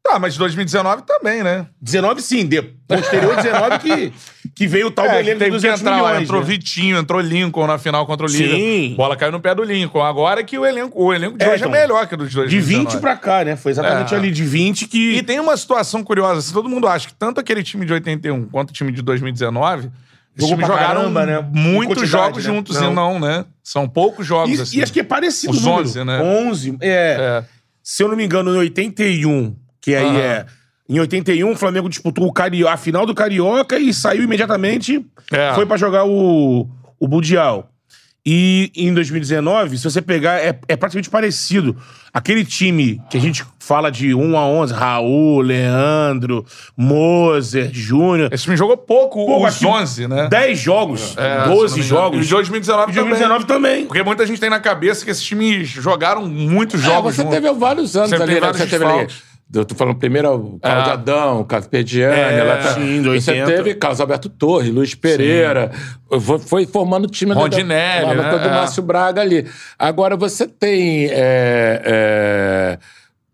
Tá, 0.08 0.19
mas 0.19 0.38
2019 0.38 1.01
também, 1.01 1.42
né? 1.42 1.66
19 1.82 2.22
sim, 2.22 2.45
de, 2.45 2.61
posterior 2.61 3.35
19 3.38 3.80
que, 3.80 4.14
que 4.53 4.67
veio 4.67 4.88
o 4.88 4.92
tal 4.92 5.06
do 5.08 5.11
É, 5.16 5.24
dos 5.24 5.34
que 5.34 5.50
200 5.50 5.82
entrar, 5.82 5.93
ó, 5.93 5.95
milhões. 6.06 6.22
entrou 6.24 6.42
né? 6.42 6.48
Vitinho, 6.48 6.98
entrou 6.98 7.19
Lincoln 7.19 7.66
na 7.66 7.80
final 7.80 8.06
contra 8.06 8.27
o 8.27 8.30
Liga. 8.30 8.53
Sim. 8.53 8.93
Bola 8.95 9.16
caiu 9.17 9.32
no 9.32 9.40
pé 9.40 9.56
do 9.56 9.64
Lincoln. 9.64 10.03
Agora 10.03 10.42
é 10.42 10.43
que 10.43 10.59
o 10.59 10.64
elenco, 10.66 11.03
o 11.03 11.11
elenco 11.11 11.40
de 11.40 11.43
É, 11.43 11.48
hoje 11.53 11.64
então, 11.64 11.75
é 11.75 11.82
melhor 11.82 12.06
que 12.08 12.14
o 12.14 12.17
dos 12.17 12.32
dois. 12.32 12.51
De 12.51 12.59
20 12.59 12.98
pra 13.00 13.17
cá, 13.17 13.43
né? 13.43 13.56
Foi 13.56 13.72
exatamente 13.72 14.14
É. 14.14 14.17
ali 14.17 14.30
de 14.30 14.43
20 14.43 14.88
que. 14.88 15.16
E 15.16 15.24
tem 15.24 15.40
uma 15.40 15.58
situação 15.58 16.03
curiosa. 16.03 16.38
assim, 16.38 16.53
todo 16.53 16.69
mundo 16.69 16.88
acha 16.88 17.08
que 17.08 17.14
tanto 17.16 17.40
aquele 17.40 17.64
time 17.64 17.84
de 17.84 17.93
81 17.93 18.45
quanto 18.45 18.69
o 18.69 18.74
time 18.74 18.92
de 18.92 19.01
2019 19.01 19.88
os 19.88 19.92
Jogou 20.38 20.50
times 20.50 20.66
pra 20.67 20.75
jogaram 20.75 21.01
caramba, 21.01 21.25
né? 21.25 21.50
Muitos 21.51 22.08
jogos 22.08 22.45
né? 22.45 22.53
juntos 22.53 22.80
Não. 22.80 22.92
e 22.92 22.93
não, 22.95 23.19
né? 23.19 23.45
São 23.64 23.88
poucos 23.90 24.27
jogos, 24.27 24.59
E, 24.59 24.61
assim. 24.61 24.77
e 24.77 24.84
acho 24.84 24.93
que 24.93 25.00
é 25.00 25.03
parecido 25.03 25.51
Os 25.53 25.61
o 25.64 25.69
número. 25.69 25.82
11, 25.88 26.03
né? 26.03 26.22
11. 26.22 26.77
É. 26.82 27.17
É. 27.42 27.43
Se 27.82 28.03
eu 28.03 28.08
não 28.08 28.16
me 28.16 28.24
engano, 28.25 28.53
em 28.53 28.58
81, 28.58 29.56
que 29.86 29.96
aí 29.96 30.18
é. 30.18 30.46
Em 30.88 31.00
81, 31.00 31.52
o 31.52 31.56
Flamengo 31.56 31.90
disputou 31.90 32.28
o 32.28 32.32
Cario... 32.34 32.68
a 32.68 32.76
final 32.78 33.06
do 33.08 33.16
Carioca 33.16 33.80
e 33.80 33.92
saiu 33.94 34.22
imediatamente. 34.24 35.04
É. 35.32 35.54
Foi 35.56 35.66
pra 35.66 35.78
jogar 35.78 36.06
o, 36.06 36.68
o 37.00 37.08
Mundial. 37.08 37.72
E 38.28 38.72
em 38.76 38.92
2019, 38.94 39.78
se 39.78 39.84
você 39.84 40.02
pegar, 40.02 40.40
é, 40.40 40.60
é 40.68 40.76
praticamente 40.76 41.10
parecido. 41.12 41.76
Aquele 42.14 42.44
time 42.46 43.00
que 43.10 43.18
a 43.18 43.22
gente 43.22 43.44
fala 43.60 43.92
de 43.92 44.14
1 44.16 44.38
a 44.38 44.48
11, 44.48 44.74
Raul, 44.74 45.42
Leandro, 45.42 46.44
Moser, 46.76 47.70
Júnior. 47.74 48.32
Esse 48.34 48.44
time 48.46 48.56
jogou 48.58 48.78
pouco, 48.78 49.26
Pô, 49.26 49.40
os 49.40 49.46
acho 49.46 49.60
que 49.60 49.66
11, 49.66 50.08
né? 50.08 50.28
10 50.30 50.60
jogos, 50.60 51.16
É, 51.18 51.22
se 51.22 51.22
eu 51.22 51.48
não 51.48 51.56
12 51.56 51.80
me 51.80 51.86
engano. 51.86 52.00
jogos. 52.02 52.20
E 52.20 52.24
de 52.24 52.30
2019 52.30 52.90
E 52.90 52.94
de 52.94 53.00
2019 53.00 53.46
também. 53.46 53.86
Porque 53.86 54.04
muita 54.04 54.26
gente 54.26 54.40
tem 54.40 54.50
na 54.50 54.60
cabeça 54.60 55.04
que 55.06 55.12
esses 55.12 55.24
times 55.24 55.68
jogaram 55.68 56.26
muitos 56.28 56.82
É, 56.82 56.86
jogos 56.86 57.16
você 57.16 57.22
juntos. 57.24 57.36
teve 57.40 57.54
vários 57.54 57.96
anos 57.96 58.10
Você 58.10 58.16
ali, 58.16 58.26
teve 58.26 58.34
né? 58.36 58.40
vários 58.42 58.62
Você 58.62 58.68
teve 58.68 58.86
ali. 58.86 59.08
Eu 59.56 59.66
tô 59.66 59.74
falando 59.75 59.95
primeiro 59.98 60.34
o 60.35 60.59
Carlos 60.59 60.88
É. 60.88 60.92
Adão, 60.92 61.40
o 61.42 61.45
Carpediani, 61.45 62.40
É, 62.40 62.43
lá 62.43 62.58
tá- 62.58 62.74
sim, 62.74 63.01
do 63.01 63.11
Você 63.19 63.32
80. 63.32 63.45
teve 63.51 63.75
Carlos 63.75 64.01
Alberto 64.01 64.30
Torres, 64.30 64.69
Luiz 64.74 64.93
Pereira, 64.95 65.72
foi, 66.22 66.40
foi 66.40 66.66
formando 66.66 67.06
o 67.06 67.09
time 67.09 67.34
da- 67.34 67.40
Rondinelli, 67.40 68.06
da, 68.08 68.16
né? 68.16 68.32
da- 68.32 68.38
do 68.38 68.48
É. 68.48 68.51
Márcio 68.51 68.84
Braga 68.84 69.22
ali. 69.22 69.45
Agora 69.80 70.16
você 70.17 70.48
tem. 70.48 71.06
é, 71.11 71.82
é, 71.85 72.80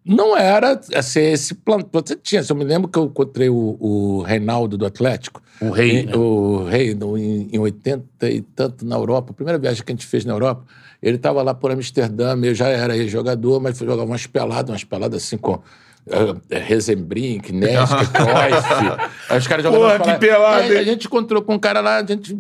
não 0.05 0.35
era 0.35 0.79
assim, 0.95 1.19
esse 1.21 1.53
plano. 1.53 1.87
Você 1.91 2.15
tinha, 2.15 2.41
eu 2.47 2.55
me 2.55 2.63
lembro 2.63 2.87
que 2.89 2.97
eu 2.97 3.05
encontrei 3.05 3.49
o, 3.49 3.77
o 3.79 4.21
Reinaldo 4.23 4.77
do 4.77 4.85
Atlético. 4.85 5.41
O 5.61 5.69
Rei, 5.69 5.99
Em- 6.01 6.05
né? 6.07 6.15
O 6.15 6.63
Rei, 6.65 6.95
no- 6.95 7.17
em, 7.17 7.49
em 7.53 7.59
80 7.59 8.27
e 8.29 8.41
tanto 8.41 8.85
na 8.85 8.95
Europa, 8.95 9.31
a 9.31 9.33
primeira 9.33 9.59
viagem 9.59 9.83
que 9.83 9.91
a 9.91 9.95
gente 9.95 10.07
fez 10.07 10.25
na 10.25 10.33
Europa, 10.33 10.63
ele 11.03 11.17
estava 11.17 11.41
lá 11.43 11.53
por 11.53 11.69
Amsterdã, 11.71 12.35
eu 12.43 12.55
já 12.55 12.67
era 12.67 12.95
jogador, 13.07 13.59
mas 13.59 13.77
foi 13.77 13.85
jogar 13.87 14.03
umas 14.03 14.25
peladas, 14.25 14.69
umas 14.71 14.83
peladas 14.83 15.23
assim 15.23 15.37
com. 15.37 15.59
Uh, 16.07 16.41
Rezembrink, 16.49 17.51
Nesk, 17.53 17.93
Cruyff. 18.11 19.11
Aí 19.29 19.37
os 19.37 19.47
caras 19.47 19.65
Porra, 19.65 19.99
que 19.99 20.13
pelada, 20.17 20.63
Aí 20.63 20.77
A 20.77 20.83
gente 20.83 21.05
encontrou 21.05 21.43
com 21.43 21.53
um 21.53 21.59
cara 21.59 21.79
lá, 21.79 21.97
a 21.97 22.05
gente 22.05 22.37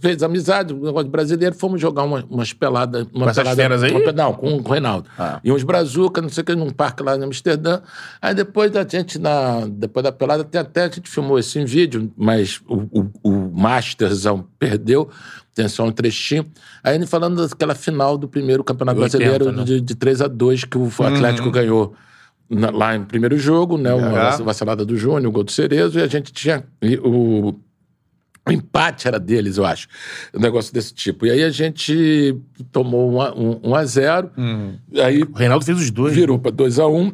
fez 0.00 0.22
amizade, 0.22 0.72
um 0.72 0.80
negócio 0.84 1.08
brasileiro, 1.08 1.54
fomos 1.54 1.80
jogar 1.80 2.02
uma, 2.04 2.24
umas 2.30 2.52
peladas. 2.52 3.06
Uma 3.12 3.26
Com 3.26 3.34
pelada- 3.34 3.56
feras 3.56 3.82
aí? 3.82 3.92
uma- 3.92 4.12
não, 4.12 4.32
com 4.32 4.54
o 4.54 4.62
Reinaldo. 4.62 5.08
Ah. 5.18 5.38
E 5.44 5.52
uns 5.52 5.62
brazuca, 5.62 6.22
não 6.22 6.30
sei 6.30 6.42
o 6.42 6.44
que, 6.46 6.54
num 6.54 6.70
parque 6.70 7.02
lá 7.02 7.14
em 7.16 7.22
Amsterdã. 7.22 7.80
Aí 8.22 8.34
depois 8.34 8.74
a 8.74 8.86
gente, 8.88 9.18
na, 9.18 9.66
depois 9.68 10.02
da 10.04 10.10
pelada, 10.12 10.42
tem 10.42 10.60
até 10.60 10.84
a 10.84 10.88
gente 10.88 11.10
filmou 11.10 11.38
isso 11.38 11.58
em 11.58 11.66
vídeo, 11.66 12.10
mas 12.16 12.60
o, 12.66 12.76
o, 13.00 13.10
o 13.22 13.50
Masterzão 13.54 14.46
perdeu, 14.58 15.10
tem 15.54 15.68
só 15.68 15.84
um 15.84 15.92
trechinho. 15.92 16.46
Aí 16.82 16.94
ele 16.94 17.06
falando 17.06 17.46
daquela 17.46 17.74
final 17.74 18.16
do 18.16 18.26
primeiro 18.28 18.64
Campeonato 18.64 18.98
80, 19.00 19.18
Brasileiro 19.18 19.52
né? 19.52 19.64
de, 19.64 19.80
de 19.80 19.94
3 19.94 20.22
a 20.22 20.26
2 20.26 20.64
que 20.64 20.78
o 20.78 20.90
Atlético 21.00 21.50
ganhou. 21.50 21.94
Na- 22.50 22.70
lá 22.70 22.96
em 22.96 23.04
primeiro 23.04 23.38
jogo, 23.38 23.76
né? 23.76 23.92
Uma 23.92 24.36
Uhum. 24.38 24.44
vacilada 24.44 24.84
do 24.84 24.96
Júnior, 24.96 25.26
o 25.26 25.32
gol 25.32 25.44
do 25.44 25.52
Cerezo, 25.52 25.98
e 25.98 26.02
a 26.02 26.06
gente 26.06 26.32
tinha 26.32 26.64
e 26.82 26.96
o, 26.98 27.54
o 28.46 28.50
empate 28.52 29.06
era 29.06 29.18
deles, 29.20 29.58
eu 29.58 29.66
acho. 29.66 29.86
Um 30.34 30.40
negócio 30.40 30.72
desse 30.72 30.94
tipo. 30.94 31.26
E 31.26 31.30
aí 31.30 31.42
a 31.44 31.50
gente 31.50 32.34
tomou 32.72 33.10
1 33.10 33.14
um, 33.14 33.20
a- 33.22 33.34
um, 33.34 33.60
um 33.70 33.74
a 33.74 33.84
0 33.84 34.30
aí 35.02 35.22
O 35.22 35.32
Reinaldo 35.32 35.64
fez 35.64 35.78
os 35.78 35.90
dois. 35.90 36.14
virou 36.14 36.38
para 36.38 36.50
2 36.50 36.78
a 36.78 36.86
1 36.86 36.98
um, 37.00 37.12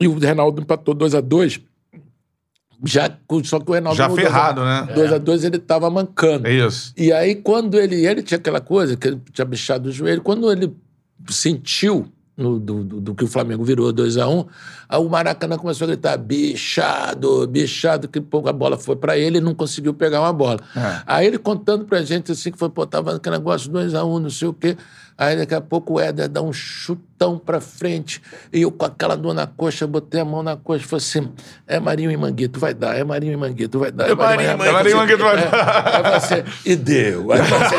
e 0.00 0.06
o 0.06 0.16
Reinaldo 0.18 0.60
empatou 0.62 0.94
2 0.94 1.14
a 1.14 1.20
2 1.20 1.60
já, 2.84 3.10
só 3.42 3.58
que 3.58 3.68
o 3.68 3.72
Reinaldo... 3.72 3.96
Já 3.98 4.08
no 4.08 4.14
ferrado, 4.14 4.64
né? 4.64 4.86
2 4.94 5.12
a 5.12 5.18
2 5.18 5.42
ele 5.42 5.58
tava 5.58 5.90
mancando. 5.90 6.46
É 6.46 6.52
isso. 6.64 6.92
E 6.96 7.10
aí, 7.12 7.34
quando 7.34 7.76
ele. 7.76 8.06
Ele 8.06 8.22
tinha 8.22 8.38
aquela 8.38 8.60
coisa 8.60 8.96
que 8.96 9.08
ele 9.08 9.20
tinha 9.32 9.44
bichado 9.44 9.88
o 9.88 9.92
joelho. 9.92 10.22
Quando 10.22 10.48
ele 10.52 10.72
sentiu 11.28 12.06
no- 12.38 12.58
do, 12.58 12.84
do- 12.84 13.00
do 13.00 13.14
que 13.14 13.24
o 13.24 13.28
Flamengo 13.28 13.64
virou 13.64 13.92
2x1, 13.92 14.28
um, 14.30 14.46
aí 14.88 14.98
o 15.00 15.08
Maracanã 15.08 15.58
começou 15.58 15.84
a 15.84 15.88
gritar: 15.88 16.16
bichado, 16.16 17.46
bichado, 17.48 18.08
que 18.08 18.20
pouco 18.20 18.48
a 18.48 18.52
bola 18.52 18.78
foi 18.78 18.96
pra 18.96 19.18
ele 19.18 19.38
e 19.38 19.40
não 19.40 19.54
conseguiu 19.54 19.92
pegar 19.92 20.20
uma 20.20 20.32
bola. 20.32 20.58
É. 20.76 21.02
Aí 21.06 21.26
ele 21.26 21.38
contando 21.38 21.84
pra 21.84 22.00
gente 22.02 22.32
assim, 22.32 22.50
que 22.52 22.58
foi, 22.58 22.70
pô, 22.70 22.86
tava 22.86 23.16
aquele 23.16 23.36
negócio 23.36 23.70
2x1, 23.70 24.04
um, 24.06 24.18
não 24.20 24.30
sei 24.30 24.48
o 24.48 24.52
quê. 24.54 24.76
Aí 25.16 25.36
daqui 25.36 25.54
a 25.54 25.60
pouco 25.60 25.94
o 25.94 26.00
Éder 26.00 26.28
dá 26.28 26.40
um 26.40 26.52
chutão 27.18 27.36
pra 27.38 27.60
frente. 27.60 28.22
E 28.52 28.62
eu 28.62 28.70
com 28.70 28.84
aquela 28.86 29.16
dor 29.16 29.34
na 29.34 29.46
coxa, 29.46 29.86
botei 29.86 30.20
a 30.20 30.24
mão 30.24 30.42
na 30.42 30.56
coxa 30.56 30.84
e 30.84 30.88
falei 30.88 31.04
assim: 31.04 31.28
é 31.66 31.80
Marinho 31.80 32.10
e 32.10 32.16
Manguito, 32.16 32.60
vai 32.60 32.72
dar, 32.72 32.96
é 32.96 33.02
Marinho 33.02 33.32
e 33.32 33.36
Manguito, 33.36 33.78
vai 33.78 33.90
dar. 33.90 34.08
É 34.08 34.14
Marinho 34.14 34.50
e 34.52 34.56
Manguito, 34.56 34.68
É 34.68 34.72
Marinho 34.72 34.92
e 34.92 34.96
Manguito, 34.96 35.24
vai 35.24 35.34
É. 35.34 35.46
dar. 35.48 35.86
Aí 35.86 35.98
eu 35.98 36.04
falei 36.04 36.16
assim, 36.16 36.42
e 36.64 36.76
deu. 36.76 37.32
Aí, 37.32 37.38
eu 37.40 37.44
falei 37.44 37.66
assim, 37.66 37.76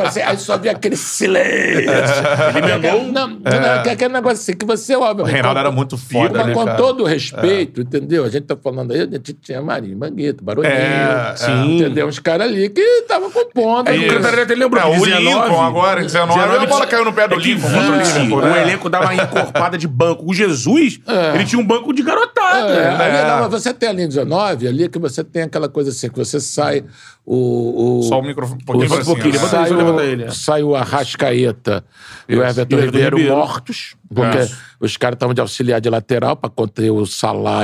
aí, 0.00 0.06
assim, 0.06 0.20
aí 0.20 0.36
só 0.38 0.56
vi 0.56 0.68
aquele 0.68 0.96
silêncio. 0.96 1.52
Ele 1.82 2.96
um- 2.96 3.12
Não, 3.12 3.28
não, 3.28 3.92
aquele 3.92 4.12
negócio 4.12 4.38
assim, 4.38 4.52
que 4.52 4.64
você, 4.64 4.94
óbvio. 4.96 5.24
O 5.24 5.28
Reinaldo 5.28 5.58
era 5.58 5.70
muito 5.70 5.96
foda, 5.98 6.38
mas 6.38 6.46
né, 6.48 6.54
com 6.54 6.66
todo 6.76 7.02
o 7.02 7.06
respeito, 7.06 7.80
entendeu? 7.80 8.24
A 8.24 8.28
gente 8.28 8.44
tá 8.44 8.56
falando 8.56 8.92
aí, 8.92 9.00
a 9.00 9.06
gente 9.06 9.32
tinha 9.34 9.60
Marinho, 9.60 9.98
Manguito, 9.98 10.42
Baroninho, 10.44 10.72
É, 10.72 11.34
sim. 11.36 11.76
entendeu? 11.78 12.06
Uns 12.06 12.18
caras 12.18 12.46
ali 12.46 12.68
que 12.68 12.80
estavam 12.80 13.30
compondo. 13.30 13.88
É 13.88 13.92
ali. 13.92 14.06
isso. 14.06 14.14
Cantarelli 14.16 14.42
até 14.42 14.54
lembrou 14.54 14.82
É, 14.82 14.86
o 14.86 14.92
19, 15.00 15.22
Lincoln 15.24 15.62
agora, 15.62 16.02
19, 16.02 16.40
a 16.40 16.66
bola 16.66 16.86
caiu 16.86 17.04
no 17.04 17.12
pé 17.12 17.26
do 17.28 17.34
é 17.34 17.38
Lincoln 17.38 17.68
contra 17.70 17.88
o 17.90 17.98
20, 17.98 18.12
Liverpool, 18.12 18.40
o 18.52 18.56
elenco 18.56 18.88
dava 18.88 19.06
uma 19.06 19.14
encorpada 19.14 19.76
de 19.78 19.88
banco. 19.88 20.24
O 20.30 20.34
Jesus, 20.34 21.00
ele 21.34 21.44
tinha 21.44 21.60
um 21.60 21.66
banco 21.66 21.92
de 21.92 22.02
garotada. 22.02 22.72
É, 22.72 22.88
ali, 22.88 23.28
não, 23.28 23.40
mas 23.40 23.62
você 23.62 23.72
tem 23.72 23.88
ali 23.88 24.02
em 24.02 24.08
19, 24.08 24.68
ali 24.68 24.88
que 24.88 24.98
você 24.98 25.24
tem 25.24 25.42
aquela 25.42 25.68
coisa 25.68 25.90
assim, 25.90 26.08
que 26.08 26.18
você 26.18 26.40
sai 26.40 26.84
o... 27.24 28.00
o 28.00 28.02
Só 28.04 28.20
o 28.20 28.22
microfone 28.22 28.60
um 28.62 28.64
pouquinho 28.64 29.00
um 29.00 29.04
pouquinho, 29.04 29.38
sai, 29.38 29.64
aí, 29.66 29.72
o, 29.72 30.00
ele, 30.00 30.22
é. 30.24 30.30
sai 30.30 30.62
o 30.62 30.74
Arrascaeta 30.74 31.84
e 32.28 32.36
o 32.36 32.42
Everton 32.44 32.76
Ribeiro, 32.76 33.16
Ribeiro. 33.16 33.36
mortos, 33.36 33.94
porque 34.12 34.38
Isso. 34.38 34.58
os 34.80 34.96
caras 34.96 35.16
estavam 35.16 35.34
de 35.34 35.40
auxiliar 35.40 35.80
de 35.80 35.88
lateral 35.88 36.36
pra 36.36 36.50
conter 36.50 36.90
o 36.90 37.04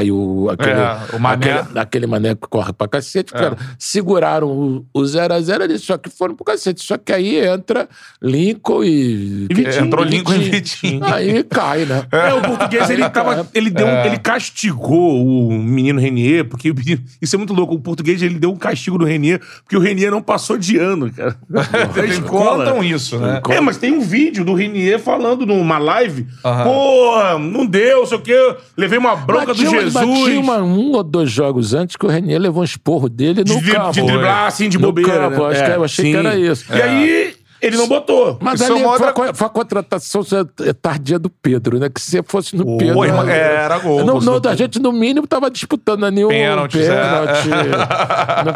e 0.02 0.10
o, 0.12 0.48
aquele, 0.50 0.70
É, 0.80 0.98
o 1.16 1.18
Mané. 1.18 1.52
aquele, 1.52 1.78
aquele 1.78 2.06
mané 2.06 2.34
que 2.34 2.46
corre 2.48 2.72
pra 2.72 2.88
cacete. 2.88 3.32
Cara, 3.32 3.56
seguraram 3.78 4.48
o- 4.48 4.86
o 4.94 5.02
0x0 5.02 5.62
ali, 5.62 5.78
só 5.78 5.98
que 5.98 6.08
foram 6.08 6.34
pro 6.34 6.44
cacete. 6.44 6.82
Só 6.82 6.96
que 6.96 7.12
aí 7.12 7.36
entra 7.44 7.88
Lincoln 8.22 8.82
e... 8.84 9.46
E 9.50 9.54
Vitinho. 9.54 9.84
Entrou 9.86 10.04
Lincoln 10.04 10.34
e 10.34 10.38
Vitinho. 10.50 11.04
Aí 11.04 11.42
cai, 11.44 11.84
né? 11.84 12.04
É, 12.12 12.32
o 12.34 12.40
português, 12.42 12.90
ele 12.90 13.08
tava. 13.10 13.46
Ele 13.54 13.70
deu. 13.70 13.86
É. 13.86 14.06
Ele 14.06 14.18
castigou 14.18 15.24
o 15.26 15.52
menino 15.52 16.00
Renier, 16.00 16.44
porque 16.48 16.70
o 16.70 16.74
menino- 16.74 17.02
isso 17.20 17.34
é 17.34 17.38
muito 17.38 17.52
louco. 17.52 17.74
O 17.74 17.80
português, 17.80 18.22
ele 18.22 18.38
deu 18.38 18.50
um 18.50 18.56
castigo 18.56 18.98
no 18.98 19.04
Renier, 19.04 19.40
porque 19.62 19.76
o 19.76 19.80
Renier 19.80 20.10
não 20.10 20.22
passou 20.22 20.56
de 20.58 20.76
ano, 20.78 21.10
cara. 21.12 21.36
Eles 21.96 22.18
escola. 22.18 22.64
contam 22.64 22.82
isso, 22.84 23.18
né? 23.18 23.40
É, 23.50 23.60
mas 23.60 23.76
tem 23.76 23.92
um 23.92 24.00
vídeo 24.00 24.44
do 24.44 24.54
Renier 24.54 24.98
falando 24.98 25.44
numa 25.46 25.78
live. 25.78 26.26
Aham. 26.44 26.64
Pô, 26.64 27.38
não 27.38 27.66
deu, 27.66 28.06
sei 28.06 28.18
o 28.18 28.20
quê. 28.20 28.56
Levei 28.76 28.98
uma 28.98 29.14
bronca 29.16 29.52
do 29.54 29.54
Jesus. 29.54 29.94
mas 29.94 30.04
tinha 30.24 30.40
uma- 30.40 30.62
um 30.62 30.92
ou 30.92 31.02
dois 31.02 31.30
jogos 31.30 31.74
antes 31.74 31.96
que 31.96 32.04
o 32.06 32.08
Renier 32.08 32.40
levou 32.40 32.62
um 32.62 32.64
esporro 32.64 33.08
dele 33.08 33.44
no 33.46 33.60
de, 33.60 33.70
campo. 33.72 33.92
de 33.92 34.02
driblar 34.02 34.46
assim 34.46 34.68
de 34.68 34.78
No 34.78 34.86
bobeira. 34.88 35.10
campo, 35.30 35.48
né? 35.48 35.50
acho 35.54 35.64
que- 35.64 35.70
eu 35.78 35.84
achei 35.84 36.10
que 36.12 36.16
era 36.16 36.36
isso. 36.38 36.64
E 36.74 36.80
aí, 36.82 37.34
ele 37.60 37.76
não 37.76 37.88
botou. 37.88 38.38
Mas 38.40 38.60
Isso 38.60 38.70
é 38.72 38.74
ali 38.74 38.82
foi, 38.84 38.92
outra- 38.92 39.30
a, 39.30 39.34
foi 39.34 39.46
a 39.46 39.50
contratação 39.50 40.22
é, 40.66 40.72
tardia 40.72 41.18
do 41.18 41.28
Pedro, 41.30 41.78
né? 41.78 41.88
Que 41.88 42.00
se 42.00 42.22
fosse 42.26 42.56
no 42.56 42.76
Pedro. 42.78 43.04
irmão, 43.04 43.24
né? 43.24 43.36
era 43.38 43.78
gol, 43.78 44.04
Não, 44.04 44.20
não, 44.20 44.40
a 44.50 44.54
gente, 44.54 44.78
no 44.78 44.92
mínimo, 44.92 45.26
tava 45.26 45.50
disputando 45.50 46.04
ali 46.06 46.24
um 46.24 46.28
Pênaltis, 46.28 46.80
pênalti. 46.86 47.48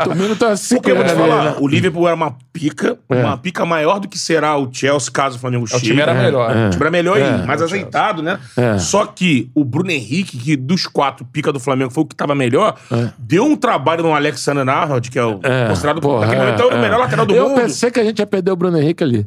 no 0.08 0.14
mínimo, 0.14 0.36
tava 0.36 0.56
se 0.56 0.74
Porque 0.76 0.90
eu 0.90 0.97
vou 0.97 1.05
te 1.05 1.12
falar, 1.12 1.44
né? 1.44 1.55
o 1.60 1.66
Liverpool 1.68 2.06
era 2.06 2.14
uma 2.14 2.36
pica, 2.52 2.98
uma 3.08 3.36
pica 3.36 3.64
maior 3.64 3.98
do 3.98 4.08
que 4.08 4.18
será 4.18 4.56
o 4.56 4.68
Chelsea 4.72 5.10
caso 5.12 5.36
o 5.36 5.40
Flamengo 5.40 5.64
O 5.64 5.68
chegue. 5.68 5.82
time 5.86 6.00
era 6.00 6.14
melhor. 6.14 6.50
O 6.50 6.70
time 6.70 6.82
era 6.82 6.90
melhor 6.90 7.18
e 7.18 7.47
mais 7.47 7.62
azeitado, 7.62 8.22
né? 8.22 8.39
É. 8.56 8.78
Só 8.78 9.06
que 9.06 9.50
o 9.55 9.64
Bruno 9.64 9.90
Henrique, 9.90 10.36
que 10.36 10.56
dos 10.56 10.86
quatro 10.86 11.24
pica 11.24 11.52
do 11.52 11.60
Flamengo 11.60 11.90
foi 11.90 12.02
o 12.05 12.06
que 12.06 12.14
tava 12.14 12.34
melhor, 12.34 12.76
É. 12.90 13.08
deu 13.18 13.44
um 13.44 13.56
trabalho 13.56 14.02
no 14.02 14.14
Alexander 14.14 14.68
Arnold, 14.68 15.10
que 15.10 15.18
é 15.18 15.24
o 15.24 15.40
considerado 15.68 16.00
Porra, 16.00 16.26
naquele 16.26 16.40
é, 16.42 16.44
momento 16.44 16.62
é 16.62 16.66
o 16.66 16.70
é. 16.72 16.81
melhor 16.81 16.98
lateral 17.00 17.26
do 17.26 17.34
eu 17.34 17.48
mundo. 17.48 17.60
pensei 17.60 17.90
que 17.90 18.00
a 18.00 18.05
gente 18.05 18.18
ia 18.18 18.26
perder 18.26 18.50
o 18.50 18.56
Bruno 18.56 18.78
Henrique 18.78 18.92
ali. 19.01 19.27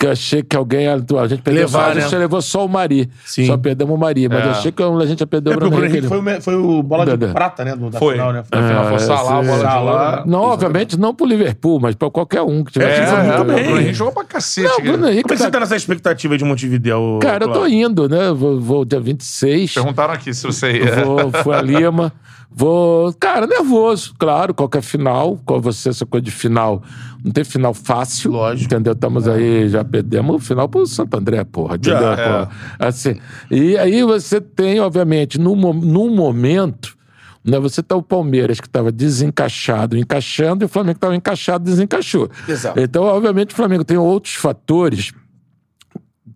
Que 0.00 0.06
eu 0.06 0.12
achei 0.12 0.44
que 0.44 0.54
alguém 0.56 0.82
ia. 0.82 0.94
A 0.94 1.26
gente 1.26 1.42
perdeu 1.42 1.64
Levar, 1.66 1.86
só, 1.86 1.90
a 1.90 2.00
gente 2.00 2.12
né? 2.12 2.18
levou 2.18 2.40
só 2.40 2.64
o 2.64 2.68
Mari. 2.68 3.10
Sim. 3.24 3.46
Só 3.46 3.56
perdemos 3.56 3.92
o 3.96 3.98
Mari. 3.98 4.28
Mas 4.28 4.44
É. 4.44 4.46
eu 4.46 4.50
achei 4.52 4.70
que 4.70 4.80
a 4.80 5.06
gente 5.06 5.18
ia 5.18 5.26
perder 5.26 5.50
É, 5.50 5.54
o 5.54 5.56
Bruno 5.58 5.74
Henrique. 5.78 5.92
Henrique 5.96 6.06
foi, 6.06 6.18
o 6.20 6.40
foi 6.40 6.54
o 6.54 6.82
bola 6.84 7.04
de 7.04 7.10
Verdade. 7.10 7.32
prata, 7.32 7.64
né? 7.64 7.74
Do, 7.74 7.90
da 7.90 7.98
Foi. 7.98 8.12
final, 8.14 8.32
né? 8.32 8.44
Na 8.48 8.68
final 8.68 8.84
foi 8.84 8.94
o 8.94 8.98
Salah, 9.00 9.42
bola 9.42 9.68
de 9.68 9.76
ouro. 10.16 10.30
Não, 10.30 10.40
obviamente 10.42 10.96
não 10.96 11.12
pro 11.12 11.26
Liverpool, 11.26 11.80
mas 11.80 11.96
pra 11.96 12.08
qualquer 12.12 12.42
um 12.42 12.62
que 12.62 12.74
tivesse. 12.74 13.00
É, 13.00 13.06
foi 13.06 13.16
muito 13.24 13.32
é, 13.32 13.36
bem. 13.38 13.42
o 13.42 13.44
Bruno 13.64 13.80
Henrique 13.80 13.94
jogou 13.94 14.12
pra 14.14 14.22
cacete. 14.24 14.68
Não, 14.68 14.76
o 14.78 14.82
Bruno 14.82 15.06
Henrique 15.08 15.22
Como 15.24 15.34
é 15.34 15.36
que 15.36 15.42
você 15.42 15.44
tá- 15.46 15.50
tá 15.50 15.60
nessa 15.60 15.74
expectativa 15.74 16.38
de 16.38 16.44
Montevideo? 16.44 17.18
Cara, 17.20 17.46
eu 17.46 17.52
tô 17.52 17.66
indo, 17.66 18.08
né? 18.08 18.30
Vou, 18.32 18.60
vou 18.60 18.84
dia 18.84 19.00
26. 19.00 19.74
Perguntaram 19.74 20.14
aqui 20.14 20.32
se 20.32 20.46
você 20.46 20.74
ia. 20.78 21.04
Vou, 21.04 21.32
fui 21.42 21.54
a 21.56 21.60
Lima. 21.60 22.12
Vou. 22.50 23.12
Cara, 23.14 23.46
nervoso, 23.46 24.14
claro, 24.18 24.54
qualquer 24.54 24.82
final. 24.82 25.38
Com 25.44 25.60
você, 25.60 25.90
essa 25.90 26.06
coisa 26.06 26.24
de 26.24 26.30
final. 26.30 26.82
Não 27.22 27.30
tem 27.30 27.44
final 27.44 27.74
fácil. 27.74 28.32
Lógico. 28.32 28.72
Entendeu? 28.72 28.92
Estamos 28.92 29.28
aí, 29.28 29.68
já 29.68 29.84
perdemos 29.84 30.36
o 30.36 30.38
final 30.38 30.68
pro 30.68 30.86
Santo 30.86 31.16
André, 31.16 31.44
porra. 31.44 31.76
Entendeu? 31.76 32.00
Já, 32.00 32.12
é. 32.12 32.28
porra? 32.28 32.50
Assim. 32.78 33.16
E 33.50 33.76
aí 33.76 34.02
você 34.02 34.40
tem, 34.40 34.80
obviamente, 34.80 35.38
num, 35.38 35.54
num 35.54 36.14
momento. 36.14 36.96
Né, 37.44 37.58
você 37.58 37.82
tá 37.82 37.96
o 37.96 38.02
Palmeiras 38.02 38.60
que 38.60 38.66
estava 38.66 38.92
desencaixado, 38.92 39.96
encaixando, 39.96 40.64
e 40.64 40.66
o 40.66 40.68
Flamengo 40.68 40.96
estava 40.96 41.16
encaixado, 41.16 41.64
desencaixou. 41.64 42.28
Exato. 42.46 42.78
Então, 42.78 43.04
obviamente, 43.04 43.52
o 43.52 43.56
Flamengo 43.56 43.84
tem 43.84 43.96
outros 43.96 44.34
fatores 44.34 45.12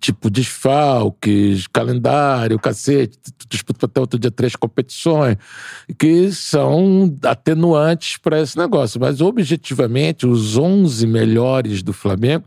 tipo 0.02 0.28
desfalques, 0.28 1.66
calendário, 1.68 2.58
cacete, 2.58 3.16
tu 3.38 3.46
disputa 3.48 3.86
até 3.86 4.00
outro 4.00 4.18
dia 4.18 4.30
três 4.32 4.56
competições, 4.56 5.36
que 5.96 6.32
são 6.32 7.16
atenuantes 7.24 8.16
para 8.16 8.40
esse 8.40 8.58
negócio. 8.58 9.00
Mas, 9.00 9.20
objetivamente, 9.20 10.26
os 10.26 10.56
11 10.58 11.06
melhores 11.06 11.82
do 11.82 11.92
Flamengo 11.92 12.44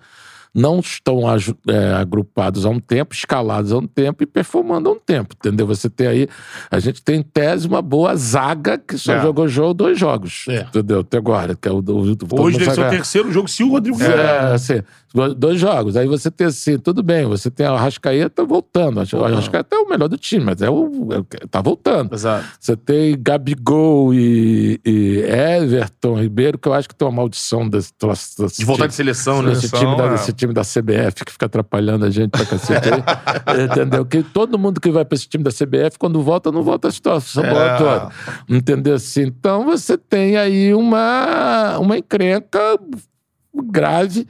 não 0.58 0.80
estão 0.80 1.24
é, 1.67 1.93
agrupados 1.95 2.66
há 2.66 2.69
um 2.69 2.80
tempo, 2.80 3.14
escalados 3.14 3.74
há 3.74 3.77
um 3.77 3.85
tempo 3.85 4.24
e 4.24 4.25
performando 4.25 4.88
há 4.90 4.93
um 4.93 5.00
tempo, 5.00 5.35
entendeu? 5.38 5.67
Você 5.67 5.90
tem 5.90 6.08
aí, 6.08 6.27
a 6.72 6.80
gente 6.80 7.03
tem 7.03 7.19
em 7.19 7.24
tese 7.24 7.67
uma 7.67 7.82
boa 7.82 8.16
zaga 8.16 8.77
que 8.77 8.98
só 8.98 9.16
É. 9.16 9.22
jogou 9.22 9.50
jogo 9.50 9.74
dois 9.74 10.00
jogos, 10.00 10.45
É. 10.48 10.61
entendeu? 10.61 11.01
Até 11.01 11.17
agora, 11.17 11.56
que 11.56 11.67
é 11.67 11.72
o 11.72 11.82
do, 11.82 11.98
Hoje 12.40 12.58
deve 12.58 12.72
ser 12.72 12.85
o 12.85 12.90
terceiro 12.90 13.32
jogo 13.34 13.50
se 13.50 13.64
o 13.64 13.69
Rodrigo 13.69 14.01
é, 14.01 14.53
assim, 14.53 14.82
dois 15.38 15.60
jogos. 15.60 15.95
Aí 15.95 16.08
você 16.08 16.30
tem 16.30 16.48
assim, 16.48 16.77
tudo 16.77 17.02
bem, 17.02 17.26
você 17.26 17.50
tem 17.50 17.66
a 17.66 17.72
Arrascaeta 17.72 18.44
voltando. 18.44 18.98
O 19.14 19.24
Arrascaeta 19.24 19.76
é 19.76 19.80
o 19.80 19.90
melhor 19.90 20.08
do 20.08 20.18
time, 20.18 20.44
mas 20.44 20.61
é 20.61 20.69
o, 20.69 21.10
é 21.11 21.48
tá 21.48 21.61
voltando. 21.61 22.14
Exato. 22.14 22.45
Você 22.60 22.76
tem 22.76 23.16
Gabigol 23.18 24.14
e, 24.14 24.80
e 24.85 25.19
Everton 25.19 26.19
Ribeiro, 26.19 26.58
que 26.58 26.68
eu 26.68 26.74
acho 26.74 26.88
que 26.90 26.95
tem 26.95 27.08
uma 27.08 27.16
maldição 27.16 27.68
desse, 27.68 27.94
desse, 28.38 28.60
De 28.60 28.66
voltar 28.66 28.88
de 28.88 28.94
seleção, 28.94 29.42
né? 29.42 29.53
Esse 29.53 29.69
time, 29.69 29.95
da, 29.95 30.11
é. 30.11 30.16
esse 30.16 30.34
time 30.34 30.53
da 30.53 30.61
CBF 30.61 31.26
que 31.26 31.32
fica 31.32 31.45
atrapalhando 31.45 32.06
a 32.06 32.10
gente 32.10 32.32
pra 32.32 32.45
cacete 32.45 32.90
aí. 32.90 33.03
entendeu? 33.66 34.06
Que 34.06 34.22
todo 34.22 34.60
mundo 34.60 34.82
que 34.82 34.92
vai 34.92 35.06
pra 35.06 35.16
esse 35.16 35.27
time 35.27 35.44
da 35.44 35.52
CBF, 35.52 35.98
quando 35.98 36.22
volta, 36.22 36.52
não 36.52 36.61
volta 36.64 36.88
a 36.88 36.92
situação 36.92 37.44
É. 37.44 37.50
bola 37.50 37.77
toda. 37.77 38.10
Entendeu? 38.50 38.95
Assim, 38.95 39.22
então 39.24 39.66
você 39.66 39.98
tem 39.98 40.38
aí 40.38 40.74
uma, 40.74 41.77
uma 41.80 41.98
encrenca 41.98 42.60
grave, 43.72 44.27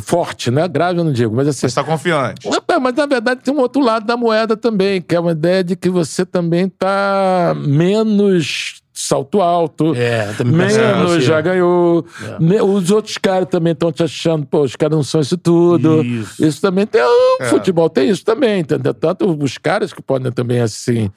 forte, 0.00 0.50
né? 0.50 0.68
Grave 0.68 0.98
eu 0.98 1.04
não 1.04 1.12
digo, 1.12 1.34
mas 1.34 1.48
assim. 1.48 1.68
Você 1.68 1.74
tá 1.74 1.82
confiante. 1.84 2.46
É, 2.46 2.78
Mas 2.78 2.94
na 2.94 3.06
verdade 3.06 3.40
tem 3.42 3.52
um 3.52 3.58
outro 3.60 3.82
lado 3.82 4.06
da 4.06 4.16
moeda 4.16 4.56
também, 4.56 5.00
que 5.02 5.14
é 5.14 5.20
uma 5.20 5.32
ideia 5.32 5.64
de 5.64 5.74
que 5.76 5.88
você 5.90 6.24
também 6.24 6.68
tá 6.68 7.54
menos 7.56 8.80
salto 8.92 9.40
alto. 9.40 9.94
É, 9.94 10.28
Menos 10.44 11.10
você. 11.12 11.20
já 11.22 11.40
ganhou. 11.40 12.04
Me- 12.38 12.60
Os 12.60 12.90
outros 12.90 13.16
caras 13.18 13.48
também 13.48 13.72
estão 13.72 13.90
te 13.90 14.02
achando, 14.02 14.46
pô, 14.46 14.60
os 14.62 14.76
caras 14.76 14.96
não 14.96 15.02
são 15.02 15.20
isso 15.20 15.36
tudo. 15.38 16.02
Isso. 16.38 16.60
também 16.60 16.86
tem. 16.86 17.00
O 17.02 17.44
futebol 17.46 17.88
tem 17.88 18.08
isso 18.10 18.24
também, 18.24 18.60
entendeu? 18.60 18.92
Tanto 18.94 19.30
os 19.42 19.56
caras 19.58 19.92
que 19.92 20.02
podem 20.02 20.30
também, 20.30 20.60
assim, 20.60 21.10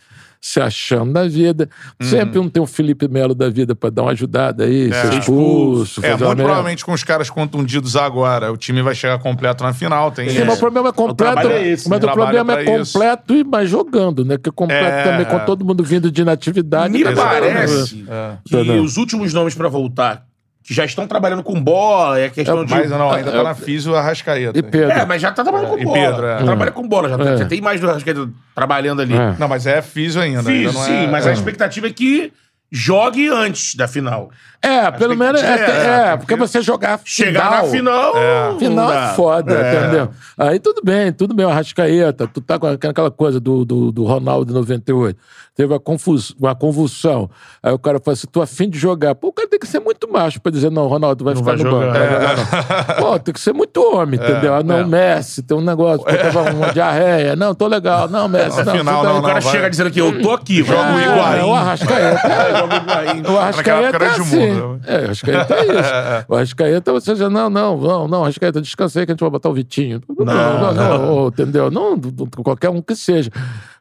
se 0.45 0.59
achando 0.59 1.09
na 1.13 1.23
vida. 1.25 1.69
Sempre 2.01 2.37
um 2.37 2.49
tem 2.49 2.61
um 2.61 2.67
Felipe 2.67 3.07
Melo 3.07 3.33
da 3.33 3.49
vida 3.49 3.73
pra 3.73 3.89
dar 3.89 4.01
uma 4.01 4.11
ajudada 4.11 4.65
aí, 4.65 4.91
ser 4.91 5.13
expulso. 5.19 6.05
É, 6.05 6.09
muito 6.09 6.19
merda. 6.19 6.35
provavelmente 6.43 6.83
com 6.83 6.91
os 6.91 7.01
caras 7.01 7.29
contundidos 7.29 7.95
agora, 7.95 8.51
o 8.51 8.57
time 8.57 8.81
vai 8.81 8.93
chegar 8.93 9.17
completo 9.19 9.63
na 9.63 9.73
final. 9.73 10.11
Tem 10.11 10.27
Sim, 10.29 10.43
mas 10.43 10.57
o 10.57 10.59
problema 10.59 10.89
é 10.89 10.91
completo. 10.91 11.47
é 11.47 11.67
esse, 11.69 11.87
mas 11.87 12.01
né? 12.01 12.09
o 12.09 12.13
problema 12.13 12.59
é 12.59 12.75
isso. 12.81 12.93
completo 12.93 13.33
e 13.33 13.43
mais 13.45 13.69
jogando, 13.69 14.25
né? 14.25 14.37
Que 14.37 14.51
completo 14.51 14.83
É, 14.85 15.03
também, 15.03 15.25
com 15.25 15.37
é. 15.37 15.39
todo 15.45 15.63
mundo 15.63 15.81
vindo 15.81 16.11
de 16.11 16.21
inatividade. 16.21 16.91
Me 16.91 17.03
tá 17.05 17.13
parece 17.13 18.05
É. 18.09 18.33
que 18.43 18.53
Entendeu? 18.55 18.83
os 18.83 18.97
últimos 18.97 19.33
nomes 19.33 19.55
pra 19.55 19.69
voltar, 19.69 20.25
que 20.63 20.73
já 20.73 20.85
estão 20.85 21.05
trabalhando 21.05 21.43
com 21.43 21.61
bola, 21.61 22.19
é 22.19 22.29
questão 22.29 22.63
de. 22.63 22.73
Mas 22.73 22.89
não, 22.89 23.11
ainda 23.11 23.29
É, 23.29 23.33
tá 23.33 23.43
na 23.43 23.53
físio 23.53 23.93
a 23.95 24.01
Rascaeta. 24.01 24.57
E 24.57 24.63
Pedro. 24.63 24.91
É, 24.91 25.05
mas 25.05 25.21
já 25.21 25.31
tá 25.31 25.43
trabalhando 25.43 25.71
com 25.71 25.79
E 25.79 25.83
bola. 25.83 25.97
Pedro, 25.99 26.25
é. 26.25 26.37
Trabalha 26.37 26.71
com 26.71 26.87
bola, 26.87 27.09
já, 27.09 27.17
tá- 27.17 27.29
É. 27.31 27.37
já 27.37 27.45
tem 27.45 27.59
mais 27.59 27.81
do 27.81 27.87
Rascaeta 27.87 28.29
trabalhando 28.55 29.01
ali. 29.01 29.13
É. 29.13 29.35
Não, 29.37 29.47
mas 29.49 29.67
é 29.67 29.81
físio 29.81 30.21
ainda. 30.21 30.41
Fiz, 30.41 30.67
ainda 30.67 30.71
não 30.71 30.81
sim, 30.85 31.03
é... 31.03 31.07
mas 31.07 31.27
é. 31.27 31.31
a 31.31 31.33
expectativa 31.33 31.87
é 31.87 31.89
que 31.91 32.31
jogue 32.73 33.29
antes 33.29 33.75
da 33.75 33.87
final. 33.87 34.31
É, 34.61 34.89
pelo 34.91 35.15
menos. 35.15 35.43
É, 35.43 35.55
é, 35.55 36.11
é, 36.13 36.17
porque 36.17 36.35
você 36.37 36.61
jogar 36.61 36.99
Chegar 37.03 37.41
final, 37.43 37.63
na 37.65 37.69
final. 37.69 38.13
não 38.51 38.59
Final 38.59 38.93
é 38.93 39.13
foda, 39.13 39.53
É. 39.53 39.75
entendeu? 39.81 40.09
Aí 40.37 40.57
tudo 40.57 40.81
bem, 40.83 41.11
tudo 41.11 41.35
bem, 41.35 41.45
o 41.45 41.49
Arrascaeta, 41.49 42.25
tu 42.27 42.39
tá 42.39 42.57
com 42.57 42.67
aquela 42.67 43.11
coisa 43.11 43.41
do, 43.41 43.65
do, 43.65 43.91
do 43.91 44.05
Ronaldo 44.05 44.51
em 44.51 44.55
98. 44.55 45.19
Teve 45.55 45.71
uma, 45.71 45.79
confus, 45.79 46.33
uma 46.39 46.55
convulsão. 46.55 47.29
Aí 47.61 47.71
o 47.71 47.77
cara 47.77 47.99
fala 47.99 48.13
assim: 48.13 48.25
tu 48.31 48.41
afim 48.41 48.67
de 48.67 48.79
jogar. 48.79 49.13
Pô, 49.13 49.27
o 49.27 49.31
cara 49.33 49.47
tem 49.47 49.59
que 49.59 49.67
ser 49.67 49.79
muito 49.79 50.11
macho 50.11 50.41
pra 50.41 50.51
dizer, 50.51 50.71
não, 50.71 50.87
Ronaldo, 50.87 51.17
tu 51.17 51.25
vai 51.25 51.35
ficar 51.35 51.55
vai 51.55 51.63
no 51.63 51.63
banco. 51.69 51.85
jogar. 51.93 52.09
Jogar, 52.09 52.87
não. 52.87 52.95
Pô, 52.95 53.19
tem 53.19 53.33
que 53.33 53.39
ser 53.39 53.53
muito 53.53 53.77
homem, 53.95 54.19
entendeu? 54.19 54.55
Ah, 54.55 54.63
não, 54.63 54.77
é. 54.79 54.83
Messi, 54.85 55.43
tem 55.43 55.55
um 55.55 55.61
negócio, 55.61 56.03
tava 56.05 56.51
uma 56.53 56.71
diarreia. 56.73 57.35
Não, 57.35 57.53
tô 57.53 57.67
legal. 57.67 58.09
Não, 58.09 58.27
Messi, 58.27 58.63
não. 58.63 58.73
Afinal, 58.73 58.95
fica 58.95 59.07
aí. 59.09 59.13
não, 59.13 59.19
O 59.19 59.21
cara 59.21 59.39
vai. 59.41 59.51
chega 59.51 59.69
dizendo 59.69 59.91
que 59.91 60.01
eu 60.01 60.21
tô 60.23 60.31
aqui, 60.31 60.63
jogo 60.63 60.81
É, 60.81 60.91
o 60.91 60.99
Higuaín. 60.99 61.43
O 61.43 61.53
Arrascaeta. 61.53 62.62
Jogo 62.63 62.73
o 62.73 62.77
Higuaín. 62.77 63.19
O 63.19 63.21
Naquela 63.21 63.41
Arrascaeta 63.41 63.87
época 63.87 64.03
é 64.03 64.07
era 64.07 64.21
assim. 64.21 64.41
Edmundo, 64.41 64.81
É, 64.85 64.97
o 64.97 65.03
Arrascaeta 65.05 65.53
é 65.55 65.65
isso. 65.65 66.25
O 66.29 66.35
Arrascaeta, 66.35 66.91
você 66.93 67.15
já, 67.15 67.29
não, 67.29 67.49
não, 67.49 67.77
não, 67.77 68.07
não, 68.07 68.23
Arrascaeta, 68.23 68.61
descansa 68.61 68.99
aí 68.99 69.05
que 69.05 69.11
a 69.11 69.13
gente 69.13 69.21
vai 69.21 69.29
botar 69.29 69.49
o 69.49 69.53
Vitinho. 69.53 70.01
Não, 70.09 70.25
não, 70.25 70.73
não, 70.73 71.13
ô, 71.13 71.27
entendeu? 71.27 71.69
Não, 71.69 71.99
qualquer 72.43 72.69
um 72.69 72.81
que 72.81 72.95
seja. 72.95 73.29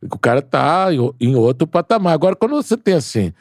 O 0.02 0.18
cara 0.18 0.42
tá 0.42 0.88
em 1.20 1.34
outro 1.36 1.66
patamar. 1.66 2.12
Agora, 2.14 2.34
quando 2.36 2.54
você 2.54 2.76
tem 2.76 2.94
assim, 2.94 3.32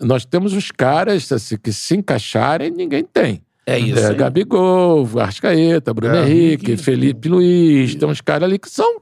nós 0.00 0.24
temos 0.24 0.52
os 0.52 0.70
caras 0.70 1.30
assim, 1.32 1.56
que 1.56 1.72
se 1.72 1.96
encaixarem, 1.96 2.70
ninguém 2.70 3.04
tem. 3.04 3.42
É 3.66 3.78
isso 3.78 3.98
É. 3.98 4.14
Gabigol, 4.14 5.06
Arrascaeta, 5.18 5.92
Bruno 5.92 6.14
É. 6.16 6.22
Henrique, 6.28 6.76
Felipe 6.78 7.28
Luiz. 7.28 7.94
Tem 7.94 8.08
uns 8.08 8.20
caras 8.22 8.44
ali 8.44 8.58
que 8.58 8.70
são, 8.70 9.00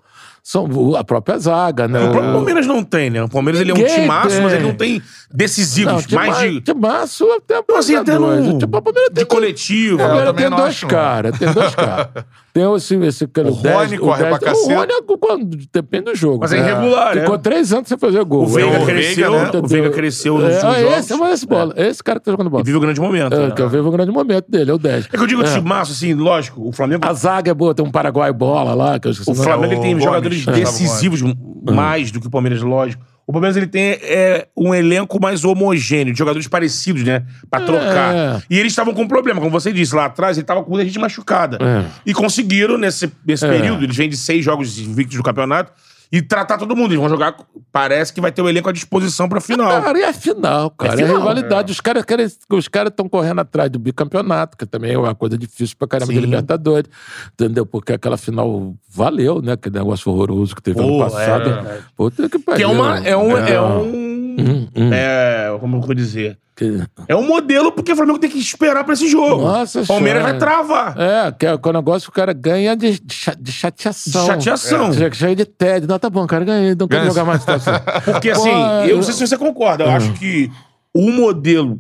são 0.49 0.95
a 0.95 1.03
própria 1.03 1.37
zaga, 1.41 1.89
né? 1.89 1.99
O 1.99 2.13
próprio 2.13 2.33
Palmeiras 2.35 2.67
não 2.69 2.85
tem, 2.85 3.11
né? 3.11 3.21
O 3.21 3.29
Palmeiras 3.29 3.61
ele 3.61 3.73
é 3.73 3.75
um 3.75 3.85
timaço, 3.85 4.41
mas 4.41 4.53
ele 4.53 4.63
não 4.63 4.75
tem 4.75 5.03
decisivos. 5.29 6.07
Não, 6.07 6.17
mais 6.17 6.39
de, 6.39 6.61
Timaço 6.61 7.25
até 7.33 7.61
Não, 7.69 7.77
assim, 7.77 7.97
até 7.97 8.17
no- 8.17 8.57
Tipo, 8.57 8.79
o 8.79 8.83
Palmeiras 8.83 9.09
de 9.11 9.15
tem 9.17 9.25
dois- 9.25 9.29
coletivo. 9.29 9.97
o 9.97 9.99
Palmeiras 9.99 10.35
tem 10.37 10.49
dois 10.51 10.85
caras, 10.85 11.35
tem 11.39 11.53
dois 11.53 11.75
caras. 11.75 12.09
Tem 12.57 12.75
esse, 12.75 12.97
esse 12.97 13.27
cara, 13.27 13.49
O 13.49 13.53
o 13.53 13.57
10, 13.61 13.77
Rony 13.77 13.99
corre 13.99 14.25
pra 14.25 14.39
10, 14.39 14.41
cacete. 14.41 14.73
O 14.73 14.79
Rony 14.79 14.93
é 14.93 15.17
quando, 15.21 15.59
depende 15.71 16.05
do 16.05 16.15
jogo. 16.15 16.39
Mas 16.41 16.55
é 16.55 16.59
irregular, 16.59 17.15
né? 17.15 17.21
Ficou 17.21 17.39
três 17.39 17.71
anos 17.71 17.87
sem 17.87 17.99
fazer 17.99 18.25
gol. 18.25 18.45
O 18.45 18.47
Veiga 18.47 18.81
o 18.81 18.87
cresceu, 18.87 19.31
né? 19.31 19.51
O 19.63 19.69
Veiga 19.69 19.91
cresceu 19.91 20.39
nos 20.39 20.45
É, 20.45 20.55
últimos 20.55 20.75
ah, 20.75 20.81
jogos. 20.81 20.97
esse, 20.97 21.17
mas 21.17 21.33
esse, 21.35 21.47
bola, 21.47 21.75
esse 21.77 22.03
cara 22.03 22.19
que 22.19 22.25
tá 22.25 22.31
jogando 22.31 22.49
bola. 22.49 22.63
E 22.63 22.65
vive 22.65 22.79
o 22.79 22.81
grande 22.81 22.99
momento. 22.99 23.35
É, 23.35 23.49
né? 23.49 23.51
que 23.51 23.61
eu 23.61 23.69
vejo 23.69 23.87
o 23.87 23.91
grande 23.91 24.11
momento 24.11 24.51
dele, 24.51 24.71
é 24.71 24.75
o 24.75 24.79
10. 24.79 25.05
É 25.05 25.09
que 25.19 25.23
eu 25.23 25.27
digo 25.27 25.45
timaço, 25.45 25.93
assim, 25.93 26.15
lógico, 26.15 26.67
o 26.67 26.73
Flamengo 26.73 27.07
A 27.07 27.13
zaga 27.13 27.51
é 27.51 27.55
boa, 27.55 27.75
tem 27.75 27.85
um 27.85 27.91
Paraguai 27.91 28.33
bola 28.33 28.73
lá. 28.73 28.99
Que 28.99 29.09
eu 29.09 29.13
esqueci 29.13 29.31
O. 29.31 29.35
Flamengo 29.35 29.83
tem 29.83 29.95
o 29.95 30.01
jogadores 30.01 30.47
decisivos 30.47 31.21
mais 31.63 32.11
do 32.11 32.23
que 32.23 32.27
o 32.27 32.31
Palmeiras, 32.31 32.63
lógico. 32.63 33.05
O 33.27 33.33
Palmeiras 33.33 33.57
ele 33.57 33.67
tem 33.67 33.99
é, 34.03 34.47
um 34.57 34.73
elenco 34.73 35.21
mais 35.21 35.45
homogêneo, 35.45 36.13
de 36.13 36.19
jogadores 36.19 36.47
parecidos, 36.47 37.03
né? 37.03 37.25
Pra 37.51 37.61
trocar. 37.61 38.43
E 38.49 38.57
eles 38.57 38.71
estavam 38.71 38.95
com 38.95 39.03
um 39.03 39.09
problema, 39.09 39.41
como 39.41 39.51
você 39.51 39.73
disse, 39.73 39.95
lá 39.97 40.05
atrás, 40.05 40.37
ele 40.39 40.47
tava 40.47 40.63
com 40.63 40.71
muita 40.71 40.85
gente 40.87 40.99
machucada. 41.01 41.59
É. 41.61 41.85
E 42.07 42.15
conseguiram, 42.15 42.79
nesse, 42.79 43.11
nesse 43.27 43.45
É. 43.45 43.49
período, 43.51 43.83
eles 43.83 43.97
vêm 43.97 44.09
de 44.09 44.17
seis 44.17 44.45
jogos 44.45 44.79
invictos 44.79 45.17
do 45.17 45.25
campeonato, 45.25 45.73
e 46.11 46.23
tratar 46.23 46.59
todo 46.59 46.75
mundo. 46.77 46.89
Eles 46.93 47.01
vão 47.01 47.09
jogar, 47.09 47.37
parece 47.73 48.13
que 48.13 48.21
vai 48.21 48.31
ter 48.33 48.43
o 48.43 48.49
elenco 48.49 48.69
à 48.69 48.73
disposição 48.73 49.29
pra 49.29 49.41
final. 49.41 49.83
Cara, 49.83 49.99
e 49.99 50.05
a 50.05 50.13
final, 50.13 50.71
cara. 50.71 50.95
É, 50.95 50.97
final, 50.97 51.19
rivalidade. 51.19 51.73
Os 51.73 51.81
caras 51.81 52.05
querem. 52.05 52.27
Os 52.51 52.69
caras 52.69 52.91
estão 52.91 53.09
correndo 53.09 53.41
atrás 53.41 53.71
do 53.71 53.79
bicampeonato, 53.79 54.57
que 54.57 54.67
também 54.67 54.93
é 54.93 54.99
uma 54.99 55.15
coisa 55.15 55.37
difícil 55.37 55.77
pra 55.79 55.89
caramba 55.89 56.13
de 56.13 56.19
Sim. 56.19 56.25
Libertadores. 56.25 56.91
Entendeu? 57.33 57.67
Porque 57.67 57.93
aquela 57.93 58.17
final 58.17 58.75
valeu, 58.89 59.43
né? 59.43 59.53
Aquele 59.53 59.79
negócio 59.79 60.11
horroroso 60.13 60.55
que 60.55 60.63
teve 60.63 60.79
Pô, 60.79 60.85
ano 60.85 60.97
é 60.97 61.11
passado. 61.11 61.45
verdade. 61.45 61.85
Puta 61.97 62.29
que 62.29 62.39
pariu. 62.39 62.57
Que 62.57 62.63
é 62.63 62.67
uma. 62.69 62.99
É 63.07 63.17
um. 63.17 63.37
É, 63.37 63.53
É. 63.53 63.61
um 63.61 64.16
Hum, 64.39 64.69
hum. 64.77 64.91
é, 64.93 65.57
como 65.61 65.77
eu 65.77 65.81
vou 65.81 65.95
dizer? 65.95 66.39
Que- 66.55 66.83
É 67.07 67.15
um 67.15 67.27
modelo 67.27 67.71
porque 67.71 67.93
o 67.93 67.97
Flamengo 67.97 68.19
tem 68.19 68.31
que 68.31 68.39
esperar 68.39 68.83
pra 68.83 68.95
esse 68.95 69.09
jogo. 69.09 69.43
Nossa 69.43 69.83
o 69.83 69.87
Palmeiras 69.87 70.23
Senhora. 70.23 70.39
vai 70.39 70.49
travar. 70.49 70.95
É, 70.99 71.33
que 71.33 71.47
é 71.47 71.59
que 71.59 71.69
o 71.69 71.73
negócio 71.73 72.11
que 72.11 72.19
o 72.19 72.21
cara 72.21 72.33
ganha 72.33 72.75
de, 72.75 72.99
de 72.99 73.15
cha- 73.15 73.37
de 73.39 73.53
chateação. 73.53 74.23
De 74.23 74.27
chateação. 74.27 74.91
É. 74.91 75.13
Cheio 75.13 75.37
de 75.37 75.45
tédio. 75.45 75.87
Não, 75.89 75.99
tá 75.99 76.09
bom, 76.09 76.27
cara, 76.27 76.45
ganhei. 76.45 76.75
Não 76.75 76.89
quero 76.89 77.03
Ganha- 77.03 77.11
jogar 77.11 77.25
mais. 77.25 77.45
Tá, 77.45 77.55
assim. 77.57 77.71
Porque, 78.11 78.31
Pô, 78.33 78.41
assim, 78.41 78.51
eu 78.85 78.89
eu- 78.89 78.97
não 78.97 79.03
sei 79.03 79.13
se 79.15 79.27
você 79.27 79.37
concorda. 79.37 79.85
Eu 79.85 79.91
acho 79.91 80.13
que 80.15 80.51
o 80.95 81.11
modelo 81.11 81.79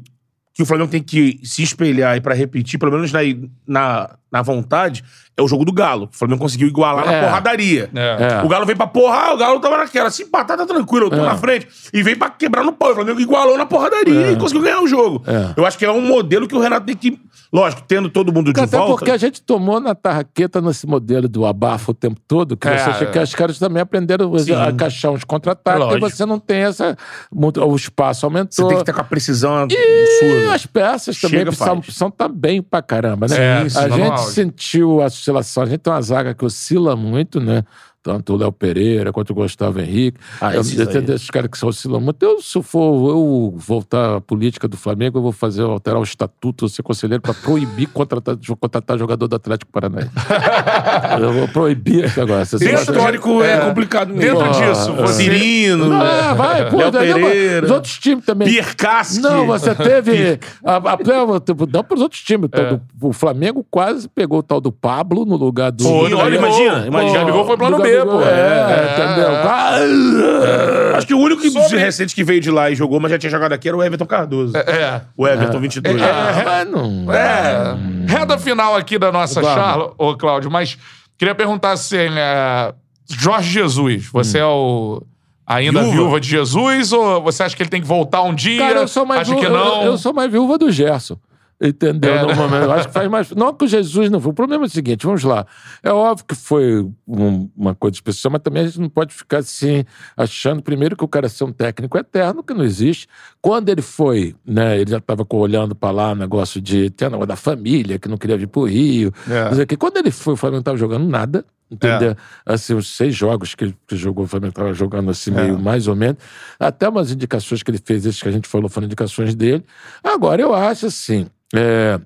que 0.52 0.62
o 0.62 0.66
Flamengo 0.66 0.90
tem 0.90 1.02
que 1.02 1.38
se 1.42 1.62
espelhar 1.62 2.16
e 2.16 2.20
pra 2.20 2.34
repetir, 2.34 2.78
pelo 2.78 2.92
menos 2.92 3.12
na, 3.12 3.20
na, 3.66 4.10
na 4.32 4.42
vontade, 4.42 5.04
é 5.36 5.42
o 5.42 5.48
jogo 5.48 5.64
do 5.64 5.72
Galo. 5.72 6.08
O 6.12 6.16
Flamengo 6.16 6.40
conseguiu 6.40 6.66
igualar 6.68 7.06
É. 7.08 7.20
na 7.20 7.26
porradaria. 7.26 7.90
É. 7.94 8.40
É. 8.40 8.44
O 8.44 8.48
Galo 8.48 8.64
veio 8.64 8.76
pra 8.76 8.86
porra, 8.86 9.34
o 9.34 9.36
Galo 9.36 9.60
tava 9.60 9.76
naquela. 9.78 10.10
Se 10.10 10.22
empatar, 10.22 10.56
tá 10.56 10.64
tranquilo, 10.66 11.06
eu 11.06 11.10
tô 11.10 11.16
É. 11.16 11.20
na 11.22 11.36
frente. 11.36 11.68
E 11.92 12.02
veio 12.02 12.18
pra 12.18 12.30
quebrar 12.30 12.64
no 12.64 12.72
pau. 12.72 12.92
O 12.92 12.94
Flamengo 12.94 13.20
igualou 13.20 13.56
na 13.58 13.66
porradaria 13.66 14.32
e 14.32 14.36
conseguiu 14.36 14.62
ganhar 14.62 14.80
o 14.80 14.86
jogo. 14.88 15.22
É. 15.26 15.52
Eu 15.56 15.66
acho 15.66 15.76
que 15.76 15.84
é 15.84 15.90
um 15.90 16.00
modelo 16.00 16.46
que 16.48 16.54
o 16.54 16.60
Renato 16.60 16.86
tem 16.86 16.96
que. 16.96 17.18
Lógico, 17.52 17.82
tendo 17.86 18.08
todo 18.10 18.32
mundo 18.32 18.52
de 18.52 18.60
Até 18.60 18.76
volta. 18.76 18.94
porque 18.96 19.10
a 19.10 19.16
gente 19.16 19.40
tomou 19.40 19.78
na 19.78 19.94
tarraqueta 19.94 20.60
nesse 20.60 20.84
modelo 20.86 21.28
do 21.28 21.46
abafo 21.46 21.92
o 21.92 21.94
tempo 21.94 22.20
todo, 22.26 22.56
que 22.56 22.66
É, 22.68 22.76
você 22.76 22.90
acha 22.90 23.06
que 23.06 23.18
é. 23.18 23.22
os 23.22 23.34
caras 23.34 23.58
também 23.58 23.80
aprenderam 23.80 24.34
a 24.34 24.38
Sim. 24.40 24.52
encaixar 24.72 25.12
uns 25.12 25.22
contra-ataques, 25.22 25.94
e 25.96 26.00
você 26.00 26.26
não 26.26 26.40
tem 26.40 26.62
essa. 26.62 26.96
O 27.32 27.76
espaço 27.76 28.20
Você 28.20 28.26
aumentou. 28.26 28.68
tem 28.68 28.78
que 28.78 28.84
ter 28.84 28.92
com 28.92 29.00
a 29.00 29.04
precisão 29.04 29.66
E 29.70 29.76
absurda. 29.76 30.54
as 30.54 30.66
peças 30.66 31.20
também 31.20 31.38
Chega, 31.38 31.50
precisam, 31.50 31.74
faz. 31.74 31.84
precisam 31.86 32.08
estar 32.08 32.28
bem 32.28 32.60
pra 32.60 32.82
caramba, 32.82 33.26
né? 33.28 33.36
É, 33.38 33.56
a 33.56 33.60
precisa 33.60 33.88
no 33.88 33.96
gente 33.96 34.20
sentiu 34.32 35.00
a 35.00 35.08
oscilação. 35.26 35.62
A 35.62 35.66
gente 35.66 35.80
tem 35.80 35.92
uma 35.92 36.02
zaga 36.02 36.34
que 36.34 36.44
oscila 36.44 36.94
muito, 36.94 37.40
né? 37.40 37.64
Tanto 38.06 38.34
o 38.34 38.36
Léo 38.36 38.52
Pereira 38.52 39.12
quanto 39.12 39.30
o 39.30 39.34
Gustavo 39.34 39.80
Henrique. 39.80 40.16
Ah, 40.40 40.54
eu, 40.54 40.60
esses 40.60 40.78
eu 40.78 40.86
aí. 40.86 40.92
tenho 40.92 41.12
esses 41.16 41.28
caras 41.28 41.50
que 41.50 41.66
oscilam 41.66 42.00
muito. 42.00 42.22
Eu, 42.22 42.40
se 42.40 42.62
for 42.62 43.10
eu 43.10 43.52
voltar 43.56 44.18
à 44.18 44.20
política 44.20 44.68
do 44.68 44.76
Flamengo, 44.76 45.18
eu 45.18 45.22
vou 45.22 45.32
fazer 45.32 45.62
alterar 45.62 45.98
o 45.98 46.04
estatuto, 46.04 46.68
ser 46.68 46.84
conselheiro, 46.84 47.20
para 47.20 47.34
proibir 47.34 47.88
contratar, 47.88 48.36
contratar 48.60 48.96
jogador 48.96 49.26
do 49.26 49.34
Atlético 49.34 49.72
Paranaense. 49.72 50.10
eu 51.20 51.32
vou 51.32 51.48
proibir 51.48 52.04
esse 52.04 52.16
negócio. 52.20 52.54
Esse 52.56 52.64
negócio- 52.64 52.92
histórico, 52.94 53.42
é, 53.42 53.54
É. 53.54 53.58
complicado 53.66 54.14
mesmo. 54.14 54.20
Dentro 54.38 54.52
Porra, 54.54 54.68
disso, 54.72 54.90
é. 54.90 54.94
você. 55.02 55.22
Cirino, 55.24 55.92
Ah, 55.92 56.34
vai, 56.34 56.70
pô, 56.70 56.76
Léo 56.76 56.90
daí 56.92 57.08
não, 57.10 57.20
Pereira, 57.20 57.66
os 57.66 57.72
outros 57.72 57.98
times 57.98 58.24
também. 58.24 58.46
Piercasque. 58.46 59.18
Não, 59.20 59.46
você 59.48 59.74
teve. 59.74 60.38
A, 60.64 60.76
a, 60.76 60.96
tipo, 61.40 61.66
não 61.66 61.82
para 61.82 61.96
os 61.96 62.02
outros 62.02 62.22
times. 62.22 62.48
É. 62.52 62.60
então, 62.60 62.80
do- 62.94 63.08
o 63.08 63.12
Flamengo 63.12 63.66
quase 63.68 64.08
pegou 64.08 64.38
o 64.38 64.42
tal 64.44 64.60
do 64.60 64.70
Pablo 64.70 65.24
no 65.24 65.34
lugar 65.34 65.72
do. 65.72 65.82
Do 65.82 66.16
olha, 66.18 66.36
imagina, 66.36 66.86
imagina. 66.86 67.12
Pô, 67.12 67.18
Gabigol 67.26 67.46
foi 67.46 67.56
plano 67.56 67.76
do 67.78 67.82
B, 67.82 67.95
Pô. 68.04 68.20
É, 68.22 68.26
É. 68.26 68.92
entendeu? 69.04 70.96
Acho 70.96 71.06
que 71.06 71.14
o 71.14 71.18
único 71.18 71.40
que 71.42 71.50
Sobre- 71.50 71.78
recente 71.78 72.14
que 72.14 72.24
veio 72.24 72.40
de 72.40 72.50
lá 72.50 72.70
e 72.70 72.74
jogou, 72.74 72.98
mas 73.00 73.10
já 73.10 73.18
tinha 73.18 73.30
jogado 73.30 73.52
aqui, 73.52 73.68
era 73.68 73.76
o 73.76 73.82
Everton 73.82 74.06
Cardoso. 74.06 74.56
É. 74.56 75.02
O 75.16 75.26
Everton 75.26 75.60
22. 75.60 76.02
Ah, 76.02 76.42
mas 76.44 76.68
não. 76.70 77.12
É. 77.12 77.76
Reta 78.06 78.38
final 78.38 78.74
aqui 78.76 78.98
da 78.98 79.10
nossa 79.12 79.40
Vamos. 79.40 79.56
charla, 79.56 79.92
ô 79.98 80.16
Cláudio, 80.16 80.50
mas 80.50 80.76
queria 81.18 81.34
perguntar 81.34 81.72
assim, 81.72 81.96
é, 82.16 82.72
Jorge 83.08 83.50
Jesus, 83.50 84.06
você 84.12 84.38
é 84.38 84.44
o 84.46 85.02
ainda 85.46 85.80
Viúva? 85.80 85.92
viúva 85.96 86.20
de 86.20 86.28
Jesus 86.28 86.92
ou 86.92 87.22
você 87.22 87.42
acha 87.44 87.54
que 87.56 87.62
ele 87.62 87.70
tem 87.70 87.80
que 87.80 87.86
voltar 87.86 88.22
um 88.22 88.34
dia? 88.34 88.58
Cara, 88.66 88.80
eu 88.80 88.88
sou 88.88 89.04
mais 89.06 89.20
acha 89.22 89.30
viúva, 89.30 89.46
que 89.46 89.52
não? 89.52 89.82
Eu, 89.82 89.92
eu 89.92 89.98
sou 89.98 90.12
mais 90.12 90.30
viúva 90.30 90.58
do 90.58 90.70
Gerson. 90.70 91.16
Entendeu? 91.60 92.12
É, 92.14 92.26
né? 92.50 92.64
Eu 92.64 92.72
acho 92.72 92.88
que 92.88 92.92
faz 92.92 93.08
mais. 93.10 93.30
Não 93.30 93.52
que 93.54 93.64
o 93.64 93.68
Jesus 93.68 94.10
não 94.10 94.20
foi. 94.20 94.30
O 94.30 94.34
problema 94.34 94.64
é 94.64 94.66
o 94.66 94.70
seguinte: 94.70 95.06
vamos 95.06 95.22
lá. 95.22 95.46
É 95.82 95.90
óbvio 95.90 96.26
que 96.26 96.34
foi 96.34 96.86
um- 97.08 97.48
uma 97.56 97.74
coisa 97.74 97.94
especial, 97.94 98.30
mas 98.30 98.42
também 98.42 98.62
a 98.62 98.66
gente 98.66 98.78
não 98.80 98.90
pode 98.90 99.14
ficar 99.14 99.38
assim, 99.38 99.84
achando, 100.16 100.62
primeiro, 100.62 100.94
que 100.96 101.04
o 101.04 101.08
cara 101.08 101.28
ser 101.30 101.44
um 101.44 101.52
técnico 101.52 101.96
eterno, 101.96 102.42
que 102.42 102.52
não 102.52 102.62
existe. 102.62 103.08
Quando 103.40 103.70
ele 103.70 103.80
foi, 103.80 104.34
né, 104.44 104.78
ele 104.78 104.90
já 104.90 104.98
estava 104.98 105.24
olhando 105.32 105.74
para 105.74 105.90
lá, 105.90 106.14
negócio 106.14 106.60
de. 106.60 106.90
Negócio 107.00 107.26
da 107.26 107.36
família, 107.36 107.98
que 107.98 108.08
não 108.08 108.18
queria 108.18 108.36
vir 108.36 108.48
pro 108.48 108.64
Rio. 108.64 109.10
É. 109.28 109.48
O. 109.48 109.76
Quando 109.78 109.96
ele 109.96 110.10
foi, 110.10 110.34
o 110.34 110.36
Flamengo 110.36 110.56
não 110.56 110.60
estava 110.60 110.76
jogando 110.76 111.08
nada. 111.08 111.44
Entendeu? 111.70 112.16
Assim, 112.44 112.74
os 112.74 112.88
seis 112.96 113.14
jogos 113.14 113.54
que, 113.54 113.74
que 113.86 113.96
jogou, 113.96 114.24
o 114.24 114.28
Flamengo 114.28 114.50
estava 114.50 114.72
jogando 114.72 115.10
assim, 115.10 115.30
meio 115.32 115.58
mais 115.58 115.88
ou 115.88 115.96
menos. 115.96 116.18
Até 116.58 116.88
umas 116.88 117.10
indicações 117.10 117.62
que 117.62 117.70
ele 117.70 117.80
fez, 117.84 118.06
esses 118.06 118.22
que 118.22 118.28
a 118.28 118.32
gente 118.32 118.48
falou, 118.48 118.68
foram 118.68 118.86
indicações 118.86 119.34
dele. 119.34 119.64
Agora, 120.02 120.40
eu 120.40 120.54
acho 120.54 120.86
assim. 120.86 121.26
é, 121.54 122.00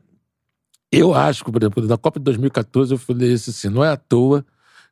eu 0.91 1.15
acho 1.15 1.45
que, 1.45 1.53
por 1.53 1.63
exemplo, 1.63 1.87
na 1.87 1.97
Copa 1.97 2.19
de 2.19 2.25
2014, 2.25 2.93
eu 2.93 2.99
falei 2.99 3.33
isso 3.33 3.51
assim: 3.51 3.69
não 3.69 3.85
é 3.85 3.91
à 3.91 3.97
toa 3.97 4.45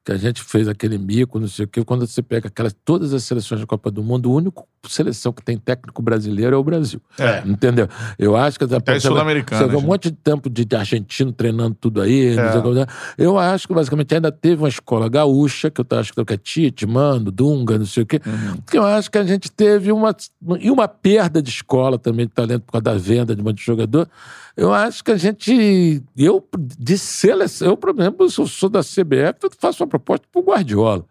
que 0.05 0.13
a 0.13 0.17
gente 0.17 0.43
fez 0.43 0.69
aquele 0.69 0.97
mico, 0.97 1.39
não 1.41 1.49
sei 1.49 1.65
o 1.65 1.69
quê. 1.69 1.85
Quando 1.85 2.07
você 2.07 2.23
pega 2.23 2.49
aquelas, 2.49 2.75
todas 2.85 3.13
as 3.13 3.25
seleções 3.25 3.61
da 3.61 3.67
Copa 3.67 3.91
do 3.91 4.03
Mundo, 4.03 4.31
a 4.31 4.35
única 4.35 4.63
seleção 4.87 5.33
que 5.33 5.43
tem 5.43 5.57
técnico 5.57 6.01
brasileiro 6.03 6.55
é 6.55 6.59
o 6.59 6.63
Brasil. 6.63 7.01
É. 7.19 7.43
Entendeu? 7.47 7.89
Eu 8.19 8.37
acho 8.37 8.59
que. 8.59 8.65
Até 8.65 8.97
as 8.97 9.03
sul-americanas, 9.03 9.71
Você 9.71 9.77
um 9.77 9.81
monte 9.81 10.11
de 10.11 10.17
tempo 10.17 10.49
de, 10.49 10.67
argentino 10.77 11.33
treinando 11.33 11.77
tudo 11.81 12.01
aí. 12.01 12.37
É. 12.37 12.87
Eu 13.17 13.39
acho 13.39 13.67
que 13.67 13.75
basicamente 13.75 14.15
ainda 14.15 14.31
teve 14.31 14.63
uma 14.63 14.69
escola 14.69 15.09
gaúcha, 15.09 15.71
que 15.71 15.81
eu 15.81 15.87
acho 15.99 16.13
que 16.13 16.21
é 16.21 16.37
Tite, 16.37 16.87
Mano, 16.87 17.31
Dunga, 17.31 17.79
não 17.79 17.87
sei 17.87 18.03
o 18.03 18.07
quê. 18.07 18.21
Uhum. 18.25 18.61
Que 18.71 18.79
eu 18.79 18.85
acho 18.85 19.11
que 19.11 19.19
a 19.19 19.25
gente 19.25 19.51
teve 19.51 19.91
uma, 19.91 20.15
e 20.61 20.71
uma 20.71 20.87
perda 20.87 21.43
de 21.43 21.51
escola 21.51 21.99
também 21.99 22.27
de 22.27 22.33
talento 22.33 22.63
por 22.63 22.73
causa 22.73 22.85
da 22.85 22.95
venda 22.95 23.35
de 23.35 23.41
um 23.41 23.45
monte 23.45 23.59
de 23.59 23.65
jogador. 23.65 24.09
Eu 24.57 24.73
acho 24.73 25.05
que 25.05 25.13
a 25.13 25.17
gente. 25.17 26.03
Eu, 26.17 26.45
de 26.79 26.99
seleção, 26.99 27.69
eu, 27.69 27.77
por 27.77 27.91
exemplo, 27.91 28.29
se 28.29 28.41
eu 28.41 28.47
sou 28.47 28.69
da 28.69 28.81
CBF, 28.81 29.39
eu 29.45 29.51
faço 29.59 29.83
uma 29.83 29.89
proposta 29.89 30.27
pro 30.33 30.43
Guardiola. 30.43 31.05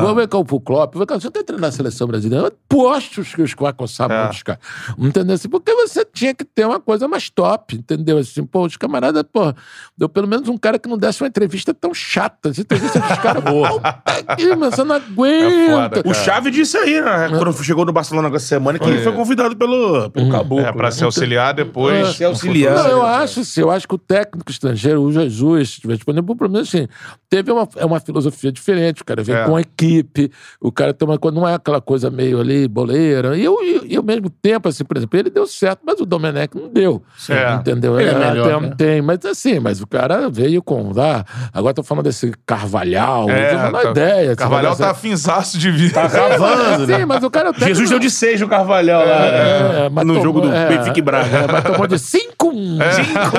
Vou 0.00 0.14
ver 0.14 0.28
com 0.28 0.38
o 0.38 0.60
Klopp, 0.60 0.94
vou 0.94 1.06
ver, 1.06 1.14
você 1.14 1.30
tá 1.30 1.42
treinando 1.42 1.66
na 1.66 1.72
seleção 1.72 2.06
brasileira. 2.06 2.46
Eu 2.46 2.52
Postos 2.68 3.34
que 3.34 3.42
os 3.42 3.54
vai 3.54 3.72
coçar 3.72 4.10
É. 4.10 4.30
caras. 4.44 4.58
Entendeu? 4.98 5.34
Assim, 5.34 5.48
porque 5.48 5.74
você 5.74 6.04
tinha 6.04 6.34
que 6.34 6.44
ter 6.44 6.66
uma 6.66 6.80
coisa 6.80 7.06
mais 7.06 7.28
top, 7.30 7.76
entendeu? 7.76 8.18
Assim, 8.18 8.44
pô, 8.44 8.64
os 8.64 8.76
camaradas, 8.76 9.22
pô, 9.30 9.52
deu 9.96 10.08
pelo 10.08 10.26
menos 10.26 10.48
um 10.48 10.56
cara 10.56 10.78
que 10.78 10.88
não 10.88 10.96
desse 10.98 11.22
uma 11.22 11.28
entrevista 11.28 11.72
tão 11.74 11.92
chata. 11.94 12.48
As 12.50 12.58
entrevistas 12.58 13.02
dos 13.02 13.18
caras, 13.18 13.42
pô, 13.44 13.80
tá 13.80 14.02
aqui, 14.26 14.54
mas 14.56 14.74
você 14.74 14.84
não 14.84 14.96
aguenta. 14.96 15.96
foda, 15.96 16.02
O 16.08 16.14
Chave 16.14 16.50
disse 16.50 16.76
aí, 16.76 17.00
né? 17.00 17.28
Quando 17.28 17.52
chegou 17.62 17.84
no 17.84 17.92
Barcelona 17.92 18.28
essa 18.28 18.46
semana, 18.46 18.78
que 18.78 18.84
ele 18.84 19.02
foi 19.02 19.12
convidado 19.12 19.56
pelo, 19.56 20.10
pelo 20.10 20.30
Caboclo. 20.30 20.64
É, 20.66 20.72
pra 20.72 20.90
ser 20.90 21.04
auxiliar 21.04 21.54
depois. 21.54 22.20
É, 22.20 22.24
auxiliar. 22.24 22.74
Não, 22.74 22.88
eu 22.88 23.02
acho 23.06 23.40
assim, 23.40 23.60
eu 23.60 23.70
acho 23.70 23.86
que 23.86 23.94
o 23.94 23.98
técnico 23.98 24.50
estrangeiro, 24.50 25.02
o 25.02 25.12
Jesus, 25.12 25.68
se 25.68 25.74
estiver 25.74 25.94
disponível, 25.94 26.34
pelo 26.36 26.50
menos 26.50 26.68
assim, 26.68 26.88
teve 27.32 27.50
uma, 27.50 27.66
é 27.76 27.84
uma 27.86 27.98
filosofia 27.98 28.52
diferente, 28.52 29.00
o 29.00 29.04
cara 29.06 29.22
vem 29.22 29.34
É. 29.34 29.44
com 29.46 29.56
a 29.56 29.60
equipe, 29.62 30.30
o 30.60 30.70
cara 30.70 30.92
tem 30.92 31.08
uma 31.08 31.16
coisa, 31.18 31.34
não 31.34 31.48
é 31.48 31.54
aquela 31.54 31.80
coisa 31.80 32.10
meio 32.10 32.38
ali, 32.38 32.68
boleira, 32.68 33.38
e, 33.38 33.42
eu, 33.42 33.56
e, 33.62 33.94
e 33.94 33.96
ao 33.96 34.02
mesmo 34.02 34.28
tempo, 34.28 34.68
assim, 34.68 34.84
por 34.84 34.98
exemplo, 34.98 35.18
ele 35.18 35.30
deu 35.30 35.46
certo, 35.46 35.80
mas 35.82 35.98
o 35.98 36.04
Domenech 36.04 36.54
não 36.54 36.68
deu, 36.68 37.02
É. 37.30 37.54
entendeu? 37.54 37.98
Ele 37.98 38.10
é 38.10 38.14
melhor, 38.18 38.60
tem, 38.60 38.68
né? 38.68 38.74
tem, 38.76 39.00
mas 39.00 39.24
assim, 39.24 39.58
mas 39.60 39.80
o 39.80 39.86
cara 39.86 40.28
veio 40.28 40.62
com, 40.62 40.92
ah, 41.00 41.24
agora 41.54 41.72
tô 41.72 41.82
falando 41.82 42.04
desse 42.04 42.34
Carvalhal, 42.44 43.30
É, 43.30 43.54
não 43.70 43.72
tá- 43.80 43.90
ideia. 43.92 44.26
assim, 44.32 44.36
Carvalhal 44.36 44.76
tá 44.76 44.84
essa- 44.84 44.90
afinzaço 44.92 45.56
de 45.58 45.70
vida. 45.70 45.94
Tá 45.94 46.10
cavando, 46.10 46.86
né? 46.86 46.98
Sim, 46.98 47.04
mas 47.06 47.24
o 47.24 47.30
cara... 47.30 47.46
é 47.46 47.50
o 47.50 47.52
técnico- 47.54 47.68
Jesus 47.74 47.88
deu 47.88 47.98
de 47.98 48.10
6 48.10 48.42
no 48.42 48.48
Carvalhal 48.48 49.06
lá, 49.06 49.24
É, 49.26 49.72
né? 49.84 49.88
mas 49.90 50.04
no 50.06 50.12
tomou- 50.12 50.22
jogo 50.22 50.40
do 50.42 50.52
é, 50.52 50.68
Benfica 50.68 50.98
e 50.98 51.02
Braga. 51.02 51.36
É, 51.38 51.46
mas 51.50 51.64
tomou 51.64 51.86
de 51.86 51.98
5 51.98 52.52
5 52.52 53.30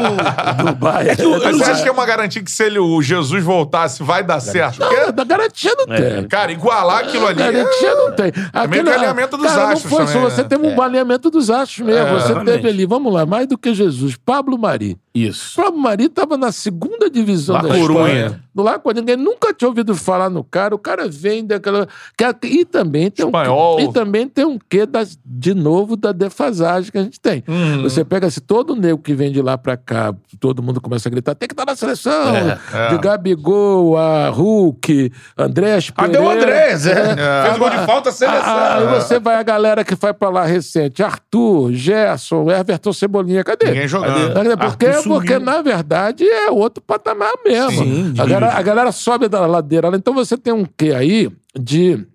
do. 0.64 0.78
Mas 0.82 1.58
você 1.58 1.72
acha 1.72 1.84
que 1.84 1.90
é 1.90 1.92
uma 1.92 2.06
garantia 2.06 2.42
que 2.42 2.50
se 2.52 2.64
ele, 2.64 2.80
o 2.80 3.02
Jesus 3.02 3.44
voltasse, 3.84 4.04
vai 4.04 4.24
dar 4.24 4.40
certo? 4.40 4.80
Não, 4.80 5.12
da 5.12 5.24
garantia 5.24 5.74
não 5.78 5.86
tem. 5.86 6.28
cara, 6.28 6.52
igualar 6.52 7.00
aquilo 7.00 7.28
ali. 7.28 7.38
Garantia 7.40 7.96
não 7.96 8.12
tem. 8.14 8.32
meio 8.70 8.84
que 8.84 8.90
alinhamento 8.90 9.38
dos 9.38 9.48
cara, 9.48 9.64
astros 9.72 9.84
não 9.84 9.90
foi 9.90 10.06
também, 10.06 10.22
só, 10.22 10.30
Você 10.30 10.42
né? 10.44 10.48
teve 10.50 10.68
um 10.68 10.82
alinhamento 10.82 11.30
dos 11.30 11.50
astros 11.50 11.86
mesmo. 11.86 12.08
você 12.08 12.26
exatamente. 12.26 12.56
teve 12.56 12.70
ali, 12.70 12.86
vamos 12.86 13.14
lá, 13.14 13.26
mais 13.26 13.48
do 13.48 13.58
que 13.58 13.74
Jesus, 13.74 14.16
Pablo 14.16 14.58
Mari. 14.58 14.98
Isso. 15.16 15.62
Pablo 15.62 15.80
Mari 15.80 16.06
estava 16.06 16.36
na 16.38 16.52
segunda 16.52 17.08
divisão 17.10 17.56
La 17.56 17.62
da 17.62 17.68
Corunha. 17.70 17.84
Espanha. 18.26 18.40
Do 18.56 18.64
La 18.64 18.80
Corunha. 18.80 19.02
Ninguém 19.02 19.16
nunca 19.18 19.54
tinha 19.54 19.68
ouvido 19.68 19.94
falar 19.96 20.28
no 20.30 20.44
cara. 20.44 20.74
O 20.74 20.80
cara 20.80 21.08
vem 21.08 21.46
daquela... 21.46 21.88
que- 22.18 22.48
E 22.48 22.66
também 22.66 23.12
tem 23.12 23.24
Espanhol. 23.26 23.78
um... 23.78 23.80
E 23.82 23.94
também 23.94 24.28
tem 24.28 24.44
um 24.44 24.58
quê, 24.70 24.88
das, 24.88 25.18
de 25.24 25.54
novo, 25.54 25.96
da 25.96 26.12
defasagem 26.12 26.92
que 26.92 26.98
a 26.98 27.04
gente 27.04 27.20
tem. 27.20 27.44
Uhum. 27.48 27.84
Você 27.84 28.04
pega 28.04 28.26
assim, 28.26 28.42
todo 28.42 28.76
nego 28.76 28.98
que 28.98 29.14
vem 29.14 29.32
de 29.32 29.40
lá 29.42 29.56
pra 29.56 29.78
cá, 29.78 30.16
todo 30.40 30.64
mundo 30.64 30.82
começa 30.82 31.08
a 31.10 31.12
gritar, 31.12 31.36
tem 31.36 31.48
que 31.48 31.54
estar 31.54 31.66
na 31.66 31.76
seleção. 31.76 32.36
é. 32.36 32.90
De 32.90 32.98
Gabigol, 32.98 33.96
a 33.98 34.30
Hulk, 34.30 35.12
Andrés 35.38 35.92
Cadê 35.92 36.14
Pereira. 36.18 36.28
o 36.28 36.36
Andrés? 36.38 36.86
É. 36.88 36.92
É. 37.18 37.46
Fez 37.46 37.58
gol 37.60 37.70
de 37.70 37.78
falta, 37.86 38.12
seleção. 38.12 38.42
Ah, 38.44 38.78
Aí 38.80 38.88
você 39.00 39.20
vai 39.20 39.36
a 39.36 39.44
galera 39.44 39.84
que 39.84 39.96
foi 39.96 40.12
pra 40.14 40.30
lá 40.30 40.44
recente. 40.44 41.04
Arthur, 41.04 41.72
Gerson, 41.72 42.50
Everton 42.50 42.92
Cebolinha. 42.94 43.44
Cadê? 43.44 43.68
Ninguém 43.68 43.88
jogando. 43.88 44.34
Cadê? 44.34 44.58
Por 44.58 44.78
quê? 44.78 44.86
Arthur 44.88 45.03
sumiu. 45.04 45.18
Porque, 45.20 45.40
na 45.40 45.62
verdade, 45.62 46.24
é 46.24 46.50
outro 46.50 46.84
patamar 46.84 47.34
mesmo. 47.46 47.84
Sim, 47.84 48.14
a, 48.18 48.26
galera, 48.26 48.54
a 48.54 48.62
galera 48.62 48.92
sobe 48.92 49.28
da 49.28 49.46
ladeira. 49.46 49.90
Então 49.96 50.14
você 50.14 50.38
tem 50.38 50.54
um 50.54 50.66
quê 50.66 50.94
aí 50.94 51.32
de, 51.58 52.06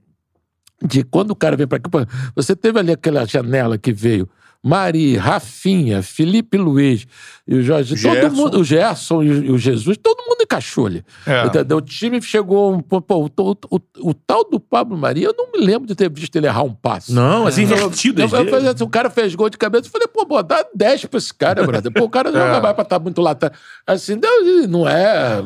de 0.83 1.05
quando 1.05 1.31
o 1.31 1.37
cara 1.37 1.57
vem 1.57 1.67
pra 1.67 1.77
aqui. 1.79 1.89
Você 2.35 2.57
teve 2.57 2.79
ali 2.79 2.93
aquela 2.93 3.25
janela 3.27 3.79
que 3.79 3.93
veio. 3.93 4.29
Mari, 4.63 5.17
Rafinha, 5.17 6.03
Felipe 6.03 6.59
Luiz 6.59 7.07
e 7.49 7.55
o 7.57 7.63
Jorge, 7.63 7.97
todo 8.01 8.13
Gerson. 8.15 8.37
mundo, 8.37 8.61
o 8.61 8.65
Gerson 8.65 9.23
e 9.23 9.51
o, 9.51 9.57
Jesus, 9.57 9.97
todo 9.97 10.23
mundo 10.29 10.43
encaixou 10.43 10.85
ali. 10.87 11.03
É. 11.27 11.47
Entendeu? 11.47 11.79
O 11.79 11.81
time 11.81 12.21
chegou. 12.21 12.75
um- 12.75 12.81
Pô, 12.81 13.01
pô, 13.01 13.25
o, 13.25 13.31
o, 13.41 13.57
o, 13.71 13.81
o 14.11 14.15
tal 14.15 14.45
do 14.45 14.61
Pablo 14.61 14.97
Maria, 14.99 15.29
eu 15.29 15.35
não 15.37 15.51
me 15.51 15.59
lembro 15.65 15.89
de 15.89 15.95
ter 15.95 16.11
visto 16.11 16.37
ele 16.37 16.47
errar 16.47 16.63
um 16.63 16.73
passe. 16.75 17.13
Não, 17.13 17.47
as 17.47 17.57
invertidas 17.57 18.31
Eu, 18.33 18.41
eu, 18.45 18.51
falei 18.51 18.69
assim, 18.69 18.85
o 18.85 18.89
cara 18.89 19.09
fez 19.09 19.35
gol 19.35 19.49
de 19.49 19.57
cabeça, 19.57 19.87
eu 19.87 19.91
falei, 19.91 20.07
pô, 20.09 20.27
pô, 20.27 20.43
dá 20.43 20.65
10 20.75 21.07
pra 21.07 21.19
esse 21.19 21.33
cara, 21.33 21.67
brother. 21.67 21.91
Pô, 21.91 22.05
o 22.05 22.11
cara 22.11 22.31
não 22.33 22.41
É. 22.41 22.61
vai 22.61 22.75
pra 22.75 22.83
estar 22.83 22.99
muito 22.99 23.21
lá. 23.23 23.35
Tá, 23.35 23.51
assim, 23.87 24.15
não, 24.15 24.67
não 24.69 24.89
é. 24.89 25.43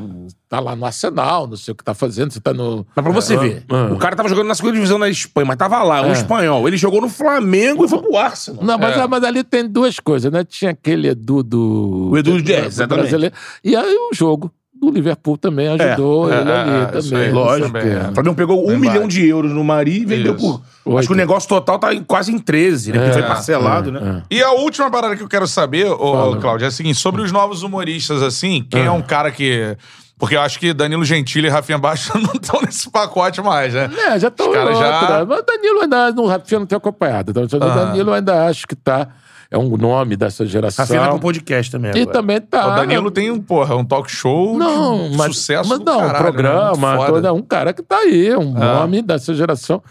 Tá 0.49 0.61
lá 0.61 0.77
no 0.77 0.85
Arsenal, 0.85 1.47
não 1.47 1.57
sei 1.57 1.73
o 1.73 1.75
que 1.75 1.83
tá 1.83 1.95
fazendo, 1.95 2.31
você 2.31 2.39
tá 2.39 2.53
no. 2.53 2.87
Mas 2.95 3.03
pra 3.03 3.13
você 3.15 3.39
ver, 3.39 3.65
ah. 3.71 3.91
o 3.91 3.97
cara 3.97 4.15
tava 4.15 4.29
jogando 4.29 4.49
na 4.49 4.55
segunda 4.55 4.75
divisão 4.75 4.99
da 5.01 5.09
Espanha, 5.09 5.47
mas 5.47 5.57
tava 5.57 5.83
lá, 5.83 6.03
um 6.03 6.11
É. 6.11 6.13
espanhol. 6.13 6.69
Ele 6.69 6.77
jogou 6.77 7.01
no 7.01 7.09
Flamengo 7.09 7.87
e 7.87 7.89
foi 7.89 7.99
pro 8.03 8.17
Arsenal. 8.19 8.63
Não, 8.63 8.77
mas, 8.77 8.95
É. 8.99 9.07
mas 9.07 9.25
ali 9.25 9.43
tem 9.45 9.67
duas 9.67 9.99
coisas, 9.99 10.31
né? 10.31 10.45
Tinha 10.45 10.73
aquele 10.73 11.09
Edu 11.09 11.43
do. 11.43 11.92
O 12.11 12.17
Edu 12.19 12.41
do- 12.43 12.53
é, 12.53 12.61
do 12.63 12.67
exatamente. 12.67 13.03
brasileiro. 13.03 13.35
E 13.65 13.77
aí 13.77 13.95
o 13.95 14.15
jogo 14.15 14.51
do 14.75 14.91
Liverpool 14.91 15.37
também 15.39 15.69
ajudou 15.69 16.33
É, 16.33 16.41
ele 16.41 16.51
é, 16.51 16.55
ali 16.55 16.71
é, 16.71 16.87
também. 16.87 17.21
aí, 17.21 17.29
não 17.33 17.35
lógico. 17.41 17.69
o 17.69 17.73
quê. 17.81 17.89
O 18.11 18.15
Flamengo 18.15 18.35
pegou 18.35 18.69
um 18.71 18.77
milhão 18.79 19.07
de 19.07 19.27
euros 19.29 19.53
no 19.53 19.63
Mari 19.63 20.01
e 20.03 20.05
vendeu 20.05 20.35
Isso. 20.35 20.63
por. 20.85 20.99
Acho 20.99 21.07
que 21.07 21.15
o 21.15 21.17
negócio 21.17 21.49
total 21.49 21.79
tá 21.79 21.95
em- 21.95 22.03
quase 22.03 22.33
em 22.33 22.39
13, 22.39 22.91
né? 22.93 22.99
Porque 22.99 23.13
foi 23.13 23.23
parcelado, 23.23 23.93
né? 23.93 24.23
E 24.31 24.43
a 24.43 24.51
última 24.53 24.91
parada 24.91 25.15
que 25.17 25.23
eu 25.23 25.29
quero 25.29 25.47
saber, 25.47 25.87
ô. 25.89 26.37
Cláudio, 26.41 26.65
é 26.65 26.69
a 26.69 26.71
seguinte: 26.73 26.99
sobre 26.99 27.23
os 27.23 27.31
novos 27.31 27.63
humoristas, 27.63 28.23
assim, 28.23 28.67
quem 28.69 28.85
é 28.85 28.91
um 28.91 29.03
cara 29.03 29.31
que. 29.31 29.77
Porque 30.19 30.37
eu 30.37 30.41
acho 30.41 30.59
que 30.61 30.73
Danilo 30.73 31.05
Gentili 31.05 31.49
e 31.49 31.51
Rafinha 31.51 31.79
Baixo 31.79 32.13
não 32.19 32.33
estão 32.35 32.61
nesse 32.63 32.89
pacote 32.91 33.41
mais, 33.43 33.75
né? 33.75 33.91
É, 34.07 34.19
já 34.21 34.29
estão 34.29 34.53
já- 34.55 35.25
Mas 35.27 35.39
o 35.41 35.43
Danilo 35.43 35.81
ainda. 35.83 36.13
No 36.13 36.27
Rafinha 36.27 36.61
não 36.61 36.67
tem 36.67 36.77
acompanhado. 36.77 37.31
Então, 37.33 37.43
o 37.61 37.63
Ah. 37.65 37.85
Danilo 37.87 38.13
ainda 38.13 38.47
acho 38.47 38.67
que 38.67 38.75
tá. 38.77 39.09
É 39.53 39.59
um 39.59 39.77
nome 39.77 40.17
dessa 40.17 40.47
geração. 40.47 40.87
Tá 40.87 41.09
com 41.11 41.19
podcast 41.19 41.71
também 41.71 41.91
E 41.95 42.01
agora. 42.03 42.13
também 42.13 42.41
tá. 42.41 42.67
o 42.73 42.77
Danilo 42.77 43.11
tem 43.11 43.31
um, 43.31 43.41
porra, 43.41 43.77
um 43.77 43.85
talk 43.85 44.11
show 44.11 44.57
Não, 44.57 45.11
de 45.11 45.17
mas, 45.17 45.37
sucesso 45.37 45.69
mas 45.69 45.79
não, 45.81 45.97
um 45.99 46.01
caralho, 46.01 46.13
né? 46.15 46.19
programa, 46.23 47.07
todo, 47.07 47.27
é 47.27 47.33
um 47.33 47.43
cara 47.43 47.73
que 47.73 47.83
tá 47.83 47.99
aí, 47.99 48.35
um 48.35 48.57
Ah. 48.57 48.81
nome 48.81 49.03
dessa 49.03 49.35
geração. 49.35 49.83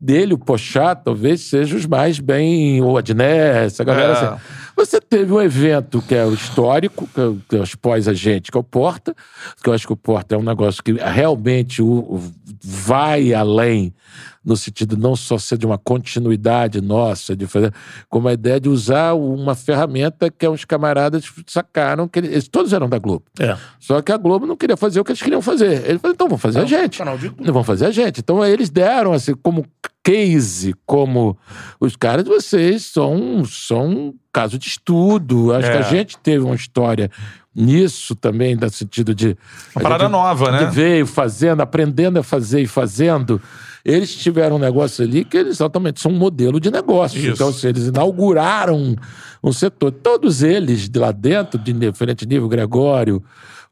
Dele, 0.00 0.34
o 0.34 0.38
Pochá, 0.38 0.94
talvez 0.94 1.42
seja 1.42 1.76
os 1.76 1.86
mais 1.86 2.18
bem, 2.18 2.82
o 2.82 2.96
Adnet, 2.98 3.64
essa 3.66 3.84
galera 3.84 4.12
É. 4.12 4.12
assim. 4.12 4.36
Você 4.76 5.00
teve 5.00 5.32
um 5.32 5.40
evento 5.40 6.02
que 6.02 6.14
é 6.14 6.24
o 6.26 6.34
histórico, 6.34 7.08
que 7.48 7.54
é 7.56 7.58
é 7.58 7.62
os 7.62 7.74
pós-agente, 7.74 8.50
que 8.50 8.58
é 8.58 8.60
o 8.60 8.64
Porta, 8.64 9.14
que 9.62 9.68
eu 9.68 9.72
acho 9.72 9.86
que 9.86 9.92
o 9.92 9.96
Porta 9.96 10.34
é 10.34 10.38
um 10.38 10.42
negócio 10.42 10.82
que 10.82 10.92
realmente 10.92 11.80
o, 11.80 11.86
o- 11.86 12.32
vai 12.62 13.32
além, 13.32 13.94
no 14.44 14.56
sentido 14.56 14.96
não 14.96 15.16
só 15.16 15.38
ser 15.38 15.56
de 15.56 15.64
uma 15.64 15.78
continuidade 15.78 16.80
nossa, 16.80 17.34
de 17.34 17.46
fazer, 17.46 17.72
como 18.08 18.28
a 18.28 18.32
ideia 18.32 18.60
de 18.60 18.68
usar 18.68 19.14
uma 19.14 19.54
ferramenta 19.54 20.30
que 20.30 20.46
uns 20.46 20.64
camaradas 20.64 21.24
sacaram, 21.46 22.06
que 22.06 22.18
eles, 22.18 22.46
todos 22.48 22.72
eram 22.72 22.88
da 22.88 22.98
Globo. 22.98 23.24
É. 23.40 23.56
Só 23.80 24.02
que 24.02 24.12
a 24.12 24.16
Globo 24.16 24.46
não 24.46 24.56
queria 24.56 24.76
fazer 24.76 25.00
o 25.00 25.04
que 25.04 25.12
eles 25.12 25.22
queriam 25.22 25.40
fazer. 25.40 25.88
Ele 25.88 25.98
falou, 25.98 26.14
então 26.14 26.28
vamos 26.28 26.42
fazer 26.42 26.60
a 26.60 26.64
gente. 26.64 27.02
de 27.02 27.30
tudo. 27.30 27.44
Não 27.46 27.54
vão 27.54 27.64
fazer 27.64 27.86
a 27.86 27.90
gente. 27.90 28.20
Então 28.20 28.44
eles 28.44 28.68
deram, 28.70 29.12
assim, 29.12 29.34
como 29.34 29.64
case, 30.02 30.74
como 30.84 31.36
os 31.80 31.96
caras, 31.96 32.26
vocês 32.26 32.84
são, 32.84 33.44
são 33.46 33.88
um 33.88 34.14
caso 34.30 34.58
de 34.58 34.68
estudo. 34.68 35.54
Acho 35.54 35.68
É. 35.68 35.72
que 35.72 35.78
a 35.78 35.82
gente 35.82 36.18
teve 36.18 36.44
uma 36.44 36.54
história 36.54 37.10
nisso 37.54 38.14
também, 38.14 38.56
no 38.56 38.68
sentido 38.70 39.14
de. 39.14 39.36
Uma 39.74 39.82
parada 39.82 40.08
nova, 40.08 40.50
né? 40.50 40.58
que 40.58 40.74
veio 40.74 41.06
fazendo, 41.06 41.60
aprendendo 41.62 42.18
a 42.18 42.22
fazer 42.22 42.60
e 42.60 42.66
fazendo. 42.66 43.40
Eles 43.84 44.14
tiveram 44.14 44.56
um 44.56 44.58
negócio 44.58 45.04
ali 45.04 45.24
que 45.24 45.36
eles 45.36 45.56
exatamente 45.56 46.00
são 46.00 46.10
um 46.10 46.16
modelo 46.16 46.58
de 46.58 46.70
negócio. 46.70 47.18
Isso. 47.18 47.30
Então, 47.32 47.52
se 47.52 47.68
eles 47.68 47.86
inauguraram 47.88 48.76
um, 48.76 48.96
um 49.42 49.52
setor, 49.52 49.92
todos 49.92 50.42
eles 50.42 50.88
de 50.88 50.98
lá 50.98 51.12
dentro, 51.12 51.58
de 51.58 51.72
diferente 51.72 52.26
nível, 52.26 52.48
Gregório, 52.48 53.22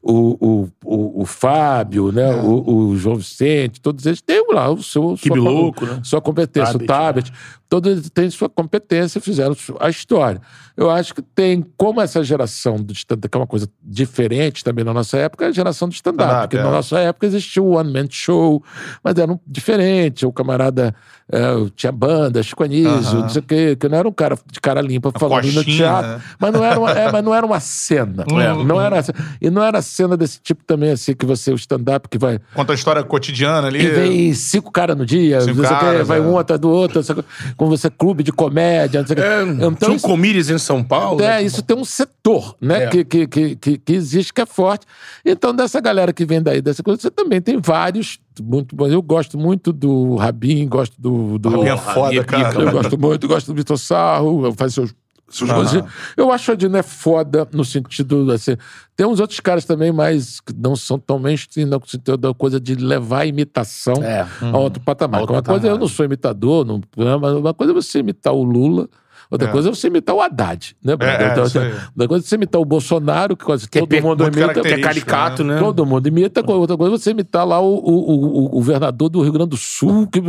o, 0.01 0.37
o, 0.39 0.69
o, 0.83 1.21
o 1.21 1.25
Fábio, 1.25 2.11
né? 2.11 2.29
É. 2.29 2.35
O, 2.41 2.89
o 2.89 2.97
João 2.97 3.15
Vicente, 3.15 3.79
todos 3.81 4.05
eles 4.05 4.21
têm 4.21 4.45
lá 4.51 4.69
o 4.69 4.83
seu. 4.83 5.15
Sua- 5.17 5.35
Louco, 5.35 5.85
né? 5.85 5.99
Sua 6.03 6.21
competência, 6.21 6.73
Tabet, 6.73 6.83
o 6.83 6.87
Tabet. 6.87 7.31
Todos 7.73 8.07
têm 8.11 8.29
sua 8.29 8.47
competência, 8.47 9.19
fizeram 9.19 9.55
a 9.79 9.89
história. 9.89 10.39
Eu 10.77 10.91
acho 10.91 11.11
que 11.15 11.23
tem, 11.23 11.65
como 11.75 11.99
essa 12.01 12.23
geração 12.23 12.75
do 12.75 12.93
stand-up, 12.93 13.27
que 13.27 13.35
é 13.35 13.39
uma 13.39 13.47
coisa 13.47 13.67
diferente 13.81 14.63
também 14.63 14.85
na 14.85 14.93
nossa 14.93 15.17
época, 15.17 15.45
é 15.45 15.47
a 15.47 15.51
geração 15.51 15.89
do 15.89 15.93
stand-up. 15.93 16.29
Stand-up, 16.29 16.47
porque 16.49 16.57
é. 16.57 16.63
na 16.63 16.69
nossa 16.69 16.99
época 16.99 17.25
existia 17.25 17.63
o 17.63 17.71
One 17.71 17.91
Man 17.91 18.05
Show, 18.11 18.63
mas 19.03 19.17
era 19.17 19.31
um 19.31 19.39
diferente. 19.47 20.23
O 20.23 20.31
camarada 20.31 20.93
é, 21.31 21.39
tinha 21.75 21.91
banda, 21.91 22.43
Chico 22.43 22.63
Anísio, 22.63 23.21
não 23.21 23.29
sei 23.29 23.39
o 23.39 23.43
quê, 23.43 23.75
que 23.75 23.89
não 23.89 23.97
era 23.97 24.07
um 24.07 24.11
cara 24.11 24.37
de 24.51 24.61
cara 24.61 24.81
limpa 24.81 25.11
falando 25.17 25.45
no 25.45 25.53
coxinha, 25.53 25.77
teatro. 25.77 26.11
né? 26.11 26.21
Mas, 26.37 26.53
não 26.53 26.63
era 26.63 26.79
uma, 26.79 26.91
é, 26.91 27.11
mas 27.11 27.23
não 27.23 27.33
era 27.33 27.45
uma 27.45 27.59
cena. 27.59 28.25
Uhum. 28.29 28.63
Não 28.73 28.81
era, 28.81 29.03
e 29.41 29.49
não 29.49 29.63
era 29.63 29.81
cena 29.81 30.15
desse 30.15 30.39
tipo 30.39 30.63
também, 30.63 30.91
assim, 30.91 31.13
que 31.13 31.25
você, 31.25 31.51
o 31.51 31.55
stand-up 31.55 32.07
que 32.07 32.17
vai. 32.17 32.39
Conta 32.53 32.73
a 32.73 32.75
história 32.75 33.03
cotidiana 33.03 33.67
ali. 33.67 33.83
E 33.83 33.89
vem 33.89 34.33
cinco 34.33 34.71
caras 34.71 34.95
no 34.95 35.05
dia, 35.05 35.41
Cinco 35.41 35.61
não 35.61 35.65
o 35.65 35.67
quê, 35.67 35.79
caras, 35.79 36.07
vai 36.07 36.19
é. 36.19 36.21
um 36.21 36.37
atrás 36.37 36.59
do 36.59 36.69
outro, 36.69 37.01
não 37.01 37.17
o 37.17 37.21
quê, 37.21 37.29
como 37.63 37.77
você, 37.77 37.89
clube 37.89 38.23
de 38.23 38.31
comédia, 38.31 38.99
não 38.99 39.07
sei. 39.07 39.17
É, 39.17 39.43
então, 39.43 39.73
tinha 39.73 39.91
um 39.91 39.95
isso, 39.95 40.05
Comírias 40.07 40.49
em 40.49 40.57
São 40.57 40.83
Paulo. 40.83 41.21
é, 41.21 41.27
né? 41.27 41.43
isso 41.43 41.61
tem 41.61 41.77
um 41.77 41.85
setor, 41.85 42.55
né, 42.59 42.85
É. 42.85 42.87
que, 42.87 43.05
que, 43.05 43.55
que, 43.55 43.77
que, 43.77 43.93
existe, 43.93 44.33
que 44.33 44.41
é 44.41 44.45
forte. 44.45 44.85
Então, 45.25 45.55
dessa 45.55 45.79
galera 45.79 46.11
que 46.11 46.25
vem 46.25 46.41
daí, 46.41 46.61
dessa 46.61 46.83
coisa, 46.83 47.01
você 47.01 47.09
também 47.09 47.41
tem 47.41 47.57
vários 47.59 48.19
muito 48.41 48.75
bons. 48.75 48.91
Eu 48.91 49.01
gosto 49.01 49.37
muito 49.37 49.71
do 49.71 50.15
Rabin, 50.15 50.67
gosto 50.67 50.99
do... 50.99 51.39
do 51.39 51.49
Rabin 51.49 51.67
é 51.67 51.75
Porra, 51.75 51.93
foda, 51.93 52.05
Rabin 52.05 52.17
é 52.17 52.23
cara. 52.23 52.61
eu 52.61 52.71
gosto 52.71 52.99
muito, 52.99 53.27
gosto 53.27 53.47
do 53.47 53.55
Vitor 53.55 53.77
Sarro, 53.77 54.53
faz 54.57 54.73
seus 54.73 54.93
Essas 55.33 55.51
coisas 55.51 55.75
assim. 55.75 55.87
Eu 56.15 56.31
acho 56.31 56.51
a 56.51 56.53
Adnet 56.53 56.87
foda 56.87 57.47
no 57.51 57.65
sentido, 57.65 58.31
assim... 58.31 58.55
Tem 58.95 59.07
uns 59.07 59.19
outros 59.19 59.39
caras 59.39 59.65
também, 59.65 59.91
mas 59.91 60.39
que 60.39 60.53
não 60.53 60.75
são 60.75 60.99
tão 60.99 61.17
mainstream, 61.17 61.67
no 61.67 61.81
sentido 61.87 62.15
da 62.15 62.31
coisa 62.33 62.59
de 62.59 62.75
levar 62.75 63.21
a 63.21 63.25
imitação 63.25 63.95
É. 64.03 64.27
a 64.39 64.57
outro 64.57 64.81
patamar. 64.83 65.21
Outro 65.21 65.35
uma 65.35 65.41
coisa, 65.41 65.61
patamar. 65.61 65.75
eu 65.75 65.79
não 65.79 65.87
sou 65.87 66.05
imitador, 66.05 66.63
não, 66.63 66.79
mas 67.19 67.33
uma 67.33 67.53
coisa 67.55 67.73
é 67.73 67.75
você 67.75 67.99
imitar 67.99 68.33
o 68.33 68.43
Lula, 68.43 68.87
outra 69.33 69.47
É. 69.47 69.51
coisa 69.51 69.69
é 69.69 69.75
você 69.75 69.87
imitar 69.87 70.15
o 70.15 70.21
Haddad, 70.21 70.75
né? 70.83 70.93
É, 70.99 71.27
outra, 71.29 71.43
isso 71.43 71.59
aí. 71.59 71.73
outra 71.73 72.07
coisa 72.07 72.25
é 72.25 72.27
você 72.27 72.35
imitar 72.35 72.61
o 72.61 72.65
Bolsonaro, 72.65 73.35
que 73.35 73.43
quase 73.43 73.67
Que 73.67 73.79
é 73.79 73.81
todo 73.81 73.89
per- 73.89 74.03
mundo 74.03 74.23
imita. 74.23 74.61
Que 74.61 74.67
é 74.67 74.77
caricato, 74.79 75.43
né? 75.43 75.59
Todo 75.59 75.85
mundo 75.85 76.07
imita, 76.07 76.43
outra 76.51 76.77
coisa 76.77 76.95
é 76.95 76.97
você 76.97 77.11
imitar 77.11 77.45
lá 77.45 77.59
o, 77.59 77.73
o, 77.75 78.45
o- 78.45 78.49
governador 78.49 79.09
do 79.09 79.21
Rio 79.21 79.31
Grande 79.33 79.49
do 79.49 79.57
Sul. 79.57 80.07
Que, 80.07 80.21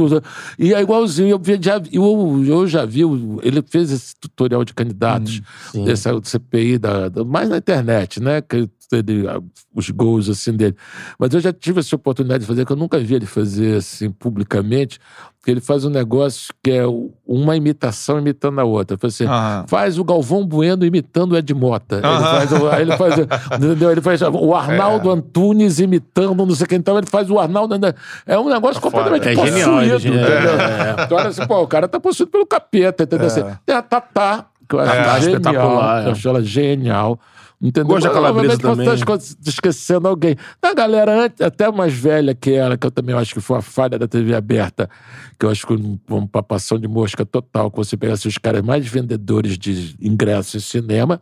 e 0.59 0.73
é 0.75 0.81
igualzinho, 0.81 1.29
eu, 1.47 1.63
já, 1.63 1.81
eu, 1.93 2.45
eu 2.47 2.67
já 2.67 2.85
vi, 2.85 3.03
ele 3.43 3.63
fez 3.69 3.91
esse 3.93 4.15
tutorial 4.21 4.65
de 4.65 4.73
candidatos, 4.75 5.41
Hum, 5.75 5.85
desse 5.85 6.09
CPI, 6.25 6.79
da, 6.79 7.09
da- 7.09 7.25
mais 7.25 7.49
na 7.49 7.59
internet, 7.59 8.21
né? 8.21 8.41
Que 8.41 8.69
ele, 8.93 9.25
os 9.75 9.91
gols 9.91 10.29
assim 10.29 10.53
dele. 10.53 10.77
Mas 11.19 11.33
eu 11.35 11.41
já 11.41 11.53
tive 11.53 11.81
essa 11.81 11.95
oportunidade 11.97 12.41
de 12.43 12.47
fazer, 12.47 12.65
que 12.67 12.73
eu 12.73 12.77
nunca 12.77 12.99
vi 12.99 13.15
ele 13.15 13.27
fazer 13.27 13.77
assim 13.79 14.11
publicamente, 14.11 14.99
que 15.45 15.51
ele 15.51 15.61
faz 15.61 15.85
um 15.85 15.91
negócio 15.91 16.55
que 16.63 16.71
é 16.71 16.85
uma 17.27 17.55
imitação 17.57 18.19
imitando 18.19 18.59
a 18.61 18.65
outra. 18.65 18.97
Faz 18.97 19.15
assim, 19.15 19.25
Aham. 19.27 19.65
faz 19.69 19.99
o 19.99 20.05
Galvão 20.05 20.47
Bueno 20.47 20.85
imitando 20.87 21.33
o 21.33 21.37
Ed 21.37 21.53
Mota. 21.55 21.97
Ele 21.97 22.07
Aham. 22.07 22.47
faz, 22.47 22.81
ele 22.81 22.97
faz? 22.97 23.15
Ele 23.95 24.01
faz 24.01 24.23
o 24.23 24.55
Arnaldo 24.55 25.11
Antunes 25.11 25.79
imitando 25.79 26.35
não 26.47 26.55
sei 26.55 26.67
quem. 26.67 26.79
Então 26.79 26.97
ele 26.97 27.07
faz 27.07 27.31
o 27.31 27.39
Arnaldo. 27.39 27.75
É 28.27 28.39
um 28.39 28.49
negócio 28.49 28.81
completamente 28.81 29.29
É 29.29 29.35
possuído. 29.35 29.59
genial, 29.59 29.83
ele 29.83 29.93
é 29.95 29.99
genial. 29.99 30.23
entendeu? 30.25 30.51
É. 30.61 30.97
Então 31.05 31.19
olha 31.19 31.29
assim, 31.29 31.47
pô, 31.47 31.61
o 31.63 31.67
cara 31.67 31.87
tá 31.89 32.01
possuído 32.01 32.31
pelo 32.31 32.47
capeta, 32.47 33.03
entendeu? 33.05 33.27
Assim, 33.27 33.43
tem 33.67 33.75
a 33.77 33.83
Tatá, 33.83 34.47
que 34.69 34.75
eu 34.75 34.81
acho 34.81 34.91
É, 34.93 34.95
genial. 34.97 35.19
espetacular, 35.19 36.03
é. 36.03 36.07
Eu 36.07 36.13
acho 36.13 36.29
ela 36.29 36.43
genial. 36.43 37.21
Entendeu? 37.63 37.89
Gosto 37.95 38.09
da 38.09 38.13
Calabresa 38.13 38.59
posso 38.59 38.77
também. 38.77 38.95
estar 38.95 39.15
esco- 39.17 39.37
esquecendo 39.47 40.09
alguém. 40.09 40.37
Da 40.61 40.75
galera 40.75 41.25
antes, 41.25 41.41
até 41.41 41.71
mais 41.73 41.93
velha 41.95 42.35
que 42.35 42.53
ela, 42.53 42.77
que 42.77 42.87
eu 42.87 42.91
também 42.91 43.15
acho 43.15 43.33
que 43.33 43.41
foi 43.41 43.59
a 43.59 43.63
falha 43.63 43.99
da 43.99 44.07
TV 44.07 44.35
aberta, 44.35 44.91
que 45.39 45.47
eu 45.47 45.51
acho 45.51 45.67
que 45.67 45.73
um- 45.73 45.99
uma 46.11 46.27
papação 46.27 46.79
de 46.79 46.87
mosca 46.87 47.25
total, 47.25 47.71
que 47.71 47.77
você 47.79 47.97
pegasse 47.97 48.29
os 48.29 48.37
caras 48.37 48.61
mais 48.63 48.87
vendedores 48.87 49.57
de 49.57 49.97
ingressos 50.01 50.57
em 50.57 50.61
cinema, 50.81 51.21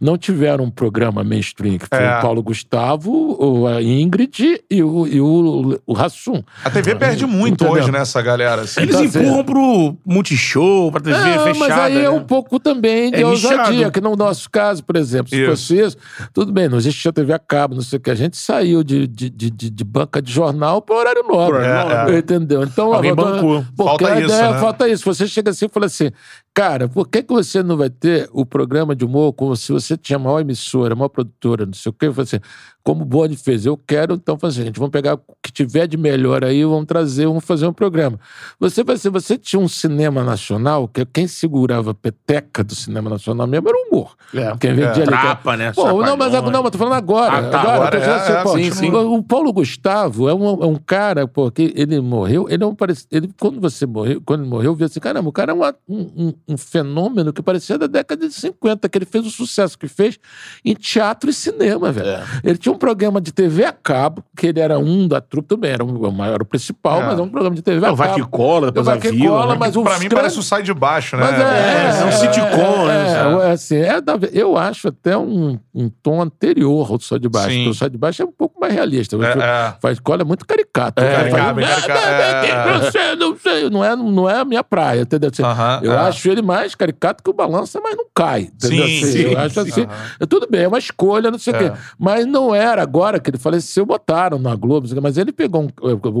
não 0.00 0.18
tiveram 0.18 0.64
um 0.64 0.70
programa 0.70 1.24
mainstream, 1.24 1.78
que 1.78 1.86
foi 1.86 1.98
É. 2.04 2.18
o 2.18 2.22
Paulo 2.22 2.42
Gustavo, 2.42 3.36
o- 3.40 3.66
a 3.66 3.82
Ingrid 3.82 4.60
e 4.70 4.82
o, 4.82 5.06
e 5.06 5.20
o, 5.20 5.80
o 5.86 5.96
Hassum. 5.96 6.42
A 6.64 6.70
TV 6.70 6.96
perde 6.96 7.24
muito 7.24 7.64
Entendeu? 7.64 7.82
hoje 7.82 7.90
nessa 7.92 8.20
galera. 8.20 8.62
Assim. 8.62 8.82
Eles 8.82 8.94
Então, 8.94 9.06
assim, 9.06 9.18
empurram 9.20 9.44
pro 9.44 9.96
multishow, 10.04 10.90
pra 10.92 11.00
TV 11.00 11.16
É, 11.16 11.38
fechada. 11.44 11.58
mas 11.58 11.70
aí 11.78 11.96
é 11.98 12.02
né? 12.02 12.10
um 12.10 12.24
pouco 12.24 12.58
também 12.60 13.10
de 13.10 13.22
É 13.22 13.26
ousadia, 13.26 13.70
nichado. 13.72 13.92
que 13.92 14.00
no 14.00 14.14
nosso 14.16 14.50
caso, 14.50 14.84
por 14.84 14.96
exemplo, 14.96 15.30
se 15.30 15.36
Isso. 15.40 15.50
fosse 15.50 15.67
isso, 15.74 15.96
tudo 16.32 16.52
bem, 16.52 16.68
não 16.68 16.78
existia 16.78 17.12
TV 17.12 17.32
a 17.32 17.38
cabo, 17.38 17.74
não 17.74 17.82
sei 17.82 17.98
o 17.98 18.00
que, 18.00 18.10
a 18.10 18.14
gente 18.14 18.36
saiu 18.36 18.82
de, 18.82 19.06
de, 19.06 19.28
de, 19.30 19.50
de- 19.50 19.84
banca 19.84 20.20
de 20.22 20.30
jornal 20.32 20.80
para 20.82 20.96
horário 20.96 21.22
nobre. 21.22 21.58
Horário 21.58 21.96
nobre. 21.98 22.18
Entendeu? 22.18 22.62
Então, 22.62 22.92
Alguém 22.92 23.10
a- 23.10 23.14
bancou. 23.14 23.64
porque 23.76 24.04
Falta 24.04 24.08
a 24.14 24.20
isso, 24.20 24.32
ideia- 24.34 24.50
né? 24.52 24.58
Falta 24.60 24.88
isso. 24.88 25.04
Você 25.04 25.26
chega 25.26 25.50
assim 25.50 25.66
e 25.66 25.68
fala 25.68 25.86
assim, 25.86 26.10
cara, 26.58 26.88
por 26.88 27.08
que, 27.08 27.22
que 27.22 27.32
você 27.32 27.62
não 27.62 27.76
vai 27.76 27.88
ter 27.88 28.28
o 28.32 28.44
programa 28.44 28.96
de 28.96 29.04
humor 29.04 29.32
como 29.32 29.54
se 29.54 29.70
você 29.70 29.96
tinha 29.96 30.16
a 30.16 30.18
maior 30.18 30.40
emissora, 30.40 30.92
a 30.92 30.96
maior 30.96 31.08
produtora, 31.08 31.64
não 31.64 31.72
sei 31.72 31.90
o 31.90 31.92
quê? 31.92 32.06
Eu 32.06 32.12
falei 32.12 32.24
assim, 32.24 32.40
como 32.82 33.02
o 33.02 33.04
Boni 33.04 33.36
fez, 33.36 33.66
eu 33.66 33.76
quero, 33.76 34.14
então, 34.14 34.38
fazer, 34.38 34.64
gente, 34.64 34.78
vamos 34.78 34.90
pegar 34.90 35.14
o 35.14 35.20
que 35.42 35.52
tiver 35.52 35.86
de 35.86 35.98
melhor 35.98 36.42
aí, 36.42 36.64
vamos 36.64 36.86
trazer, 36.86 37.26
vamos 37.26 37.44
fazer 37.44 37.66
um 37.66 37.72
programa. 37.72 38.18
Você 38.58 38.82
vai 38.82 38.96
ser, 38.96 39.10
você 39.10 39.36
tinha 39.36 39.60
um 39.60 39.68
cinema 39.68 40.24
nacional, 40.24 40.88
que 40.88 41.04
quem 41.04 41.28
segurava 41.28 41.90
a 41.90 41.94
peteca 41.94 42.64
do 42.64 42.74
cinema 42.74 43.10
nacional 43.10 43.46
mesmo 43.46 43.68
era 43.68 43.76
o 43.76 43.88
humor. 43.88 44.16
É. 44.34 44.56
Quem 44.58 44.70
vendia 44.70 45.02
ali. 45.02 45.04
Trapa, 45.04 45.56
né? 45.56 45.70
Pô, 45.72 46.02
não, 46.02 46.16
mas, 46.16 46.32
não, 46.32 46.62
mas 46.62 46.72
tô 46.72 46.78
falando 46.78 46.94
agora. 46.94 47.38
Ah, 47.38 47.50
tá, 47.50 47.60
agora, 47.60 47.98
é, 47.98 48.14
assim, 48.14 48.32
é, 48.32 48.42
pô, 48.42 48.56
sim, 48.56 48.70
sim. 48.70 48.90
O, 48.90 49.22
Paulo 49.22 49.52
Gustavo 49.52 50.26
é 50.28 50.34
um, 50.34 50.46
é 50.62 50.66
um 50.66 50.76
cara, 50.76 51.28
porque 51.28 51.72
ele 51.76 52.00
morreu, 52.00 52.46
ele 52.48 52.64
é 52.64 52.66
um 52.66 52.74
parec- 52.74 53.06
ele 53.12 53.28
Quando 53.38 53.60
você 53.60 53.84
morreu, 53.84 54.22
quando 54.24 54.40
ele 54.44 54.50
morreu, 54.50 54.70
eu 54.70 54.74
vi 54.74 54.84
assim, 54.84 54.98
caramba, 54.98 55.28
o 55.28 55.32
cara 55.32 55.52
é 55.52 55.54
uma- 55.54 55.74
um, 55.86 56.32
um- 56.47 56.47
um 56.48 56.56
fenômeno 56.56 57.32
que 57.32 57.42
parecia 57.42 57.76
da 57.76 57.86
década 57.86 58.26
de 58.26 58.32
50, 58.34 58.88
que 58.88 58.98
ele 58.98 59.04
fez 59.04 59.26
o 59.26 59.30
sucesso 59.30 59.78
que 59.78 59.86
fez 59.86 60.18
em 60.64 60.74
teatro 60.74 61.28
e 61.28 61.32
cinema, 61.32 61.92
velho. 61.92 62.08
É. 62.08 62.22
Ele 62.42 62.56
tinha 62.58 62.72
um 62.72 62.78
programa 62.78 63.20
de 63.20 63.32
TV 63.32 63.64
a 63.64 63.72
cabo, 63.72 64.24
que 64.36 64.46
ele 64.46 64.60
era 64.60 64.78
um 64.78 65.06
da 65.06 65.20
trupe 65.20 65.48
também, 65.48 65.70
era 65.72 65.84
um, 65.84 66.06
o 66.06 66.10
maior, 66.12 66.40
o 66.40 66.44
principal, 66.46 67.02
É. 67.02 67.06
mas 67.06 67.18
é 67.18 67.22
um 67.22 67.28
programa 67.28 67.54
de 67.54 67.62
TV 67.62 67.84
a 67.84 67.88
Não, 67.90 67.96
vai 67.96 68.08
cabo. 68.08 68.24
que 68.24 68.30
cola, 68.30 68.66
depois 68.68 68.86
Vai 68.86 68.96
a 68.96 69.00
que 69.00 69.10
vila. 69.10 69.28
cola, 69.28 69.52
né? 69.52 69.56
mas 69.60 69.72
Pra 69.72 69.82
mim 69.82 70.08
grandes- 70.08 70.14
parece 70.14 70.38
o 70.38 70.42
sai 70.42 70.62
de 70.62 70.72
baixo, 70.74 71.16
né? 71.16 71.22
mas 71.30 71.40
é, 71.40 72.00
é 72.02 72.04
um 72.06 72.12
sitcom, 72.12 72.86
né? 72.86 73.44
É, 73.44 73.48
é, 73.48 73.52
assim, 73.52 73.76
é 73.76 74.00
da- 74.00 74.18
eu 74.32 74.56
acho 74.56 74.88
até 74.88 75.16
um, 75.16 75.58
um 75.74 75.88
tom 76.02 76.22
anterior 76.22 76.90
ao 76.90 76.98
Só 77.00 77.18
de 77.18 77.28
Baixo. 77.28 77.50
Sim. 77.50 77.56
Porque 77.58 77.70
o 77.70 77.74
Só 77.74 77.88
de 77.88 77.98
Baixo 77.98 78.22
é 78.22 78.24
um 78.24 78.32
pouco 78.32 78.58
mais 78.60 78.72
realista. 78.72 79.16
É, 79.16 79.38
é. 79.38 79.74
Faz 79.80 79.98
cola 80.00 80.22
é 80.22 80.24
muito 80.24 80.46
caricato. 80.46 81.02
É, 81.02 81.06
O 81.06 81.16
caricato, 81.16 81.60
caricato, 81.60 81.92
"Ah, 81.92 82.46
é, 82.46 82.50
é. 82.50 82.72
Não 82.78 82.90
sei, 82.90 83.16
não 83.16 83.36
sei. 83.38 83.70
Não 83.70 83.84
é, 83.84 83.96
não 83.96 84.30
é 84.30 84.40
a 84.40 84.44
minha 84.44 84.64
praia, 84.64 85.02
entendeu? 85.02 85.30
Assim, 85.32 85.42
Aham, 85.42 85.80
eu 85.82 85.92
é. 85.92 85.96
acho 85.96 86.28
ele 86.30 86.37
mais 86.42 86.74
caricato 86.74 87.22
que 87.22 87.30
o 87.30 87.32
balança, 87.32 87.80
mas 87.82 87.96
não 87.96 88.06
cai. 88.14 88.42
Entendeu? 88.42 88.86
Sim, 88.86 88.98
Assim, 89.02 89.12
sim, 89.12 89.18
eu 89.20 89.38
acho 89.38 89.54
sim. 89.64 89.70
assim. 89.70 89.86
É 90.20 90.26
Tudo 90.26 90.46
bem, 90.50 90.62
é 90.62 90.68
uma 90.68 90.78
escolha, 90.78 91.30
não 91.30 91.38
sei 91.38 91.52
o 91.52 91.56
É. 91.56 91.70
quê. 91.70 91.76
Mas 91.98 92.26
não 92.26 92.54
era 92.54 92.82
agora 92.82 93.18
que 93.20 93.30
ele 93.30 93.38
faleceu, 93.38 93.84
botaram 93.86 94.38
na 94.38 94.54
Globo, 94.54 94.86
mas 95.02 95.16
ele 95.18 95.32
pegou 95.32 95.64
um, 95.64 95.68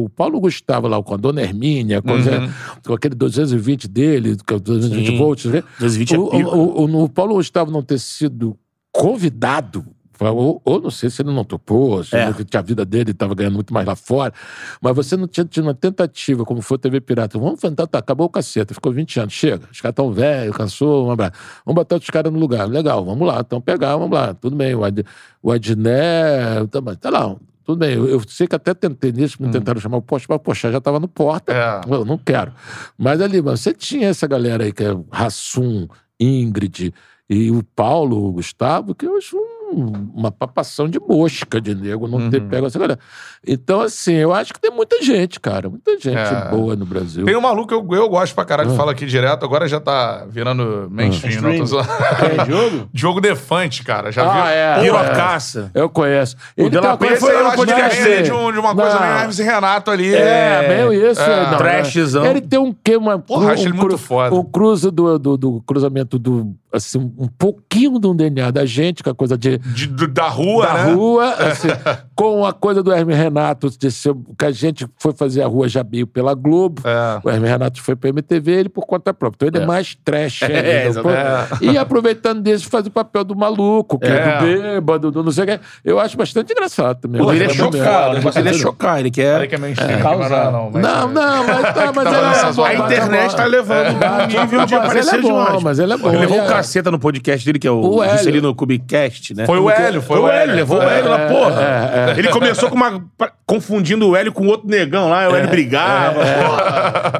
o 0.04 0.08
Paulo 0.08 0.40
Gustavo 0.40 0.88
lá, 0.88 1.02
com 1.02 1.14
a 1.14 1.16
Dona 1.16 1.42
Hermínia, 1.42 2.00
com, 2.02 2.12
Uhum. 2.12 2.50
com 2.86 2.92
aquele 2.94 3.14
220 3.14 3.86
dele, 3.88 4.36
com 4.46 4.54
o 4.54 4.60
220 4.60 5.06
Sim. 5.06 5.18
volts, 5.18 5.44
não 5.44 5.52
sei 5.52 5.60
o. 5.60 5.64
220 5.80 6.14
é 6.14 6.18
O, 6.18 6.22
o, 6.22 6.80
o, 6.84 7.04
o 7.04 7.08
Paulo 7.08 7.34
Gustavo 7.34 7.70
não 7.70 7.82
ter 7.82 7.98
sido 7.98 8.56
convidado, 8.92 9.84
ou, 10.20 10.60
ou 10.64 10.80
não 10.80 10.90
sei 10.90 11.08
se 11.10 11.22
ele 11.22 11.32
não 11.32 11.44
topou, 11.44 12.02
se 12.04 12.16
É. 12.16 12.24
a 12.54 12.62
vida 12.62 12.84
dele 12.84 13.10
estava 13.12 13.34
ganhando 13.34 13.54
muito 13.54 13.72
mais 13.72 13.86
lá 13.86 13.94
fora, 13.96 14.32
mas 14.80 14.94
você 14.96 15.16
não 15.16 15.26
tinha 15.28 15.44
tido 15.44 15.64
uma 15.64 15.74
tentativa, 15.74 16.44
como 16.44 16.60
foi 16.62 16.76
a 16.76 16.78
TV 16.80 17.00
Pirata. 17.00 17.38
Vamos 17.38 17.54
enfrentar, 17.54 17.86
tá, 17.86 17.98
acabou 17.98 18.26
o 18.26 18.30
caceta, 18.30 18.74
ficou 18.74 18.92
20 18.92 19.20
anos, 19.20 19.32
chega, 19.32 19.68
os 19.70 19.80
caras 19.80 19.92
estão 19.92 20.12
velhos, 20.12 20.56
cansou, 20.56 21.04
vamos 21.06 21.18
lá. 21.18 21.32
Vamos 21.64 21.74
botar 21.80 21.96
os 21.96 22.10
caras 22.10 22.32
no 22.32 22.38
lugar. 22.38 22.68
Legal, 22.68 23.04
vamos 23.04 23.26
lá, 23.26 23.40
então 23.40 23.60
pegar, 23.60 23.96
vamos 23.96 24.16
lá, 24.16 24.34
tudo 24.34 24.56
bem. 24.56 24.74
O, 24.74 24.84
Ad, 24.84 25.04
o 25.42 25.52
Adné, 25.52 26.66
tá, 26.70 26.80
tá 26.96 27.10
lá, 27.10 27.36
tudo 27.64 27.78
bem. 27.78 27.94
Eu, 27.94 28.08
eu 28.08 28.22
sei 28.26 28.46
que 28.46 28.56
até 28.56 28.74
tentei 28.74 29.12
nisso, 29.12 29.36
me 29.42 29.50
tentaram 29.50 29.80
chamar 29.80 29.98
o 29.98 30.02
Poxa, 30.02 30.26
mas 30.28 30.40
Poxa 30.42 30.70
já 30.72 30.78
estava 30.78 30.98
no 30.98 31.06
porta. 31.08 31.52
É. 31.52 31.80
Eu 31.94 32.04
não 32.04 32.18
quero. 32.18 32.52
Mas 32.96 33.20
ali, 33.20 33.40
mas 33.42 33.60
você 33.60 33.72
tinha 33.72 34.08
essa 34.08 34.26
galera 34.26 34.64
aí, 34.64 34.72
que 34.72 34.82
é 34.84 34.96
Rassum, 35.10 35.86
Ingrid 36.18 36.92
e 37.30 37.50
o 37.50 37.62
Paulo, 37.62 38.26
o 38.28 38.32
Gustavo, 38.32 38.94
que 38.94 39.06
eu 39.06 39.16
acho 39.18 39.36
um- 39.36 39.57
uma 39.70 40.30
papação 40.30 40.88
de 40.88 40.98
mosca 40.98 41.60
de 41.60 41.74
nego 41.74 42.08
não 42.08 42.30
ter 42.30 42.40
pego 42.42 42.66
essa 42.66 42.78
galera. 42.78 42.98
Então, 43.46 43.80
assim, 43.80 44.14
eu 44.14 44.32
acho 44.32 44.52
que 44.52 44.60
tem 44.60 44.70
muita 44.70 45.02
gente, 45.02 45.38
cara. 45.38 45.68
Muita 45.68 45.92
gente 45.98 46.08
É. 46.16 46.48
boa 46.50 46.74
no 46.74 46.84
Brasil. 46.86 47.24
Tem 47.24 47.36
um 47.36 47.40
maluco 47.40 47.68
que 47.68 47.74
eu, 47.74 47.96
eu 48.00 48.08
gosto 48.08 48.34
pra 48.34 48.44
caralho, 48.44 48.70
fala 48.70 48.92
aqui 48.92 49.06
direto, 49.06 49.44
agora 49.44 49.68
já 49.68 49.78
tá 49.80 50.24
virando 50.28 50.88
mainstream, 50.90 51.40
não 51.42 51.64
tô. 51.66 51.80
É 51.80 52.46
jogo? 52.46 52.88
Diogo 52.92 53.20
Defante, 53.20 53.82
cara. 53.84 54.10
Já 54.10 54.22
Ah, 54.22 54.32
viu? 54.32 54.42
é. 54.52 54.80
Pirocaça. 54.82 55.70
Eu 55.74 55.88
conheço. 55.88 56.36
O 56.56 56.62
Ele 56.62 56.70
De 56.70 56.76
La 56.76 56.82
tem 56.82 56.90
uma 56.90 56.96
Penha 56.98 57.10
coisa- 57.18 57.26
foi 57.26 57.34
eu 57.36 57.44
no 57.50 57.56
podcast 57.56 58.00
é 58.00 58.04
dele. 58.04 58.22
de, 58.22 58.32
um- 58.32 58.52
de 58.52 58.58
uma 58.58 58.74
coisa 58.74 58.94
Não. 58.94 59.00
meio 59.00 59.12
Hermes 59.18 59.38
e 59.38 59.42
Renato 59.42 59.90
ali. 59.90 60.14
É, 60.14 60.68
meio 60.68 60.92
isso. 61.10 61.20
É. 61.20 61.50
não, 61.50 61.58
Trashzão. 61.58 62.24
Ele 62.26 62.40
tem 62.40 62.58
um 62.58 62.72
quê? 62.72 62.96
Uma, 62.96 63.18
Porra, 63.18 63.46
um, 63.46 63.48
acho 63.50 63.62
ele 63.64 63.72
um 63.72 63.76
muito 63.76 63.98
foda. 63.98 64.34
O 64.34 64.44
cruzo 64.44 64.90
do, 64.90 65.18
do, 65.18 65.36
do 65.36 65.62
cruzamento 65.66 66.18
do. 66.18 66.54
Assim, 66.72 66.98
um 67.18 67.26
pouquinho 67.26 67.98
de 67.98 68.06
um 68.06 68.14
DNA 68.14 68.50
da 68.50 68.66
gente, 68.66 69.02
com 69.02 69.10
a 69.10 69.14
coisa 69.14 69.36
de. 69.38 69.57
De- 69.58 69.86
do- 69.86 70.08
da 70.08 70.28
rua, 70.28 70.66
da 70.66 70.74
né? 70.74 70.92
rua, 70.92 71.32
assim, 71.34 71.68
com 72.14 72.44
a 72.44 72.52
coisa 72.52 72.82
do 72.82 72.92
Hermes 72.92 73.16
Renato, 73.16 73.70
de 73.70 73.90
ser, 73.90 74.14
que 74.38 74.44
a 74.44 74.50
gente 74.50 74.86
foi 74.98 75.12
fazer 75.12 75.42
a 75.42 75.46
rua 75.46 75.68
Jabio 75.68 76.06
pela 76.06 76.34
Globo. 76.34 76.82
É. 76.84 77.20
O 77.22 77.30
Hermes 77.30 77.50
Renato 77.50 77.82
foi 77.82 77.94
pra 77.96 78.08
MTV, 78.10 78.50
ele 78.52 78.68
por 78.68 78.86
conta 78.86 79.12
própria. 79.14 79.46
Então 79.48 79.60
ele 79.60 79.64
é, 79.64 79.66
mais 79.66 79.96
trash. 80.04 80.42
ainda, 80.48 80.54
É, 80.58 80.82
pô. 80.84 80.88
exatamente. 81.10 81.64
E 81.64 81.78
aproveitando 81.78 82.42
disso, 82.42 82.68
faz 82.68 82.86
o 82.86 82.90
papel 82.90 83.24
do 83.24 83.36
maluco, 83.36 83.98
que 83.98 84.06
é, 84.06 84.10
É. 84.10 84.38
do 84.38 84.44
bêbado, 84.44 85.10
do 85.10 85.22
não 85.22 85.32
sei 85.32 85.44
o 85.44 85.46
que. 85.46 85.60
Eu 85.84 85.98
acho 86.00 86.16
bastante 86.16 86.52
engraçado 86.52 87.00
também. 87.00 87.20
Pô, 87.22 87.32
ele 87.32 87.44
é 87.44 87.46
Eu 87.46 87.56
também. 87.56 87.80
chocado. 87.82 88.30
Dele 88.32 88.48
é 88.48 88.52
chocar. 88.52 89.00
Ele 89.00 89.10
quer... 89.10 89.48
Peraí 89.48 89.74
que 89.74 89.82
é 89.82 89.96
causar. 89.98 90.18
mas 90.18 90.30
não, 90.30 90.38
é 90.38 90.52
não, 90.52 90.70
mas- 90.72 90.82
Não, 90.82 91.08
não, 91.08 91.46
mas 91.46 91.74
tá, 91.74 91.92
mas 91.94 92.04
tá 92.04 92.10
ele 92.10 92.48
é 92.48 92.52
bom. 92.52 92.64
A 92.64 92.74
internet 92.74 93.32
é 93.32 93.36
tá 93.36 93.44
levando 93.44 93.88
um 93.88 94.26
nível 94.26 94.66
de 94.66 94.74
aparecer 94.74 95.14
ele 95.16 95.26
é 95.26 95.28
demais. 95.30 95.62
mas 95.62 95.78
ele 95.78 95.92
é 95.92 95.96
bom. 95.96 96.08
Ele 96.08 96.18
levou 96.18 96.38
um 96.38 96.44
é- 96.44 96.48
caceta 96.48 96.90
no 96.90 96.98
podcast 96.98 97.44
dele, 97.44 97.58
que 97.58 97.66
é 97.66 97.70
o. 97.70 98.04
Juscelino 98.08 98.54
Cubicast, 98.54 99.34
né? 99.34 99.46
Foi 99.48 99.58
o 99.58 99.70
Hélio, 99.70 100.02
foi 100.02 100.18
o 100.18 100.28
Hélio. 100.28 100.54
levou 100.54 100.76
o 100.78 100.82
Hélio 100.82 101.08
na 101.08 101.20
É, 101.20 101.28
porra. 101.28 101.62
é, 101.62 102.10
é. 102.14 102.18
Ele 102.18 102.28
começou 102.28 102.68
com 102.68 102.76
uma. 102.76 103.02
confundindo 103.46 104.06
o 104.06 104.14
Hélio 104.14 104.30
com 104.30 104.46
outro 104.46 104.68
negão 104.68 105.08
lá, 105.08 105.26
o 105.26 105.34
Hélio 105.34 105.48
brigava. 105.48 106.20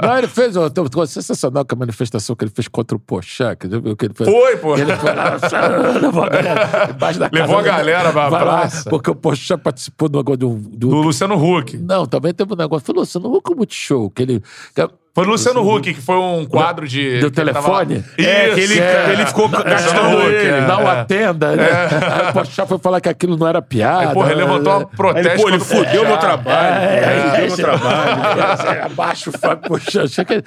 Não, 0.03 0.19
ele 0.19 0.29
fez, 0.29 0.55
uma 0.55 0.71
coisa 0.71 1.11
sensacional 1.11 1.65
que 1.65 1.75
a 1.75 1.79
manifestação 1.79 2.37
que 2.37 2.45
ele 2.45 2.53
fez 2.55 2.69
contra 2.69 2.95
o 2.97 3.01
Pochá, 3.01 3.57
que 3.57 3.67
viu 3.67 3.97
que 3.97 4.05
ele 4.05 4.13
fez. 4.15 4.29
Foi, 4.31 4.57
pô. 4.59 4.77
Ele 4.77 4.95
foi 4.97 5.15
lá, 5.15 5.37
levou 6.03 6.23
a 6.25 6.29
galera 6.29 6.91
embaixo 6.95 7.19
da 7.19 7.31
Levou 7.33 7.57
casa 7.57 7.69
a 7.71 7.77
galera 7.79 8.13
pra 8.13 8.29
praça. 8.29 8.91
Porque 8.91 9.11
o 9.11 9.15
Pochá 9.15 9.57
participou 9.57 10.09
do 10.11 10.19
negócio 10.19 10.37
do, 10.39 10.55
do- 10.55 10.89
Do 10.91 10.97
Luciano 10.97 11.35
Huck. 11.35 11.79
Não, 11.79 12.05
também 12.05 12.35
teve 12.35 12.53
um 12.53 12.57
negócio. 12.57 12.87
Falou, 12.87 13.07
você 13.07 13.19
não 13.19 13.31
vou 13.31 13.41
com 13.41 13.55
o 13.55 13.57
Multishow, 13.57 14.11
que 14.11 14.23
ele. 14.23 14.43
que 14.75 14.87
Foi 15.19 15.27
o 15.27 15.31
Luciano 15.31 15.69
Huck, 15.69 15.95
que 15.95 16.01
foi 16.01 16.15
um 16.15 16.47
quadro 16.47 16.87
de. 16.87 17.19
Do 17.19 17.29
que 17.29 17.41
ele 17.41 17.53
telefone? 17.53 18.05
É, 18.17 18.55
que 18.55 18.61
ele, 18.61 18.75
que 18.75 19.11
ele 19.11 19.27
ficou 19.27 19.49
gastando 19.49 20.17
Huck, 20.17 20.27
ele. 20.27 20.49
é. 20.49 20.61
Não 20.61 20.87
atenda, 20.87 21.57
né? 21.57 21.67
Aí 22.13 22.31
o 22.31 22.33
Porchat 22.35 22.69
foi 22.69 22.79
falar 22.79 23.01
que 23.01 23.09
aquilo 23.09 23.37
não 23.37 23.49
era 23.49 23.61
piada. 23.61 24.11
Aí, 24.11 24.15
porra, 24.15 24.31
ele 24.31 24.43
levantou 24.43 24.75
um 24.75 24.79
Aí 24.79 24.87
protesto. 24.87 25.29
ele, 25.29 25.43
pô, 25.43 25.49
ele 25.49 25.59
fudeu 25.59 26.07
meu 26.07 26.19
trabalho. 26.19 26.85
É, 26.85 27.31
fudeu 27.31 27.47
meu 27.47 27.53
é, 27.53 27.57
trabalho. 27.57 28.85
Abaixo 28.87 29.31
o 29.31 29.33
Fábio 29.37 29.69
Porchat. 29.69 30.05
Achei 30.05 30.25
que 30.25 30.35
é. 30.35 30.43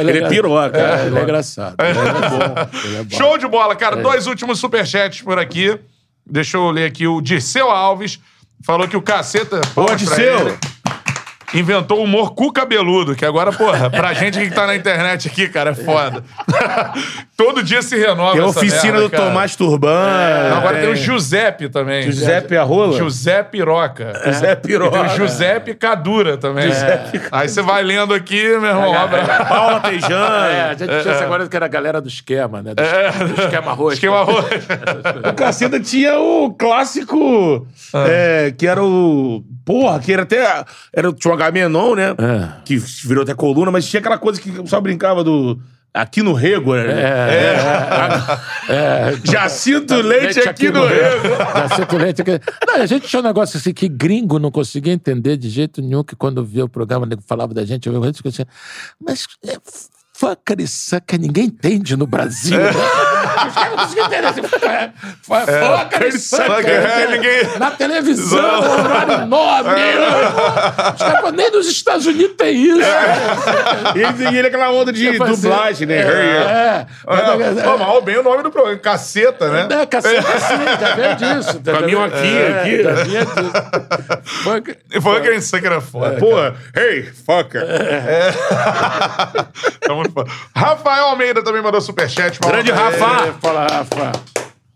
Ele 0.00 0.18
é 0.18 0.28
piroca. 0.30 0.78
É, 0.78 1.06
ele 1.06 1.18
é 1.18 1.22
engraçado. 1.22 1.76
Ele 1.78 1.98
é 1.98 2.12
bom. 2.30 2.68
Ele 2.84 2.96
é 2.96 3.02
bom. 3.02 3.12
Show 3.14 3.36
de 3.36 3.46
bola, 3.46 3.76
cara. 3.76 3.96
Dois 3.96 4.26
últimos 4.26 4.58
superchats 4.58 5.20
por 5.20 5.38
aqui. 5.38 5.78
Deixa 6.24 6.56
eu 6.56 6.70
ler 6.70 6.86
aqui. 6.86 7.06
O 7.06 7.20
Dirceu 7.20 7.70
Alves 7.70 8.18
falou 8.64 8.88
que 8.88 8.96
o 8.96 9.02
caceta. 9.02 9.60
Pra 9.74 9.94
Dirceu. 9.94 10.56
Inventou 11.54 12.00
o 12.00 12.04
humor 12.04 12.34
cu 12.34 12.52
cabeludo, 12.52 13.14
que 13.14 13.24
agora, 13.24 13.52
porra, 13.52 13.88
pra 13.88 14.12
gente 14.12 14.38
que 14.40 14.50
tá 14.50 14.66
na 14.66 14.74
internet 14.74 15.28
aqui, 15.28 15.48
cara, 15.48 15.70
é 15.70 15.74
foda. 15.74 16.22
Todo 17.36 17.62
dia 17.62 17.82
se 17.82 17.96
renova. 17.96 18.32
Tem 18.32 18.42
a 18.42 18.48
essa 18.48 18.58
oficina 18.58 18.92
merda, 18.92 19.02
do 19.02 19.10
cara. 19.10 19.24
Tomás 19.24 19.56
Turban. 19.56 20.48
Não, 20.50 20.56
agora 20.58 20.80
tem 20.80 20.90
o 20.90 20.96
Giuseppe 20.96 21.68
também. 21.68 22.02
Giuseppe 22.02 22.56
Arrola? 22.56 22.96
José 22.96 23.42
Piroca. 23.42 24.12
José 24.24 24.54
Piroca. 24.54 24.98
Tem 24.98 25.06
o 25.06 25.16
Giuseppe 25.16 25.74
Cadura 25.74 26.36
também. 26.36 26.70
Aí 27.32 27.48
você 27.48 27.62
vai 27.62 27.82
lendo 27.82 28.14
aqui, 28.14 28.42
meu 28.58 28.70
irmão. 28.70 28.94
abraço. 28.94 29.48
Paula 29.48 29.80
Tejan. 29.80 30.46
É, 30.46 30.62
a 30.70 30.74
gente 30.74 31.02
tinha 31.02 31.18
agora 31.18 31.48
que 31.48 31.56
era 31.56 31.66
a 31.66 31.68
galera 31.68 32.00
do 32.00 32.08
esquema, 32.08 32.62
né? 32.62 32.72
Do, 32.74 33.34
do 33.34 33.42
esquema 33.42 33.72
roxo. 33.72 33.94
Esquema 33.94 34.22
roxo. 34.22 34.48
O 35.28 35.32
Caceta 35.34 35.80
tinha 35.80 36.18
o 36.18 36.52
clássico, 36.52 37.66
é, 37.94 38.52
que 38.56 38.66
era 38.66 38.82
o... 38.82 39.42
Porra, 39.64 39.98
que 39.98 40.12
era 40.12 40.22
até... 40.22 40.64
Era 40.92 41.08
o 41.08 41.12
tinha 41.12 41.30
o 41.30 41.34
Agamenon, 41.34 41.94
né? 41.94 42.10
É. 42.10 42.62
Que 42.64 42.76
virou 42.76 43.22
até 43.22 43.34
coluna, 43.34 43.70
mas 43.70 43.88
tinha 43.88 44.00
aquela 44.00 44.18
coisa 44.18 44.40
que 44.40 44.50
só 44.66 44.80
brincava 44.80 45.24
do... 45.24 45.58
Aqui 45.94 46.24
no 46.24 46.32
Rego, 46.32 46.74
né? 46.74 46.90
É, 48.68 49.12
Jacinto 49.22 49.94
Leite, 49.94 50.40
aqui, 50.40 50.68
no 50.68 50.84
Rego. 50.84 51.28
Jacinto 51.68 51.96
Leite 51.96 52.20
aqui. 52.20 52.40
Não, 52.66 52.74
a 52.82 52.86
gente 52.86 53.06
tinha 53.06 53.20
um 53.20 53.24
negócio 53.24 53.58
assim 53.58 53.72
que 53.72 53.86
gringo 53.86 54.40
não 54.40 54.50
conseguia 54.50 54.92
entender 54.92 55.36
de 55.36 55.48
jeito 55.48 55.80
nenhum, 55.80 56.02
que 56.02 56.16
quando 56.16 56.44
via 56.44 56.64
o 56.64 56.68
programa, 56.68 57.06
nego 57.06 57.22
falava 57.22 57.54
da 57.54 57.64
gente, 57.64 57.86
eu 57.86 57.92
eu 57.92 58.02
assim, 58.02 58.44
mas 59.00 59.24
é, 59.46 59.56
e 60.60 60.66
sucker 60.68 61.18
ninguém 61.20 61.46
entende 61.46 61.96
no 61.96 62.06
Brasil. 62.06 62.56
Os 62.60 63.54
caras 63.54 63.70
não 63.70 63.76
conseguiam 63.78 64.06
entender. 64.06 64.26
Assim, 64.26 64.40
é, 65.50 65.60
e 66.70 67.02
é, 67.02 67.06
ninguém- 67.10 67.58
Na 67.58 67.70
televisão, 67.72 68.60
horário 68.80 69.26
nobre. 69.26 69.74
Os 70.94 71.02
caras 71.02 71.32
nem 71.34 71.50
nos 71.50 71.66
Estados 71.66 72.06
Unidos 72.06 72.36
tem 72.36 72.54
isso. 72.56 72.78
E 73.96 74.00
ele, 74.02 74.28
e 74.34 74.38
ele 74.38 74.46
aquela 74.48 74.70
onda 74.70 74.92
de 74.92 75.16
fazer- 75.18 75.48
dublagem, 75.48 75.86
né? 75.88 75.96
É, 75.96 76.06
é. 76.06 76.86
É, 77.08 77.76
mal 77.78 78.00
bem 78.02 78.16
o 78.18 78.22
nome 78.22 78.42
do 78.44 78.50
programa. 78.52 78.78
Caceta, 78.78 79.48
né? 79.50 79.68
É, 79.82 79.86
cacete, 79.86 80.22
sim, 80.22 80.64
já 80.80 80.94
veio 80.94 81.16
disso. 81.16 81.60
tá 81.60 81.72
Caminho 81.72 82.00
vendo? 82.02 82.14
aqui, 82.14 82.36
É, 82.36 82.60
aqui. 82.60 82.82
Já 82.84 82.92
vinha 83.02 83.24
disso. 83.26 84.62
Que- 84.62 84.78
E 84.96 85.00
que 85.20 85.28
que 85.60 85.66
era 85.66 85.80
foda. 85.80 86.16
Pô, 86.20 86.38
hey, 86.78 87.02
fucker. 87.26 87.62
Tá 89.80 89.92
muito 89.94 90.03
Rafael 90.54 91.06
Almeida 91.06 91.42
também 91.42 91.62
mandou 91.62 91.80
superchat. 91.80 92.38
palmas 92.38 92.64
Grande. 92.64 92.70
Rafa. 92.72 93.26
É, 93.26 93.32
Fala, 93.32 93.66
Rafa. 93.66 94.12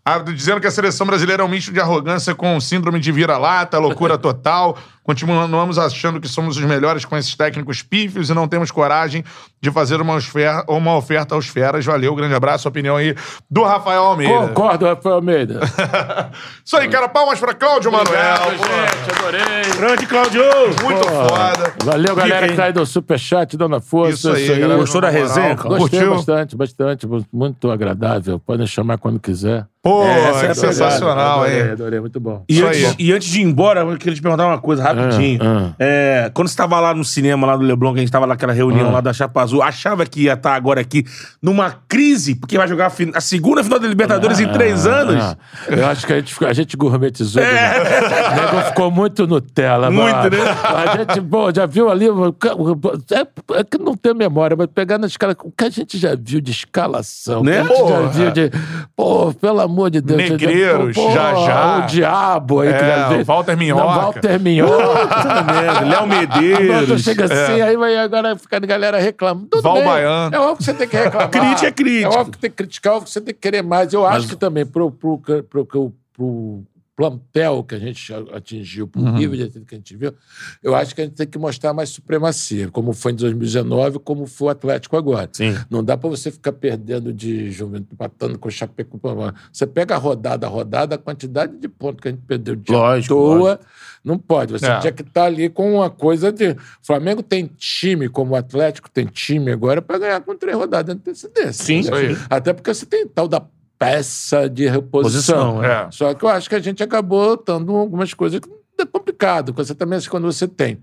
Ah, 0.05 0.17
dizendo 0.19 0.59
que 0.59 0.65
a 0.65 0.71
seleção 0.71 1.05
brasileira 1.05 1.43
é 1.43 1.45
um 1.45 1.49
misto 1.49 1.71
de 1.71 1.79
arrogância 1.79 2.33
com 2.33 2.59
síndrome 2.59 2.99
de 2.99 3.11
vira-lata, 3.11 3.77
loucura 3.77 4.17
total. 4.19 4.75
Continuamos 5.13 5.79
achando 5.79 6.21
que 6.21 6.27
somos 6.27 6.55
os 6.55 6.63
melhores 6.63 7.03
com 7.03 7.17
esses 7.17 7.33
técnicos 7.35 7.81
pífios 7.81 8.29
e 8.29 8.33
não 8.35 8.47
temos 8.47 8.69
coragem 8.69 9.23
de 9.59 9.71
fazer 9.71 9.99
uma, 9.99 10.15
esfer- 10.19 10.63
uma 10.67 10.95
oferta 10.95 11.33
aos 11.33 11.47
feras. 11.47 11.83
Valeu, 11.83 12.13
grande 12.13 12.35
abraço. 12.35 12.69
Opinião 12.69 12.95
aí 12.95 13.15
do 13.49 13.63
Rafael 13.63 14.03
Almeida. 14.03 14.47
Concordo, 14.49 14.85
Rafael 14.85 15.15
Almeida. 15.15 15.61
Isso 16.63 16.77
aí, 16.77 16.87
cara. 16.87 17.09
Palmas 17.09 17.39
pra 17.39 17.55
Cláudio 17.55 17.91
Manuel. 17.91 18.35
pô. 18.37 18.51
gente, 18.51 19.17
adorei. 19.19 19.73
Grande 19.77 20.05
Claudio. 20.05 20.43
Muito 20.83 21.07
foda. 21.07 21.73
Valeu, 21.83 22.15
galera 22.15 22.47
que 22.47 22.53
tá 22.55 22.65
aí 22.65 22.71
do 22.73 22.85
Superchat, 22.85 23.57
dando 23.57 23.81
força. 23.81 24.13
Isso 24.13 24.31
aí, 24.31 24.59
galera. 24.59 24.79
Gostou 24.79 25.01
da 25.01 25.09
resenha, 25.09 25.55
cara? 25.55 25.69
Gostei 25.69 25.99
Curtiu? 26.01 26.15
bastante, 26.17 26.55
bastante. 26.55 27.07
Muito 27.33 27.71
agradável. 27.71 28.37
Podem 28.37 28.67
chamar 28.67 28.99
quando 28.99 29.19
quiser. 29.19 29.65
Pô, 29.81 30.03
Essa 30.03 30.45
é 30.47 30.49
a 30.49 30.55
sensacional, 30.55 31.39
adorei, 31.39 31.61
hein? 31.61 31.71
Adorei, 31.71 31.99
muito 32.01 32.19
bom. 32.19 32.43
E 32.49 32.55
Isso 32.57 32.65
antes, 32.67 32.85
aí. 32.85 32.95
e 32.99 33.13
antes 33.13 33.29
de 33.29 33.39
ir 33.39 33.43
embora, 33.43 33.79
eu 33.79 33.97
queria 33.97 34.13
te 34.13 34.21
perguntar 34.21 34.45
uma 34.45 34.57
coisa 34.59 34.83
rapidinho. 35.03 35.39
Ah, 35.43 35.71
É, 35.79 36.31
quando 36.33 36.47
você 36.47 36.53
estava 36.53 36.79
lá 36.79 36.93
no 36.93 37.03
cinema, 37.03 37.45
lá 37.47 37.55
do 37.55 37.63
Leblon, 37.63 37.91
que 37.93 37.99
a 37.99 38.01
gente 38.01 38.09
estava 38.09 38.27
naquela 38.27 38.53
reunião 38.53 38.89
Ah. 38.89 38.93
lá 38.93 39.01
da 39.01 39.13
Chapa 39.13 39.41
Azul, 39.41 39.61
achava 39.61 40.05
que 40.05 40.23
ia 40.23 40.33
estar 40.33 40.53
agora 40.55 40.81
aqui 40.81 41.03
numa 41.41 41.71
crise, 41.87 42.35
porque 42.35 42.57
vai 42.57 42.67
jogar 42.67 42.87
a, 42.87 42.89
fin- 42.89 43.11
a 43.13 43.21
segunda 43.21 43.63
final 43.63 43.79
da 43.79 43.87
Libertadores 43.87 44.39
em 44.39 44.47
três 44.51 44.85
Ah, 44.85 44.91
anos? 44.91 45.23
ah. 45.23 45.37
eu 45.69 45.85
acho 45.87 46.05
que 46.05 46.13
a 46.13 46.15
gente, 46.17 46.33
ficou- 46.33 46.47
a 46.47 46.53
gente 46.53 46.75
gourmetizou. 46.77 47.41
né? 47.41 47.71
O 47.79 48.35
nego 48.35 48.61
ficou 48.67 48.91
muito 48.91 49.25
Nutella. 49.27 49.89
Muito, 49.91 50.15
mano. 50.15 50.29
né? 50.29 50.55
A 50.63 50.97
gente, 50.97 51.19
bom, 51.21 51.51
já 51.53 51.65
viu 51.65 51.89
ali. 51.89 52.05
É, 53.11 53.59
é 53.59 53.63
que 53.63 53.77
não 53.77 53.95
tem 53.95 54.13
memória, 54.13 54.55
mas 54.57 54.67
pegar 54.67 54.97
na 54.97 55.07
escala. 55.07 55.35
O 55.43 55.51
que 55.51 55.63
a 55.65 55.69
gente 55.69 55.97
já 55.97 56.15
viu 56.19 56.39
de 56.41 56.51
escalação. 56.51 57.43
Né? 57.43 57.61
O 57.63 57.67
que 57.67 57.73
a 57.73 57.75
gente 57.75 57.89
já 57.89 58.01
viu 58.09 58.31
de. 58.31 58.51
Pô, 58.95 59.33
pelo 59.33 59.59
amor 59.61 59.89
de 59.89 60.01
Deus. 60.01 60.17
Negreiros, 60.19 60.95
já, 60.95 61.33
já. 61.35 61.77
O 61.77 61.87
diabo 61.87 62.61
aí. 62.61 62.69
que 62.69 62.75
É, 62.75 62.79
já 62.97 63.09
veio. 63.09 63.21
o 63.21 63.25
Walter 63.25 63.57
Minhoca. 63.57 63.83
Não, 63.83 63.89
Walter 64.01 64.39
Minhoca. 64.39 64.78
Léo 65.87 66.07
Medeiros. 66.07 67.01
chega 67.01 67.25
assim, 67.25 67.61
aí 67.61 67.75
vai 67.77 67.95
agora 67.97 68.35
ficar 68.37 68.57
a 68.57 68.67
galera 68.67 68.99
reclamando. 68.99 69.47
Tudo 69.47 69.61
Val 69.61 69.75
bem. 69.75 69.85
Baiano. 69.85 70.35
É 70.35 70.39
óbvio 70.39 70.57
que 70.57 70.63
você 70.63 70.73
tem 70.73 70.87
que 70.87 70.97
reclamar. 70.97 71.29
Crítica 71.29 71.67
é 71.67 71.71
crítica. 71.71 72.05
É 72.07 72.09
óbvio 72.09 72.31
que 72.31 72.37
tem 72.39 72.49
que 72.49 72.55
criticar, 72.57 72.93
é 72.93 72.95
óbvio 72.95 73.05
que 73.07 73.11
você 73.13 73.21
tem 73.21 73.33
que 73.33 73.39
querer 73.39 73.61
mais. 73.61 73.93
Eu 73.93 74.05
acho 74.05 74.27
que 74.27 74.35
também 74.35 74.65
pro, 74.65 74.91
pro, 74.91 75.17
pro, 75.19 75.65
pro, 75.65 75.93
pro 76.13 76.63
plantel 76.95 77.63
que 77.63 77.75
a 77.75 77.79
gente 77.79 78.13
atingiu, 78.33 78.85
pro 78.85 79.01
Uhum. 79.01 79.13
nível 79.13 79.47
de 79.47 79.61
que 79.61 79.73
a 79.73 79.77
gente 79.77 79.95
viu, 79.95 80.13
eu 80.61 80.75
acho 80.75 80.93
que 80.93 80.99
a 80.99 81.05
gente 81.05 81.13
tem 81.15 81.25
que 81.25 81.39
mostrar 81.39 81.71
mais 81.73 81.87
supremacia, 81.91 82.67
como 82.69 82.91
foi 82.91 83.13
em 83.13 83.15
2019, 83.15 83.99
como 83.99 84.25
foi 84.27 84.47
o 84.47 84.49
Atlético 84.49 84.97
agora. 84.97 85.29
Sim. 85.31 85.55
Não 85.69 85.81
dá 85.81 85.95
pra 85.95 86.09
você 86.09 86.29
ficar 86.29 86.51
perdendo 86.51 87.13
de 87.13 87.51
Juventude, 87.51 87.93
empatando 87.93 88.37
com 88.37 88.49
o 88.49 88.51
Chapecoense. 88.51 89.33
Você 89.53 89.65
pega 89.65 89.95
a 89.95 89.97
rodada 89.97 90.45
a 90.45 90.49
rodada, 90.49 90.95
a 90.95 90.97
quantidade 90.97 91.55
de 91.57 91.69
pontos 91.69 92.01
que 92.01 92.09
a 92.09 92.11
gente 92.11 92.23
perdeu 92.27 92.57
de 92.57 92.69
Lógico, 92.69 93.13
à 93.13 93.17
toa, 93.17 93.37
lógico. 93.37 93.65
Não 94.03 94.17
pode. 94.17 94.53
Você 94.53 94.65
É. 94.65 94.79
tinha 94.79 94.91
que 94.91 95.01
estar 95.01 95.25
ali 95.25 95.49
com 95.49 95.75
uma 95.75 95.89
coisa 95.89 96.31
de. 96.31 96.51
O 96.51 96.57
Flamengo 96.81 97.21
tem 97.21 97.45
time, 97.57 98.07
como 98.09 98.33
o 98.33 98.35
Atlético 98.35 98.89
tem 98.89 99.05
time 99.05 99.51
agora, 99.51 99.81
para 99.81 99.97
ganhar 99.97 100.21
com 100.21 100.35
três 100.35 100.55
rodadas 100.57 100.95
de 100.95 100.99
antecedência. 101.01 101.53
Sim. 101.63 101.79
Isso 101.79 101.93
aí. 101.93 102.17
Até 102.29 102.53
porque 102.53 102.73
você 102.73 102.85
tem 102.85 103.07
tal 103.07 103.27
da 103.27 103.41
peça 103.77 104.49
de 104.49 104.67
reposição. 104.67 105.55
Posição, 105.55 105.63
é. 105.63 105.87
Só 105.91 106.13
que 106.13 106.23
eu 106.23 106.29
acho 106.29 106.49
que 106.49 106.55
a 106.55 106.59
gente 106.59 106.83
acabou 106.83 107.41
dando 107.45 107.75
algumas 107.75 108.13
coisas 108.13 108.39
que 108.39 108.49
é 108.77 108.85
complicado. 108.85 109.53
Você 109.53 109.73
também, 109.73 109.99
quando 110.09 110.31
você 110.31 110.47
tem 110.47 110.81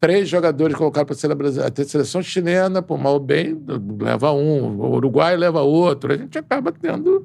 três 0.00 0.28
jogadores 0.28 0.76
colocados 0.76 1.20
para 1.20 1.48
a 1.48 1.82
a 1.82 1.84
seleção 1.84 2.22
chilena, 2.22 2.82
por 2.82 2.98
mal 2.98 3.14
ou 3.14 3.20
bem, 3.20 3.58
leva 4.00 4.32
um, 4.32 4.78
o 4.80 4.96
Uruguai 4.96 5.36
leva 5.36 5.62
outro. 5.62 6.12
A 6.12 6.16
gente 6.16 6.36
acaba 6.36 6.72
tendo. 6.72 7.24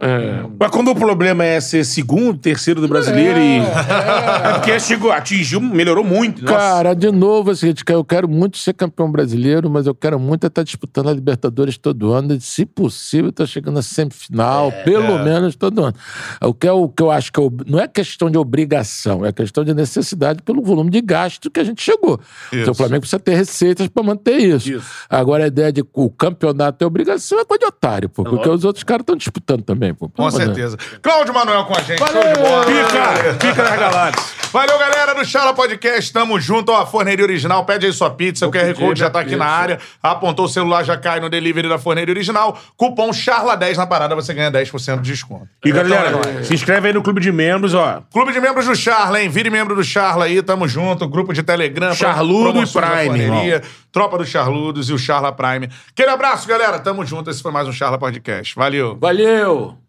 É, 0.00 0.44
Mas 0.58 0.70
quando 0.70 0.90
o 0.90 0.94
problema 0.94 1.44
é 1.44 1.60
ser 1.60 1.84
segundo, 1.84 2.38
terceiro 2.38 2.80
do 2.80 2.88
brasileiro 2.88 3.38
e. 3.38 3.58
É 3.58 4.52
porque 4.56 4.80
chegou, 4.80 5.12
atingiu, 5.12 5.60
melhorou 5.60 6.02
muito. 6.02 6.42
Nossa. 6.42 6.56
Cara, 6.56 6.94
de 6.94 7.10
novo, 7.12 7.50
assim, 7.50 7.74
eu 7.90 8.04
quero 8.04 8.26
muito 8.26 8.56
ser 8.56 8.72
campeão 8.72 9.12
brasileiro, 9.12 9.68
mas 9.68 9.86
eu 9.86 9.94
quero 9.94 10.18
muito 10.18 10.46
estar 10.46 10.62
disputando 10.62 11.10
a 11.10 11.12
Libertadores 11.12 11.76
todo 11.76 12.12
ano, 12.12 12.32
e, 12.32 12.40
se 12.40 12.64
possível, 12.64 13.28
estar 13.28 13.44
chegando 13.44 13.74
na 13.74 13.82
semifinal, 13.82 14.72
pelo 14.84 15.18
menos 15.22 15.54
todo 15.54 15.84
ano. 15.84 15.94
O 16.40 16.54
que, 16.54 16.66
é, 16.66 16.72
o 16.72 16.88
que 16.88 17.02
eu 17.02 17.10
acho 17.10 17.30
que 17.30 17.38
é 17.38 17.50
não 17.66 17.78
é 17.78 17.86
questão 17.86 18.30
de 18.30 18.38
obrigação, 18.38 19.26
é 19.26 19.32
questão 19.32 19.62
de 19.62 19.74
necessidade 19.74 20.42
pelo 20.42 20.62
volume 20.62 20.90
de 20.90 21.02
gasto 21.02 21.50
que 21.50 21.60
a 21.60 21.64
gente 21.64 21.82
chegou. 21.82 22.18
Então, 22.50 22.72
o 22.72 22.74
Flamengo 22.74 23.00
precisa 23.00 23.20
ter 23.20 23.34
receitas 23.34 23.86
para 23.88 24.02
manter 24.02 24.38
isso. 24.38 24.72
Isso. 24.72 24.90
Agora, 25.10 25.44
a 25.44 25.48
ideia 25.48 25.70
de 25.70 25.82
que 25.82 25.90
o 25.92 26.08
campeonato 26.08 26.82
é 26.82 26.86
obrigação 26.86 27.38
é 27.38 27.44
coisa 27.44 27.60
de 27.60 27.66
otário, 27.66 28.08
pô, 28.08 28.24
porque 28.24 28.48
os 28.48 28.64
outros 28.64 28.82
caras 28.82 29.02
estão 29.02 29.16
disputando 29.16 29.62
também. 29.62 29.89
Pô, 29.94 30.08
Com 30.08 30.30
certeza. 30.30 30.76
Cláudio 31.02 31.32
Manuel 31.34 31.64
com 31.64 31.76
a 31.76 31.80
gente. 31.82 31.98
Show 31.98 32.06
Valeu. 32.08 32.32
de 32.34 32.40
bola. 32.40 32.64
Pica, 32.66 33.34
pica 33.38 33.62
das 33.62 33.78
galáxias. 33.78 34.40
Valeu, 34.52 34.78
galera 34.78 35.14
do 35.14 35.24
Chala 35.24 35.54
Podcast. 35.54 36.12
Tamo 36.12 36.40
junto. 36.40 36.72
Ó, 36.72 36.80
a 36.82 36.86
forneria 36.86 37.24
original. 37.24 37.64
Pede 37.64 37.86
aí 37.86 37.92
sua 37.92 38.10
pizza. 38.10 38.46
o 38.48 38.50
QR 38.50 38.74
Code 38.74 38.98
já 38.98 39.04
minha 39.06 39.10
tá 39.10 39.20
aqui 39.20 39.30
pizza. 39.30 39.44
na 39.44 39.50
área. 39.50 39.78
Apontou 40.02 40.46
o 40.46 40.48
celular, 40.48 40.82
já 40.84 40.96
cai 40.96 41.20
no 41.20 41.28
delivery 41.30 41.68
da 41.68 41.78
forneria 41.78 42.12
original. 42.12 42.58
Cupom 42.76 43.10
CHARLA10 43.10 43.76
na 43.76 43.86
parada, 43.86 44.14
você 44.16 44.34
ganha 44.34 44.50
10% 44.50 45.00
de 45.02 45.10
desconto. 45.12 45.46
E 45.64 45.70
galera, 45.70 46.08
Então, 46.08 46.20
é 46.30 46.32
nóis. 46.34 46.46
se 46.48 46.54
inscreve 46.54 46.88
aí 46.88 46.92
no 46.94 47.00
clube 47.02 47.20
de 47.20 47.30
membros, 47.30 47.74
ó. 47.74 48.02
Clube 48.12 48.32
de 48.32 48.40
membros 48.40 48.66
do 48.66 48.74
Charla, 48.74 49.22
hein? 49.22 49.28
Vire 49.28 49.50
membro 49.50 49.76
do 49.76 49.84
Charla 49.84 50.24
aí, 50.24 50.42
tamo 50.42 50.66
junto. 50.66 51.06
Grupo 51.08 51.32
de 51.32 51.42
Telegram. 51.44 51.94
Charludo 51.94 52.60
e 52.62 52.66
Prime, 52.66 53.60
Tropa 53.92 54.18
dos 54.18 54.28
Charludos 54.28 54.90
e 54.90 54.92
o 54.92 54.98
Charla 54.98 55.30
Prime. 55.32 55.68
Aquele 55.92 56.10
abraço, 56.10 56.48
galera. 56.48 56.78
Tamo 56.80 57.04
junto. 57.06 57.30
Esse 57.30 57.40
foi 57.40 57.52
mais 57.52 57.68
um 57.68 57.72
Charla 57.72 57.98
Podcast. 57.98 58.54
Valeu. 58.56 58.96
Valeu! 59.00 59.79